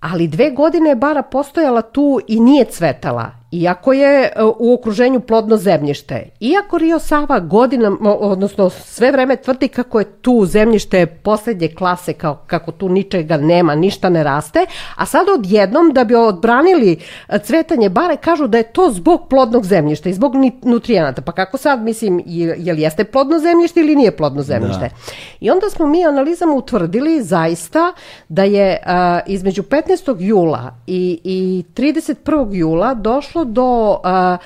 ali 0.00 0.28
dve 0.28 0.50
godine 0.50 0.88
je 0.88 0.96
bara 0.96 1.22
postojala 1.22 1.82
tu 1.82 2.20
i 2.28 2.40
nije 2.40 2.64
cvetala 2.64 3.30
iako 3.52 3.92
je 3.92 4.22
e, 4.22 4.30
u 4.58 4.74
okruženju 4.74 5.20
plodno 5.20 5.56
zemljište, 5.56 6.30
iako 6.40 6.78
Rio 6.78 6.98
Sava 6.98 7.40
godinama, 7.40 8.16
odnosno 8.20 8.70
sve 8.70 9.12
vreme 9.12 9.36
tvrdi 9.36 9.68
kako 9.68 9.98
je 9.98 10.04
tu 10.04 10.46
zemljište 10.46 11.06
poslednje 11.06 11.68
klase, 11.68 12.12
kao, 12.12 12.42
kako 12.46 12.72
tu 12.72 12.88
ničega 12.88 13.36
nema, 13.36 13.74
ništa 13.74 14.08
ne 14.08 14.24
raste, 14.24 14.66
a 14.96 15.06
sad 15.06 15.26
odjednom 15.28 15.92
da 15.92 16.04
bi 16.04 16.14
odbranili 16.14 16.98
e, 17.28 17.38
cvetanje 17.38 17.88
bare 17.88 18.16
kažu 18.16 18.46
da 18.46 18.58
je 18.58 18.72
to 18.72 18.90
zbog 18.90 19.28
plodnog 19.30 19.64
zemljišta 19.64 20.08
i 20.08 20.14
zbog 20.14 20.32
nutrijenata. 20.62 21.22
Pa 21.22 21.32
kako 21.32 21.56
sad, 21.58 21.82
mislim, 21.82 22.22
je 22.26 22.72
li 22.72 22.82
jeste 22.82 23.04
plodno 23.04 23.38
zemljište 23.38 23.80
ili 23.80 23.96
nije 23.96 24.16
plodno 24.16 24.42
zemljište? 24.42 24.80
Da. 24.80 24.94
I 25.40 25.50
onda 25.50 25.70
smo 25.70 25.86
mi 25.86 26.04
analizama 26.04 26.54
utvrdili 26.54 27.22
zaista 27.22 27.92
da 28.28 28.44
je 28.44 28.82
a, 28.86 29.20
između 29.26 29.62
15. 29.62 30.16
jula 30.18 30.74
i, 30.86 31.20
i 31.24 31.64
31. 31.74 32.54
jula 32.54 32.94
došlo 32.94 33.35
do 33.44 34.00
a, 34.04 34.36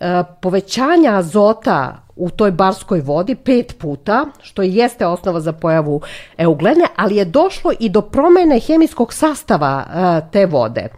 a, 0.00 0.24
povećanja 0.42 1.14
azota 1.14 2.02
u 2.16 2.30
toj 2.30 2.50
barskoj 2.50 3.00
vodi 3.00 3.34
pet 3.34 3.76
puta, 3.78 4.26
što 4.42 4.62
jeste 4.62 5.06
osnova 5.06 5.40
za 5.40 5.52
pojavu 5.52 6.00
euglene, 6.38 6.86
ali 6.96 7.16
je 7.16 7.24
došlo 7.24 7.72
i 7.80 7.88
do 7.88 8.00
promene 8.00 8.60
hemijskog 8.60 9.12
sastava 9.12 9.84
a, 9.88 10.20
te 10.32 10.46
vode. 10.46 10.88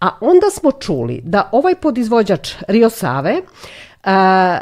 A 0.00 0.08
onda 0.20 0.46
smo 0.50 0.72
čuli 0.72 1.20
da 1.24 1.48
ovaj 1.52 1.74
podizvođač 1.74 2.54
Rio 2.68 2.90
Save 2.90 3.36
a, 4.04 4.60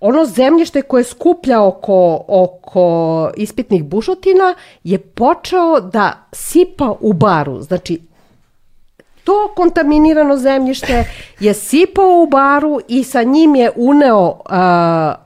ono 0.00 0.24
zemljište 0.24 0.82
koje 0.82 1.04
skuplja 1.04 1.62
oko, 1.62 2.24
oko 2.28 3.30
ispitnih 3.36 3.84
bušotina 3.84 4.54
je 4.84 4.98
počeo 4.98 5.80
da 5.80 6.12
sipa 6.32 6.94
u 7.00 7.12
baru. 7.12 7.60
Znači, 7.60 8.00
to 9.28 9.52
kontaminirano 9.56 10.36
zemljište 10.36 11.04
je 11.40 11.54
sipao 11.54 12.22
u 12.22 12.26
baru 12.26 12.80
i 12.88 13.04
sa 13.04 13.22
njim 13.22 13.54
je 13.54 13.70
uneo 13.76 14.28
uh, 14.28 14.34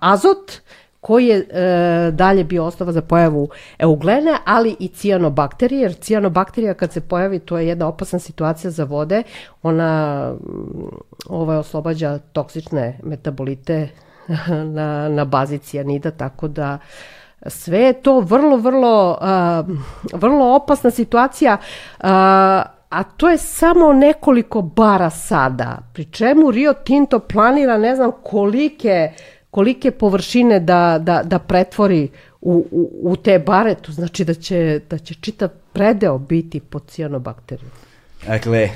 azot 0.00 0.52
koji 1.00 1.26
je 1.26 1.38
e, 1.38 2.10
dalje 2.10 2.44
bio 2.44 2.64
osnova 2.64 2.92
za 2.92 3.02
pojavu 3.02 3.48
euglene, 3.78 4.36
ali 4.44 4.76
i 4.78 4.88
cijanobakterije, 4.88 5.82
jer 5.82 5.94
cijanobakterija 5.94 6.74
kad 6.74 6.92
se 6.92 7.00
pojavi, 7.00 7.38
to 7.38 7.58
je 7.58 7.68
jedna 7.68 7.86
opasna 7.86 8.18
situacija 8.18 8.70
za 8.70 8.84
vode, 8.84 9.22
ona 9.62 10.32
ovaj, 11.28 11.56
oslobađa 11.56 12.18
toksične 12.18 12.98
metabolite 13.02 13.88
na, 14.76 15.08
na 15.08 15.24
bazi 15.24 15.58
cijanida, 15.58 16.10
tako 16.10 16.48
da 16.48 16.78
sve 17.46 17.78
je 17.78 17.92
to 17.92 18.20
vrlo, 18.20 18.56
vrlo, 18.56 19.18
uh, 19.20 19.76
vrlo 20.20 20.54
opasna 20.54 20.90
situacija, 20.90 21.56
uh, 22.00 22.08
a 22.92 23.02
to 23.02 23.28
je 23.28 23.38
samo 23.38 23.92
nekoliko 23.92 24.62
bara 24.62 25.10
sada, 25.10 25.78
pri 25.92 26.04
čemu 26.04 26.50
Rio 26.50 26.72
Tinto 26.72 27.18
planira 27.18 27.78
ne 27.78 27.96
znam 27.96 28.10
kolike, 28.22 29.12
kolike 29.50 29.90
površine 29.90 30.60
da, 30.60 30.98
da, 31.00 31.22
da 31.24 31.38
pretvori 31.38 32.08
u, 32.40 32.66
u, 32.70 32.90
u 33.02 33.16
te 33.16 33.38
bare, 33.38 33.74
to 33.74 33.92
znači 33.92 34.24
da 34.24 34.34
će, 34.34 34.80
da 34.90 34.98
će 34.98 35.14
čitav 35.14 35.48
predeo 35.72 36.18
biti 36.18 36.60
pod 36.60 36.82
cijanobakterijom. 36.86 37.70
Dakle, 38.26 38.68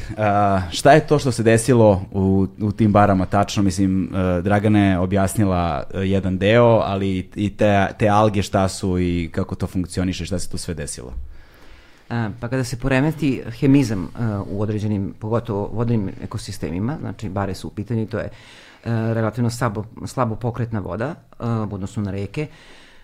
šta 0.71 0.93
je 0.93 1.07
to 1.07 1.19
što 1.19 1.33
se 1.33 1.43
desilo 1.43 2.03
u, 2.13 2.47
u 2.61 2.73
tim 2.73 2.93
barama 2.93 3.27
tačno? 3.27 3.63
Mislim, 3.63 4.11
Dragana 4.43 4.87
je 4.87 4.99
objasnila 4.99 5.85
jedan 5.95 6.39
deo, 6.39 6.83
ali 6.85 7.31
i 7.35 7.57
te, 7.57 7.87
te 7.99 8.09
alge 8.09 8.43
šta 8.43 8.69
su 8.69 8.99
i 8.99 9.31
kako 9.33 9.55
to 9.55 9.67
funkcioniše, 9.67 10.27
šta 10.27 10.39
se 10.39 10.51
tu 10.51 10.59
sve 10.59 10.75
desilo? 10.75 11.13
Pa 12.09 12.49
kada 12.49 12.65
se 12.65 12.79
poremeti 12.79 13.43
hemizam 13.61 14.09
u 14.51 14.63
određenim, 14.63 15.15
pogotovo 15.19 15.71
vodnim 15.73 16.11
ekosistemima, 16.23 16.97
znači 17.01 17.29
bare 17.29 17.55
su 17.55 17.69
u 17.69 17.71
pitanju, 17.71 18.07
to 18.07 18.19
je 18.19 18.29
relativno 18.85 19.51
slabo, 19.51 19.85
slabo 20.07 20.37
pokretna 20.37 20.81
voda, 20.81 21.15
u 21.41 21.75
odnosu 21.75 22.01
na 22.01 22.11
reke, 22.11 22.47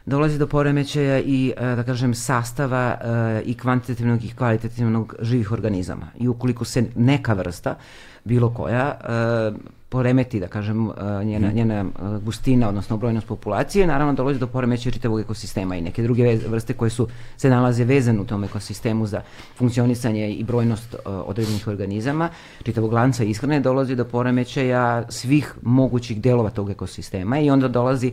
dolazi 0.07 0.39
do 0.39 0.47
poremećaja 0.47 1.21
i, 1.21 1.53
da 1.57 1.83
kažem, 1.83 2.15
sastava 2.15 2.99
i 3.45 3.55
kvantitativnog 3.55 4.25
i 4.25 4.35
kvalitativnog 4.35 5.15
živih 5.21 5.53
organizama. 5.53 6.07
I 6.19 6.29
ukoliko 6.29 6.65
se 6.65 6.85
neka 6.97 7.33
vrsta, 7.33 7.75
bilo 8.25 8.55
koja, 8.55 8.99
poremeti, 9.93 10.41
da 10.41 10.49
kažem, 10.49 10.91
njena, 11.25 11.49
mhm. 11.49 11.57
njena 11.57 11.85
gustina, 12.25 12.69
odnosno 12.69 12.97
brojnost 12.97 13.27
populacije, 13.27 13.87
naravno 13.87 14.15
dolazi 14.15 14.39
do 14.39 14.47
poremećaja 14.47 14.93
čitavog 14.93 15.21
ekosistema 15.21 15.77
i 15.77 15.81
neke 15.81 16.03
druge 16.03 16.39
vrste 16.49 16.73
koje 16.73 16.91
su 16.91 17.09
se 17.37 17.51
nalaze 17.51 17.85
vezane 17.85 18.21
u 18.21 18.25
tom 18.25 18.45
ekosistemu 18.45 19.07
za 19.07 19.21
funkcionisanje 19.57 20.31
i 20.33 20.45
brojnost 20.45 20.97
određenih 21.05 21.69
organizama, 21.69 22.29
čitavog 22.63 22.93
lanca 22.93 23.25
ishrane 23.25 23.61
dolazi 23.61 23.97
do 23.97 24.05
poremećaja 24.05 25.11
svih 25.11 25.55
mogućih 25.63 26.21
delova 26.21 26.51
tog 26.51 26.71
ekosistema 26.71 27.39
i 27.41 27.51
onda 27.51 27.69
dolazi 27.69 28.13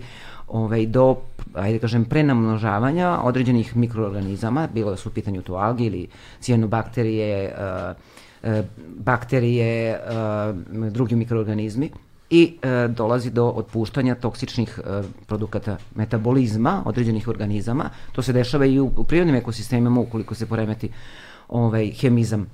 ovaj, 0.50 0.86
do, 0.86 1.16
ajde 1.54 1.78
da 1.78 1.82
kažem, 1.82 2.06
prenamnožavanja 2.06 3.20
određenih 3.24 3.76
mikroorganizama, 3.76 4.68
bilo 4.74 4.92
da 4.92 4.98
su 4.98 5.10
u 5.10 5.12
pitanju 5.12 5.42
to 5.42 5.54
algi 5.54 5.86
ili 5.86 6.08
cijanobakterije, 6.40 7.54
uh, 7.54 7.92
uh, 7.92 8.09
bakterije, 8.98 10.00
uh, 10.00 10.92
drugi 10.92 11.16
mikroorganizmi 11.16 11.92
i 12.30 12.58
e, 12.62 12.88
dolazi 12.88 13.32
do 13.32 13.46
otpuštanja 13.46 14.16
toksičnih 14.16 14.80
e, 14.80 15.02
produkata 15.28 15.78
metabolizma 15.96 16.84
određenih 16.86 17.28
organizama. 17.28 17.90
To 18.12 18.22
se 18.22 18.34
dešava 18.34 18.66
i 18.66 18.80
u, 18.80 18.90
prirodnim 19.04 19.36
ekosistemima 19.36 20.02
ukoliko 20.02 20.36
se 20.36 20.46
poremeti 20.46 20.90
ovaj, 21.48 21.92
hemizam 21.92 22.46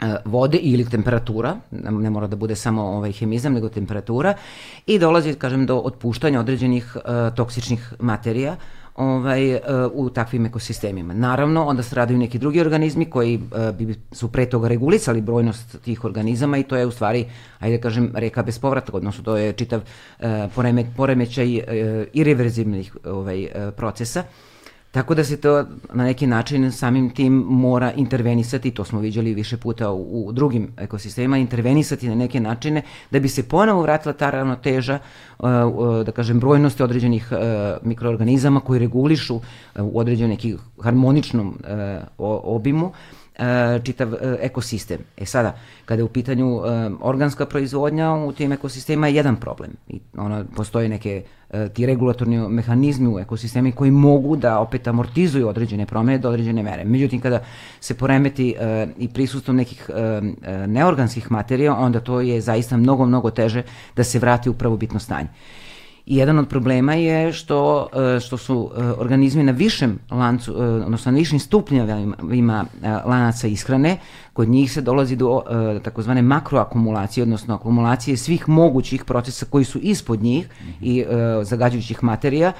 E, 0.00 0.16
vode 0.24 0.56
ili 0.56 0.84
temperatura, 0.88 1.56
ne 1.70 2.10
mora 2.10 2.26
da 2.26 2.36
bude 2.36 2.54
samo 2.56 2.82
ovaj 2.82 3.12
hemizam, 3.12 3.52
nego 3.52 3.68
temperatura. 3.68 4.34
I 4.86 4.98
dolazi, 4.98 5.34
kažem, 5.34 5.66
do 5.66 5.76
otpuštanja 5.76 6.40
određenih 6.40 6.96
uh, 6.96 7.34
toksičnih 7.36 7.92
materija 8.00 8.56
ovaj, 9.00 9.54
uh, 9.54 9.60
u 9.92 10.10
takvim 10.10 10.46
ekosistemima. 10.46 11.14
Naravno, 11.14 11.64
onda 11.64 11.82
se 11.82 11.96
radaju 11.96 12.18
neki 12.18 12.38
drugi 12.38 12.60
organizmi 12.60 13.04
koji 13.04 13.36
uh, 13.36 13.76
bi 13.76 13.94
su 14.12 14.28
pre 14.28 14.46
toga 14.46 14.68
regulisali 14.68 15.20
brojnost 15.20 15.76
tih 15.84 16.04
organizama 16.04 16.58
i 16.58 16.62
to 16.62 16.76
je 16.76 16.86
u 16.86 16.90
stvari, 16.90 17.26
ajde 17.58 17.76
da 17.76 17.82
kažem, 17.82 18.12
reka 18.14 18.42
bez 18.42 18.58
povratka, 18.58 18.96
odnosno 18.96 19.24
to 19.24 19.36
je 19.36 19.52
čitav 19.52 19.80
uh, 19.80 20.26
poreme, 20.54 20.84
poremećaj 20.96 21.60
irreverzibilnih 22.12 22.96
ovaj, 23.04 23.48
procesa. 23.76 24.24
Tako 24.90 25.14
da 25.14 25.24
se 25.24 25.36
to 25.36 25.64
na 25.92 26.04
neki 26.04 26.26
način 26.26 26.72
samim 26.72 27.10
tim 27.10 27.32
mora 27.32 27.92
intervenisati, 27.92 28.70
to 28.70 28.84
smo 28.84 29.00
viđali 29.00 29.34
više 29.34 29.56
puta 29.56 29.90
u, 29.90 30.26
u 30.26 30.32
drugim 30.32 30.68
ekosistemima, 30.78 31.38
intervenisati 31.38 32.08
na 32.08 32.14
neke 32.14 32.40
načine 32.40 32.82
da 33.10 33.20
bi 33.20 33.28
se 33.28 33.48
ponovo 33.48 33.82
vratila 33.82 34.12
ta 34.12 34.30
ravnoteža, 34.30 34.98
uh, 35.38 35.48
da 36.06 36.12
kažem, 36.12 36.40
brojnosti 36.40 36.82
određenih 36.82 37.32
uh, 37.32 37.38
mikroorganizama 37.82 38.60
koji 38.60 38.80
regulišu 38.80 39.40
u 39.78 39.98
određenom 39.98 40.30
neki 40.30 40.56
harmoničnom 40.82 41.58
obimu. 42.44 42.86
E, 42.86 43.19
čitav 43.84 44.14
e, 44.14 44.36
ekosistem. 44.40 44.98
E 45.16 45.26
sada, 45.26 45.56
kada 45.84 46.00
je 46.00 46.04
u 46.04 46.08
pitanju 46.08 46.46
e, 46.46 46.90
organska 47.00 47.46
proizvodnja, 47.46 48.12
u 48.12 48.32
tim 48.32 48.52
ekosistema 48.52 49.08
je 49.08 49.14
jedan 49.14 49.36
problem. 49.36 49.70
I 49.88 50.00
ono, 50.16 50.44
postoje 50.56 50.88
neke 50.88 51.22
ti 51.74 51.86
regulatorni 51.86 52.48
mehanizmi 52.48 53.08
u 53.08 53.18
ekosistemi 53.18 53.72
koji 53.72 53.90
mogu 53.90 54.36
da 54.36 54.58
opet 54.58 54.88
amortizuju 54.88 55.48
određene 55.48 55.86
promene 55.86 56.18
do 56.18 56.28
određene 56.28 56.62
mere. 56.62 56.84
Međutim, 56.84 57.20
kada 57.20 57.42
se 57.80 57.94
poremeti 57.94 58.54
i 58.98 59.08
prisustvom 59.08 59.56
nekih 59.56 59.90
neorganskih 60.66 61.32
materija, 61.32 61.74
onda 61.74 62.00
to 62.00 62.20
je 62.20 62.40
zaista 62.40 62.76
mnogo, 62.76 63.06
mnogo 63.06 63.30
teže 63.30 63.62
da 63.96 64.04
se 64.04 64.18
vrati 64.18 64.50
u 64.50 64.54
prvobitno 64.54 65.00
stanje. 65.00 65.28
I 66.06 66.16
jedan 66.16 66.38
od 66.38 66.48
problema 66.48 66.94
je 66.94 67.32
što, 67.32 67.88
e, 68.16 68.20
što 68.20 68.36
su 68.36 68.70
e, 68.76 68.82
organizmi 68.82 69.42
na 69.42 69.52
višem 69.52 69.98
lancu, 70.10 70.52
e, 70.52 70.64
odnosno 70.64 71.12
na 71.12 71.18
višim 71.18 71.40
stupnjevima 71.40 72.66
lanaca 73.04 73.46
ishrane, 73.46 73.96
kod 74.40 74.48
njih 74.48 74.72
se 74.72 74.80
dolazi 74.80 75.16
do 75.16 75.42
takozvane 75.84 76.22
makroakumulacije, 76.22 77.22
odnosno 77.22 77.54
akumulacije 77.54 78.16
svih 78.16 78.48
mogućih 78.48 79.04
procesa 79.04 79.46
koji 79.46 79.64
su 79.64 79.78
ispod 79.78 80.22
njih 80.22 80.48
i 80.80 81.04
zagađujućih 81.42 82.04
materija 82.04 82.52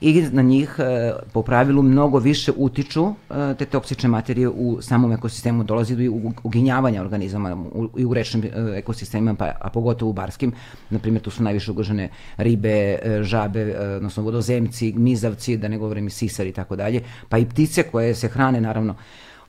i 0.00 0.22
na 0.32 0.42
njih 0.42 0.76
e, 0.78 1.12
po 1.32 1.42
pravilu 1.42 1.82
mnogo 1.82 2.18
više 2.18 2.52
utiču 2.56 3.06
e, 3.30 3.54
te 3.58 3.64
toksične 3.64 4.08
materije 4.08 4.48
u 4.48 4.78
samom 4.82 5.12
ekosistemu, 5.12 5.64
dolazi 5.64 5.96
do 5.96 6.30
uginjavanja 6.42 7.00
organizama 7.00 7.56
i 7.96 8.04
u 8.04 8.14
rečnim 8.14 8.44
e, 8.44 8.50
ekosistemima, 8.78 9.34
pa, 9.34 9.52
a 9.60 9.70
pogotovo 9.70 10.10
u 10.10 10.12
barskim, 10.12 10.52
na 10.90 10.98
primjer 10.98 11.22
tu 11.22 11.30
su 11.30 11.42
najviše 11.42 11.70
ugrožene 11.70 12.08
ribe, 12.36 12.98
žabe, 13.22 13.78
odnosno 13.96 14.22
vodozemci, 14.22 14.92
mizavci, 14.92 15.56
da 15.56 15.68
ne 15.68 15.78
govorim 15.78 16.06
i 16.06 16.10
sisari 16.10 16.48
i 16.48 16.52
tako 16.52 16.76
dalje, 16.76 17.02
pa 17.28 17.38
i 17.38 17.46
ptice 17.46 17.82
koje 17.82 18.14
se 18.14 18.28
hrane 18.28 18.60
naravno 18.60 18.94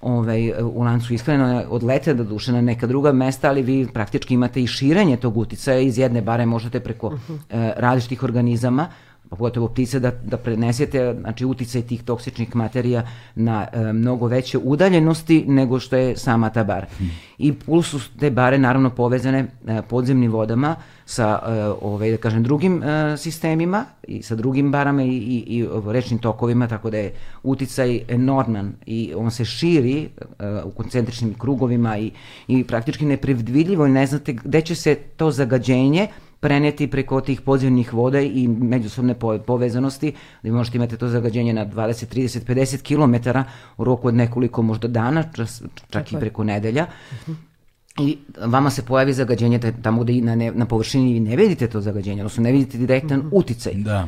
ovaj, 0.02 0.54
u 0.62 0.84
lancu 0.84 1.14
ishrane 1.14 1.68
odlete 1.68 2.14
da 2.14 2.24
duše 2.24 2.52
na 2.52 2.62
neka 2.62 2.88
druga 2.88 3.12
mesta, 3.12 3.50
ali 3.50 3.62
vi 3.62 3.88
praktički 3.94 4.34
imate 4.34 4.64
i 4.64 4.68
širenje 4.68 5.18
tog 5.18 5.38
uticaja 5.38 5.80
iz 5.80 5.98
jedne 5.98 6.22
bare 6.22 6.46
možete 6.46 6.80
preko 6.80 7.08
uh 7.08 7.14
-huh. 7.14 7.38
e, 7.50 7.74
različitih 7.78 8.24
organizama 8.24 8.88
pogotovo 9.30 9.68
ptice, 9.68 10.00
da, 10.00 10.12
da 10.12 10.38
prenesete 10.38 11.16
znači, 11.20 11.46
uticaj 11.46 11.82
tih 11.82 12.04
toksičnih 12.04 12.56
materija 12.56 13.04
na 13.36 13.68
e, 13.74 13.94
mnogo 13.94 14.28
veće 14.28 14.58
udaljenosti 14.58 15.46
nego 15.48 15.80
što 15.80 15.96
je 15.96 16.18
sama 16.18 16.50
ta 16.50 16.64
bara. 16.64 16.88
Hmm. 16.98 17.12
I 17.38 17.54
plus 17.54 17.90
su 17.90 18.00
te 18.20 18.32
bare 18.32 18.58
naravno 18.58 18.90
povezane 18.90 19.46
e, 19.68 19.82
podzemnim 19.90 20.32
vodama 20.32 20.76
sa 21.10 21.40
e, 21.42 21.64
ovaj, 21.82 22.12
da 22.12 22.18
kažem, 22.18 22.44
drugim 22.44 22.84
e, 22.84 23.18
sistemima 23.18 23.86
i 24.08 24.22
sa 24.22 24.36
drugim 24.36 24.72
barama 24.72 25.04
i, 25.04 25.08
i, 25.08 25.38
i 25.58 25.66
rečnim 25.88 26.20
tokovima, 26.20 26.68
tako 26.68 26.90
da 26.90 26.98
je 26.98 27.14
uticaj 27.44 28.00
enorman 28.08 28.74
i 28.86 29.14
on 29.18 29.32
se 29.32 29.46
širi 29.46 29.98
e, 30.04 30.10
u 30.66 30.72
koncentričnim 30.72 31.34
krugovima 31.34 31.98
i, 31.98 32.12
i 32.48 32.64
praktički 32.64 33.06
nepredvidljivo 33.06 33.86
i 33.86 33.90
ne 33.90 34.06
znate 34.06 34.34
gde 34.34 34.62
će 34.62 34.76
se 34.76 34.96
to 34.96 35.32
zagađenje 35.32 36.08
preneti 36.40 36.88
preko 36.88 37.22
tih 37.22 37.42
podzemnih 37.42 37.94
voda 37.94 38.22
i 38.22 38.48
međusobne 38.48 39.16
povezanosti, 39.48 40.14
da 40.44 40.52
možete 40.52 40.78
imati 40.78 40.98
to 40.98 41.08
zagađenje 41.10 41.54
na 41.54 41.66
20, 41.66 42.16
30, 42.16 42.46
50 42.46 42.82
km 42.86 43.40
u 43.78 43.84
roku 43.84 44.08
od 44.08 44.14
nekoliko 44.14 44.62
možda 44.62 44.88
dana, 44.88 45.24
čas, 45.34 45.62
čak 45.90 46.12
i 46.14 46.20
preko 46.20 46.44
nedelja. 46.44 46.86
Uh 46.86 47.28
-huh. 47.28 47.49
I 48.02 48.18
vama 48.46 48.70
se 48.70 48.86
pojavi 48.86 49.14
zagađenje 49.14 49.60
tamo 49.82 50.04
gde 50.04 50.14
na, 50.14 50.36
ne, 50.36 50.52
na 50.52 50.66
površini 50.66 51.14
vi 51.14 51.20
ne 51.20 51.36
vidite 51.36 51.68
to 51.68 51.82
zagađenje, 51.82 52.22
odnosno 52.22 52.44
ne 52.44 52.52
vidite 52.52 52.78
direktan 52.78 53.22
-huh. 53.22 53.30
uticaj. 53.32 53.74
Da. 53.74 54.08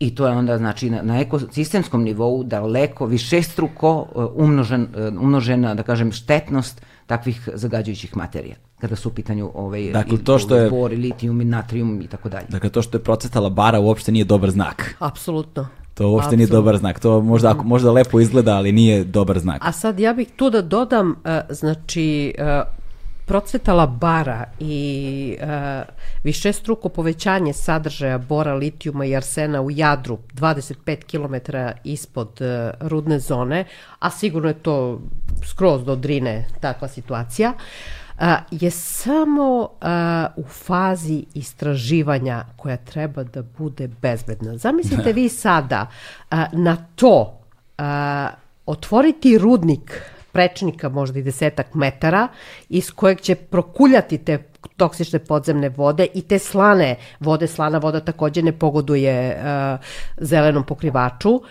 I 0.00 0.14
to 0.14 0.26
je 0.26 0.32
onda 0.32 0.58
znači 0.58 0.90
na, 0.90 1.02
na 1.02 1.20
ekosistemskom 1.20 2.02
nivou 2.02 2.44
daleko 2.44 3.06
višestruko 3.06 4.06
uh, 4.14 4.24
umnožen, 4.34 4.82
uh, 4.82 5.22
umnožena, 5.22 5.74
da 5.74 5.82
kažem, 5.82 6.12
štetnost 6.12 6.82
takvih 7.06 7.48
zagađujućih 7.54 8.16
materija 8.16 8.54
kada 8.80 8.96
su 8.96 9.08
u 9.08 9.12
pitanju 9.12 9.50
ovaj, 9.54 9.90
dakle, 9.92 10.18
to 10.24 10.38
što 10.38 10.56
je, 10.56 10.70
bor, 10.70 10.90
litijum 10.90 11.40
i 11.40 11.44
natrium 11.44 12.00
i 12.00 12.06
tako 12.06 12.28
dalje. 12.28 12.46
Dakle, 12.48 12.70
to 12.70 12.82
što 12.82 12.98
je 12.98 13.02
procetala 13.02 13.50
bara 13.50 13.80
uopšte 13.80 14.12
nije 14.12 14.24
dobar 14.24 14.50
znak. 14.50 14.96
Apsolutno. 14.98 15.66
To 15.94 16.08
uopšte 16.08 16.26
Absolutno. 16.26 16.36
nije 16.36 16.46
dobar 16.46 16.76
znak. 16.76 17.00
To 17.00 17.20
možda, 17.20 17.50
ako, 17.50 17.64
možda 17.64 17.92
lepo 17.92 18.20
izgleda, 18.20 18.56
ali 18.56 18.72
nije 18.72 19.04
dobar 19.04 19.38
znak. 19.38 19.58
A 19.64 19.72
sad 19.72 20.00
ja 20.00 20.12
bih 20.12 20.28
tu 20.36 20.50
da 20.50 20.62
dodam, 20.62 21.10
uh, 21.10 21.16
znači, 21.50 22.34
procvetala 23.30 23.86
bara 23.86 24.44
i 24.60 25.36
uh, 25.42 25.48
više 26.24 26.52
struko 26.52 26.88
povećanje 26.88 27.52
sadržaja 27.52 28.18
bora, 28.18 28.54
litijuma 28.54 29.04
i 29.04 29.16
arsena 29.16 29.60
u 29.62 29.70
Jadru 29.70 30.18
25 30.34 31.04
km 31.04 31.56
ispod 31.84 32.28
uh, 32.40 32.88
rudne 32.88 33.18
zone, 33.18 33.64
a 33.98 34.10
sigurno 34.10 34.48
je 34.48 34.54
to 34.54 35.00
skroz 35.44 35.84
do 35.84 35.96
Drine 35.96 36.46
takva 36.60 36.88
situacija, 36.88 37.52
uh, 37.52 38.24
je 38.50 38.70
samo 38.70 39.60
uh, 39.60 40.44
u 40.44 40.48
fazi 40.48 41.24
istraživanja 41.34 42.44
koja 42.56 42.76
treba 42.76 43.22
da 43.22 43.42
bude 43.42 43.88
bezbedna. 43.88 44.56
Zamislite 44.56 45.12
vi 45.20 45.28
sada 45.28 45.86
uh, 45.86 46.38
na 46.52 46.76
to 46.94 47.40
uh, 47.78 47.84
otvoriti 48.66 49.38
rudnik 49.38 50.02
prečnika 50.32 50.88
možda 50.88 51.18
i 51.18 51.22
desetak 51.22 51.74
metara 51.74 52.28
iz 52.68 52.90
kojeg 52.90 53.20
će 53.20 53.34
prokuljati 53.34 54.18
te 54.18 54.38
toksične 54.76 55.18
podzemne 55.18 55.68
vode 55.68 56.06
i 56.14 56.22
te 56.22 56.38
slane 56.38 56.96
vode, 57.20 57.46
slana 57.46 57.78
voda 57.78 58.00
takođe 58.00 58.42
ne 58.42 58.52
pogoduje 58.52 59.36
uh, 59.36 59.80
zelenom 60.16 60.64
pokrivaču. 60.64 61.30
Uh, 61.30 61.42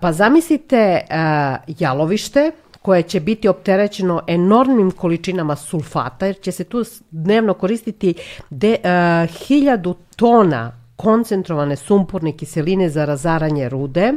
pa 0.00 0.12
zamislite 0.12 1.00
uh, 1.10 1.74
jalovište 1.78 2.50
koje 2.82 3.02
će 3.02 3.20
biti 3.20 3.48
opterećeno 3.48 4.22
enormnim 4.26 4.90
količinama 4.90 5.56
sulfata, 5.56 6.26
jer 6.26 6.40
će 6.40 6.52
se 6.52 6.64
tu 6.64 6.84
dnevno 7.10 7.54
koristiti 7.54 8.14
de, 8.50 8.76
uh, 8.84 9.36
hiljadu 9.36 9.94
tona 10.16 10.77
koncentrovane 10.98 11.76
sumporne 11.76 12.32
kiseline 12.36 12.88
za 12.90 13.04
razaranje 13.04 13.68
rude. 13.68 14.12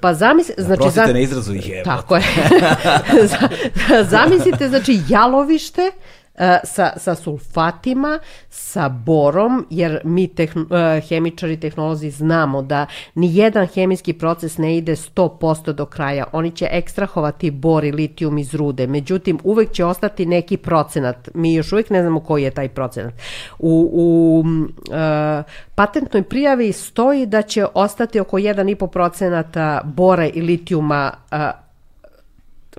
Pa 0.00 0.14
zamislite, 0.14 0.62
znači 0.62 0.80
Prostite 0.80 1.12
na 1.12 1.18
izrazu 1.18 1.54
ih 1.54 1.68
je. 1.68 1.82
Tako 1.82 2.16
je. 2.16 2.22
Zamislite 4.14 4.68
znači 4.68 5.00
jalovište 5.08 5.90
sa, 6.64 6.92
sa 6.96 7.14
sulfatima, 7.14 8.18
sa 8.50 8.88
borom, 8.88 9.66
jer 9.70 10.00
mi 10.04 10.28
tehn, 10.28 10.66
e, 10.70 11.00
hemičari, 11.00 11.60
tehnolozi 11.60 12.10
znamo 12.10 12.62
da 12.62 12.86
ni 13.14 13.36
jedan 13.36 13.66
hemijski 13.66 14.12
proces 14.12 14.58
ne 14.58 14.76
ide 14.76 14.96
100% 14.96 15.72
do 15.72 15.86
kraja. 15.86 16.24
Oni 16.32 16.50
će 16.50 16.68
ekstrahovati 16.70 17.50
bor 17.50 17.84
i 17.84 17.92
litijum 17.92 18.38
iz 18.38 18.54
rude, 18.54 18.86
međutim 18.86 19.38
uvek 19.44 19.72
će 19.72 19.84
ostati 19.84 20.26
neki 20.26 20.56
procenat. 20.56 21.28
Mi 21.34 21.54
još 21.54 21.72
uvek 21.72 21.90
ne 21.90 22.02
znamo 22.02 22.20
koji 22.20 22.42
je 22.42 22.50
taj 22.50 22.68
procenat. 22.68 23.14
U, 23.58 23.90
u 23.92 24.40
uh, 24.40 25.44
patentnoj 25.74 26.22
prijavi 26.22 26.72
stoji 26.72 27.26
da 27.26 27.42
će 27.42 27.66
ostati 27.74 28.20
oko 28.20 28.38
1,5 28.38 28.86
procenata 28.86 29.80
bora 29.84 30.26
i 30.26 30.40
litijuma 30.40 31.12
uh, 31.32 31.65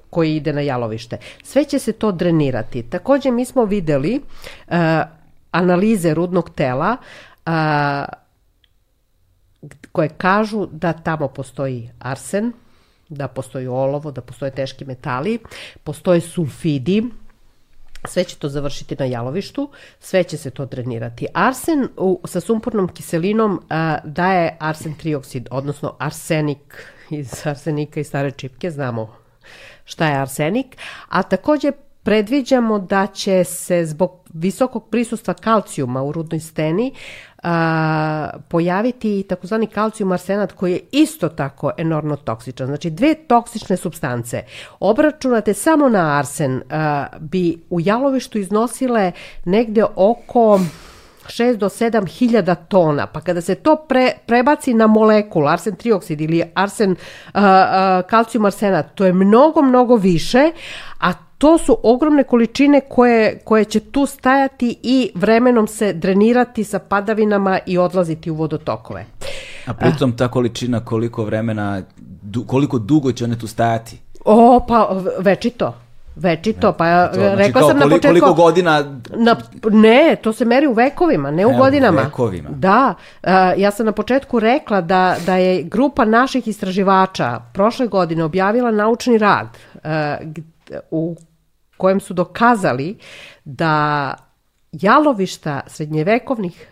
koji 0.09 0.35
ide 0.35 0.53
na 0.53 0.61
jalovište. 0.61 1.17
Sve 1.43 1.65
će 1.65 1.79
se 1.79 1.91
to 1.91 2.11
drenirati. 2.11 2.83
Takođe 2.83 3.31
mi 3.31 3.45
smo 3.45 3.65
videli 3.65 4.21
uh, 4.67 4.75
analize 5.51 6.13
rudnog 6.13 6.49
tela 6.49 6.97
uh, 7.45 7.51
koje 9.91 10.09
kažu 10.09 10.65
da 10.71 10.93
tamo 10.93 11.27
postoji 11.27 11.89
arsen, 11.99 12.51
da 13.09 13.27
postoji 13.27 13.67
olovo, 13.67 14.11
da 14.11 14.21
postoje 14.21 14.51
teški 14.51 14.85
metali, 14.85 15.39
postoje 15.83 16.21
sulfidi, 16.21 17.03
sve 18.05 18.23
će 18.23 18.35
to 18.35 18.49
završiti 18.49 18.95
na 18.99 19.05
jalovištu, 19.05 19.69
sve 19.99 20.23
će 20.23 20.37
se 20.37 20.49
to 20.49 20.65
drenirati. 20.65 21.27
Arsen 21.33 21.87
u, 21.97 22.21
sa 22.25 22.39
sumpornom 22.39 22.87
kiselinom 22.87 23.61
a, 23.69 23.97
daje 24.03 24.57
arsen 24.59 24.93
trioksid, 24.93 25.47
odnosno 25.51 25.95
arsenik 25.99 26.83
iz 27.09 27.47
arsenika 27.47 27.99
i 27.99 28.03
stare 28.03 28.31
čipke, 28.31 28.71
znamo 28.71 29.15
šta 29.87 30.07
je 30.07 30.21
arsenik, 30.21 30.77
a 31.09 31.23
takođe 31.23 31.71
predviđamo 32.03 32.79
da 32.79 33.07
će 33.07 33.43
se 33.43 33.85
zbog 33.85 34.11
visokog 34.33 34.89
prisustva 34.89 35.33
kalcijuma 35.33 36.03
u 36.03 36.11
rudnoj 36.11 36.39
steni 36.39 36.93
a, 37.43 38.29
pojaviti 38.49 39.25
takozvani 39.29 39.67
kalcijum 39.67 40.11
arsenat 40.11 40.51
koji 40.51 40.71
je 40.71 40.79
isto 40.91 41.29
tako 41.29 41.71
enormno 41.77 42.15
toksičan. 42.15 42.67
Znači 42.67 42.89
dve 42.89 43.15
toksične 43.15 43.77
substance 43.77 44.43
obračunate 44.79 45.53
samo 45.53 45.89
na 45.89 46.17
arsen 46.17 46.61
a, 46.69 47.05
bi 47.19 47.57
u 47.69 47.79
jalovištu 47.81 48.37
iznosile 48.37 49.11
negde 49.45 49.83
oko 49.95 50.59
6 51.29 51.57
do 51.57 51.69
7 51.69 52.07
hiljada 52.07 52.55
tona, 52.55 53.07
pa 53.07 53.21
kada 53.21 53.41
se 53.41 53.55
to 53.55 53.75
pre, 53.75 54.11
prebaci 54.25 54.73
na 54.73 54.87
molekul, 54.87 55.47
arsen 55.47 55.75
trioksid 55.75 56.21
ili 56.21 56.43
arsen 56.55 56.91
uh, 56.91 56.97
uh, 57.33 57.41
kalcijum 58.09 58.45
arsenat, 58.45 58.95
to 58.95 59.05
je 59.05 59.13
mnogo, 59.13 59.61
mnogo 59.61 59.95
više, 59.95 60.51
a 60.99 61.13
to 61.37 61.57
su 61.57 61.77
ogromne 61.83 62.23
količine 62.23 62.81
koje, 62.89 63.39
koje 63.39 63.65
će 63.65 63.79
tu 63.79 64.05
stajati 64.05 64.79
i 64.83 65.11
vremenom 65.15 65.67
se 65.67 65.93
drenirati 65.93 66.63
sa 66.63 66.79
padavinama 66.79 67.59
i 67.65 67.77
odlaziti 67.77 68.31
u 68.31 68.35
vodotokove. 68.35 69.05
A 69.65 69.73
pritom 69.73 70.17
ta 70.17 70.27
količina 70.27 70.85
koliko 70.85 71.23
vremena, 71.23 71.81
du, 72.21 72.43
koliko 72.43 72.79
dugo 72.79 73.11
će 73.11 73.23
one 73.23 73.39
tu 73.39 73.47
stajati? 73.47 73.99
O, 74.25 74.65
pa 74.67 75.01
večito. 75.19 75.86
Večito, 76.17 76.73
pa 76.73 77.07
to, 77.07 77.13
znači, 77.13 77.35
rekla 77.35 77.61
sam 77.61 77.77
na 77.77 77.89
početku... 77.89 78.07
Koliko 78.07 78.33
godina... 78.33 78.99
Na, 79.15 79.35
ne, 79.71 80.15
to 80.23 80.33
se 80.33 80.45
meri 80.45 80.67
u 80.67 80.73
vekovima, 80.73 81.31
ne 81.31 81.45
u 81.45 81.49
e, 81.49 81.57
godinama. 81.57 82.01
U 82.01 82.03
vekovima. 82.03 82.49
Da, 82.49 82.93
uh, 83.23 83.29
ja 83.57 83.71
sam 83.71 83.85
na 83.85 83.91
početku 83.91 84.39
rekla 84.39 84.81
da, 84.81 85.15
da 85.25 85.35
je 85.35 85.63
grupa 85.63 86.05
naših 86.05 86.47
istraživača 86.47 87.41
prošle 87.53 87.87
godine 87.87 88.23
objavila 88.23 88.71
naučni 88.71 89.17
rad 89.17 89.47
uh, 89.73 89.81
u 90.91 91.15
kojem 91.77 91.99
su 91.99 92.13
dokazali 92.13 92.97
da 93.45 94.13
jalovišta 94.71 95.61
srednjevekovnih 95.67 96.67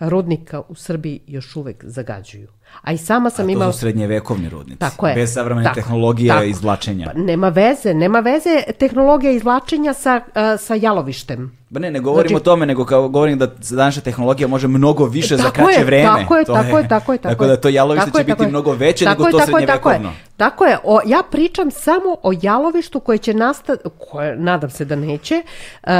rudnika 0.00 0.62
u 0.68 0.74
Srbiji 0.74 1.20
još 1.26 1.56
uvek 1.56 1.84
zagađuju. 1.84 2.48
A 2.82 2.92
i 2.92 2.98
sama 2.98 3.30
sam 3.30 3.50
imala... 3.50 3.64
A 3.64 3.68
to 3.68 3.72
su 3.72 3.78
srednjevekovni 3.78 4.48
rudnici. 4.48 4.78
Tako 4.78 5.08
je. 5.08 5.14
Bez 5.14 5.32
savremene 5.32 5.64
tako, 5.64 5.74
tehnologije 5.74 6.28
tako. 6.28 6.44
izvlačenja. 6.44 7.10
Pa, 7.14 7.20
nema 7.20 7.48
veze, 7.48 7.94
nema 7.94 8.20
veze 8.20 8.62
tehnologija 8.78 9.32
izvlačenja 9.32 9.94
sa, 9.94 10.20
uh, 10.26 10.60
sa 10.60 10.74
jalovištem. 10.74 11.58
Ba 11.70 11.80
ne, 11.80 11.90
ne 11.90 12.00
govorim 12.00 12.28
znači, 12.28 12.42
o 12.42 12.44
tome, 12.44 12.66
nego 12.66 12.84
kao 12.84 13.08
govorim 13.08 13.38
da 13.38 13.46
današnja 13.70 14.02
tehnologija 14.02 14.48
može 14.48 14.68
mnogo 14.68 15.04
više 15.04 15.36
za 15.36 15.50
kraće 15.50 15.80
je, 15.80 15.84
vreme. 15.84 16.04
Tako 16.04 16.36
je, 16.36 16.44
to 16.44 16.54
tako 16.54 16.78
je, 16.78 16.88
tako 16.88 17.12
je. 17.12 17.18
Tako, 17.18 17.34
tako 17.34 17.46
da 17.46 17.56
to 17.56 17.68
jalovište 17.68 18.06
tako 18.06 18.18
će 18.18 18.20
je, 18.20 18.34
biti 18.34 18.42
je. 18.42 18.48
mnogo 18.48 18.72
veće 18.72 19.04
tako 19.04 19.24
nego 19.24 19.38
je, 19.38 19.40
to 19.40 19.46
srednjevekovno. 19.46 20.12
Tako 20.36 20.64
je, 20.64 20.78
o, 20.84 21.00
ja 21.06 21.22
pričam 21.30 21.70
samo 21.70 22.16
o 22.22 22.32
jalovištu 22.42 23.00
koje 23.00 23.18
će 23.18 23.34
nastati, 23.34 23.82
koje 24.10 24.36
nadam 24.36 24.70
se 24.70 24.84
da 24.84 24.96
neće, 24.96 25.42
uh, 25.82 25.90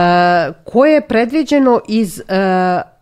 koje 0.64 0.94
je 0.94 1.08
predviđeno 1.08 1.80
iz 1.88 2.18
uh, 2.18 2.97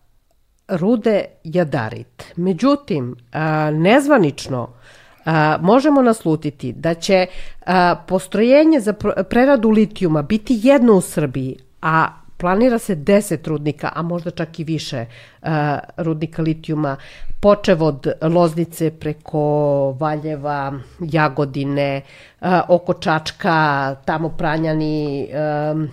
rude 0.68 1.24
jadarit. 1.44 2.32
Međutim, 2.36 3.16
nezvanično 3.72 4.68
možemo 5.60 6.02
naslutiti 6.02 6.72
da 6.72 6.94
će 6.94 7.26
postrojenje 8.06 8.80
za 8.80 8.92
preradu 9.30 9.70
litijuma 9.70 10.22
biti 10.22 10.60
jedno 10.62 10.92
u 10.92 11.00
Srbiji, 11.00 11.56
a 11.82 12.08
planira 12.36 12.78
se 12.78 12.96
10 12.96 13.48
rudnika, 13.48 13.92
a 13.94 14.02
možda 14.02 14.30
čak 14.30 14.58
i 14.58 14.64
više 14.64 15.06
rudnika 15.96 16.42
litijuma 16.42 16.96
počev 17.40 17.82
od 17.82 18.06
Loznice 18.22 18.90
preko 18.90 19.40
Valjeva, 20.00 20.72
Jagodine, 21.00 22.02
oko 22.68 22.94
Čačka, 22.94 23.94
tamo 24.04 24.28
Pranjani, 24.28 25.28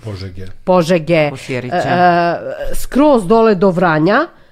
Požege. 0.06 0.46
Požege, 0.64 1.30
uh, 1.32 1.74
skroz 2.76 3.28
dole 3.28 3.56
do 3.56 3.70
Vranja, 3.70 4.16
a 4.16 4.43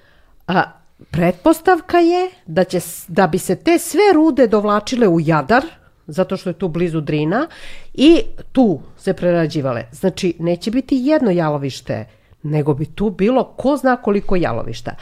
pretpostavka 1.11 1.97
je 1.97 2.29
da, 2.45 2.63
će, 2.63 2.79
da 3.07 3.27
bi 3.27 3.37
se 3.37 3.55
te 3.55 3.79
sve 3.79 4.13
rude 4.13 4.47
dovlačile 4.47 5.07
u 5.07 5.19
Jadar, 5.19 5.63
zato 6.07 6.37
što 6.37 6.49
je 6.49 6.53
tu 6.53 6.67
blizu 6.67 7.01
Drina, 7.01 7.47
i 7.93 8.21
tu 8.51 8.79
se 8.97 9.13
prerađivale. 9.13 9.85
Znači, 9.91 10.35
neće 10.39 10.71
biti 10.71 10.95
jedno 11.01 11.31
jalovište, 11.31 12.05
nego 12.43 12.73
bi 12.73 12.85
tu 12.85 13.09
bilo 13.09 13.43
ko 13.43 13.77
zna 13.77 13.95
koliko 13.95 14.35
jalovišta. 14.35 14.95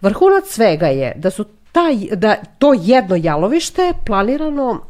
Vrhunac 0.00 0.44
svega 0.48 0.86
je 0.86 1.12
da 1.16 1.30
su 1.30 1.44
taj, 1.72 1.96
da 2.16 2.36
to 2.58 2.74
jedno 2.74 3.16
jalovište 3.16 3.92
planirano 4.06 4.70
uh, 4.70 4.80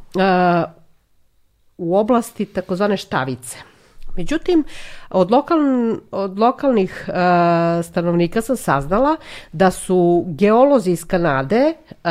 u 1.79 1.97
oblasti 1.97 2.45
takozvane 2.45 2.97
štavice. 2.97 3.59
Međutim, 4.17 4.65
od, 5.11 5.31
lokal, 5.31 5.59
od 6.11 6.39
lokalnih 6.39 7.09
e, 7.09 7.13
stanovnika 7.83 8.41
sam 8.41 8.57
saznala 8.57 9.17
da 9.53 9.71
su 9.71 10.25
geolozi 10.27 10.91
iz 10.91 11.05
Kanade 11.05 11.75
e, 12.05 12.09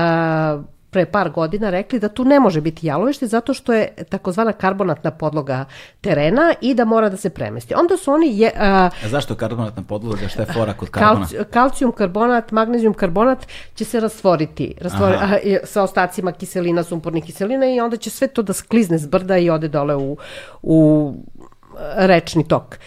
pre 0.95 1.05
par 1.05 1.29
godina 1.29 1.69
rekli 1.69 1.99
da 1.99 2.07
tu 2.09 2.23
ne 2.25 2.39
može 2.39 2.61
biti 2.61 2.87
jalovište 2.87 3.27
zato 3.27 3.53
što 3.53 3.73
je 3.73 3.87
takozvana 4.09 4.53
karbonatna 4.53 5.11
podloga 5.11 5.65
terena 6.01 6.53
i 6.61 6.73
da 6.73 6.85
mora 6.85 7.09
da 7.09 7.17
se 7.17 7.29
premesti. 7.29 7.73
Onda 7.75 7.97
su 7.97 8.11
oni 8.11 8.29
je, 8.39 8.47
e, 8.47 8.53
A 8.57 9.09
zašto 9.09 9.35
karbonatna 9.35 9.83
podloga, 9.83 10.27
šta 10.27 10.41
je 10.41 10.53
fora 10.53 10.73
kod 10.73 10.89
karbona? 10.89 11.25
Kalci, 11.25 11.51
kalcijum 11.51 11.91
karbonat, 11.91 12.51
magnezijum 12.51 12.93
karbonat 12.93 13.47
će 13.75 13.85
se 13.85 13.99
rastvoriti, 13.99 14.73
rastvori, 14.81 15.15
a, 15.15 15.37
sa 15.63 15.83
ostacima 15.83 16.31
kiselina, 16.31 16.83
sumpornih 16.83 17.23
kiselina 17.23 17.65
i 17.65 17.79
onda 17.79 17.97
će 17.97 18.09
sve 18.09 18.27
to 18.27 18.41
da 18.41 18.53
sklizne 18.53 18.97
s 18.97 19.07
brda 19.07 19.37
i 19.37 19.49
ode 19.49 19.67
dole 19.67 19.95
u, 19.95 20.17
u 20.61 21.13
rečni 21.95 22.47
tok. 22.47 22.79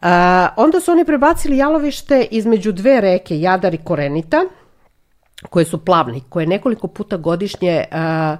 A, 0.00 0.48
onda 0.56 0.80
su 0.80 0.92
oni 0.92 1.04
prebacili 1.04 1.56
jalovište 1.56 2.26
između 2.30 2.72
dve 2.72 3.00
reke, 3.00 3.40
Jadar 3.40 3.74
i 3.74 3.78
Korenita, 3.84 4.44
koje 5.50 5.64
su 5.64 5.84
plavne, 5.84 6.20
koje 6.28 6.46
nekoliko 6.46 6.86
puta 6.86 7.16
godišnje 7.16 7.84
a, 7.90 8.36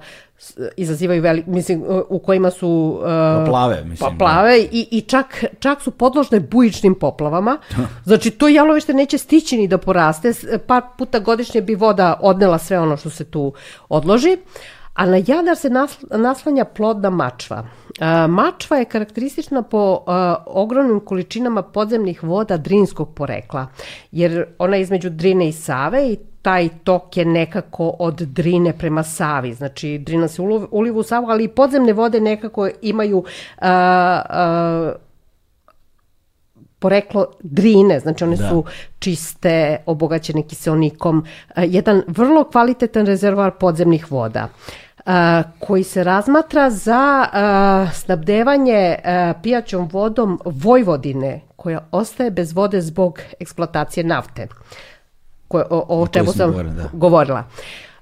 izazivaju 0.77 1.21
velik, 1.21 1.45
mislim, 1.45 1.83
u 2.09 2.19
kojima 2.19 2.51
su 2.51 3.01
a, 3.03 3.43
Poplave, 3.45 3.83
mislim, 3.83 4.09
poplave 4.09 4.59
i, 4.59 4.87
i 4.91 5.01
čak, 5.01 5.43
čak 5.59 5.81
su 5.81 5.91
podložne 5.91 6.39
bujičnim 6.39 6.95
poplavama. 6.95 7.57
Znači, 8.05 8.31
to 8.31 8.47
jalovište 8.47 8.93
neće 8.93 9.17
stići 9.17 9.57
ni 9.57 9.67
da 9.67 9.77
poraste. 9.77 10.33
Par 10.67 10.81
puta 10.97 11.19
godišnje 11.19 11.61
bi 11.61 11.75
voda 11.75 12.19
odnela 12.21 12.57
sve 12.57 12.79
ono 12.79 12.97
što 12.97 13.09
se 13.09 13.25
tu 13.25 13.53
odloži. 13.89 14.37
A 14.93 15.05
na 15.05 15.17
Jadar 15.17 15.55
se 15.55 15.69
nasl- 15.69 16.17
naslanja 16.17 16.65
plodna 16.65 17.09
mačva. 17.09 17.65
A, 17.99 18.27
mačva 18.27 18.77
je 18.77 18.85
karakteristična 18.85 19.61
po 19.61 20.03
a, 20.07 20.35
ogromnim 20.45 20.99
količinama 20.99 21.61
podzemnih 21.61 22.23
voda 22.23 22.57
drinskog 22.57 23.13
porekla, 23.13 23.67
jer 24.11 24.45
ona 24.59 24.75
je 24.75 24.81
između 24.81 25.09
Drine 25.09 25.47
i 25.47 25.51
Save 25.51 26.11
i 26.11 26.17
taj 26.41 26.69
tok 26.83 27.17
je 27.17 27.25
nekako 27.25 27.95
od 27.99 28.15
Drine 28.15 28.77
prema 28.77 29.03
Savi. 29.03 29.53
Znači, 29.53 29.97
Drina 29.97 30.27
se 30.27 30.41
uliva 30.71 30.99
u 30.99 31.03
Savu, 31.03 31.29
ali 31.29 31.43
i 31.43 31.47
podzemne 31.47 31.93
vode 31.93 32.19
nekako 32.19 32.69
imaju 32.81 33.23
a, 33.57 33.69
a, 34.29 34.93
poreklo 36.81 37.25
drine, 37.39 37.99
znači 37.99 38.23
one 38.23 38.35
Da. 38.35 38.49
su 38.49 38.63
čiste, 38.99 39.77
obogaćene 39.85 40.43
kiselnikom, 40.47 41.25
a, 41.55 41.63
jedan 41.63 42.03
vrlo 42.07 42.43
kvalitetan 42.43 43.05
rezervoar 43.05 43.51
podzemnih 43.59 44.11
voda 44.11 44.47
a, 45.05 45.43
koji 45.59 45.83
se 45.83 46.03
razmatra 46.03 46.69
za 46.69 47.27
a, 47.33 47.87
snabdevanje 47.93 48.95
pijaćom 49.43 49.89
vodom 49.91 50.39
Vojvodine 50.45 51.41
koja 51.55 51.87
ostaje 51.91 52.31
bez 52.31 52.53
vode 52.53 52.81
zbog 52.81 53.19
eksploatacije 53.39 54.03
nafte 54.03 54.47
koje, 55.47 55.65
o, 55.69 55.77
o 55.77 55.85
kojoj 55.87 56.07
čemu 56.11 56.31
sam 56.31 56.51
govorili, 56.51 56.75
da. 56.75 56.89
govorila. 56.93 57.43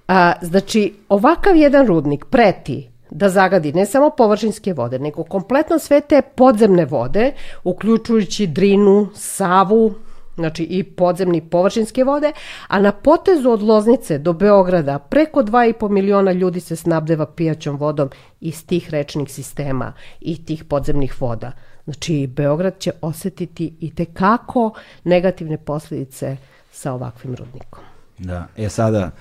A, 0.07 0.33
znači, 0.41 0.95
ovakav 1.09 1.55
jedan 1.55 1.87
rudnik 1.87 2.25
preti 2.25 2.88
da 3.11 3.29
zagadi 3.29 3.73
ne 3.73 3.85
samo 3.85 4.09
površinske 4.09 4.73
vode, 4.73 4.99
nego 4.99 5.23
kompletno 5.23 5.79
sve 5.79 6.01
te 6.01 6.21
podzemne 6.21 6.85
vode, 6.85 7.33
uključujući 7.63 8.47
Drinu, 8.47 9.07
Savu, 9.15 9.93
znači 10.35 10.63
i 10.63 10.83
podzemni 10.83 11.41
površinske 11.41 12.03
vode, 12.03 12.31
a 12.67 12.79
na 12.79 12.91
potezu 12.91 13.49
od 13.49 13.61
Loznice 13.61 14.17
do 14.17 14.33
Beograda 14.33 14.99
preko 14.99 15.43
2,5 15.43 15.89
miliona 15.89 16.31
ljudi 16.31 16.59
se 16.59 16.75
snabdeva 16.75 17.25
pijaćom 17.25 17.77
vodom 17.77 18.09
iz 18.39 18.65
tih 18.65 18.89
rečnih 18.89 19.31
sistema 19.31 19.93
i 20.21 20.45
tih 20.45 20.63
podzemnih 20.63 21.21
voda. 21.21 21.51
Znači, 21.83 22.27
Beograd 22.27 22.79
će 22.79 22.91
osetiti 23.01 23.73
i 23.79 23.95
tekako 23.95 24.73
negativne 25.03 25.57
posljedice 25.57 26.37
sa 26.71 26.93
ovakvim 26.93 27.35
rudnikom. 27.35 27.83
Da, 28.17 28.47
e 28.57 28.69
sada, 28.69 29.11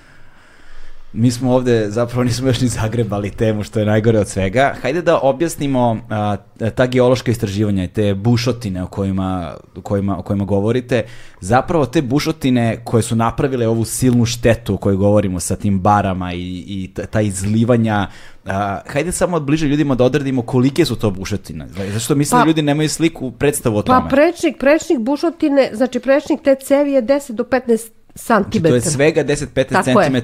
mi 1.13 1.31
smo 1.31 1.53
ovde, 1.53 1.91
zapravo 1.91 2.25
nismo 2.25 2.47
još 2.47 2.61
ni 2.61 2.69
zagrebali 2.69 3.31
temu 3.31 3.63
što 3.63 3.81
je 3.81 3.87
najgore 3.87 4.19
od 4.19 4.29
svega. 4.29 4.75
Hajde 4.83 5.03
da 5.03 5.19
objasnimo 5.19 6.01
a, 6.11 6.37
ta 6.75 6.87
geološka 6.87 7.31
istraživanja 7.31 7.85
i 7.85 7.89
te 7.89 8.15
bušotine 8.15 8.83
o 8.83 8.87
kojima, 8.87 9.57
o, 9.77 9.81
kojima, 9.81 10.19
o 10.19 10.23
kojima 10.23 10.45
govorite. 10.45 11.03
Zapravo 11.41 11.87
te 11.87 12.03
bušotine 12.03 12.81
koje 12.85 13.03
su 13.03 13.17
napravile 13.17 13.69
ovu 13.69 13.85
silnu 13.85 14.25
štetu 14.25 14.75
o 14.75 14.77
kojoj 14.77 14.97
govorimo 14.97 15.41
sa 15.41 15.57
tim 15.57 15.81
barama 15.81 16.33
i, 16.33 16.65
i 16.67 16.91
ta, 17.11 17.21
izlivanja, 17.21 18.09
a, 18.45 18.81
hajde 18.87 19.13
samo 19.13 19.37
od 19.37 19.43
bliže 19.43 19.67
ljudima 19.67 19.95
da 19.95 20.05
odredimo 20.05 20.43
kolike 20.43 20.85
su 20.85 20.97
to 20.97 21.11
bušotine. 21.11 21.69
Zato 21.69 22.01
što 22.01 22.15
mislim 22.15 22.39
Pa- 22.39 22.45
da 22.45 22.49
ljudi 22.49 22.63
nemaju 22.63 22.89
sliku, 22.89 23.31
predstavu 23.31 23.77
o 23.77 23.83
tome. 23.83 24.01
Pa 24.01 24.09
prečnik, 24.09 24.57
prečnik 24.59 24.99
bušotine, 24.99 25.71
znači 25.73 26.01
prečnik 26.01 26.43
te 26.43 26.55
cevi 26.55 26.93
je 26.93 27.03
10 27.03 27.33
do 27.33 27.45
15 27.45 27.98
Znači, 28.27 28.59
cm. 28.59 28.63
to 28.63 28.75
je 28.75 28.81
svega 28.81 29.25
10-15 29.25 29.69
Tako 29.85 30.01
je. 30.01 30.23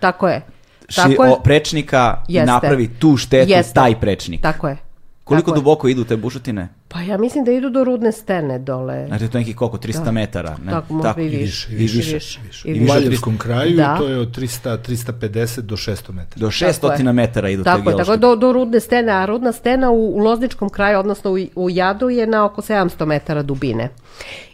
Tako 0.00 0.28
je. 0.28 0.42
ši, 0.88 0.96
Tako 0.96 1.24
je. 1.24 1.30
o, 1.32 1.40
prečnika 1.42 2.22
Jeste. 2.28 2.46
napravi 2.46 2.88
tu 2.88 3.16
štetu 3.16 3.50
Jeste. 3.50 3.74
taj 3.74 4.00
prečnik. 4.00 4.42
Tako 4.42 4.68
je. 4.68 4.76
Koliko 5.26 5.42
Tako 5.42 5.50
je. 5.50 5.60
duboko 5.60 5.88
idu 5.88 6.04
te 6.04 6.16
bušotine? 6.16 6.68
Pa 6.88 7.00
ja 7.00 7.18
mislim 7.18 7.44
da 7.44 7.52
idu 7.52 7.70
do 7.70 7.84
rudne 7.84 8.12
stene 8.12 8.58
dole. 8.58 9.06
Znači 9.06 9.28
to 9.28 9.38
je 9.38 9.42
neki 9.42 9.54
koliko, 9.54 9.78
300 9.78 10.04
Da. 10.04 10.10
metara? 10.12 10.56
Ne? 10.58 10.72
Tako, 10.72 10.94
možda 10.94 11.14
i 11.18 11.28
više. 11.28 11.72
i 11.72 11.76
više, 11.76 11.94
I 11.94 11.96
više, 11.96 12.14
više. 12.14 12.40
više. 12.42 12.68
I 12.68 12.72
U 12.72 12.74
više. 12.74 12.92
Valjevskom 12.92 13.38
kraju 13.38 13.76
Da. 13.76 13.96
to 13.96 14.08
je 14.08 14.18
od 14.18 14.30
300, 14.30 14.78
350 14.78 15.60
do 15.60 15.76
600 15.76 15.86
metara. 16.10 16.36
Do 16.36 16.50
Tako 16.50 16.86
600 16.88 16.98
je. 16.98 17.12
metara 17.12 17.48
idu 17.48 17.62
te 17.62 17.64
Tako 17.64 17.78
je, 17.78 17.82
geološke. 17.84 17.98
tako 18.00 18.12
je, 18.12 18.18
do, 18.18 18.36
do 18.36 18.52
rudne 18.52 18.80
stene, 18.80 19.12
a 19.12 19.26
rudna 19.26 19.52
stena 19.52 19.90
u, 19.90 20.06
u 20.10 20.18
Lozničkom 20.18 20.68
kraju, 20.68 20.98
odnosno 20.98 21.30
u, 21.32 21.36
u 21.56 21.70
Jadu 21.70 22.08
je 22.08 22.26
na 22.26 22.44
oko 22.44 22.62
700 22.62 23.04
metara 23.06 23.42
dubine. 23.42 23.88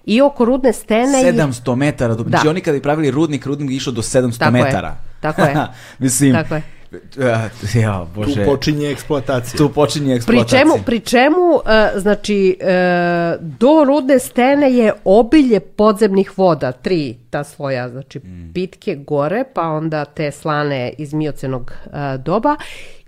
I 0.05 0.21
oko 0.21 0.45
rudne 0.45 0.73
stene... 0.73 1.19
je- 1.19 1.33
700 1.35 1.75
metara. 1.75 2.15
Do... 2.15 2.23
Da. 2.23 2.29
Znači 2.29 2.49
oni 2.49 2.61
kada 2.61 2.75
bi 2.75 2.83
pravili 2.83 3.11
rudnik, 3.11 3.47
rudnik 3.47 3.71
je 3.71 3.77
išao 3.77 3.93
do 3.93 4.03
700 4.03 4.39
Tako 4.39 4.57
je. 4.57 4.63
metara. 4.65 4.97
Tako 5.21 5.43
je. 5.43 5.55
Mislim, 5.99 6.33
Tako 6.33 6.55
je. 6.55 6.63
Uh, 6.93 7.75
ja, 7.83 8.07
Tu 8.15 8.21
bože, 8.21 8.45
počinje 8.45 8.91
eksploatacija. 8.91 9.59
tu 9.59 9.69
počinje 9.69 10.07
Pri 10.07 10.17
eksploatacija. 10.17 10.61
čemu, 10.61 10.75
pri 10.87 11.01
čemu 11.01 11.61
e, 11.67 12.01
znači, 12.01 12.57
e, 12.61 13.37
do 13.41 13.85
rudne 13.85 14.19
stene 14.19 14.73
je 14.73 14.93
obilje 15.05 15.61
podzemnih 15.61 16.39
voda, 16.39 16.73
tri 16.73 17.17
ta 17.31 17.45
svoja, 17.45 17.89
znači 17.89 18.21
pitke 18.55 18.95
gore, 18.95 19.45
pa 19.55 19.63
onda 19.63 20.05
te 20.05 20.31
slane 20.31 20.93
iz 20.99 21.15
miocenog 21.15 21.73
e, 21.73 22.19
doba 22.19 22.57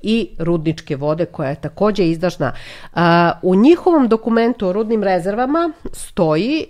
i 0.02 0.28
rudničke 0.38 0.96
vode 0.96 1.24
koja 1.24 1.48
je 1.48 1.60
takođe 1.60 2.08
izdašna. 2.08 2.52
U 3.42 3.54
njihovom 3.54 4.08
dokumentu 4.08 4.68
o 4.68 4.72
rudnim 4.72 5.02
rezervama 5.02 5.72
stoji, 5.92 6.64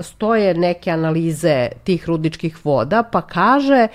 stoje 0.00 0.54
neke 0.54 0.90
analize 0.90 1.68
tih 1.84 2.04
rudničkih 2.06 2.66
voda, 2.66 3.02
pa 3.02 3.22
kaže 3.22 3.88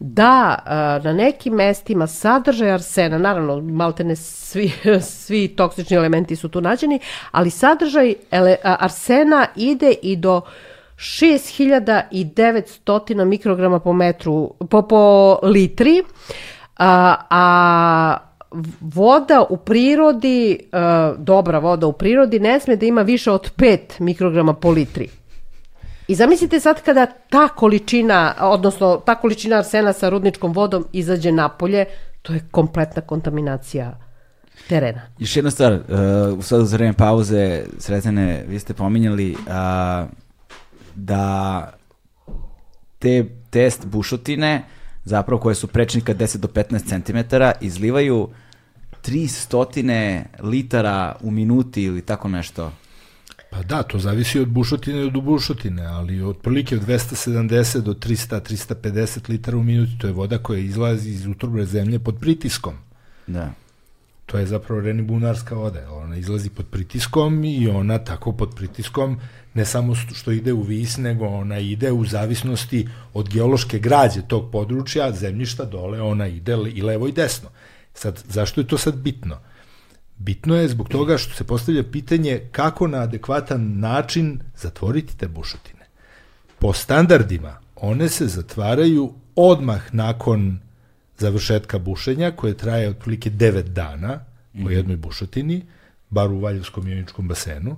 da 0.00 0.56
na 1.04 1.12
nekim 1.12 1.54
mestima 1.54 2.06
sadržaj 2.06 2.70
arsena, 2.70 3.18
naravno 3.18 3.60
maltene 3.60 4.16
svi, 4.16 4.72
svi 5.00 5.48
toksični 5.48 5.96
elementi 5.96 6.36
su 6.36 6.48
tu 6.48 6.60
nađeni, 6.60 7.00
ali 7.30 7.50
sadržaj 7.50 8.14
ele, 8.30 8.56
arsena 8.62 9.46
ide 9.56 9.94
i 10.02 10.16
do 10.16 10.40
6900 10.96 13.24
mikrograma 13.24 13.80
po 13.80 13.92
metru, 13.92 14.54
po, 14.70 14.82
po 14.82 15.38
litri, 15.42 16.02
a, 16.78 17.16
a 17.30 18.16
voda 18.80 19.44
u 19.50 19.56
prirodi, 19.56 20.58
dobra 21.18 21.58
voda 21.58 21.86
u 21.86 21.92
prirodi 21.92 22.40
ne 22.40 22.60
sme 22.60 22.76
da 22.76 22.86
ima 22.86 23.02
više 23.02 23.30
od 23.30 23.52
5 23.56 23.78
mikrograma 23.98 24.54
po 24.54 24.70
litri. 24.70 25.19
I 26.10 26.14
zamislite 26.14 26.60
sad 26.60 26.82
kada 26.82 27.06
ta 27.06 27.48
količina, 27.48 28.34
odnosno 28.40 29.02
ta 29.06 29.14
količina 29.14 29.56
arsena 29.56 29.92
sa 29.92 30.08
rudničkom 30.08 30.52
vodom 30.52 30.86
izađe 30.92 31.32
napolje, 31.32 31.84
to 32.22 32.32
je 32.32 32.40
kompletna 32.50 33.02
kontaminacija 33.02 33.98
terena. 34.68 35.02
Još 35.18 35.36
jedna 35.36 35.50
stvar, 35.50 35.72
uh, 35.72 36.44
sad 36.44 36.66
za 36.66 36.76
vreme 36.76 36.92
pauze, 36.92 37.64
Sretene, 37.78 38.44
vi 38.48 38.58
ste 38.58 38.74
pominjali 38.74 39.32
uh, 39.32 40.08
da 40.94 41.72
te 42.98 43.24
test 43.50 43.86
bušotine 43.86 44.64
zapravo 45.04 45.40
koje 45.40 45.54
su 45.54 45.66
prečnika 45.66 46.14
10 46.14 46.36
do 46.36 46.48
15 46.48 47.04
cm, 47.04 47.36
izlivaju 47.60 48.28
300 49.06 50.22
litara 50.42 51.16
u 51.22 51.30
minuti 51.30 51.82
ili 51.82 52.02
tako 52.02 52.28
nešto. 52.28 52.72
Pa 53.50 53.62
da, 53.62 53.82
to 53.82 53.98
zavisi 53.98 54.40
od 54.40 54.48
bušotine 54.48 55.10
do 55.10 55.20
bušotine, 55.20 55.86
ali 55.86 56.22
otprilike 56.22 56.76
od 56.76 56.86
270 56.86 57.80
do 57.80 57.94
300-350 57.94 59.30
litara 59.30 59.58
u 59.58 59.62
minuti, 59.62 59.98
to 59.98 60.06
je 60.06 60.12
voda 60.12 60.38
koja 60.38 60.58
izlazi 60.58 61.10
iz 61.10 61.26
utrobre 61.26 61.64
zemlje 61.66 61.98
pod 61.98 62.16
pritiskom. 62.20 62.74
Da. 63.26 63.52
To 64.26 64.38
je 64.38 64.46
zapravo 64.46 64.80
renibunarska 64.80 65.54
voda, 65.54 65.90
ona 65.90 66.16
izlazi 66.16 66.50
pod 66.50 66.66
pritiskom 66.70 67.44
i 67.44 67.68
ona 67.68 67.98
tako 67.98 68.32
pod 68.32 68.54
pritiskom 68.56 69.20
ne 69.54 69.64
samo 69.64 69.94
što 69.94 70.30
ide 70.30 70.52
u 70.52 70.62
vis, 70.62 70.96
nego 70.96 71.26
ona 71.26 71.58
ide 71.58 71.92
u 71.92 72.04
zavisnosti 72.04 72.88
od 73.14 73.28
geološke 73.28 73.78
građe 73.78 74.22
tog 74.22 74.50
područja, 74.52 75.12
zemljišta 75.12 75.64
dole, 75.64 76.02
ona 76.02 76.26
ide 76.26 76.56
i 76.74 76.82
levo 76.82 77.08
i 77.08 77.12
desno. 77.12 77.48
Sad, 77.94 78.22
zašto 78.28 78.60
je 78.60 78.66
to 78.66 78.78
sad 78.78 78.96
bitno? 78.96 79.38
Bitno 80.22 80.56
je 80.56 80.68
zbog 80.68 80.88
toga 80.88 81.18
što 81.18 81.34
se 81.34 81.44
postavlja 81.44 81.82
pitanje 81.82 82.40
kako 82.52 82.86
na 82.86 82.98
adekvatan 82.98 83.78
način 83.78 84.40
zatvoriti 84.56 85.16
te 85.16 85.28
bušotine. 85.28 85.86
Po 86.58 86.72
standardima 86.72 87.58
one 87.76 88.08
se 88.08 88.26
zatvaraju 88.26 89.14
odmah 89.36 89.94
nakon 89.94 90.58
završetka 91.18 91.78
bušenja 91.78 92.30
koje 92.30 92.56
traje 92.56 92.88
otprilike 92.88 93.30
9 93.30 93.62
dana 93.62 94.20
mm 94.54 94.66
u 94.66 94.70
jednoj 94.70 94.96
bušotini, 94.96 95.62
bar 96.10 96.30
u 96.30 96.40
Valjevskom 96.40 96.88
ioničkom 96.88 97.28
basenu. 97.28 97.76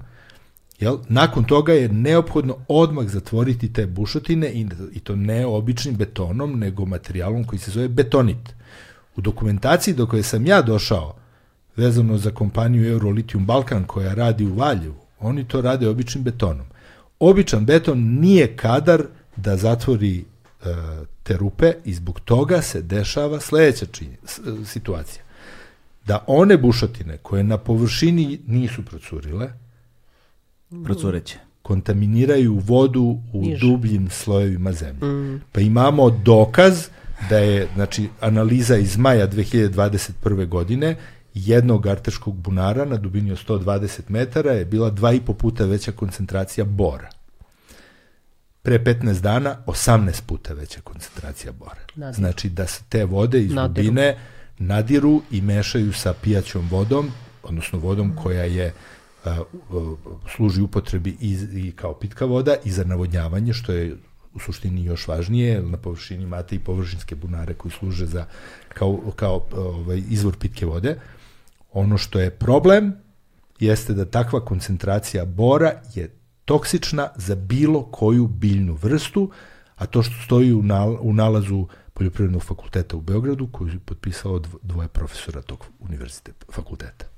Jel? 0.78 0.98
Nakon 1.09 1.44
toga 1.44 1.73
je 1.73 1.89
neophodno 1.89 2.56
odmah 2.69 3.09
zatvoriti 3.09 3.73
te 3.73 3.86
bušotine 3.86 4.52
i, 4.52 4.66
i 4.93 5.01
to 5.01 5.16
ne 5.16 5.47
običnim 5.47 5.97
betonom, 5.97 6.59
nego 6.59 6.85
materijalom 6.85 7.44
koji 7.44 7.59
se 7.59 7.70
zove 7.70 7.89
betonit. 7.89 8.55
U 9.16 9.20
dokumentaciji 9.20 9.94
do 9.94 10.06
koje 10.06 10.23
sam 10.23 10.47
ja 10.47 10.62
došao, 10.62 11.22
vezano 11.77 12.19
za 12.19 12.31
kompaniju 12.31 12.93
Eurolitium 12.93 13.47
Balkan 13.47 13.85
koja 13.85 14.15
radi 14.15 14.47
u 14.47 14.55
Valjevu, 14.55 14.94
oni 15.20 15.49
to 15.49 15.61
rade 15.61 15.89
običnim 15.89 16.24
betonom. 16.24 16.66
Običan 17.20 17.65
beton 17.65 17.99
nije 17.99 18.57
kadar 18.57 19.03
da 19.36 19.57
zatvori 19.57 20.19
e, 20.19 20.24
te 21.23 21.36
rupe 21.36 21.73
i 21.85 21.94
zbog 21.94 22.20
toga 22.20 22.62
se 22.62 22.82
dešava 22.82 23.40
sledeća 23.40 23.86
činje, 23.86 24.16
situacija. 24.65 25.23
Da 26.07 26.24
one 26.27 26.57
bušotine 26.57 27.19
koje 27.23 27.44
na 27.44 27.59
površini 27.59 28.40
nisu 28.47 28.85
procurile, 28.85 29.53
procureće 30.85 31.39
kontaminiraju 31.62 32.55
vodu 32.55 33.19
u 33.32 33.43
Niže. 33.43 33.66
dubljim 33.66 34.11
slojevima 34.11 34.73
zemlje. 34.73 35.07
Mm. 35.07 35.40
Pa 35.53 35.61
imamo 35.61 36.11
dokaz 36.11 36.89
da 37.28 37.39
je 37.39 37.69
znači 37.74 38.09
analiza 38.20 38.77
iz 38.77 38.97
maja 38.97 39.28
2021. 39.28 40.49
godine 40.49 40.97
jednog 41.35 41.87
arteškog 41.87 42.35
bunara 42.35 42.85
na 42.85 42.97
dubini 42.97 43.33
od 43.33 43.39
120 43.49 44.01
metara 44.09 44.53
je 44.53 44.65
bila 44.65 44.91
dva 44.91 45.13
i 45.13 45.21
po 45.21 45.35
puta 45.35 45.65
veća 45.65 45.93
koncentracija 45.93 46.65
bora. 46.65 47.11
Pre 48.63 48.79
15 48.79 49.21
dana 49.21 49.57
18 49.67 50.23
puta 50.27 50.55
veća 50.55 50.81
koncentracija 50.81 51.53
bora. 51.53 51.81
Nadiru. 51.95 52.17
Znači 52.17 52.49
da 52.49 52.67
se 52.67 52.83
te 52.89 53.05
vode 53.05 53.43
iz 53.43 53.53
nadiru. 53.53 53.85
dubine 53.85 54.19
nadiru 54.59 55.23
i 55.31 55.41
mešaju 55.41 55.93
sa 55.93 56.15
pijaćom 56.23 56.69
vodom, 56.71 57.11
odnosno 57.43 57.79
vodom 57.79 58.17
koja 58.17 58.45
je 58.45 58.73
a, 59.25 59.43
služi 60.37 60.63
upotrebi 60.63 61.17
i, 61.21 61.39
i 61.53 61.73
kao 61.73 61.95
pitka 61.95 62.25
voda 62.25 62.55
i 62.65 62.71
za 62.71 62.85
navodnjavanje, 62.85 63.53
što 63.53 63.73
je 63.73 63.97
u 64.35 64.39
suštini 64.39 64.85
još 64.85 65.09
važnije, 65.09 65.63
na 65.63 65.77
površini 65.77 66.23
imate 66.23 66.57
i 66.57 66.59
površinske 66.59 67.15
bunare 67.15 67.55
koji 67.55 67.73
služe 67.73 68.07
za 68.07 68.27
kao, 68.69 69.01
kao 69.17 69.47
ovaj, 69.57 70.03
izvor 70.09 70.37
pitke 70.37 70.67
vode. 70.67 70.97
Ono 71.73 71.99
što 71.99 72.20
je 72.20 72.31
problem 72.31 72.93
jeste 73.59 73.94
da 73.94 74.05
takva 74.05 74.44
koncentracija 74.44 75.24
bora 75.24 75.81
je 75.94 76.16
toksična 76.44 77.09
za 77.16 77.35
bilo 77.35 77.85
koju 77.85 78.27
biljnu 78.27 78.74
vrstu, 78.74 79.31
a 79.77 79.86
to 79.86 80.03
što 80.03 80.15
stoji 80.24 80.53
u, 80.53 80.62
nal, 80.62 80.97
u 81.01 81.12
nalazu 81.12 81.66
Poljoprivrednog 81.94 82.43
fakulteta 82.43 82.97
u 82.97 83.01
Beogradu, 83.01 83.49
koji 83.53 83.70
je 83.70 83.78
potpisao 83.78 84.43
dvoje 84.62 84.89
profesora 84.89 85.43
tog 85.43 85.66
univerziteta, 85.81 86.47
fakulteta. 86.53 87.11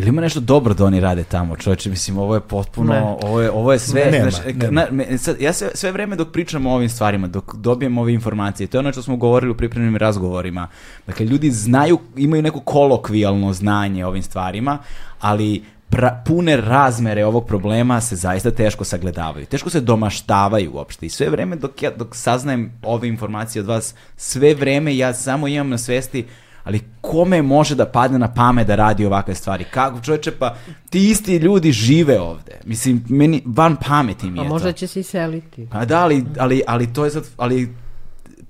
Ili 0.00 0.08
ima 0.08 0.20
nešto 0.20 0.40
dobro 0.40 0.74
da 0.74 0.84
oni 0.84 1.00
rade 1.00 1.24
tamo, 1.24 1.56
čoveče, 1.56 1.90
mislim, 1.90 2.18
ovo 2.18 2.34
je 2.34 2.40
potpuno, 2.40 2.92
ne. 2.92 3.00
ovo 3.00 3.40
je, 3.40 3.50
ovo 3.50 3.72
je 3.72 3.78
sve, 3.78 4.04
ne, 4.04 4.10
nema, 4.10 4.30
znaš, 4.30 4.44
nema. 4.54 4.86
Na, 4.90 5.18
sad, 5.18 5.40
ja 5.40 5.52
sve, 5.52 5.70
sve 5.74 5.92
vreme 5.92 6.16
dok 6.16 6.32
pričam 6.32 6.66
o 6.66 6.74
ovim 6.74 6.88
stvarima, 6.88 7.26
dok 7.26 7.54
dobijem 7.54 7.98
ove 7.98 8.12
informacije, 8.12 8.66
to 8.66 8.76
je 8.76 8.78
ono 8.78 8.92
što 8.92 9.02
smo 9.02 9.16
govorili 9.16 9.52
u 9.52 9.56
pripremnim 9.56 9.96
razgovorima, 9.96 10.68
dakle, 11.06 11.26
ljudi 11.26 11.50
znaju, 11.50 11.98
imaju 12.16 12.42
neko 12.42 12.60
kolokvijalno 12.60 13.52
znanje 13.52 14.04
o 14.04 14.08
ovim 14.08 14.22
stvarima, 14.22 14.78
ali 15.20 15.64
pra, 15.90 16.22
pune 16.26 16.56
razmere 16.56 17.24
ovog 17.24 17.46
problema 17.46 18.00
se 18.00 18.16
zaista 18.16 18.50
teško 18.50 18.84
sagledavaju. 18.84 19.46
Teško 19.46 19.70
se 19.70 19.80
domaštavaju 19.80 20.70
uopšte. 20.74 21.06
I 21.06 21.08
sve 21.08 21.28
vreme 21.30 21.56
dok, 21.56 21.82
ja, 21.82 21.90
dok 21.96 22.16
saznajem 22.16 22.72
ove 22.82 23.08
informacije 23.08 23.62
od 23.62 23.68
vas, 23.68 23.94
sve 24.16 24.54
vreme 24.54 24.96
ja 24.96 25.14
samo 25.14 25.48
imam 25.48 25.68
na 25.68 25.78
svesti 25.78 26.26
ali 26.64 26.80
kome 27.00 27.42
može 27.42 27.74
da 27.74 27.86
padne 27.86 28.18
na 28.18 28.34
pamet 28.34 28.66
da 28.66 28.74
radi 28.74 29.06
ovakve 29.06 29.34
stvari? 29.34 29.64
Kako, 29.70 30.00
čoveče, 30.00 30.30
pa 30.30 30.56
ti 30.90 31.10
isti 31.10 31.36
ljudi 31.36 31.72
žive 31.72 32.20
ovde. 32.20 32.60
Mislim, 32.64 33.04
meni 33.08 33.42
van 33.46 33.76
pameti 33.76 34.30
mi 34.30 34.38
je 34.38 34.46
A 34.46 34.48
možda 34.48 34.68
to. 34.68 34.78
će 34.78 34.86
se 34.86 35.00
iseliti. 35.00 35.68
Pa 35.72 35.84
da, 35.84 36.02
ali, 36.02 36.24
ali, 36.38 36.62
ali 36.66 36.92
to 36.92 37.04
je 37.04 37.10
sad, 37.10 37.24
ali 37.36 37.68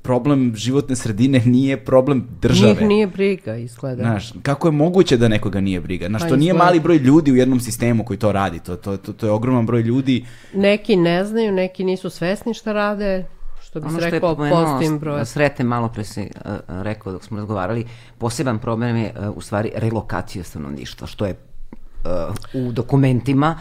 problem 0.03 0.53
životne 0.57 0.97
sredine 0.97 1.43
nije 1.45 1.77
problem 1.77 2.29
države. 2.43 2.71
Njih 2.71 2.81
nije 2.81 3.07
briga, 3.07 3.57
izgleda. 3.57 4.03
Znaš, 4.03 4.33
kako 4.43 4.69
je 4.69 4.73
moguće 4.73 5.17
da 5.17 5.29
nekoga 5.29 5.61
nije 5.61 5.81
briga? 5.81 6.07
Znaš, 6.07 6.23
pa 6.23 6.29
to 6.29 6.37
nije 6.37 6.55
mali 6.55 6.81
broj 6.81 6.97
ljudi 6.97 7.33
u 7.33 7.37
jednom 7.37 7.61
sistemu 7.61 8.05
koji 8.05 8.19
to 8.19 8.33
radi, 8.33 8.59
to, 8.59 8.77
to, 8.77 8.97
to, 8.97 9.13
to 9.13 9.27
je 9.27 9.33
ogroman 9.33 9.67
broj 9.67 9.83
ljudi. 9.83 10.25
Neki 10.55 10.97
ne 10.97 11.25
znaju, 11.25 11.53
neki 11.53 11.85
nisu 11.85 12.11
svesni 12.11 12.55
šta 12.55 12.73
rade, 12.73 13.25
što 13.71 13.81
bi 13.81 13.87
ono 13.87 14.01
se 14.01 14.11
rekao 14.11 14.37
postim 14.37 14.99
broj. 14.99 15.25
Srete 15.27 15.65
malo 15.65 15.89
pre 15.89 16.05
si 16.05 16.21
uh, 16.21 16.53
rekao 16.69 17.13
dok 17.13 17.25
smo 17.25 17.37
razgovarali, 17.37 17.87
poseban 18.19 18.59
problem 18.59 18.97
je 18.97 19.13
uh, 19.19 19.37
u 19.37 19.41
stvari 19.41 19.73
relokacija 19.75 20.45
stanovništva, 20.45 21.07
što 21.07 21.27
je 21.27 21.35
uh, 21.35 22.11
u 22.55 22.73
dokumentima 22.73 23.57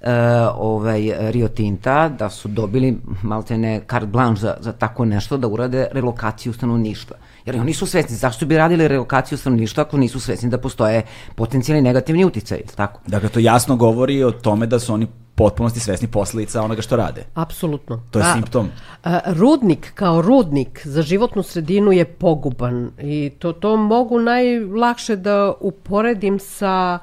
uh, 0.00 0.08
ovaj, 0.54 1.12
Rio 1.18 1.48
Tinta 1.48 2.08
da 2.08 2.30
su 2.30 2.48
dobili 2.48 2.98
maltene 3.22 3.80
carte 3.90 4.06
blanche 4.06 4.40
za, 4.40 4.56
za 4.60 4.72
tako 4.72 5.04
nešto 5.04 5.36
da 5.36 5.48
urade 5.48 5.88
relokaciju 5.92 6.52
stanovništva. 6.52 7.16
Jer 7.44 7.60
oni 7.60 7.74
su 7.74 7.86
svesni, 7.86 8.16
zašto 8.16 8.46
bi 8.46 8.56
radili 8.56 8.88
relokaciju 8.88 9.38
stanovništva 9.38 9.82
ako 9.82 9.96
nisu 9.96 10.20
svesni 10.20 10.50
da 10.50 10.58
postoje 10.58 11.02
potencijalni 11.34 11.82
negativni 11.82 12.24
uticaj, 12.24 12.60
tako? 12.76 13.00
Dakle, 13.06 13.28
to 13.28 13.38
jasno 13.38 13.76
govori 13.76 14.24
o 14.24 14.30
tome 14.30 14.66
da 14.66 14.78
su 14.78 14.94
oni 14.94 15.06
potpunosti 15.34 15.80
svesni 15.80 16.08
posledica 16.08 16.62
onoga 16.62 16.82
što 16.82 16.96
rade. 16.96 17.24
Apsolutno. 17.34 18.02
To 18.10 18.18
je 18.18 18.24
a, 18.24 18.32
simptom. 18.32 18.68
A, 19.04 19.20
rudnik 19.26 19.92
kao 19.94 20.22
rudnik 20.22 20.86
za 20.86 21.02
životnu 21.02 21.42
sredinu 21.42 21.92
je 21.92 22.04
poguban 22.04 22.90
i 22.98 23.32
to, 23.38 23.52
to 23.52 23.76
mogu 23.76 24.18
najlakše 24.18 25.16
da 25.16 25.52
uporedim 25.60 26.38
sa 26.38 26.98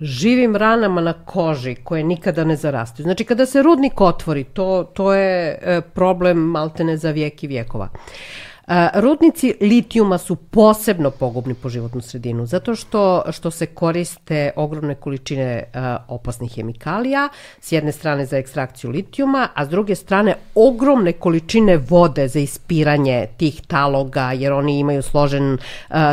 živim 0.00 0.56
ranama 0.56 1.00
na 1.00 1.12
koži 1.12 1.74
koje 1.74 2.04
nikada 2.04 2.44
ne 2.44 2.56
zarastu. 2.56 3.02
Znači 3.02 3.24
kada 3.24 3.46
se 3.46 3.62
rudnik 3.62 4.00
otvori, 4.00 4.44
to, 4.44 4.90
to 4.94 5.14
je 5.14 5.58
e, 5.62 5.80
problem 5.80 6.38
maltene 6.38 6.96
za 6.96 7.10
vijek 7.10 7.44
i 7.44 7.46
vjekova. 7.46 7.88
Uh, 7.92 8.00
Rudnici 8.94 9.54
litijuma 9.60 10.18
su 10.18 10.36
posebno 10.36 11.10
pogubni 11.10 11.54
po 11.54 11.68
životnu 11.68 12.00
sredinu, 12.00 12.46
zato 12.46 12.74
što, 12.74 13.22
što 13.30 13.50
se 13.50 13.66
koriste 13.66 14.50
ogromne 14.56 14.94
količine 14.94 15.64
opasnih 16.08 16.54
hemikalija, 16.54 17.28
s 17.60 17.72
jedne 17.72 17.92
strane 17.92 18.26
za 18.26 18.36
ekstrakciju 18.36 18.90
litijuma, 18.90 19.48
a 19.54 19.66
s 19.66 19.68
druge 19.68 19.94
strane 19.94 20.34
ogromne 20.54 21.12
količine 21.12 21.76
vode 21.76 22.28
za 22.28 22.38
ispiranje 22.38 23.26
tih 23.36 23.60
taloga, 23.66 24.32
jer 24.32 24.52
oni 24.52 24.78
imaju 24.78 25.02
složen 25.02 25.58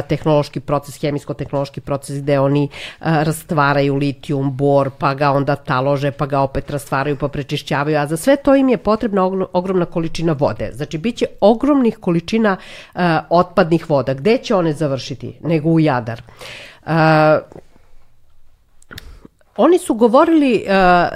tehnološki 0.09 0.59
proces, 0.59 1.01
hemijsko-tehnološki 1.01 1.81
proces 1.81 2.21
gde 2.21 2.39
oni 2.39 2.69
rastvaraju 2.99 3.95
litijum, 3.95 4.57
bor, 4.57 4.91
pa 4.97 5.13
ga 5.13 5.31
onda 5.31 5.55
talože, 5.55 6.11
pa 6.11 6.25
ga 6.25 6.39
opet 6.39 6.69
rastvaraju, 6.69 7.15
pa 7.15 7.27
prečišćavaju, 7.27 7.97
a 7.97 8.07
za 8.07 8.17
sve 8.17 8.35
to 8.35 8.55
im 8.55 8.69
je 8.69 8.77
potrebna 8.77 9.25
ogromna 9.53 9.85
količina 9.85 10.35
vode. 10.39 10.71
Znači, 10.73 10.97
bit 10.97 11.15
će 11.15 11.25
ogromnih 11.41 11.97
količina 11.97 12.42
količina 12.43 12.57
uh, 12.93 13.01
otpadnih 13.29 13.89
voda. 13.89 14.13
Gde 14.13 14.37
će 14.37 14.55
one 14.55 14.73
završiti? 14.73 15.39
Nego 15.43 15.69
u 15.69 15.79
Jadar. 15.79 16.21
Oni 19.57 19.77
su 19.77 19.93
govorili 19.93 20.63
uh, 20.65 20.69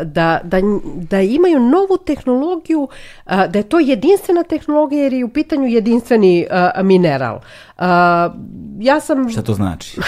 da, 0.03 0.39
da, 0.43 0.57
da 0.95 1.21
imaju 1.21 1.59
novu 1.59 1.97
tehnologiju, 2.05 2.81
uh, 2.81 3.31
da 3.49 3.59
je 3.59 3.69
to 3.69 3.79
jedinstvena 3.79 4.43
tehnologija 4.43 5.03
jer 5.03 5.13
je 5.13 5.25
u 5.25 5.29
pitanju 5.29 5.67
jedinstveni 5.67 6.47
uh, 6.51 6.85
mineral. 6.85 7.35
Uh, 7.35 7.83
ja 8.79 8.99
sam... 8.99 9.29
Šta 9.29 9.41
to 9.41 9.53
znači? 9.53 9.99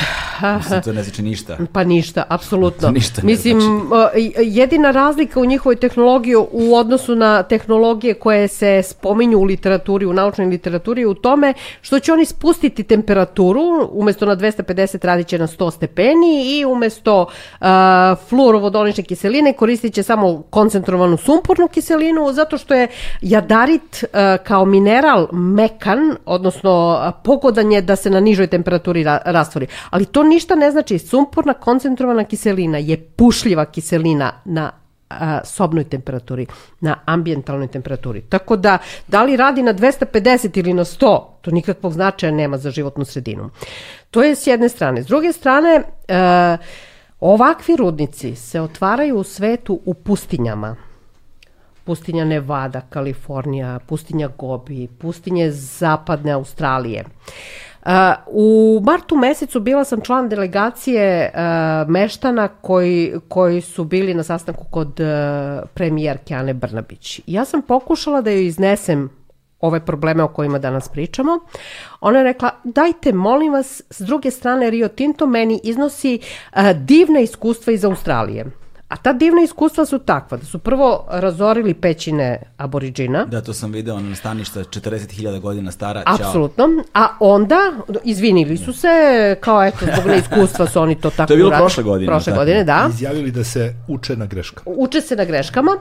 Mislim, 0.58 0.82
to 0.82 0.94
ne 0.94 1.04
znači 1.04 1.22
ništa. 1.22 1.58
Pa 1.74 1.84
ništa, 1.84 2.24
apsolutno. 2.30 2.92
ništa 3.00 3.22
ne 3.22 3.26
Mislim, 3.26 3.60
znači. 3.60 4.34
jedina 4.38 4.92
razlika 4.92 5.40
u 5.40 5.46
njihovoj 5.46 5.76
tehnologiji 5.76 6.36
u 6.36 6.76
odnosu 6.76 7.16
na 7.16 7.44
tehnologije 7.44 8.14
koje 8.14 8.48
se 8.48 8.84
spominju 8.84 9.38
u 9.38 9.44
literaturi, 9.44 10.06
u 10.06 10.14
naučnoj 10.14 10.48
literaturi, 10.48 11.06
u 11.06 11.14
tome 11.14 11.54
što 11.82 12.00
će 12.00 12.14
oni 12.14 12.26
spustiti 12.26 12.84
temperaturu, 12.84 13.90
umesto 13.92 14.26
na 14.26 14.36
250 14.36 15.06
radit 15.06 15.28
će 15.28 15.38
na 15.38 15.48
100 15.48 15.72
stepeni 15.72 16.60
i 16.60 16.66
umesto 16.66 17.22
uh, 17.22 17.68
fluorovodonične 18.28 19.04
kiseline 19.04 19.54
koristit 19.54 19.94
će 19.94 20.04
samo 20.04 20.44
koncentrovanu 20.50 21.18
sumpurnu 21.18 21.68
kiselinu, 21.68 22.34
zato 22.34 22.58
što 22.58 22.74
je 22.74 22.88
jadarit 23.22 24.04
uh, 24.04 24.10
kao 24.44 24.66
mineral 24.66 25.28
mekan, 25.32 26.16
odnosno 26.26 27.14
pogodan 27.24 27.72
je 27.72 27.82
da 27.82 27.96
se 27.96 28.10
na 28.10 28.20
nižoj 28.20 28.48
temperaturi 28.48 29.04
ra 29.04 29.22
rastvori. 29.26 29.68
Ali 29.90 30.06
to 30.06 30.24
ništa 30.24 30.56
ne 30.56 30.72
znači. 30.72 31.00
Sumpurna 31.00 31.54
koncentrovana 31.54 32.24
kiselina 32.24 32.78
je 32.78 32.98
pušljiva 32.98 33.66
kiselina 33.66 34.32
na 34.46 34.72
a, 35.10 35.40
sobnoj 35.46 35.84
temperaturi, 35.84 36.46
na 36.82 36.96
ambijentalnoj 37.06 37.68
temperaturi. 37.68 38.22
Tako 38.22 38.56
da, 38.56 38.78
da 39.08 39.24
li 39.24 39.38
radi 39.38 39.64
na 39.64 39.74
250 39.74 40.60
ili 40.60 40.74
na 40.74 40.84
100, 40.86 41.22
to 41.42 41.52
nikakvog 41.52 41.94
značaja 41.94 42.32
nema 42.32 42.58
za 42.58 42.72
životnu 42.72 43.06
sredinu. 43.06 43.50
To 44.12 44.24
je 44.24 44.36
s 44.36 44.48
jedne 44.48 44.70
strane. 44.70 45.04
S 45.04 45.06
druge 45.06 45.34
strane, 45.34 45.84
e, 46.08 46.58
ovakvi 47.20 47.76
rudnici 47.76 48.36
se 48.36 48.62
otvaraju 48.62 49.18
u 49.18 49.24
svetu 49.24 49.80
u 49.86 49.94
pustinjama. 49.94 50.76
Pustinja 51.84 52.26
Nevada, 52.26 52.82
Kalifornija, 52.82 53.80
pustinja 53.88 54.30
Gobi, 54.38 54.88
pustinje 54.88 55.52
zapadne 55.52 56.32
Australije. 56.32 57.04
Uh, 57.86 57.92
u 58.28 58.82
martu 58.84 59.16
mesecu 59.16 59.60
bila 59.60 59.84
sam 59.84 60.02
član 60.02 60.30
delegacije 60.30 61.32
uh, 61.34 61.90
meštana 61.90 62.48
koji, 62.48 63.14
koji 63.28 63.62
su 63.62 63.84
bili 63.84 64.14
na 64.14 64.24
sastanku 64.24 64.66
kod 64.72 65.00
uh, 65.00 65.70
premijerke 65.74 66.36
Ane 66.36 66.54
Brnabić. 66.54 67.22
Ja 67.28 67.46
sam 67.46 67.62
pokušala 67.62 68.22
da 68.22 68.32
joj 68.32 68.46
iznesem 68.46 69.10
ove 69.62 69.86
probleme 69.86 70.24
o 70.24 70.28
kojima 70.28 70.60
danas 70.60 70.90
pričamo. 70.90 71.40
Ona 72.02 72.18
je 72.18 72.24
rekla, 72.24 72.52
dajte, 72.64 73.14
molim 73.14 73.54
vas, 73.54 73.82
s 73.90 74.00
druge 74.00 74.32
strane 74.32 74.70
Rio 74.70 74.88
Tinto 74.88 75.28
meni 75.28 75.60
iznosi 75.64 76.20
uh, 76.20 76.62
divne 76.76 77.24
iskustva 77.24 77.74
iz 77.74 77.86
Australije. 77.86 78.46
A 78.90 78.98
ta 78.98 79.14
divna 79.14 79.42
iskustva 79.42 79.86
su 79.86 80.00
takva, 80.00 80.38
da 80.38 80.46
su 80.46 80.60
prvo 80.60 81.06
razorili 81.10 81.74
pećine 81.74 82.42
aboriđina. 82.58 83.26
Da, 83.26 83.42
to 83.42 83.54
sam 83.54 83.72
video, 83.72 83.96
ono 83.96 84.16
staništa 84.16 84.60
40.000 84.60 85.40
godina 85.40 85.72
stara. 85.72 86.04
Apsolutno. 86.06 86.68
A 86.94 87.08
onda, 87.20 87.58
izvinili 88.04 88.58
su 88.58 88.74
se, 88.74 88.88
kao 89.42 89.64
eto, 89.64 89.86
zbog 89.94 90.08
neiskustva 90.08 90.68
su 90.68 90.82
oni 90.82 90.96
to 90.96 91.10
tako 91.10 91.28
To 91.28 91.34
je 91.34 91.38
bilo 91.38 91.52
prošle 91.52 91.84
godine. 91.84 92.08
Prošle 92.08 92.32
tako. 92.32 92.42
godine, 92.42 92.64
da. 92.64 92.90
Izjavili 92.90 93.32
da 93.32 93.44
se 93.44 93.76
uče 93.88 94.16
na 94.16 94.26
greškama. 94.26 94.76
Uče 94.78 95.02
se 95.02 95.16
na 95.16 95.26
greškama. 95.26 95.72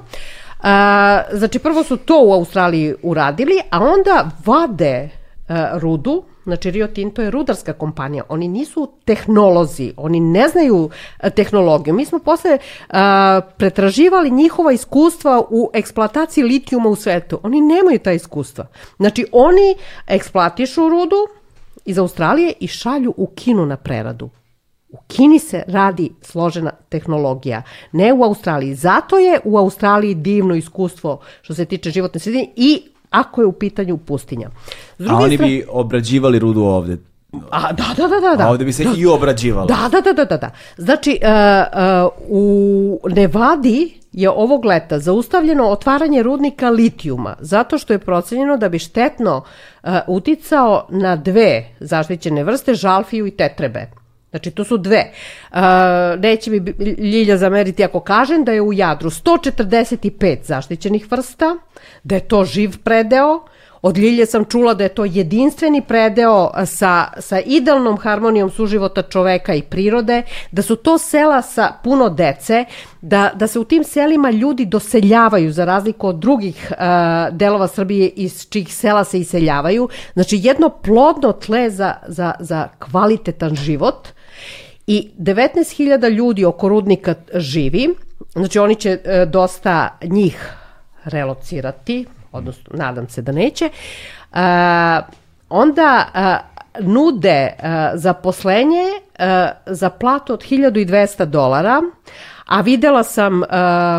A, 0.63 1.23
znači, 1.33 1.59
prvo 1.59 1.83
su 1.83 1.97
to 1.97 2.23
u 2.25 2.33
Australiji 2.33 2.95
uradili, 3.03 3.61
a 3.71 3.81
onda 3.81 4.31
vade 4.45 5.09
a, 5.49 5.71
rudu, 5.79 6.25
Znači 6.49 6.71
Rio 6.71 6.87
Tinto 6.87 7.23
je 7.23 7.31
rudarska 7.31 7.73
kompanija, 7.73 8.25
oni 8.29 8.49
nisu 8.49 8.93
tehnolozi, 9.05 9.93
oni 9.97 10.21
ne 10.21 10.49
znaju 10.49 10.91
e, 11.21 11.31
tehnologiju. 11.31 11.95
Mi 11.95 12.05
smo 12.05 12.19
posle 12.19 12.59
a, 12.89 13.41
e, 13.45 13.55
pretraživali 13.57 14.31
njihova 14.31 14.73
iskustva 14.73 15.43
u 15.51 15.71
eksploataciji 15.75 16.45
litijuma 16.45 16.89
u 16.89 16.97
svetu. 16.97 17.41
Oni 17.43 17.61
nemaju 17.61 17.99
ta 17.99 18.13
iskustva. 18.13 18.67
Znači 18.97 19.27
oni 19.33 19.77
eksploatišu 20.07 20.89
rudu 20.89 21.17
iz 21.85 21.99
Australije 21.99 22.53
i 22.61 22.67
šalju 22.67 23.15
u 23.17 23.27
Kinu 23.27 23.67
na 23.67 23.77
preradu. 23.77 24.31
U 24.90 24.97
Kini 25.06 25.39
se 25.39 25.62
radi 25.66 26.10
složena 26.23 26.70
tehnologija, 26.89 27.62
ne 27.93 28.12
u 28.12 28.23
Australiji. 28.24 28.74
Zato 28.74 29.19
je 29.19 29.40
u 29.44 29.59
Australiji 29.59 30.15
divno 30.15 30.55
iskustvo 30.55 31.20
što 31.43 31.55
se 31.55 31.65
tiče 31.65 31.90
životne 31.90 32.20
sredine 32.20 32.48
i 32.56 32.82
ako 33.10 33.40
je 33.40 33.47
u 33.47 33.52
pitanju 33.52 33.97
pustinja. 33.97 34.51
A 35.09 35.16
oni 35.16 35.35
stran... 35.35 35.48
bi 35.48 35.65
obrađivali 35.69 36.39
rudu 36.39 36.62
ovde. 36.62 36.97
A, 37.51 37.73
da, 37.73 37.85
da, 37.97 38.09
da, 38.09 38.20
da, 38.20 38.36
da. 38.36 38.47
A 38.47 38.51
ovde 38.51 38.65
bi 38.65 38.73
se 38.73 38.85
da. 38.85 38.90
i 38.97 39.06
obrađivalo. 39.06 39.66
Da, 39.66 39.89
da, 39.93 40.01
da, 40.01 40.12
da, 40.12 40.24
da. 40.24 40.36
da. 40.36 40.51
Znači, 40.77 41.19
uh, 41.23 41.28
uh, 42.06 42.12
u 42.28 43.09
Nevadi 43.09 44.01
je 44.12 44.31
ovog 44.31 44.65
leta 44.65 44.98
zaustavljeno 44.98 45.69
otvaranje 45.69 46.23
rudnika 46.23 46.70
litijuma, 46.70 47.36
zato 47.40 47.78
što 47.78 47.93
je 47.93 47.98
procenjeno 47.98 48.56
da 48.56 48.69
bi 48.69 48.78
štetno 48.78 49.36
uh, 49.82 49.90
uticao 50.06 50.86
na 50.89 51.16
dve 51.16 51.77
zaštićene 51.81 52.44
vrste, 52.44 52.74
žalfiju 52.74 53.27
i 53.27 53.31
tetrebe. 53.31 53.98
Znači, 54.31 54.51
to 54.51 54.65
su 54.65 54.77
dve. 54.77 55.13
Uh, 55.51 55.59
neće 56.19 56.51
mi 56.51 56.59
Ljilja 56.99 57.37
zameriti 57.37 57.85
ako 57.85 58.01
kažem 58.01 58.45
da 58.45 58.53
je 58.53 58.63
u 58.63 58.73
Jadru 58.73 59.11
145 59.11 60.39
zaštićenih 60.45 61.13
vrsta, 61.13 61.57
da 62.05 62.15
je 62.15 62.29
to 62.29 62.45
živ 62.45 62.79
predeo, 62.85 63.45
Od 63.83 63.99
Ljilje 63.99 64.27
sam 64.27 64.45
čula 64.45 64.75
da 64.75 64.85
je 64.85 64.95
to 64.95 65.05
jedinstveni 65.05 65.83
predeo 65.83 66.51
sa, 66.67 67.07
sa 67.19 67.41
idealnom 67.41 67.99
harmonijom 67.99 68.51
suživota 68.51 69.03
čoveka 69.03 69.55
i 69.55 69.63
prirode, 69.63 70.23
da 70.51 70.63
su 70.63 70.77
to 70.77 70.99
sela 70.99 71.43
sa 71.43 71.73
puno 71.85 72.09
dece, 72.09 72.65
da, 73.01 73.31
da 73.35 73.47
se 73.47 73.59
u 73.59 73.65
tim 73.65 73.85
selima 73.85 74.31
ljudi 74.31 74.67
doseljavaju 74.67 75.53
za 75.53 75.65
razliku 75.65 76.09
od 76.09 76.17
drugih 76.17 76.73
uh, 76.73 77.37
delova 77.37 77.69
Srbije 77.69 78.09
iz 78.09 78.49
čih 78.49 78.75
sela 78.75 79.05
se 79.05 79.19
iseljavaju. 79.19 79.89
Znači 80.15 80.41
jedno 80.43 80.69
plodno 80.69 81.33
tle 81.33 81.71
za, 81.71 81.95
za, 82.07 82.33
za 82.41 82.69
kvalitetan 82.79 83.55
život 83.55 84.09
i 84.90 85.10
19.000 85.19 86.10
ljudi 86.10 86.44
oko 86.44 86.69
rudnika 86.69 87.15
živi, 87.35 87.89
znači 88.32 88.59
oni 88.59 88.74
će 88.74 88.98
uh, 89.05 89.31
dosta 89.31 89.98
njih 90.02 90.52
relocirati, 91.05 92.06
odnosno 92.32 92.70
nadam 92.74 93.09
se 93.09 93.23
da 93.23 93.32
neće, 93.32 93.65
uh, 94.32 94.39
onda 95.48 96.06
uh, 96.15 96.86
nude 96.86 97.52
uh, 97.59 97.65
zaposlenje 97.94 98.85
za 99.66 99.90
platu 99.90 100.32
od 100.32 100.43
1200 100.43 101.24
dolara, 101.24 101.82
a 102.49 102.61
videla 102.61 103.03
sam 103.03 103.43
uh, 103.43 103.49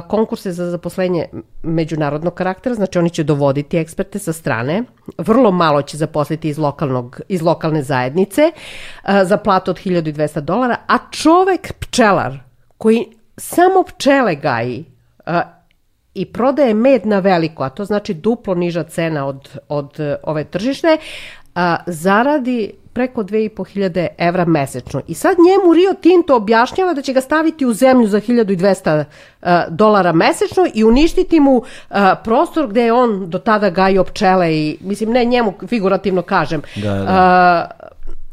konkurse 0.07 0.51
za 0.51 0.69
zaposlenje 0.69 1.25
međunarodnog 1.63 2.33
karaktera, 2.33 2.75
znači 2.75 2.99
oni 2.99 3.09
će 3.09 3.23
dovoditi 3.23 3.77
eksperte 3.77 4.19
sa 4.19 4.33
strane, 4.33 4.83
vrlo 5.17 5.51
malo 5.51 5.81
će 5.81 5.97
zaposliti 5.97 6.49
iz, 6.49 6.57
lokalnog, 6.57 7.21
iz 7.27 7.41
lokalne 7.41 7.83
zajednice 7.83 8.51
uh, 8.51 9.09
za 9.23 9.37
platu 9.37 9.71
od 9.71 9.79
1200 9.79 10.39
dolara, 10.39 10.75
a 10.87 10.97
čovek 11.11 11.73
pčelar 11.79 12.39
koji 12.77 13.05
samo 13.37 13.83
pčele 13.83 14.35
gaji 14.35 14.85
uh, 15.27 15.33
i 16.13 16.25
prodaje 16.25 16.73
med 16.73 17.05
na 17.05 17.19
veliko, 17.19 17.63
a 17.63 17.69
to 17.69 17.85
znači 17.85 18.13
duplo 18.13 18.55
niža 18.55 18.83
cena 18.83 19.25
od, 19.25 19.59
od 19.67 19.99
uh, 19.99 20.05
ove 20.23 20.43
tržišne, 20.43 20.97
a, 21.55 21.77
zaradi 21.87 22.73
preko 22.99 23.23
2500 23.23 24.07
evra 24.17 24.45
mesečno. 24.45 25.01
I 25.07 25.13
sad 25.13 25.37
njemu 25.37 25.73
Rio 25.73 25.93
Tinto 25.93 26.35
objašnjava 26.35 26.93
da 26.93 27.01
će 27.01 27.13
ga 27.13 27.21
staviti 27.21 27.65
u 27.65 27.73
zemlju 27.73 28.07
za 28.07 28.21
1200 28.21 29.03
uh, 29.03 29.47
dolara 29.69 30.11
mesečno 30.11 30.67
i 30.73 30.83
uništiti 30.83 31.39
mu 31.39 31.57
uh, 31.57 31.65
prostor 32.23 32.67
gde 32.67 32.83
je 32.83 32.93
on 32.93 33.29
do 33.29 33.39
tada 33.39 33.69
gajio 33.69 34.03
pčele 34.03 34.55
i, 34.55 34.77
mislim, 34.81 35.11
ne 35.11 35.25
njemu 35.25 35.53
figurativno 35.67 36.21
kažem, 36.21 36.61
da, 36.75 36.93
da. 36.93 37.69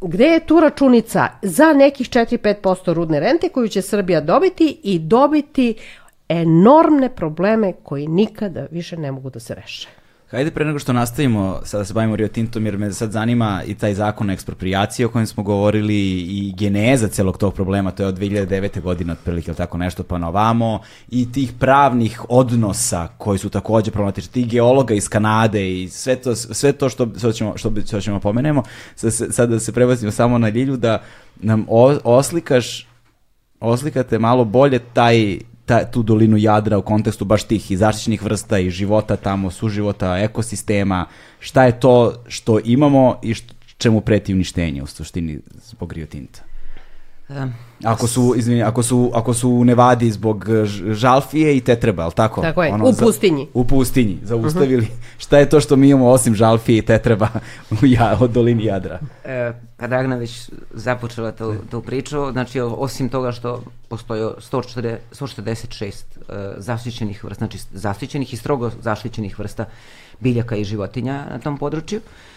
Uh, 0.01 0.11
gde 0.11 0.25
je 0.25 0.41
tu 0.41 0.61
računica 0.61 1.29
za 1.43 1.73
nekih 1.73 2.11
4-5% 2.11 2.93
rudne 2.93 3.21
rente 3.21 3.49
koju 3.49 3.69
će 3.69 3.83
Srbija 3.83 4.21
dobiti 4.21 4.81
i 4.83 4.99
dobiti 4.99 5.75
enormne 6.29 7.09
probleme 7.09 7.73
koji 7.83 8.07
nikada 8.07 8.67
više 8.71 8.97
ne 8.97 9.13
mogu 9.13 9.31
da 9.31 9.41
se 9.41 9.55
reše. 9.55 9.89
Hajde 10.31 10.51
pre 10.51 10.65
nego 10.65 10.79
što 10.79 10.93
nastavimo, 10.93 11.61
sada 11.65 11.85
se 11.85 11.95
bavimo 11.95 12.17
Rio 12.17 12.29
Tintom, 12.29 12.67
jer 12.67 12.79
me 12.79 12.93
sad 12.93 13.13
zanima 13.13 13.63
i 13.67 13.75
taj 13.75 13.95
zakon 13.95 14.31
o 14.31 14.33
ekspropriaciji 14.33 15.07
o 15.07 15.09
kojem 15.09 15.27
smo 15.27 15.43
govorili 15.43 15.97
i 16.21 16.55
geneza 16.57 17.09
celog 17.09 17.39
tog 17.39 17.55
problema, 17.55 17.91
to 17.91 18.03
je 18.03 18.07
od 18.07 18.19
2009. 18.19 18.81
godine 18.81 19.13
otprilike 19.13 19.51
ili 19.51 19.57
tako 19.57 19.79
nešto 19.79 20.03
pa 20.03 20.19
na 20.19 20.29
ovamo, 20.29 20.81
i 21.11 21.33
tih 21.33 21.53
pravnih 21.59 22.23
odnosa 22.29 23.09
koji 23.19 23.39
su 23.39 23.51
takođe 23.51 23.91
problematični, 23.91 24.33
tih 24.33 24.49
geologa 24.49 24.95
iz 24.95 25.09
Kanade 25.09 25.83
i 25.83 25.89
sve 25.89 26.17
to, 26.17 26.35
sve 26.37 26.73
to 26.73 26.89
što, 26.89 27.09
što, 27.19 27.33
ćemo, 27.33 27.57
što, 27.57 27.73
što 27.87 28.01
ćemo 28.01 28.21
pomenemo, 28.21 28.63
sad, 28.95 29.13
sad 29.35 29.51
da 29.51 29.61
se 29.61 29.73
prebacimo 29.73 30.11
samo 30.11 30.39
na 30.39 30.49
Ljilju, 30.49 30.77
da 30.77 31.03
nam 31.37 31.67
oslikaš 32.05 32.87
oslikate 33.61 34.19
malo 34.19 34.45
bolje 34.45 34.79
taj 34.79 35.39
ta, 35.67 35.85
tu 35.85 36.03
dolinu 36.03 36.37
Jadra 36.37 36.79
u 36.79 36.83
kontekstu 36.83 37.25
baš 37.25 37.45
tih 37.45 37.71
i 37.71 37.77
zaštićenih 37.77 38.23
vrsta 38.23 38.59
i 38.59 38.71
života 38.71 39.17
tamo, 39.17 39.51
suživota, 39.51 40.19
ekosistema, 40.19 41.07
šta 41.41 41.65
je 41.65 41.81
to 41.81 42.25
što 42.29 42.59
imamo 42.65 43.19
i 43.23 43.35
što, 43.35 43.55
čemu 43.79 44.01
preti 44.01 44.35
uništenje 44.35 44.83
u 44.83 44.87
suštini 44.87 45.41
zbog 45.65 45.93
Rio 45.93 46.07
Tinta? 46.07 46.46
Ako 47.85 48.07
su, 48.07 48.35
izvini, 48.37 48.63
ako 48.63 48.83
su, 48.83 49.11
ako 49.15 49.35
su 49.35 49.51
u 49.51 49.65
Nevadi 49.65 50.11
zbog 50.11 50.49
e, 50.49 50.65
žalfije 50.95 51.57
i 51.57 51.61
tetreba, 51.61 52.03
ali 52.03 52.13
tako? 52.13 52.41
Tako 52.41 52.63
je, 52.63 52.73
ono, 52.73 52.89
u 52.89 52.95
pustinji. 52.95 53.45
Za, 53.45 53.51
u 53.55 53.65
pustinji, 53.65 54.19
zaustavili. 54.23 54.83
Uh 54.83 54.89
-huh. 54.93 55.19
Šta 55.19 55.39
je 55.39 55.49
to 55.49 55.61
što 55.61 55.77
mi 55.77 55.89
imamo 55.89 56.09
osim 56.09 56.35
žalfije 56.35 56.79
i 56.79 56.83
tetreba 56.83 57.29
u 57.83 57.87
ja, 57.87 58.17
od 58.21 58.31
dolini 58.31 58.65
Jadra? 58.65 58.99
E, 59.25 59.53
kad 59.77 59.93
Agna 59.93 60.17
već 60.17 60.51
započela 60.75 61.33
tu, 61.33 61.55
tu 61.71 61.81
priču, 61.83 62.33
znači 62.33 62.61
osim 62.61 63.09
toga 63.09 63.33
što 63.33 63.63
postoji 63.89 64.23
140, 64.23 64.97
146 65.13 65.87
uh, 65.87 66.35
zaštićenih 66.57 67.25
vrsta, 67.25 67.47
znači 67.47 67.59
zaštićenih 67.73 68.33
i 68.33 68.37
strogo 68.37 68.71
zaštićenih 68.81 69.39
vrsta 69.39 69.65
biljaka 70.21 70.57
i 70.57 70.65
životinja 70.65 71.27
na 71.31 71.39
tom 71.39 71.59
području, 71.59 71.99
uh, 71.99 72.05
E, 72.05 72.36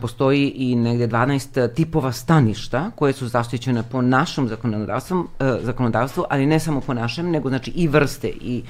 postoji 0.00 0.48
i 0.48 0.76
negde 0.76 1.06
12 1.06 1.74
tipova 1.74 2.12
staništa 2.12 2.90
koje 2.96 3.12
su 3.12 3.28
zaštićene 3.28 3.82
po 3.82 4.02
našem 4.02 4.48
zakonodavstvu, 4.48 5.24
e, 5.40 5.58
zakonodavstvu, 5.62 6.24
ali 6.30 6.46
ne 6.46 6.60
samo 6.60 6.80
po 6.80 6.94
našem, 6.94 7.30
nego 7.30 7.48
znači 7.48 7.70
i 7.70 7.88
vrste 7.88 8.28
i 8.28 8.62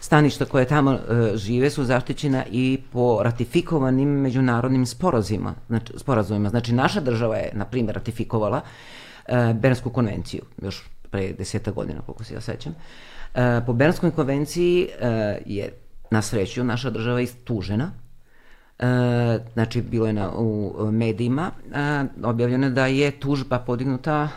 staništa 0.00 0.44
koje 0.44 0.64
tamo 0.64 0.92
e, 0.92 0.98
žive 1.36 1.70
su 1.70 1.84
zaštićena 1.84 2.44
i 2.50 2.78
po 2.92 3.20
ratifikovanim 3.22 4.08
međunarodnim 4.08 4.86
sporazima, 4.86 5.54
znači, 5.68 5.92
sporazumima. 5.96 6.48
Znači, 6.48 6.74
naša 6.74 7.00
država 7.00 7.36
je, 7.36 7.50
na 7.54 7.64
primjer, 7.64 7.94
ratifikovala 7.94 8.60
Bernsku 9.54 9.90
konvenciju, 9.90 10.42
još 10.62 10.84
pre 11.10 11.32
deseta 11.32 11.70
godina, 11.70 12.00
koliko 12.00 12.24
se 12.24 12.34
ja 12.34 12.40
sećam. 12.40 12.74
Po 13.66 13.72
Bernskoj 13.72 14.10
konvenciji 14.10 14.88
je, 15.46 15.72
na 16.10 16.22
sreću, 16.22 16.64
naša 16.64 16.90
država 16.90 17.20
istužena 17.20 17.90
E, 18.78 19.38
znači 19.54 19.82
bilo 19.82 20.06
je 20.06 20.12
na, 20.12 20.30
u 20.30 20.74
medijima 20.92 21.50
e, 21.72 22.04
objavljeno 22.22 22.70
da 22.70 22.86
je 22.86 23.10
tužba 23.10 23.58
podignuta, 23.58 24.28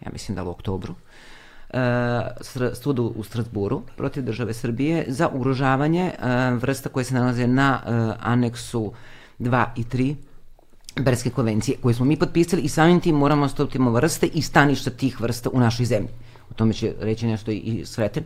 ja 0.00 0.12
mislim 0.12 0.36
da 0.36 0.44
u 0.44 0.50
oktobru, 0.50 0.94
e, 1.70 1.78
sudu 2.74 3.12
u 3.16 3.24
Strasburu 3.24 3.82
protiv 3.96 4.24
države 4.24 4.54
Srbije 4.54 5.04
za 5.08 5.28
ugrožavanje 5.28 6.04
e, 6.04 6.14
vrsta 6.50 6.88
koje 6.88 7.04
se 7.04 7.14
nalaze 7.14 7.46
na 7.46 7.80
e, 7.86 7.90
aneksu 8.20 8.92
2 9.38 9.64
i 9.76 9.84
3 9.84 10.14
Berske 10.96 11.30
konvencije 11.30 11.78
koje 11.82 11.94
smo 11.94 12.04
mi 12.04 12.16
potpisali 12.16 12.62
i 12.62 12.68
samim 12.68 13.00
tim 13.00 13.16
moramo 13.16 13.48
stopiti 13.48 13.78
vrste 13.78 14.26
i 14.26 14.42
staništa 14.42 14.90
tih 14.90 15.20
vrsta 15.20 15.50
u 15.52 15.60
našoj 15.60 15.86
zemlji. 15.86 16.08
O 16.50 16.54
tome 16.54 16.72
će 16.72 16.94
reći 17.00 17.26
nešto 17.26 17.50
i 17.50 17.82
Sreten. 17.84 18.24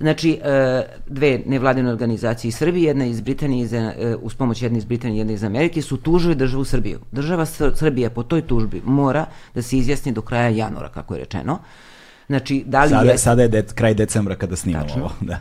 Znači, 0.00 0.40
e, 0.44 0.82
dve 1.06 1.40
nevladine 1.46 1.90
organizacije 1.90 2.48
iz 2.48 2.56
Srbije, 2.56 2.86
jedna 2.86 3.06
iz 3.06 3.20
Britanije, 3.20 3.64
iz, 3.64 3.72
e, 3.72 4.16
uz 4.22 4.34
pomoć 4.34 4.62
jedne 4.62 4.78
iz 4.78 4.84
Britanije, 4.84 5.18
jedna 5.18 5.32
iz 5.32 5.44
Amerike, 5.44 5.82
su 5.82 5.96
tužili 5.96 6.34
državu 6.34 6.64
Srbiju. 6.64 7.00
Država 7.12 7.46
Srbija 7.74 8.10
po 8.10 8.22
toj 8.22 8.42
tužbi 8.42 8.82
mora 8.84 9.26
da 9.54 9.62
se 9.62 9.78
izjasni 9.78 10.12
do 10.12 10.22
kraja 10.22 10.48
januara, 10.48 10.88
kako 10.88 11.14
je 11.14 11.20
rečeno. 11.20 11.58
Znači, 12.26 12.64
da 12.66 12.84
li 12.84 12.90
sada, 12.90 13.10
je... 13.10 13.18
Sada 13.18 13.42
je 13.42 13.48
de, 13.48 13.62
kraj 13.74 13.94
decembra 13.94 14.34
kada 14.34 14.56
snimamo 14.56 14.84
Tačno. 14.84 15.02
ovo. 15.02 15.12
Da. 15.20 15.40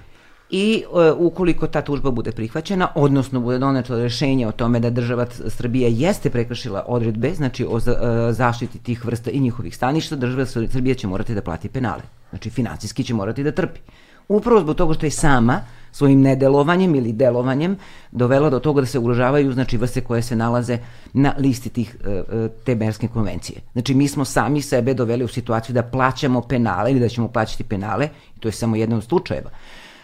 I 0.50 0.84
e, 0.84 1.12
ukoliko 1.12 1.68
ta 1.68 1.82
tužba 1.82 2.12
bude 2.12 2.32
prihvaćena, 2.32 2.88
odnosno 2.96 3.40
bude 3.40 3.58
doneto 3.60 3.98
rešenje 3.98 4.48
o 4.48 4.52
tome 4.52 4.80
da 4.80 4.90
država 4.90 5.26
Srbija 5.48 5.90
jeste 5.92 6.30
prekršila 6.30 6.86
odredbe, 6.88 7.34
znači 7.34 7.66
o 7.70 7.78
e, 7.78 8.34
zaštiti 8.34 8.80
tih 8.80 9.06
vrsta 9.06 9.32
i 9.32 9.40
njihovih 9.40 9.76
staništa, 9.76 10.16
država 10.16 10.46
Srbija 10.46 10.96
će 10.96 11.08
morati 11.08 11.36
da 11.36 11.42
plati 11.42 11.70
penale. 11.70 12.04
Znači, 12.30 12.50
financijski 12.50 13.04
će 13.04 13.14
morati 13.14 13.44
da 13.44 13.52
trpi 13.52 13.80
upravo 14.28 14.62
zbog 14.62 14.76
toga 14.76 14.94
što 14.94 15.06
je 15.06 15.12
sama 15.12 15.62
svojim 15.96 16.22
nedelovanjem 16.22 16.96
ili 16.96 17.14
delovanjem 17.14 17.78
dovela 18.12 18.50
do 18.50 18.60
toga 18.60 18.82
da 18.82 18.88
se 18.88 19.00
ugrožavaju 19.00 19.54
znači 19.54 19.78
vrste 19.78 20.02
koje 20.02 20.22
se 20.22 20.36
nalaze 20.36 20.78
na 21.14 21.34
listi 21.38 21.70
tih 21.70 21.96
e, 22.06 22.10
e, 22.10 22.50
te 22.66 22.76
Berske 22.76 23.08
konvencije. 23.08 23.62
Znači 23.74 23.94
mi 23.94 24.08
smo 24.08 24.26
sami 24.26 24.62
sebe 24.62 24.94
doveli 24.94 25.24
u 25.24 25.28
situaciju 25.28 25.74
da 25.74 25.84
plaćamo 25.84 26.42
penale 26.42 26.92
ili 26.92 27.00
da 27.00 27.10
ćemo 27.10 27.28
plaćati 27.28 27.64
penale, 27.64 28.10
i 28.36 28.40
to 28.40 28.48
je 28.48 28.52
samo 28.52 28.76
jedan 28.76 28.98
od 28.98 29.04
slučajeva 29.04 29.50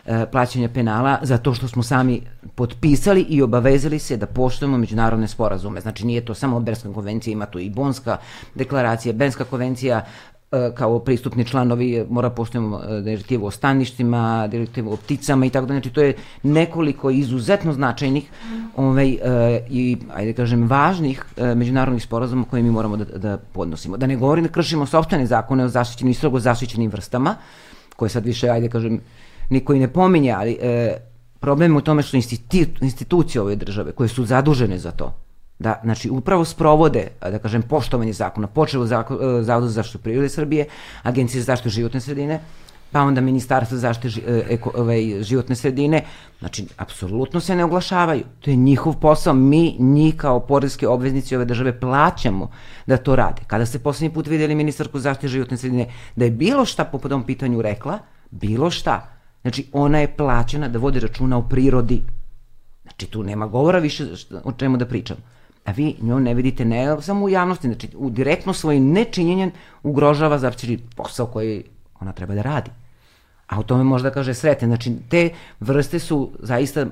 e, 0.05 0.25
plaćanja 0.31 0.69
penala 0.69 1.19
za 1.21 1.37
to 1.37 1.53
što 1.53 1.67
smo 1.67 1.83
sami 1.83 2.21
potpisali 2.55 3.21
i 3.21 3.41
obavezali 3.41 3.99
se 3.99 4.17
da 4.17 4.25
poštujemo 4.25 4.77
međunarodne 4.77 5.27
sporazume. 5.27 5.81
Znači 5.81 6.05
nije 6.05 6.25
to 6.25 6.33
samo 6.33 6.59
Berska 6.59 6.93
konvencija, 6.93 7.31
ima 7.31 7.45
tu 7.45 7.59
i 7.59 7.69
Bonska 7.69 8.17
deklaracija, 8.55 9.13
Benska 9.13 9.43
konvencija 9.43 10.05
kao 10.75 10.99
pristupni 10.99 11.45
članovi 11.45 12.05
mora 12.09 12.29
poštojemo 12.29 12.81
e, 12.83 13.01
direktivu 13.01 13.45
o 13.45 13.51
staništima, 13.51 14.47
direktivu 14.47 14.93
o 14.93 14.97
pticama 14.97 15.45
i 15.45 15.49
tako 15.49 15.65
da, 15.65 15.73
znači 15.73 15.89
to 15.89 16.01
je 16.01 16.13
nekoliko 16.43 17.09
izuzetno 17.09 17.73
značajnih 17.73 18.29
ovaj, 18.75 19.11
e, 19.11 19.65
i, 19.69 19.97
ajde 20.13 20.33
kažem, 20.33 20.67
važnih 20.67 21.25
međunarodnih 21.55 22.03
sporazuma 22.03 22.43
koje 22.43 22.63
mi 22.63 22.71
moramo 22.71 22.97
da, 22.97 23.05
da 23.05 23.37
podnosimo. 23.37 23.97
Da 23.97 24.07
ne 24.07 24.15
govorim 24.15 24.43
da 24.43 24.51
kršimo 24.51 24.85
sobstvene 24.85 25.25
zakone 25.25 25.63
o 25.65 25.67
zaštićenim 25.67 26.11
i 26.11 26.13
strogo 26.13 26.39
zaštićenim 26.39 26.91
vrstama, 26.91 27.35
koje 27.95 28.09
sad 28.09 28.25
više, 28.25 28.49
ajde 28.49 28.69
kažem, 28.69 28.99
niko 29.49 29.73
i 29.73 29.79
ne 29.79 29.87
pominje, 29.87 30.31
ali 30.31 30.57
e, 30.61 30.97
problem 31.39 31.71
je 31.71 31.77
u 31.77 31.81
tome 31.81 32.03
što 32.03 32.17
institucije 32.81 33.41
ove 33.41 33.55
države 33.55 33.91
koje 33.91 34.09
su 34.09 34.25
zadužene 34.25 34.77
za 34.77 34.91
to, 34.91 35.13
da 35.61 35.79
znači 35.83 36.09
upravo 36.09 36.45
sprovode 36.45 37.07
da 37.21 37.39
kažem 37.39 37.61
poštovanje 37.61 38.13
zakona 38.13 38.47
počevo 38.47 38.85
zakon, 38.85 39.17
e, 39.17 39.43
Zavod 39.43 39.69
za 39.69 39.73
zaštitu 39.73 39.99
prirode 39.99 40.29
Srbije, 40.29 40.65
Agencija 41.03 41.41
za 41.41 41.45
zaštitu 41.45 41.69
životne 41.69 42.01
sredine, 42.01 42.39
pa 42.91 43.01
onda 43.01 43.21
Ministarstvo 43.21 43.77
za 43.77 43.81
zaštitu 43.81 44.19
e, 44.27 44.43
eko, 44.49 44.71
ovaj, 44.75 45.23
životne 45.23 45.55
sredine, 45.55 46.03
znači, 46.39 46.65
apsolutno 46.77 47.39
se 47.39 47.55
ne 47.55 47.63
oglašavaju. 47.63 48.23
To 48.39 48.49
je 48.49 48.55
njihov 48.55 48.99
posao. 48.99 49.33
Mi, 49.33 49.75
njih 49.79 50.15
kao 50.15 50.39
porezke 50.39 50.87
obveznici 50.87 51.35
ove 51.35 51.45
države 51.45 51.79
plaćamo 51.79 52.49
da 52.87 52.97
to 52.97 53.15
rade. 53.15 53.41
Kada 53.47 53.65
ste 53.65 53.79
poslednji 53.79 54.13
put 54.13 54.27
videli 54.27 54.55
ministarku 54.55 54.99
zaštite 54.99 55.27
životne 55.27 55.57
sredine 55.57 55.87
da 56.15 56.25
je 56.25 56.31
bilo 56.31 56.65
šta 56.65 56.85
po 56.85 56.99
tom 56.99 57.23
pitanju 57.23 57.61
rekla, 57.61 57.99
bilo 58.31 58.71
šta. 58.71 59.07
Znači, 59.41 59.67
ona 59.71 59.99
je 59.99 60.15
plaćena 60.17 60.67
da 60.67 60.79
vodi 60.79 60.99
računa 60.99 61.37
o 61.37 61.47
prirodi. 61.49 62.03
Znači, 62.83 63.05
tu 63.05 63.23
nema 63.23 63.47
govora 63.47 63.79
više 63.79 64.07
o 64.43 64.51
čemu 64.51 64.77
da 64.77 64.85
pričam 64.85 65.17
a 65.65 65.71
vi 65.71 65.95
nju 66.01 66.19
ne 66.19 66.33
vidite 66.33 66.65
ne 66.65 67.01
samo 67.01 67.25
u 67.25 67.29
javnosti, 67.29 67.67
znači 67.67 67.89
u 67.95 68.09
direktno 68.09 68.53
svojim 68.53 68.91
nečinjenjem 68.91 69.51
ugrožava 69.83 70.37
znači 70.37 70.79
posao 70.95 71.25
koji 71.25 71.63
ona 71.99 72.11
treba 72.11 72.35
da 72.35 72.41
radi. 72.41 72.71
A 73.47 73.59
o 73.59 73.63
tome 73.63 73.83
možda 73.83 74.11
kaže 74.11 74.33
sretne. 74.33 74.67
Znači, 74.67 74.95
te 75.09 75.29
vrste 75.59 75.99
su 75.99 76.31
zaista, 76.39 76.85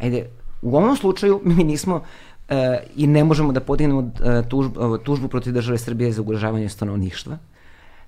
ajde, 0.00 0.26
u 0.62 0.76
ovom 0.76 0.96
slučaju 0.96 1.40
mi 1.44 1.64
nismo 1.64 1.96
uh, 1.96 2.56
i 2.96 3.06
ne 3.06 3.24
možemo 3.24 3.52
da 3.52 3.60
podignemo 3.60 4.00
uh, 4.00 4.46
tužbu, 4.48 4.98
tužbu 4.98 5.28
protiv 5.28 5.52
države 5.52 5.78
Srbije 5.78 6.12
za 6.12 6.22
ugrožavanje 6.22 6.68
stanovništva, 6.68 7.38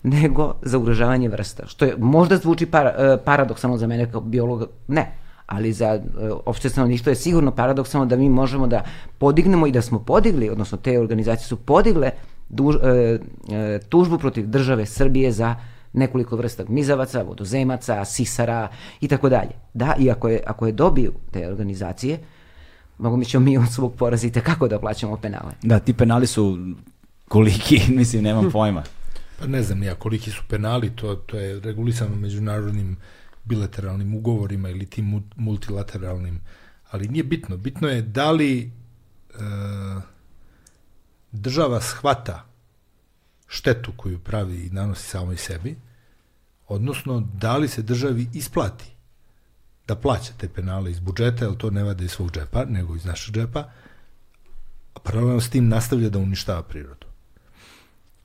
nego 0.02 0.54
za 0.62 0.78
ugrožavanje 0.78 1.28
vrsta. 1.28 1.66
Što 1.66 1.84
je, 1.84 1.96
možda 1.98 2.36
zvuči 2.36 2.66
para, 2.66 2.94
uh, 2.98 3.20
paradoksalno 3.24 3.76
za 3.76 3.86
mene 3.86 4.10
kao 4.12 4.20
biologa, 4.20 4.66
ne, 4.88 5.12
ali 5.52 5.72
za 5.72 6.00
uh, 6.04 6.38
opšte 6.46 6.68
stanovništvo 6.68 7.10
je 7.10 7.16
sigurno 7.16 7.50
paradoksalno 7.50 8.06
da 8.06 8.16
mi 8.16 8.28
možemo 8.28 8.66
da 8.66 8.84
podignemo 9.18 9.66
i 9.66 9.72
da 9.72 9.82
smo 9.82 9.98
podigli, 9.98 10.50
odnosno 10.50 10.78
te 10.78 10.98
organizacije 10.98 11.48
su 11.48 11.56
podigle 11.56 12.10
duž, 12.48 12.74
uh, 12.76 12.82
uh, 12.82 13.88
tužbu 13.88 14.18
protiv 14.18 14.46
države 14.46 14.86
Srbije 14.86 15.32
za 15.32 15.54
nekoliko 15.92 16.36
vrsta 16.36 16.64
mizavaca, 16.68 17.22
vodozemaca, 17.22 18.04
sisara 18.04 18.68
i 19.00 19.08
tako 19.08 19.28
dalje. 19.28 19.50
Da, 19.74 19.94
i 19.98 20.10
ako 20.10 20.28
je, 20.28 20.40
ako 20.46 20.66
je 20.66 20.72
dobiju 20.72 21.12
te 21.30 21.48
organizacije, 21.48 22.18
mogu 22.98 23.16
mi 23.16 23.24
ćemo 23.24 23.44
mi 23.44 23.58
od 23.58 23.72
svog 23.72 23.94
porazite 23.94 24.40
kako 24.40 24.68
da 24.68 24.78
plaćamo 24.78 25.16
penale. 25.16 25.52
Da, 25.62 25.78
ti 25.78 25.92
penali 25.92 26.26
su 26.26 26.58
koliki, 27.28 27.80
mislim, 27.98 28.22
nemam 28.22 28.50
pojma. 28.50 28.82
Pa 29.38 29.46
ne 29.46 29.62
znam 29.62 29.82
ja 29.82 29.94
koliki 29.94 30.30
su 30.30 30.42
penali, 30.48 30.90
to, 30.90 31.14
to 31.14 31.38
je 31.38 31.60
regulisano 31.60 32.16
međunarodnim 32.16 32.92
uh, 32.92 33.21
bilateralnim 33.44 34.14
ugovorima 34.14 34.68
ili 34.68 34.86
tim 34.86 35.24
multilateralnim, 35.36 36.40
ali 36.90 37.08
nije 37.08 37.24
bitno. 37.24 37.56
Bitno 37.56 37.88
je 37.88 38.02
da 38.02 38.30
li 38.30 38.60
e, 38.62 38.70
država 41.32 41.80
shvata 41.80 42.46
štetu 43.48 43.92
koju 43.96 44.18
pravi 44.18 44.66
i 44.66 44.70
nanosi 44.70 45.08
samoj 45.08 45.36
sebi, 45.36 45.76
odnosno 46.68 47.20
da 47.20 47.56
li 47.56 47.68
se 47.68 47.82
državi 47.82 48.28
isplati 48.34 48.84
da 49.88 49.96
plaća 49.96 50.32
te 50.38 50.48
penale 50.48 50.90
iz 50.90 51.00
budžeta, 51.00 51.44
jer 51.44 51.56
to 51.56 51.70
ne 51.70 51.82
vade 51.82 52.04
iz 52.04 52.10
svog 52.10 52.32
džepa, 52.32 52.64
nego 52.64 52.96
iz 52.96 53.04
našeg 53.04 53.34
džepa, 53.34 53.60
a 54.94 55.00
paralelno 55.02 55.40
s 55.40 55.50
tim 55.50 55.68
nastavlja 55.68 56.08
da 56.08 56.18
uništava 56.18 56.62
prirodu. 56.62 57.06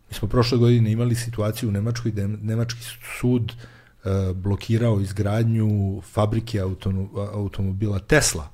Mi 0.10 0.16
smo 0.16 0.28
prošle 0.28 0.58
godine 0.58 0.92
imali 0.92 1.16
situaciju 1.16 1.70
u 1.70 1.72
Nemačkoj 1.72 2.12
da 2.12 2.22
je 2.22 2.28
Nemački 2.28 2.82
sud 3.20 3.54
blokirao 4.36 5.02
izgradnju 5.02 6.02
fabrike 6.02 6.62
automobila 7.34 8.00
Tesla. 8.00 8.50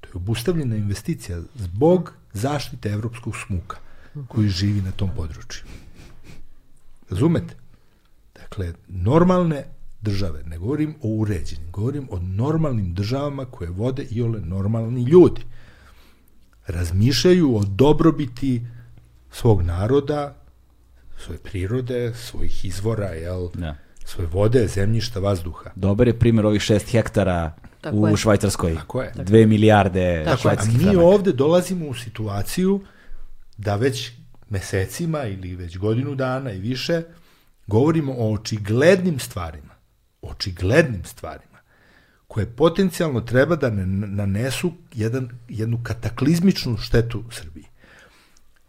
To 0.00 0.08
je 0.08 0.14
obustavljena 0.14 0.76
investicija 0.76 1.40
zbog 1.54 2.12
zaštite 2.32 2.88
evropskog 2.88 3.34
smuka 3.46 3.76
koji 4.28 4.48
živi 4.48 4.82
na 4.82 4.90
tom 4.90 5.10
području. 5.16 5.62
Razumete? 7.10 7.54
Dakle, 8.34 8.74
normalne 8.88 9.64
države, 10.00 10.42
ne 10.42 10.58
govorim 10.58 10.94
o 11.02 11.08
uređenim, 11.08 11.70
govorim 11.70 12.08
o 12.10 12.18
normalnim 12.18 12.94
državama 12.94 13.44
koje 13.44 13.70
vode 13.70 14.06
i 14.10 14.22
ole 14.22 14.40
normalni 14.40 15.02
ljudi. 15.02 15.42
Razmišljaju 16.66 17.56
o 17.56 17.64
dobrobiti 17.64 18.66
svog 19.32 19.62
naroda, 19.62 20.34
svoje 21.18 21.38
prirode, 21.38 22.14
svojih 22.14 22.64
izvora, 22.64 23.08
jel, 23.08 23.48
Da. 23.54 23.76
Svoje 24.08 24.28
vode, 24.32 24.66
zemljišta, 24.66 25.20
vazduha. 25.20 25.70
Dobar 25.74 26.08
je 26.08 26.18
primjer 26.18 26.46
ovih 26.46 26.62
šest 26.62 26.90
hektara 26.90 27.52
Tako 27.80 27.96
u 27.96 28.08
je. 28.08 28.16
Švajcarskoj. 28.16 28.74
Tako 28.74 29.02
je. 29.02 29.12
Dve 29.16 29.46
milijarde 29.46 30.22
Tako 30.24 30.30
je. 30.30 30.34
A 30.34 30.36
švajcarskih 30.36 30.76
mi 30.76 30.82
franaka. 30.82 31.06
ovde 31.06 31.32
dolazimo 31.32 31.88
u 31.88 31.94
situaciju 31.94 32.80
da 33.56 33.76
već 33.76 34.12
mesecima 34.50 35.24
ili 35.24 35.56
već 35.56 35.78
godinu 35.78 36.14
dana 36.14 36.52
i 36.52 36.58
više 36.58 37.02
govorimo 37.66 38.14
o 38.18 38.32
očiglednim 38.32 39.18
stvarima, 39.18 39.74
očiglednim 40.22 41.04
stvarima, 41.04 41.58
koje 42.28 42.46
potencijalno 42.46 43.20
treba 43.20 43.56
da 43.56 43.70
ne 43.70 43.86
nanesu 44.06 44.72
jedan, 44.94 45.28
jednu 45.48 45.80
kataklizmičnu 45.82 46.76
štetu 46.76 47.24
Srbiji. 47.30 47.64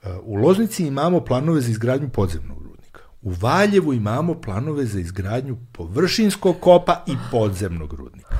E, 0.03 0.13
U 0.23 0.35
Loznici 0.35 0.87
imamo 0.87 1.19
planove 1.25 1.61
za 1.61 1.71
izgradnju 1.71 2.09
podzemnog. 2.09 2.68
U 3.21 3.33
Valjevu 3.41 3.93
imamo 3.93 4.41
planove 4.41 4.85
za 4.85 4.99
izgradnju 4.99 5.57
površinskog 5.71 6.59
kopa 6.59 7.03
i 7.07 7.15
podzemnog 7.31 7.93
rudnika. 7.93 8.37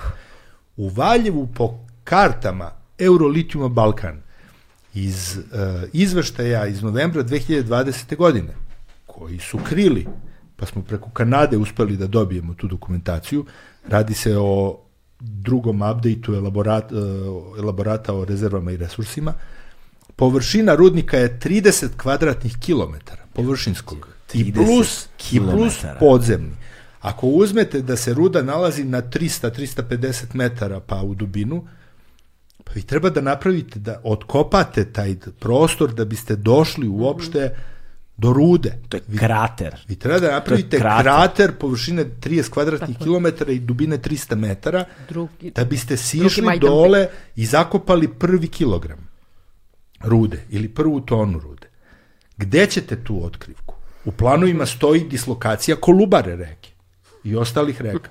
U 0.78 0.90
Valjevu 0.90 1.48
po 1.56 1.80
kartama 2.04 2.72
Eurolitijuma 3.00 3.68
Balkan 3.70 4.22
iz 4.94 5.38
uh, 5.38 5.44
izveštaja 5.94 6.66
iz 6.68 6.82
novembra 6.82 7.24
2020. 7.24 8.16
godine, 8.16 8.54
koji 9.06 9.40
su 9.40 9.60
krili, 9.70 10.08
pa 10.56 10.66
smo 10.66 10.82
preko 10.82 11.10
Kanade 11.10 11.58
uspeli 11.58 11.98
da 11.98 12.08
dobijemo 12.08 12.54
tu 12.54 12.68
dokumentaciju, 12.68 13.46
radi 13.88 14.14
se 14.14 14.38
o 14.38 14.80
drugom 15.20 15.82
updateu 15.82 16.36
elaborat, 16.36 16.92
uh, 16.92 17.00
elaborata 17.60 18.14
o 18.14 18.26
rezervama 18.26 18.72
i 18.72 18.78
resursima, 18.78 19.34
površina 20.16 20.76
rudnika 20.76 21.18
je 21.18 21.40
30 21.40 21.88
kvadratnih 21.98 22.58
kilometara 22.60 23.24
površinskog 23.34 24.19
i 24.34 24.44
30 24.44 24.54
plus, 24.54 25.08
i 25.32 25.40
plus 25.40 25.86
podzemni. 26.00 26.56
Ako 27.02 27.28
uzmete 27.28 27.82
da 27.82 27.96
se 27.96 28.14
ruda 28.14 28.42
nalazi 28.42 28.84
na 28.84 29.02
300-350 29.02 30.26
metara 30.34 30.80
pa 30.80 31.02
u 31.02 31.16
dubinu, 31.16 31.68
pa 32.64 32.72
vi 32.76 32.82
treba 32.82 33.10
da 33.10 33.22
napravite, 33.22 33.80
da 33.80 34.02
otkopate 34.04 34.94
taj 34.94 35.16
prostor 35.40 35.94
da 35.94 36.06
biste 36.06 36.36
došli 36.36 36.88
uopšte 36.88 37.56
do 38.18 38.34
rude. 38.34 38.78
To 38.90 38.98
je 38.98 39.18
krater. 39.18 39.76
Vi 39.88 39.96
treba 39.96 40.20
da 40.20 40.32
napravite 40.32 40.80
krater. 40.80 41.04
krater. 41.04 41.52
površine 41.60 42.06
30 42.06 42.50
kvadratnih 42.50 42.98
kilometara 42.98 43.52
i 43.52 43.60
dubine 43.60 43.98
300 43.98 44.36
metara 44.36 44.86
Drugi- 45.10 45.52
da 45.52 45.66
biste 45.66 45.98
sišli 45.98 46.60
dole 46.60 47.08
i 47.36 47.46
zakopali 47.46 48.08
prvi 48.08 48.48
kilogram 48.48 49.08
rude 50.04 50.46
ili 50.50 50.70
prvu 50.70 51.02
tonu 51.02 51.40
rude. 51.40 51.68
Gde 52.38 52.66
ćete 52.66 53.04
tu 53.04 53.26
otkrivku? 53.26 53.69
U 54.06 54.12
planovima 54.12 54.66
stoji 54.66 55.04
dislokacija 55.10 55.78
Kolubare 55.78 56.36
reke 56.36 56.70
i 57.24 57.36
ostalih 57.36 57.82
reka. 57.82 58.10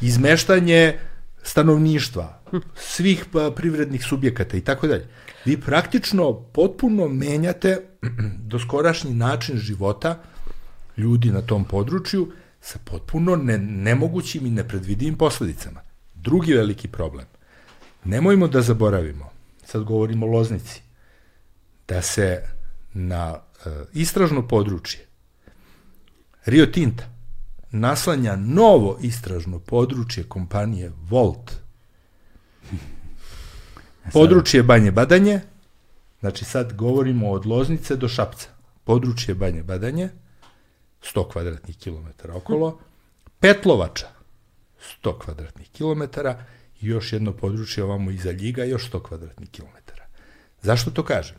Izmeštanje 0.00 0.98
stanovništva, 1.42 2.40
svih 2.76 3.24
pa, 3.32 3.50
privrednih 3.56 4.04
subjekata 4.04 4.56
i 4.56 4.60
tako 4.60 4.86
dalje. 4.86 5.08
Vi 5.44 5.60
praktično 5.60 6.32
potpuno 6.32 7.08
menjate 7.08 7.80
doskorašnji 8.52 9.14
način 9.14 9.56
života 9.56 10.22
ljudi 10.96 11.30
na 11.30 11.42
tom 11.42 11.64
području 11.64 12.32
sa 12.60 12.78
potpuno 12.84 13.36
ne, 13.36 13.58
nemogućim 13.58 14.46
i 14.46 14.50
nepredvidivim 14.50 15.18
posledicama. 15.18 15.80
Drugi 16.14 16.52
veliki 16.52 16.88
problem. 16.88 17.26
Nemojmo 18.04 18.48
da 18.48 18.62
zaboravimo, 18.62 19.30
sad 19.64 19.82
govorimo 19.82 20.26
o 20.26 20.30
Loznici, 20.30 20.82
da 21.88 22.02
se 22.02 22.42
na 22.94 23.38
istražno 23.92 24.48
područje 24.48 25.06
Rio 26.44 26.66
Tinta 26.66 27.14
naslanja 27.70 28.36
novo 28.36 28.98
istražno 29.00 29.58
područje 29.58 30.24
kompanije 30.24 30.92
Volt. 30.96 31.52
Područje 34.12 34.62
Banje 34.62 34.90
Badanje, 34.90 35.40
znači 36.20 36.44
sad 36.44 36.72
govorimo 36.72 37.30
od 37.30 37.46
Loznice 37.46 37.96
do 37.96 38.08
Šapca. 38.08 38.48
Područje 38.84 39.34
Banje 39.34 39.62
Badanje, 39.62 40.08
100 41.02 41.32
kvadratnih 41.32 41.76
kilometara 41.76 42.34
okolo, 42.34 42.78
Petlovača, 43.40 44.06
100 45.02 45.18
kvadratnih 45.18 45.70
kilometara 45.70 46.44
i 46.80 46.86
još 46.86 47.12
jedno 47.12 47.32
područje 47.32 47.84
ovamo 47.84 48.10
iza 48.10 48.30
Ljiga, 48.30 48.64
još 48.64 48.90
100 48.90 49.02
kvadratnih 49.02 49.50
kilometara. 49.50 50.06
Zašto 50.62 50.90
to 50.90 51.04
kažem? 51.04 51.36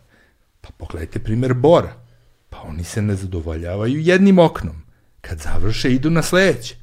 Pa 0.62 0.70
pogledajte 0.78 1.20
primer 1.20 1.54
Bora. 1.54 2.05
Pa 2.50 2.62
oni 2.62 2.84
se 2.84 3.02
ne 3.02 3.16
zadovoljavaju 3.16 4.00
jednim 4.00 4.40
oknom. 4.40 4.82
Kad 5.22 5.40
završe, 5.40 5.92
idu 5.92 6.10
na 6.10 6.22
sledeće. 6.22 6.76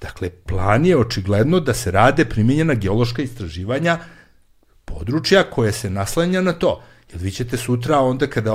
Dakle, 0.00 0.30
plan 0.30 0.86
je 0.86 0.96
očigledno 0.96 1.60
da 1.60 1.74
se 1.74 1.90
rade 1.90 2.24
primjenjena 2.24 2.74
geološka 2.74 3.22
istraživanja 3.22 3.98
područja 4.84 5.42
koje 5.50 5.72
se 5.72 5.90
naslanja 5.90 6.40
na 6.40 6.52
to. 6.52 6.82
Jer 7.12 7.22
vi 7.22 7.30
ćete 7.30 7.56
sutra 7.56 7.98
onda 7.98 8.26
kada 8.26 8.54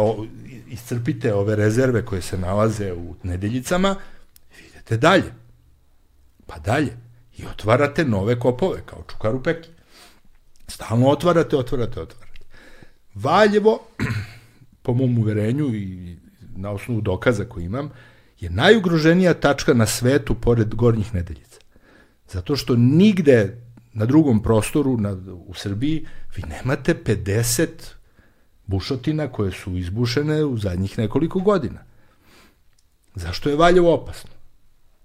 iscrpite 0.67 1.33
ove 1.33 1.55
rezerve 1.55 2.05
koje 2.05 2.21
se 2.21 2.37
nalaze 2.37 2.93
u 2.93 3.15
nedeljicama, 3.23 3.95
idete 4.69 4.97
dalje. 4.97 5.33
Pa 6.45 6.59
dalje. 6.59 6.97
I 7.37 7.45
otvarate 7.45 8.05
nove 8.05 8.39
kopove, 8.39 8.81
kao 8.85 9.03
čukaru 9.11 9.43
peki. 9.43 9.69
Stalno 10.67 11.07
otvarate, 11.07 11.57
otvarate, 11.57 12.01
otvarate. 12.01 12.45
Valjevo, 13.13 13.79
po 14.83 14.93
mom 14.93 15.17
uverenju 15.17 15.75
i 15.75 16.17
na 16.56 16.72
osnovu 16.72 17.02
dokaza 17.02 17.45
koji 17.45 17.65
imam, 17.65 17.90
je 18.40 18.49
najugroženija 18.49 19.34
tačka 19.34 19.73
na 19.73 19.86
svetu 19.86 20.36
pored 20.36 20.76
gornjih 20.76 21.14
nedeljica. 21.14 21.60
Zato 22.30 22.56
što 22.56 22.76
nigde 22.76 23.61
na 23.94 24.06
drugom 24.06 24.44
prostoru 24.44 24.98
na, 24.98 25.18
u 25.48 25.53
Srbiji 25.53 26.06
vi 26.36 26.44
nemate 26.49 26.95
50 27.06 27.68
bušotina 28.65 29.27
koje 29.27 29.52
su 29.52 29.77
izbušene 29.77 30.44
u 30.45 30.57
zadnjih 30.57 30.98
nekoliko 30.98 31.40
godina. 31.40 31.80
Zašto 33.15 33.49
je 33.49 33.56
Valjevo 33.56 33.94
opasno? 33.94 34.30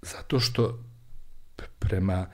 Zato 0.01 0.39
što 0.39 0.79
prema 1.79 2.27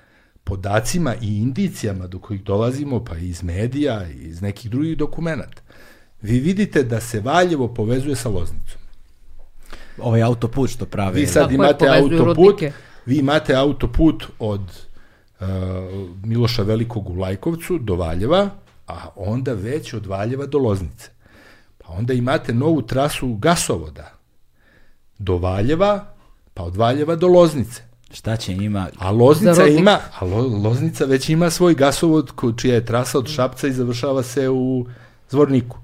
podacima 0.43 1.15
i 1.21 1.37
indicijama 1.37 2.07
do 2.07 2.19
kojih 2.19 2.43
dolazimo, 2.43 3.03
pa 3.05 3.17
iz 3.17 3.43
medija 3.43 4.07
i 4.09 4.13
iz 4.13 4.41
nekih 4.41 4.71
drugih 4.71 4.97
dokumenta, 4.97 5.61
vi 6.21 6.39
vidite 6.39 6.83
da 6.83 7.01
se 7.01 7.19
Valjevo 7.19 7.73
povezuje 7.73 8.15
sa 8.15 8.29
Loznicom. 8.29 8.66
Ovaj 10.01 10.23
autoput 10.23 10.69
što 10.69 10.85
prave. 10.85 11.19
Vi 11.19 11.27
sad 11.27 11.41
Tako 11.41 11.51
je, 11.51 11.55
imate 11.55 11.85
povezuju 11.85 12.19
autoput, 12.19 12.37
rudnike. 12.37 12.71
vi 13.05 13.17
imate 13.17 13.55
autoput 13.55 14.23
od 14.39 14.61
uh, 15.39 15.47
Miloša 16.23 16.63
Velikog 16.63 17.09
u 17.09 17.13
Lajkovcu 17.15 17.77
do 17.77 17.95
Valjeva, 17.95 18.49
a 18.87 19.07
onda 19.15 19.53
već 19.53 19.93
od 19.93 20.05
Valjeva 20.05 20.45
do 20.45 20.57
Loznice. 20.57 21.09
Pa 21.77 21.93
onda 21.93 22.13
imate 22.13 22.53
novu 22.53 22.81
trasu 22.81 23.33
gasovoda 23.33 24.11
do 25.17 25.37
Valjeva, 25.37 26.05
pa 26.53 26.63
od 26.63 26.75
Valjeva 26.75 27.15
do 27.15 27.27
Loznice. 27.27 27.81
Šta 28.13 28.35
će 28.35 28.53
njima? 28.53 28.87
A 28.99 29.11
Loznica 29.11 29.67
ima, 29.67 29.99
a 30.19 30.25
Lo, 30.25 30.37
Loznica 30.63 31.05
već 31.05 31.29
ima 31.29 31.49
svoj 31.49 31.73
gasovod 31.73 32.31
ko- 32.31 32.51
čija 32.57 32.75
je 32.75 32.85
trasa 32.85 33.17
od 33.19 33.27
Šapca 33.27 33.67
i 33.67 33.73
završava 33.73 34.23
se 34.23 34.49
u 34.49 34.85
Zvorniku. 35.29 35.77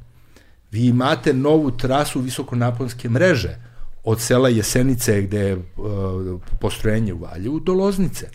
Vi 0.72 0.86
imate 0.86 1.34
novu 1.34 1.72
trasu 1.72 2.20
visokonaponske 2.20 3.10
mreže 3.10 3.56
od 4.04 4.22
sela 4.22 4.50
Jesenice 4.50 5.22
gde 5.22 5.40
je 5.40 5.58
postrojenje 6.60 7.14
u 7.14 7.18
Valjevu 7.18 7.60
do 7.60 7.74
Loznice. 7.74 8.30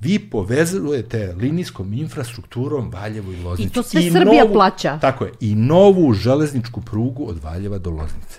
Vi 0.00 0.18
povezujete 0.18 1.34
linijskom 1.38 1.92
infrastrukturom 1.92 2.90
Valjevo 2.90 3.32
i 3.32 3.42
Loznicu. 3.42 3.70
I 3.70 3.74
to 3.74 3.82
sve 3.82 4.02
Srbija 4.02 4.46
plaća. 4.52 4.98
Tako 4.98 5.24
je. 5.24 5.32
I 5.40 5.54
novu 5.54 6.12
železničku 6.12 6.80
prugu 6.80 7.28
od 7.28 7.42
Valjeva 7.42 7.78
do 7.78 7.90
Loznice. 7.90 8.38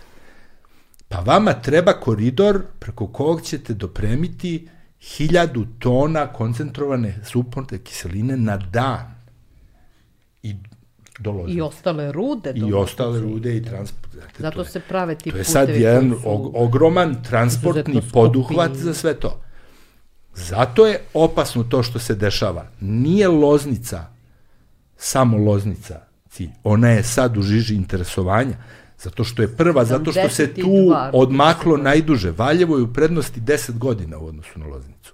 Pa 1.10 1.20
vama 1.20 1.54
treba 1.54 1.94
koridor 1.94 2.62
preko 2.80 3.08
kog 3.08 3.42
ćete 3.42 3.74
dopremiti 3.74 4.68
hiljadu 5.00 5.66
tona 5.80 6.28
koncentrovane 6.28 7.20
suporne 7.26 7.78
kiseline 7.78 8.38
na 8.38 8.58
dan. 8.58 9.16
I 10.44 10.56
do 11.20 11.32
Loznice. 11.32 11.58
I 11.58 11.62
ostale 11.62 12.12
rude. 12.12 12.54
I 12.56 12.74
ostale 12.74 13.20
rude 13.20 13.58
i 13.58 13.64
transport. 13.64 14.14
Znate, 14.14 14.34
Zato 14.40 14.56
to 14.56 14.62
je- 14.62 14.66
se 14.66 14.80
prave 14.80 15.16
ti 15.16 15.32
To 15.32 15.38
je 15.38 15.44
putevi 15.44 15.46
sad 15.46 15.70
jedan 15.70 16.12
og- 16.26 16.52
ogroman 16.56 17.24
transportni 17.24 18.02
poduhvat 18.14 18.76
za 18.76 18.94
sve 18.94 19.14
to. 19.14 19.40
Zato 20.36 20.88
je 20.88 21.00
opasno 21.14 21.64
to 21.64 21.84
što 21.84 22.00
se 22.00 22.16
dešava. 22.16 22.68
Nije 22.80 23.28
loznica, 23.28 24.06
samo 24.98 25.38
loznica 25.38 26.00
cilj. 26.30 26.50
Ona 26.64 26.90
je 26.90 27.04
sad 27.04 27.38
u 27.38 27.42
žiži 27.42 27.76
interesovanja. 27.76 28.56
Zato 29.00 29.24
što 29.24 29.42
je 29.42 29.48
prva, 29.48 29.86
zato 29.86 30.12
što 30.12 30.30
se 30.30 30.54
tu 30.54 30.62
72 30.62 31.10
odmaklo 31.14 31.78
najduže. 31.78 32.32
Valjevo 32.32 32.78
je 32.78 32.84
u 32.84 32.94
prednosti 32.94 33.42
10 33.42 33.78
godina 33.78 34.18
u 34.18 34.28
odnosu 34.28 34.60
na 34.60 34.66
loznicu. 34.66 35.14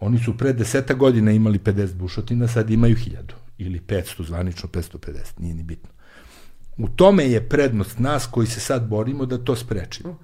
Oni 0.00 0.18
su 0.18 0.36
pre 0.38 0.52
deseta 0.52 0.94
godina 0.94 1.30
imali 1.32 1.58
50 1.58 1.94
bušotina, 1.94 2.48
sad 2.48 2.70
imaju 2.70 2.96
1000 2.96 3.34
ili 3.58 3.80
500, 3.80 4.26
zvanično 4.26 4.68
550, 4.68 5.14
nije 5.38 5.54
ni 5.54 5.62
bitno. 5.62 5.90
U 6.78 6.88
tome 6.88 7.24
je 7.24 7.48
prednost 7.48 7.98
nas 7.98 8.26
koji 8.26 8.46
se 8.46 8.60
sad 8.60 8.86
borimo 8.86 9.26
da 9.26 9.38
to 9.38 9.56
sprečimo. 9.56 10.18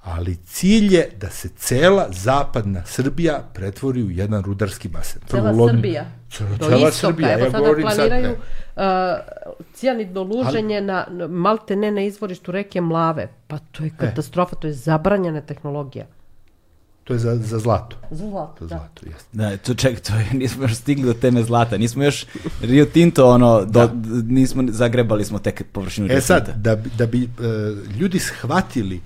ali 0.00 0.36
cilj 0.36 0.94
je 0.94 1.08
da 1.16 1.30
se 1.30 1.48
cela 1.48 2.06
zapadna 2.10 2.86
Srbija 2.86 3.50
pretvori 3.54 4.02
u 4.02 4.10
jedan 4.10 4.42
rudarski 4.42 4.88
basen. 4.88 5.22
Cela 5.26 5.42
Prvo, 5.42 5.68
Srbija. 5.68 6.04
Cela, 6.30 6.50
Do 6.50 6.56
cela 6.58 6.88
istoka. 6.88 6.92
Srbija. 6.92 7.32
Evo 7.32 7.44
ja 7.44 7.50
sada 7.50 7.64
sad, 7.66 7.80
planiraju 7.80 8.28
ne. 8.28 8.32
uh, 8.32 8.82
cijanidno 9.74 10.22
luženje 10.22 10.80
na, 10.80 11.06
na 11.10 11.26
malte 11.26 11.76
ne 11.76 11.90
na 11.90 12.00
izvorištu 12.02 12.52
reke 12.52 12.80
Mlave. 12.80 13.28
Pa 13.46 13.58
to 13.58 13.82
E. 13.82 13.86
je 13.86 13.92
katastrofa, 13.98 14.56
to 14.56 14.66
je 14.66 14.72
zabranjena 14.72 15.40
tehnologija. 15.40 16.06
To 17.10 17.14
je 17.14 17.18
za, 17.18 17.36
za 17.36 17.58
zlato. 17.58 17.96
Za 18.10 18.26
zlato, 18.26 18.56
Za 18.60 18.66
da. 18.66 18.76
zlato, 18.76 19.06
jeste. 19.06 19.28
Da, 19.32 19.56
to 19.56 19.74
ček, 19.74 20.00
to 20.00 20.12
je, 20.14 20.26
nismo 20.32 20.62
još 20.64 20.74
stigli 20.74 21.04
do 21.04 21.14
teme 21.14 21.42
zlata, 21.42 21.78
nismo 21.78 22.04
još 22.04 22.26
Rio 22.62 22.84
Tinto, 22.86 23.28
ono, 23.28 23.64
do, 23.64 23.86
d- 23.86 23.92
nismo, 24.24 24.64
zagrebali 24.68 25.24
smo 25.24 25.38
tek 25.38 25.62
površinu 25.72 26.06
Rio 26.06 26.16
E 26.16 26.20
sad, 26.20 26.44
Tinta. 26.44 26.60
da, 26.60 26.76
bi- 26.76 26.90
da 26.90 27.06
bi 27.06 27.22
e, 27.22 27.28
ljudi 27.90 28.18
shvatili 28.18 29.00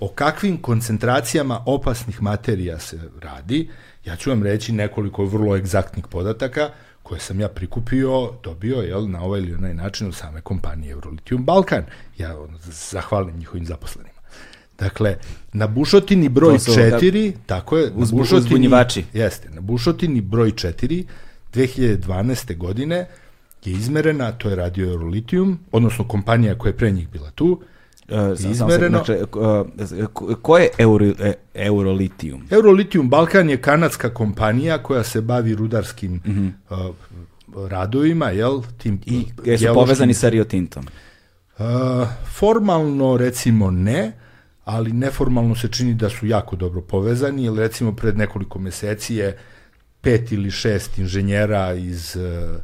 o 0.00 0.08
kakvim 0.08 0.58
koncentracijama 0.58 1.62
opasnih 1.66 2.22
materija 2.22 2.78
se 2.78 2.98
radi, 3.20 3.70
ja 4.04 4.16
ću 4.16 4.30
vam 4.30 4.42
reći 4.42 4.72
nekoliko 4.72 5.24
vrlo 5.24 5.56
egzaktnih 5.56 6.06
podataka 6.06 6.70
koje 7.02 7.20
sam 7.20 7.40
ja 7.40 7.48
prikupio, 7.48 8.32
dobio 8.42 8.76
jel, 8.76 9.10
na 9.10 9.22
ovaj 9.22 9.40
ili 9.40 9.54
onaj 9.54 9.74
način 9.74 10.06
od 10.06 10.14
same 10.14 10.40
kompanije 10.40 10.92
Eurolitium 10.92 11.44
Balkan. 11.44 11.84
Ja 12.18 12.38
ono, 12.38 12.58
zahvalim 12.64 13.36
njihovim 13.36 13.66
zaposlenima. 13.66 14.15
Dakle, 14.78 15.16
na 15.52 15.66
bušotini 15.68 16.28
broj 16.28 16.58
su 16.58 16.72
4, 16.72 17.32
tako 17.46 17.78
je, 17.78 17.86
na 17.86 17.96
uzbu- 17.96 18.16
bušotini, 18.16 18.68
jeste, 19.12 19.48
na 19.50 19.60
bušotini 19.60 20.20
broj 20.20 20.50
4 20.50 21.04
2012. 21.52 22.56
godine 22.56 23.06
je 23.64 23.72
izmerena, 23.72 24.32
to 24.32 24.48
je 24.48 24.56
radio 24.56 24.86
Eurolitium, 24.86 25.58
odnosno 25.72 26.04
kompanija 26.04 26.54
koja 26.54 26.70
je 26.70 26.76
pre 26.76 26.90
njih 26.90 27.08
bila 27.08 27.30
tu, 27.30 27.60
E, 28.04 28.36
samo 28.36 28.50
izmereno- 28.50 29.04
Znači, 29.04 29.24
ko- 30.36 30.58
je 30.58 30.68
Euro, 30.78 31.06
e, 31.06 31.32
Eurolitium? 31.54 32.42
Eurolitium 32.50 33.10
Balkan 33.10 33.50
je 33.50 33.56
kanadska 33.56 34.10
kompanija 34.10 34.78
koja 34.78 35.04
se 35.04 35.20
bavi 35.20 35.54
rudarskim 35.54 36.20
uh, 36.70 36.78
radovima, 37.60 38.26
jel? 38.26 38.62
Tim. 38.78 39.00
I 39.06 39.24
jesu 39.44 39.64
povezani 39.74 40.14
sa 40.14 40.28
Rio 40.28 40.44
Tintom? 40.44 40.84
Uh, 41.58 41.64
formalno 42.28 43.16
recimo 43.16 43.70
ne, 43.70 44.12
ali 44.66 44.92
neformalno 44.92 45.54
se 45.54 45.68
čini 45.68 45.94
da 45.94 46.08
su 46.08 46.26
jako 46.26 46.56
dobro 46.56 46.80
povezani, 46.80 47.44
jer 47.44 47.54
recimo 47.54 47.92
pred 47.92 48.18
nekoliko 48.18 48.58
meseci 48.58 49.14
je 49.14 49.38
pet 50.00 50.32
ili 50.32 50.50
šest 50.50 50.98
inženjera 50.98 51.74
iz 51.74 52.16
uh, 52.16 52.60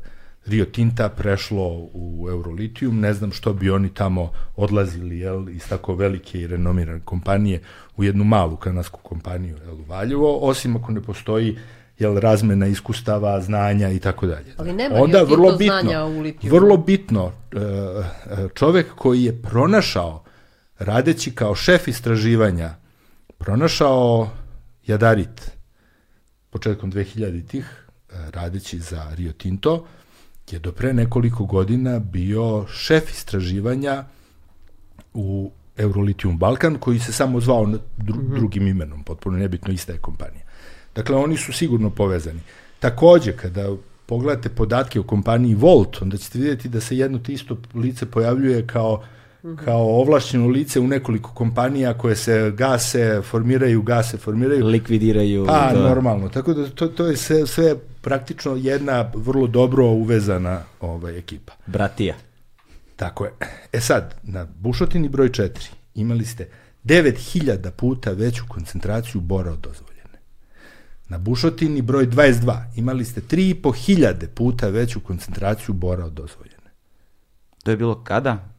Rio 0.46 0.64
Tinta 0.64 1.08
prešlo 1.08 1.88
u 1.92 2.26
Eurolitium, 2.30 3.00
ne 3.00 3.14
znam 3.14 3.32
što 3.32 3.52
bi 3.52 3.70
oni 3.70 3.94
tamo 3.94 4.30
odlazili 4.56 5.18
jel, 5.18 5.48
iz 5.48 5.68
tako 5.68 5.94
velike 5.94 6.40
i 6.40 6.46
renomirane 6.46 7.00
kompanije 7.04 7.60
u 7.96 8.04
jednu 8.04 8.24
malu 8.24 8.56
kanadsku 8.56 9.00
kompaniju 9.02 9.56
jel, 9.64 9.74
u 9.74 9.84
Valjevo, 9.88 10.38
osim 10.38 10.76
ako 10.76 10.92
ne 10.92 11.00
postoji 11.00 11.58
jel, 11.98 12.16
razmena 12.18 12.66
iskustava, 12.66 13.40
znanja 13.40 13.90
i 13.90 13.98
tako 13.98 14.26
dalje. 14.26 14.54
Ali 14.56 14.72
nema 14.72 14.94
Onda 14.96 15.22
vrlo 15.22 15.56
bitno, 15.56 16.10
vrlo 16.42 16.76
bitno, 16.76 17.32
e, 17.52 17.58
e, 17.58 18.48
čovek 18.54 18.94
koji 18.94 19.24
je 19.24 19.42
pronašao, 19.42 20.24
radeći 20.84 21.34
kao 21.34 21.54
šef 21.54 21.88
istraživanja, 21.88 22.74
pronašao 23.38 24.30
jadarit 24.86 25.50
početkom 26.50 26.92
2000-ih, 26.92 27.64
e, 28.10 28.30
radeći 28.30 28.78
za 28.78 29.14
Rio 29.14 29.32
Tinto, 29.32 29.86
je 30.50 30.58
do 30.58 30.72
pre 30.72 30.92
nekoliko 30.92 31.44
godina 31.44 31.98
bio 31.98 32.66
šef 32.68 33.10
istraživanja 33.10 34.04
u 35.14 35.50
Eurolitium 35.76 36.38
Balkan, 36.38 36.78
koji 36.78 36.98
se 36.98 37.12
samo 37.12 37.40
zvao 37.40 37.66
dru, 37.96 38.22
drugim 38.36 38.66
imenom, 38.66 39.04
potpuno 39.04 39.38
nebitno 39.38 39.72
ista 39.72 39.92
je 39.92 39.98
kompanija. 39.98 40.44
Dakle, 40.94 41.16
oni 41.16 41.36
su 41.36 41.52
sigurno 41.52 41.90
povezani. 41.90 42.40
Takođe, 42.80 43.36
kada 43.36 43.76
pogledate 44.06 44.48
podatke 44.48 45.00
o 45.00 45.02
kompaniji 45.02 45.54
Volt, 45.54 46.02
onda 46.02 46.16
ćete 46.16 46.38
vidjeti 46.38 46.68
da 46.68 46.80
se 46.80 46.96
jedno 46.96 47.18
te 47.18 47.32
isto 47.32 47.56
lice 47.74 48.06
pojavljuje 48.06 48.66
kao 48.66 49.04
kao 49.64 50.00
ovlašćeno 50.00 50.48
lice 50.48 50.80
u 50.80 50.86
nekoliko 50.86 51.30
kompanija 51.34 51.98
koje 51.98 52.16
se 52.16 52.52
gase, 52.56 53.22
formiraju, 53.30 53.82
gase, 53.82 54.16
formiraju. 54.16 54.66
Likvidiraju... 54.66 55.46
Pa, 55.46 55.70
da. 55.74 55.88
normalno. 55.88 56.28
Tako 56.28 56.54
da 56.54 56.68
to, 56.70 56.88
to 56.88 57.06
je 57.06 57.16
sve, 57.16 57.46
sve 57.46 57.76
praktično 58.00 58.56
jedna 58.56 59.10
vrlo 59.14 59.46
dobro 59.46 59.86
uvezana 59.86 60.62
ovaj, 60.80 61.18
ekipa. 61.18 61.52
Bratija. 61.66 62.14
Tako 62.96 63.24
je. 63.24 63.32
E 63.72 63.80
sad, 63.80 64.14
na 64.22 64.46
bušotini 64.58 65.08
broj 65.08 65.28
4 65.28 65.70
imali 65.94 66.24
ste 66.24 66.48
9000 66.84 67.70
puta 67.70 68.10
veću 68.10 68.44
koncentraciju 68.48 69.20
bora 69.20 69.52
od 69.52 69.58
dozvoljene. 69.58 70.18
Na 71.08 71.18
bušotini 71.18 71.82
broj 71.82 72.06
22 72.06 72.64
imali 72.76 73.04
ste 73.04 73.20
3500 73.20 74.26
puta 74.26 74.68
veću 74.68 75.00
koncentraciju 75.00 75.74
bora 75.74 76.04
od 76.04 76.12
dozvoljene. 76.12 76.70
To 77.64 77.70
je 77.70 77.76
bilo 77.76 78.04
kada? 78.04 78.51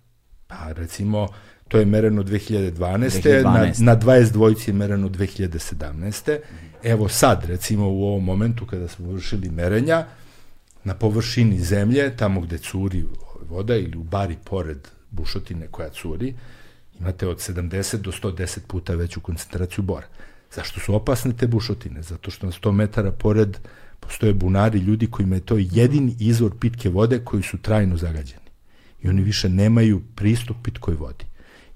Pa 0.59 0.71
recimo, 0.71 1.27
to 1.67 1.79
je 1.79 1.85
mereno 1.85 2.23
2012. 2.23 2.73
2012. 2.73 3.43
Na, 3.83 3.93
na 3.93 3.99
22 3.99 4.67
je 4.67 4.73
mereno 4.73 5.09
2017. 5.09 6.37
Evo 6.83 7.09
sad, 7.09 7.45
recimo 7.45 7.89
u 7.89 8.03
ovom 8.03 8.23
momentu 8.23 8.65
kada 8.65 8.87
smo 8.87 9.11
vršili 9.11 9.49
merenja, 9.49 10.05
na 10.83 10.93
površini 10.93 11.59
zemlje, 11.59 12.17
tamo 12.17 12.41
gde 12.41 12.57
curi 12.57 13.05
voda 13.49 13.75
ili 13.75 13.97
u 13.97 14.03
bari 14.03 14.37
pored 14.43 14.87
bušotine 15.11 15.67
koja 15.67 15.89
curi, 15.89 16.33
imate 16.99 17.27
od 17.27 17.37
70 17.37 17.97
do 17.97 18.11
110 18.11 18.59
puta 18.67 18.95
veću 18.95 19.21
koncentraciju 19.21 19.83
bora. 19.83 20.07
Zašto 20.51 20.79
su 20.79 20.95
opasne 20.95 21.33
te 21.33 21.47
bušotine? 21.47 22.01
Zato 22.01 22.31
što 22.31 22.45
na 22.45 22.51
100 22.51 22.71
metara 22.71 23.11
pored 23.11 23.57
postoje 23.99 24.33
bunari, 24.33 24.79
ljudi 24.79 25.07
kojima 25.07 25.35
je 25.35 25.41
to 25.41 25.57
jedini 25.59 26.15
izvor 26.19 26.51
pitke 26.59 26.89
vode 26.89 27.19
koji 27.25 27.43
su 27.43 27.57
trajno 27.57 27.97
zagađeni. 27.97 28.42
I 29.03 29.09
oni 29.09 29.21
više 29.21 29.49
nemaju 29.49 30.01
pristup 30.15 30.57
pitkoj 30.63 30.95
vodi. 30.95 31.25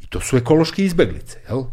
I 0.02 0.08
to 0.08 0.22
su 0.22 0.38
ekološke 0.38 0.86
izbeglice, 0.86 1.40
jel? 1.50 1.64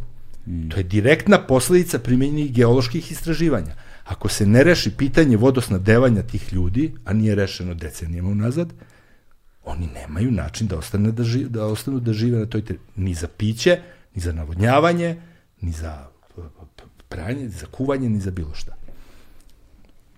To 0.70 0.76
je 0.76 0.82
direktna 0.82 1.38
posledica 1.46 1.98
primjenjenih 1.98 2.52
geoloških 2.52 3.12
istraživanja. 3.12 3.74
Ako 4.04 4.28
se 4.28 4.46
ne 4.46 4.64
reši 4.64 4.90
pitanje 4.96 5.36
vodosnadevanja 5.36 6.22
tih 6.22 6.52
ljudi, 6.52 6.92
a 7.04 7.12
nije 7.12 7.34
rešeno 7.34 7.74
decenijama 7.74 8.28
unazad, 8.28 8.72
oni 9.64 9.88
nemaju 9.94 10.30
način 10.30 10.66
da, 10.66 10.78
ostane 10.78 11.12
da, 11.12 11.24
ži, 11.24 11.44
da 11.44 11.66
ostanu 11.66 12.00
da 12.00 12.12
žive 12.12 12.38
na 12.38 12.46
toj 12.46 12.60
teritoriji. 12.60 12.94
Ni 12.96 13.14
za 13.14 13.28
piće, 13.28 13.78
ni 14.14 14.22
za 14.22 14.32
navodnjavanje, 14.32 15.16
ni 15.60 15.72
za 15.72 16.06
pranje, 17.08 17.42
ni 17.42 17.48
za 17.48 17.66
kuvanje, 17.66 18.08
ni 18.08 18.20
za 18.20 18.30
bilo 18.30 18.54
šta. 18.54 18.76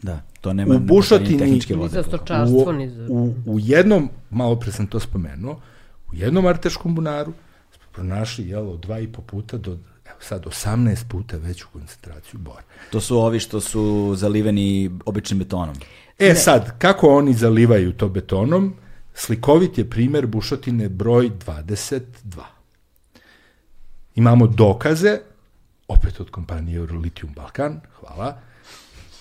Da, 0.03 0.21
to 0.41 0.53
nema 0.53 0.71
U 0.71 0.75
nema 0.75 0.87
bušotini- 0.87 1.39
tehničke 1.39 1.75
Ni 1.75 1.81
vode. 1.81 1.93
za 1.93 2.03
koliko. 2.03 2.17
stočarstvo, 2.17 2.63
U, 2.63 2.73
ni 2.73 2.91
za... 2.91 3.07
u, 3.11 3.35
u 3.47 3.59
jednom, 3.61 4.09
malo 4.31 4.57
pre 4.57 4.73
sam 4.73 4.87
to 4.87 5.01
spomenuo, 5.01 5.61
u 6.07 6.15
jednom 6.15 6.47
arteškom 6.47 6.95
bunaru 6.95 7.33
smo 7.73 7.85
pronašli, 7.93 8.49
jel, 8.49 8.71
od 8.71 8.81
dva 8.81 8.99
i 8.99 9.09
po 9.09 9.23
puta 9.23 9.59
do, 9.59 9.73
evo 10.05 10.19
sad, 10.21 10.45
18 10.45 11.05
puta 11.05 11.37
veću 11.37 11.67
koncentraciju 11.73 12.41
bora. 12.41 12.63
To 12.91 13.01
su 13.01 13.19
ovi 13.19 13.41
što 13.41 13.61
su 13.61 13.83
zaliveni 14.17 14.91
običnim 15.07 15.39
betonom. 15.39 15.77
E 16.19 16.35
sad, 16.35 16.79
kako 16.79 17.09
oni 17.09 17.35
zalivaju 17.35 17.93
to 17.93 18.09
betonom? 18.09 18.75
Slikovit 19.15 19.79
je 19.79 19.91
primer 19.91 20.27
bušotine 20.27 20.89
broj 20.89 21.31
22. 21.39 22.01
Imamo 24.15 24.47
dokaze, 24.47 25.19
opet 25.89 26.21
od 26.21 26.31
kompanije 26.31 26.77
Eurolitium 26.77 27.33
Balkan, 27.33 27.81
hvala, 27.93 28.39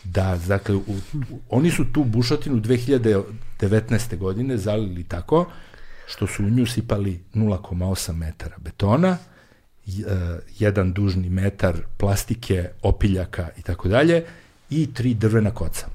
da, 0.05 0.37
dakle, 0.37 0.75
u, 0.75 0.81
u, 0.81 0.95
oni 1.49 1.71
su 1.71 1.85
tu 1.85 2.03
bušotinu 2.03 2.55
2019. 2.57 3.23
godine 4.17 4.57
zalili 4.57 5.03
tako 5.03 5.45
što 6.07 6.27
su 6.27 6.43
u 6.43 6.49
nju 6.49 6.65
sipali 6.65 7.23
0,8 7.33 8.13
metara 8.13 8.55
betona, 8.57 9.17
j- 9.85 10.03
e, 10.03 10.15
jedan 10.59 10.93
dužni 10.93 11.29
metar 11.29 11.75
plastike, 11.97 12.69
opiljaka 12.81 13.49
i 13.57 13.61
tako 13.61 13.87
dalje 13.87 14.25
i 14.69 14.93
tri 14.93 15.13
drvena 15.13 15.51
koca. 15.51 15.87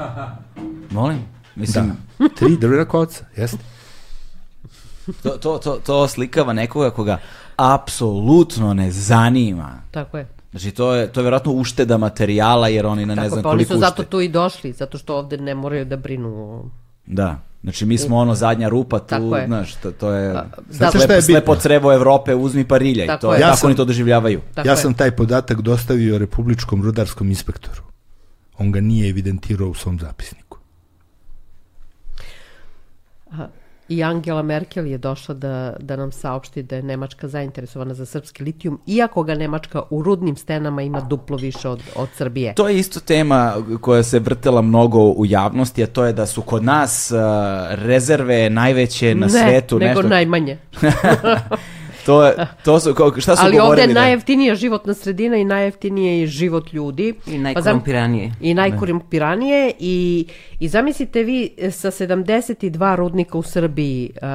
Molim? 0.90 1.18
Mislim, 1.56 1.92
Da, 2.18 2.28
tri 2.28 2.56
drvena 2.56 2.84
koca, 2.84 3.24
jeste. 3.36 3.58
to, 5.22 5.30
to, 5.30 5.58
to, 5.58 5.76
to 5.76 6.08
slikava 6.08 6.52
nekoga 6.52 6.90
koga 6.90 7.18
apsolutno 7.56 8.74
ne 8.74 8.90
zanima. 8.90 9.82
Tako 9.90 10.18
je. 10.18 10.28
Znači, 10.50 10.70
to 10.70 10.94
je, 10.94 11.06
to 11.08 11.20
je 11.20 11.24
vjerojatno 11.24 11.52
ušteda 11.52 11.96
materijala, 11.98 12.68
jer 12.68 12.86
oni 12.86 13.06
na 13.06 13.14
ne 13.14 13.22
Tako, 13.22 13.30
znam 13.30 13.42
pa 13.42 13.48
oni 13.48 13.56
koliko 13.56 13.74
su 13.74 13.80
zato 13.80 14.02
ušte. 14.02 14.10
tu 14.10 14.20
i 14.20 14.28
došli, 14.30 14.72
zato 14.72 14.98
što 14.98 15.16
ovde 15.16 15.36
ne 15.36 15.54
moraju 15.54 15.84
da 15.84 15.96
brinu 15.96 16.28
o... 16.30 16.64
Da. 17.06 17.38
Znači, 17.62 17.86
mi 17.86 17.98
smo 17.98 18.16
ono 18.16 18.34
zadnja 18.34 18.68
rupa 18.68 18.98
tu, 18.98 19.06
Tako 19.06 19.36
je. 19.36 19.46
znaš, 19.46 19.74
to, 19.74 19.90
to 19.92 20.12
je 20.12 20.32
Znate 20.70 20.90
slepo, 20.90 21.04
šta 21.04 21.12
je 21.12 21.18
bitno? 21.18 21.22
slepo 21.24 21.56
crevo 21.56 21.92
Evrope, 21.92 22.34
uzmi 22.34 22.64
pariljaj. 22.64 23.06
Tako 23.06 23.20
to 23.20 23.34
je, 23.34 23.40
Ja 23.40 23.46
tako 23.46 23.56
sam- 23.56 23.66
oni 23.66 23.76
to 23.76 23.84
doživljavaju. 23.84 24.40
Tako 24.54 24.68
ja 24.68 24.72
je. 24.72 24.76
sam 24.76 24.94
taj 24.94 25.10
podatak 25.10 25.60
dostavio 25.60 26.18
Republičkom 26.18 26.82
rudarskom 26.82 27.28
inspektoru. 27.28 27.82
On 28.58 28.72
ga 28.72 28.80
nije 28.80 29.08
evidentirao 29.10 29.68
u 29.68 29.74
svom 29.74 29.98
zapisniku. 29.98 30.49
I 33.90 34.02
Angela 34.02 34.42
Merkel 34.42 34.86
je 34.86 34.98
došla 34.98 35.34
da, 35.34 35.76
da 35.80 35.96
nam 35.96 36.12
saopšti 36.12 36.62
da 36.62 36.76
je 36.76 36.82
Nemačka 36.82 37.28
zainteresovana 37.28 37.94
za 37.94 38.06
srpski 38.06 38.44
litijum, 38.44 38.80
iako 38.86 39.22
ga 39.22 39.34
Nemačka 39.34 39.82
u 39.90 40.02
rudnim 40.02 40.36
stenama 40.36 40.82
ima 40.82 41.00
duplo 41.00 41.36
više 41.36 41.68
od, 41.68 41.82
od 41.96 42.08
Srbije. 42.14 42.54
To 42.54 42.68
je 42.68 42.78
isto 42.78 43.00
tema 43.00 43.54
koja 43.80 44.02
se 44.02 44.18
vrtela 44.18 44.62
mnogo 44.62 44.98
u 44.98 45.26
javnosti, 45.26 45.82
a 45.82 45.86
to 45.86 46.04
je 46.04 46.12
da 46.12 46.26
su 46.26 46.42
kod 46.42 46.64
nas 46.64 47.10
uh, 47.10 47.18
rezerve 47.70 48.50
najveće 48.50 49.14
na 49.14 49.26
ne, 49.26 49.32
svetu. 49.32 49.78
nego 49.78 50.02
nešto... 50.02 50.08
najmanje. 50.08 50.58
to, 52.06 52.24
je, 52.24 52.34
to 52.64 52.80
su, 52.80 52.94
kao, 52.94 53.12
šta 53.20 53.36
su 53.36 53.42
Ali 53.44 53.56
govorili? 53.56 53.82
ovde 53.82 53.90
je 53.90 53.94
najjeftinija 53.94 54.54
životna 54.54 54.94
sredina 54.94 55.36
i 55.36 55.44
najjeftinije 55.44 56.20
je 56.20 56.26
život 56.26 56.72
ljudi. 56.72 57.14
I 57.26 57.32
Pa 57.32 57.38
najkorumpiranije. 57.38 58.32
I 58.40 58.54
najkorumpiranije 58.54 59.72
i, 59.78 60.26
i 60.60 60.68
zamislite 60.68 61.22
vi 61.22 61.50
e, 61.58 61.70
sa 61.70 61.90
72 61.90 62.96
rudnika 62.96 63.38
u 63.38 63.42
Srbiji 63.42 64.10
uh, 64.14 64.28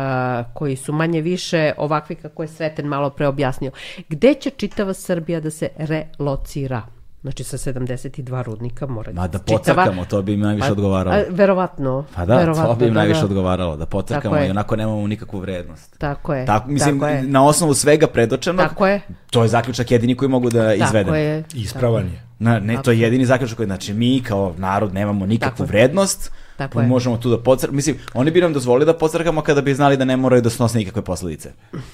koji 0.53 0.75
su 0.75 0.93
manje 0.93 1.21
više 1.21 1.71
ovakvi 1.77 2.15
kako 2.15 2.43
je 2.43 2.47
Sreten 2.47 2.85
malo 2.85 3.09
pre 3.09 3.27
objasnio. 3.27 3.71
Gde 4.09 4.33
će 4.33 4.49
čitava 4.49 4.93
Srbija 4.93 5.39
da 5.39 5.51
se 5.51 5.69
relocira? 5.77 6.94
Znači 7.25 7.43
sa 7.43 7.57
72 7.59 8.43
rudnika 8.43 8.87
mora 8.87 9.11
Ma 9.13 9.27
da 9.27 9.37
čitava- 9.39 9.57
pocrkamo, 9.57 10.05
to 10.05 10.21
bi 10.21 10.33
im 10.33 10.39
najviše 10.39 10.67
Pa, 10.67 10.71
odgovaralo. 10.71 11.15
a, 11.15 11.23
verovatno. 11.29 12.05
Pa 12.15 12.25
da, 12.25 12.37
verovatno, 12.37 12.67
to 12.67 12.75
bi 12.75 12.85
im 12.85 12.93
da, 12.93 12.99
najviše 12.99 13.19
da. 13.19 13.25
odgovaralo, 13.25 13.77
da 13.77 13.85
pocrkamo 13.85 14.35
je. 14.35 14.47
i 14.47 14.51
onako 14.51 14.75
nemamo 14.75 15.07
nikakvu 15.07 15.39
vrednost. 15.39 15.95
Tako 15.97 16.33
je. 16.33 16.45
Tako, 16.45 16.69
mislim, 16.69 16.99
tako 16.99 17.11
je. 17.11 17.23
na 17.23 17.45
osnovu 17.45 17.73
svega 17.73 18.07
predočenog, 18.07 18.67
Tako 18.67 18.87
je. 18.87 19.01
to 19.31 19.43
je 19.43 19.49
zaključak 19.49 19.91
jedini 19.91 20.15
koji 20.15 20.29
mogu 20.29 20.49
da 20.49 20.73
izvedem. 20.73 21.03
Tako 21.03 21.15
je. 21.15 21.43
Ispravan 21.53 22.05
je. 22.05 22.21
Na, 22.39 22.59
ne, 22.59 22.77
to 22.83 22.91
je 22.91 22.99
jedini 22.99 23.25
zaključak 23.25 23.57
koji, 23.57 23.65
znači, 23.65 23.93
mi 23.93 24.21
kao 24.21 24.53
narod 24.57 24.93
nemamo 24.93 25.25
nikakvu 25.25 25.57
Tako 25.57 25.67
vrednost, 25.67 26.31
Tako 26.57 26.81
je. 26.81 26.87
možemo 26.87 27.17
tu 27.17 27.29
da 27.29 27.39
pocrkamo. 27.39 27.75
Mislim, 27.75 27.97
oni 28.13 28.31
bi 28.31 28.41
nam 28.41 28.53
dozvolili 28.53 28.85
da 28.85 28.93
pocrkamo 28.93 29.41
kada 29.41 29.61
bi 29.61 29.73
znali 29.73 29.97
da 29.97 30.05
ne 30.05 30.17
moraju 30.17 30.41
da 30.41 30.49
snose 30.49 30.77
nikakve 30.77 31.01
posledice. 31.01 31.51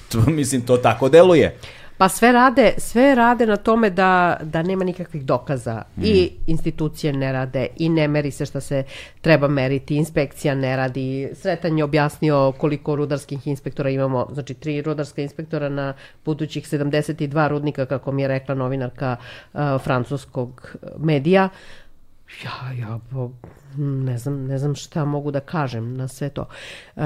To, 0.08 0.20
mislim, 0.28 0.60
to 0.62 0.76
tako 0.76 1.08
deluje. 1.08 1.56
Pa 2.02 2.08
sve 2.08 2.32
rade, 2.32 2.74
sve 2.78 3.14
rade 3.14 3.46
na 3.46 3.56
tome 3.56 3.90
da, 3.90 4.36
da 4.42 4.62
nema 4.62 4.84
nikakvih 4.84 5.24
dokaza. 5.24 5.82
I 6.02 6.30
Mhm. 6.32 6.42
institucije 6.46 7.12
ne 7.12 7.32
rade 7.32 7.66
i 7.76 7.88
ne 7.88 8.08
meri 8.08 8.30
se 8.30 8.46
šta 8.46 8.60
se 8.60 8.84
treba 9.20 9.48
meriti, 9.48 9.96
inspekcija 9.96 10.54
ne 10.54 10.76
radi. 10.76 11.30
Sretan 11.34 11.78
je 11.78 11.84
objasnio 11.84 12.52
koliko 12.58 12.96
rudarskih 12.96 13.46
inspektora 13.46 13.90
imamo, 13.90 14.26
znači 14.32 14.54
tri 14.54 14.82
rudarska 14.82 15.22
inspektora 15.22 15.68
na 15.68 15.94
budućih 16.24 16.64
72 16.64 17.48
rudnika, 17.48 17.86
kako 17.86 18.12
mi 18.12 18.22
je 18.22 18.28
rekla 18.28 18.54
novinarka 18.54 19.16
uh, 19.52 19.60
francuskog 19.84 20.76
medija. 20.98 21.48
Ja, 22.44 22.72
ja, 22.72 22.98
bo, 23.10 23.30
ne 23.78 24.18
znam, 24.18 24.46
ne 24.46 24.58
znam 24.58 24.74
šta 24.74 25.04
mogu 25.04 25.30
da 25.30 25.40
kažem 25.40 25.96
na 25.96 26.08
sve 26.08 26.28
to. 26.28 26.48
Uh, 26.96 27.02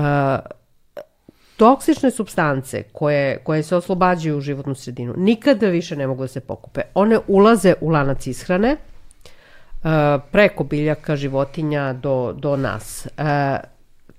toksične 1.57 2.11
substance 2.11 2.83
koje, 2.93 3.39
koje 3.39 3.63
se 3.63 3.77
oslobađaju 3.77 4.37
u 4.37 4.41
životnu 4.41 4.75
sredinu 4.75 5.15
nikada 5.17 5.69
više 5.69 5.97
ne 5.97 6.07
mogu 6.07 6.23
da 6.23 6.29
se 6.29 6.41
pokupe. 6.41 6.81
One 6.95 7.19
ulaze 7.27 7.75
u 7.81 7.89
lanac 7.89 8.27
ishrane 8.27 8.77
uh, 8.77 9.91
preko 10.33 10.65
biljaka, 10.65 11.17
životinja 11.17 11.93
do, 11.93 12.33
do 12.33 12.57
nas. 12.57 13.09
Uh, 13.19 13.25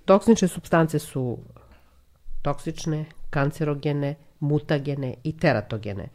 toksične 0.05 0.47
substance 0.47 0.99
su 0.99 1.37
toksične, 2.41 3.05
kancerogene, 3.29 4.15
mutagene 4.39 5.13
i 5.23 5.37
teratogene. 5.37 6.07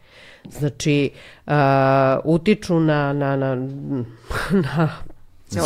Znači, 0.50 1.10
uh, 1.46 1.52
utiču 2.24 2.80
na, 2.80 3.12
na, 3.12 3.36
na, 3.36 3.54
na 4.50 4.88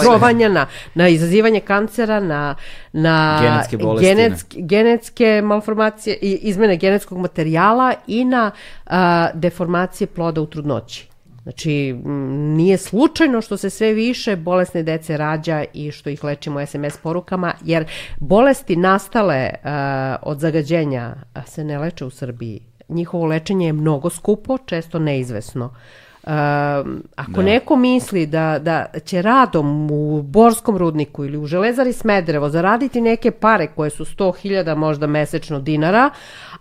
trovanja, 0.03 0.49
na, 0.49 0.67
na 0.95 1.09
izazivanje 1.09 1.61
kancera, 1.61 2.21
na, 2.21 2.55
na 2.93 3.39
Genetske 3.43 3.77
bolesti, 3.77 4.07
genetske, 4.07 4.61
genetske 4.61 5.43
malformacije 5.45 6.19
i 6.23 6.39
izmene 6.43 6.77
genetskog 6.77 7.19
materijala 7.19 7.95
i 8.07 8.25
na 8.25 8.51
a, 8.87 9.29
deformacije 9.35 10.07
ploda 10.07 10.41
u 10.41 10.47
trudnoći. 10.47 11.09
Znači, 11.43 11.93
nije 12.57 12.79
slučajno 12.79 13.41
što 13.41 13.57
se 13.57 13.71
sve 13.71 13.93
više 13.93 14.37
bolesne 14.37 14.83
dece 14.83 15.17
rađa 15.17 15.65
i 15.73 15.91
što 15.91 16.11
ih 16.11 16.25
lečimo 16.25 16.67
SMS 16.67 16.97
porukama, 17.03 17.53
jer 17.65 17.85
bolesti 18.19 18.77
nastale 18.77 19.51
a, 19.65 20.17
od 20.23 20.39
zagađenja 20.39 21.15
se 21.47 21.65
ne 21.65 21.79
leče 21.79 22.05
u 22.05 22.11
Srbiji. 22.11 22.61
Njihovo 22.89 23.27
lečenje 23.27 23.67
je 23.67 23.73
mnogo 23.73 24.11
skupo, 24.11 24.59
često 24.59 24.99
neizvesno. 24.99 25.65
Um, 25.65 26.06
ako 27.17 27.33
da. 27.33 27.43
neko 27.43 27.77
misli 27.77 28.27
da, 28.27 28.59
da 28.59 28.87
će 29.05 29.23
radom 29.23 29.91
u 29.91 30.23
Borskom 30.23 30.77
rudniku 30.77 31.25
ili 31.25 31.39
u 31.39 31.47
Železari 31.47 31.93
Smederevo 31.93 32.49
zaraditi 32.49 33.01
neke 33.01 33.31
pare 33.31 33.67
koje 33.67 33.91
su 33.91 34.05
100.000 34.05 34.75
možda 34.77 35.07
mesečno 35.07 35.61
dinara, 35.61 36.11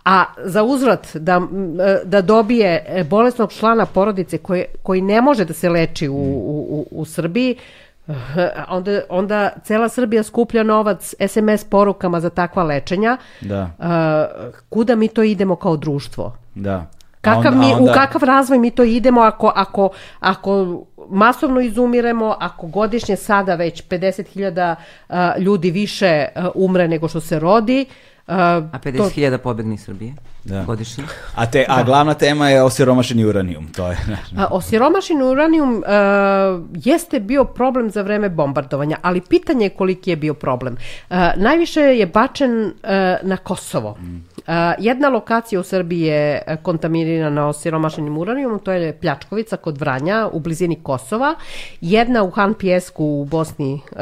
a 0.04 0.24
za 0.44 0.62
uzvrat 0.62 1.16
da, 1.16 1.40
e, 1.86 2.04
da 2.04 2.22
dobije 2.22 2.84
e, 2.88 3.04
bolesnog 3.04 3.52
člana 3.52 3.86
porodice 3.86 4.38
koji, 4.38 4.64
koji 4.82 5.00
ne 5.00 5.20
može 5.20 5.44
da 5.44 5.52
se 5.52 5.68
leči 5.68 6.08
u, 6.08 6.14
u, 6.14 6.66
u, 6.70 6.86
u 6.90 7.04
Srbiji, 7.04 7.56
onda, 8.68 9.00
onda 9.08 9.50
cela 9.64 9.88
Srbija 9.88 10.22
skuplja 10.22 10.62
novac 10.62 11.14
SMS 11.28 11.64
porukama 11.64 12.20
za 12.20 12.30
takva 12.30 12.62
lečenja. 12.62 13.16
Da. 13.40 13.70
Uh, 13.78 14.54
kuda 14.68 14.96
mi 14.96 15.08
to 15.08 15.22
idemo 15.22 15.56
kao 15.56 15.76
društvo? 15.76 16.36
Da. 16.54 16.86
Kakav 17.26 17.52
onda- 17.52 17.58
mi, 17.58 17.74
onda- 17.74 17.92
U 17.92 17.94
kakav 17.94 18.22
razvoj 18.22 18.58
mi 18.58 18.70
to 18.70 18.84
idemo 18.84 19.20
ako, 19.20 19.52
ako, 19.54 19.88
ako 20.20 20.82
masovno 21.08 21.60
izumiremo, 21.60 22.36
ako 22.40 22.66
godišnje 22.66 23.16
sada 23.16 23.54
već 23.54 23.84
50.000 23.84 24.74
uh, 25.08 25.16
ljudi 25.38 25.70
više 25.70 26.26
uh, 26.36 26.44
umre 26.54 26.88
nego 26.88 27.08
što 27.08 27.20
se 27.20 27.38
rodi, 27.38 27.86
uh, 28.26 28.34
A 28.34 28.60
to- 28.72 28.78
50.000 28.80 29.38
pobegni 29.38 29.74
iz 29.74 29.84
Srbije 29.84 30.14
Da. 30.46 30.64
godišnje. 30.64 31.04
A, 31.34 31.46
te, 31.46 31.64
a 31.68 31.82
glavna 31.82 32.14
tema 32.14 32.48
je 32.48 32.62
osiromašeni 32.62 33.24
uranijum, 33.24 33.68
to 33.72 33.90
je... 33.90 33.96
A, 34.36 34.46
Osiromašeni 34.50 35.22
uranijum 35.22 35.74
uh, 35.76 35.84
jeste 36.74 37.20
bio 37.20 37.44
problem 37.44 37.90
za 37.90 38.02
vreme 38.02 38.28
bombardovanja, 38.28 38.96
ali 39.02 39.20
pitanje 39.20 39.66
je 39.66 39.70
koliki 39.70 40.10
je 40.10 40.16
bio 40.16 40.34
problem. 40.34 40.76
Uh, 41.10 41.16
najviše 41.36 41.80
je 41.80 42.06
bačen 42.06 42.64
uh, 42.64 42.70
na 43.22 43.36
Kosovo. 43.36 43.90
Uh, 43.90 44.54
jedna 44.78 45.08
lokacija 45.08 45.60
u 45.60 45.62
Srbiji 45.62 46.02
je 46.02 46.42
kontaminirana 46.62 47.48
osiromašenim 47.48 48.18
uranijumom, 48.18 48.58
to 48.58 48.72
je 48.72 48.92
Pljačkovica 48.92 49.56
kod 49.56 49.78
Vranja 49.78 50.28
u 50.32 50.40
blizini 50.40 50.82
Kosova. 50.82 51.34
Jedna 51.80 52.22
u 52.22 52.30
Han 52.30 52.54
Pijesku 52.54 53.04
u 53.04 53.24
Bosni, 53.24 53.74
uh, 53.74 53.98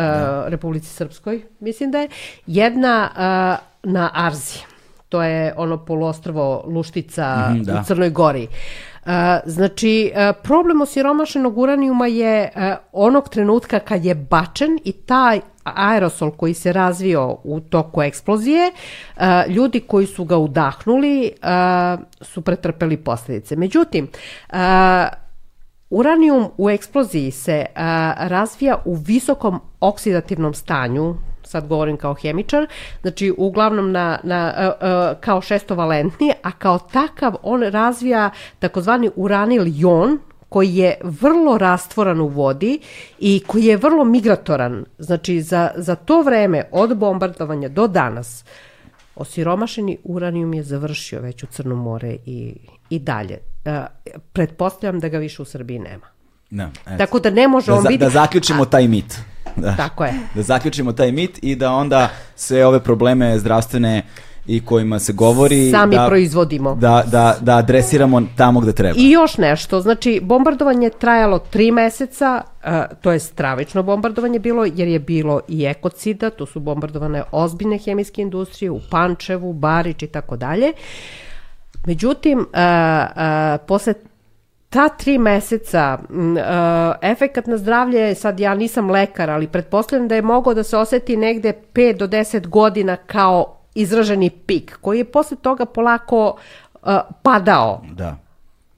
Republici 0.47 0.89
Srpskoj, 0.89 1.43
mislim 1.61 1.91
da 1.91 1.99
je. 1.99 2.09
Jedna 2.47 3.11
uh, 3.11 3.91
na 3.93 4.11
Arzi. 4.15 4.74
To 5.15 5.23
je 5.23 5.55
ono 5.57 5.85
poluostrvo 5.85 6.65
Luštica 6.67 7.49
Mhm, 7.51 7.63
da. 7.63 7.81
u 7.81 7.85
Crnoj 7.85 8.11
Gori. 8.11 8.49
Uh, 8.49 9.11
znači, 9.47 10.13
uh, 10.15 10.37
problem 10.43 10.81
osiromašenog 10.81 11.59
uranijuma 11.59 12.07
je 12.07 12.51
uh, 12.55 12.63
onog 12.93 13.29
trenutka 13.29 13.79
kad 13.79 14.05
je 14.05 14.15
bačen 14.15 14.79
i 14.85 14.93
taj 14.93 15.41
aerosol 15.65 16.31
koji 16.31 16.55
se 16.55 16.73
razvio 16.73 17.37
u 17.45 17.61
toku 17.61 18.03
eksplozije, 18.03 18.73
ljudi 19.49 19.81
koji 19.81 20.07
su 20.07 20.25
ga 20.25 20.37
udahnuli 20.37 21.33
su 22.21 22.43
pretrpeli 22.43 22.97
posljedice. 22.97 23.57
Međutim, 23.57 24.09
Uranijum 25.91 26.49
u 26.59 26.71
eksploziji 26.71 27.31
se 27.31 27.67
razvija 28.19 28.83
u 28.85 28.95
visokom 28.95 29.61
oksidativnom 29.81 30.55
stanju, 30.55 31.15
sad 31.55 31.69
govorim 31.69 31.97
kao 31.97 32.15
hemičar, 32.15 32.67
znači 33.03 33.33
uglavnom 33.39 33.93
na, 33.93 34.19
na, 34.23 34.53
a, 34.57 34.73
a, 34.81 35.15
kao 35.21 35.41
šestovalentni, 35.41 36.33
a 36.43 36.53
kao 36.53 36.79
takav 36.79 37.37
on 37.43 37.63
razvija 37.63 38.31
takozvani 38.59 39.11
uranil 39.17 39.65
jon, 39.67 40.19
koji 40.49 40.77
je 40.77 40.97
vrlo 41.03 41.59
rastvoran 41.59 42.21
u 42.21 42.29
vodi 42.29 42.79
i 43.19 43.43
koji 43.47 43.65
je 43.65 43.77
vrlo 43.77 44.05
migratoran. 44.05 44.85
Znači, 44.99 45.41
za, 45.43 45.71
za 45.77 45.95
to 45.95 46.23
vreme 46.23 46.63
od 46.73 46.97
bombardovanja 46.97 47.69
do 47.69 47.87
danas 47.87 48.45
osiromašeni 49.17 49.99
uranijum 50.05 50.55
je 50.55 50.63
završio 50.63 51.21
već 51.21 51.43
u 51.43 51.47
Crno 51.47 51.77
more 51.77 52.17
i, 52.27 52.55
i 52.91 52.99
dalje. 52.99 53.39
Uh, 53.65 53.73
pretpostavljam 54.33 55.01
da 55.01 55.09
ga 55.09 55.19
više 55.19 55.43
u 55.43 55.45
Srbiji 55.45 55.79
nema. 55.79 56.07
Da, 56.51 56.71
eto. 56.87 56.99
Tako 56.99 57.19
da 57.19 57.31
ne 57.31 57.49
može 57.49 57.73
da, 57.73 57.79
on 57.79 57.85
biti... 57.89 57.99
da 57.99 58.11
zaključimo 58.11 58.65
taj 58.65 58.89
mit. 58.89 59.19
Da. 59.57 59.77
Tako 59.77 60.05
je. 60.05 60.13
Da 60.35 60.43
zaključimo 60.43 60.93
taj 60.93 61.13
mit 61.13 61.39
i 61.43 61.57
da 61.57 61.73
onda 61.73 62.09
sve 62.37 62.67
ove 62.67 62.81
probleme 62.81 63.39
zdravstvene 63.39 64.03
i 64.47 64.65
kojima 64.65 64.99
se 64.99 65.13
govori 65.13 65.71
Sami 65.71 65.97
da, 65.97 66.07
proizvodimo. 66.07 66.75
da, 66.75 67.05
da, 67.07 67.37
da 67.41 67.57
adresiramo 67.57 68.23
tamo 68.37 68.61
gde 68.61 68.73
treba. 68.73 68.95
I 68.99 69.11
još 69.11 69.39
nešto, 69.39 69.81
znači 69.81 70.21
bombardovanje 70.23 70.87
je 70.87 70.91
trajalo 70.91 71.39
tri 71.39 71.71
meseca, 71.71 72.43
uh, 72.65 72.71
to 73.01 73.13
je 73.13 73.19
stravično 73.19 73.83
bombardovanje 73.83 74.39
bilo, 74.39 74.65
jer 74.65 74.89
je 74.89 74.99
bilo 74.99 75.41
i 75.49 75.65
ekocida, 75.65 76.31
to 76.31 76.47
su 76.47 76.61
bombardovane 76.61 77.23
ozbiljne 77.33 77.79
hemijske 77.79 78.23
industrije 78.23 78.71
u 78.71 78.81
Pančevu, 78.91 79.53
Barič 79.53 80.03
i 80.03 80.07
tako 80.07 80.37
dalje. 80.37 80.73
Međutim, 81.87 82.39
uh, 82.39 82.45
uh, 82.45 83.67
posle 83.67 83.95
ta 84.75 84.89
tri 84.89 85.19
meseca 85.19 85.99
uh, 86.11 86.17
efekat 87.03 87.47
na 87.47 87.57
zdravlje, 87.57 88.15
sad 88.15 88.41
ja 88.41 88.55
nisam 88.55 88.91
lekar, 88.91 89.31
ali 89.31 89.49
pretpostavljam 89.49 90.09
da 90.09 90.15
je 90.15 90.23
mogao 90.23 90.55
da 90.55 90.63
se 90.63 90.77
oseti 90.77 91.17
negde 91.17 91.53
5 91.75 91.97
do 91.99 92.07
10 92.07 92.47
godina 92.49 92.97
kao 92.97 93.57
izraženi 93.75 94.31
pik 94.31 94.79
koji 94.81 94.99
je 94.99 95.05
posle 95.05 95.37
toga 95.37 95.65
polako 95.65 96.37
uh, 96.73 96.89
padao. 97.23 97.83
Da. 97.93 98.17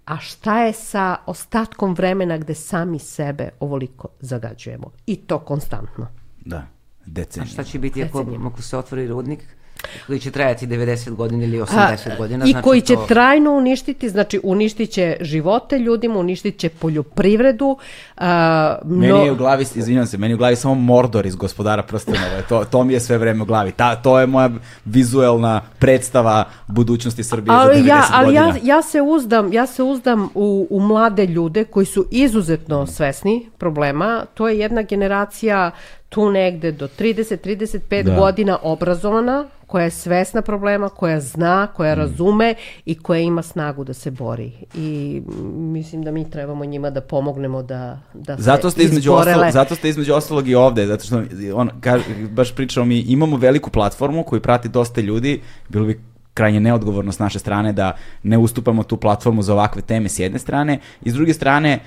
A 0.05 0.17
šta 0.19 0.63
je 0.63 0.73
sa 0.73 1.17
ostatkom 1.27 1.95
vremena 1.95 2.39
gde 2.39 2.55
sami 2.55 2.99
sebe 2.99 3.49
ovoliko 3.61 4.09
zagađujemo? 4.21 4.91
I 5.07 5.17
to 5.17 5.39
konstantno. 5.39 6.07
Da. 6.45 6.57
A 6.57 6.67
Decenije. 7.07 7.51
šta 7.51 7.65
će 7.65 7.79
biti 7.79 8.03
ako, 8.03 8.19
Decenijama. 8.19 8.49
ako 8.49 8.63
se 8.63 8.77
otvori 8.77 9.07
rudnik 9.07 9.57
koji 10.07 10.21
će 10.21 10.31
trajati 10.31 10.67
90 10.67 11.11
godina 11.15 11.45
ili 11.45 11.59
80 11.59 12.17
godina? 12.19 12.45
I 12.45 12.51
znači 12.51 12.65
koji 12.65 12.81
će 12.81 12.95
to- 12.95 13.07
trajno 13.09 13.53
uništiti, 13.53 14.09
znači 14.09 14.41
uništit 14.43 14.91
će 14.91 15.17
živote 15.21 15.79
ljudima, 15.79 16.19
uništit 16.19 16.59
će 16.59 16.69
poljoprivredu. 16.69 17.79
A, 18.17 18.79
Meni 18.85 19.13
no- 19.13 19.25
je 19.25 19.33
u 19.33 19.37
glavi, 19.37 19.67
izvinjam 19.75 20.07
se, 20.07 20.19
meni 20.19 20.33
je 20.33 20.35
u 20.35 20.39
glavi 20.39 20.57
samo 20.57 20.75
Mordor 20.75 21.27
iz 21.27 21.37
Gospodara 21.37 21.83
prstenova. 21.83 22.43
To, 22.49 22.65
to 22.65 22.85
mi 22.85 22.93
je 22.93 23.01
sve 23.01 23.19
vreme 23.19 23.43
u 23.43 23.47
glavi. 23.47 23.73
Ta, 23.73 23.97
to 23.97 24.21
je 24.21 24.27
moja 24.27 24.51
vizuelna 24.85 25.61
predstava 25.79 26.45
budućnosti 26.67 27.25
Srbije 27.25 27.53
za 27.57 27.59
90 27.59 27.69
ali 27.69 27.87
ja, 27.87 28.05
ali 28.13 28.25
godina. 28.27 28.47
ja, 28.63 28.77
ja 28.77 28.83
se 28.83 29.03
uzdam, 29.03 29.53
ja 29.53 29.67
se 29.67 29.83
uzdam 29.83 30.29
u, 30.35 30.67
u 30.71 30.81
mlade 30.81 31.27
ljude 31.27 31.65
koji 31.65 31.87
su 31.87 32.07
izuzetno 32.11 32.87
svesni 32.87 33.51
problema. 33.59 34.25
To 34.35 34.49
je 34.49 34.59
jedna 34.59 34.83
generacija 34.83 35.71
tu 36.09 36.31
negde 36.31 36.73
do 36.73 36.89
30-35 36.91 38.03
Da. 38.03 38.17
godina 38.17 38.59
obrazovana, 38.63 39.45
koja 39.67 39.85
je 39.85 39.91
svesna 39.91 40.43
problema, 40.43 40.89
koja 40.89 41.21
zna, 41.21 41.67
koja 41.67 41.95
Mm. 41.95 41.99
razume 41.99 42.55
i 42.85 42.95
koja 42.95 43.21
ima 43.21 43.43
snagu 43.43 43.85
da 43.85 43.93
se 43.93 44.11
bori. 44.11 44.53
I 44.75 45.23
mislim 45.53 46.03
da 46.03 46.11
mi 46.11 46.31
trebamo 46.31 46.65
njima 46.65 46.91
da 46.91 47.01
pomognemo 47.01 47.63
da, 47.63 47.99
da 48.15 48.37
Zato 48.39 48.71
ste 48.71 48.83
između 48.83 49.01
izborele. 49.01 49.31
ostalog, 49.33 49.53
zato 49.53 49.75
ste 49.75 49.89
između 49.89 50.15
ostalog 50.15 50.49
i 50.49 50.55
ovde, 50.55 50.87
zato 50.87 51.05
što 51.05 51.23
on 51.55 51.71
kaže, 51.81 52.05
baš 52.31 52.55
pričamo 52.55 52.87
mi 52.87 52.99
imamo 52.99 53.37
veliku 53.37 53.71
platformu 53.71 54.23
koju 54.23 54.41
prati 54.41 54.69
dosta 54.69 55.01
ljudi, 55.01 55.41
bilo 55.69 55.87
bi 55.87 56.01
krajnje 56.35 56.61
neodgovorno 56.61 57.13
s 57.13 57.19
naše 57.19 57.39
strane 57.39 57.73
da 57.73 57.93
ne 58.23 58.39
ustupamo 58.39 58.83
tu 58.83 58.97
platformu 58.97 59.43
za 59.43 59.53
ovakve 59.53 59.83
teme 59.83 60.09
s 60.09 60.19
jedne 60.19 60.39
strane 60.39 60.79
i 61.03 61.11
s 61.11 61.15
druge 61.15 61.35
strane 61.35 61.79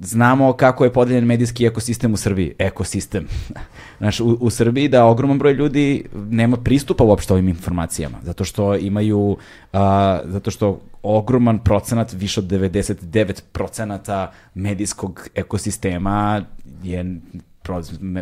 znamo 0.00 0.52
kako 0.52 0.84
je 0.84 0.92
podeljen 0.92 1.24
medijski 1.24 1.66
ekosistem 1.66 2.14
u 2.14 2.16
Srbiji, 2.16 2.54
ekosistem. 2.58 3.26
Znaš, 3.98 4.20
u, 4.20 4.38
u 4.40 4.50
Srbiji 4.50 4.88
da 4.88 5.04
ogroman 5.04 5.38
broj 5.38 5.52
ljudi 5.52 6.04
nema 6.30 6.56
pristupa 6.56 7.04
uopšte 7.04 7.32
ovim 7.32 7.48
informacijama, 7.48 8.18
zato 8.22 8.44
što 8.44 8.76
imaju, 8.76 9.36
a, 9.72 10.20
zato 10.24 10.50
što 10.50 10.80
ogroman 11.02 11.58
procenat, 11.58 12.12
više 12.12 12.40
od 12.40 12.46
99 12.46 13.40
procenata 13.52 14.32
medijskog 14.54 15.28
ekosistema 15.34 16.44
je 16.82 17.20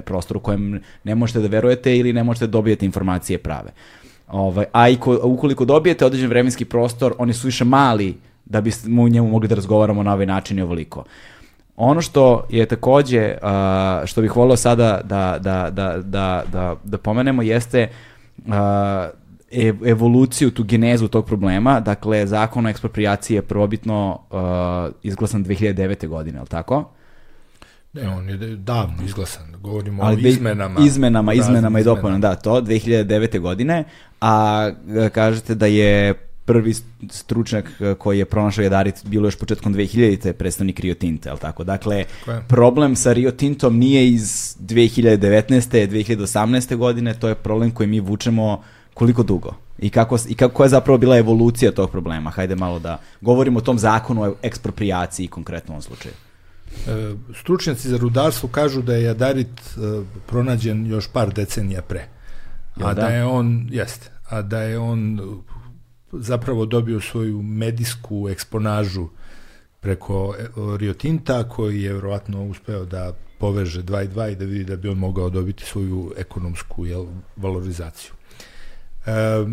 prostor 0.04 0.36
u 0.36 0.40
kojem 0.40 0.80
ne 1.04 1.14
možete 1.14 1.40
da 1.40 1.48
verujete 1.48 1.96
ili 1.96 2.12
ne 2.12 2.24
možete 2.24 2.46
da 2.46 2.50
dobijete 2.50 2.86
informacije 2.86 3.38
prave. 3.38 3.72
Ovaj, 4.28 4.64
a 4.72 4.88
i 4.88 4.96
ko, 4.96 5.20
ukoliko 5.22 5.64
dobijete 5.64 6.06
određen 6.06 6.28
vremenski 6.28 6.64
prostor, 6.64 7.14
oni 7.18 7.32
su 7.32 7.46
više 7.46 7.64
mali 7.64 8.16
da 8.44 8.60
bismo 8.60 9.02
u 9.02 9.08
njemu 9.08 9.28
mogli 9.28 9.48
da 9.48 9.54
razgovaramo 9.54 10.02
na 10.02 10.12
ovaj 10.12 10.26
način 10.26 10.58
i 10.58 10.62
ovoliko. 10.62 11.04
Ono 11.76 12.00
što 12.00 12.46
je 12.50 12.66
takođe, 12.66 13.34
a, 13.42 14.02
što 14.06 14.22
bih 14.22 14.36
volio 14.36 14.56
sada 14.56 15.00
da, 15.04 15.38
da, 15.40 15.70
da, 15.70 15.96
da, 16.02 16.42
da, 16.52 16.76
da 16.84 16.98
pomenemo 16.98 17.42
jeste 17.42 17.88
a, 18.48 19.08
ev- 19.52 19.88
evoluciju, 19.88 20.50
tu 20.50 20.64
genezu 20.64 21.08
tog 21.08 21.26
problema. 21.26 21.80
Dakle, 21.80 22.26
zakon 22.26 22.66
o 22.66 22.68
ekspropriaciji 22.68 23.34
je 23.34 23.42
prvobitno 23.42 24.18
a, 24.30 24.88
izglasan 25.02 25.44
2009. 25.44 26.08
godine, 26.08 26.38
je 26.38 26.42
li 26.42 26.48
tako? 26.48 26.90
Ne, 27.92 28.08
on 28.08 28.28
je 28.28 28.36
davno 28.56 29.04
izglasan. 29.04 29.54
Govorimo 29.60 30.02
Ali 30.02 30.24
o 30.24 30.28
izmenama. 30.28 30.80
izmenama, 30.80 31.32
izmenama 31.34 31.80
i 31.80 31.84
dopunama, 31.84 32.18
da, 32.18 32.34
to, 32.34 32.60
2009. 32.60 33.40
godine, 33.40 33.84
a 34.20 34.70
e, 34.96 35.08
kažete 35.08 35.54
da 35.54 35.66
je 35.66 36.14
prvi 36.46 36.74
st- 36.74 36.84
stručnjak 37.10 37.80
e, 37.80 37.94
koji 37.94 38.18
je 38.18 38.24
pronašao 38.24 38.62
jadarit 38.62 39.04
bilo 39.04 39.26
još 39.26 39.36
početkom 39.36 39.74
2000-te 39.74 40.32
predstavnik 40.32 40.80
Rio 40.80 40.94
Tinta, 40.94 41.32
li 41.32 41.38
tako? 41.38 41.64
Dakle, 41.64 42.04
Tako 42.24 42.42
problem 42.48 42.96
sa 42.96 43.12
Rio 43.12 43.30
Tintom 43.30 43.78
nije 43.78 44.08
iz 44.08 44.56
2019. 44.60 45.88
2018. 45.88 46.76
godine, 46.76 47.14
to 47.14 47.28
je 47.28 47.34
problem 47.34 47.70
koji 47.70 47.86
mi 47.86 48.00
vučemo 48.00 48.62
koliko 48.94 49.22
dugo? 49.22 49.54
I 49.78 49.90
kako, 49.90 50.18
i 50.28 50.34
kako 50.34 50.62
je 50.62 50.68
zapravo 50.68 50.98
bila 50.98 51.18
evolucija 51.18 51.72
tog 51.72 51.90
problema? 51.90 52.30
Hajde 52.30 52.56
malo 52.56 52.78
da 52.78 53.00
govorimo 53.20 53.58
o 53.58 53.62
tom 53.62 53.78
zakonu 53.78 54.22
o 54.22 54.34
ekspropriaciji 54.42 55.28
konkretno 55.28 55.72
u 55.72 55.74
ovom 55.74 55.82
slučaju. 55.82 56.14
E, 56.86 57.14
Stručnjaci 57.34 57.88
za 57.88 57.96
rudarstvo 57.96 58.48
kažu 58.48 58.82
da 58.82 58.94
je 58.94 59.02
jadarit 59.02 59.60
e, 59.60 59.80
pronađen 60.26 60.86
još 60.86 61.08
par 61.12 61.34
decenija 61.34 61.82
pre. 61.82 62.08
A 62.76 62.94
da? 62.94 63.02
da 63.02 63.08
je 63.08 63.24
on, 63.24 63.68
jeste, 63.70 64.10
a 64.28 64.42
da 64.42 64.62
je 64.62 64.78
on 64.78 65.20
zapravo 66.20 66.66
dobio 66.66 67.00
svoju 67.00 67.42
medijsku 67.42 68.28
eksponažu 68.28 69.08
preko 69.80 70.34
e, 70.38 70.46
Rio 70.78 70.94
Tinta, 70.94 71.48
koji 71.48 71.82
je 71.82 71.92
vjerovatno 71.92 72.44
uspeo 72.44 72.84
da 72.84 73.12
poveže 73.38 73.82
2 73.82 74.04
i 74.04 74.08
2 74.08 74.32
i 74.32 74.36
da 74.36 74.44
vidi 74.44 74.64
da 74.64 74.76
bi 74.76 74.88
on 74.88 74.98
mogao 74.98 75.30
dobiti 75.30 75.64
svoju 75.64 76.12
ekonomsku 76.16 76.86
jel, 76.86 77.06
valorizaciju. 77.36 78.12
E, 79.06 79.44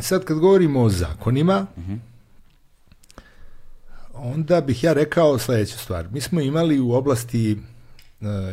sad 0.00 0.24
kad 0.24 0.38
govorimo 0.38 0.82
o 0.82 0.88
zakonima, 0.88 1.66
onda 4.14 4.60
bih 4.60 4.84
ja 4.84 4.92
rekao 4.92 5.38
sledeću 5.38 5.78
stvar. 5.78 6.08
Mi 6.12 6.20
smo 6.20 6.40
imali 6.40 6.80
u 6.80 6.92
oblasti 6.92 7.52
e, 7.52 7.56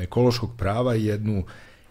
ekološkog 0.03 0.57
prava 0.57 0.93
jednu 0.93 1.43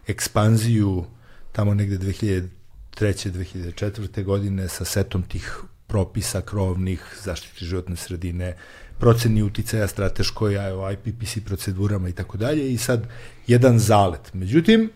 ekspanziju 0.07 1.05
tamo 1.53 1.75
negde 1.75 1.99
2003. 1.99 2.56
2004. 3.01 4.25
godine 4.25 4.69
sa 4.69 4.85
setom 4.85 5.23
tih 5.23 5.61
propisa 5.87 6.41
krovnih 6.41 7.01
zaštiti 7.25 7.65
životne 7.65 7.97
sredine, 7.97 8.57
proceni 8.99 9.43
uticaja 9.43 9.89
strateškoj, 9.89 10.57
IPPC 10.93 11.45
procedurama 11.45 12.09
i 12.09 12.13
tako 12.13 12.39
dalje 12.39 12.73
i 12.73 12.79
sad 12.79 13.09
jedan 13.47 13.79
zalet. 13.79 14.35
Međutim, 14.35 14.91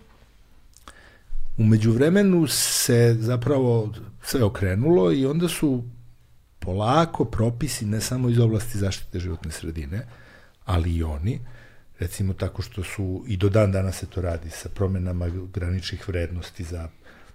u 1.59 1.65
međuvremenu 1.65 2.47
se 2.47 3.17
zapravo 3.21 3.95
sve 4.23 4.45
okrenulo 4.45 5.13
i 5.13 5.27
onda 5.27 5.49
su 5.49 5.85
polako 6.59 7.25
propisi 7.25 7.87
ne 7.87 8.01
samo 8.01 8.29
iz 8.29 8.39
oblasti 8.39 8.79
zaštite 8.79 9.19
životne 9.19 9.51
sredine, 9.51 10.07
ali 10.65 10.95
i 10.95 11.03
oni, 11.03 11.41
recimo 11.99 12.33
tako 12.33 12.63
što 12.63 12.83
su 12.83 13.25
i 13.27 13.37
do 13.37 13.49
dan 13.49 13.73
danas 13.73 13.99
se 13.99 14.07
to 14.07 14.21
radi 14.21 14.51
sa 14.51 14.69
promenama 14.69 15.29
graničnih 15.55 16.09
vrednosti 16.09 16.65
za 16.65 16.89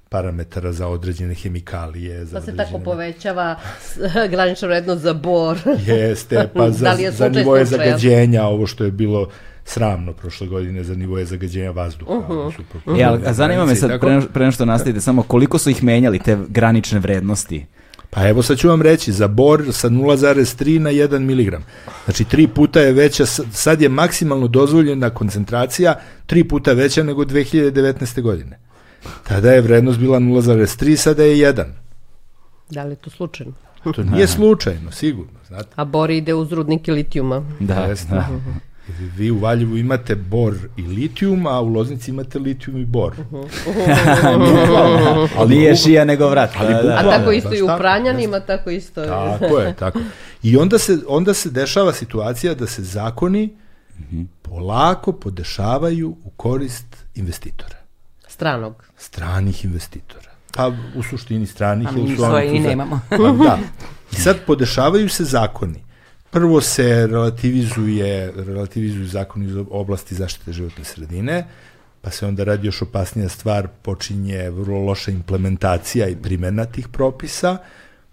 parametara 0.09 0.71
za 0.71 0.87
određene 0.87 1.33
hemikalije, 1.35 2.25
za 2.25 2.33
Pa 2.33 2.41
se 2.41 2.43
određene... 2.43 2.65
tako 2.65 2.79
povećava 2.79 3.59
granična 4.31 4.67
vrednost 4.67 5.01
za 5.01 5.13
bor. 5.13 5.57
Jeste, 5.79 6.49
pa 6.53 6.71
za, 6.71 6.83
Da 6.83 6.93
li 6.93 7.03
je 7.03 7.11
za 7.11 7.29
nivoje 7.29 7.65
slučaja? 7.65 7.87
zagađenja, 7.87 8.43
ovo 8.43 8.67
što 8.67 8.83
je 8.83 8.91
bilo 8.91 9.29
sramno 9.65 10.13
prošle 10.13 10.47
godine 10.47 10.83
za 10.83 10.95
nivoje 10.95 11.25
zagađenja 11.25 11.71
vazduha. 11.71 12.11
ovo 12.11 12.51
su 12.51 12.61
po- 12.75 12.91
E, 12.91 13.03
ali, 13.03 13.21
a 13.25 13.33
zanima 13.33 13.65
me 13.65 13.75
sad, 13.75 13.89
tako. 13.89 14.01
pre, 14.01 14.15
nego- 14.15 14.27
pre 14.27 14.51
što 14.51 14.65
nastavite, 14.65 15.01
samo 15.01 15.23
koliko 15.23 15.57
su 15.57 15.69
ih 15.69 15.83
menjali, 15.83 16.19
te 16.19 16.37
granične 16.49 16.99
vrednosti? 16.99 17.65
Pa 18.09 18.27
evo 18.27 18.43
sad 18.43 18.57
ću 18.57 18.69
vam 18.69 18.81
reći, 18.81 19.11
za 19.11 19.27
bor 19.27 19.63
sa 19.71 19.89
0,3 19.89 20.79
na 20.79 20.89
1 20.91 21.19
mg. 21.21 21.63
Znači 22.05 22.23
tri 22.23 22.47
puta 22.47 22.79
je 22.79 22.93
veća, 22.93 23.25
sad 23.51 23.81
je 23.81 23.89
maksimalno 23.89 24.47
dozvoljena 24.47 25.09
koncentracija 25.09 25.95
tri 26.25 26.43
puta 26.43 26.73
veća 26.73 27.03
nego 27.03 27.23
2019. 27.23 28.21
godine. 28.21 28.59
Tada 29.23 29.51
je 29.51 29.61
vrednost 29.61 29.99
bila 29.99 30.19
0,3, 30.19 30.95
sada 30.97 31.23
je 31.23 31.35
1. 31.45 31.65
Da 32.69 32.83
li 32.83 32.89
je 32.89 32.95
to 32.95 33.09
slučajno? 33.09 33.53
To 33.85 34.03
nije 34.05 34.27
slučajno, 34.27 34.91
sigurno, 34.91 35.39
znate. 35.47 35.69
A 35.75 35.85
bor 35.85 36.11
ide 36.11 36.33
uz 36.33 36.51
rudnike 36.51 36.91
litijuma. 36.91 37.43
Da, 37.59 37.75
da. 38.09 38.27
Vi- 38.89 39.11
Vi 39.17 39.31
u 39.31 39.37
Valjevu 39.37 39.77
imate 39.77 40.15
bor 40.15 40.55
i 40.77 40.81
litijum, 40.81 41.47
a 41.47 41.61
u 41.61 41.67
Loznici 41.67 42.11
imate 42.11 42.39
litijum 42.39 42.77
i 42.77 42.85
bor. 42.85 43.13
Ali 45.37 45.49
nije 45.49 45.75
šija 45.75 46.05
nego 46.05 46.29
vrat. 46.29 46.49
Ali 46.55 46.73
da, 46.73 46.81
da. 46.81 46.95
A 46.95 47.01
tako 47.03 47.31
isto 47.31 47.49
i 47.49 47.61
u 47.61 47.67
Pranjanima, 47.69 48.39
tako 48.39 48.69
isto. 48.69 49.05
Tako 49.05 49.59
je, 49.59 49.75
tako. 49.75 49.99
I 50.43 50.57
onda 50.57 50.77
se, 50.77 50.99
onda 51.07 51.33
se 51.33 51.49
dešava 51.49 51.93
situacija 51.93 52.53
da 52.53 52.67
se 52.67 52.83
zakoni 52.83 53.55
polako 54.41 55.11
podešavaju 55.13 56.17
u 56.23 56.29
korist 56.29 56.85
investitora, 57.15 57.75
stranog. 58.35 58.83
stranih 58.97 59.65
investitora. 59.65 60.31
Pa 60.55 60.71
u 60.95 61.03
suštini 61.03 61.45
stranih. 61.45 61.87
A 61.87 61.91
mi 61.91 62.15
svoje 62.15 62.55
i 62.55 62.59
nemamo. 62.59 62.99
Pa 63.09 63.17
da. 63.17 63.59
I 64.11 64.15
sad 64.15 64.37
podešavaju 64.47 65.09
se 65.09 65.23
zakoni. 65.23 65.83
Prvo 66.29 66.61
se 66.61 67.07
relativizuje, 67.07 68.33
relativizuju 68.35 69.07
zakoni 69.07 69.45
iz 69.45 69.55
oblasti 69.69 70.15
zaštite 70.15 70.53
životne 70.53 70.83
sredine, 70.83 71.45
pa 72.01 72.11
se 72.11 72.25
onda 72.25 72.43
radi 72.43 72.67
još 72.67 72.81
opasnija 72.81 73.29
stvar, 73.29 73.67
počinje 73.81 74.49
vrlo 74.49 74.79
loša 74.79 75.11
implementacija 75.11 76.07
i 76.07 76.15
primjena 76.15 76.65
tih 76.65 76.87
propisa, 76.87 77.57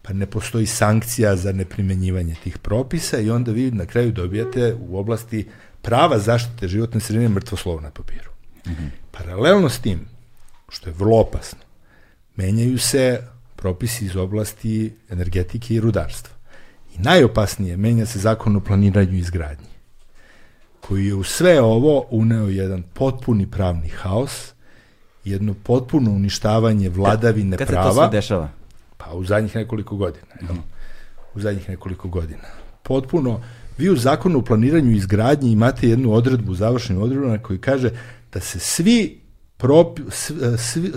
pa 0.03 0.13
ne 0.13 0.27
postoji 0.27 0.67
sankcija 0.67 1.37
za 1.37 1.53
neprimenjivanje 1.53 2.35
tih 2.45 2.59
propisa 2.59 3.19
i 3.19 3.31
onda 3.31 3.53
vi 3.53 3.71
na 3.71 3.87
kraju 3.87 4.13
dobijate 4.13 4.75
u 4.89 4.99
oblasti 4.99 5.49
prava 5.83 6.19
zaštite 6.19 6.69
životne 6.69 7.01
sredine 7.01 7.29
mrtvo 7.29 7.59
slovo 7.59 7.81
na 7.81 7.91
papiru. 7.91 8.31
Paralelno 9.11 9.69
s 9.69 9.79
tim, 9.79 10.12
što 10.73 10.91
je 10.91 10.95
vrlo 10.99 11.21
opasno, 11.21 11.59
menjaju 12.37 12.79
se 12.79 13.21
propisi 13.57 14.05
iz 14.05 14.17
oblasti 14.17 14.97
energetike 15.11 15.75
i 15.75 15.81
rudarstva. 15.81 16.35
I 16.95 16.99
najopasnije, 16.99 17.77
menja 17.77 18.07
se 18.07 18.19
zakon 18.19 18.57
o 18.57 18.61
planiranju 18.61 19.13
i 19.13 19.19
izgradnji, 19.19 19.67
koji 20.81 21.07
je 21.07 21.15
u 21.15 21.25
sve 21.25 21.61
ovo 21.61 22.07
uneo 22.11 22.49
jedan 22.49 22.83
potpuni 22.95 23.47
pravni 23.47 23.89
haos, 23.89 24.53
jedno 25.25 25.55
potpuno 25.63 26.11
uništavanje 26.11 26.89
vladavine 26.89 27.57
Kad 27.57 27.69
prava. 27.69 27.93
se 27.93 27.97
to 27.97 28.03
sve 28.03 28.09
dešava? 28.11 28.49
Pa 28.97 29.13
u 29.13 29.25
zadnjih 29.25 29.57
nekoliko 29.57 29.97
godina. 29.97 30.27
Jel? 30.41 30.57
U 31.35 31.41
zadnjih 31.41 31.69
nekoliko 31.69 32.09
godina. 32.09 32.49
Potpuno, 32.83 33.41
vi 33.79 33.91
u 33.91 33.97
zakonu 33.97 34.39
o 34.39 34.43
planiranju 34.43 34.91
i 34.91 34.97
izgradnji 34.97 35.53
imate 35.53 35.89
jednu 35.89 36.13
odredbu, 36.13 36.55
završenu 36.55 37.03
odredbu 37.03 37.27
na 37.27 37.39
koji 37.39 37.59
kaže 37.59 37.91
da 38.33 38.41
se 38.41 38.59
svi, 38.59 39.22
propi, 39.63 40.03
svi, 40.11 40.37
svi, 40.59 40.93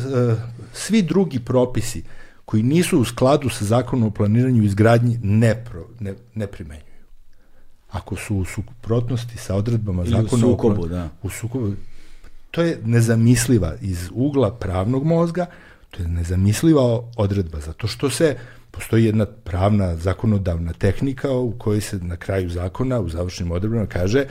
svi 0.73 1.01
drugi 1.01 1.39
propisi 1.39 2.03
koji 2.45 2.63
nisu 2.63 2.99
u 2.99 3.05
skladu 3.05 3.49
sa 3.49 3.65
zakonom 3.65 4.07
o 4.07 4.11
planiranju 4.11 4.63
i 4.63 4.65
izgradnji 4.65 5.19
ne, 5.23 5.63
pro, 5.65 5.87
ne, 5.99 6.13
ne 6.35 6.47
primenjuju. 6.47 6.95
Ako 7.91 8.15
su 8.15 8.35
u 8.35 8.45
suprotnosti 8.45 9.37
sa 9.37 9.55
odredbama 9.55 10.03
Ili 10.03 10.11
zakona 10.11 10.47
u 10.47 10.51
sukobu, 10.51 10.83
o, 10.83 10.87
da. 10.87 11.09
u 11.23 11.29
sukobu, 11.29 11.73
to 12.51 12.61
je 12.61 12.79
nezamisliva 12.85 13.75
iz 13.81 14.09
ugla 14.13 14.51
pravnog 14.51 15.05
mozga, 15.05 15.45
to 15.91 16.03
je 16.03 16.09
nezamisliva 16.09 17.01
odredba, 17.17 17.59
zato 17.59 17.87
što 17.87 18.09
se 18.09 18.37
postoji 18.71 19.05
jedna 19.05 19.25
pravna 19.25 19.95
zakonodavna 19.95 20.73
tehnika 20.73 21.31
u 21.31 21.51
kojoj 21.57 21.81
se 21.81 21.97
na 21.97 22.15
kraju 22.15 22.49
zakona, 22.49 22.99
u 22.99 23.09
završnim 23.09 23.51
odredbama 23.51 23.85
kaže 23.85 24.25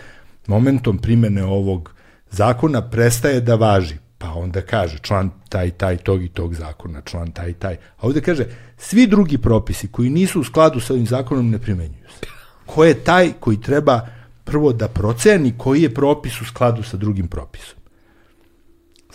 momentom 0.47 0.99
primene 0.99 1.45
ovog 1.45 1.91
zakona 2.31 2.91
prestaje 2.91 3.41
da 3.41 3.55
važi, 3.55 4.04
pa 4.25 4.33
onda 4.33 4.61
kaže 4.61 4.99
član 5.03 5.31
taj, 5.49 5.71
taj, 5.71 5.97
tog 5.97 6.23
i 6.25 6.29
tog 6.29 6.55
zakona, 6.55 7.01
član 7.05 7.33
taj, 7.33 7.53
taj. 7.53 7.75
A 7.75 8.07
ovde 8.07 8.21
kaže, 8.21 8.47
svi 8.79 9.07
drugi 9.07 9.39
propisi 9.39 9.89
koji 9.89 10.11
nisu 10.11 10.41
u 10.41 10.45
skladu 10.45 10.81
sa 10.81 10.93
ovim 10.93 11.07
zakonom 11.07 11.51
ne 11.51 11.59
primenjuju 11.59 12.09
se. 12.21 12.27
Ko 12.67 12.85
je 12.85 12.95
taj 13.05 13.33
koji 13.41 13.61
treba 13.61 14.07
prvo 14.45 14.73
da 14.73 14.89
proceni 14.89 15.53
koji 15.59 15.83
je 15.83 15.95
propis 15.95 16.41
u 16.41 16.45
skladu 16.45 16.83
sa 16.83 16.97
drugim 16.97 17.29
propisom? 17.29 17.79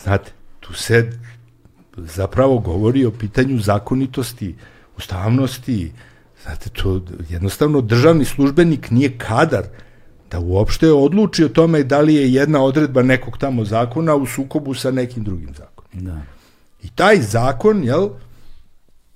Znate, 0.02 0.32
tu 0.60 0.74
se 0.74 1.10
zapravo 1.96 2.58
govori 2.58 3.04
o 3.04 3.10
pitanju 3.10 3.58
zakonitosti, 3.58 4.54
ustavnosti, 4.96 5.92
znate, 6.42 6.70
to 6.70 7.00
jednostavno 7.28 7.80
državni 7.80 8.24
službenik 8.24 8.90
nije 8.90 9.18
kadar 9.18 9.64
da 10.30 10.38
uopšte 10.38 10.92
odluči 10.92 11.44
o 11.44 11.48
tome 11.48 11.82
da 11.82 12.00
li 12.00 12.14
je 12.14 12.32
jedna 12.32 12.62
odredba 12.62 13.02
nekog 13.02 13.38
tamo 13.38 13.64
zakona 13.64 14.14
u 14.14 14.26
sukobu 14.26 14.74
sa 14.74 14.90
nekim 14.90 15.24
drugim 15.24 15.54
zakonom. 15.54 16.04
Da. 16.04 16.22
I 16.82 16.88
taj 16.88 17.20
zakon, 17.20 17.84
jel, 17.84 18.08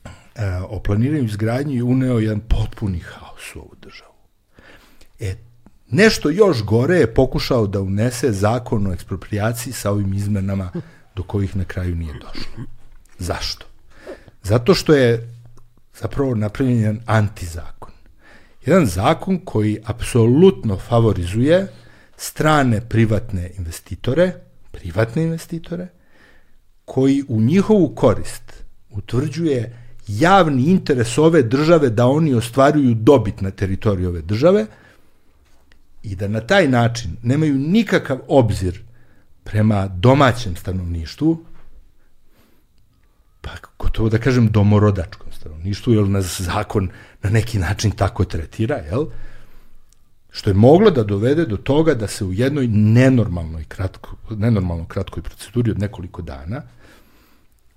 e, 0.04 0.10
o 0.68 0.80
planiranju 0.80 1.24
izgradnji 1.24 1.76
je 1.76 1.82
uneo 1.82 2.18
jedan 2.18 2.40
potpuni 2.40 2.98
haos 2.98 3.54
u 3.56 3.58
ovu 3.58 3.74
državu. 3.82 4.12
E, 5.20 5.34
nešto 5.90 6.30
još 6.30 6.62
gore 6.64 6.96
je 6.96 7.14
pokušao 7.14 7.66
da 7.66 7.80
unese 7.80 8.32
zakon 8.32 8.86
o 8.86 8.92
ekspropriaciji 8.92 9.72
sa 9.72 9.90
ovim 9.90 10.14
izmenama 10.14 10.70
do 11.16 11.22
kojih 11.22 11.56
na 11.56 11.64
kraju 11.64 11.94
nije 11.94 12.12
došlo. 12.12 12.64
Zašto? 13.18 13.66
Zato 14.42 14.74
što 14.74 14.94
je 14.94 15.34
zapravo 16.00 16.34
napravljen 16.34 16.78
jedan 16.78 17.00
antizakon. 17.06 17.93
Jedan 18.66 18.86
zakon 18.86 19.38
koji 19.44 19.78
apsolutno 19.84 20.78
favorizuje 20.78 21.66
strane 22.16 22.80
privatne 22.88 23.50
investitore, 23.58 24.32
privatne 24.72 25.22
investitore, 25.22 25.88
koji 26.84 27.24
u 27.28 27.40
njihovu 27.40 27.94
korist 27.94 28.64
utvrđuje 28.90 29.78
javni 30.08 30.62
interes 30.62 31.18
ove 31.18 31.42
države 31.42 31.90
da 31.90 32.06
oni 32.06 32.34
ostvaruju 32.34 32.94
dobit 32.94 33.40
na 33.40 33.50
teritoriji 33.50 34.06
ove 34.06 34.22
države 34.22 34.66
i 36.02 36.16
da 36.16 36.28
na 36.28 36.40
taj 36.40 36.68
način 36.68 37.16
nemaju 37.22 37.54
nikakav 37.54 38.18
obzir 38.28 38.80
prema 39.44 39.88
domaćem 39.88 40.56
stanovništvu, 40.56 41.44
pa 43.40 43.50
gotovo 43.78 44.08
da 44.08 44.18
kažem 44.18 44.48
domorodačkom 44.48 45.32
stanovništvu, 45.32 45.94
jer 45.94 46.08
nas 46.08 46.40
zakon 46.40 46.88
na 47.24 47.30
neki 47.30 47.58
način 47.58 47.90
tako 47.90 48.24
tretira, 48.24 48.76
jel? 48.76 49.06
Što 50.30 50.50
je 50.50 50.54
moglo 50.54 50.90
da 50.90 51.04
dovede 51.04 51.46
do 51.46 51.56
toga 51.56 51.94
da 51.94 52.06
se 52.06 52.24
u 52.24 52.32
jednoj 52.32 52.66
nenormalnoj, 52.68 53.64
kratko, 53.68 54.16
nenormalno 54.30 54.86
kratkoj 54.86 55.22
proceduri 55.22 55.70
od 55.70 55.78
nekoliko 55.78 56.22
dana 56.22 56.62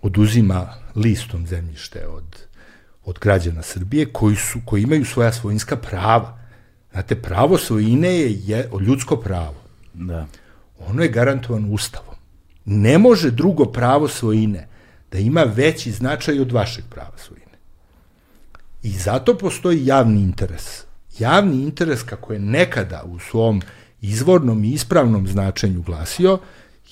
oduzima 0.01 0.73
listom 0.95 1.47
zemljište 1.47 2.07
od, 2.07 2.37
od 3.05 3.19
građana 3.19 3.61
Srbije 3.61 4.05
koji, 4.05 4.35
su, 4.35 4.59
koji 4.65 4.83
imaju 4.83 5.05
svoja 5.05 5.31
svojinska 5.31 5.75
prava. 5.75 6.39
Znate, 6.91 7.15
pravo 7.15 7.57
svojine 7.57 8.09
je, 8.09 8.39
je 8.45 8.69
ljudsko 8.81 9.15
pravo. 9.15 9.61
Da. 9.93 10.27
Ono 10.79 11.03
je 11.03 11.09
garantovano 11.09 11.67
ustavom. 11.67 12.15
Ne 12.65 12.97
može 12.97 13.31
drugo 13.31 13.65
pravo 13.65 14.07
svojine 14.07 14.67
da 15.11 15.17
ima 15.17 15.43
veći 15.43 15.91
značaj 15.91 16.39
od 16.39 16.51
vašeg 16.51 16.83
prava 16.89 17.17
svojine. 17.17 17.36
I 18.87 18.91
zato 18.91 19.37
postoji 19.37 19.85
javni 19.85 20.21
interes. 20.21 20.83
Javni 21.19 21.63
interes, 21.63 22.03
kako 22.03 22.33
je 22.33 22.39
nekada 22.39 23.03
u 23.05 23.19
svom 23.19 23.61
izvornom 24.01 24.63
i 24.63 24.71
ispravnom 24.71 25.27
značenju 25.27 25.81
glasio, 25.81 26.39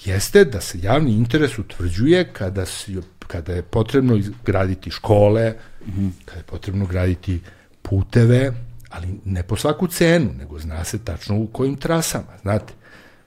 jeste 0.06 0.45
da 0.45 0.61
se 0.61 0.80
javni 0.82 1.11
interes 1.11 1.59
utvrđuje 1.59 2.33
kada, 2.33 2.65
si, 2.65 2.98
kada 3.27 3.53
je 3.53 3.61
potrebno 3.61 4.19
graditi 4.45 4.91
škole, 4.91 5.53
mm 5.85 5.91
-hmm. 5.91 6.09
kada 6.25 6.38
je 6.38 6.43
potrebno 6.43 6.85
graditi 6.85 7.40
puteve, 7.82 8.51
ali 8.90 9.07
ne 9.25 9.43
po 9.43 9.56
svaku 9.56 9.88
cenu, 9.88 10.30
nego 10.38 10.59
zna 10.59 10.83
se 10.83 10.99
tačno 10.99 11.38
u 11.38 11.48
kojim 11.48 11.75
trasama, 11.75 12.38
znate. 12.41 12.74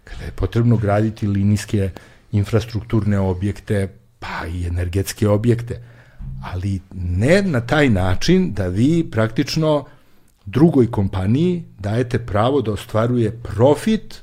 Kada 0.04 0.24
je 0.24 0.32
potrebno 0.32 0.76
graditi 0.76 1.26
linijske 1.26 1.90
infrastrukturne 2.32 3.18
objekte, 3.18 3.88
pa 4.18 4.46
i 4.46 4.66
energetske 4.66 5.28
objekte, 5.28 5.82
ali 6.42 6.80
ne 6.94 7.42
na 7.42 7.60
taj 7.60 7.88
način 7.88 8.52
da 8.52 8.66
vi 8.66 9.10
praktično 9.10 9.84
drugoj 10.46 10.90
kompaniji 10.90 11.64
dajete 11.78 12.18
pravo 12.18 12.62
da 12.62 12.72
ostvaruje 12.72 13.40
profit 13.42 14.22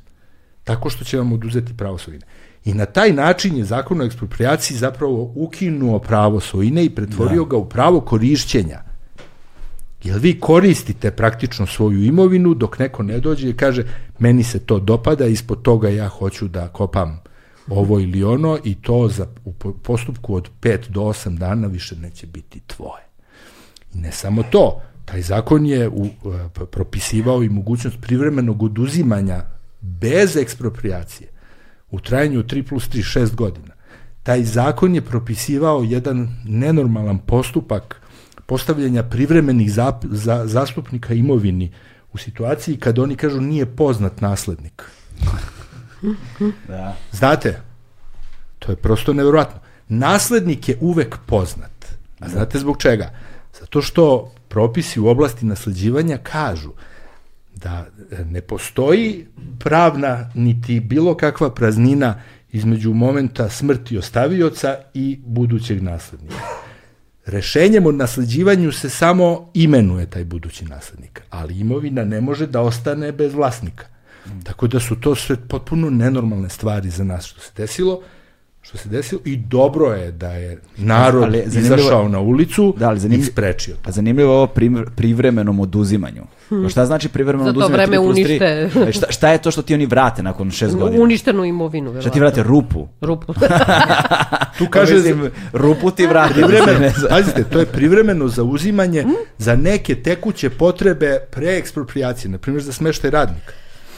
tako 0.64 0.90
što 0.90 1.04
će 1.04 1.18
vam 1.18 1.34
oduzeti 1.34 1.78
pravo 1.78 1.98
svojine. 1.98 2.26
I 2.66 2.74
na 2.74 2.86
taj 2.86 3.12
način 3.12 3.58
je 3.58 3.66
zakon 3.66 4.02
o 4.02 4.06
ekspropriaciji 4.06 4.78
zapravo 4.78 5.32
ukinuo 5.36 6.00
pravo 6.00 6.40
svojine 6.40 6.86
i 6.86 6.90
pretvorio 6.90 7.44
da. 7.44 7.50
ga 7.50 7.58
u 7.58 7.70
pravo 7.70 8.02
korišćenja. 8.02 8.82
Jer 10.04 10.20
vi 10.20 10.40
koristite 10.40 11.12
praktično 11.12 11.66
svoju 11.66 12.04
imovinu 12.04 12.54
dok 12.54 12.80
neko 12.80 13.04
ne 13.04 13.20
dođe 13.20 13.50
i 13.50 13.58
kaže 13.58 13.84
meni 14.20 14.44
se 14.44 14.60
to 14.60 14.80
dopada, 14.80 15.26
ispod 15.26 15.62
toga 15.62 15.90
ja 15.90 16.08
hoću 16.08 16.48
da 16.48 16.68
kopam 16.68 17.20
ovo 17.70 18.00
ili 18.00 18.24
ono 18.24 18.60
i 18.64 18.76
to 18.76 19.08
za, 19.08 19.28
u 19.46 19.54
postupku 19.84 20.36
od 20.36 20.50
5 20.62 20.90
do 20.90 21.02
8 21.02 21.38
dana 21.38 21.68
više 21.68 21.96
neće 21.96 22.28
biti 22.28 22.62
tvoje. 22.68 23.04
I 23.94 23.98
ne 23.98 24.12
samo 24.12 24.44
to, 24.44 24.82
taj 25.06 25.22
zakon 25.22 25.66
je 25.66 25.90
u, 25.90 26.08
propisivao 26.72 27.44
i 27.44 27.50
mogućnost 27.50 27.98
privremenog 28.02 28.64
oduzimanja 28.64 29.44
bez 29.82 30.38
ekspropriacije 30.38 31.30
u 31.92 32.00
trajanju 32.00 32.44
3 32.44 32.68
plus 32.70 32.90
3, 32.90 33.20
6 33.20 33.36
godina. 33.36 33.76
Taj 34.24 34.44
zakon 34.44 34.96
je 34.96 35.02
propisivao 35.02 35.84
jedan 35.84 36.30
nenormalan 36.46 37.20
postupak 37.20 38.02
postavljanja 38.46 39.04
privremenih 39.04 39.72
zap, 39.74 40.06
za, 40.12 40.48
zastupnika 40.48 41.14
imovini 41.14 41.72
u 42.14 42.18
situaciji 42.18 42.78
kad 42.78 43.00
oni 43.00 43.16
kažu 43.16 43.42
nije 43.42 43.66
poznat 43.66 44.22
naslednik. 44.22 44.84
Da. 46.68 46.96
Znate, 47.12 47.62
to 48.60 48.72
je 48.72 48.76
prosto 48.76 49.14
nevjerojatno. 49.14 49.60
Naslednik 49.88 50.70
je 50.70 50.78
uvek 50.82 51.18
poznat. 51.26 51.72
A 52.20 52.30
znate 52.30 52.60
zbog 52.60 52.78
čega? 52.78 53.10
Zato 53.60 53.82
što 53.82 54.34
propisi 54.48 55.00
u 55.00 55.08
oblasti 55.08 55.46
nasleđivanja 55.46 56.18
kažu 56.18 56.72
da 57.56 57.86
ne 58.26 58.42
postoji 58.42 59.26
pravna 59.60 60.32
niti 60.34 60.80
bilo 60.80 61.18
kakva 61.18 61.54
praznina 61.54 62.22
između 62.52 62.94
momenta 62.94 63.50
smrti 63.50 63.98
ostavioca 63.98 64.78
i 64.94 65.20
budućeg 65.26 65.84
naslednika. 65.84 66.42
Rešenjem 67.26 67.86
o 67.86 67.92
nasleđivanju 67.92 68.72
se 68.72 68.90
samo 68.90 69.52
imenuje 69.54 70.10
taj 70.10 70.24
budući 70.24 70.66
naslednik, 70.66 71.22
ali 71.30 71.60
imovina 71.60 72.04
ne 72.04 72.22
može 72.22 72.48
da 72.48 72.62
ostane 72.62 73.12
bez 73.12 73.34
vlasnika. 73.34 73.86
Tako 74.44 74.68
da 74.68 74.80
su 74.80 74.96
to 74.96 75.16
sve 75.16 75.36
potpuno 75.38 75.90
nenormalne 75.90 76.50
stvari 76.50 76.90
za 76.90 77.04
nas 77.04 77.26
što 77.26 77.42
se 77.42 77.52
desilo, 77.58 78.02
što 78.62 78.78
se 78.78 78.90
desilo 78.90 79.22
i 79.26 79.38
dobro 79.38 79.86
je 79.88 80.12
da 80.12 80.30
je 80.30 80.58
narod 80.78 81.24
Ali 81.24 81.44
izašao 81.48 82.10
na 82.10 82.20
ulicu 82.20 82.74
Da, 82.78 82.88
ali 82.88 82.98
i 82.98 83.00
zanimljivo- 83.00 83.26
sprečio 83.26 83.76
to. 83.76 83.82
Pa 83.84 83.92
zanimljivo 83.92 84.32
je 84.32 84.38
ovo 84.38 84.48
prim- 84.48 84.86
privremenom 84.88 85.60
oduzimanju. 85.60 86.24
Pa 86.64 86.70
šta 86.70 86.86
znači 86.86 87.10
privremeno 87.10 87.44
Za 87.44 87.54
to 87.54 87.60
oduzimanje? 87.60 87.76
vreme 87.78 87.98
3 87.98 88.04
plus 88.04 88.18
3? 88.18 88.22
unište. 88.22 88.46
E, 88.82 88.92
Šta, 88.92 89.12
šta 89.12 89.30
je 89.30 89.38
to 89.38 89.52
što 89.52 89.62
ti 89.62 89.74
oni 89.74 89.86
vrate 89.86 90.24
nakon 90.24 90.52
šest 90.52 90.76
godina? 90.76 91.04
Uništenu 91.04 91.46
imovinu, 91.46 91.92
Šta 91.92 92.10
ti 92.10 92.20
verovatno. 92.20 92.20
vrate? 92.22 92.44
Rupu. 92.44 92.88
Rupu. 93.02 93.34
Tu 94.58 94.68
kaže, 94.68 94.96
Mislim, 94.96 95.22
rupu 95.54 95.92
ti 95.92 96.08
vrate. 96.08 96.34
privremeno, 96.36 96.92
pazite, 97.10 97.44
to 97.44 97.60
je 97.60 97.66
privremeno 97.68 98.28
zauzimanje 98.28 99.06
za 99.38 99.56
neke 99.56 99.96
tekuće 99.96 100.50
potrebe 100.50 101.20
preekspropriacije, 101.32 102.32
na 102.32 102.38
primjer 102.38 102.64
za 102.64 102.74
smeštaj 102.74 103.10
radnika. 103.10 103.52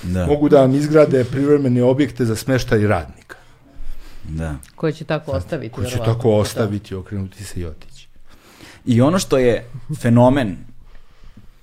Da, 0.03 0.25
Mogu 0.25 0.49
da 0.49 0.59
vam 0.59 0.75
izgrade 0.75 1.23
privremene 1.23 1.83
objekte 1.83 2.25
za 2.25 2.35
smeštaj 2.35 2.79
radnika. 2.79 3.35
da. 4.25 4.55
Koje 4.75 4.93
će 4.93 5.05
tako 5.05 5.31
ostaviti. 5.31 5.73
Koji 5.73 5.87
će 5.87 5.97
tako 5.97 6.31
ostaviti, 6.31 6.95
okrenuti 6.95 7.43
se 7.43 7.59
i 7.59 7.65
otići. 7.65 8.07
I 8.85 9.01
ono 9.01 9.19
što 9.19 9.37
je 9.37 9.65
fenomen, 9.95 10.57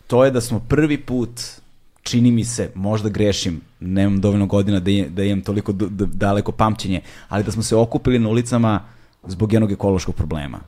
to 0.07 0.25
je 0.25 0.31
da 0.31 0.41
smo 0.41 0.61
prvi 0.61 0.99
put, 0.99 1.31
čini 2.03 2.31
mi 2.31 2.45
se, 2.45 2.71
možda 2.75 3.09
grešim, 3.09 3.61
nemam 3.81 4.21
dovoljno 4.21 4.47
godina 4.47 4.81
da, 4.81 4.91
je- 4.91 5.09
da 5.09 5.23
imam 5.25 5.41
toliko 5.43 5.73
daleko 5.73 6.53
pamćenje, 6.53 7.01
ali 7.29 7.45
da 7.45 7.53
smo 7.53 7.63
se 7.63 7.77
okupili 7.77 8.19
na 8.19 8.29
ulicama 8.29 8.81
zbog 9.25 9.53
jednog 9.53 9.73
ekološkog 9.73 10.15
problema. 10.15 10.61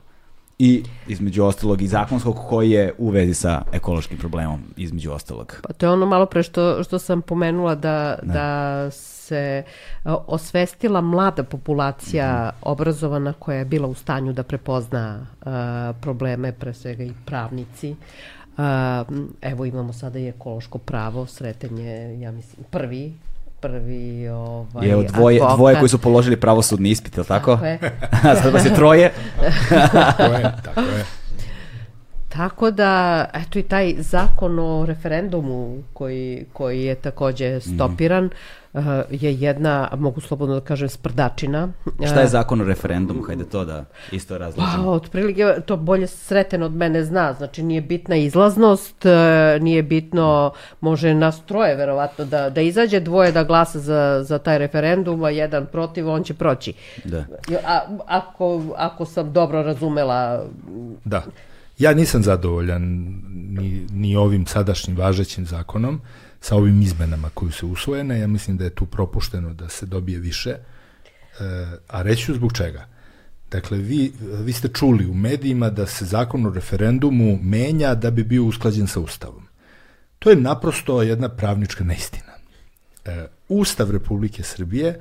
I 0.59 0.83
između 1.07 1.43
ostalog 1.43 1.81
i 1.81 1.87
zakonskog 1.87 2.35
koji 2.49 2.71
je 2.71 2.93
u 2.97 3.09
vezi 3.09 3.33
sa 3.33 3.61
ekološkim 3.73 4.17
problemom, 4.17 4.59
između 4.77 5.11
ostalog. 5.11 5.59
Pa 5.63 5.73
to 5.73 5.85
je 5.85 5.89
ono 5.89 6.05
malo 6.05 6.25
pre 6.25 6.43
što, 6.43 6.83
što 6.83 6.99
sam 6.99 7.21
pomenula 7.21 7.75
da, 7.75 8.19
da 8.23 8.91
se 8.91 9.63
a, 10.03 10.15
osvestila 10.27 11.01
mlada 11.01 11.43
populacija 11.43 12.51
obrazovana 12.61 13.33
koja 13.33 13.57
je 13.57 13.65
bila 13.65 13.87
u 13.87 13.93
stanju 13.93 14.33
da 14.33 14.43
prepozna 14.43 15.27
a, 15.45 15.93
probleme, 16.01 16.51
pre 16.51 16.73
svega 16.73 17.03
i 17.03 17.13
pravnici. 17.25 17.95
M, 19.09 19.29
evo 19.41 19.65
imamo 19.65 19.93
sada 19.93 20.19
i 20.19 20.27
ekološko 20.27 20.77
pravo, 20.77 21.25
sreten 21.25 21.77
je, 21.77 22.19
ja 22.21 22.31
mislim, 22.31 22.65
prvi 22.71 23.13
prvi 23.67 24.29
ovaj, 24.29 24.87
Je 24.87 24.95
od 24.95 25.05
dvoje, 25.05 25.35
advokat. 25.35 25.55
dvoje 25.57 25.79
koji 25.79 25.89
su 25.89 25.97
položili 25.97 26.35
pravosudni 26.35 26.89
ispit, 26.89 27.17
je 27.17 27.21
li 27.21 27.27
tako? 27.27 27.51
Tako 27.51 27.65
je. 27.65 27.79
A 28.31 28.35
sad 28.35 28.53
vas 28.53 28.65
je 28.65 28.75
troje. 28.75 29.11
Tako 29.69 30.23
je, 30.23 30.53
tako 30.63 30.81
je. 30.81 31.05
Tako 32.29 32.71
da, 32.71 33.25
eto 33.33 33.59
i 33.59 33.63
taj 33.63 33.95
zakon 33.97 34.59
o 34.59 34.85
referendumu 34.85 35.77
koji, 35.93 36.45
koji 36.53 36.83
je 36.83 36.95
takođe 36.95 37.59
stopiran 37.59 38.25
eh, 38.25 38.29
je 39.11 39.33
jedna, 39.33 39.89
mogu 39.97 40.21
slobodno 40.21 40.55
da 40.55 40.61
kažem, 40.61 40.89
sprdačina. 40.89 41.69
Šta 42.05 42.19
je 42.19 42.23
Eh, 42.25 42.27
zakon 42.27 42.61
o 42.61 42.63
referendumu? 42.63 43.23
Hajde 43.23 43.43
to 43.45 43.65
da 43.65 43.85
isto 44.11 44.33
Pa, 44.33 44.37
razložimo. 44.37 44.91
otprilike, 44.91 45.43
to 45.65 45.77
bolje 45.77 46.07
sreten 46.07 46.63
od 46.63 46.75
mene 46.75 47.03
zna, 47.03 47.33
znači 47.33 47.63
nije 47.63 47.81
bitna 47.81 48.15
izlaznost, 48.15 49.05
eh, 49.05 49.57
nije 49.61 49.83
bitno, 49.83 50.51
može 50.81 51.13
nas 51.13 51.41
troje 51.45 51.75
verovatno 51.75 52.25
da, 52.25 52.49
da 52.49 52.61
izađe, 52.61 52.99
dvoje 52.99 53.31
da 53.31 53.43
glasa 53.43 53.79
za, 53.79 54.23
za 54.23 54.37
taj 54.37 54.57
referendum, 54.57 55.23
a 55.23 55.29
jedan 55.29 55.65
protiv, 55.65 56.09
on 56.09 56.23
će 56.23 56.33
proći. 56.33 56.73
Da. 57.03 57.25
A, 57.65 57.79
ako, 58.07 58.61
ako 58.77 59.05
sam 59.05 59.33
dobro 59.33 59.63
razumela 59.63 60.43
Da. 61.05 61.23
Ja 61.77 61.93
nisam 61.93 62.23
zadovoljan 62.23 62.81
ni, 63.49 63.87
ni 63.93 64.15
ovim 64.15 64.45
sadašnjim 64.45 64.97
važećim 64.97 65.45
zakonom, 65.45 66.01
sa 66.41 66.55
ovim 66.55 66.81
izmenama 66.81 67.29
koji 67.33 67.51
su 67.51 67.69
usvojene. 67.69 68.19
Ja 68.19 68.27
mislim 68.27 68.57
da 68.57 68.63
je 68.63 68.75
tu 68.75 68.85
propušteno 68.85 69.53
da 69.53 69.69
se 69.69 69.85
dobije 69.85 70.19
više. 70.19 70.49
E, 70.49 70.59
a 71.87 72.01
reći 72.01 72.23
ću 72.23 72.33
zbog 72.33 72.53
čega. 72.53 72.87
Dakle, 73.51 73.77
vi, 73.77 74.13
vi 74.19 74.53
ste 74.53 74.67
čuli 74.67 75.05
u 75.05 75.13
medijima 75.13 75.69
da 75.69 75.85
se 75.85 76.05
zakon 76.05 76.45
o 76.45 76.49
referendumu 76.49 77.39
menja 77.41 77.95
da 77.95 78.11
bi 78.11 78.23
bio 78.23 78.45
usklađen 78.45 78.87
sa 78.87 78.99
Ustavom. 78.99 79.47
To 80.19 80.29
je 80.29 80.35
naprosto 80.35 81.01
jedna 81.01 81.29
pravnička 81.29 81.83
neistina. 81.83 82.33
E, 83.05 83.27
Ustav 83.49 83.91
Republike 83.91 84.43
Srbije 84.43 84.99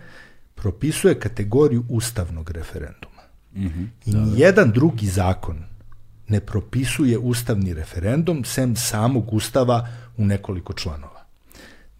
propisuje 0.55 1.21
kategoriju 1.21 1.85
ustavnog 1.89 2.51
referenduma. 2.51 3.23
I 4.07 4.15
nijedan 4.15 4.71
drugi 4.71 5.07
zakon 5.07 5.65
ne 6.29 6.41
propisuje 6.41 7.19
ustavni 7.19 7.75
referendum 7.75 8.45
sem 8.45 8.77
samog 8.77 9.33
ustava 9.33 9.89
u 10.17 10.25
nekoliko 10.25 10.73
članova. 10.73 11.16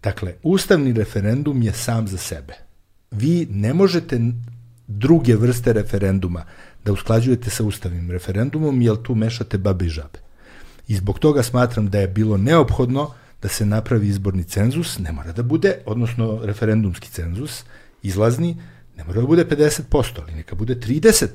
Dakle, 0.07 0.33
ustavni 0.43 0.93
referendum 0.93 1.61
je 1.61 1.73
sam 1.73 2.07
za 2.07 2.17
sebe. 2.17 2.53
Vi 3.11 3.47
ne 3.51 3.73
možete 3.73 4.19
druge 4.87 5.35
vrste 5.35 5.73
referenduma 5.73 6.45
da 6.85 6.93
usklađujete 6.93 7.49
sa 7.49 7.63
ustavnim 7.63 8.11
referendumom, 8.11 8.81
jer 8.81 9.01
tu 9.03 9.15
mešate 9.15 9.57
babe 9.57 9.85
i 9.85 9.89
žabe. 9.89 10.19
I 10.87 10.95
zbog 10.95 11.19
toga 11.19 11.43
smatram 11.43 11.89
da 11.89 11.99
je 11.99 12.07
bilo 12.07 12.37
neophodno 12.37 13.09
da 13.41 13.47
se 13.47 13.65
napravi 13.65 14.07
izborni 14.07 14.43
cenzus, 14.43 14.99
ne 14.99 15.11
mora 15.11 15.31
da 15.31 15.43
bude, 15.43 15.75
odnosno 15.85 16.39
referendumski 16.43 17.09
cenzus, 17.09 17.63
izlazni, 18.03 18.55
ne 18.97 19.03
mora 19.03 19.21
da 19.21 19.27
bude 19.27 19.45
50%, 19.45 20.21
ali 20.23 20.35
neka 20.35 20.55
bude 20.55 20.75
30%, 20.75 21.27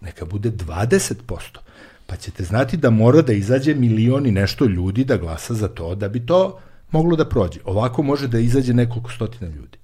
neka 0.00 0.24
bude 0.24 0.50
20%, 0.50 1.58
pa 2.06 2.16
ćete 2.16 2.44
znati 2.44 2.76
da 2.76 2.90
mora 2.90 3.22
da 3.22 3.32
izađe 3.32 3.74
milion 3.74 4.26
i 4.26 4.32
nešto 4.32 4.64
ljudi 4.64 5.04
da 5.04 5.16
glasa 5.16 5.54
za 5.54 5.68
to 5.68 5.94
da 5.94 6.08
bi 6.08 6.26
to 6.26 6.60
moglo 6.94 7.16
da 7.16 7.28
prođe. 7.28 7.60
Ovako 7.64 8.02
može 8.02 8.28
da 8.28 8.38
izađe 8.38 8.74
nekoliko 8.74 9.10
stotina 9.12 9.50
ljudi. 9.50 9.78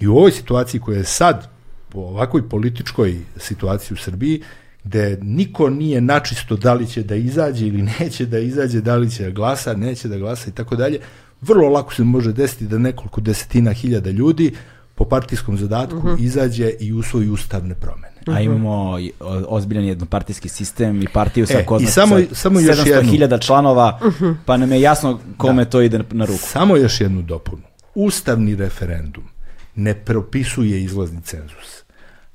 I 0.00 0.08
u 0.08 0.16
ovoj 0.16 0.32
situaciji 0.32 0.80
koja 0.80 0.98
je 0.98 1.04
sad, 1.04 1.48
po 1.88 2.00
ovakvoj 2.00 2.48
političkoj 2.48 3.18
situaciji 3.36 3.94
u 3.94 4.02
Srbiji, 4.02 4.42
gde 4.84 5.18
niko 5.22 5.70
nije 5.70 6.00
načisto 6.00 6.56
da 6.56 6.74
li 6.74 6.86
će 6.86 7.02
da 7.02 7.16
izađe 7.16 7.66
ili 7.66 7.82
neće 8.00 8.26
da 8.26 8.38
izađe, 8.38 8.80
da 8.80 8.96
li 8.96 9.10
će 9.10 9.24
da 9.24 9.30
glasa, 9.30 9.74
neće 9.74 10.08
da 10.08 10.18
glasa 10.18 10.50
i 10.50 10.52
tako 10.52 10.76
dalje, 10.76 11.00
vrlo 11.40 11.68
lako 11.68 11.94
se 11.94 12.04
može 12.04 12.32
desiti 12.32 12.66
da 12.66 12.78
nekoliko 12.78 13.20
desetina 13.20 13.72
hiljada 13.72 14.10
ljudi 14.10 14.52
po 14.94 15.04
partijskom 15.04 15.58
zadatku 15.58 16.16
izađe 16.18 16.70
i 16.80 16.92
usvoji 16.92 17.28
ustavne 17.28 17.74
promene. 17.74 18.17
A 18.34 18.40
imamo 18.40 18.98
ozbiljan 19.48 19.84
jednopartijski 19.84 20.48
sistem 20.48 21.02
i 21.02 21.06
partiju 21.12 21.46
sa 21.46 21.58
E, 21.58 21.64
i 21.80 21.86
samo- 21.86 22.18
sa 22.18 22.34
samo 22.34 22.60
još 22.60 22.78
700.000 22.78 23.40
članova, 23.40 24.00
pa 24.44 24.56
nam 24.56 24.72
je 24.72 24.80
jasno 24.80 25.20
kome 25.36 25.64
to 25.64 25.80
ide 25.80 26.00
na 26.10 26.24
ruku. 26.24 26.38
Samo 26.42 26.76
još 26.76 27.00
jednu 27.00 27.22
dopunu. 27.22 27.62
Ustavni 27.94 28.54
referendum 28.56 29.24
ne 29.74 29.94
propisuje 29.94 30.82
izlazni 30.84 31.22
cenzus. 31.22 31.82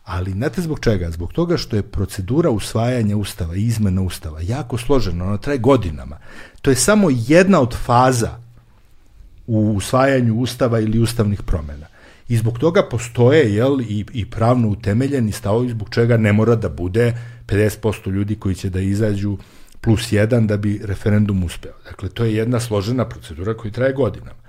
Ali 0.03 0.31
znate 0.31 0.61
zbog 0.61 0.79
čega? 0.79 1.11
Zbog 1.11 1.33
toga 1.33 1.57
što 1.57 1.75
je 1.75 1.81
procedura 1.81 2.49
usvajanja 2.49 3.17
ustava 3.17 3.55
i 3.55 3.65
izmena 3.65 4.01
ustava 4.01 4.39
jako 4.41 4.77
složena, 4.77 5.25
ona 5.25 5.37
traje 5.37 5.57
godinama. 5.59 6.17
To 6.61 6.69
je 6.69 6.75
samo 6.75 7.07
jedna 7.11 7.59
od 7.61 7.75
faza 7.75 8.37
u 9.47 9.73
usvajanju 9.77 10.35
ustava 10.35 10.79
ili 10.79 10.99
ustavnih 10.99 11.41
promena. 11.43 11.85
I 12.33 12.37
zbog 12.37 12.59
toga 12.59 12.83
postoje 12.89 13.55
jel, 13.55 13.81
i, 13.81 14.05
i 14.13 14.29
pravno 14.29 14.69
utemeljeni 14.69 15.31
stavovi 15.31 15.69
zbog 15.69 15.89
čega 15.89 16.17
ne 16.17 16.33
mora 16.33 16.55
da 16.55 16.69
bude 16.69 17.13
50% 17.47 18.11
ljudi 18.11 18.35
koji 18.35 18.55
će 18.55 18.69
da 18.69 18.79
izađu 18.79 19.37
plus 19.81 20.11
jedan 20.11 20.47
da 20.47 20.57
bi 20.57 20.79
referendum 20.83 21.43
uspeo. 21.43 21.73
Dakle, 21.85 22.09
to 22.09 22.25
je 22.25 22.35
jedna 22.35 22.59
složena 22.59 23.05
procedura 23.09 23.53
koja 23.53 23.71
traje 23.71 23.93
godinama. 23.93 24.39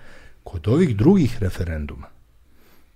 Kod 0.45 0.69
ovih 0.69 0.97
drugih 0.97 1.37
referenduma 1.41 2.07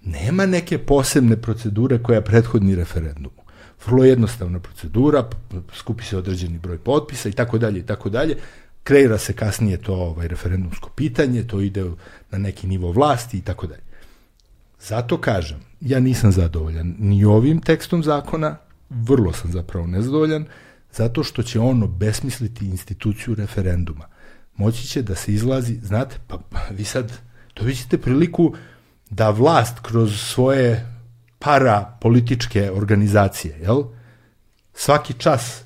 nema 0.00 0.46
neke 0.46 0.78
posebne 0.78 1.36
procedure 1.36 2.02
koja 2.02 2.20
prethodni 2.20 2.74
referendumu. 2.74 3.42
Vrlo 3.86 4.04
jednostavna 4.04 4.60
procedura, 4.60 5.28
skupi 5.74 6.04
se 6.04 6.16
određeni 6.16 6.58
broj 6.58 6.78
potpisa 6.78 7.28
i 7.28 7.32
tako 7.32 7.58
dalje 7.58 7.80
i 7.80 7.86
tako 7.86 8.08
dalje. 8.08 8.36
Kreira 8.82 9.18
se 9.18 9.32
kasnije 9.32 9.76
to 9.76 9.94
ovaj 9.94 10.28
referendumsko 10.28 10.90
pitanje, 10.96 11.44
to 11.46 11.60
ide 11.60 11.84
na 12.30 12.38
neki 12.38 12.66
nivo 12.66 12.92
vlasti 12.92 13.38
i 13.38 13.42
tako 13.42 13.66
dalje. 13.66 13.87
Zato 14.80 15.20
kažem, 15.20 15.58
ja 15.80 16.00
nisam 16.00 16.32
zadovoljan 16.32 16.94
ni 16.98 17.24
ovim 17.24 17.60
tekstom 17.60 18.02
zakona, 18.02 18.56
vrlo 18.90 19.32
sam 19.32 19.52
zapravo 19.52 19.86
nezadovoljan, 19.86 20.46
zato 20.92 21.22
što 21.24 21.42
će 21.42 21.60
on 21.60 21.82
obesmisliti 21.82 22.66
instituciju 22.66 23.34
referenduma. 23.34 24.04
Moći 24.56 24.86
će 24.86 25.02
da 25.02 25.14
se 25.14 25.32
izlazi, 25.32 25.74
znate, 25.82 26.16
pa 26.26 26.38
pa 26.50 26.58
vi 26.70 26.84
sad 26.84 27.12
dobit 27.56 27.78
ćete 27.78 27.98
priliku 27.98 28.54
da 29.10 29.30
vlast 29.30 29.78
kroz 29.82 30.20
svoje 30.20 30.86
para 31.38 31.98
političke 32.00 32.70
organizacije, 32.70 33.58
jel? 33.58 33.82
Svaki 34.74 35.12
čas 35.12 35.62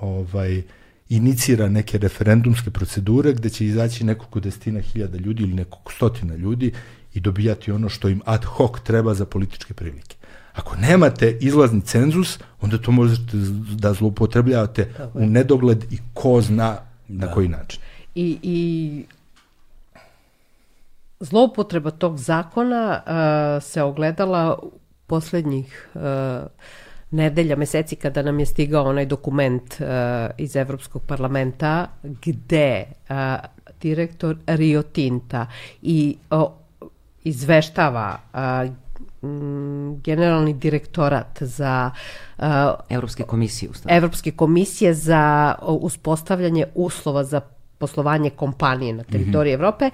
ovaj 0.00 0.62
inicira 1.08 1.68
neke 1.68 1.98
referendumske 1.98 2.70
procedure 2.70 3.32
gde 3.32 3.50
će 3.50 3.66
izaći 3.66 4.04
nekoliko 4.04 4.40
desetina 4.40 4.80
hiljada 4.80 5.18
ljudi 5.18 5.42
ili 5.42 5.54
nekoliko 5.54 5.92
stotina 5.92 6.36
ljudi 6.36 6.72
i 7.14 7.20
dobijati 7.20 7.72
ono 7.72 7.88
što 7.88 8.08
im 8.08 8.22
ad 8.24 8.44
hoc 8.44 8.80
treba 8.84 9.14
za 9.14 9.24
političke 9.24 9.74
prilike. 9.74 10.16
Ako 10.52 10.76
nemate 10.76 11.38
izlazni 11.40 11.80
cenzus, 11.80 12.38
onda 12.60 12.78
to 12.78 12.90
možete 12.90 13.36
da 13.78 13.92
zloupotrebljavate 13.92 14.90
u 15.14 15.26
nedogled 15.26 15.92
i 15.92 15.98
ko 16.14 16.40
zna 16.40 16.76
na 17.08 17.32
koji 17.32 17.48
način. 17.48 17.80
I, 18.14 18.38
i 18.42 19.04
zloupotreba 21.20 21.90
tog 21.90 22.18
zakona 22.18 23.02
uh, 23.06 23.62
se 23.62 23.82
ogledala 23.82 24.58
poslednjih 25.06 25.88
uh, 25.94 26.00
nedelja, 27.10 27.56
meseci 27.56 27.96
kada 27.96 28.22
nam 28.22 28.40
je 28.40 28.46
stigao 28.46 28.84
onaj 28.84 29.06
dokument 29.06 29.74
uh, 29.80 29.86
iz 30.38 30.56
Evropskog 30.56 31.02
parlamenta 31.06 31.86
gde 32.02 32.84
uh, 33.10 33.16
direktor 33.80 34.36
Rio 34.46 34.82
Tinta 34.82 35.46
i 35.82 36.16
uh, 36.30 36.63
izveštava 37.24 38.18
uh, 38.32 38.38
generalni 40.04 40.52
direktorat 40.54 41.38
za 41.40 41.90
uh, 42.38 42.44
Evropske 42.88 43.22
komisije 43.22 43.70
Evropske 43.88 44.30
komisije 44.30 44.94
za 44.94 45.54
uspostavljanje 45.62 46.66
uslova 46.74 47.24
za 47.24 47.40
poslovanje 47.78 48.30
kompanije 48.30 48.92
na 48.92 49.02
teritoriji 49.04 49.56
mm 49.56 49.58
-hmm. 49.58 49.64
Evrope 49.64 49.90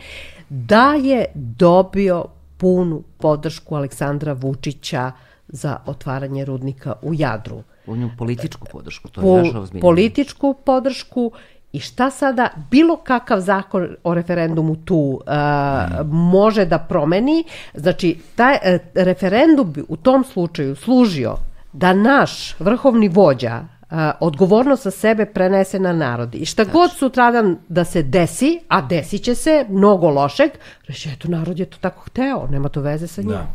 da 0.48 0.94
je 0.94 1.24
dobio 1.34 2.24
punu 2.56 3.02
podršku 3.18 3.76
Aleksandra 3.76 4.32
Vučića 4.32 5.12
za 5.48 5.76
otvaranje 5.86 6.44
rudnika 6.44 6.94
u 7.02 7.14
Jadru. 7.14 7.62
On 7.86 8.10
političku 8.18 8.66
podršku, 8.72 9.08
to 9.08 9.20
je 9.20 9.42
naša 9.42 9.60
ozbiljna. 9.60 9.80
Političku 9.80 10.54
podršku 10.64 11.32
I 11.72 11.80
šta 11.80 12.10
sada 12.10 12.48
bilo 12.70 12.96
kakav 12.96 13.40
zakon 13.40 13.88
o 14.04 14.14
referendumu 14.14 14.76
tu 14.76 14.96
uh, 14.96 16.06
može 16.06 16.64
da 16.64 16.78
promeni? 16.78 17.44
Znači, 17.74 18.18
taj 18.34 18.54
uh, 18.54 18.80
referendum 18.94 19.72
bi 19.72 19.82
u 19.88 19.96
tom 19.96 20.24
slučaju 20.24 20.76
služio 20.76 21.36
da 21.72 21.92
naš 21.92 22.60
vrhovni 22.60 23.08
vođa 23.08 23.60
uh, 23.90 23.98
odgovornost 24.20 24.82
sa 24.82 24.90
sebe 24.90 25.26
prenese 25.26 25.78
na 25.78 25.92
narod. 25.92 26.34
I 26.34 26.44
šta 26.44 26.64
znači. 26.64 26.74
god 26.74 26.90
sutradan 26.98 27.58
da 27.68 27.84
se 27.84 28.02
desi, 28.02 28.60
a 28.68 28.80
desit 28.80 29.22
će 29.22 29.34
se 29.34 29.66
mnogo 29.68 30.10
lošeg, 30.10 30.50
reći, 30.86 31.08
eto, 31.08 31.28
narod 31.28 31.58
je 31.58 31.66
to 31.66 31.76
tako 31.80 32.02
hteo, 32.04 32.46
nema 32.50 32.68
to 32.68 32.80
veze 32.80 33.06
sa 33.06 33.22
njim. 33.22 33.30
Da. 33.30 33.46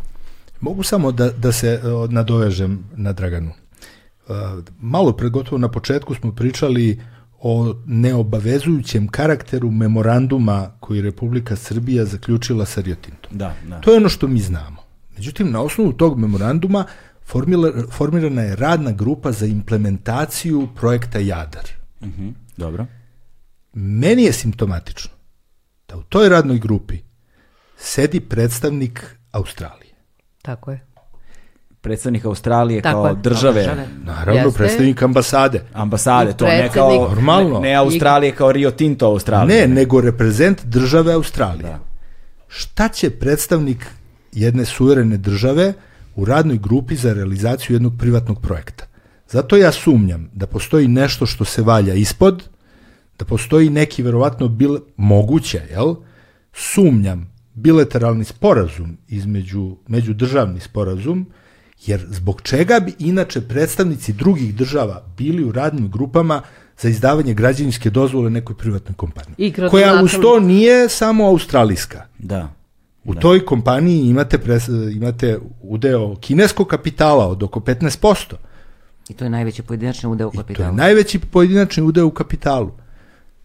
Mogu 0.61 0.84
samo 0.84 1.11
da, 1.11 1.30
da 1.30 1.52
se 1.52 1.82
uh, 1.84 2.11
nadovežem 2.11 2.85
na 2.95 3.14
Draganu. 3.14 3.52
Uh, 4.27 4.35
malo 4.80 5.11
pred 5.11 5.32
gotovo 5.32 5.58
na 5.58 5.72
početku 5.72 6.16
smo 6.16 6.32
pričali 6.32 7.00
o 7.48 7.75
neobavezujućem 7.85 9.07
karakteru 9.07 9.72
memoranduma 9.72 10.72
koji 10.80 11.01
Republika 11.01 11.56
Srbija 11.56 12.06
zaključila 12.06 12.65
sa 12.65 12.82
Rio 12.82 12.95
Tintom. 12.95 13.38
Da, 13.38 13.56
da. 13.67 13.82
To 13.82 13.91
je 13.91 13.98
ono 13.98 14.09
što 14.09 14.27
mi 14.27 14.40
znamo. 14.40 14.83
Međutim, 15.15 15.51
na 15.51 15.61
osnovu 15.61 15.93
tog 15.93 16.19
memoranduma 16.19 16.85
formila, 17.25 17.72
formirana 17.91 18.41
je 18.41 18.56
radna 18.56 18.91
grupa 18.91 19.32
za 19.32 19.45
implementaciju 19.45 20.67
projekta 20.75 21.19
Jadar. 21.19 21.65
Uh 22.01 22.07
mhm, 22.07 22.24
-huh, 22.24 22.33
dobro. 22.57 22.85
Meni 23.74 24.24
je 24.24 24.33
simptomatično 24.33 25.11
da 25.88 25.98
u 25.98 26.03
toj 26.03 26.30
radnoj 26.30 26.59
grupi 26.59 26.98
sedi 27.77 28.19
predstavnik 28.19 29.17
Australije. 29.32 29.93
Tako 30.41 30.72
je 30.72 30.85
predstavnik 31.85 32.25
Australije 32.25 32.81
Tako 32.81 33.03
kao 33.03 33.07
je. 33.07 33.15
države. 33.23 33.61
države. 33.61 33.88
Naravno, 34.03 34.41
Jeste. 34.41 34.57
predstavnik 34.57 35.01
ambasade. 35.01 35.61
Ambasade, 35.73 36.33
to 36.33 36.45
ne 36.45 36.69
kao 36.73 37.09
normalno. 37.09 37.59
Ne, 37.59 37.69
ne 37.69 37.75
Australije 37.75 38.31
kao 38.31 38.51
Rio 38.51 38.72
Tinto 38.72 39.05
Australije. 39.05 39.67
Ne, 39.67 39.75
nego 39.75 40.01
reprezent 40.01 40.64
države 40.65 41.14
Australije. 41.14 41.69
Da. 41.69 41.80
Šta 42.47 42.88
će 42.88 43.09
predstavnik 43.09 43.85
jedne 44.31 44.65
suverene 44.65 45.17
države 45.17 45.73
u 46.15 46.25
radnoj 46.25 46.57
grupi 46.57 46.95
za 46.95 47.14
realizaciju 47.14 47.75
jednog 47.75 47.93
privatnog 47.99 48.41
projekta? 48.41 48.85
Zato 49.30 49.57
ja 49.57 49.72
sumnjam 49.72 50.30
da 50.33 50.47
postoji 50.47 50.88
nešto 50.88 51.25
što 51.25 51.45
se 51.45 51.61
valja 51.61 51.93
ispod, 51.93 52.43
da 53.19 53.25
postoji 53.25 53.69
neki 53.69 54.03
verovatno 54.03 54.47
bil, 54.47 54.77
moguće, 54.97 55.61
jel? 55.72 55.95
Sumnjam 56.53 57.31
bilateralni 57.53 58.23
sporazum 58.23 58.97
između 59.07 59.77
međudržavni 59.88 60.59
sporazum 60.59 61.25
Jer 61.85 62.05
zbog 62.09 62.41
čega 62.41 62.79
bi 62.79 62.93
inače 62.99 63.41
predstavnici 63.41 64.13
drugih 64.13 64.55
država 64.55 65.03
bili 65.17 65.43
u 65.43 65.51
radnim 65.51 65.91
grupama 65.91 66.41
za 66.77 66.89
izdavanje 66.89 67.33
građevinske 67.33 67.89
dozvole 67.89 68.29
nekoj 68.29 68.55
privatnoj 68.57 68.95
kompaniji? 68.95 69.35
I 69.37 69.53
koja 69.69 70.01
uz 70.03 70.11
to 70.21 70.39
nije 70.39 70.89
samo 70.89 71.27
australijska. 71.27 72.05
Da. 72.19 72.53
U 73.03 73.13
da. 73.13 73.19
toj 73.19 73.45
kompaniji 73.45 74.09
imate, 74.09 74.37
pres, 74.37 74.67
imate 74.93 75.39
udeo 75.61 76.15
kineskog 76.15 76.67
kapitala 76.67 77.27
od 77.27 77.43
oko 77.43 77.59
15%. 77.59 78.33
I 79.09 79.13
to 79.13 79.23
je 79.23 79.29
najveći 79.29 79.61
pojedinačni 79.61 80.09
udeo 80.09 80.27
u 80.27 80.31
kapitalu. 80.31 80.53
I 80.53 80.55
to 80.55 80.63
je 80.63 80.71
najveći 80.71 81.19
pojedinačni 81.19 81.83
udeo 81.83 82.05
u 82.05 82.11
kapitalu. 82.11 82.71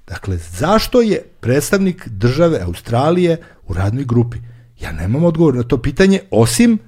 Dakle, 0.06 0.36
zašto 0.36 1.02
je 1.02 1.22
predstavnik 1.40 2.08
države 2.08 2.60
Australije 2.60 3.36
u 3.66 3.74
radnoj 3.74 4.04
grupi? 4.04 4.38
Ja 4.80 4.92
nemam 4.92 5.24
odgovor 5.24 5.54
na 5.54 5.62
to 5.62 5.78
pitanje, 5.78 6.20
osim 6.30 6.78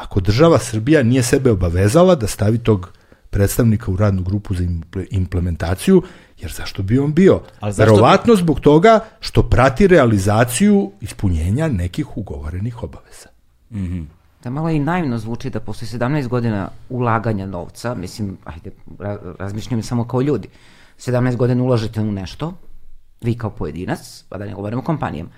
ako 0.00 0.20
država 0.20 0.58
Srbija 0.58 1.02
nije 1.02 1.22
sebe 1.22 1.50
obavezala 1.50 2.14
da 2.14 2.26
stavi 2.26 2.58
tog 2.58 2.92
predstavnika 3.30 3.90
u 3.92 3.96
radnu 3.96 4.22
grupu 4.22 4.54
za 4.54 4.64
implementaciju, 5.10 6.02
jer 6.38 6.52
zašto 6.52 6.82
bi 6.82 6.98
on 6.98 7.12
bio? 7.14 7.40
Zašto... 7.62 7.82
Verovatno 7.82 8.36
zbog 8.36 8.60
toga 8.60 9.00
što 9.20 9.42
prati 9.42 9.86
realizaciju 9.86 10.92
ispunjenja 11.00 11.68
nekih 11.68 12.16
ugovorenih 12.16 12.82
obaveza. 12.82 13.28
Mm 13.70 13.78
-hmm. 13.78 14.04
Da 14.44 14.50
malo 14.50 14.70
i 14.70 14.78
naivno 14.78 15.18
zvuči 15.18 15.50
da 15.50 15.60
posle 15.60 15.88
17 15.98 16.28
godina 16.28 16.68
ulaganja 16.88 17.46
novca, 17.46 17.94
mislim, 17.94 18.38
ajde, 18.44 18.70
razmišljam 19.38 19.82
samo 19.82 20.08
kao 20.08 20.20
ljudi, 20.20 20.48
17 20.98 21.36
godina 21.36 21.62
ulažete 21.62 22.00
u 22.00 22.12
nešto, 22.12 22.54
vi 23.20 23.34
kao 23.34 23.50
pojedinac, 23.50 24.24
pa 24.28 24.38
da 24.38 24.44
ne 24.44 24.54
govorimo 24.54 24.82
o 24.82 24.84
kompanijama, 24.84 25.30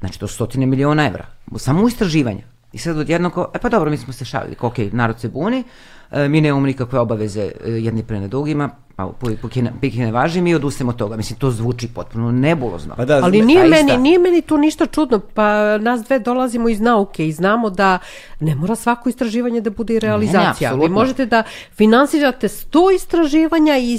znači 0.00 0.20
to 0.20 0.26
stotine 0.26 0.66
miliona 0.66 1.06
evra, 1.06 1.26
samo 1.56 1.84
u 1.84 1.88
istraživanja. 1.88 2.59
I 2.72 2.78
sad 2.78 2.98
odjedno 2.98 3.30
kao, 3.30 3.50
e 3.54 3.58
pa 3.58 3.68
dobro, 3.68 3.90
mi 3.90 3.96
smo 3.96 4.12
se 4.12 4.24
šalili, 4.24 4.54
kao, 4.54 4.68
ok, 4.68 4.78
narod 4.92 5.20
se 5.20 5.28
buni, 5.28 5.64
e, 6.10 6.28
mi 6.28 6.40
nemamo 6.40 6.66
nikakve 6.66 6.98
obaveze 6.98 7.42
e, 7.64 7.70
jedni 7.70 8.02
pre 8.02 8.28
drugima, 8.28 8.70
pa 8.96 9.06
po, 9.20 9.30
po 9.42 9.48
kine, 9.48 9.72
ne 9.96 10.12
važi, 10.12 10.40
mi 10.40 10.54
odustajemo 10.54 10.90
od 10.90 10.96
toga. 10.96 11.16
Mislim, 11.16 11.38
to 11.38 11.50
zvuči 11.50 11.88
potpuno 11.88 12.32
nebulozno. 12.32 12.94
Pa 12.96 13.04
da, 13.04 13.20
Ali 13.22 13.42
nije 13.42 13.68
meni, 13.68 13.96
nije 13.96 14.18
meni 14.18 14.42
tu 14.42 14.58
ništa 14.58 14.86
čudno, 14.86 15.18
pa 15.34 15.78
nas 15.78 16.02
dve 16.02 16.18
dolazimo 16.18 16.68
iz 16.68 16.80
nauke 16.80 17.28
i 17.28 17.32
znamo 17.32 17.70
da 17.70 17.98
ne 18.40 18.54
mora 18.54 18.74
svako 18.74 19.08
istraživanje 19.08 19.60
da 19.60 19.70
bude 19.70 19.94
i 19.94 19.98
realizacija. 19.98 20.70
Ne, 20.70 20.76
ne, 20.76 20.82
Vi 20.82 20.88
možete 20.88 21.26
da 21.26 21.42
finansirate 21.72 22.48
sto 22.48 22.90
istraživanja 22.90 23.78
i 23.78 23.98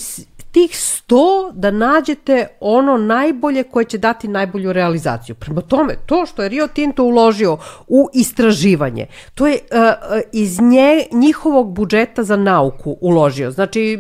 tih 0.51 0.71
100 0.71 1.51
da 1.53 1.71
nađete 1.71 2.47
ono 2.59 2.97
najbolje 2.97 3.63
koje 3.63 3.85
će 3.85 3.97
dati 3.97 4.27
najbolju 4.27 4.73
realizaciju. 4.73 5.35
Prema 5.35 5.61
tome, 5.61 5.95
to 6.05 6.25
što 6.25 6.43
je 6.43 6.49
Rio 6.49 6.67
Tinto 6.67 7.03
uložio 7.03 7.57
u 7.87 8.09
istraživanje, 8.13 9.05
to 9.35 9.47
je 9.47 9.53
uh, 9.71 10.19
iz 10.31 10.61
nje, 10.61 11.05
njihovog 11.11 11.73
budžeta 11.73 12.23
za 12.23 12.35
nauku 12.35 12.97
uložio. 13.01 13.51
Znači, 13.51 13.99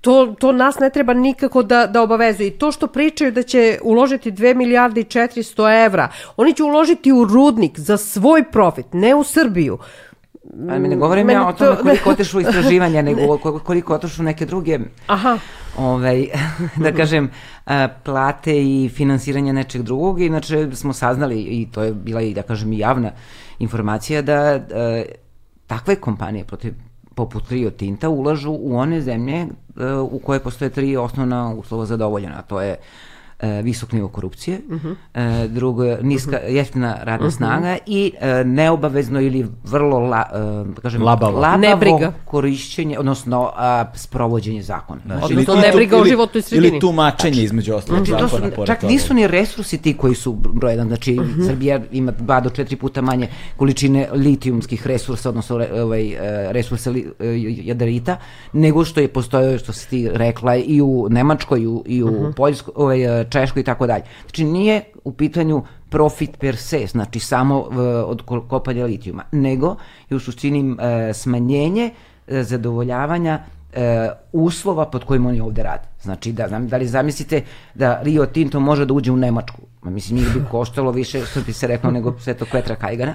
to, 0.00 0.34
to 0.38 0.52
nas 0.52 0.78
ne 0.78 0.90
treba 0.90 1.14
nikako 1.14 1.62
da, 1.62 1.86
da 1.86 2.02
obavezuje. 2.02 2.46
I 2.46 2.58
to 2.58 2.72
što 2.72 2.86
pričaju 2.86 3.32
da 3.32 3.42
će 3.42 3.78
uložiti 3.82 4.32
2 4.32 4.54
milijarde 4.54 5.00
i 5.00 5.04
400 5.04 5.86
evra, 5.86 6.08
oni 6.36 6.54
će 6.54 6.62
uložiti 6.62 7.12
u 7.12 7.24
rudnik 7.24 7.78
za 7.78 7.96
svoj 7.96 8.44
profit, 8.52 8.86
ne 8.92 9.14
u 9.14 9.24
Srbiju. 9.24 9.78
A 9.78 10.09
mi 10.54 10.88
ne 10.88 10.96
govorim 10.96 11.26
Meni 11.26 11.40
ja 11.40 11.48
o 11.48 11.52
tome 11.52 11.76
to... 11.76 11.82
koliko 11.82 12.10
otišu 12.14 12.40
istraživanja, 12.40 13.02
nego 13.02 13.38
koliko 13.38 13.94
otišu 13.94 14.22
neke 14.22 14.46
druge, 14.46 14.78
Aha. 15.06 15.38
Ovaj, 15.78 16.26
da 16.84 16.92
kažem, 16.92 17.30
plate 18.04 18.62
i 18.62 18.90
finansiranje 18.94 19.52
nečeg 19.52 19.82
drugog. 19.82 20.20
Inače 20.20 20.68
smo 20.72 20.92
saznali, 20.92 21.40
i 21.40 21.68
to 21.72 21.82
je 21.82 21.92
bila 21.92 22.22
i, 22.22 22.34
da 22.34 22.42
kažem, 22.42 22.72
javna 22.72 23.10
informacija, 23.58 24.22
da 24.22 24.60
takve 25.66 25.96
kompanije 25.96 26.44
protiv 26.44 26.74
poput 27.14 27.50
Rio 27.50 27.70
Tinta 27.70 28.08
ulažu 28.08 28.50
u 28.52 28.76
one 28.76 29.00
zemlje 29.00 29.46
u 30.10 30.18
koje 30.18 30.40
postoje 30.40 30.70
tri 30.70 30.96
osnovna 30.96 31.54
uslova 31.54 31.86
zadovoljena. 31.86 32.42
To 32.42 32.60
je 32.60 32.76
visok 33.62 33.92
nivo 33.92 34.08
korupcije, 34.08 34.60
uh 34.68 34.82
-huh. 34.82 34.94
e, 35.14 35.48
drugo 35.48 35.96
niska 36.02 36.36
uh 36.36 36.48
-huh. 36.48 36.54
jeftina 36.54 36.96
radna 37.02 37.26
uh 37.26 37.32
-huh. 37.32 37.36
snaga 37.36 37.76
i 37.86 38.12
e, 38.20 38.44
neobavezno 38.44 39.20
ili 39.20 39.46
vrlo 39.64 39.98
la, 39.98 40.24
e, 40.34 40.38
da 40.74 40.80
kažem 40.80 41.02
labavo, 41.02 41.40
labavo 41.40 41.60
nebriga. 41.60 42.12
korišćenje, 42.24 42.98
odnosno 42.98 43.50
a, 43.56 43.84
sprovođenje 43.94 44.62
zakona. 44.62 45.00
Znači, 45.06 45.24
odnosno 45.24 45.54
nebriga 45.54 45.96
o 45.96 46.04
životnoj 46.04 46.42
sredini. 46.42 46.68
Ili 46.68 46.80
tumačenje 46.80 47.32
znači, 47.32 47.44
između 47.44 47.74
ostalog 47.74 48.06
znači, 48.06 48.22
zakona. 48.22 48.50
Su, 48.56 48.66
čak 48.66 48.80
toga. 48.80 48.92
nisu 48.92 49.14
ni 49.14 49.26
resursi 49.26 49.78
ti 49.78 49.96
koji 49.96 50.14
su 50.14 50.32
broj 50.32 50.72
jedan, 50.72 50.88
znači 50.88 51.18
uh 51.20 51.26
-huh. 51.26 51.46
Srbija 51.46 51.80
ima 51.92 52.12
dva 52.12 52.40
do 52.40 52.50
četiri 52.50 52.76
puta 52.76 53.00
manje 53.00 53.28
količine 53.56 54.08
litijumskih 54.12 54.86
resursa, 54.86 55.28
odnosno 55.28 55.58
re, 55.58 55.82
ovaj, 55.82 56.08
e, 56.08 56.52
resursa 56.52 56.90
li, 56.90 57.12
e, 57.18 57.26
jadarita, 57.64 58.16
nego 58.52 58.84
što 58.84 59.00
je 59.00 59.08
postojao, 59.08 59.58
što 59.58 59.72
si 59.72 59.90
ti 59.90 60.08
rekla, 60.12 60.56
i 60.56 60.80
u 60.82 61.06
Nemačkoj, 61.10 61.60
i 61.60 61.66
u, 61.66 61.82
i 61.86 62.02
u 62.02 62.06
uh 62.06 62.12
-huh. 62.12 62.34
Poljskoj, 62.34 62.72
ovaj, 62.76 63.24
Češkoj 63.30 63.60
i 63.60 63.64
tako 63.64 63.86
dalje. 63.86 64.04
Znači 64.22 64.44
nije 64.44 64.82
u 65.04 65.12
pitanju 65.12 65.62
profit 65.88 66.38
per 66.38 66.56
se, 66.56 66.86
znači 66.86 67.20
samo 67.20 67.58
uh, 67.58 67.68
od 68.06 68.22
kopanja 68.48 68.84
litijuma, 68.84 69.22
nego 69.32 69.76
je 70.10 70.16
u 70.16 70.20
suštini 70.20 70.70
uh, 70.70 70.76
smanjenje 71.14 71.90
uh, 71.90 72.34
zadovoljavanja 72.42 73.38
uh, 73.72 73.78
uslova 74.32 74.86
pod 74.90 75.04
kojim 75.04 75.26
oni 75.26 75.40
ovde 75.40 75.62
rade. 75.62 75.88
Znači, 76.02 76.32
da, 76.32 76.48
da 76.48 76.76
li 76.76 76.86
zamislite 76.86 77.42
da 77.74 78.02
Rio 78.02 78.26
Tinto 78.26 78.60
može 78.60 78.86
da 78.86 78.94
uđe 78.94 79.12
u 79.12 79.16
Nemačku? 79.16 79.62
Ma 79.82 79.90
mislim, 79.90 80.18
njih 80.18 80.28
bi 80.34 80.40
koštalo 80.50 80.90
više, 80.90 81.24
što 81.30 81.40
bi 81.40 81.52
se 81.52 81.66
reklo, 81.66 81.90
nego 81.90 82.18
sve 82.18 82.34
to 82.34 82.46
Petra 82.52 82.74
Kajgana. 82.74 83.14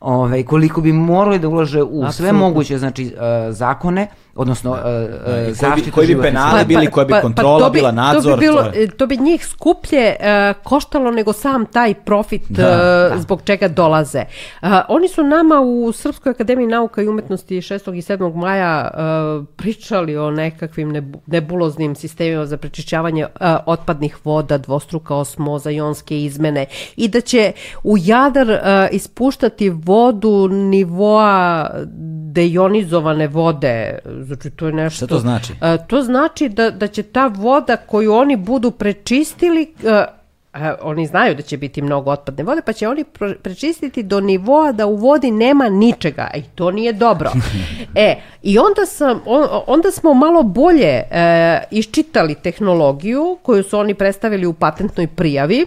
Ove, 0.00 0.44
koliko 0.44 0.80
bi 0.80 0.92
morali 0.92 1.38
da 1.38 1.48
ulaže 1.48 1.82
u 1.82 1.86
Absolutno. 1.86 2.12
sve 2.12 2.32
moguće 2.32 2.78
znači, 2.78 3.04
uh, 3.04 3.54
zakone, 3.54 4.06
odnosno 4.34 4.70
uh, 4.70 4.78
uh, 4.78 5.54
zaštitu 5.54 5.90
koji 5.90 6.06
bi, 6.06 6.12
koji 6.12 6.16
bi 6.16 6.22
penali 6.22 6.58
pa, 6.58 6.64
bili, 6.64 6.86
koja 6.86 7.04
bi 7.04 7.10
pa, 7.10 7.20
kontrola 7.20 7.58
pa, 7.58 7.64
to 7.64 7.70
bi, 7.70 7.78
bila, 7.78 7.92
nadzor. 7.92 8.32
To 8.32 8.36
bi, 8.36 8.46
bilo, 8.46 8.62
to, 8.62 8.78
je... 8.78 8.90
to 8.90 9.06
bi 9.06 9.16
njih 9.16 9.46
skuplje 9.46 10.16
uh, 10.20 10.62
koštalo 10.62 11.10
nego 11.10 11.32
sam 11.32 11.66
taj 11.66 11.94
profit 11.94 12.42
da, 12.48 12.62
uh, 12.62 13.16
da. 13.16 13.22
zbog 13.22 13.42
čega 13.44 13.68
dolaze. 13.68 14.24
Uh, 14.62 14.68
oni 14.88 15.08
su 15.08 15.22
nama 15.22 15.60
u 15.60 15.92
Srpskoj 15.92 16.30
akademiji 16.30 16.66
nauka 16.66 17.02
i 17.02 17.08
umetnosti 17.08 17.56
6. 17.56 17.94
i 17.94 18.02
7. 18.02 18.34
maja 18.34 18.90
uh, 18.94 19.46
pričali 19.56 20.16
o 20.16 20.30
nekakvim 20.30 21.12
nebuloznim 21.26 21.94
sistemima 21.94 22.46
za 22.46 22.56
prečišćavanje 22.56 23.24
uh, 23.24 23.46
otpadnih 23.66 24.26
voda, 24.26 24.58
dvostruka 24.58 25.14
osmoza, 25.14 25.70
jonske 25.70 26.22
izmene 26.24 26.66
i 26.96 27.08
da 27.08 27.20
će 27.20 27.52
u 27.84 27.96
Jadar 27.98 28.50
uh, 28.50 28.56
ispuštati 28.92 29.70
vodu 29.70 30.48
nivoa 30.48 31.70
deionizovane 32.32 33.26
vode, 33.26 33.98
znači 34.24 34.50
to 34.50 34.66
je 34.66 34.72
nešto... 34.72 34.96
Šta 34.96 35.06
to 35.06 35.18
znači? 35.18 35.52
A, 35.60 35.76
to 35.76 36.02
znači 36.02 36.48
da, 36.48 36.70
da 36.70 36.86
će 36.86 37.02
ta 37.02 37.26
voda 37.26 37.76
koju 37.76 38.14
oni 38.14 38.36
budu 38.36 38.70
prečistili, 38.70 39.74
a, 39.86 40.04
a, 40.52 40.74
oni 40.82 41.06
znaju 41.06 41.34
da 41.34 41.42
će 41.42 41.56
biti 41.56 41.82
mnogo 41.82 42.10
otpadne 42.10 42.44
vode, 42.44 42.62
pa 42.66 42.72
će 42.72 42.88
oni 42.88 43.04
prečistiti 43.42 44.02
do 44.02 44.20
nivoa 44.20 44.72
da 44.72 44.86
u 44.86 44.96
vodi 44.96 45.30
nema 45.30 45.68
ničega, 45.68 46.30
i 46.34 46.42
to 46.42 46.70
nije 46.70 46.92
dobro. 46.92 47.30
e, 47.94 48.16
i 48.42 48.58
onda, 48.58 48.86
sam, 48.86 49.20
on, 49.26 49.48
onda 49.66 49.90
smo 49.90 50.14
malo 50.14 50.42
bolje 50.42 51.02
e, 51.10 51.62
iščitali 51.70 52.34
tehnologiju 52.34 53.38
koju 53.42 53.62
su 53.62 53.78
oni 53.78 53.94
predstavili 53.94 54.46
u 54.46 54.52
patentnoj 54.52 55.06
prijavi, 55.06 55.66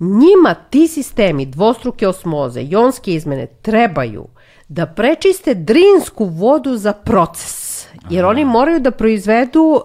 Njima 0.00 0.54
ti 0.70 0.88
sistemi 0.88 1.46
dvostruke 1.46 2.08
osmoze, 2.08 2.60
jonske 2.62 3.14
izmene 3.14 3.46
trebaju 3.46 4.26
da 4.68 4.86
prečiste 4.86 5.54
drinsku 5.54 6.24
vodu 6.24 6.76
za 6.76 6.92
proces 6.92 7.67
jer 8.10 8.24
oni 8.24 8.44
moraju 8.44 8.80
da 8.80 8.90
proizvedu 8.90 9.60
uh, 9.60 9.82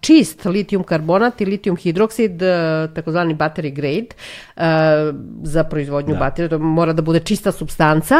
čist 0.00 0.44
litijum 0.44 0.82
karbonat 0.82 1.40
i 1.40 1.44
litijum 1.44 1.76
hidroksid, 1.76 2.42
uh, 2.42 2.94
takozvani 2.94 3.34
battery 3.34 3.74
grade, 3.74 4.06
uh, 4.56 4.62
za 5.42 5.64
proizvodnju 5.64 6.14
da. 6.14 6.18
baterija, 6.18 6.48
to 6.48 6.58
mora 6.58 6.92
da 6.92 7.02
bude 7.02 7.20
čista 7.20 7.52
substanca. 7.52 8.14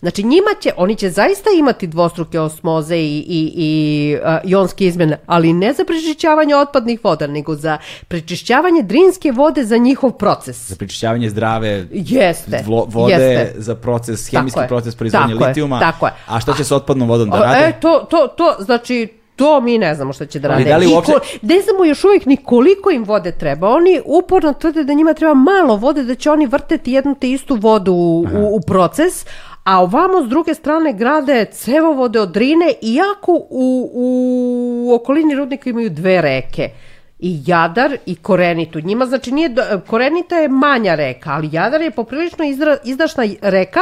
Znači 0.00 0.22
njima 0.22 0.50
će, 0.60 0.72
oni 0.76 0.96
će 0.96 1.10
zaista 1.10 1.50
imati 1.58 1.86
dvostruke 1.86 2.40
osmoze 2.40 2.96
i, 2.96 3.24
i, 3.28 3.52
i 3.56 4.16
uh, 4.16 4.30
jonske 4.44 4.86
izmene, 4.86 5.18
ali 5.26 5.52
ne 5.52 5.72
za 5.72 5.84
prečišćavanje 5.84 6.56
otpadnih 6.56 7.00
voda, 7.04 7.26
nego 7.26 7.54
za 7.54 7.78
prečišćavanje 8.08 8.82
drinske 8.82 9.32
vode 9.32 9.64
za 9.64 9.76
njihov 9.76 10.10
proces. 10.10 10.68
Za 10.68 10.76
prečišćavanje 10.76 11.30
zdrave 11.30 11.86
jeste, 11.92 12.64
vode 12.88 13.14
jeste. 13.14 13.54
za 13.56 13.74
proces, 13.74 14.30
hemijski 14.30 14.60
proces 14.68 14.94
proizvodnje 14.94 15.34
litijuma. 15.34 15.80
tako 15.80 16.06
je. 16.06 16.12
A 16.26 16.40
što 16.40 16.54
će 16.54 16.64
sa 16.64 16.76
otpadnom 16.76 17.08
vodom 17.08 17.30
da 17.30 17.38
rade? 17.38 17.58
E, 17.58 17.80
to, 17.80 18.06
to, 18.10 18.26
to, 18.36 18.56
znači 18.60 19.08
to 19.36 19.60
mi 19.60 19.78
ne 19.78 19.94
znamo 19.94 20.12
šta 20.12 20.26
će 20.26 20.38
da 20.38 20.48
rade. 20.48 20.64
Da 20.64 20.76
li 20.76 20.86
uopšte... 20.86 21.12
ne 21.42 21.60
znamo 21.60 21.84
još 21.84 22.04
uvijek 22.04 22.26
ni 22.26 22.36
koliko 22.36 22.90
im 22.90 23.04
vode 23.04 23.32
treba. 23.32 23.68
Oni 23.68 24.00
uporno 24.04 24.52
tvrde 24.52 24.84
da 24.84 24.92
njima 24.92 25.14
treba 25.14 25.34
malo 25.34 25.76
vode, 25.76 26.02
da 26.02 26.14
će 26.14 26.30
oni 26.30 26.46
vrteti 26.46 26.92
jednu 26.92 27.14
te 27.14 27.30
istu 27.30 27.56
vodu 27.56 27.92
u, 27.92 28.20
u, 28.20 28.56
u 28.56 28.60
proces, 28.66 29.26
a 29.64 29.82
ovamo 29.82 30.22
s 30.26 30.28
druge 30.28 30.54
strane 30.54 30.92
grade 30.92 31.44
cevovode 31.52 32.20
od 32.20 32.32
Drine, 32.32 32.72
iako 32.82 33.32
u, 33.50 33.90
u 33.94 34.94
okolini 34.94 35.34
rudnika 35.34 35.70
imaju 35.70 35.90
dve 35.90 36.20
reke 36.20 36.70
i 37.18 37.42
Jadar 37.46 37.96
i 38.06 38.16
Korenitu. 38.16 38.80
Njima 38.80 39.06
znači 39.06 39.32
nije, 39.32 39.54
Korenita 39.86 40.36
je 40.36 40.48
manja 40.48 40.94
reka, 40.94 41.30
ali 41.30 41.48
Jadar 41.52 41.80
je 41.80 41.90
poprilično 41.90 42.44
izdra, 42.44 42.76
izdašna 42.84 43.24
reka, 43.42 43.80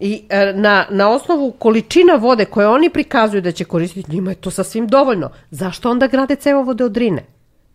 I 0.00 0.22
e, 0.28 0.52
na, 0.52 0.86
na 0.90 1.10
osnovu 1.10 1.50
količina 1.50 2.14
vode 2.14 2.44
koje 2.44 2.68
oni 2.68 2.90
prikazuju 2.90 3.42
da 3.42 3.52
će 3.52 3.64
koristiti, 3.64 4.12
njima 4.12 4.30
je 4.30 4.34
to 4.34 4.50
sasvim 4.50 4.86
dovoljno. 4.86 5.30
Zašto 5.50 5.90
onda 5.90 6.06
grade 6.06 6.36
cevovode 6.36 6.84
od 6.84 6.92
Drine? 6.92 7.24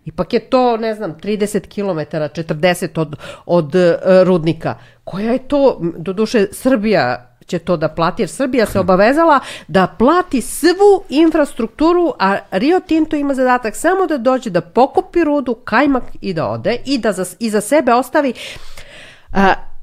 Ipak 0.05 0.33
je 0.33 0.39
to, 0.39 0.77
ne 0.77 0.95
znam, 0.95 1.13
30 1.23 1.67
km, 1.67 2.17
40 2.17 2.99
od, 2.99 3.15
od 3.45 3.75
uh, 3.75 3.81
rudnika. 4.23 4.75
Koja 5.03 5.31
je 5.31 5.47
to, 5.47 5.81
doduše, 5.97 6.47
Srbija 6.51 7.33
će 7.45 7.59
to 7.59 7.77
da 7.77 7.87
plati, 7.87 8.21
jer 8.21 8.29
Srbija 8.29 8.65
se 8.65 8.79
obavezala 8.79 9.39
da 9.67 9.87
plati 9.99 10.41
svu 10.41 11.03
infrastrukturu, 11.09 12.13
a 12.19 12.37
Rio 12.51 12.79
Tinto 12.79 13.15
ima 13.15 13.33
zadatak 13.33 13.75
samo 13.75 14.05
da 14.05 14.17
dođe 14.17 14.49
da 14.49 14.61
pokupi 14.61 15.23
rudu, 15.23 15.53
kajmak 15.53 16.03
i 16.21 16.33
da 16.33 16.47
ode 16.47 16.77
i 16.85 16.97
da 16.97 17.11
za, 17.11 17.25
i 17.39 17.49
za 17.49 17.61
sebe 17.61 17.93
ostavi 17.93 18.33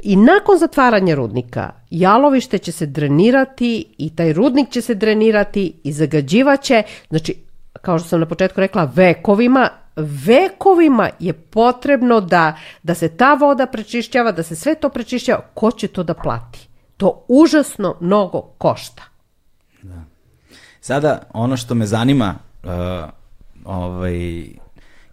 I 0.02 0.16
nakon 0.16 0.58
zatvaranja 0.58 1.14
rudnika, 1.14 1.70
jalovište 1.90 2.58
će 2.58 2.72
se 2.72 2.86
drenirati 2.86 3.94
i 3.98 4.16
taj 4.16 4.32
rudnik 4.32 4.70
će 4.70 4.80
se 4.80 4.94
drenirati 4.94 5.74
i 5.84 5.92
zagađivaće, 5.92 6.82
znači, 7.10 7.34
kao 7.80 7.98
što 7.98 8.08
sam 8.08 8.20
na 8.20 8.26
početku 8.26 8.60
rekla, 8.60 8.90
vekovima, 8.94 9.68
vekovima 9.96 11.10
je 11.18 11.32
potrebno 11.32 12.20
da, 12.20 12.56
da 12.82 12.94
se 12.94 13.16
ta 13.16 13.34
voda 13.34 13.66
prečišćava, 13.66 14.32
da 14.32 14.42
se 14.42 14.56
sve 14.56 14.74
to 14.74 14.88
prečišćava. 14.88 15.40
Ko 15.54 15.70
će 15.70 15.88
to 15.88 16.02
da 16.02 16.14
plati? 16.14 16.68
To 16.96 17.24
užasno 17.28 17.96
mnogo 18.00 18.40
košta. 18.40 19.02
Da. 19.82 20.04
Sada, 20.80 21.22
ono 21.32 21.56
što 21.56 21.74
me 21.74 21.86
zanima, 21.86 22.34
uh, 22.64 22.70
ovaj, 23.64 24.46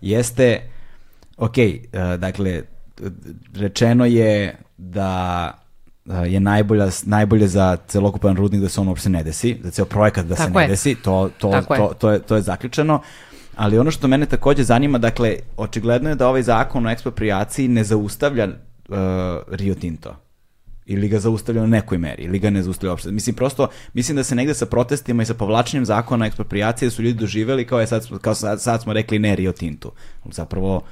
jeste, 0.01 0.69
ok, 1.38 1.57
uh, 1.57 2.19
dakle, 2.19 2.64
rečeno 3.53 4.06
je 4.06 4.56
da 4.77 5.53
je 6.26 6.40
najbolja, 6.40 6.90
najbolje 7.06 7.48
za 7.48 7.77
celokupan 7.88 8.35
rudnik 8.35 8.61
da 8.61 8.69
se 8.69 8.82
on 8.82 8.88
uopšte 8.88 9.09
ne 9.09 9.24
desi, 9.24 9.58
za 9.64 9.72
ceo 9.72 9.85
projekat 9.85 10.26
da 10.26 10.35
Tako 10.35 10.53
se 10.53 10.59
ne 10.59 10.67
desi, 10.67 10.95
to, 10.95 11.30
to, 11.38 11.51
to, 11.51 11.76
to, 11.76 11.93
to, 12.00 12.11
je, 12.11 12.19
to 12.19 12.35
je 12.35 12.42
zaključeno. 12.42 13.01
Ali 13.56 13.80
ono 13.80 13.92
što 13.92 14.08
mene 14.08 14.26
takođe 14.26 14.64
zanima, 14.64 14.98
dakle, 14.98 15.35
očigledno 15.58 16.09
je 16.09 16.16
da 16.16 16.27
ovaj 16.27 16.43
zakon 16.43 16.85
o 16.85 16.90
ekspropriaciji 16.90 17.67
ne 17.67 17.84
zaustavlja 17.84 18.48
uh, 18.48 18.95
Rio 19.48 19.76
Tinto 19.76 20.16
ili 20.85 21.08
ga 21.08 21.19
zaustavlja 21.19 21.64
u 21.64 21.67
nekoj 21.67 21.98
meri, 21.98 22.24
ili 22.24 22.40
ga 22.40 22.50
ne 22.50 22.64
zaustavlja 22.64 22.92
uopšte. 22.92 23.11
Mislim, 23.11 23.35
prosto, 23.35 23.67
mislim 23.93 24.16
da 24.16 24.24
se 24.24 24.35
negde 24.35 24.53
sa 24.53 24.66
protestima 24.66 25.24
i 25.24 25.26
sa 25.26 25.34
povlačenjem 25.34 25.85
zakona 25.85 26.26
o 26.26 26.27
ekspropriaciji 26.27 26.90
su 26.90 27.03
ljudi 27.03 27.19
doživeli 27.19 27.67
kao, 27.67 27.80
je 27.80 27.88
sad, 27.88 28.08
kao 28.22 28.35
sad, 28.35 28.61
sad 28.61 28.82
smo 28.82 28.93
rekli 28.93 29.19
ne 29.19 29.35
Rio 29.35 29.51
Tinto. 29.51 29.92
Zapravo 30.32 30.84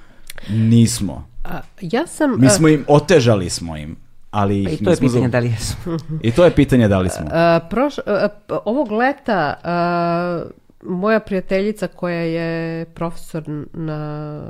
nismo. 0.50 1.28
A, 1.44 1.62
ja 1.82 2.08
sam... 2.08 2.40
Mi 2.40 2.50
smo 2.50 2.68
im, 2.68 2.86
otežali 2.88 3.50
smo 3.50 3.78
im, 3.78 3.96
ali 4.32 4.64
I 4.64 4.84
to 4.84 4.90
je 4.90 4.98
pitanje 4.98 5.28
da 5.28 5.40
li 5.40 5.50
jesmo. 5.50 5.98
I 6.22 6.32
to 6.32 6.46
je 6.46 6.52
pitanje 6.52 6.88
da 6.88 7.00
li 7.00 7.10
smo. 7.10 7.28
A, 7.32 7.60
proš, 7.70 7.98
a, 7.98 8.28
ovog 8.66 8.92
leta 8.92 9.56
a, 9.64 10.44
moja 10.84 11.20
prijateljica 11.20 11.88
koja 11.88 12.22
je 12.22 12.86
profesor 12.86 13.44
na 13.74 14.42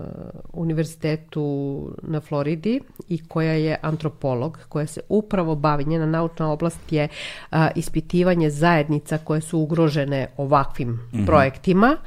univerzitetu 0.54 1.90
na 2.02 2.22
Floridi 2.22 2.82
i 3.08 3.28
koja 3.28 3.54
je 3.54 3.78
antropolog, 3.82 4.60
koja 4.70 4.88
se 4.88 5.02
upravo 5.10 5.56
bavi, 5.56 5.86
njena 5.86 6.06
naučna 6.06 6.52
oblast 6.52 6.92
je 6.92 7.08
a, 7.52 7.70
ispitivanje 7.76 8.50
zajednica 8.50 9.18
koje 9.18 9.42
su 9.42 9.60
ugrožene 9.60 10.28
ovakvim 10.38 10.90
mm 10.90 11.00
-hmm. 11.14 11.26
projektima. 11.26 11.98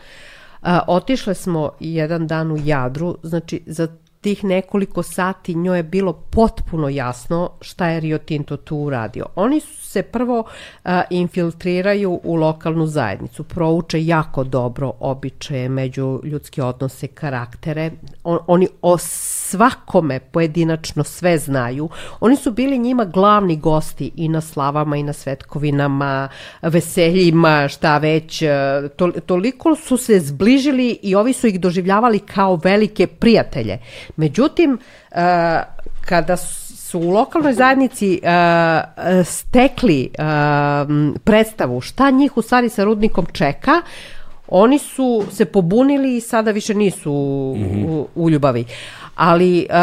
A, 0.61 0.81
otišle 0.87 1.35
smo 1.35 1.71
jedan 1.81 2.27
dan 2.27 2.53
u 2.53 2.57
Jadru, 2.65 3.17
znači 3.23 3.63
za 3.67 3.89
tih 4.21 4.45
nekoliko 4.45 5.03
sati 5.03 5.55
njoj 5.55 5.79
je 5.79 5.83
bilo 5.83 6.13
potpuno 6.13 6.89
jasno 6.89 7.51
šta 7.61 7.87
je 7.87 8.01
Rio 8.01 8.19
Tinto 8.19 8.57
tu 8.57 8.77
uradio. 8.77 9.27
Oni 9.37 9.61
se 9.99 10.03
prvo 10.03 10.45
a, 10.85 11.03
infiltriraju 11.11 12.21
u 12.25 12.35
lokalnu 12.35 12.87
zajednicu, 12.87 13.45
prouče 13.45 14.07
jako 14.07 14.45
dobro 14.45 14.93
običaje, 15.01 15.69
među 15.69 16.21
ljudske 16.25 16.63
odnose, 16.63 17.07
karaktere. 17.07 17.91
On, 18.25 18.39
oni 18.47 18.69
o 18.83 18.99
svakome 18.99 20.21
pojedinačno 20.21 21.05
sve 21.05 21.39
znaju. 21.39 21.89
Oni 22.21 22.37
su 22.37 22.53
bili 22.53 22.79
njima 22.79 23.05
glavni 23.05 23.57
gosti 23.57 24.11
i 24.17 24.29
na 24.29 24.41
slavama 24.41 24.97
i 24.97 25.03
na 25.03 25.13
svetkovinama, 25.13 26.29
veseljima, 26.63 27.69
šta 27.69 27.99
već. 27.99 28.43
To, 28.97 29.11
toliko 29.27 29.75
su 29.77 29.97
se 29.97 30.21
zbližili 30.21 30.99
i 31.03 31.15
ovi 31.15 31.33
su 31.33 31.47
ih 31.47 31.61
doživljavali 31.61 32.19
kao 32.19 32.57
velike 32.57 33.07
prijatelje. 33.07 33.79
Međutim, 34.17 34.79
kada 36.09 36.37
su 36.37 36.68
u 36.95 37.11
lokalnoj 37.11 37.53
zajednici 37.53 38.21
uh, 38.23 38.29
stekli 39.27 40.11
uh, 40.19 40.25
predstavu 41.25 41.81
šta 41.81 42.11
njih 42.11 42.37
u 42.37 42.43
stvari 42.43 42.69
sa 42.69 42.85
rudnikom 42.85 43.27
čeka, 43.33 43.83
oni 44.49 44.79
su 44.79 45.25
se 45.31 45.45
pobunili 45.45 46.17
i 46.17 46.21
sada 46.21 46.51
više 46.51 46.75
nisu 46.75 47.13
mm 47.57 47.63
-hmm. 47.63 47.87
u, 47.89 48.09
u 48.15 48.31
ljubavi. 48.31 48.65
Ali, 49.15 49.67
uh, 49.71 49.77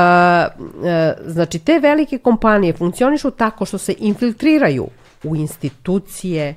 uh, 0.62 0.86
znači, 1.26 1.60
te 1.60 1.80
velike 1.80 2.18
kompanije 2.18 2.74
funkcionišu 2.74 3.32
tako 3.32 3.66
što 3.66 3.78
se 3.78 3.96
infiltriraju 4.00 4.88
u 5.24 5.36
institucije, 5.36 6.56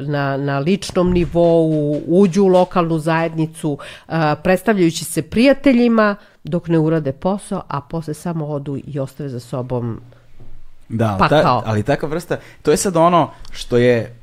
na, 0.00 0.36
na 0.36 0.58
ličnom 0.58 1.12
nivou, 1.12 2.00
uđu 2.06 2.44
u 2.44 2.48
lokalnu 2.48 2.98
zajednicu, 2.98 3.78
predstavljajući 4.42 5.04
se 5.04 5.22
prijateljima 5.22 6.16
dok 6.44 6.68
ne 6.68 6.78
urade 6.78 7.12
posao, 7.12 7.62
a 7.68 7.80
posle 7.80 8.14
samo 8.14 8.46
odu 8.46 8.76
i 8.86 8.98
ostave 8.98 9.28
za 9.28 9.40
sobom 9.40 10.00
Da, 10.88 11.16
ali, 11.20 11.28
ta, 11.28 11.62
ali 11.66 11.82
takva 11.82 12.08
vrsta, 12.08 12.36
to 12.62 12.70
je 12.70 12.76
sad 12.76 12.96
ono 12.96 13.30
što 13.50 13.76
je 13.76 14.16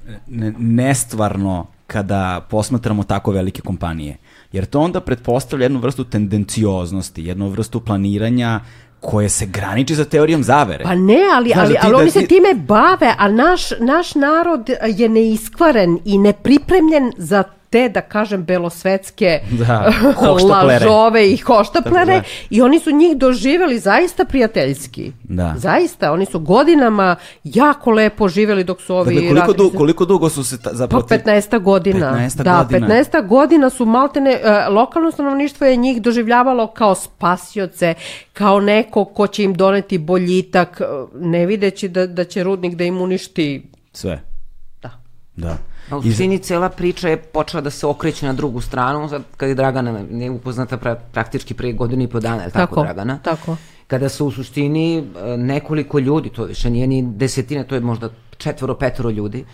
nestvarno 0.58 1.68
kada 1.88 2.48
posmatramo 2.50 3.04
tako 3.04 3.32
velike 3.32 3.62
kompanije. 3.62 4.18
Jer 4.52 4.66
to 4.66 4.80
onda 4.80 5.00
pretpostavlja 5.00 5.66
jednu 5.66 5.80
vrstu 5.80 6.04
tendencioznosti, 6.04 7.24
jednu 7.24 7.50
vrstu 7.50 7.80
planiranja 7.80 8.60
koje 9.00 9.30
se 9.30 9.46
graniči 9.46 9.96
za 9.96 10.06
teorijom 10.06 10.44
zavere. 10.44 10.84
Pa 10.84 10.96
ne, 10.96 11.20
ali, 11.36 11.50
Znaš, 11.50 11.66
ali, 11.66 11.74
da 11.74 11.80
ali 11.84 11.92
da 11.92 11.98
oni 11.98 12.12
se 12.12 12.28
time 12.28 12.54
bave, 12.56 13.16
a 13.18 13.28
naš, 13.28 13.70
naš 13.80 14.16
narod 14.16 14.70
je 14.98 15.10
neiskvaren 15.10 16.00
i 16.06 16.18
nepripremljen 16.18 17.12
za 17.18 17.44
te, 17.72 17.90
da 17.90 18.02
kažem, 18.02 18.44
belosvetske 18.44 19.40
da, 19.52 19.92
lažove 20.66 21.32
i 21.32 21.38
hoštaplere 21.38 22.22
i 22.50 22.62
oni 22.62 22.80
su 22.80 22.92
njih 22.92 23.18
doživeli 23.18 23.80
zaista 23.80 24.26
prijateljski. 24.26 25.12
Da. 25.24 25.54
Zaista, 25.58 26.12
oni 26.12 26.26
su 26.26 26.40
godinama 26.40 27.16
jako 27.44 27.92
lepo 27.92 28.28
živeli 28.28 28.64
dok 28.64 28.82
su 28.82 28.96
ovi... 28.96 29.16
Dakle, 29.16 29.30
koliko, 29.30 29.54
du, 29.54 29.78
koliko 29.78 30.06
dugo 30.06 30.30
su 30.30 30.44
se 30.44 30.62
ta, 30.62 30.70
zapravo... 30.74 31.06
Pa 31.10 31.16
15 31.16 31.60
godina. 31.60 32.14
15 32.30 32.44
da, 32.44 32.64
godina. 32.64 32.88
15 32.88 33.28
godina 33.28 33.70
su 33.70 33.86
maltene, 33.86 34.40
uh, 34.44 34.76
lokalno 34.76 35.12
stanovništvo 35.12 35.68
je 35.68 35.76
njih 35.76 36.02
doživljavalo 36.02 36.68
kao 36.68 36.96
spasioce, 36.96 37.94
kao 38.34 38.60
neko 38.60 39.06
ko 39.06 39.28
će 39.28 39.44
im 39.44 39.54
doneti 39.54 39.98
boljitak, 39.98 40.82
ne 41.16 41.46
videći 41.46 41.90
da, 41.90 42.08
da 42.08 42.24
će 42.24 42.44
rudnik 42.44 42.76
da 42.76 42.84
im 42.84 43.02
uništi 43.02 43.64
sve. 43.94 44.22
Da. 44.82 44.90
Da. 45.36 45.71
A 45.92 45.98
u 45.98 46.04
suštini 46.04 46.40
cela 46.40 46.70
priča 46.70 47.10
je 47.10 47.18
počela 47.18 47.62
da 47.62 47.70
se 47.70 47.88
okreće 47.88 48.26
na 48.26 48.34
drugu 48.34 48.62
stranu, 48.62 49.10
sad 49.10 49.24
kad 49.38 49.50
je 49.50 49.56
Dragana 49.56 50.04
ne 50.12 50.30
upoznata 50.30 50.78
pra, 50.78 50.96
praktički 50.96 51.54
pre 51.54 51.74
godinu 51.74 52.04
i 52.04 52.08
po 52.08 52.20
dana, 52.20 52.44
je 52.44 52.50
tako, 52.50 52.76
tako 52.76 52.84
Dragana? 52.84 53.20
Tako. 53.24 53.58
Kada 53.88 54.10
su 54.10 54.26
u 54.26 54.32
suštini 54.32 54.98
e, 54.98 55.04
nekoliko 55.38 56.00
ljudi, 56.00 56.30
to 56.30 56.44
više 56.44 56.70
nije 56.70 56.88
ni 56.88 57.02
desetine, 57.02 57.68
to 57.68 57.76
je 57.76 57.82
možda 57.82 58.10
četvoro, 58.38 58.76
petoro 58.76 59.10
ljudi, 59.10 59.46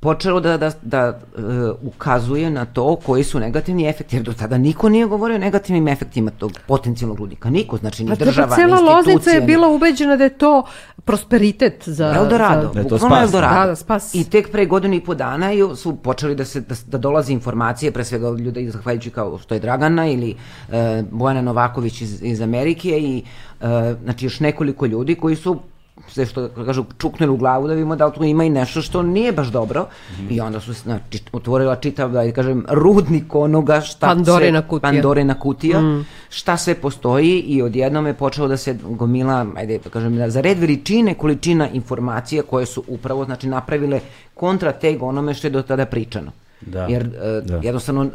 počelo 0.00 0.40
da, 0.40 0.56
da, 0.56 0.70
da 0.82 1.08
uh, 1.08 1.42
ukazuje 1.82 2.50
na 2.50 2.64
to 2.64 2.96
koji 2.96 3.24
su 3.24 3.40
negativni 3.40 3.88
efekti, 3.88 4.16
jer 4.16 4.22
do 4.22 4.32
tada 4.32 4.58
niko 4.58 4.88
nije 4.88 5.06
govorio 5.06 5.36
o 5.36 5.38
negativnim 5.38 5.88
efektima 5.88 6.30
tog 6.30 6.52
potencijalnog 6.66 7.18
rudnika. 7.18 7.50
Niko, 7.50 7.76
znači 7.76 8.04
ni 8.04 8.16
država, 8.16 8.56
ni 8.56 8.62
institucije. 8.62 8.78
Cela 8.78 8.96
Loznica 8.96 9.30
je 9.30 9.40
bila 9.40 9.68
ubeđena 9.68 10.16
da 10.16 10.24
je 10.24 10.38
to 10.38 10.66
prosperitet 11.06 11.82
za... 11.86 12.14
Eldorado, 12.16 12.72
za, 12.74 12.82
da 12.82 12.94
je 12.94 12.98
spas. 12.98 13.22
Eldorado. 13.22 13.60
Da, 13.60 13.66
da, 13.66 13.76
spas. 13.76 14.14
I 14.14 14.24
tek 14.30 14.50
pre 14.52 14.66
godinu 14.66 14.94
i 14.94 15.00
po 15.00 15.14
dana 15.14 15.50
su 15.76 15.96
počeli 15.96 16.34
da, 16.34 16.44
se, 16.44 16.60
da, 16.60 16.74
da 16.86 16.98
dolaze 16.98 17.32
informacije, 17.32 17.92
pre 17.92 18.04
svega 18.04 18.28
od 18.28 18.40
ljudi 18.40 18.70
zahvaljujući 18.70 19.10
kao 19.10 19.38
što 19.38 19.54
je 19.54 19.60
Dragana 19.60 20.08
ili 20.08 20.34
uh, 20.68 20.74
Bojana 21.10 21.42
Novaković 21.42 22.00
iz, 22.00 22.22
iz 22.22 22.40
Amerike 22.40 22.98
i 22.98 23.22
uh, 23.60 23.66
znači 24.02 24.26
još 24.26 24.40
nekoliko 24.40 24.86
ljudi 24.86 25.14
koji 25.14 25.36
su 25.36 25.60
sve 26.08 26.26
što 26.26 26.48
kažu 26.48 26.84
čuknuli 26.98 27.32
u 27.32 27.36
glavu 27.36 27.68
da 27.68 27.74
vidimo 27.74 27.96
da 27.96 28.10
tu 28.10 28.24
ima 28.24 28.44
i 28.44 28.50
nešto 28.50 28.82
što 28.82 29.02
nije 29.02 29.32
baš 29.32 29.48
dobro 29.48 29.82
mm 29.82 30.14
-hmm. 30.14 30.36
i 30.36 30.40
onda 30.40 30.60
su 30.60 30.72
znači, 30.72 31.22
otvorila 31.32 31.76
čitav 31.76 32.10
da 32.10 32.32
kažem 32.32 32.64
rudnik 32.68 33.34
onoga 33.34 33.80
šta 33.80 34.06
Pandorina 34.06 34.60
sve, 34.60 34.68
kutija, 34.68 34.92
Pandorina 34.92 35.38
kutija 35.40 35.80
mm. 35.80 36.06
šta 36.28 36.56
sve 36.56 36.74
postoji 36.74 37.40
i 37.40 37.62
odjednom 37.62 38.06
je 38.06 38.14
počelo 38.14 38.48
da 38.48 38.56
se 38.56 38.78
gomila 38.84 39.46
ajde 39.56 39.78
da 39.84 39.90
kažem 39.90 40.16
da 40.16 40.30
za 40.30 40.40
red 40.40 40.58
veličine 40.58 41.14
količina 41.14 41.68
informacija 41.68 42.42
koje 42.42 42.66
su 42.66 42.84
upravo 42.88 43.24
znači 43.24 43.48
napravile 43.48 44.00
kontra 44.34 44.72
teg 44.72 45.02
onome 45.02 45.34
što 45.34 45.46
je 45.46 45.50
do 45.50 45.62
tada 45.62 45.86
pričano 45.86 46.32
da. 46.60 46.86
jer 46.86 47.02
uh, 47.02 47.46
da. 47.46 47.60
jednostavno 47.62 48.02
uh, 48.02 48.10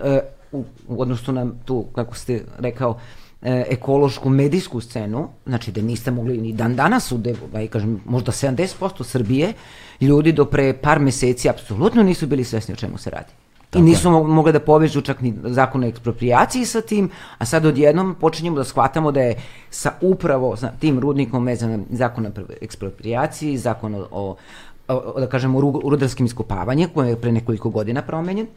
u, 0.51 0.65
u 0.87 1.01
odnosu 1.01 1.31
na 1.31 1.47
tu 1.65 1.85
kako 1.95 2.15
ste 2.15 2.41
rekao 2.59 2.99
E, 3.41 3.63
ekološku 3.69 4.29
medijsku 4.29 4.81
scenu, 4.81 5.29
znači 5.45 5.71
da 5.71 5.81
niste 5.81 6.11
mogli 6.11 6.37
ni 6.37 6.53
dan 6.53 6.75
danas 6.75 7.11
u, 7.11 7.19
aj 7.53 7.67
kažem, 7.67 8.01
možda 8.05 8.31
70% 8.31 9.03
Srbije, 9.03 9.53
ljudi 10.01 10.31
do 10.31 10.45
pre 10.45 10.73
par 10.73 10.99
meseci 10.99 11.49
apsolutno 11.49 12.03
nisu 12.03 12.27
bili 12.27 12.43
svesni 12.43 12.73
o 12.73 12.77
čemu 12.77 12.97
se 12.97 13.09
radi. 13.09 13.33
Tako 13.69 13.81
I 13.81 13.85
nisu 13.85 14.11
mogli 14.11 14.53
da 14.53 14.59
povežu 14.59 15.01
čak 15.01 15.21
ni 15.21 15.33
zakon 15.43 15.83
o 15.83 15.87
ekspropriaciji 15.87 16.65
sa 16.65 16.81
tim, 16.81 17.09
a 17.37 17.45
sad 17.45 17.65
odjednom 17.65 18.15
počinjemo 18.19 18.57
da 18.57 18.63
shvatamo 18.63 19.11
da 19.11 19.21
je 19.21 19.35
sa 19.69 19.93
upravo 20.01 20.55
sa 20.55 20.71
tim 20.79 20.99
rudnikom 20.99 21.45
vezan 21.45 21.85
zakon 21.89 22.25
o 22.25 22.29
ekspropriaciji, 22.61 23.57
zakon 23.57 23.95
o, 23.95 24.07
o, 24.11 24.35
o 24.87 25.19
da 25.19 25.27
kažemo, 25.27 25.61
rudarskim 25.61 26.25
iskopavanjem, 26.25 26.89
koji 26.93 27.09
je 27.09 27.21
pre 27.21 27.31
nekoliko 27.31 27.69
godina 27.69 28.01
promenjen, 28.01 28.47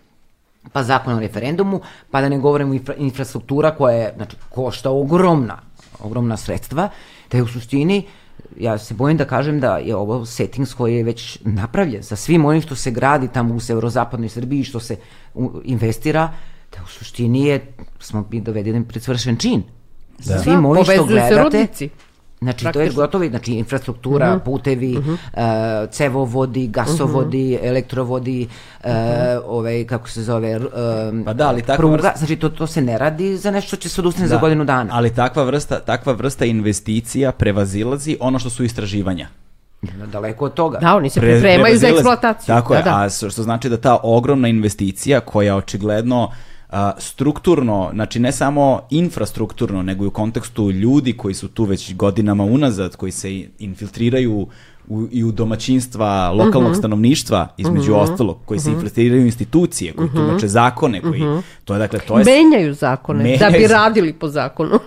pa 0.73 0.83
zakon 0.83 1.15
o 1.15 1.21
referendumu, 1.21 1.81
pa 2.11 2.21
da 2.21 2.29
ne 2.29 2.39
govorimo 2.39 2.75
infra, 2.75 2.95
infrastruktura 2.95 3.71
koja 3.71 3.97
je, 3.97 4.13
znači, 4.17 4.37
košta 4.49 4.91
ogromna, 4.91 5.59
ogromna 6.01 6.37
sredstva, 6.37 6.89
da 7.31 7.39
je 7.39 7.43
u 7.43 7.47
suštini, 7.47 8.07
ja 8.61 8.79
se 8.79 8.95
bojim 8.95 9.17
da 9.17 9.25
kažem 9.25 9.61
da 9.61 9.77
je 9.77 9.97
ovo 9.97 10.27
settings 10.27 10.75
koji 10.75 10.97
je 10.97 11.03
već 11.03 11.39
napravljen 11.45 12.03
sa 12.03 12.17
svim 12.17 12.45
onim 12.45 12.63
što 12.63 12.77
se 12.77 12.91
gradi 12.91 13.29
tamo 13.29 13.55
u 13.55 13.61
severozapadnoj 13.61 14.29
Srbiji, 14.29 14.65
što 14.65 14.81
se 14.81 14.97
investira, 15.65 16.33
da 16.73 16.83
u 16.85 16.87
suštini 16.87 17.47
je, 17.47 17.75
smo 18.01 18.23
bi 18.23 18.41
dovedeni 18.41 18.85
pred 18.85 19.03
svršen 19.03 19.37
čin. 19.37 19.63
Da. 20.19 20.39
Svim 20.39 20.65
ovim 20.65 20.85
što 20.85 21.05
gledate, 21.05 21.35
se 21.35 21.43
rudnici. 21.43 21.91
Znači, 22.41 22.67
to 22.73 22.81
je 22.81 22.91
gotovo, 22.91 23.27
znači, 23.29 23.53
infrastruktura, 23.53 24.27
uh 24.27 24.33
mhm. 24.33 24.41
-huh. 24.41 24.45
putevi, 24.45 24.97
uh 24.99 25.05
-huh. 25.05 25.85
uh, 25.85 25.91
cevovodi, 25.91 26.67
gasovodi, 26.67 27.55
uh 27.55 27.59
mhm. 27.59 27.65
-huh. 27.65 27.69
elektrovodi, 27.69 28.49
uh, 28.85 28.91
-huh. 28.91 29.41
ovaj, 29.47 29.85
kako 29.85 30.09
se 30.09 30.23
zove, 30.23 30.57
uh, 30.57 30.65
pa 31.25 31.33
da, 31.33 31.49
ali 31.49 31.63
takva 31.63 31.77
pruga, 31.77 31.95
vrsta... 31.95 32.13
znači, 32.17 32.37
to, 32.37 32.49
to 32.49 32.67
se 32.67 32.83
ne 32.83 32.99
radi 32.99 33.37
za 33.37 33.51
nešto 33.51 33.69
što 33.69 33.77
će 33.77 33.89
se 33.89 34.01
odustane 34.01 34.29
da, 34.29 34.35
za 34.35 34.41
godinu 34.41 34.65
dana. 34.65 34.91
Ali 34.93 35.15
takva 35.15 35.43
vrsta, 35.43 35.81
takva 35.81 36.13
vrsta 36.13 36.45
investicija 36.45 37.33
prevazilazi 37.33 38.17
ono 38.21 38.39
što 38.39 38.51
su 38.51 38.65
istraživanja. 38.65 39.29
Daleko 40.13 40.45
od 40.45 40.55
toga. 40.55 40.79
Da, 40.79 40.97
oni 40.97 41.11
se 41.11 41.21
pripremaju 41.21 41.79
za 41.79 41.89
eksploataciju. 41.89 42.47
Tako 42.47 42.73
da, 42.73 42.79
je, 42.79 42.85
da. 42.85 43.03
a 43.03 43.09
što 43.11 43.43
znači 43.43 43.69
da 43.69 43.77
ta 43.77 43.99
ogromna 44.03 44.49
investicija 44.49 45.21
koja 45.21 45.57
očigledno 45.57 46.23
a, 46.23 46.54
strukturno, 46.99 47.91
znači 47.93 48.21
ne 48.21 48.33
samo 48.33 48.81
infrastrukturno, 48.91 49.83
nego 49.83 50.05
i 50.05 50.07
u 50.07 50.11
kontekstu 50.11 50.71
ljudi 50.71 51.13
koji 51.13 51.35
su 51.35 51.49
tu 51.49 51.65
već 51.65 51.95
godinama 51.95 52.45
unazad, 52.45 52.97
koji 52.97 53.13
se 53.13 53.45
infiltriraju 53.59 54.47
u, 54.89 55.07
i 55.11 55.25
u 55.25 55.33
domaćinstva 55.33 56.31
lokalnog 56.31 56.63
uh 56.63 56.63
mhm. 56.63 56.75
-huh. 56.75 56.79
stanovništva, 56.79 57.49
između 57.57 57.93
uh 57.93 57.99
mhm. 57.99 58.07
-huh. 58.07 58.13
ostalog, 58.13 58.39
koji 58.45 58.61
se 58.61 58.69
uh 58.69 58.73
mhm. 58.73 58.81
-huh. 58.81 58.83
infiltriraju 58.83 59.27
institucije, 59.27 59.93
koji 59.93 60.07
uh 60.07 60.13
-huh. 60.13 60.17
tumače 60.17 60.49
zakone, 60.49 61.01
koji, 61.01 61.23
uh 61.23 61.29
-huh. 61.29 61.43
to 61.65 61.73
je 61.73 61.79
dakle, 61.79 61.99
to 61.99 62.19
je... 62.19 62.25
Menjaju 62.25 62.75
zakone, 62.75 63.23
menjaju 63.25 63.39
da 63.39 63.59
bi 63.59 63.67
radili 63.67 64.13
po 64.13 64.29
zakonu. 64.29 64.79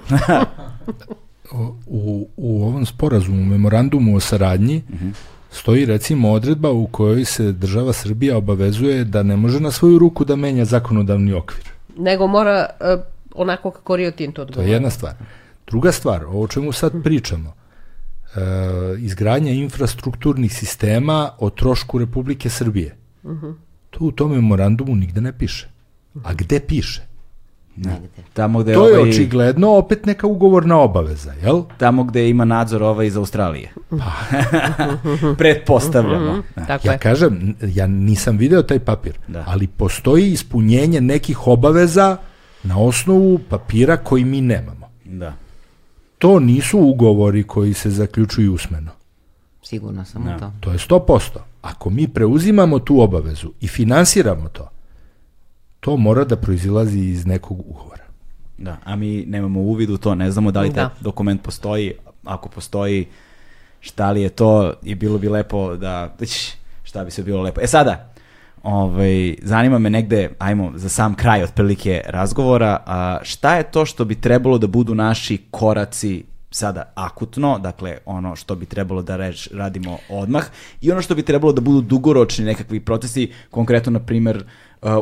u, 1.87 2.27
u 2.37 2.63
ovom 2.63 2.85
sporazumu, 2.85 3.45
memorandumu 3.45 4.15
o 4.15 4.19
saradnji, 4.19 4.83
uh 4.89 4.99
-huh 5.01 5.11
stoji 5.51 5.85
recimo 5.85 6.31
odredba 6.31 6.71
u 6.71 6.87
kojoj 6.87 7.25
se 7.25 7.51
država 7.51 7.93
Srbija 7.93 8.37
obavezuje 8.37 9.03
da 9.03 9.23
ne 9.23 9.35
može 9.35 9.59
na 9.59 9.71
svoju 9.71 9.99
ruku 9.99 10.25
da 10.25 10.35
menja 10.35 10.65
zakonodavni 10.65 11.33
okvir. 11.33 11.76
Nego 11.97 12.27
mora 12.27 12.69
uh, 12.79 13.01
onako 13.35 13.71
kako 13.71 13.95
Rio 13.95 14.11
Tinto 14.11 14.41
odgovara. 14.41 14.65
To 14.65 14.69
je 14.69 14.73
jedna 14.73 14.89
stvar. 14.89 15.13
Druga 15.67 15.91
stvar, 15.91 16.25
o 16.27 16.47
čemu 16.47 16.71
sad 16.71 16.93
pričamo, 17.03 17.49
uh, 17.49 18.41
izgradnja 18.99 19.51
infrastrukturnih 19.51 20.53
sistema 20.53 21.31
o 21.39 21.49
trošku 21.49 21.99
Republike 21.99 22.49
Srbije. 22.49 22.95
Uh 23.23 23.31
mhm. 23.31 23.45
-huh. 23.45 23.55
To 23.89 24.05
u 24.05 24.11
tom 24.11 24.31
memorandumu 24.31 24.95
nigde 24.95 25.21
ne 25.21 25.37
piše. 25.37 25.69
A 26.23 26.33
gde 26.33 26.59
piše? 26.59 27.06
Negde. 27.77 28.23
Tamo 28.33 28.59
gde 28.59 28.73
to 28.73 28.87
je 28.87 28.97
ovaj, 28.97 29.09
očigledno 29.09 29.71
opet 29.71 30.05
neka 30.05 30.27
ugovorna 30.27 30.79
obaveza, 30.79 31.33
jel? 31.43 31.63
Tamo 31.77 32.03
gde 32.03 32.29
ima 32.29 32.45
nadzor 32.45 32.83
ovaj 32.83 33.07
iz 33.07 33.17
Australije. 33.17 33.73
Pa. 33.89 34.11
Pretpostavljamo. 35.37 36.33
Mm 36.33 36.43
-hmm, 36.55 36.67
tako 36.67 36.87
ja 36.87 36.91
je. 36.91 36.97
kažem, 36.97 37.55
ja 37.61 37.87
nisam 37.87 38.37
video 38.37 38.61
taj 38.61 38.79
papir, 38.79 39.17
da. 39.27 39.43
ali 39.47 39.67
postoji 39.67 40.31
ispunjenje 40.31 41.01
nekih 41.01 41.47
obaveza 41.47 42.17
na 42.63 42.79
osnovu 42.79 43.39
papira 43.49 43.97
koji 43.97 44.25
mi 44.25 44.41
nemamo. 44.41 44.89
Da. 45.05 45.33
To 46.17 46.39
nisu 46.39 46.79
ugovori 46.79 47.43
koji 47.43 47.73
se 47.73 47.89
zaključuju 47.89 48.53
usmeno. 48.53 48.91
Sigurno 49.63 50.05
sam 50.05 50.23
da. 50.23 50.37
to. 50.39 50.51
To 50.59 50.71
je 50.71 50.77
100%. 50.77 51.19
Ako 51.61 51.89
mi 51.89 52.07
preuzimamo 52.07 52.79
tu 52.79 53.01
obavezu 53.01 53.51
i 53.61 53.67
finansiramo 53.67 54.49
to, 54.49 54.69
to 55.79 55.97
mora 55.97 56.23
da 56.23 56.35
proizilazi 56.35 56.99
iz 56.99 57.25
nekog 57.25 57.59
ugovora. 57.59 58.03
Da, 58.57 58.77
a 58.83 58.95
mi 58.95 59.25
nemamo 59.27 59.59
uvid 59.59 59.89
u 59.89 59.97
to, 59.97 60.15
ne 60.15 60.31
znamo 60.31 60.51
da 60.51 60.61
li 60.61 60.73
taj 60.73 60.83
da. 60.83 60.89
dokument 60.99 61.41
postoji, 61.41 61.93
ako 62.23 62.49
postoji, 62.49 63.07
šta 63.79 64.11
li 64.11 64.21
je 64.21 64.29
to, 64.29 64.73
i 64.83 64.95
bilo 64.95 65.17
bi 65.17 65.29
lepo 65.29 65.75
da, 65.75 66.15
šta 66.83 67.03
bi 67.03 67.11
se 67.11 67.23
bilo 67.23 67.41
lepo. 67.41 67.61
E 67.61 67.67
sada, 67.67 68.13
ovaj, 68.63 69.35
zanima 69.41 69.79
me 69.79 69.89
negde, 69.89 70.29
ajmo, 70.39 70.71
za 70.75 70.89
sam 70.89 71.15
kraj 71.15 71.43
otprilike 71.43 72.01
razgovora, 72.05 72.83
a 72.85 73.19
šta 73.23 73.55
je 73.55 73.63
to 73.63 73.85
što 73.85 74.05
bi 74.05 74.15
trebalo 74.15 74.57
da 74.57 74.67
budu 74.67 74.95
naši 74.95 75.37
koraci 75.51 76.23
sada 76.51 76.91
akutno, 76.95 77.59
dakle 77.59 77.97
ono 78.05 78.35
što 78.35 78.55
bi 78.55 78.65
trebalo 78.65 79.01
da 79.01 79.15
reč, 79.15 79.49
radimo 79.53 79.97
odmah 80.09 80.45
i 80.81 80.91
ono 80.91 81.01
što 81.01 81.15
bi 81.15 81.21
trebalo 81.21 81.53
da 81.53 81.61
budu 81.61 81.81
dugoročni 81.81 82.45
nekakvi 82.45 82.79
procesi, 82.79 83.31
konkretno 83.51 83.91
na 83.91 83.99
primer 83.99 84.37
uh, 84.37 84.43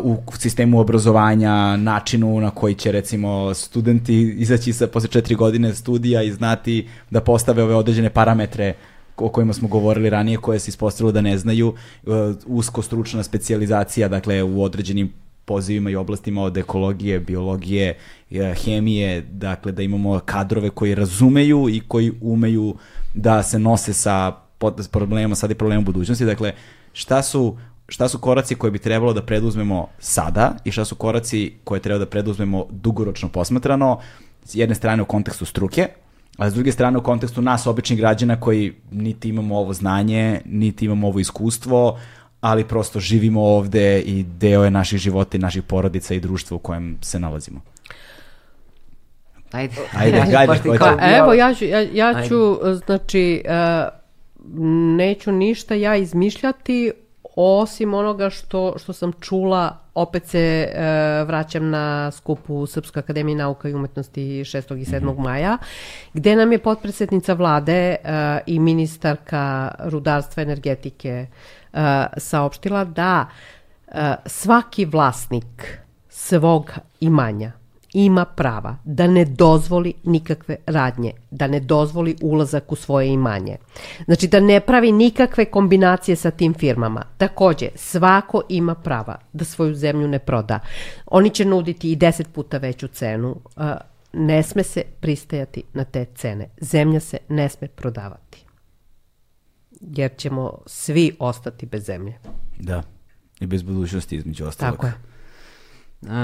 u 0.03 0.17
sistemu 0.37 0.79
obrazovanja, 0.79 1.77
načinu 1.77 2.39
na 2.39 2.51
koji 2.51 2.75
će 2.75 2.91
recimo 2.91 3.53
studenti 3.53 4.35
izaći 4.37 4.73
sa 4.73 4.87
posle 4.87 5.09
četiri 5.09 5.35
godine 5.35 5.73
studija 5.73 6.23
i 6.23 6.31
znati 6.31 6.87
da 7.09 7.21
postave 7.21 7.63
ove 7.63 7.75
određene 7.75 8.09
parametre 8.09 8.73
o 9.17 9.29
kojima 9.29 9.53
smo 9.53 9.67
govorili 9.67 10.09
ranije, 10.09 10.37
koje 10.37 10.59
se 10.59 10.69
ispostavilo 10.69 11.11
da 11.11 11.21
ne 11.21 11.37
znaju, 11.37 11.67
uh, 12.03 12.13
usko 12.45 12.81
stručna 12.81 13.23
specijalizacija, 13.23 14.07
dakle 14.07 14.43
u 14.43 14.63
određenim 14.63 15.13
pozivima 15.45 15.89
i 15.89 15.95
oblastima 15.95 16.43
od 16.43 16.57
ekologije, 16.57 17.19
biologije, 17.19 17.97
e, 18.31 18.53
hemije, 18.63 19.21
dakle 19.21 19.71
da 19.71 19.81
imamo 19.81 20.19
kadrove 20.25 20.69
koji 20.69 20.95
razumeju 20.95 21.69
i 21.69 21.81
koji 21.87 22.13
umeju 22.21 22.75
da 23.13 23.43
se 23.43 23.59
nose 23.59 23.93
sa 23.93 24.31
problemima 24.91 25.35
sada 25.35 25.51
i 25.51 25.57
problemima 25.57 25.85
budućnosti. 25.85 26.25
Dakle, 26.25 26.53
šta 26.93 27.23
su 27.23 27.57
šta 27.87 28.07
su 28.07 28.19
koraci 28.19 28.55
koje 28.55 28.71
bi 28.71 28.79
trebalo 28.79 29.13
da 29.13 29.21
preduzmemo 29.21 29.87
sada 29.99 30.55
i 30.63 30.71
šta 30.71 30.85
su 30.85 30.95
koraci 30.95 31.53
koje 31.63 31.81
treba 31.81 31.99
da 31.99 32.05
preduzmemo 32.05 32.65
dugoročno 32.69 33.29
posmatrano, 33.29 33.99
s 34.43 34.55
jedne 34.55 34.75
strane 34.75 35.01
u 35.01 35.05
kontekstu 35.05 35.45
struke, 35.45 35.87
a 36.37 36.49
s 36.49 36.53
druge 36.53 36.71
strane 36.71 36.97
u 36.97 37.03
kontekstu 37.03 37.41
nas, 37.41 37.67
običnih 37.67 37.99
građana 37.99 38.39
koji 38.39 38.73
niti 38.91 39.29
imamo 39.29 39.57
ovo 39.57 39.73
znanje, 39.73 40.41
niti 40.45 40.85
imamo 40.85 41.07
ovo 41.07 41.19
iskustvo, 41.19 41.99
ali 42.41 42.67
prosto 42.67 42.99
živimo 42.99 43.41
ovde 43.41 44.01
i 44.01 44.23
deo 44.23 44.63
je 44.63 44.71
naših 44.71 44.99
života 44.99 45.37
i 45.37 45.39
naših 45.39 45.63
porodica 45.63 46.13
i 46.13 46.19
društva 46.19 46.55
u 46.55 46.59
kojem 46.59 46.97
se 47.01 47.19
nalazimo. 47.19 47.61
Ajde. 49.51 49.75
Ajde, 49.93 50.19
ajde. 50.19 50.37
ajde. 50.37 50.79
Pa, 50.79 50.97
evo, 51.17 51.33
ja 51.33 51.53
ću, 51.53 51.65
ja, 51.65 51.81
ja 51.81 52.27
ću 52.27 52.57
znači, 52.85 53.43
uh, 53.45 54.05
neću 54.97 55.31
ništa 55.31 55.75
ja 55.75 55.95
izmišljati 55.95 56.91
osim 57.35 57.93
onoga 57.93 58.29
što, 58.29 58.73
što 58.77 58.93
sam 58.93 59.11
čula, 59.19 59.77
opet 59.95 60.27
se 60.27 60.67
uh, 60.67 61.27
vraćam 61.27 61.69
na 61.69 62.11
skupu 62.11 62.65
Srpske 62.65 62.99
akademije 62.99 63.35
nauka 63.35 63.69
i 63.69 63.73
umetnosti 63.73 64.21
6. 64.21 64.77
i 64.77 64.85
7. 64.85 65.01
Mm 65.01 65.07
-hmm. 65.07 65.23
maja, 65.23 65.57
gde 66.13 66.35
nam 66.35 66.51
je 66.51 66.59
potpredsednica 66.59 67.33
vlade 67.33 67.95
uh, 68.03 68.09
i 68.45 68.59
ministarka 68.59 69.71
rudarstva 69.79 70.43
energetike 70.43 71.27
uh, 71.73 71.79
saopštila 72.17 72.83
da 72.83 73.27
uh, 73.87 73.93
svaki 74.25 74.85
vlasnik 74.85 75.79
svog 76.09 76.71
imanja 76.99 77.64
ima 77.95 78.25
prava 78.25 78.77
da 78.83 79.07
ne 79.07 79.25
dozvoli 79.25 79.93
nikakve 80.03 80.55
radnje, 80.65 81.11
da 81.31 81.47
ne 81.47 81.59
dozvoli 81.59 82.15
ulazak 82.21 82.71
u 82.71 82.75
svoje 82.75 83.07
imanje. 83.07 83.57
Znači 84.05 84.27
da 84.27 84.39
ne 84.39 84.59
pravi 84.59 84.91
nikakve 84.91 85.45
kombinacije 85.45 86.15
sa 86.15 86.31
tim 86.31 86.53
firmama. 86.53 87.05
Takođe, 87.17 87.69
svako 87.75 88.41
ima 88.49 88.75
prava 88.75 89.17
da 89.33 89.45
svoju 89.45 89.75
zemlju 89.75 90.07
ne 90.07 90.19
proda. 90.19 90.59
Oni 91.05 91.29
će 91.29 91.45
nuditi 91.45 91.91
i 91.91 91.95
deset 91.95 92.33
puta 92.33 92.57
veću 92.57 92.87
cenu. 92.87 93.35
Ne 94.13 94.43
sme 94.43 94.63
se 94.63 94.83
pristajati 94.99 95.63
na 95.73 95.83
te 95.83 96.05
cene. 96.15 96.49
Zemlja 96.61 96.99
se 96.99 97.17
ne 97.29 97.49
sme 97.49 97.67
prodavati. 97.67 98.45
Jer 99.81 100.11
ćemo 100.17 100.57
svi 100.65 101.15
ostati 101.19 101.65
bez 101.65 101.85
zemlje. 101.85 102.13
Da. 102.59 102.83
I 103.39 103.47
bez 103.47 103.63
budućnosti 103.63 104.15
između 104.15 104.45
ostalog. 104.45 104.75
Tako 104.75 104.87
je. 104.87 104.93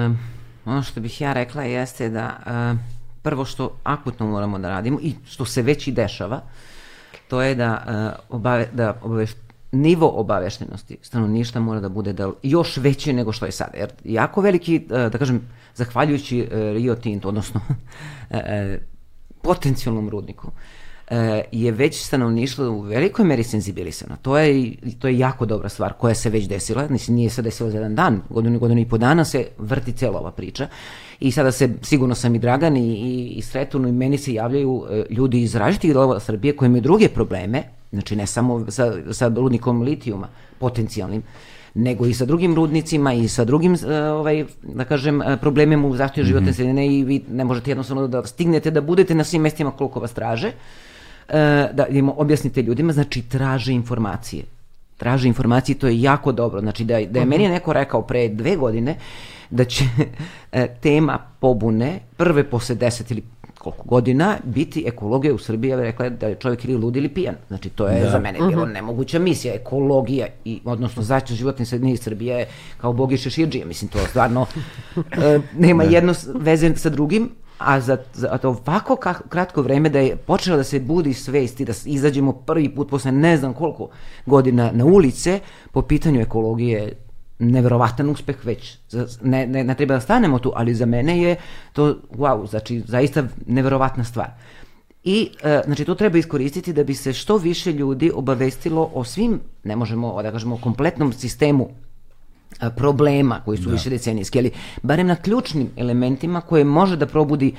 Um, 0.05 0.17
ono 0.65 0.83
što 0.83 1.01
bih 1.01 1.21
ja 1.21 1.33
rekla 1.33 1.63
jeste 1.63 2.09
da 2.09 2.37
uh, 2.45 2.79
prvo 3.21 3.45
što 3.45 3.77
akutno 3.83 4.27
moramo 4.27 4.59
da 4.59 4.69
radimo 4.69 4.99
i 5.01 5.15
što 5.25 5.45
se 5.45 5.61
već 5.61 5.87
i 5.87 5.91
dešava, 5.91 6.41
to 7.27 7.41
je 7.41 7.55
da, 7.55 7.83
uh, 8.29 8.35
obave, 8.37 8.67
da 8.73 8.97
obaveš, 9.01 9.31
nivo 9.71 10.09
obaveštenosti 10.09 10.97
stanovništva 11.01 11.61
mora 11.61 11.79
da 11.79 11.89
bude 11.89 12.13
da 12.13 12.31
još 12.43 12.77
veći 12.77 13.13
nego 13.13 13.31
što 13.31 13.45
je 13.45 13.51
sada. 13.51 13.77
Jer 13.77 13.89
jako 14.03 14.41
veliki, 14.41 14.87
uh, 14.89 15.11
da 15.11 15.17
kažem, 15.17 15.41
zahvaljujući 15.75 16.41
uh, 16.41 16.51
Rio 16.51 16.95
Tinto, 16.95 17.27
odnosno 17.27 17.61
uh, 18.29 18.37
potencijalnom 19.43 20.09
rudniku, 20.09 20.51
E, 20.51 20.80
je 21.51 21.71
već 21.71 22.03
stanovništvo 22.03 22.69
u 22.69 22.81
velikoj 22.81 23.25
meri 23.25 23.43
senzibilisano. 23.43 24.15
To 24.21 24.37
je, 24.37 24.73
to 24.99 25.07
je 25.07 25.17
jako 25.17 25.45
dobra 25.45 25.69
stvar 25.69 25.93
koja 25.93 26.15
se 26.15 26.29
već 26.29 26.47
desila, 26.47 26.87
mislim 26.89 27.15
nije 27.15 27.29
se 27.29 27.41
desila 27.41 27.69
za 27.69 27.77
jedan 27.77 27.95
dan, 27.95 28.21
godinu, 28.29 28.59
godinu 28.59 28.81
i 28.81 28.85
po 28.85 28.97
dana 28.97 29.25
se 29.25 29.47
vrti 29.57 29.91
cela 29.91 30.19
ova 30.19 30.31
priča 30.31 30.67
i 31.19 31.31
sada 31.31 31.51
se, 31.51 31.69
sigurno 31.81 32.15
sam 32.15 32.35
i 32.35 32.39
Dragan 32.39 32.77
i, 32.77 32.93
i, 32.93 33.27
i 33.27 33.41
Sretunu 33.41 33.87
i 33.87 33.91
meni 33.91 34.17
se 34.17 34.33
javljaju 34.33 34.85
e, 34.89 35.03
ljudi 35.09 35.41
iz 35.41 35.55
različitih 35.55 35.93
delova 35.93 36.19
Srbije 36.19 36.55
koji 36.55 36.67
imaju 36.67 36.81
druge 36.81 37.09
probleme, 37.09 37.63
znači 37.91 38.15
ne 38.15 38.27
samo 38.27 38.71
sa, 38.71 38.93
sa 39.11 39.27
rudnikom 39.27 39.81
litijuma 39.81 40.27
potencijalnim, 40.59 41.23
nego 41.73 42.05
i 42.05 42.13
sa 42.13 42.25
drugim 42.25 42.55
rudnicima 42.55 43.13
i 43.13 43.27
sa 43.27 43.45
drugim 43.45 43.73
e, 43.73 44.01
ovaj 44.01 44.45
da 44.63 44.85
kažem 44.85 45.21
problemima 45.41 45.87
u 45.87 45.95
zaštiti 45.95 46.27
životne 46.27 46.49
mm 46.49 46.53
-hmm. 46.53 46.55
sredine 46.55 46.87
i 46.87 47.03
vi 47.03 47.23
ne 47.29 47.43
možete 47.43 47.71
jednostavno 47.71 48.07
da 48.07 48.25
stignete 48.25 48.71
da 48.71 48.81
budete 48.81 49.15
na 49.15 49.23
svim 49.23 49.41
mestima 49.41 49.71
koliko 49.71 49.99
vas 49.99 50.13
traže. 50.13 50.47
E, 50.47 50.90
da 51.73 51.85
im 51.89 52.09
objasnite 52.09 52.61
ljudima, 52.61 52.93
znači 52.93 53.21
traže 53.21 53.73
informacije. 53.73 54.43
Traže 54.97 55.27
informacije, 55.27 55.77
to 55.77 55.87
je 55.87 56.01
jako 56.01 56.31
dobro. 56.31 56.61
Znači 56.61 56.83
da, 56.83 56.99
da 57.05 57.19
je 57.19 57.25
meni 57.25 57.47
neko 57.47 57.73
rekao 57.73 58.01
pre 58.01 58.27
dve 58.29 58.55
godine 58.55 58.97
da 59.49 59.65
će 59.65 59.83
e, 60.51 60.67
tema 60.81 61.19
pobune 61.39 61.99
prve 62.17 62.43
posle 62.43 62.75
deset 62.75 63.11
ili 63.11 63.23
koliko 63.61 63.83
godina 63.83 64.37
biti 64.43 64.83
ekologija 64.87 65.33
u 65.33 65.37
Srbiji, 65.37 65.69
ja 65.71 65.77
bih 65.77 65.83
rekla 65.83 66.09
da 66.09 66.27
je 66.27 66.35
čovjek 66.35 66.65
ili 66.65 66.77
lud 66.77 66.95
ili 66.95 67.09
pijan. 67.09 67.35
Znači 67.47 67.69
to 67.69 67.87
je 67.87 68.03
da. 68.03 68.09
za 68.09 68.19
mene 68.19 68.39
bilo 68.39 68.65
mhm. 68.65 68.73
nemoguća 68.73 69.19
misija. 69.19 69.53
Ekologija, 69.53 70.27
i, 70.45 70.61
odnosno 70.65 71.03
zaštita 71.03 71.35
životne 71.35 71.65
sredine 71.65 71.97
Srbije 71.97 72.37
je 72.37 72.47
kao 72.77 72.93
bogi 72.93 73.17
šeširđija. 73.17 73.65
Mislim, 73.65 73.89
to 73.89 73.99
stvarno 74.09 74.45
e, 74.95 75.39
nema 75.57 75.83
da. 75.83 75.89
jedno 75.89 76.13
veze 76.35 76.75
sa 76.75 76.89
drugim, 76.89 77.29
a 77.65 77.79
za, 77.79 77.97
za 78.13 78.39
ovako 78.43 78.97
kratko 79.29 79.61
vreme 79.61 79.89
da 79.89 79.99
je 79.99 80.15
počela 80.15 80.57
da 80.57 80.63
se 80.63 80.79
budi 80.79 81.13
svest 81.13 81.59
i 81.59 81.65
da 81.65 81.73
izađemo 81.85 82.33
prvi 82.33 82.75
put 82.75 82.89
posle 82.89 83.11
ne 83.11 83.37
znam 83.37 83.53
koliko 83.53 83.89
godina 84.25 84.71
na 84.73 84.85
ulice 84.85 85.39
po 85.71 85.81
pitanju 85.81 86.21
ekologije 86.21 86.93
neverovatan 87.39 88.09
uspeh 88.09 88.45
već. 88.45 88.77
Ne, 89.21 89.47
ne, 89.47 89.63
ne 89.63 89.75
treba 89.75 89.93
da 89.93 89.99
stanemo 89.99 90.39
tu, 90.39 90.51
ali 90.55 90.75
za 90.75 90.85
mene 90.85 91.21
je 91.21 91.35
to, 91.73 91.95
wow, 92.11 92.49
znači 92.49 92.83
zaista 92.87 93.23
neverovatna 93.47 94.03
stvar. 94.03 94.29
I, 95.03 95.29
e, 95.43 95.61
znači, 95.65 95.85
to 95.85 95.95
treba 95.95 96.17
iskoristiti 96.17 96.73
da 96.73 96.83
bi 96.83 96.93
se 96.93 97.13
što 97.13 97.37
više 97.37 97.73
ljudi 97.73 98.11
obavestilo 98.15 98.91
o 98.93 99.03
svim, 99.03 99.39
ne 99.63 99.75
možemo 99.75 100.21
da 100.21 100.31
kažemo, 100.31 100.55
o 100.55 100.61
kompletnom 100.63 101.13
sistemu 101.13 101.69
problema 102.75 103.41
koji 103.45 103.57
su 103.57 103.63
da. 103.63 103.71
više 103.71 103.89
decenijski, 103.89 104.39
ali 104.39 104.51
barem 104.83 105.07
na 105.07 105.15
ključnim 105.15 105.69
elementima 105.77 106.41
koje 106.41 106.63
može 106.63 106.97
da 106.97 107.05
probudi 107.05 107.53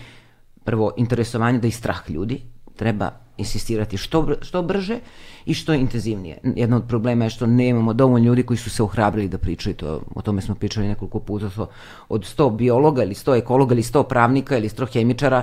prvo 0.65 0.93
interesovanje 0.97 1.59
da 1.59 1.67
i 1.67 1.71
strah 1.71 2.11
ljudi, 2.11 2.41
treba 2.77 3.11
insistirati 3.37 3.97
što, 3.97 4.35
što 4.41 4.62
brže 4.62 4.99
i 5.47 5.55
što 5.55 5.75
intenzivnije. 5.75 6.39
Jedno 6.57 6.77
od 6.77 6.85
problema 6.89 7.25
je 7.25 7.31
što 7.31 7.47
nemamo 7.47 7.93
dovoljno 7.93 8.27
ljudi 8.27 8.43
koji 8.43 8.57
su 8.57 8.71
se 8.71 8.83
ohrabrili 8.83 9.29
da 9.29 9.39
pričaju 9.39 9.75
to, 9.75 10.01
o 10.15 10.23
tome 10.23 10.43
smo 10.43 10.55
pričali 10.55 10.89
nekoliko 10.89 11.21
puta, 11.21 11.51
to, 11.51 11.69
od 12.09 12.21
100 12.21 12.57
biologa 12.57 13.03
ili 13.03 13.15
100 13.15 13.39
ekologa 13.39 13.75
ili 13.75 13.83
100 13.83 14.03
pravnika 14.09 14.59
ili 14.59 14.69
100 14.69 14.93
hemičara, 14.93 15.43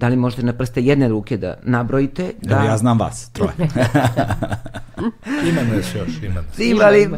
da 0.00 0.08
li 0.08 0.16
možete 0.16 0.42
na 0.42 0.52
prste 0.52 0.82
jedne 0.82 1.08
ruke 1.08 1.36
da 1.36 1.54
nabrojite? 1.62 2.32
Da... 2.42 2.56
Evo, 2.56 2.64
ja 2.64 2.76
znam 2.76 2.98
vas, 2.98 3.30
troje. 3.32 3.52
ima 5.50 5.62
nas 5.74 5.94
još, 5.94 6.22
ima 6.22 6.34
nas. 6.34 6.58
Ima, 6.58 6.84
ali, 6.84 7.08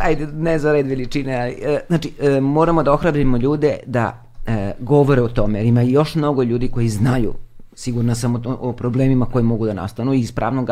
ajde, 0.00 0.26
ne 0.26 0.58
za 0.58 0.72
red 0.72 0.86
veličine, 0.86 1.40
ali, 1.40 1.52
e, 1.52 1.80
znači, 1.86 2.12
e, 2.20 2.40
moramo 2.40 2.82
da 2.82 2.92
ohrabrimo 2.92 3.36
ljude 3.36 3.76
da 3.86 4.22
e, 4.46 4.72
govore 4.78 5.22
o 5.22 5.28
tome, 5.28 5.58
jer 5.58 5.66
ima 5.66 5.82
još 5.82 6.14
mnogo 6.14 6.42
ljudi 6.42 6.68
koji 6.68 6.88
znaju 6.88 7.34
sigurna 7.74 8.14
sam 8.14 8.34
o, 8.34 8.40
o 8.60 8.72
problemima 8.72 9.26
koje 9.26 9.42
mogu 9.42 9.66
da 9.66 9.74
nastanu 9.74 10.12
iz 10.12 10.32
pravnog 10.32 10.70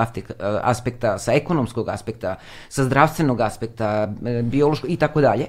aspekta, 0.62 1.18
sa 1.18 1.32
ekonomskog 1.32 1.88
aspekta, 1.88 2.36
sa 2.68 2.84
zdravstvenog 2.84 3.40
aspekta, 3.40 4.12
biološkog 4.42 4.90
i 4.90 4.96
tako 4.96 5.20
dalje. 5.20 5.46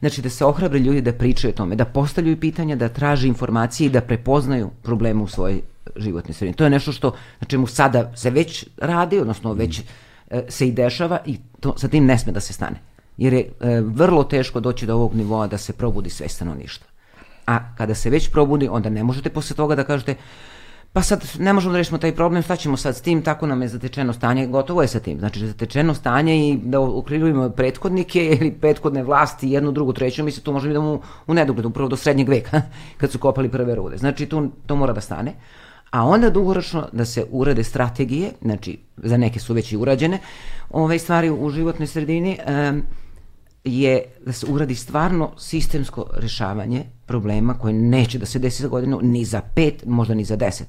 Znači 0.00 0.22
da 0.22 0.30
se 0.30 0.44
ohrabre 0.44 0.78
ljudi 0.78 1.00
da 1.00 1.12
pričaju 1.12 1.52
o 1.52 1.56
tome, 1.56 1.76
da 1.76 1.84
postavljaju 1.84 2.40
pitanja, 2.40 2.76
da 2.76 2.88
traže 2.88 3.28
informacije 3.28 3.86
i 3.86 3.90
da 3.90 4.00
prepoznaju 4.00 4.70
probleme 4.82 5.22
u 5.22 5.26
svojoj 5.26 5.62
životnoj 5.96 6.34
sredini. 6.34 6.56
To 6.56 6.64
je 6.64 6.70
nešto 6.70 6.92
što 6.92 7.14
na 7.40 7.46
čemu 7.46 7.66
sada 7.66 8.12
se 8.16 8.30
već 8.30 8.66
radi, 8.76 9.18
odnosno 9.18 9.52
već 9.52 9.80
e, 10.30 10.44
se 10.48 10.68
i 10.68 10.72
dešava 10.72 11.18
i 11.26 11.38
to, 11.60 11.78
sa 11.78 11.88
tim 11.88 12.06
ne 12.06 12.18
sme 12.18 12.32
da 12.32 12.40
se 12.40 12.52
stane. 12.52 12.80
Jer 13.16 13.32
je 13.32 13.40
e, 13.40 13.80
vrlo 13.80 14.24
teško 14.24 14.60
doći 14.60 14.86
do 14.86 14.94
ovog 14.94 15.14
nivoa 15.14 15.46
da 15.46 15.58
se 15.58 15.72
probudi 15.72 16.10
sve 16.10 16.28
stanovništvo. 16.28 16.86
A 17.46 17.76
kada 17.76 17.94
se 17.94 18.10
već 18.10 18.30
probudi, 18.30 18.68
onda 18.68 18.90
ne 18.90 19.04
možete 19.04 19.30
posle 19.30 19.56
toga 19.56 19.74
da 19.74 19.84
kažete 19.84 20.14
pa 20.92 21.02
sad 21.02 21.24
ne 21.38 21.52
možemo 21.52 21.72
da 21.72 21.78
rešimo 21.78 21.98
taj 21.98 22.14
problem, 22.14 22.42
šta 22.42 22.56
ćemo 22.56 22.76
sad 22.76 22.96
s 22.96 23.00
tim, 23.00 23.22
tako 23.22 23.46
nam 23.46 23.62
je 23.62 23.68
zatečeno 23.68 24.12
stanje, 24.12 24.46
gotovo 24.46 24.82
je 24.82 24.88
sa 24.88 25.00
tim. 25.00 25.18
Znači, 25.18 25.46
zatečeno 25.46 25.94
stanje 25.94 26.48
i 26.48 26.58
da 26.64 26.80
ukrivimo 26.80 27.50
prethodnike 27.50 28.24
ili 28.40 28.52
prethodne 28.52 29.02
vlasti, 29.02 29.50
jednu, 29.50 29.72
drugu, 29.72 29.92
treću, 29.92 30.24
mi 30.24 30.30
se 30.30 30.40
tu 30.40 30.52
možemo 30.52 30.70
idemo 30.70 30.92
u, 30.92 31.00
u 31.26 31.34
nedogled, 31.34 31.66
upravo 31.66 31.88
do 31.88 31.96
srednjeg 31.96 32.28
veka, 32.28 32.62
kad 33.00 33.10
su 33.10 33.18
kopali 33.18 33.48
prve 33.48 33.74
rude. 33.74 33.96
Znači, 33.96 34.26
tu, 34.26 34.48
to 34.66 34.76
mora 34.76 34.92
da 34.92 35.00
stane. 35.00 35.34
a 35.90 36.04
onda 36.04 36.30
dugoročno 36.30 36.88
da 36.92 37.04
se 37.04 37.24
urade 37.30 37.64
strategije, 37.64 38.30
znači 38.42 38.78
za 38.96 39.16
neke 39.16 39.40
su 39.40 39.54
već 39.54 39.72
i 39.72 39.76
urađene, 39.76 40.18
ove 40.70 40.98
stvari 40.98 41.30
u 41.30 41.50
životnoj 41.50 41.86
sredini, 41.86 42.38
um, 42.70 42.82
je 43.68 44.02
da 44.26 44.32
se 44.32 44.46
uradi 44.46 44.74
stvarno 44.74 45.30
sistemsko 45.38 46.06
rešavanje 46.16 46.84
problema 47.06 47.54
koje 47.54 47.74
neće 47.74 48.18
da 48.18 48.26
se 48.26 48.38
desi 48.38 48.62
za 48.62 48.68
godinu, 48.68 49.00
ni 49.02 49.24
za 49.24 49.40
pet, 49.54 49.84
možda 49.86 50.14
ni 50.14 50.24
za 50.24 50.36
deset 50.36 50.68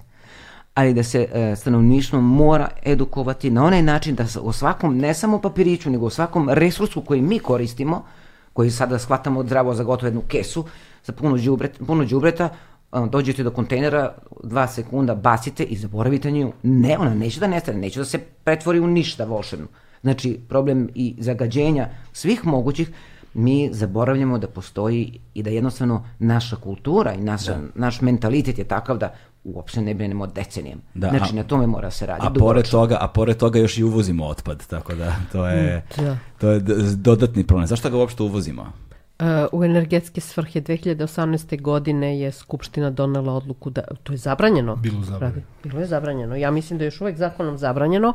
ali 0.80 0.94
da 0.94 1.04
se 1.04 1.28
e, 1.34 1.56
stanovništvo 1.56 2.22
mora 2.22 2.68
edukovati 2.84 3.50
na 3.50 3.66
onaj 3.66 3.82
način 3.82 4.16
da 4.16 4.26
o 4.42 4.54
svakom, 4.54 4.98
ne 4.98 5.14
samo 5.14 5.42
papiriću, 5.42 5.90
nego 5.90 6.06
o 6.06 6.10
svakom 6.10 6.50
resursu 6.50 7.02
koji 7.02 7.22
mi 7.22 7.40
koristimo, 7.40 8.04
koji 8.54 8.72
sada 8.72 9.00
shvatamo 9.00 9.44
zdravo 9.44 9.74
za 9.74 9.84
gotovo 9.84 10.08
jednu 10.08 10.22
kesu, 10.28 10.66
sa 11.04 11.12
puno, 11.12 11.38
džubret, 11.38 11.80
puno 11.88 12.06
džubreta, 12.06 12.50
dođete 13.10 13.44
do 13.44 13.52
kontejnera, 13.52 14.14
dva 14.44 14.68
sekunda 14.68 15.16
bacite 15.16 15.64
i 15.64 15.78
zaboravite 15.78 16.32
nju. 16.32 16.52
Ne, 16.64 16.98
ona 16.98 17.14
neće 17.14 17.40
da 17.40 17.48
nestane, 17.48 17.78
neće 17.78 18.00
da 18.00 18.06
se 18.06 18.18
pretvori 18.18 18.80
u 18.80 18.88
ništa 18.88 19.26
volšebno. 19.26 19.68
Znači, 20.02 20.40
problem 20.50 20.90
i 20.96 21.16
zagađenja 21.20 21.90
svih 22.14 22.46
mogućih, 22.46 22.92
mi 23.34 23.70
zaboravljamo 23.74 24.38
da 24.38 24.48
postoji 24.48 25.20
i 25.34 25.44
da 25.44 25.50
jednostavno 25.50 26.06
naša 26.20 26.56
kultura 26.56 27.14
i 27.14 27.22
naša, 27.22 27.54
da. 27.54 27.62
naš 27.76 28.02
mentalitet 28.02 28.58
je 28.58 28.64
takav 28.64 28.98
da 28.98 29.14
uopšte 29.44 29.82
ne 29.82 29.94
brinemo 29.94 30.28
decenijama. 30.28 30.82
Da, 30.94 31.10
znači, 31.10 31.34
a, 31.34 31.36
na 31.36 31.44
tome 31.44 31.68
mora 31.68 31.92
se 31.92 32.06
raditi. 32.06 32.28
A 32.28 32.40
pored, 32.40 32.70
toga, 32.70 32.98
a 33.02 33.08
pored 33.08 33.38
toga 33.38 33.60
još 33.60 33.78
i 33.78 33.84
uvozimo 33.84 34.26
otpad, 34.26 34.68
tako 34.68 34.96
da 34.96 35.16
to 35.32 35.48
je, 35.48 35.84
mm, 35.98 36.04
da. 36.04 36.18
to 36.38 36.50
je 36.50 36.60
dodatni 36.96 37.44
problem. 37.44 37.68
Zašto 37.68 37.90
ga 37.90 37.98
uopšte 37.98 38.24
uvozimo? 38.24 38.62
Uh, 39.20 39.26
u 39.52 39.64
energetske 39.64 40.22
svrhe 40.22 40.62
2018. 40.62 41.62
godine 41.62 42.20
je 42.20 42.32
Skupština 42.32 42.90
donela 42.90 43.34
odluku 43.34 43.70
da, 43.70 43.82
to 44.04 44.14
je 44.14 44.18
zabranjeno. 44.18 44.76
Bilo 44.76 45.04
zabranjeno. 45.04 45.42
Bilo 45.64 45.80
je 45.80 45.86
zabranjeno. 45.86 46.36
Ja 46.36 46.52
mislim 46.52 46.80
da 46.80 46.84
je 46.84 46.88
još 46.88 47.02
uvek 47.02 47.18
zakonom 47.18 47.58
zabranjeno, 47.58 48.14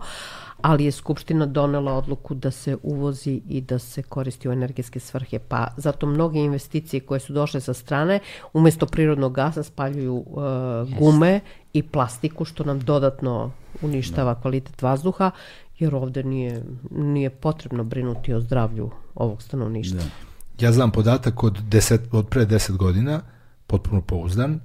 ali 0.64 0.84
je 0.84 0.92
Skupština 0.92 1.46
donela 1.46 1.92
odluku 1.92 2.34
da 2.34 2.50
se 2.50 2.76
uvozi 2.82 3.40
i 3.48 3.60
da 3.60 3.78
se 3.78 4.02
koristi 4.02 4.48
u 4.48 4.52
energetske 4.52 5.00
svrhe. 5.00 5.38
Pa 5.38 5.66
zato 5.76 6.06
mnoge 6.06 6.38
investicije 6.38 7.00
koje 7.00 7.20
su 7.20 7.32
došle 7.32 7.60
sa 7.60 7.74
strane, 7.74 8.20
umesto 8.52 8.86
prirodnog 8.86 9.32
gasa 9.34 9.62
spaljuju 9.62 10.14
uh, 10.14 10.98
gume 10.98 11.40
i 11.72 11.82
plastiku, 11.82 12.44
što 12.44 12.64
nam 12.64 12.80
dodatno 12.80 13.52
uništava 13.82 14.34
da. 14.34 14.40
kvalitet 14.40 14.82
vazduha, 14.82 15.30
jer 15.78 15.94
ovde 15.94 16.22
nije, 16.22 16.64
nije 16.90 17.30
potrebno 17.30 17.84
brinuti 17.84 18.34
o 18.34 18.40
zdravlju 18.40 18.90
ovog 19.14 19.42
stanovništva. 19.42 20.00
Da. 20.00 20.66
Ja 20.66 20.72
znam 20.72 20.90
podatak 20.90 21.42
od, 21.42 21.58
deset, 21.68 22.00
od 22.12 22.28
pre 22.28 22.46
10 22.46 22.76
godina, 22.76 23.20
potpuno 23.66 24.00
pouzdan, 24.00 24.60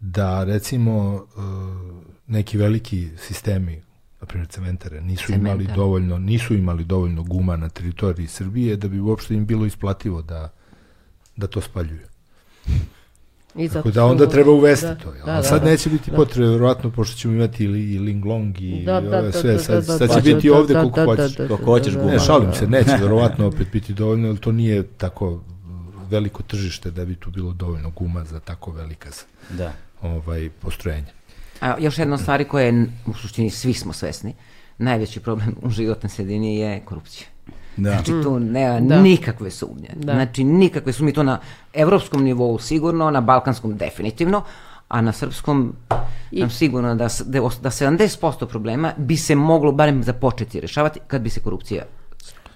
da 0.00 0.44
recimo 0.44 1.14
uh, 1.14 1.22
neki 2.26 2.58
veliki 2.58 3.08
sistemi 3.16 3.82
na 4.22 4.26
primjer 4.26 4.48
cementare, 4.48 5.00
nisu 5.00 5.26
Cementar. 5.26 5.60
imali 5.60 5.76
dovoljno, 5.76 6.18
nisu 6.18 6.54
imali 6.54 6.84
dovoljno 6.84 7.22
guma 7.22 7.56
na 7.56 7.68
teritoriji 7.68 8.26
Srbije 8.26 8.76
da 8.76 8.88
bi 8.88 9.00
uopšte 9.00 9.34
im 9.34 9.46
bilo 9.46 9.66
isplativo 9.66 10.22
da, 10.22 10.52
da 11.36 11.46
to 11.46 11.60
spaljuju. 11.60 12.06
I 13.54 13.68
Tako 13.68 13.90
da 13.90 14.04
onda 14.04 14.28
treba 14.28 14.50
uvesti 14.50 14.86
da, 14.86 14.94
to. 14.94 15.12
Da, 15.26 15.32
A 15.32 15.42
sad 15.42 15.62
da, 15.62 15.70
neće 15.70 15.90
biti 15.90 16.10
da. 16.10 16.16
potrebe, 16.16 16.48
verovatno, 16.48 16.90
pošto 16.90 17.16
ćemo 17.16 17.34
imati 17.34 17.64
i, 17.64 17.94
i 17.94 17.98
Linglong 17.98 18.60
i 18.60 18.84
da, 18.84 19.00
da, 19.00 19.18
ove 19.18 19.32
sve, 19.32 19.58
sad, 19.58 19.86
sad 19.86 20.14
će 20.14 20.20
biti 20.34 20.50
ovde 20.50 20.74
koliko 20.74 21.04
hoćeš. 21.04 21.36
Koliko 21.36 21.64
hoćeš 21.64 21.94
guma. 21.94 22.10
Ne, 22.12 22.18
šalim 22.18 22.52
se, 22.52 22.66
neće 22.66 22.96
verovatno 23.00 23.46
opet 23.46 23.72
biti 23.72 23.94
dovoljno, 23.94 24.28
ali 24.28 24.38
to 24.38 24.52
nije 24.52 24.82
tako 24.82 25.42
veliko 26.10 26.42
tržište 26.42 26.90
da 26.90 27.04
bi 27.04 27.14
tu 27.14 27.30
bilo 27.30 27.52
dovoljno 27.52 27.90
guma 27.90 28.24
za 28.24 28.40
tako 28.40 28.70
velika 28.70 29.08
da. 29.50 29.72
ovaj, 30.02 30.50
postrojenja. 30.60 31.12
A 31.62 31.74
još 31.78 31.98
jedna 31.98 32.18
stvari 32.18 32.44
koja 32.44 32.64
je, 32.64 32.86
u 33.06 33.14
suštini 33.14 33.50
svi 33.50 33.74
smo 33.74 33.92
svesni, 33.92 34.34
najveći 34.78 35.20
problem 35.20 35.56
u 35.62 35.70
životnoj 35.70 36.10
sredini 36.10 36.56
je 36.56 36.80
korupcija. 36.84 37.26
Da. 37.76 37.90
Znači 37.90 38.12
tu 38.22 38.38
mm. 38.38 38.52
nema 38.52 38.80
da. 38.80 39.02
nikakve 39.02 39.50
sumnje. 39.50 39.90
Da. 39.96 40.12
Znači 40.12 40.44
nikakve 40.44 40.92
sumnje. 40.92 41.12
To 41.12 41.22
na 41.22 41.38
evropskom 41.72 42.24
nivou 42.24 42.58
sigurno, 42.58 43.10
na 43.10 43.20
balkanskom 43.20 43.76
definitivno, 43.76 44.42
a 44.88 45.00
na 45.00 45.12
srpskom 45.12 45.76
I... 46.30 46.40
nam 46.40 46.50
sigurno 46.50 46.94
da, 46.94 47.08
da, 47.24 47.40
da 47.40 47.70
70% 47.70 48.46
problema 48.46 48.92
bi 48.96 49.16
se 49.16 49.34
moglo 49.34 49.72
barem 49.72 50.02
započeti 50.02 50.60
rešavati 50.60 51.00
kad 51.06 51.22
bi 51.22 51.30
se 51.30 51.40
korupcija 51.40 51.84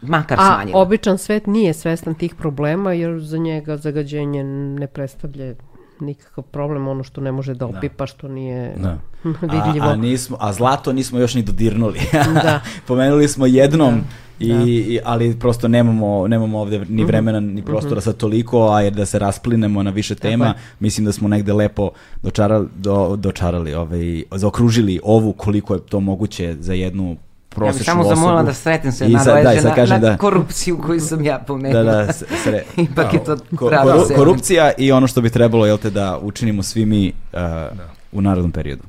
makar 0.02 0.38
a, 0.40 0.46
smanjila. 0.46 0.78
A 0.78 0.82
običan 0.82 1.18
svet 1.18 1.46
nije 1.46 1.74
svestan 1.74 2.14
tih 2.14 2.34
problema 2.34 2.92
jer 2.92 3.20
za 3.20 3.38
njega 3.38 3.76
zagađenje 3.76 4.44
ne 4.78 4.86
predstavlja 4.86 5.54
nikakav 6.00 6.44
problem, 6.44 6.88
ono 6.88 7.02
što 7.02 7.20
ne 7.20 7.32
može 7.32 7.54
da, 7.54 7.58
da. 7.58 7.66
opipa, 7.66 8.02
da. 8.02 8.06
što 8.06 8.28
nije 8.28 8.74
da. 8.76 8.98
vidljivo. 9.40 9.86
A, 9.86 9.90
a, 9.90 9.96
nismo, 9.96 10.36
a 10.40 10.52
zlato 10.52 10.92
nismo 10.92 11.18
još 11.18 11.34
ni 11.34 11.42
dodirnuli. 11.42 12.00
da. 12.42 12.60
Pomenuli 12.88 13.28
smo 13.28 13.46
jednom, 13.46 13.94
da. 13.94 14.04
I, 14.38 14.52
da. 14.52 14.62
i, 14.66 15.00
ali 15.04 15.38
prosto 15.38 15.68
nemamo, 15.68 16.28
nemamo 16.28 16.60
ovde 16.60 16.78
ni 16.78 16.84
mhm. 17.02 17.06
vremena 17.06 17.40
ni 17.40 17.52
mhm. 17.52 17.66
prostora 17.66 17.96
mm 17.96 17.98
-hmm. 17.98 18.04
sa 18.04 18.12
toliko, 18.12 18.68
a 18.68 18.80
jer 18.80 18.92
da 18.92 19.06
se 19.06 19.18
rasplinemo 19.18 19.82
na 19.82 19.90
više 19.90 20.14
tema, 20.14 20.44
Tako 20.44 20.58
mislim 20.80 21.04
da 21.04 21.12
smo 21.12 21.28
negde 21.28 21.52
lepo 21.52 21.90
dočarali, 22.22 22.68
do, 22.76 23.16
dočarali 23.16 23.74
ovaj, 23.74 24.22
zaokružili 24.30 25.00
ovu 25.02 25.32
koliko 25.32 25.74
je 25.74 25.80
to 25.80 26.00
moguće 26.00 26.56
za 26.60 26.72
jednu 26.72 27.16
prosječnu 27.56 27.92
osobu. 27.92 27.98
Ja 27.98 28.04
bih 28.04 28.08
samo 28.08 28.14
zamolila 28.14 28.42
da 28.42 28.54
sretim 28.54 28.92
se 28.92 29.08
na, 29.08 29.24
da, 29.24 29.34
na, 29.34 29.86
na 29.86 29.98
da, 29.98 30.16
korupciju 30.16 30.78
koju 30.86 31.00
sam 31.00 31.24
ja 31.24 31.38
pomenula. 31.46 31.82
Da, 31.82 32.04
da, 32.04 32.12
sre, 32.12 32.64
Ipak 32.90 33.14
je 33.14 33.24
to 33.24 33.36
prava 33.68 33.92
koru, 33.92 34.14
Korupcija 34.16 34.72
i 34.78 34.92
ono 34.92 35.06
što 35.06 35.20
bi 35.20 35.30
trebalo, 35.30 35.66
jel 35.66 35.78
te, 35.78 35.90
da 35.90 36.18
učinimo 36.22 36.62
svi 36.62 36.86
mi 36.86 37.08
uh, 37.08 37.12
da. 37.32 37.88
u 38.12 38.20
narodnom 38.20 38.52
periodu. 38.52 38.82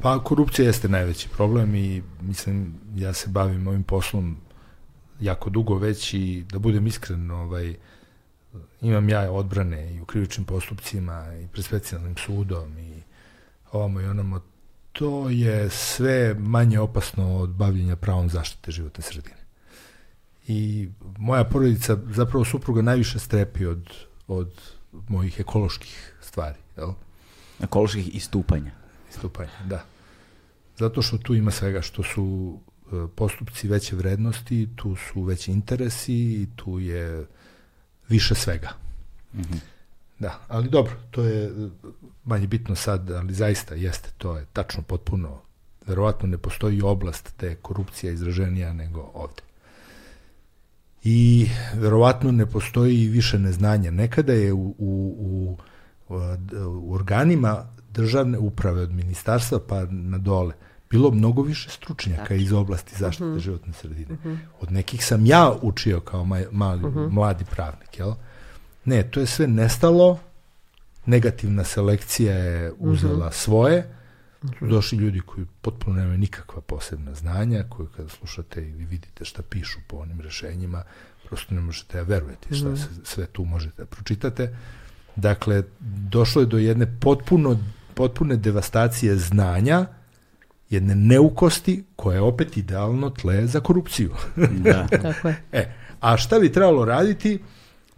Pa 0.00 0.18
korupcija 0.24 0.66
jeste 0.66 0.88
najveći 0.88 1.28
problem 1.28 1.74
i 1.74 2.02
mislim, 2.20 2.74
ja 2.94 3.12
se 3.12 3.28
bavim 3.28 3.68
ovim 3.68 3.82
poslom 3.82 4.36
jako 5.20 5.50
dugo 5.50 5.74
već 5.78 6.14
i 6.14 6.44
da 6.52 6.58
budem 6.58 6.86
iskren, 6.86 7.30
ovaj, 7.30 7.74
imam 8.80 9.08
ja 9.08 9.30
odbrane 9.30 9.94
i 9.94 10.00
u 10.00 10.04
krivičnim 10.04 10.44
postupcima 10.44 11.26
i 11.44 11.46
pred 11.46 11.64
specijalnim 11.64 12.16
sudom 12.16 12.78
i 12.78 13.02
ovamo 13.72 14.00
i 14.00 14.06
onamo 14.06 14.40
to 14.98 15.30
je 15.30 15.70
sve 15.70 16.34
manje 16.38 16.80
opasno 16.80 17.36
od 17.36 17.50
bavljenja 17.50 17.96
pravom 17.96 18.28
zaštite 18.28 18.70
životne 18.70 19.02
sredine. 19.02 19.36
I 20.48 20.88
moja 21.18 21.44
porodica, 21.44 21.96
zapravo 22.10 22.44
supruga 22.44 22.82
najviše 22.82 23.18
strepi 23.18 23.66
od, 23.66 23.90
od 24.28 24.60
mojih 25.08 25.40
ekoloških 25.40 26.14
stvari. 26.20 26.58
Jel? 26.76 26.92
Ekoloških 27.62 28.14
istupanja. 28.14 28.70
Istupanja, 29.10 29.50
da. 29.68 29.84
Zato 30.78 31.02
što 31.02 31.18
tu 31.18 31.34
ima 31.34 31.50
svega, 31.50 31.82
što 31.82 32.02
su 32.02 32.58
e, 32.92 33.06
postupci 33.14 33.68
veće 33.68 33.96
vrednosti, 33.96 34.68
tu 34.76 34.96
su 34.96 35.22
veći 35.22 35.52
interesi 35.52 36.14
i 36.14 36.46
tu 36.56 36.78
je 36.80 37.26
više 38.08 38.34
svega. 38.34 38.70
Mm 39.34 39.40
-hmm. 39.40 39.58
Da, 40.18 40.40
ali 40.48 40.68
dobro, 40.68 40.92
to 41.10 41.24
je 41.24 41.52
manje 42.26 42.46
bitno 42.46 42.74
sad, 42.74 43.10
ali 43.10 43.34
zaista 43.34 43.74
jeste, 43.74 44.08
to 44.18 44.36
je 44.36 44.46
tačno 44.52 44.82
potpuno, 44.82 45.40
verovatno 45.86 46.28
ne 46.28 46.38
postoji 46.38 46.82
oblast 46.82 47.36
te 47.36 47.54
korupcija 47.54 48.12
izraženija 48.12 48.72
nego 48.72 49.10
ovde. 49.14 49.42
I 51.04 51.48
verovatno 51.74 52.32
ne 52.32 52.46
postoji 52.46 53.08
više 53.08 53.38
neznanja. 53.38 53.90
Nekada 53.90 54.32
je 54.32 54.52
u, 54.52 54.74
u, 54.78 55.56
u, 56.08 56.16
u 56.66 56.94
organima 56.94 57.66
državne 57.92 58.38
uprave 58.38 58.82
od 58.82 58.92
ministarstva 58.92 59.60
pa 59.68 59.84
na 59.84 60.18
dole 60.18 60.54
bilo 60.90 61.10
mnogo 61.10 61.42
više 61.42 61.70
stručnjaka 61.70 62.22
Tačno. 62.22 62.36
iz 62.36 62.52
oblasti 62.52 62.96
zaštite 62.98 63.24
uh 63.24 63.30
mhm. 63.30 63.38
-huh. 63.38 63.42
životne 63.42 63.72
sredine. 63.72 64.14
Uh 64.14 64.20
mhm. 64.20 64.28
-huh. 64.28 64.38
Od 64.60 64.72
nekih 64.72 65.06
sam 65.06 65.26
ja 65.26 65.52
učio 65.62 66.00
kao 66.00 66.24
maj, 66.24 66.46
mali, 66.50 66.84
uh 66.84 66.90
mhm. 66.90 66.98
-huh. 66.98 67.10
mladi 67.10 67.44
pravnik, 67.44 67.98
jel? 67.98 68.12
Ne, 68.84 69.02
to 69.10 69.20
je 69.20 69.26
sve 69.26 69.46
nestalo, 69.46 70.18
negativna 71.06 71.64
selekcija 71.64 72.34
je 72.34 72.72
uzela 72.78 73.26
mm 73.26 73.30
-hmm. 73.30 73.34
svoje, 73.34 73.96
su 74.58 74.66
došli 74.66 74.98
ljudi 74.98 75.20
koji 75.20 75.46
potpuno 75.60 75.96
nemaju 75.96 76.18
nikakva 76.18 76.60
posebna 76.60 77.14
znanja, 77.14 77.64
koji 77.68 77.88
kada 77.96 78.08
slušate 78.08 78.68
ili 78.68 78.84
vidite 78.84 79.24
šta 79.24 79.42
pišu 79.42 79.78
po 79.86 79.96
onim 79.96 80.20
rešenjima, 80.20 80.82
prosto 81.28 81.54
ne 81.54 81.60
možete 81.60 81.98
da 81.98 82.02
verujete 82.02 82.54
šta 82.54 82.68
mm. 82.68 82.76
se, 82.76 82.88
sve 83.04 83.26
tu 83.26 83.44
možete 83.44 83.82
da 83.82 83.86
pročitate. 83.86 84.56
Dakle, 85.16 85.62
došlo 86.10 86.42
je 86.42 86.46
do 86.46 86.58
jedne 86.58 86.98
potpuno, 87.00 87.58
potpune 87.94 88.36
devastacije 88.36 89.16
znanja, 89.16 89.86
jedne 90.70 90.94
neukosti 90.94 91.84
koja 91.96 92.14
je 92.14 92.20
opet 92.20 92.56
idealno 92.56 93.10
tle 93.10 93.46
za 93.46 93.60
korupciju. 93.60 94.14
Da. 94.50 94.86
Tako 95.02 95.28
je. 95.28 95.42
E, 95.52 95.72
a 96.00 96.16
šta 96.16 96.38
bi 96.38 96.52
trebalo 96.52 96.84
raditi? 96.84 97.42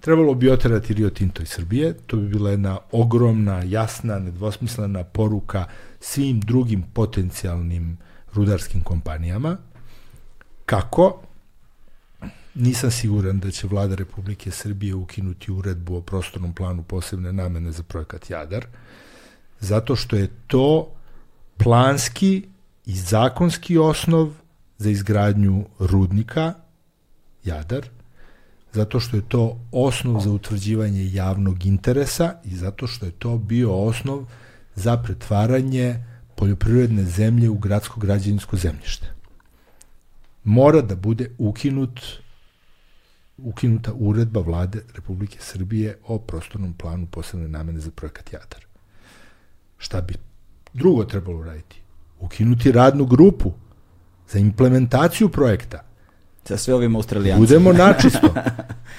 Trebalo 0.01 0.35
bi 0.35 0.51
oterati 0.51 0.95
Rio 0.95 1.11
Tinto 1.11 1.43
iz 1.43 1.49
Srbije, 1.49 1.95
to 2.07 2.17
bi 2.17 2.29
bila 2.29 2.51
jedna 2.51 2.79
ogromna, 2.93 3.63
jasna, 3.63 4.19
nedvosmislena 4.19 5.05
poruka 5.05 5.65
svim 6.01 6.41
drugim 6.41 6.85
potencijalnim 6.93 7.99
rudarskim 8.35 8.81
kompanijama. 8.81 9.57
Kako? 10.67 11.23
Nisam 12.55 12.91
siguran 12.91 13.39
da 13.39 13.51
će 13.51 13.67
vlada 13.67 13.95
Republike 13.95 14.51
Srbije 14.51 14.95
ukinuti 14.95 15.53
uredbu 15.53 15.97
o 15.97 16.01
prostornom 16.01 16.53
planu 16.53 16.83
posebne 16.83 17.33
namene 17.33 17.73
za 17.73 17.83
projekat 17.83 18.31
Jadar, 18.31 18.67
zato 19.61 19.97
što 19.97 20.17
je 20.17 20.29
to 20.47 20.89
planski 21.57 22.49
i 22.87 22.97
zakonski 22.97 23.79
osnov 23.79 24.33
za 24.79 24.91
izgradnju 24.91 25.65
rudnika 25.79 26.55
Jadar, 27.45 27.89
zato 28.73 29.01
što 29.01 29.17
je 29.17 29.23
to 29.29 29.61
osnov 29.73 30.21
za 30.21 30.31
utvrđivanje 30.31 31.13
javnog 31.13 31.67
interesa 31.67 32.35
i 32.45 32.57
zato 32.57 32.87
što 32.87 33.07
je 33.07 33.13
to 33.13 33.39
bio 33.39 33.75
osnov 33.75 34.25
za 34.75 34.97
pretvaranje 34.97 36.05
poljoprivredne 36.37 37.05
zemlje 37.05 37.51
u 37.51 37.59
gradsko 37.59 38.01
građevinsko 38.01 38.57
zemljište. 38.57 39.07
Mora 40.45 40.81
da 40.81 40.97
bude 40.97 41.31
ukinut 41.39 42.01
ukinuta 43.39 43.93
uredba 43.93 44.41
vlade 44.41 44.83
Republike 44.95 45.39
Srbije 45.41 45.99
o 46.07 46.19
prostornom 46.19 46.73
planu 46.73 47.07
posebne 47.07 47.49
namene 47.49 47.81
za 47.81 47.91
projekat 47.91 48.33
Jadar. 48.33 48.65
Šta 49.79 50.01
bi 50.01 50.15
drugo 50.75 51.05
trebalo 51.05 51.45
raditi? 51.45 51.83
Ukinuti 52.21 52.73
radnu 52.73 53.07
grupu 53.07 53.53
za 54.29 54.39
implementaciju 54.39 55.29
projekta. 55.29 55.85
Sa 56.49 56.57
sve 56.57 56.75
ovim 56.75 56.97
australijancima. 56.97 57.47
Budemo 57.47 57.73
načisto. 57.87 58.35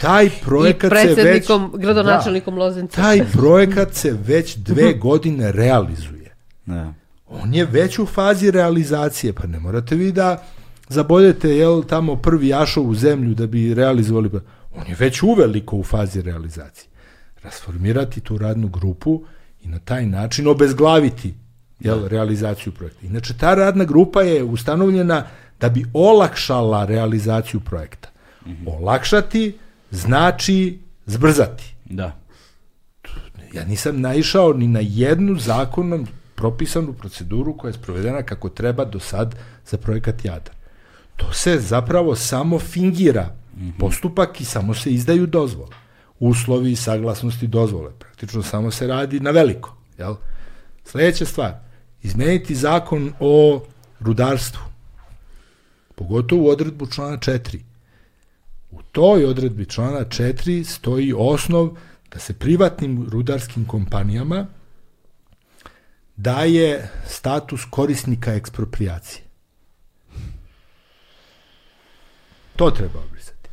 Taj 0.01 0.29
projekat 0.45 0.91
I 0.91 0.95
se 0.95 1.05
već... 1.05 1.15
predsednikom, 1.15 1.73
gradonačelnikom 1.77 2.55
da, 2.55 2.59
Loznica. 2.59 3.01
Taj 3.01 3.25
projekat 3.31 3.93
se 3.93 4.17
već 4.25 4.55
dve 4.55 4.93
godine 5.07 5.51
realizuje. 5.51 6.35
Da. 6.65 6.93
On 7.27 7.53
je 7.53 7.65
već 7.65 7.99
u 7.99 8.05
fazi 8.05 8.51
realizacije, 8.51 9.33
pa 9.33 9.47
ne 9.47 9.59
morate 9.59 9.95
vi 9.95 10.11
da 10.11 10.43
zaboljete 10.89 11.49
jel, 11.49 11.83
tamo 11.83 12.15
prvi 12.15 12.47
jašov 12.47 12.87
u 12.87 12.95
zemlju 12.95 13.33
da 13.33 13.47
bi 13.47 13.73
realizovali, 13.73 14.29
on 14.75 14.87
je 14.87 14.95
već 14.99 15.23
uveliko 15.23 15.75
u 15.75 15.83
fazi 15.83 16.21
realizacije. 16.21 16.89
Rasformirati 17.43 18.21
tu 18.21 18.37
radnu 18.37 18.67
grupu 18.67 19.23
i 19.63 19.67
na 19.67 19.79
taj 19.79 20.05
način 20.05 20.47
obezglaviti 20.47 21.33
jel, 21.79 22.07
realizaciju 22.07 22.73
projekta. 22.73 23.05
Inače, 23.05 23.33
ta 23.37 23.55
radna 23.55 23.85
grupa 23.85 24.21
je 24.21 24.43
ustanovljena 24.43 25.23
da 25.59 25.69
bi 25.69 25.85
olakšala 25.93 26.85
realizaciju 26.85 27.59
projekta. 27.59 28.09
Mm 28.45 28.51
-hmm. 28.51 28.77
Olakšati 28.77 29.57
znači 29.91 30.79
zbrzati. 31.05 31.75
Da. 31.85 32.15
Ja 33.53 33.65
nisam 33.65 34.01
naišao 34.01 34.53
ni 34.53 34.67
na 34.67 34.79
jednu 34.83 35.39
zakonom 35.39 36.07
propisanu 36.35 36.93
proceduru 36.93 37.57
koja 37.57 37.69
je 37.69 37.73
sprovedena 37.73 38.23
kako 38.23 38.49
treba 38.49 38.85
do 38.85 38.99
sad 38.99 39.35
za 39.65 39.77
projekat 39.77 40.25
Jadar. 40.25 40.55
To 41.15 41.33
se 41.33 41.59
zapravo 41.59 42.15
samo 42.15 42.59
fingira 42.59 43.35
mm 43.55 43.61
-hmm. 43.61 43.79
postupak 43.79 44.41
i 44.41 44.45
samo 44.45 44.73
se 44.73 44.91
izdaju 44.91 45.27
dozvole. 45.27 45.75
Uslovi, 46.19 46.75
saglasnosti, 46.75 47.47
dozvole. 47.47 47.91
Praktično 47.99 48.43
samo 48.43 48.71
se 48.71 48.87
radi 48.87 49.19
na 49.19 49.31
veliko. 49.31 49.75
Jel? 49.97 50.15
Sledeća 50.85 51.25
stvar, 51.25 51.53
izmeniti 52.01 52.55
zakon 52.55 53.13
o 53.19 53.63
rudarstvu, 53.99 54.61
pogotovo 55.99 56.43
u 56.43 56.49
odredbu 56.49 56.87
člana 56.87 57.17
4. 57.17 57.59
U 58.71 58.81
toj 58.81 59.25
odredbi 59.25 59.65
člana 59.65 59.99
4 59.99 60.63
stoji 60.63 61.13
osnov 61.17 61.69
da 62.11 62.19
se 62.19 62.33
privatnim 62.33 63.07
rudarskim 63.09 63.65
kompanijama 63.65 64.45
daje 66.15 66.89
status 67.07 67.61
korisnika 67.69 68.33
ekspropriacije. 68.33 69.23
To 72.55 72.71
treba 72.71 72.99
obrisati. 72.99 73.49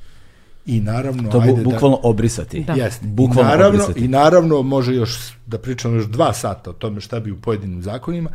I 0.67 0.81
naravno... 0.81 1.31
To 1.31 1.41
bu, 1.41 1.45
ajde 1.45 1.63
bukvalno 1.63 1.97
da, 2.03 2.09
obrisati. 2.09 2.65
Da. 2.65 2.73
Jeste. 2.73 3.07
Bukvalno 3.07 3.51
I 3.51 3.55
naravno, 3.55 3.83
obrisati. 3.83 4.05
I 4.05 4.09
naravno 4.09 4.63
može 4.63 4.95
još 4.95 5.37
da 5.47 5.59
pričamo 5.59 5.95
još 5.95 6.07
dva 6.07 6.33
sata 6.33 6.71
o 6.71 6.73
tome 6.73 7.01
šta 7.01 7.21
bi 7.21 7.31
u 7.31 7.41
pojedinim 7.41 7.83
zakonima 7.83 8.31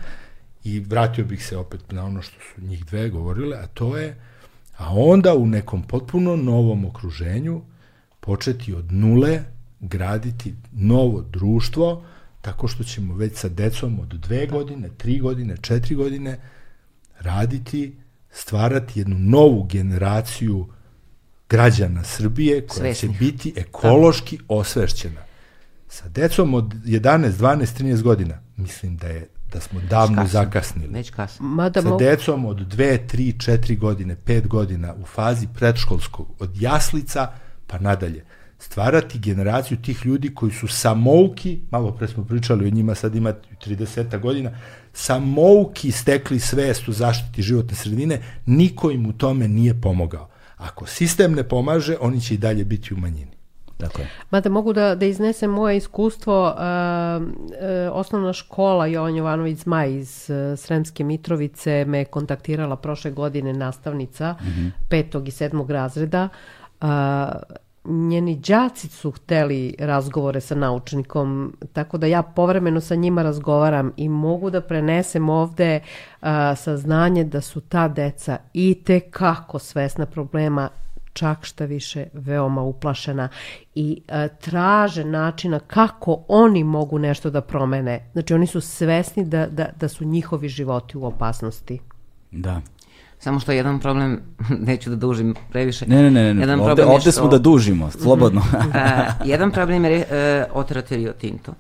i 0.64 0.80
vratio 0.80 1.25
bih 1.25 1.45
se 1.45 1.57
opet 1.57 1.91
na 1.91 2.06
ono 2.06 2.22
što 2.22 2.35
su 2.40 2.61
njih 2.61 2.85
dve 2.85 3.09
govorile, 3.09 3.57
a 3.57 3.67
to 3.67 3.98
je 3.98 4.22
a 4.77 4.93
onda 4.93 5.35
u 5.35 5.45
nekom 5.45 5.83
potpuno 5.83 6.35
novom 6.35 6.85
okruženju 6.85 7.61
početi 8.19 8.73
od 8.73 8.91
nule 8.91 9.43
graditi 9.80 10.53
novo 10.72 11.22
društvo 11.22 12.03
tako 12.41 12.67
što 12.67 12.83
ćemo 12.83 13.15
već 13.15 13.38
sa 13.38 13.49
decom 13.49 13.99
od 13.99 14.07
dve 14.07 14.45
godine, 14.45 14.90
tri 14.98 15.19
godine, 15.19 15.57
četiri 15.61 15.95
godine 15.95 16.40
raditi, 17.19 17.95
stvarati 18.31 18.99
jednu 18.99 19.19
novu 19.19 19.64
generaciju 19.64 20.67
građana 21.49 22.03
Srbije 22.03 22.67
koja 22.67 22.77
Svesnih. 22.77 23.11
će 23.11 23.19
biti 23.19 23.53
ekološki 23.56 24.40
osvešćena. 24.48 25.22
Sa 25.88 26.09
decom 26.09 26.53
od 26.53 26.73
11, 26.73 27.31
12, 27.31 27.83
13 27.83 28.01
godina, 28.01 28.41
mislim 28.57 28.98
da 28.98 29.07
je 29.07 29.27
da 29.54 29.60
smo 29.60 29.80
davno 29.90 30.16
kasno. 30.16 30.40
zakasnili. 30.40 30.94
Već 30.94 31.10
kasno. 31.10 31.48
Mada 31.48 31.82
Sa 31.82 31.90
mo... 31.90 31.98
decom 31.98 32.46
od 32.46 32.58
2, 32.58 33.00
3, 33.14 33.52
4 33.52 33.78
godine, 33.78 34.16
5 34.26 34.48
godina 34.48 34.94
u 34.94 35.06
fazi 35.06 35.48
predškolskog, 35.54 36.28
od 36.40 36.62
jaslica 36.62 37.32
pa 37.68 37.80
nadalje. 37.80 38.26
Stvarati 38.60 39.20
generaciju 39.20 39.78
tih 39.78 40.06
ljudi 40.06 40.34
koji 40.36 40.52
su 40.52 40.68
samouki, 40.68 41.62
malo 41.72 41.92
pre 41.92 42.08
smo 42.08 42.24
pričali 42.24 42.68
o 42.68 42.70
njima, 42.70 42.96
sad 42.96 43.16
ima 43.16 43.34
30 43.66 44.20
godina, 44.20 44.52
samouki 44.94 45.92
stekli 45.92 46.40
svest 46.40 46.88
u 46.88 46.92
zaštiti 46.92 47.42
životne 47.42 47.76
sredine, 47.76 48.22
niko 48.46 48.92
im 48.92 49.06
u 49.06 49.14
tome 49.14 49.48
nije 49.48 49.82
pomogao. 49.82 50.30
Ako 50.58 50.86
sistem 50.86 51.34
ne 51.34 51.44
pomaže, 51.44 51.98
oni 52.02 52.22
će 52.22 52.34
i 52.34 52.38
dalje 52.38 52.66
biti 52.66 52.94
u 52.94 52.98
manjini. 52.98 53.31
Tako 53.82 54.01
je. 54.01 54.08
Mada 54.30 54.50
mogu 54.50 54.74
da, 54.74 54.95
da 54.95 55.06
iznesem 55.06 55.51
moje 55.51 55.77
iskustvo, 55.77 56.43
uh, 56.43 56.53
uh, 56.53 57.27
osnovna 57.92 58.34
škola 58.34 58.85
Jovan 58.85 59.16
Jovanović 59.16 59.58
Zmaj 59.58 59.95
iz 59.95 60.30
uh, 60.30 60.60
Sremske 60.60 61.03
Mitrovice 61.03 61.85
me 61.85 62.06
kontaktirala 62.06 62.76
prošle 62.76 63.11
godine 63.11 63.53
nastavnica 63.53 64.32
mm 64.34 64.45
-hmm. 64.45 64.72
petog 64.90 65.27
i 65.27 65.32
sedmog 65.32 65.72
razreda. 65.72 66.30
Uh, 66.82 66.88
njeni 67.85 68.35
đaci 68.35 68.88
su 68.88 69.11
hteli 69.11 69.76
razgovore 69.80 70.42
sa 70.42 70.56
naučnikom, 70.56 71.58
tako 71.74 71.98
da 71.98 72.08
ja 72.08 72.22
povremeno 72.22 72.82
sa 72.82 72.95
njima 72.95 73.24
razgovaram 73.24 73.92
i 73.98 74.10
mogu 74.10 74.50
da 74.50 74.61
prenesem 74.61 75.30
ovde 75.30 75.80
uh, 76.22 76.27
saznanje 76.56 77.24
da 77.24 77.42
su 77.42 77.61
ta 77.61 77.88
deca 77.88 78.38
i 78.53 78.84
te 78.85 79.00
kako 79.00 79.60
svesna 79.60 80.06
problema 80.06 80.69
čak 81.14 81.45
šta 81.45 81.65
više 81.65 82.06
veoma 82.14 82.61
uplašena 82.61 83.30
i 83.75 84.01
e, 84.07 84.27
traže 84.41 85.03
načina 85.03 85.59
kako 85.59 86.23
oni 86.27 86.64
mogu 86.64 86.99
nešto 86.99 87.30
da 87.30 87.41
promene. 87.41 88.09
Znači 88.14 88.33
oni 88.33 88.48
su 88.48 88.61
svesni 88.61 89.25
da, 89.25 89.48
da, 89.48 89.69
da 89.80 89.88
su 89.88 90.06
njihovi 90.06 90.49
životi 90.49 90.98
u 90.98 91.06
opasnosti. 91.06 91.80
Da. 92.31 92.61
Samo 93.19 93.40
što 93.40 93.51
je 93.51 93.56
jedan 93.56 93.80
problem, 93.80 94.22
neću 94.67 94.90
da 94.90 94.95
dužim 94.95 95.35
previše. 95.51 95.85
Ne, 95.88 96.03
ne, 96.03 96.11
ne, 96.11 96.33
ne. 96.33 96.41
Jedan 96.41 96.59
ovde, 96.59 96.85
ovde 96.85 97.01
što- 97.01 97.11
smo 97.11 97.27
da 97.27 97.38
dužimo, 97.38 97.91
slobodno. 97.91 98.41
A, 98.73 99.06
jedan 99.25 99.51
problem 99.51 99.85
je 99.85 100.06
e, 100.09 100.45
oterati 100.53 100.95
Rio 100.95 101.14
Tinto, 101.14 101.53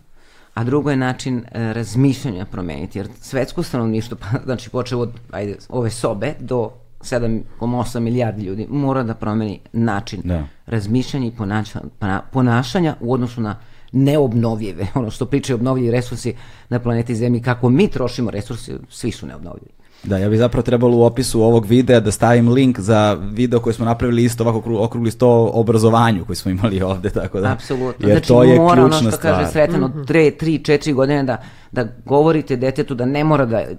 a 0.53 0.63
drugo 0.63 0.89
je 0.89 0.97
način 0.97 1.37
e, 1.51 1.73
razmišljanja 1.73 2.45
promeniti, 2.45 2.99
jer 2.99 3.07
svetsko 3.21 3.63
stanovništvo, 3.63 4.17
pa, 4.21 4.27
znači 4.45 4.69
počeo 4.69 4.99
od 4.99 5.11
ajde, 5.31 5.57
ove 5.69 5.89
sobe 5.89 6.33
do 6.39 6.71
7,8 7.01 7.99
milijardi 7.99 8.43
ljudi, 8.43 8.67
mora 8.69 9.03
da 9.03 9.13
promeni 9.15 9.59
način 9.73 10.21
Da. 10.23 10.43
razmišljanja 10.65 11.27
i 11.27 11.31
ponaša, 11.31 11.81
pona- 11.99 12.21
ponašanja 12.23 12.95
u 12.99 13.13
odnosu 13.13 13.41
na 13.41 13.55
neobnovljive, 13.93 14.87
ono 14.95 15.09
što 15.11 15.25
pričaju 15.25 15.55
obnovljivi 15.55 15.91
resursi 15.91 16.33
na 16.69 16.79
planeti 16.79 17.15
Zemlji, 17.15 17.41
kako 17.41 17.69
mi 17.69 17.87
trošimo 17.87 18.31
resurse, 18.31 18.77
svi 18.89 19.11
su 19.11 19.27
neobnovljivi. 19.27 19.71
Da, 20.03 20.17
ja 20.17 20.29
bi 20.29 20.37
zapravo 20.37 20.63
trebalo 20.63 20.97
u 20.97 21.03
opisu 21.03 21.41
ovog 21.41 21.65
videa 21.65 21.99
da 21.99 22.11
stavim 22.11 22.49
link 22.49 22.79
za 22.79 23.17
video 23.23 23.59
koji 23.59 23.73
smo 23.73 23.85
napravili 23.85 24.23
isto 24.23 24.43
ovako 24.43 24.59
okru- 24.59 24.79
okrugli 24.79 25.11
sto 25.11 25.29
obrazovanju 25.45 26.25
koji 26.25 26.35
smo 26.35 26.51
imali 26.51 26.81
ovde, 26.81 27.09
tako 27.11 27.39
da. 27.39 27.51
Apsolutno. 27.51 28.07
Jer 28.07 28.17
znači, 28.17 28.27
to 28.27 28.43
je 28.43 28.55
mora 28.57 28.73
ključna 28.75 28.97
ono 28.97 29.09
što 29.09 29.11
stvar. 29.11 29.33
kaže 29.33 29.51
Sretan 29.51 29.83
od 29.83 29.91
3, 29.91 30.31
3, 30.35 30.61
4 30.63 30.93
godine 30.93 31.23
da, 31.23 31.37
da 31.71 31.87
govorite 32.05 32.55
detetu 32.55 32.95
da 32.95 33.05
ne 33.05 33.23
mora 33.23 33.45
da 33.45 33.59
e, 33.59 33.75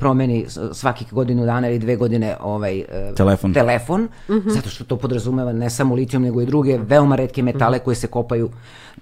promeni 0.00 0.46
svakih 0.72 1.12
godinu 1.12 1.46
dana 1.46 1.68
ili 1.68 1.78
dve 1.78 1.96
godine 1.96 2.36
ovaj, 2.40 2.78
e, 2.78 3.12
Telefon. 3.16 3.52
telefon 3.54 4.08
zato 4.46 4.68
što 4.68 4.84
to 4.84 4.96
podrazumeva 4.96 5.52
ne 5.52 5.70
samo 5.70 5.94
litijum 5.94 6.22
nego 6.22 6.40
i 6.40 6.46
druge 6.46 6.78
veoma 6.78 7.16
retke 7.16 7.42
metale 7.42 7.78
koje 7.78 7.94
se 7.94 8.06
kopaju 8.06 8.50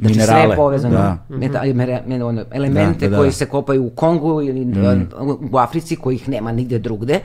Znači 0.00 0.14
sve 0.14 0.22
Minerale, 0.22 0.52
je 0.52 0.56
povezano, 0.56 0.94
da. 0.94 1.18
meta, 1.28 1.62
mere- 1.64 2.02
mere- 2.06 2.24
ono, 2.24 2.44
elemente 2.52 2.98
Da, 3.00 3.06
da, 3.06 3.10
da. 3.10 3.16
koji 3.16 3.32
se 3.32 3.46
kopaju 3.46 3.86
u 3.86 3.90
Kongu 3.90 4.42
ili 4.42 4.64
mm. 4.64 5.08
u 5.52 5.58
Africi 5.58 5.96
kojih 5.96 6.28
nema 6.28 6.52
nigde 6.52 6.78
drugde. 6.78 7.20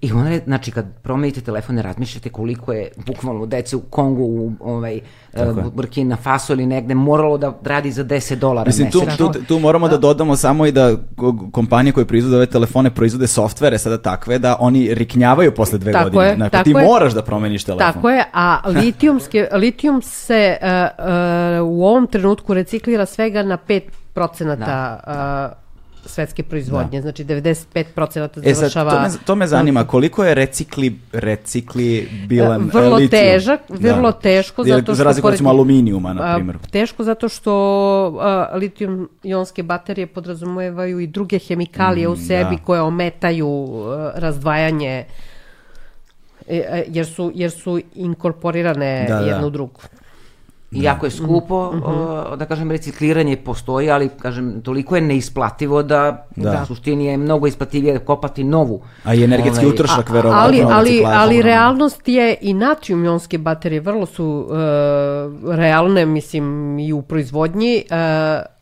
I 0.00 0.12
onda, 0.12 0.38
znači, 0.44 0.70
kad 0.70 0.86
promenite 1.02 1.40
telefon, 1.40 1.74
ne 1.74 1.82
razmišljate 1.82 2.28
koliko 2.28 2.72
je 2.72 2.88
bukvalno 3.06 3.46
dece 3.46 3.76
u 3.76 3.80
Kongu, 3.80 4.22
u 4.24 4.52
ovaj, 4.60 5.00
uh, 5.32 5.72
Burkina 5.74 6.16
Faso 6.16 6.52
ili 6.52 6.66
negde 6.66 6.94
moralo 6.94 7.38
da 7.38 7.58
radi 7.64 7.90
za 7.90 8.04
10 8.04 8.34
dolara 8.34 8.68
Mislim, 8.68 8.90
tu, 8.90 9.00
tu, 9.16 9.32
tu 9.48 9.58
moramo 9.58 9.88
da 9.88 9.98
dodamo 10.20 10.36
samo 10.36 10.66
i 10.66 10.72
da 10.72 10.92
ko- 11.16 11.50
kompanije 11.52 11.92
koje 11.92 12.04
proizvode 12.04 12.36
ove 12.36 12.46
telefone 12.46 12.90
proizvode 12.90 13.26
softvere 13.26 13.78
sada 13.78 13.98
takve 13.98 14.38
da 14.38 14.56
oni 14.60 14.94
riknjavaju 14.94 15.54
posle 15.54 15.78
dve 15.78 15.92
Tako 15.92 16.04
godine. 16.04 16.24
je, 16.24 16.34
Znači, 16.36 16.52
tako 16.52 16.64
ti 16.64 16.70
je. 16.70 16.84
moraš 16.84 17.12
da 17.12 17.22
promeniš 17.22 17.64
telefon. 17.64 17.92
Tako 17.92 18.10
je, 18.10 18.24
a 18.32 18.60
litijumske, 18.76 19.48
litijum 19.52 20.02
se 20.02 20.56
uh, 20.62 20.68
uh, 21.58 21.68
u 21.68 21.84
ovom 21.84 22.06
trenutku 22.06 22.54
reciklira 22.54 23.06
svega 23.06 23.42
na 23.42 23.58
5 23.58 23.80
procenata 24.14 25.00
uh, 25.06 25.69
svetske 26.06 26.42
proizvodnje. 26.42 26.98
Da. 26.98 27.02
Znači 27.02 27.24
95% 27.24 28.48
e, 28.48 28.54
završava... 28.54 28.90
Sad, 28.90 29.12
to, 29.12 29.18
me, 29.18 29.24
to 29.24 29.34
me 29.34 29.46
zanima, 29.46 29.84
koliko 29.84 30.24
je 30.24 30.34
recikli, 30.34 30.98
recikli 31.12 32.08
bilan 32.26 32.62
e, 32.62 32.70
Vrlo 32.72 32.96
litijum? 32.96 33.22
težak, 33.22 33.60
vrlo 33.68 34.10
da. 34.10 34.18
teško. 34.18 34.64
Zato 34.64 34.82
što 34.82 34.94
za 34.94 35.04
razliku 35.04 35.28
pored, 35.28 35.46
aluminijuma, 35.46 36.12
na 36.12 36.34
primjer. 36.34 36.58
Teško 36.70 37.04
zato 37.04 37.28
što 37.28 37.52
a, 38.20 38.50
litijum-ionske 38.54 39.62
baterije 39.62 40.06
podrazumevaju 40.06 41.00
i 41.00 41.06
druge 41.06 41.38
hemikalije 41.38 42.08
mm, 42.08 42.12
u 42.12 42.16
sebi 42.16 42.56
da. 42.56 42.62
koje 42.64 42.80
ometaju 42.80 43.82
a, 43.82 44.12
razdvajanje 44.14 45.04
e, 46.48 46.84
jer 46.88 47.06
su, 47.06 47.32
jer 47.34 47.50
su 47.50 47.80
inkorporirane 47.94 49.06
da, 49.08 49.18
jedno 49.18 49.40
da. 49.40 49.46
u 49.46 49.50
drugu. 49.50 49.80
Iako 50.72 51.06
je 51.06 51.10
skupo, 51.10 51.72
mm 51.72 51.80
-hmm. 51.80 52.36
da 52.36 52.46
kažem, 52.46 52.70
recikliranje 52.70 53.36
postoji, 53.36 53.90
ali, 53.90 54.08
kažem, 54.08 54.60
toliko 54.62 54.96
je 54.96 55.02
neisplativo 55.02 55.82
da, 55.82 56.26
da. 56.36 56.60
u 56.62 56.66
suštini 56.66 57.06
je 57.06 57.16
mnogo 57.16 57.46
isplativije 57.46 57.98
kopati 57.98 58.44
novu. 58.44 58.82
A 59.04 59.14
i 59.14 59.24
energetski 59.24 59.64
ovaj, 59.64 59.74
utrošak, 59.74 60.10
verovatno. 60.10 60.42
Ali, 60.42 60.62
ali, 60.70 61.02
ali 61.06 61.42
realnost 61.42 62.08
je 62.08 62.36
i 62.40 62.54
natrium-jonske 62.54 63.38
baterije 63.38 63.80
vrlo 63.80 64.06
su 64.06 64.46
uh, 64.48 65.54
realne, 65.54 66.06
mislim, 66.06 66.78
i 66.78 66.92
u 66.92 67.02
proizvodnji, 67.02 67.84
uh, 67.90 67.96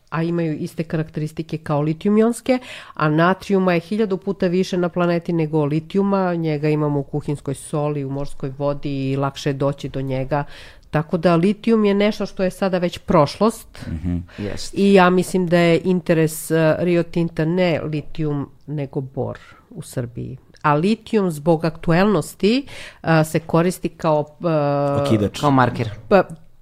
a 0.09 0.23
imaju 0.23 0.53
iste 0.53 0.83
karakteristike 0.83 1.57
kao 1.57 1.81
litijum-jonske, 1.81 2.59
a 2.93 3.09
natrijuma 3.09 3.73
je 3.73 3.79
hiljadu 3.79 4.17
puta 4.17 4.47
više 4.47 4.77
na 4.77 4.89
planeti 4.89 5.33
nego 5.33 5.65
litijuma, 5.65 6.35
njega 6.35 6.69
imamo 6.69 6.99
u 6.99 7.03
kuhinskoj 7.03 7.53
soli, 7.53 8.05
u 8.05 8.09
morskoj 8.09 8.53
vodi 8.57 9.11
i 9.11 9.15
lakše 9.15 9.49
je 9.49 9.53
doći 9.53 9.89
do 9.89 10.01
njega 10.01 10.43
Tako 10.91 11.17
da 11.17 11.35
litijum 11.35 11.85
je 11.85 11.93
nešto 11.93 12.25
što 12.25 12.43
je 12.43 12.51
sada 12.51 12.77
već 12.77 12.97
prošlost 12.97 13.87
mm 13.87 13.91
-hmm. 13.91 14.21
yes. 14.37 14.71
i 14.73 14.93
ja 14.93 15.09
mislim 15.09 15.47
da 15.47 15.57
je 15.57 15.81
interes 15.83 16.51
uh, 16.51 16.57
Rio 16.79 17.03
Tinta 17.03 17.45
ne 17.45 17.81
litijum 17.83 18.49
nego 18.67 19.01
bor 19.01 19.39
u 19.69 19.81
Srbiji. 19.81 20.37
A 20.61 20.73
litijum 20.73 21.31
zbog 21.31 21.65
aktuelnosti 21.65 22.65
uh, 23.03 23.09
se 23.25 23.39
koristi 23.39 23.89
kao... 23.89 24.19
Uh, 24.19 25.05
Okidač. 25.05 25.39
Kao 25.39 25.51
marker. 25.51 25.89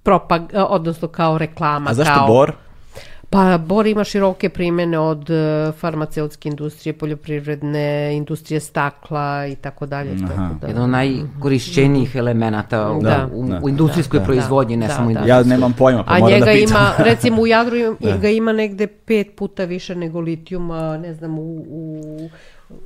Propag, 0.02 0.42
odnosno 0.54 1.08
kao 1.08 1.38
reklama. 1.38 1.90
A 1.90 1.94
zašto 1.94 2.14
kao, 2.14 2.26
bor? 2.26 2.52
Pa 3.30 3.58
Bor 3.58 3.86
ima 3.86 4.04
široke 4.04 4.48
primene 4.48 4.98
od 4.98 5.30
e, 5.30 5.72
farmaceutske 5.72 6.48
industrije, 6.48 6.92
poljoprivredne, 6.92 8.16
industrije 8.16 8.60
stakla 8.60 9.46
i 9.46 9.56
tako 9.56 9.86
dalje. 9.86 10.14
Da, 10.14 10.66
Jedan 10.66 10.82
od 10.82 10.90
najkorišćenijih 10.90 12.16
elemenata 12.16 12.92
u, 12.92 13.02
da, 13.02 13.28
u, 13.34 13.48
da, 13.48 13.60
u 13.62 13.68
industrijskoj 13.68 14.20
da, 14.20 14.24
proizvodnji, 14.24 14.76
ne 14.76 14.86
da, 14.86 14.94
samo 14.94 15.12
da. 15.12 15.20
Ja 15.20 15.42
nemam 15.42 15.72
pojma, 15.72 16.04
pa 16.04 16.14
A 16.14 16.18
moram 16.18 16.40
da 16.40 16.46
pitam. 16.46 16.76
ima, 16.76 16.92
recimo 16.98 17.42
u 17.42 17.46
Jadru 17.46 17.96
da. 18.00 18.16
ga 18.16 18.28
ima 18.28 18.52
negde 18.52 18.86
pet 18.86 19.36
puta 19.36 19.64
više 19.64 19.94
nego 19.94 20.20
litijuma, 20.20 20.96
ne 20.96 21.14
znam, 21.14 21.38
u... 21.38 21.64
U, 21.68 22.28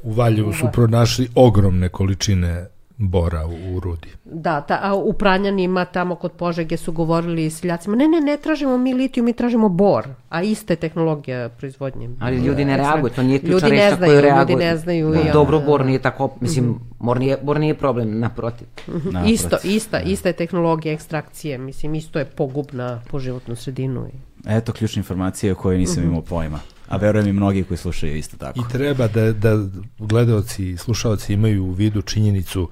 u 0.03 0.12
Valjevu 0.12 0.53
su 0.53 0.67
pronašli 0.73 1.29
ogromne 1.35 1.89
količine 1.89 2.67
bora 3.08 3.47
u, 3.47 3.76
u 3.76 3.81
rudi. 3.81 4.08
Da, 4.24 4.60
ta, 4.60 4.78
a 4.82 4.94
u 4.94 5.12
Pranjanima 5.12 5.84
tamo 5.84 6.14
kod 6.14 6.32
Požege 6.32 6.76
su 6.76 6.92
govorili 6.92 7.50
seljacima, 7.50 7.97
ne, 7.97 8.08
ne, 8.08 8.20
ne 8.20 8.36
tražimo 8.36 8.78
mi 8.78 8.94
litijum, 8.94 9.24
mi 9.24 9.32
tražimo 9.32 9.68
bor, 9.68 10.08
a 10.28 10.42
ista 10.42 10.72
je 10.72 10.76
tehnologija 10.76 11.48
proizvodnje. 11.48 12.10
Ali 12.20 12.36
ljudi 12.36 12.64
ne 12.64 12.76
reaguju, 12.76 13.12
to 13.16 13.22
nije 13.22 13.39
ključna 13.39 13.68
reč 13.68 13.90
na 13.90 14.06
koju 14.06 14.20
reaguju. 14.20 14.55
Ljudi 14.55 14.64
ne 14.64 14.76
znaju. 14.76 15.10
Da. 15.10 15.18
Ja, 15.18 15.32
Dobro, 15.32 15.60
bor 15.60 15.86
nije 15.86 15.98
tako, 15.98 16.36
mislim, 16.40 16.64
mm 16.64 16.74
-hmm. 16.74 17.05
bor, 17.05 17.20
nije, 17.20 17.36
bor 17.42 17.60
nije 17.60 17.74
problem, 17.74 18.18
naprotiv. 18.18 18.66
Mm 18.89 18.92
-hmm. 18.92 19.12
naprotiv. 19.12 19.34
Isto, 19.34 19.56
ista, 19.64 19.98
da. 19.98 20.05
ista 20.05 20.28
je 20.28 20.32
tehnologija 20.32 20.94
ekstrakcije, 20.94 21.58
mislim, 21.58 21.94
isto 21.94 22.18
je 22.18 22.24
pogubna 22.24 23.02
po 23.10 23.18
životnu 23.18 23.56
sredinu. 23.56 24.06
Eto 24.47 24.72
ključne 24.72 25.00
informacije 25.00 25.52
o 25.52 25.55
kojoj 25.55 25.78
nisam 25.78 26.02
mm 26.02 26.06
-hmm. 26.06 26.08
imao 26.08 26.22
pojma. 26.22 26.58
A 26.89 26.97
verujem 26.97 27.28
i 27.28 27.32
mnogi 27.32 27.64
koji 27.64 27.78
slušaju 27.78 28.16
isto 28.16 28.36
tako. 28.36 28.60
I 28.60 28.72
treba 28.72 29.08
da, 29.08 29.32
da 29.32 29.64
gledalci 29.98 30.70
i 30.70 30.76
slušalci 30.76 31.32
imaju 31.32 31.64
u 31.64 31.70
vidu 31.70 32.02
činjenicu 32.02 32.68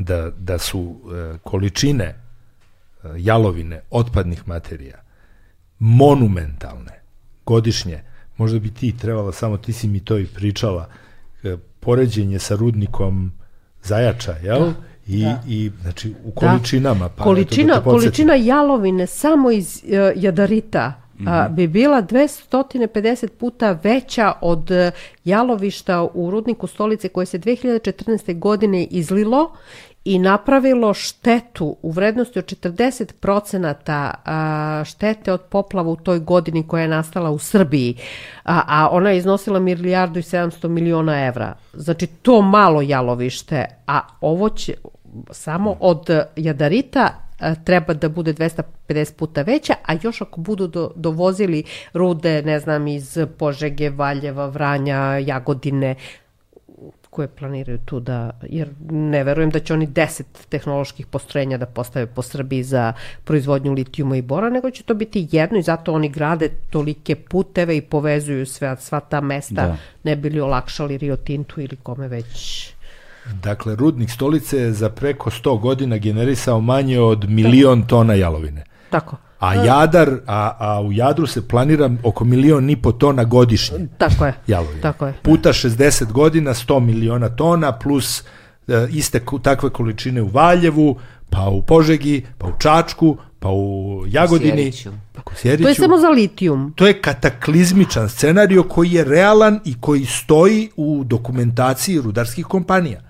da, 0.00 0.30
da 0.30 0.58
su 0.58 0.96
e, 1.14 1.38
količine 1.42 2.04
e, 2.04 2.14
jalovine 3.16 3.80
otpadnih 3.90 4.48
materija 4.48 4.98
monumentalne 5.78 7.00
godišnje, 7.46 8.02
možda 8.36 8.58
bi 8.58 8.70
ti 8.70 8.96
trebala, 8.96 9.32
samo 9.32 9.56
ti 9.56 9.72
si 9.72 9.88
mi 9.88 10.00
to 10.00 10.18
i 10.18 10.26
pričala, 10.26 10.88
e, 11.42 11.56
poređenje 11.80 12.38
sa 12.38 12.56
rudnikom 12.56 13.32
Zajača, 13.82 14.34
jel? 14.42 14.60
Da. 14.60 14.74
I, 15.06 15.22
da. 15.22 15.42
i 15.48 15.70
znači 15.82 16.14
u 16.24 16.30
da. 16.30 16.34
količinama 16.34 17.08
pa 17.08 17.24
količina 17.24 17.74
da 17.74 17.80
količina 17.80 18.34
jalovine 18.34 19.06
samo 19.06 19.50
iz 19.50 19.82
uh, 19.84 20.22
jadarita 20.22 20.88
mm 20.88 21.24
-hmm. 21.24 21.44
a, 21.44 21.48
bi 21.48 21.66
bila 21.66 22.02
250 22.02 23.28
puta 23.28 23.78
veća 23.82 24.32
od 24.40 24.70
jalovišta 25.24 26.08
u 26.14 26.30
rudniku 26.30 26.66
stolice 26.66 27.08
koje 27.08 27.26
se 27.26 27.38
2014. 27.38 28.38
godine 28.38 28.84
izlilo 28.84 29.52
i 30.04 30.18
napravilo 30.18 30.94
štetu 30.94 31.76
u 31.82 31.90
vrednosti 31.90 32.38
od 32.38 32.44
40% 32.44 34.84
štete 34.84 35.32
od 35.32 35.40
poplava 35.40 35.90
u 35.90 35.96
toj 35.96 36.18
godini 36.18 36.68
koja 36.68 36.82
je 36.82 36.88
nastala 36.88 37.30
u 37.30 37.38
Srbiji, 37.38 37.96
a, 38.44 38.88
ona 38.92 39.10
je 39.10 39.18
iznosila 39.18 39.58
milijardu 39.58 40.18
i 40.18 40.22
700 40.22 40.68
miliona 40.68 41.26
evra. 41.26 41.54
Znači, 41.72 42.06
to 42.06 42.42
malo 42.42 42.82
jalovište, 42.82 43.64
a 43.86 44.00
ovo 44.20 44.48
će 44.48 44.74
samo 45.30 45.76
od 45.80 46.10
jadarita 46.36 47.30
treba 47.64 47.94
da 47.94 48.08
bude 48.08 48.34
250 48.34 49.12
puta 49.16 49.42
veća, 49.42 49.74
a 49.86 49.92
još 50.02 50.20
ako 50.20 50.40
budu 50.40 50.66
do, 50.66 50.90
dovozili 50.96 51.64
rude, 51.92 52.42
ne 52.42 52.60
znam, 52.60 52.86
iz 52.86 53.18
Požege, 53.38 53.90
Valjeva, 53.90 54.46
Vranja, 54.46 55.18
Jagodine, 55.18 55.94
koje 57.10 57.28
planiraju 57.28 57.78
tu 57.78 58.00
da, 58.00 58.30
jer 58.42 58.68
ne 58.90 59.24
verujem 59.24 59.50
da 59.50 59.60
će 59.60 59.74
oni 59.74 59.88
10 59.88 60.22
tehnoloških 60.48 61.06
postrojenja 61.06 61.58
da 61.58 61.66
postave 61.66 62.06
po 62.06 62.22
Srbiji 62.22 62.62
za 62.62 62.92
proizvodnju 63.24 63.72
litijuma 63.72 64.16
i 64.16 64.22
bora, 64.22 64.50
nego 64.50 64.70
će 64.70 64.82
to 64.82 64.94
biti 64.94 65.28
jedno 65.32 65.58
i 65.58 65.62
zato 65.62 65.92
oni 65.92 66.08
grade 66.08 66.48
tolike 66.70 67.14
puteve 67.16 67.76
i 67.76 67.80
povezuju 67.80 68.46
sve, 68.46 68.76
sva 68.80 69.00
ta 69.00 69.20
mesta, 69.20 69.54
da. 69.54 69.76
ne 70.04 70.16
bili 70.16 70.40
olakšali 70.40 70.98
Rio 70.98 71.16
Tintu 71.16 71.60
ili 71.60 71.76
kome 71.76 72.08
već 72.08 72.70
Dakle, 73.42 73.76
rudnik 73.76 74.10
stolice 74.10 74.58
je 74.58 74.72
za 74.72 74.90
preko 74.90 75.30
100 75.30 75.60
godina 75.60 75.98
generisao 75.98 76.60
manje 76.60 77.00
od 77.00 77.30
milion 77.30 77.86
tona 77.86 78.14
jalovine. 78.14 78.64
Tako. 78.90 79.16
A 79.40 79.54
Jadar, 79.54 80.10
a, 80.26 80.56
a 80.58 80.80
u 80.80 80.92
Jadru 80.92 81.26
se 81.26 81.48
planira 81.48 81.90
oko 82.02 82.24
milion 82.24 82.70
i 82.70 82.76
po 82.76 82.92
tona 82.92 83.24
godišnje. 83.24 83.88
Tako 83.98 84.26
je. 84.26 84.34
Jalovine. 84.46 84.80
Tako 84.80 85.06
je. 85.06 85.14
Puta 85.22 85.52
60 85.52 86.12
godina, 86.12 86.54
100 86.54 86.80
miliona 86.80 87.28
tona, 87.28 87.72
plus 87.72 88.22
e, 88.68 88.88
iste 88.90 89.20
takve 89.42 89.70
količine 89.70 90.22
u 90.22 90.28
Valjevu, 90.28 90.96
pa 91.30 91.48
u 91.48 91.62
Požegi, 91.62 92.24
pa 92.38 92.46
u 92.46 92.52
Čačku, 92.58 93.16
pa 93.38 93.48
u 93.48 94.02
Jagodini. 94.06 94.72
Pa 95.12 95.22
to 95.62 95.68
je 95.68 95.74
samo 95.74 95.98
za 95.98 96.08
litijum. 96.08 96.72
To 96.76 96.86
je 96.86 97.00
kataklizmičan 97.00 98.08
scenario 98.08 98.62
koji 98.62 98.92
je 98.92 99.04
realan 99.04 99.60
i 99.64 99.80
koji 99.80 100.04
stoji 100.04 100.68
u 100.76 101.04
dokumentaciji 101.04 102.00
rudarskih 102.00 102.46
kompanija. 102.46 103.00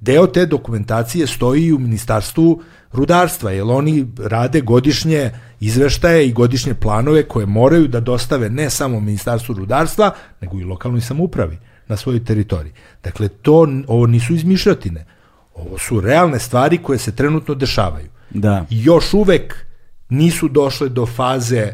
Deo 0.00 0.26
te 0.26 0.46
dokumentacije 0.46 1.26
stoji 1.26 1.72
u 1.72 1.78
Ministarstvu 1.78 2.62
rudarstva, 2.92 3.50
jer 3.50 3.64
oni 3.66 4.06
rade 4.18 4.60
godišnje 4.60 5.30
izveštaje 5.60 6.28
i 6.28 6.32
godišnje 6.32 6.74
planove 6.74 7.22
koje 7.22 7.46
moraju 7.46 7.88
da 7.88 8.00
dostave 8.00 8.50
ne 8.50 8.70
samo 8.70 9.00
Ministarstvu 9.00 9.54
rudarstva, 9.54 10.14
nego 10.40 10.58
i 10.58 10.64
lokalnoj 10.64 11.00
samoupravi 11.00 11.58
na 11.88 11.96
svojoj 11.96 12.24
teritoriji. 12.24 12.72
Dakle, 13.04 13.28
to, 13.28 13.68
ovo 13.86 14.06
nisu 14.06 14.34
izmišljotine. 14.34 15.06
Ovo 15.54 15.78
su 15.78 16.00
realne 16.00 16.38
stvari 16.38 16.78
koje 16.78 16.98
se 16.98 17.16
trenutno 17.16 17.54
dešavaju. 17.54 18.08
Da. 18.30 18.66
I 18.70 18.84
još 18.84 19.14
uvek 19.14 19.66
nisu 20.08 20.48
došle 20.48 20.88
do 20.88 21.06
faze 21.06 21.72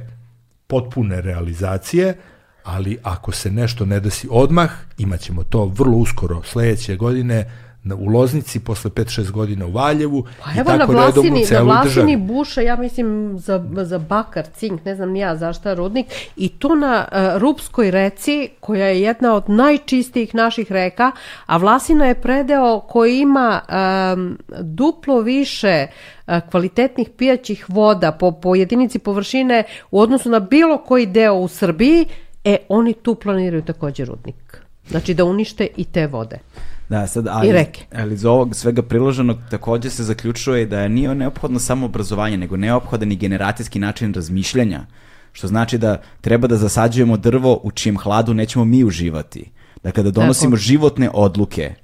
potpune 0.66 1.20
realizacije, 1.20 2.16
ali 2.64 2.98
ako 3.02 3.32
se 3.32 3.50
nešto 3.50 3.84
ne 3.84 4.00
desi 4.00 4.28
odmah, 4.30 4.70
imaćemo 4.98 5.44
to 5.44 5.64
vrlo 5.64 5.96
uskoro 5.96 6.42
sledeće 6.42 6.96
godine, 6.96 7.50
u 7.98 8.06
Loznici, 8.06 8.60
posle 8.60 8.90
5-6 8.90 9.30
godina 9.30 9.66
u 9.66 9.70
Valjevu 9.70 10.26
pa 10.44 10.50
i 10.50 10.58
evo 10.58 10.70
tako 10.78 10.92
na 10.92 11.06
redom 11.06 11.26
u 11.26 11.46
celoj 11.46 11.66
na 11.66 11.80
Vlasini 11.82 12.16
buša, 12.16 12.60
ja 12.60 12.76
mislim 12.76 13.38
za, 13.38 13.64
za 13.72 13.98
bakar, 13.98 14.46
cink, 14.54 14.84
ne 14.84 14.94
znam 14.94 15.10
nija 15.10 15.36
zašta 15.36 15.74
rudnik 15.74 16.06
i 16.36 16.48
to 16.48 16.74
na 16.74 17.08
uh, 17.12 17.40
Rupskoj 17.40 17.90
reci 17.90 18.50
koja 18.60 18.86
je 18.86 19.00
jedna 19.00 19.34
od 19.34 19.50
najčistijih 19.50 20.34
naših 20.34 20.72
reka, 20.72 21.12
a 21.46 21.56
Vlasina 21.56 22.06
je 22.06 22.20
predeo 22.20 22.80
koji 22.80 23.18
ima 23.18 23.60
um, 23.68 24.38
duplo 24.60 25.20
više 25.20 25.86
uh, 25.86 26.34
kvalitetnih 26.50 27.10
pijaćih 27.16 27.64
voda 27.68 28.12
po, 28.12 28.32
po 28.32 28.54
jedinici 28.54 28.98
površine 28.98 29.64
u 29.90 30.00
odnosu 30.00 30.30
na 30.30 30.40
bilo 30.40 30.78
koji 30.78 31.06
deo 31.06 31.34
u 31.34 31.48
Srbiji, 31.48 32.06
e 32.44 32.56
oni 32.68 32.92
tu 32.92 33.14
planiraju 33.14 33.62
takođe 33.62 34.04
rudnik. 34.04 34.62
Znači 34.88 35.14
da 35.14 35.24
unište 35.24 35.68
i 35.76 35.84
te 35.84 36.06
vode. 36.06 36.38
Da, 36.88 37.06
sad, 37.06 37.26
ali, 37.26 37.48
I 37.48 37.52
reke. 37.52 37.84
Ali 37.94 38.14
iz 38.14 38.24
ovog 38.24 38.56
svega 38.56 38.82
priloženog 38.82 39.38
takođe 39.50 39.90
se 39.90 40.04
zaključuje 40.04 40.66
da 40.66 40.88
nije 40.88 41.14
neophodno 41.14 41.58
samo 41.58 41.86
obrazovanje, 41.86 42.36
nego 42.36 42.56
neophodan 42.56 43.12
i 43.12 43.16
generacijski 43.16 43.78
način 43.78 44.14
razmišljanja. 44.14 44.86
što 45.32 45.48
znači 45.48 45.78
da 45.78 46.00
treba 46.20 46.48
da 46.48 46.56
zasađujemo 46.56 47.16
drvo 47.16 47.60
u 47.62 47.70
čijem 47.70 47.98
hladu 47.98 48.34
nećemo 48.34 48.64
mi 48.64 48.84
uživati. 48.84 49.50
Dakle, 49.82 50.02
da 50.02 50.10
donosimo 50.10 50.50
Tako. 50.50 50.60
životne 50.60 51.10
odluke 51.14 51.74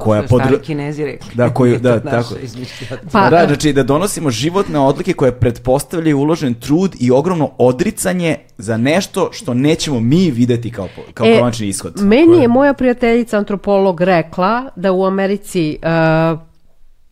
koja 0.00 0.20
Koja 0.20 0.28
podr... 0.28 0.42
podr... 0.42 0.44
Stari 0.44 0.66
kinezi 0.66 1.04
rekli. 1.04 1.30
Da, 1.34 1.54
koju- 1.54 1.78
da, 1.88 2.00
tako. 2.00 2.34
izmišljotina. 2.42 3.10
Pa, 3.12 3.30
da, 3.30 3.46
znači 3.46 3.72
da 3.72 3.82
donosimo 3.82 4.30
životne 4.30 4.78
odluke 4.78 5.12
koje 5.12 5.32
pretpostavljaju 5.32 6.18
uložen 6.18 6.54
trud 6.54 6.96
i 7.00 7.10
ogromno 7.10 7.50
odricanje 7.58 8.36
za 8.58 8.76
nešto 8.76 9.28
što 9.32 9.54
nećemo 9.54 10.00
mi 10.00 10.30
videti 10.30 10.70
kao, 10.70 10.88
kao 11.14 11.26
E, 11.26 11.38
konačni 11.38 11.68
ishod. 11.68 11.92
Meni 11.96 12.38
je 12.42 12.48
moja 12.48 12.74
prijateljica 12.74 13.38
antropolog 13.38 14.00
rekla 14.00 14.70
da 14.76 14.92
u 14.92 15.04
Americi 15.04 15.78
uh, 15.82 16.49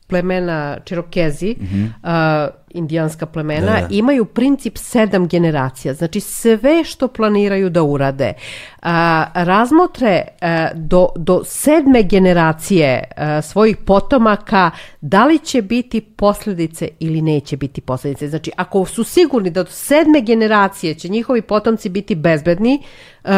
plemena 0.08 0.78
Čirokezi, 0.84 1.56
uh, 1.58 2.08
indijanska 2.70 3.26
plemena. 3.26 3.66
Da, 3.66 3.80
da. 3.80 3.86
imaju 3.90 4.24
princip 4.24 4.76
sedam 4.76 5.28
generacija. 5.28 5.94
Znači 5.94 6.20
sve 6.20 6.84
što 6.84 7.08
planiraju 7.08 7.70
da 7.70 7.82
urade, 7.82 8.32
uh, 8.36 8.88
razmotre 9.34 10.22
uh, 10.42 10.48
do, 10.74 11.08
do 11.16 11.42
sedme 11.44 12.02
generacije 12.02 13.04
uh, 13.16 13.44
svojih 13.44 13.76
potomaka 13.76 14.70
da 15.00 15.26
li 15.26 15.38
će 15.38 15.62
biti 15.62 16.00
posljedice 16.00 16.88
ili 17.00 17.22
neće 17.22 17.56
biti 17.56 17.80
posljedice. 17.80 18.28
Znači 18.28 18.50
ako 18.56 18.84
su 18.84 19.04
sigurni 19.04 19.50
da 19.50 19.62
do 19.62 19.70
sedme 19.70 20.20
generacije 20.20 20.94
će 20.94 21.08
njihovi 21.08 21.42
potomci 21.42 21.88
biti 21.88 22.14
bezbedni, 22.14 22.82
uh, 23.24 23.30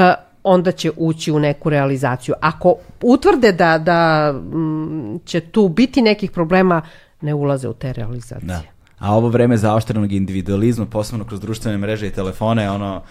onda 0.42 0.72
će 0.72 0.90
ući 0.96 1.32
u 1.32 1.38
neku 1.38 1.70
realizaciju. 1.70 2.34
Ako 2.40 2.74
utvrde 3.02 3.52
da, 3.52 3.78
da 3.78 4.32
mm, 4.32 5.18
će 5.24 5.40
tu 5.40 5.68
biti 5.68 6.02
nekih 6.02 6.30
problema, 6.30 6.82
ne 7.20 7.34
ulaze 7.34 7.68
u 7.68 7.72
te 7.72 7.92
realizacije. 7.92 8.46
Da. 8.46 8.62
A 8.98 9.14
ovo 9.16 9.28
vreme 9.28 9.56
zaoštrenog 9.56 10.12
individualizma, 10.12 10.86
posebno 10.86 11.24
kroz 11.24 11.40
društvene 11.40 11.78
mreže 11.78 12.06
i 12.06 12.10
telefone, 12.10 12.70
ono, 12.70 13.02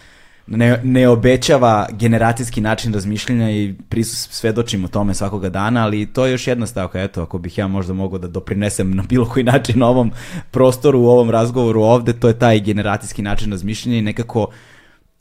ne, 0.47 0.79
ne 0.83 1.07
obećava 1.09 1.87
generacijski 1.91 2.61
način 2.61 2.93
razmišljanja 2.93 3.51
i 3.51 3.75
prisus, 3.89 4.29
svedočimo 4.31 4.87
tome 4.87 5.13
svakoga 5.13 5.49
dana, 5.49 5.83
ali 5.83 6.05
to 6.05 6.25
je 6.25 6.31
još 6.31 6.47
jedna 6.47 6.67
stavka, 6.67 7.01
eto, 7.01 7.21
ako 7.21 7.37
bih 7.37 7.57
ja 7.57 7.67
možda 7.67 7.93
mogao 7.93 8.19
da 8.19 8.27
doprinesem 8.27 8.95
na 8.95 9.03
bilo 9.09 9.25
koji 9.25 9.43
način 9.43 9.83
ovom 9.83 10.11
prostoru, 10.51 10.99
u 10.99 11.07
ovom 11.07 11.29
razgovoru 11.29 11.81
ovde, 11.81 12.13
to 12.13 12.27
je 12.27 12.39
taj 12.39 12.59
generacijski 12.59 13.21
način 13.21 13.51
razmišljanja 13.51 13.97
i 13.97 14.01
nekako 14.01 14.47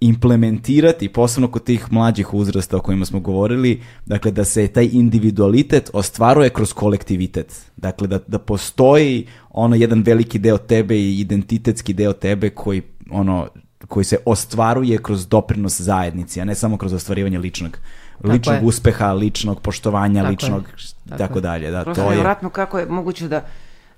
implementirati, 0.00 1.08
posebno 1.08 1.48
kod 1.50 1.64
tih 1.64 1.92
mlađih 1.92 2.34
uzrasta 2.34 2.76
o 2.76 2.80
kojima 2.80 3.04
smo 3.04 3.20
govorili, 3.20 3.82
dakle 4.06 4.30
da 4.30 4.44
se 4.44 4.68
taj 4.68 4.88
individualitet 4.92 5.90
ostvaruje 5.92 6.50
kroz 6.50 6.72
kolektivitet. 6.72 7.66
Dakle 7.76 8.06
da, 8.08 8.18
da 8.26 8.38
postoji 8.38 9.26
ono 9.50 9.76
jedan 9.76 10.02
veliki 10.02 10.38
deo 10.38 10.58
tebe 10.58 10.96
i 10.96 11.20
identitetski 11.20 11.92
deo 11.92 12.12
tebe 12.12 12.50
koji 12.50 12.82
ono 13.10 13.48
koji 13.86 14.04
se 14.04 14.16
ostvaruje 14.26 14.98
kroz 14.98 15.28
doprinos 15.28 15.80
zajednici, 15.80 16.40
a 16.40 16.44
ne 16.44 16.54
samo 16.54 16.76
kroz 16.76 16.92
ostvarivanje 16.92 17.38
ličnog 17.38 17.78
ličnog 18.24 18.56
je. 18.56 18.62
uspeha, 18.64 19.12
ličnog 19.12 19.60
poštovanja, 19.60 20.22
Tako 20.22 20.26
je. 20.26 20.30
ličnog 20.30 20.62
Tako 21.08 21.18
tako 21.18 21.38
je. 21.38 21.42
dalje. 21.42 21.70
Da, 21.70 21.84
Prosto 21.84 22.02
to 22.02 22.06
je 22.06 22.06
je 22.06 22.10
nevjerojatno 22.10 22.50
kako 22.50 22.78
je 22.78 22.86
moguće 22.86 23.28
da, 23.28 23.44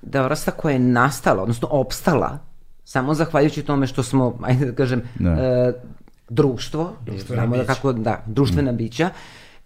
da 0.02 0.22
vrsta 0.22 0.50
koja 0.50 0.72
je 0.72 0.78
nastala, 0.78 1.42
odnosno 1.42 1.68
opstala, 1.70 2.38
samo 2.90 3.14
zahvaljujući 3.14 3.62
tome 3.62 3.86
što 3.86 4.02
smo, 4.02 4.34
ajde 4.42 4.66
da 4.66 4.72
kažem, 4.74 5.02
Da. 5.16 5.30
e, 5.30 5.72
društvo, 6.30 6.92
znamo 7.26 7.56
da 7.56 7.64
kako, 7.64 7.92
da, 7.94 8.22
društvena 8.26 8.72
bića, 8.72 9.10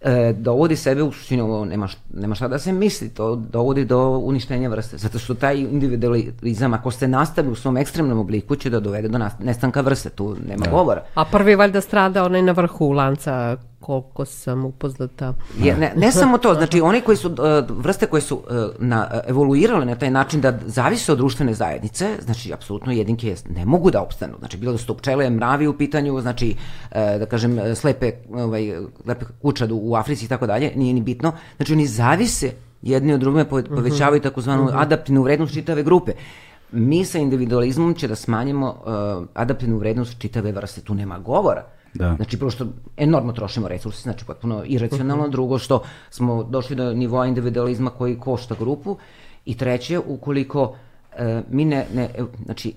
e, 0.02 0.32
dovodi 0.34 0.76
sebe 0.76 1.02
u 1.02 1.12
suštini, 1.12 1.42
ovo 1.42 1.64
nema, 1.64 1.86
š- 1.86 1.96
nema 2.14 2.34
šta 2.34 2.48
da 2.48 2.58
se 2.58 2.72
misli, 2.74 3.08
to 3.10 3.36
dovodi 3.36 3.84
do 3.84 3.98
uništenja 4.10 4.68
vrste, 4.68 4.96
zato 4.98 5.18
što 5.18 5.34
taj 5.36 5.58
individualizam, 5.58 6.74
ako 6.74 6.90
se 6.90 7.08
nastavi 7.08 7.48
u 7.48 7.54
svom 7.54 7.76
ekstremnom 7.76 8.18
obliku, 8.18 8.56
će 8.56 8.70
da 8.70 8.80
dovede 8.80 9.08
do 9.08 9.18
nas- 9.18 9.38
nestanka 9.40 9.80
vrste, 9.80 10.10
tu 10.10 10.36
nema 10.46 10.66
govora. 10.68 11.02
A 11.14 11.24
prvi 11.24 11.54
valjda 11.56 11.80
strada 11.80 12.24
onaj 12.24 12.42
na 12.42 12.52
vrhu 12.52 12.92
lanca, 12.92 13.56
koliko 13.84 14.24
sam 14.24 14.64
upoznata. 14.64 15.34
Je, 15.58 15.76
ne, 15.76 15.92
ne 15.96 16.12
samo 16.22 16.38
to, 16.38 16.54
znači 16.54 16.80
oni 16.80 17.00
koji 17.00 17.16
su, 17.16 17.28
uh, 17.28 17.36
vrste 17.68 18.06
koje 18.06 18.20
su 18.20 18.36
uh, 18.36 18.42
na, 18.78 19.20
evoluirale 19.26 19.86
na 19.86 19.94
taj 19.94 20.10
način 20.10 20.40
da 20.40 20.58
zavise 20.66 21.12
od 21.12 21.18
društvene 21.18 21.54
zajednice, 21.54 22.08
znači 22.24 22.52
apsolutno 22.52 22.92
jedinke 22.92 23.34
ne 23.48 23.64
mogu 23.64 23.90
da 23.90 24.02
opstanu. 24.02 24.34
Znači 24.38 24.56
bilo 24.56 24.72
da 24.72 24.78
su 24.78 24.86
to 24.86 24.94
pčele, 24.96 25.30
mravi 25.30 25.66
u 25.66 25.76
pitanju, 25.78 26.20
znači 26.20 26.54
uh, 26.56 26.96
da 27.18 27.26
kažem 27.26 27.60
slepe, 27.74 28.12
ovaj, 28.32 28.72
lepe 29.06 29.24
kučadu 29.42 29.76
u 29.76 29.96
Africi 29.96 30.24
i 30.24 30.28
tako 30.28 30.46
dalje, 30.46 30.72
nije 30.76 30.94
ni 30.94 31.02
bitno. 31.02 31.32
Znači 31.56 31.72
oni 31.72 31.86
zavise 31.86 32.52
jedni 32.82 33.12
od 33.12 33.20
druge, 33.20 33.44
pove- 33.44 33.68
povećavaju 33.68 34.20
takozvanu 34.20 34.70
adaptivnu 34.72 35.22
vrednost 35.22 35.54
čitave 35.54 35.82
grupe. 35.82 36.12
Mi 36.72 37.04
sa 37.04 37.18
individualizmom 37.18 37.94
će 37.94 38.08
da 38.08 38.14
smanjimo 38.14 38.68
uh, 38.68 39.26
adaptivnu 39.34 39.78
vrednost 39.78 40.18
čitave 40.18 40.52
vrste, 40.52 40.80
tu 40.80 40.94
nema 40.94 41.18
govora. 41.18 41.73
Da. 41.94 42.14
Znači, 42.14 42.38
prvo 42.38 42.50
što 42.50 42.66
enormno 42.96 43.32
trošimo 43.32 43.68
resurse, 43.68 44.02
znači 44.02 44.24
potpuno 44.24 44.62
iracionalno, 44.66 45.28
drugo 45.28 45.58
što 45.58 45.82
smo 46.10 46.42
došli 46.44 46.76
do 46.76 46.92
nivoa 46.92 47.26
individualizma 47.26 47.90
koji 47.90 48.16
košta 48.16 48.54
grupu 48.54 48.96
i 49.44 49.56
treće, 49.56 49.98
ukoliko 49.98 50.76
e, 51.12 51.42
mi 51.50 51.64
ne, 51.64 51.86
ne 51.94 52.02
e, 52.04 52.22
znači, 52.44 52.74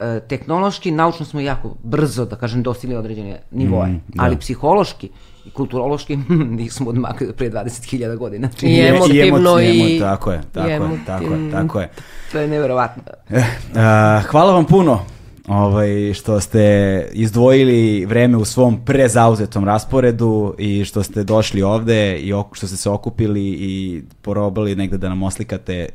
e, 0.00 0.20
tehnološki, 0.20 0.90
naučno 0.90 1.26
smo 1.26 1.40
jako 1.40 1.74
brzo, 1.82 2.24
da 2.24 2.36
kažem, 2.36 2.62
dostigli 2.62 2.96
određene 2.96 3.40
nivoe, 3.50 3.86
Mm, 3.86 4.00
da. 4.08 4.22
ali 4.22 4.36
psihološki 4.36 5.10
i 5.44 5.50
kulturološki 5.50 6.16
nismo 6.58 6.90
odmakli 6.90 7.32
pre 7.32 7.50
20.000 7.50 8.16
godina. 8.16 8.48
Znači, 8.48 8.66
I 8.66 8.70
I- 8.70 8.86
emotivno 8.86 9.60
i, 9.60 9.64
i- 9.64 9.80
emo- 9.92 10.00
tako 10.00 10.32
je, 10.32 10.40
tako 10.52 10.68
je, 10.68 10.78
tako 11.06 11.24
je, 11.24 11.50
tako 11.52 11.80
je. 11.80 11.90
to 12.32 12.38
je 12.38 12.48
neverovatno. 12.48 13.02
Eh, 13.30 13.42
a, 13.76 14.20
hvala 14.20 14.52
vam 14.52 14.64
puno 14.64 15.00
ovaj, 15.48 16.14
što 16.14 16.40
ste 16.40 17.08
izdvojili 17.12 18.06
vreme 18.06 18.36
u 18.36 18.44
svom 18.44 18.84
prezauzetom 18.84 19.64
rasporedu 19.64 20.54
i 20.58 20.84
što 20.84 21.02
ste 21.02 21.24
došli 21.24 21.62
ovde 21.62 22.18
i 22.18 22.32
što 22.52 22.66
ste 22.66 22.76
se 22.76 22.90
okupili 22.90 23.44
i 23.44 24.02
porobali 24.22 24.76
negde 24.76 24.98
da 24.98 25.08
nam 25.08 25.22
oslikate 25.22 25.88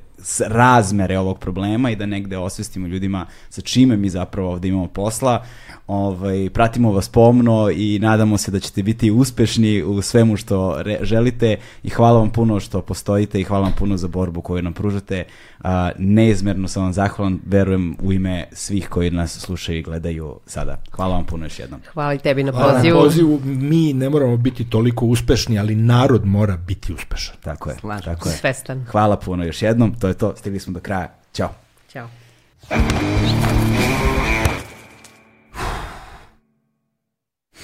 razmere 0.47 1.19
ovog 1.19 1.39
problema 1.39 1.91
i 1.91 1.95
da 1.95 2.05
negde 2.05 2.37
osvestimo 2.37 2.87
ljudima 2.87 3.25
sa 3.49 3.61
čime 3.61 3.97
mi 3.97 4.09
zapravo 4.09 4.51
ovde 4.51 4.67
imamo 4.67 4.87
posla. 4.87 5.43
Ovaj, 5.93 6.49
pratimo 6.49 6.91
vas 6.91 7.09
pomno 7.09 7.69
i 7.69 7.99
nadamo 7.99 8.37
se 8.37 8.51
da 8.51 8.59
ćete 8.59 8.83
biti 8.83 9.11
uspešni 9.11 9.83
u 9.83 10.01
svemu 10.01 10.37
što 10.37 10.81
re- 10.81 10.99
želite 11.01 11.57
i 11.83 11.89
hvala 11.89 12.19
vam 12.19 12.29
puno 12.29 12.59
što 12.59 12.81
postojite 12.81 13.39
i 13.39 13.43
hvala 13.43 13.63
vam 13.63 13.73
puno 13.77 13.97
za 13.97 14.07
borbu 14.07 14.41
koju 14.41 14.61
nam 14.61 14.73
pružate. 14.73 15.23
A, 15.59 15.91
neizmerno 15.97 16.67
sam 16.67 16.83
vam 16.83 16.93
zahvalan, 16.93 17.39
verujem 17.45 17.95
u 18.01 18.13
ime 18.13 18.47
svih 18.51 18.89
koji 18.89 19.11
nas 19.11 19.39
slušaju 19.39 19.79
i 19.79 19.83
gledaju 19.83 20.39
sada. 20.45 20.77
Hvala 20.91 21.15
vam 21.15 21.25
puno 21.25 21.45
još 21.45 21.59
jednom. 21.59 21.79
Hvala 21.93 22.13
i 22.13 22.17
tebi 22.19 22.43
na 22.43 22.51
Hvala 22.51 22.67
na 22.67 22.79
pozivu. 22.79 22.99
pozivu. 22.99 23.39
Mi 23.45 23.93
ne 23.93 24.09
moramo 24.09 24.37
biti 24.37 24.69
toliko 24.69 25.05
uspešni, 25.05 25.59
ali 25.59 25.75
narod 25.75 26.25
mora 26.25 26.57
biti 26.57 26.93
uspešan. 26.93 27.35
Tako 27.41 27.69
je, 27.69 27.75
Slažem 27.75 28.03
tako 28.13 28.29
je. 28.29 28.35
Svestan. 28.35 28.85
Hvala 28.91 29.17
puno 29.17 29.43
još 29.43 29.61
jednom, 29.61 29.93
to 29.99 30.07
je 30.07 30.13
to, 30.13 30.33
stigli 30.35 30.59
smo 30.59 30.73
do 30.73 30.79
kraja. 30.79 31.13
Ćao. 31.33 31.49
Ćao. 31.91 32.07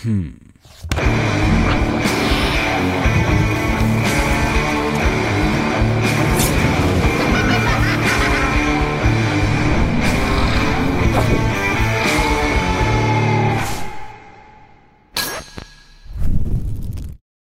Hmm. 0.01 0.29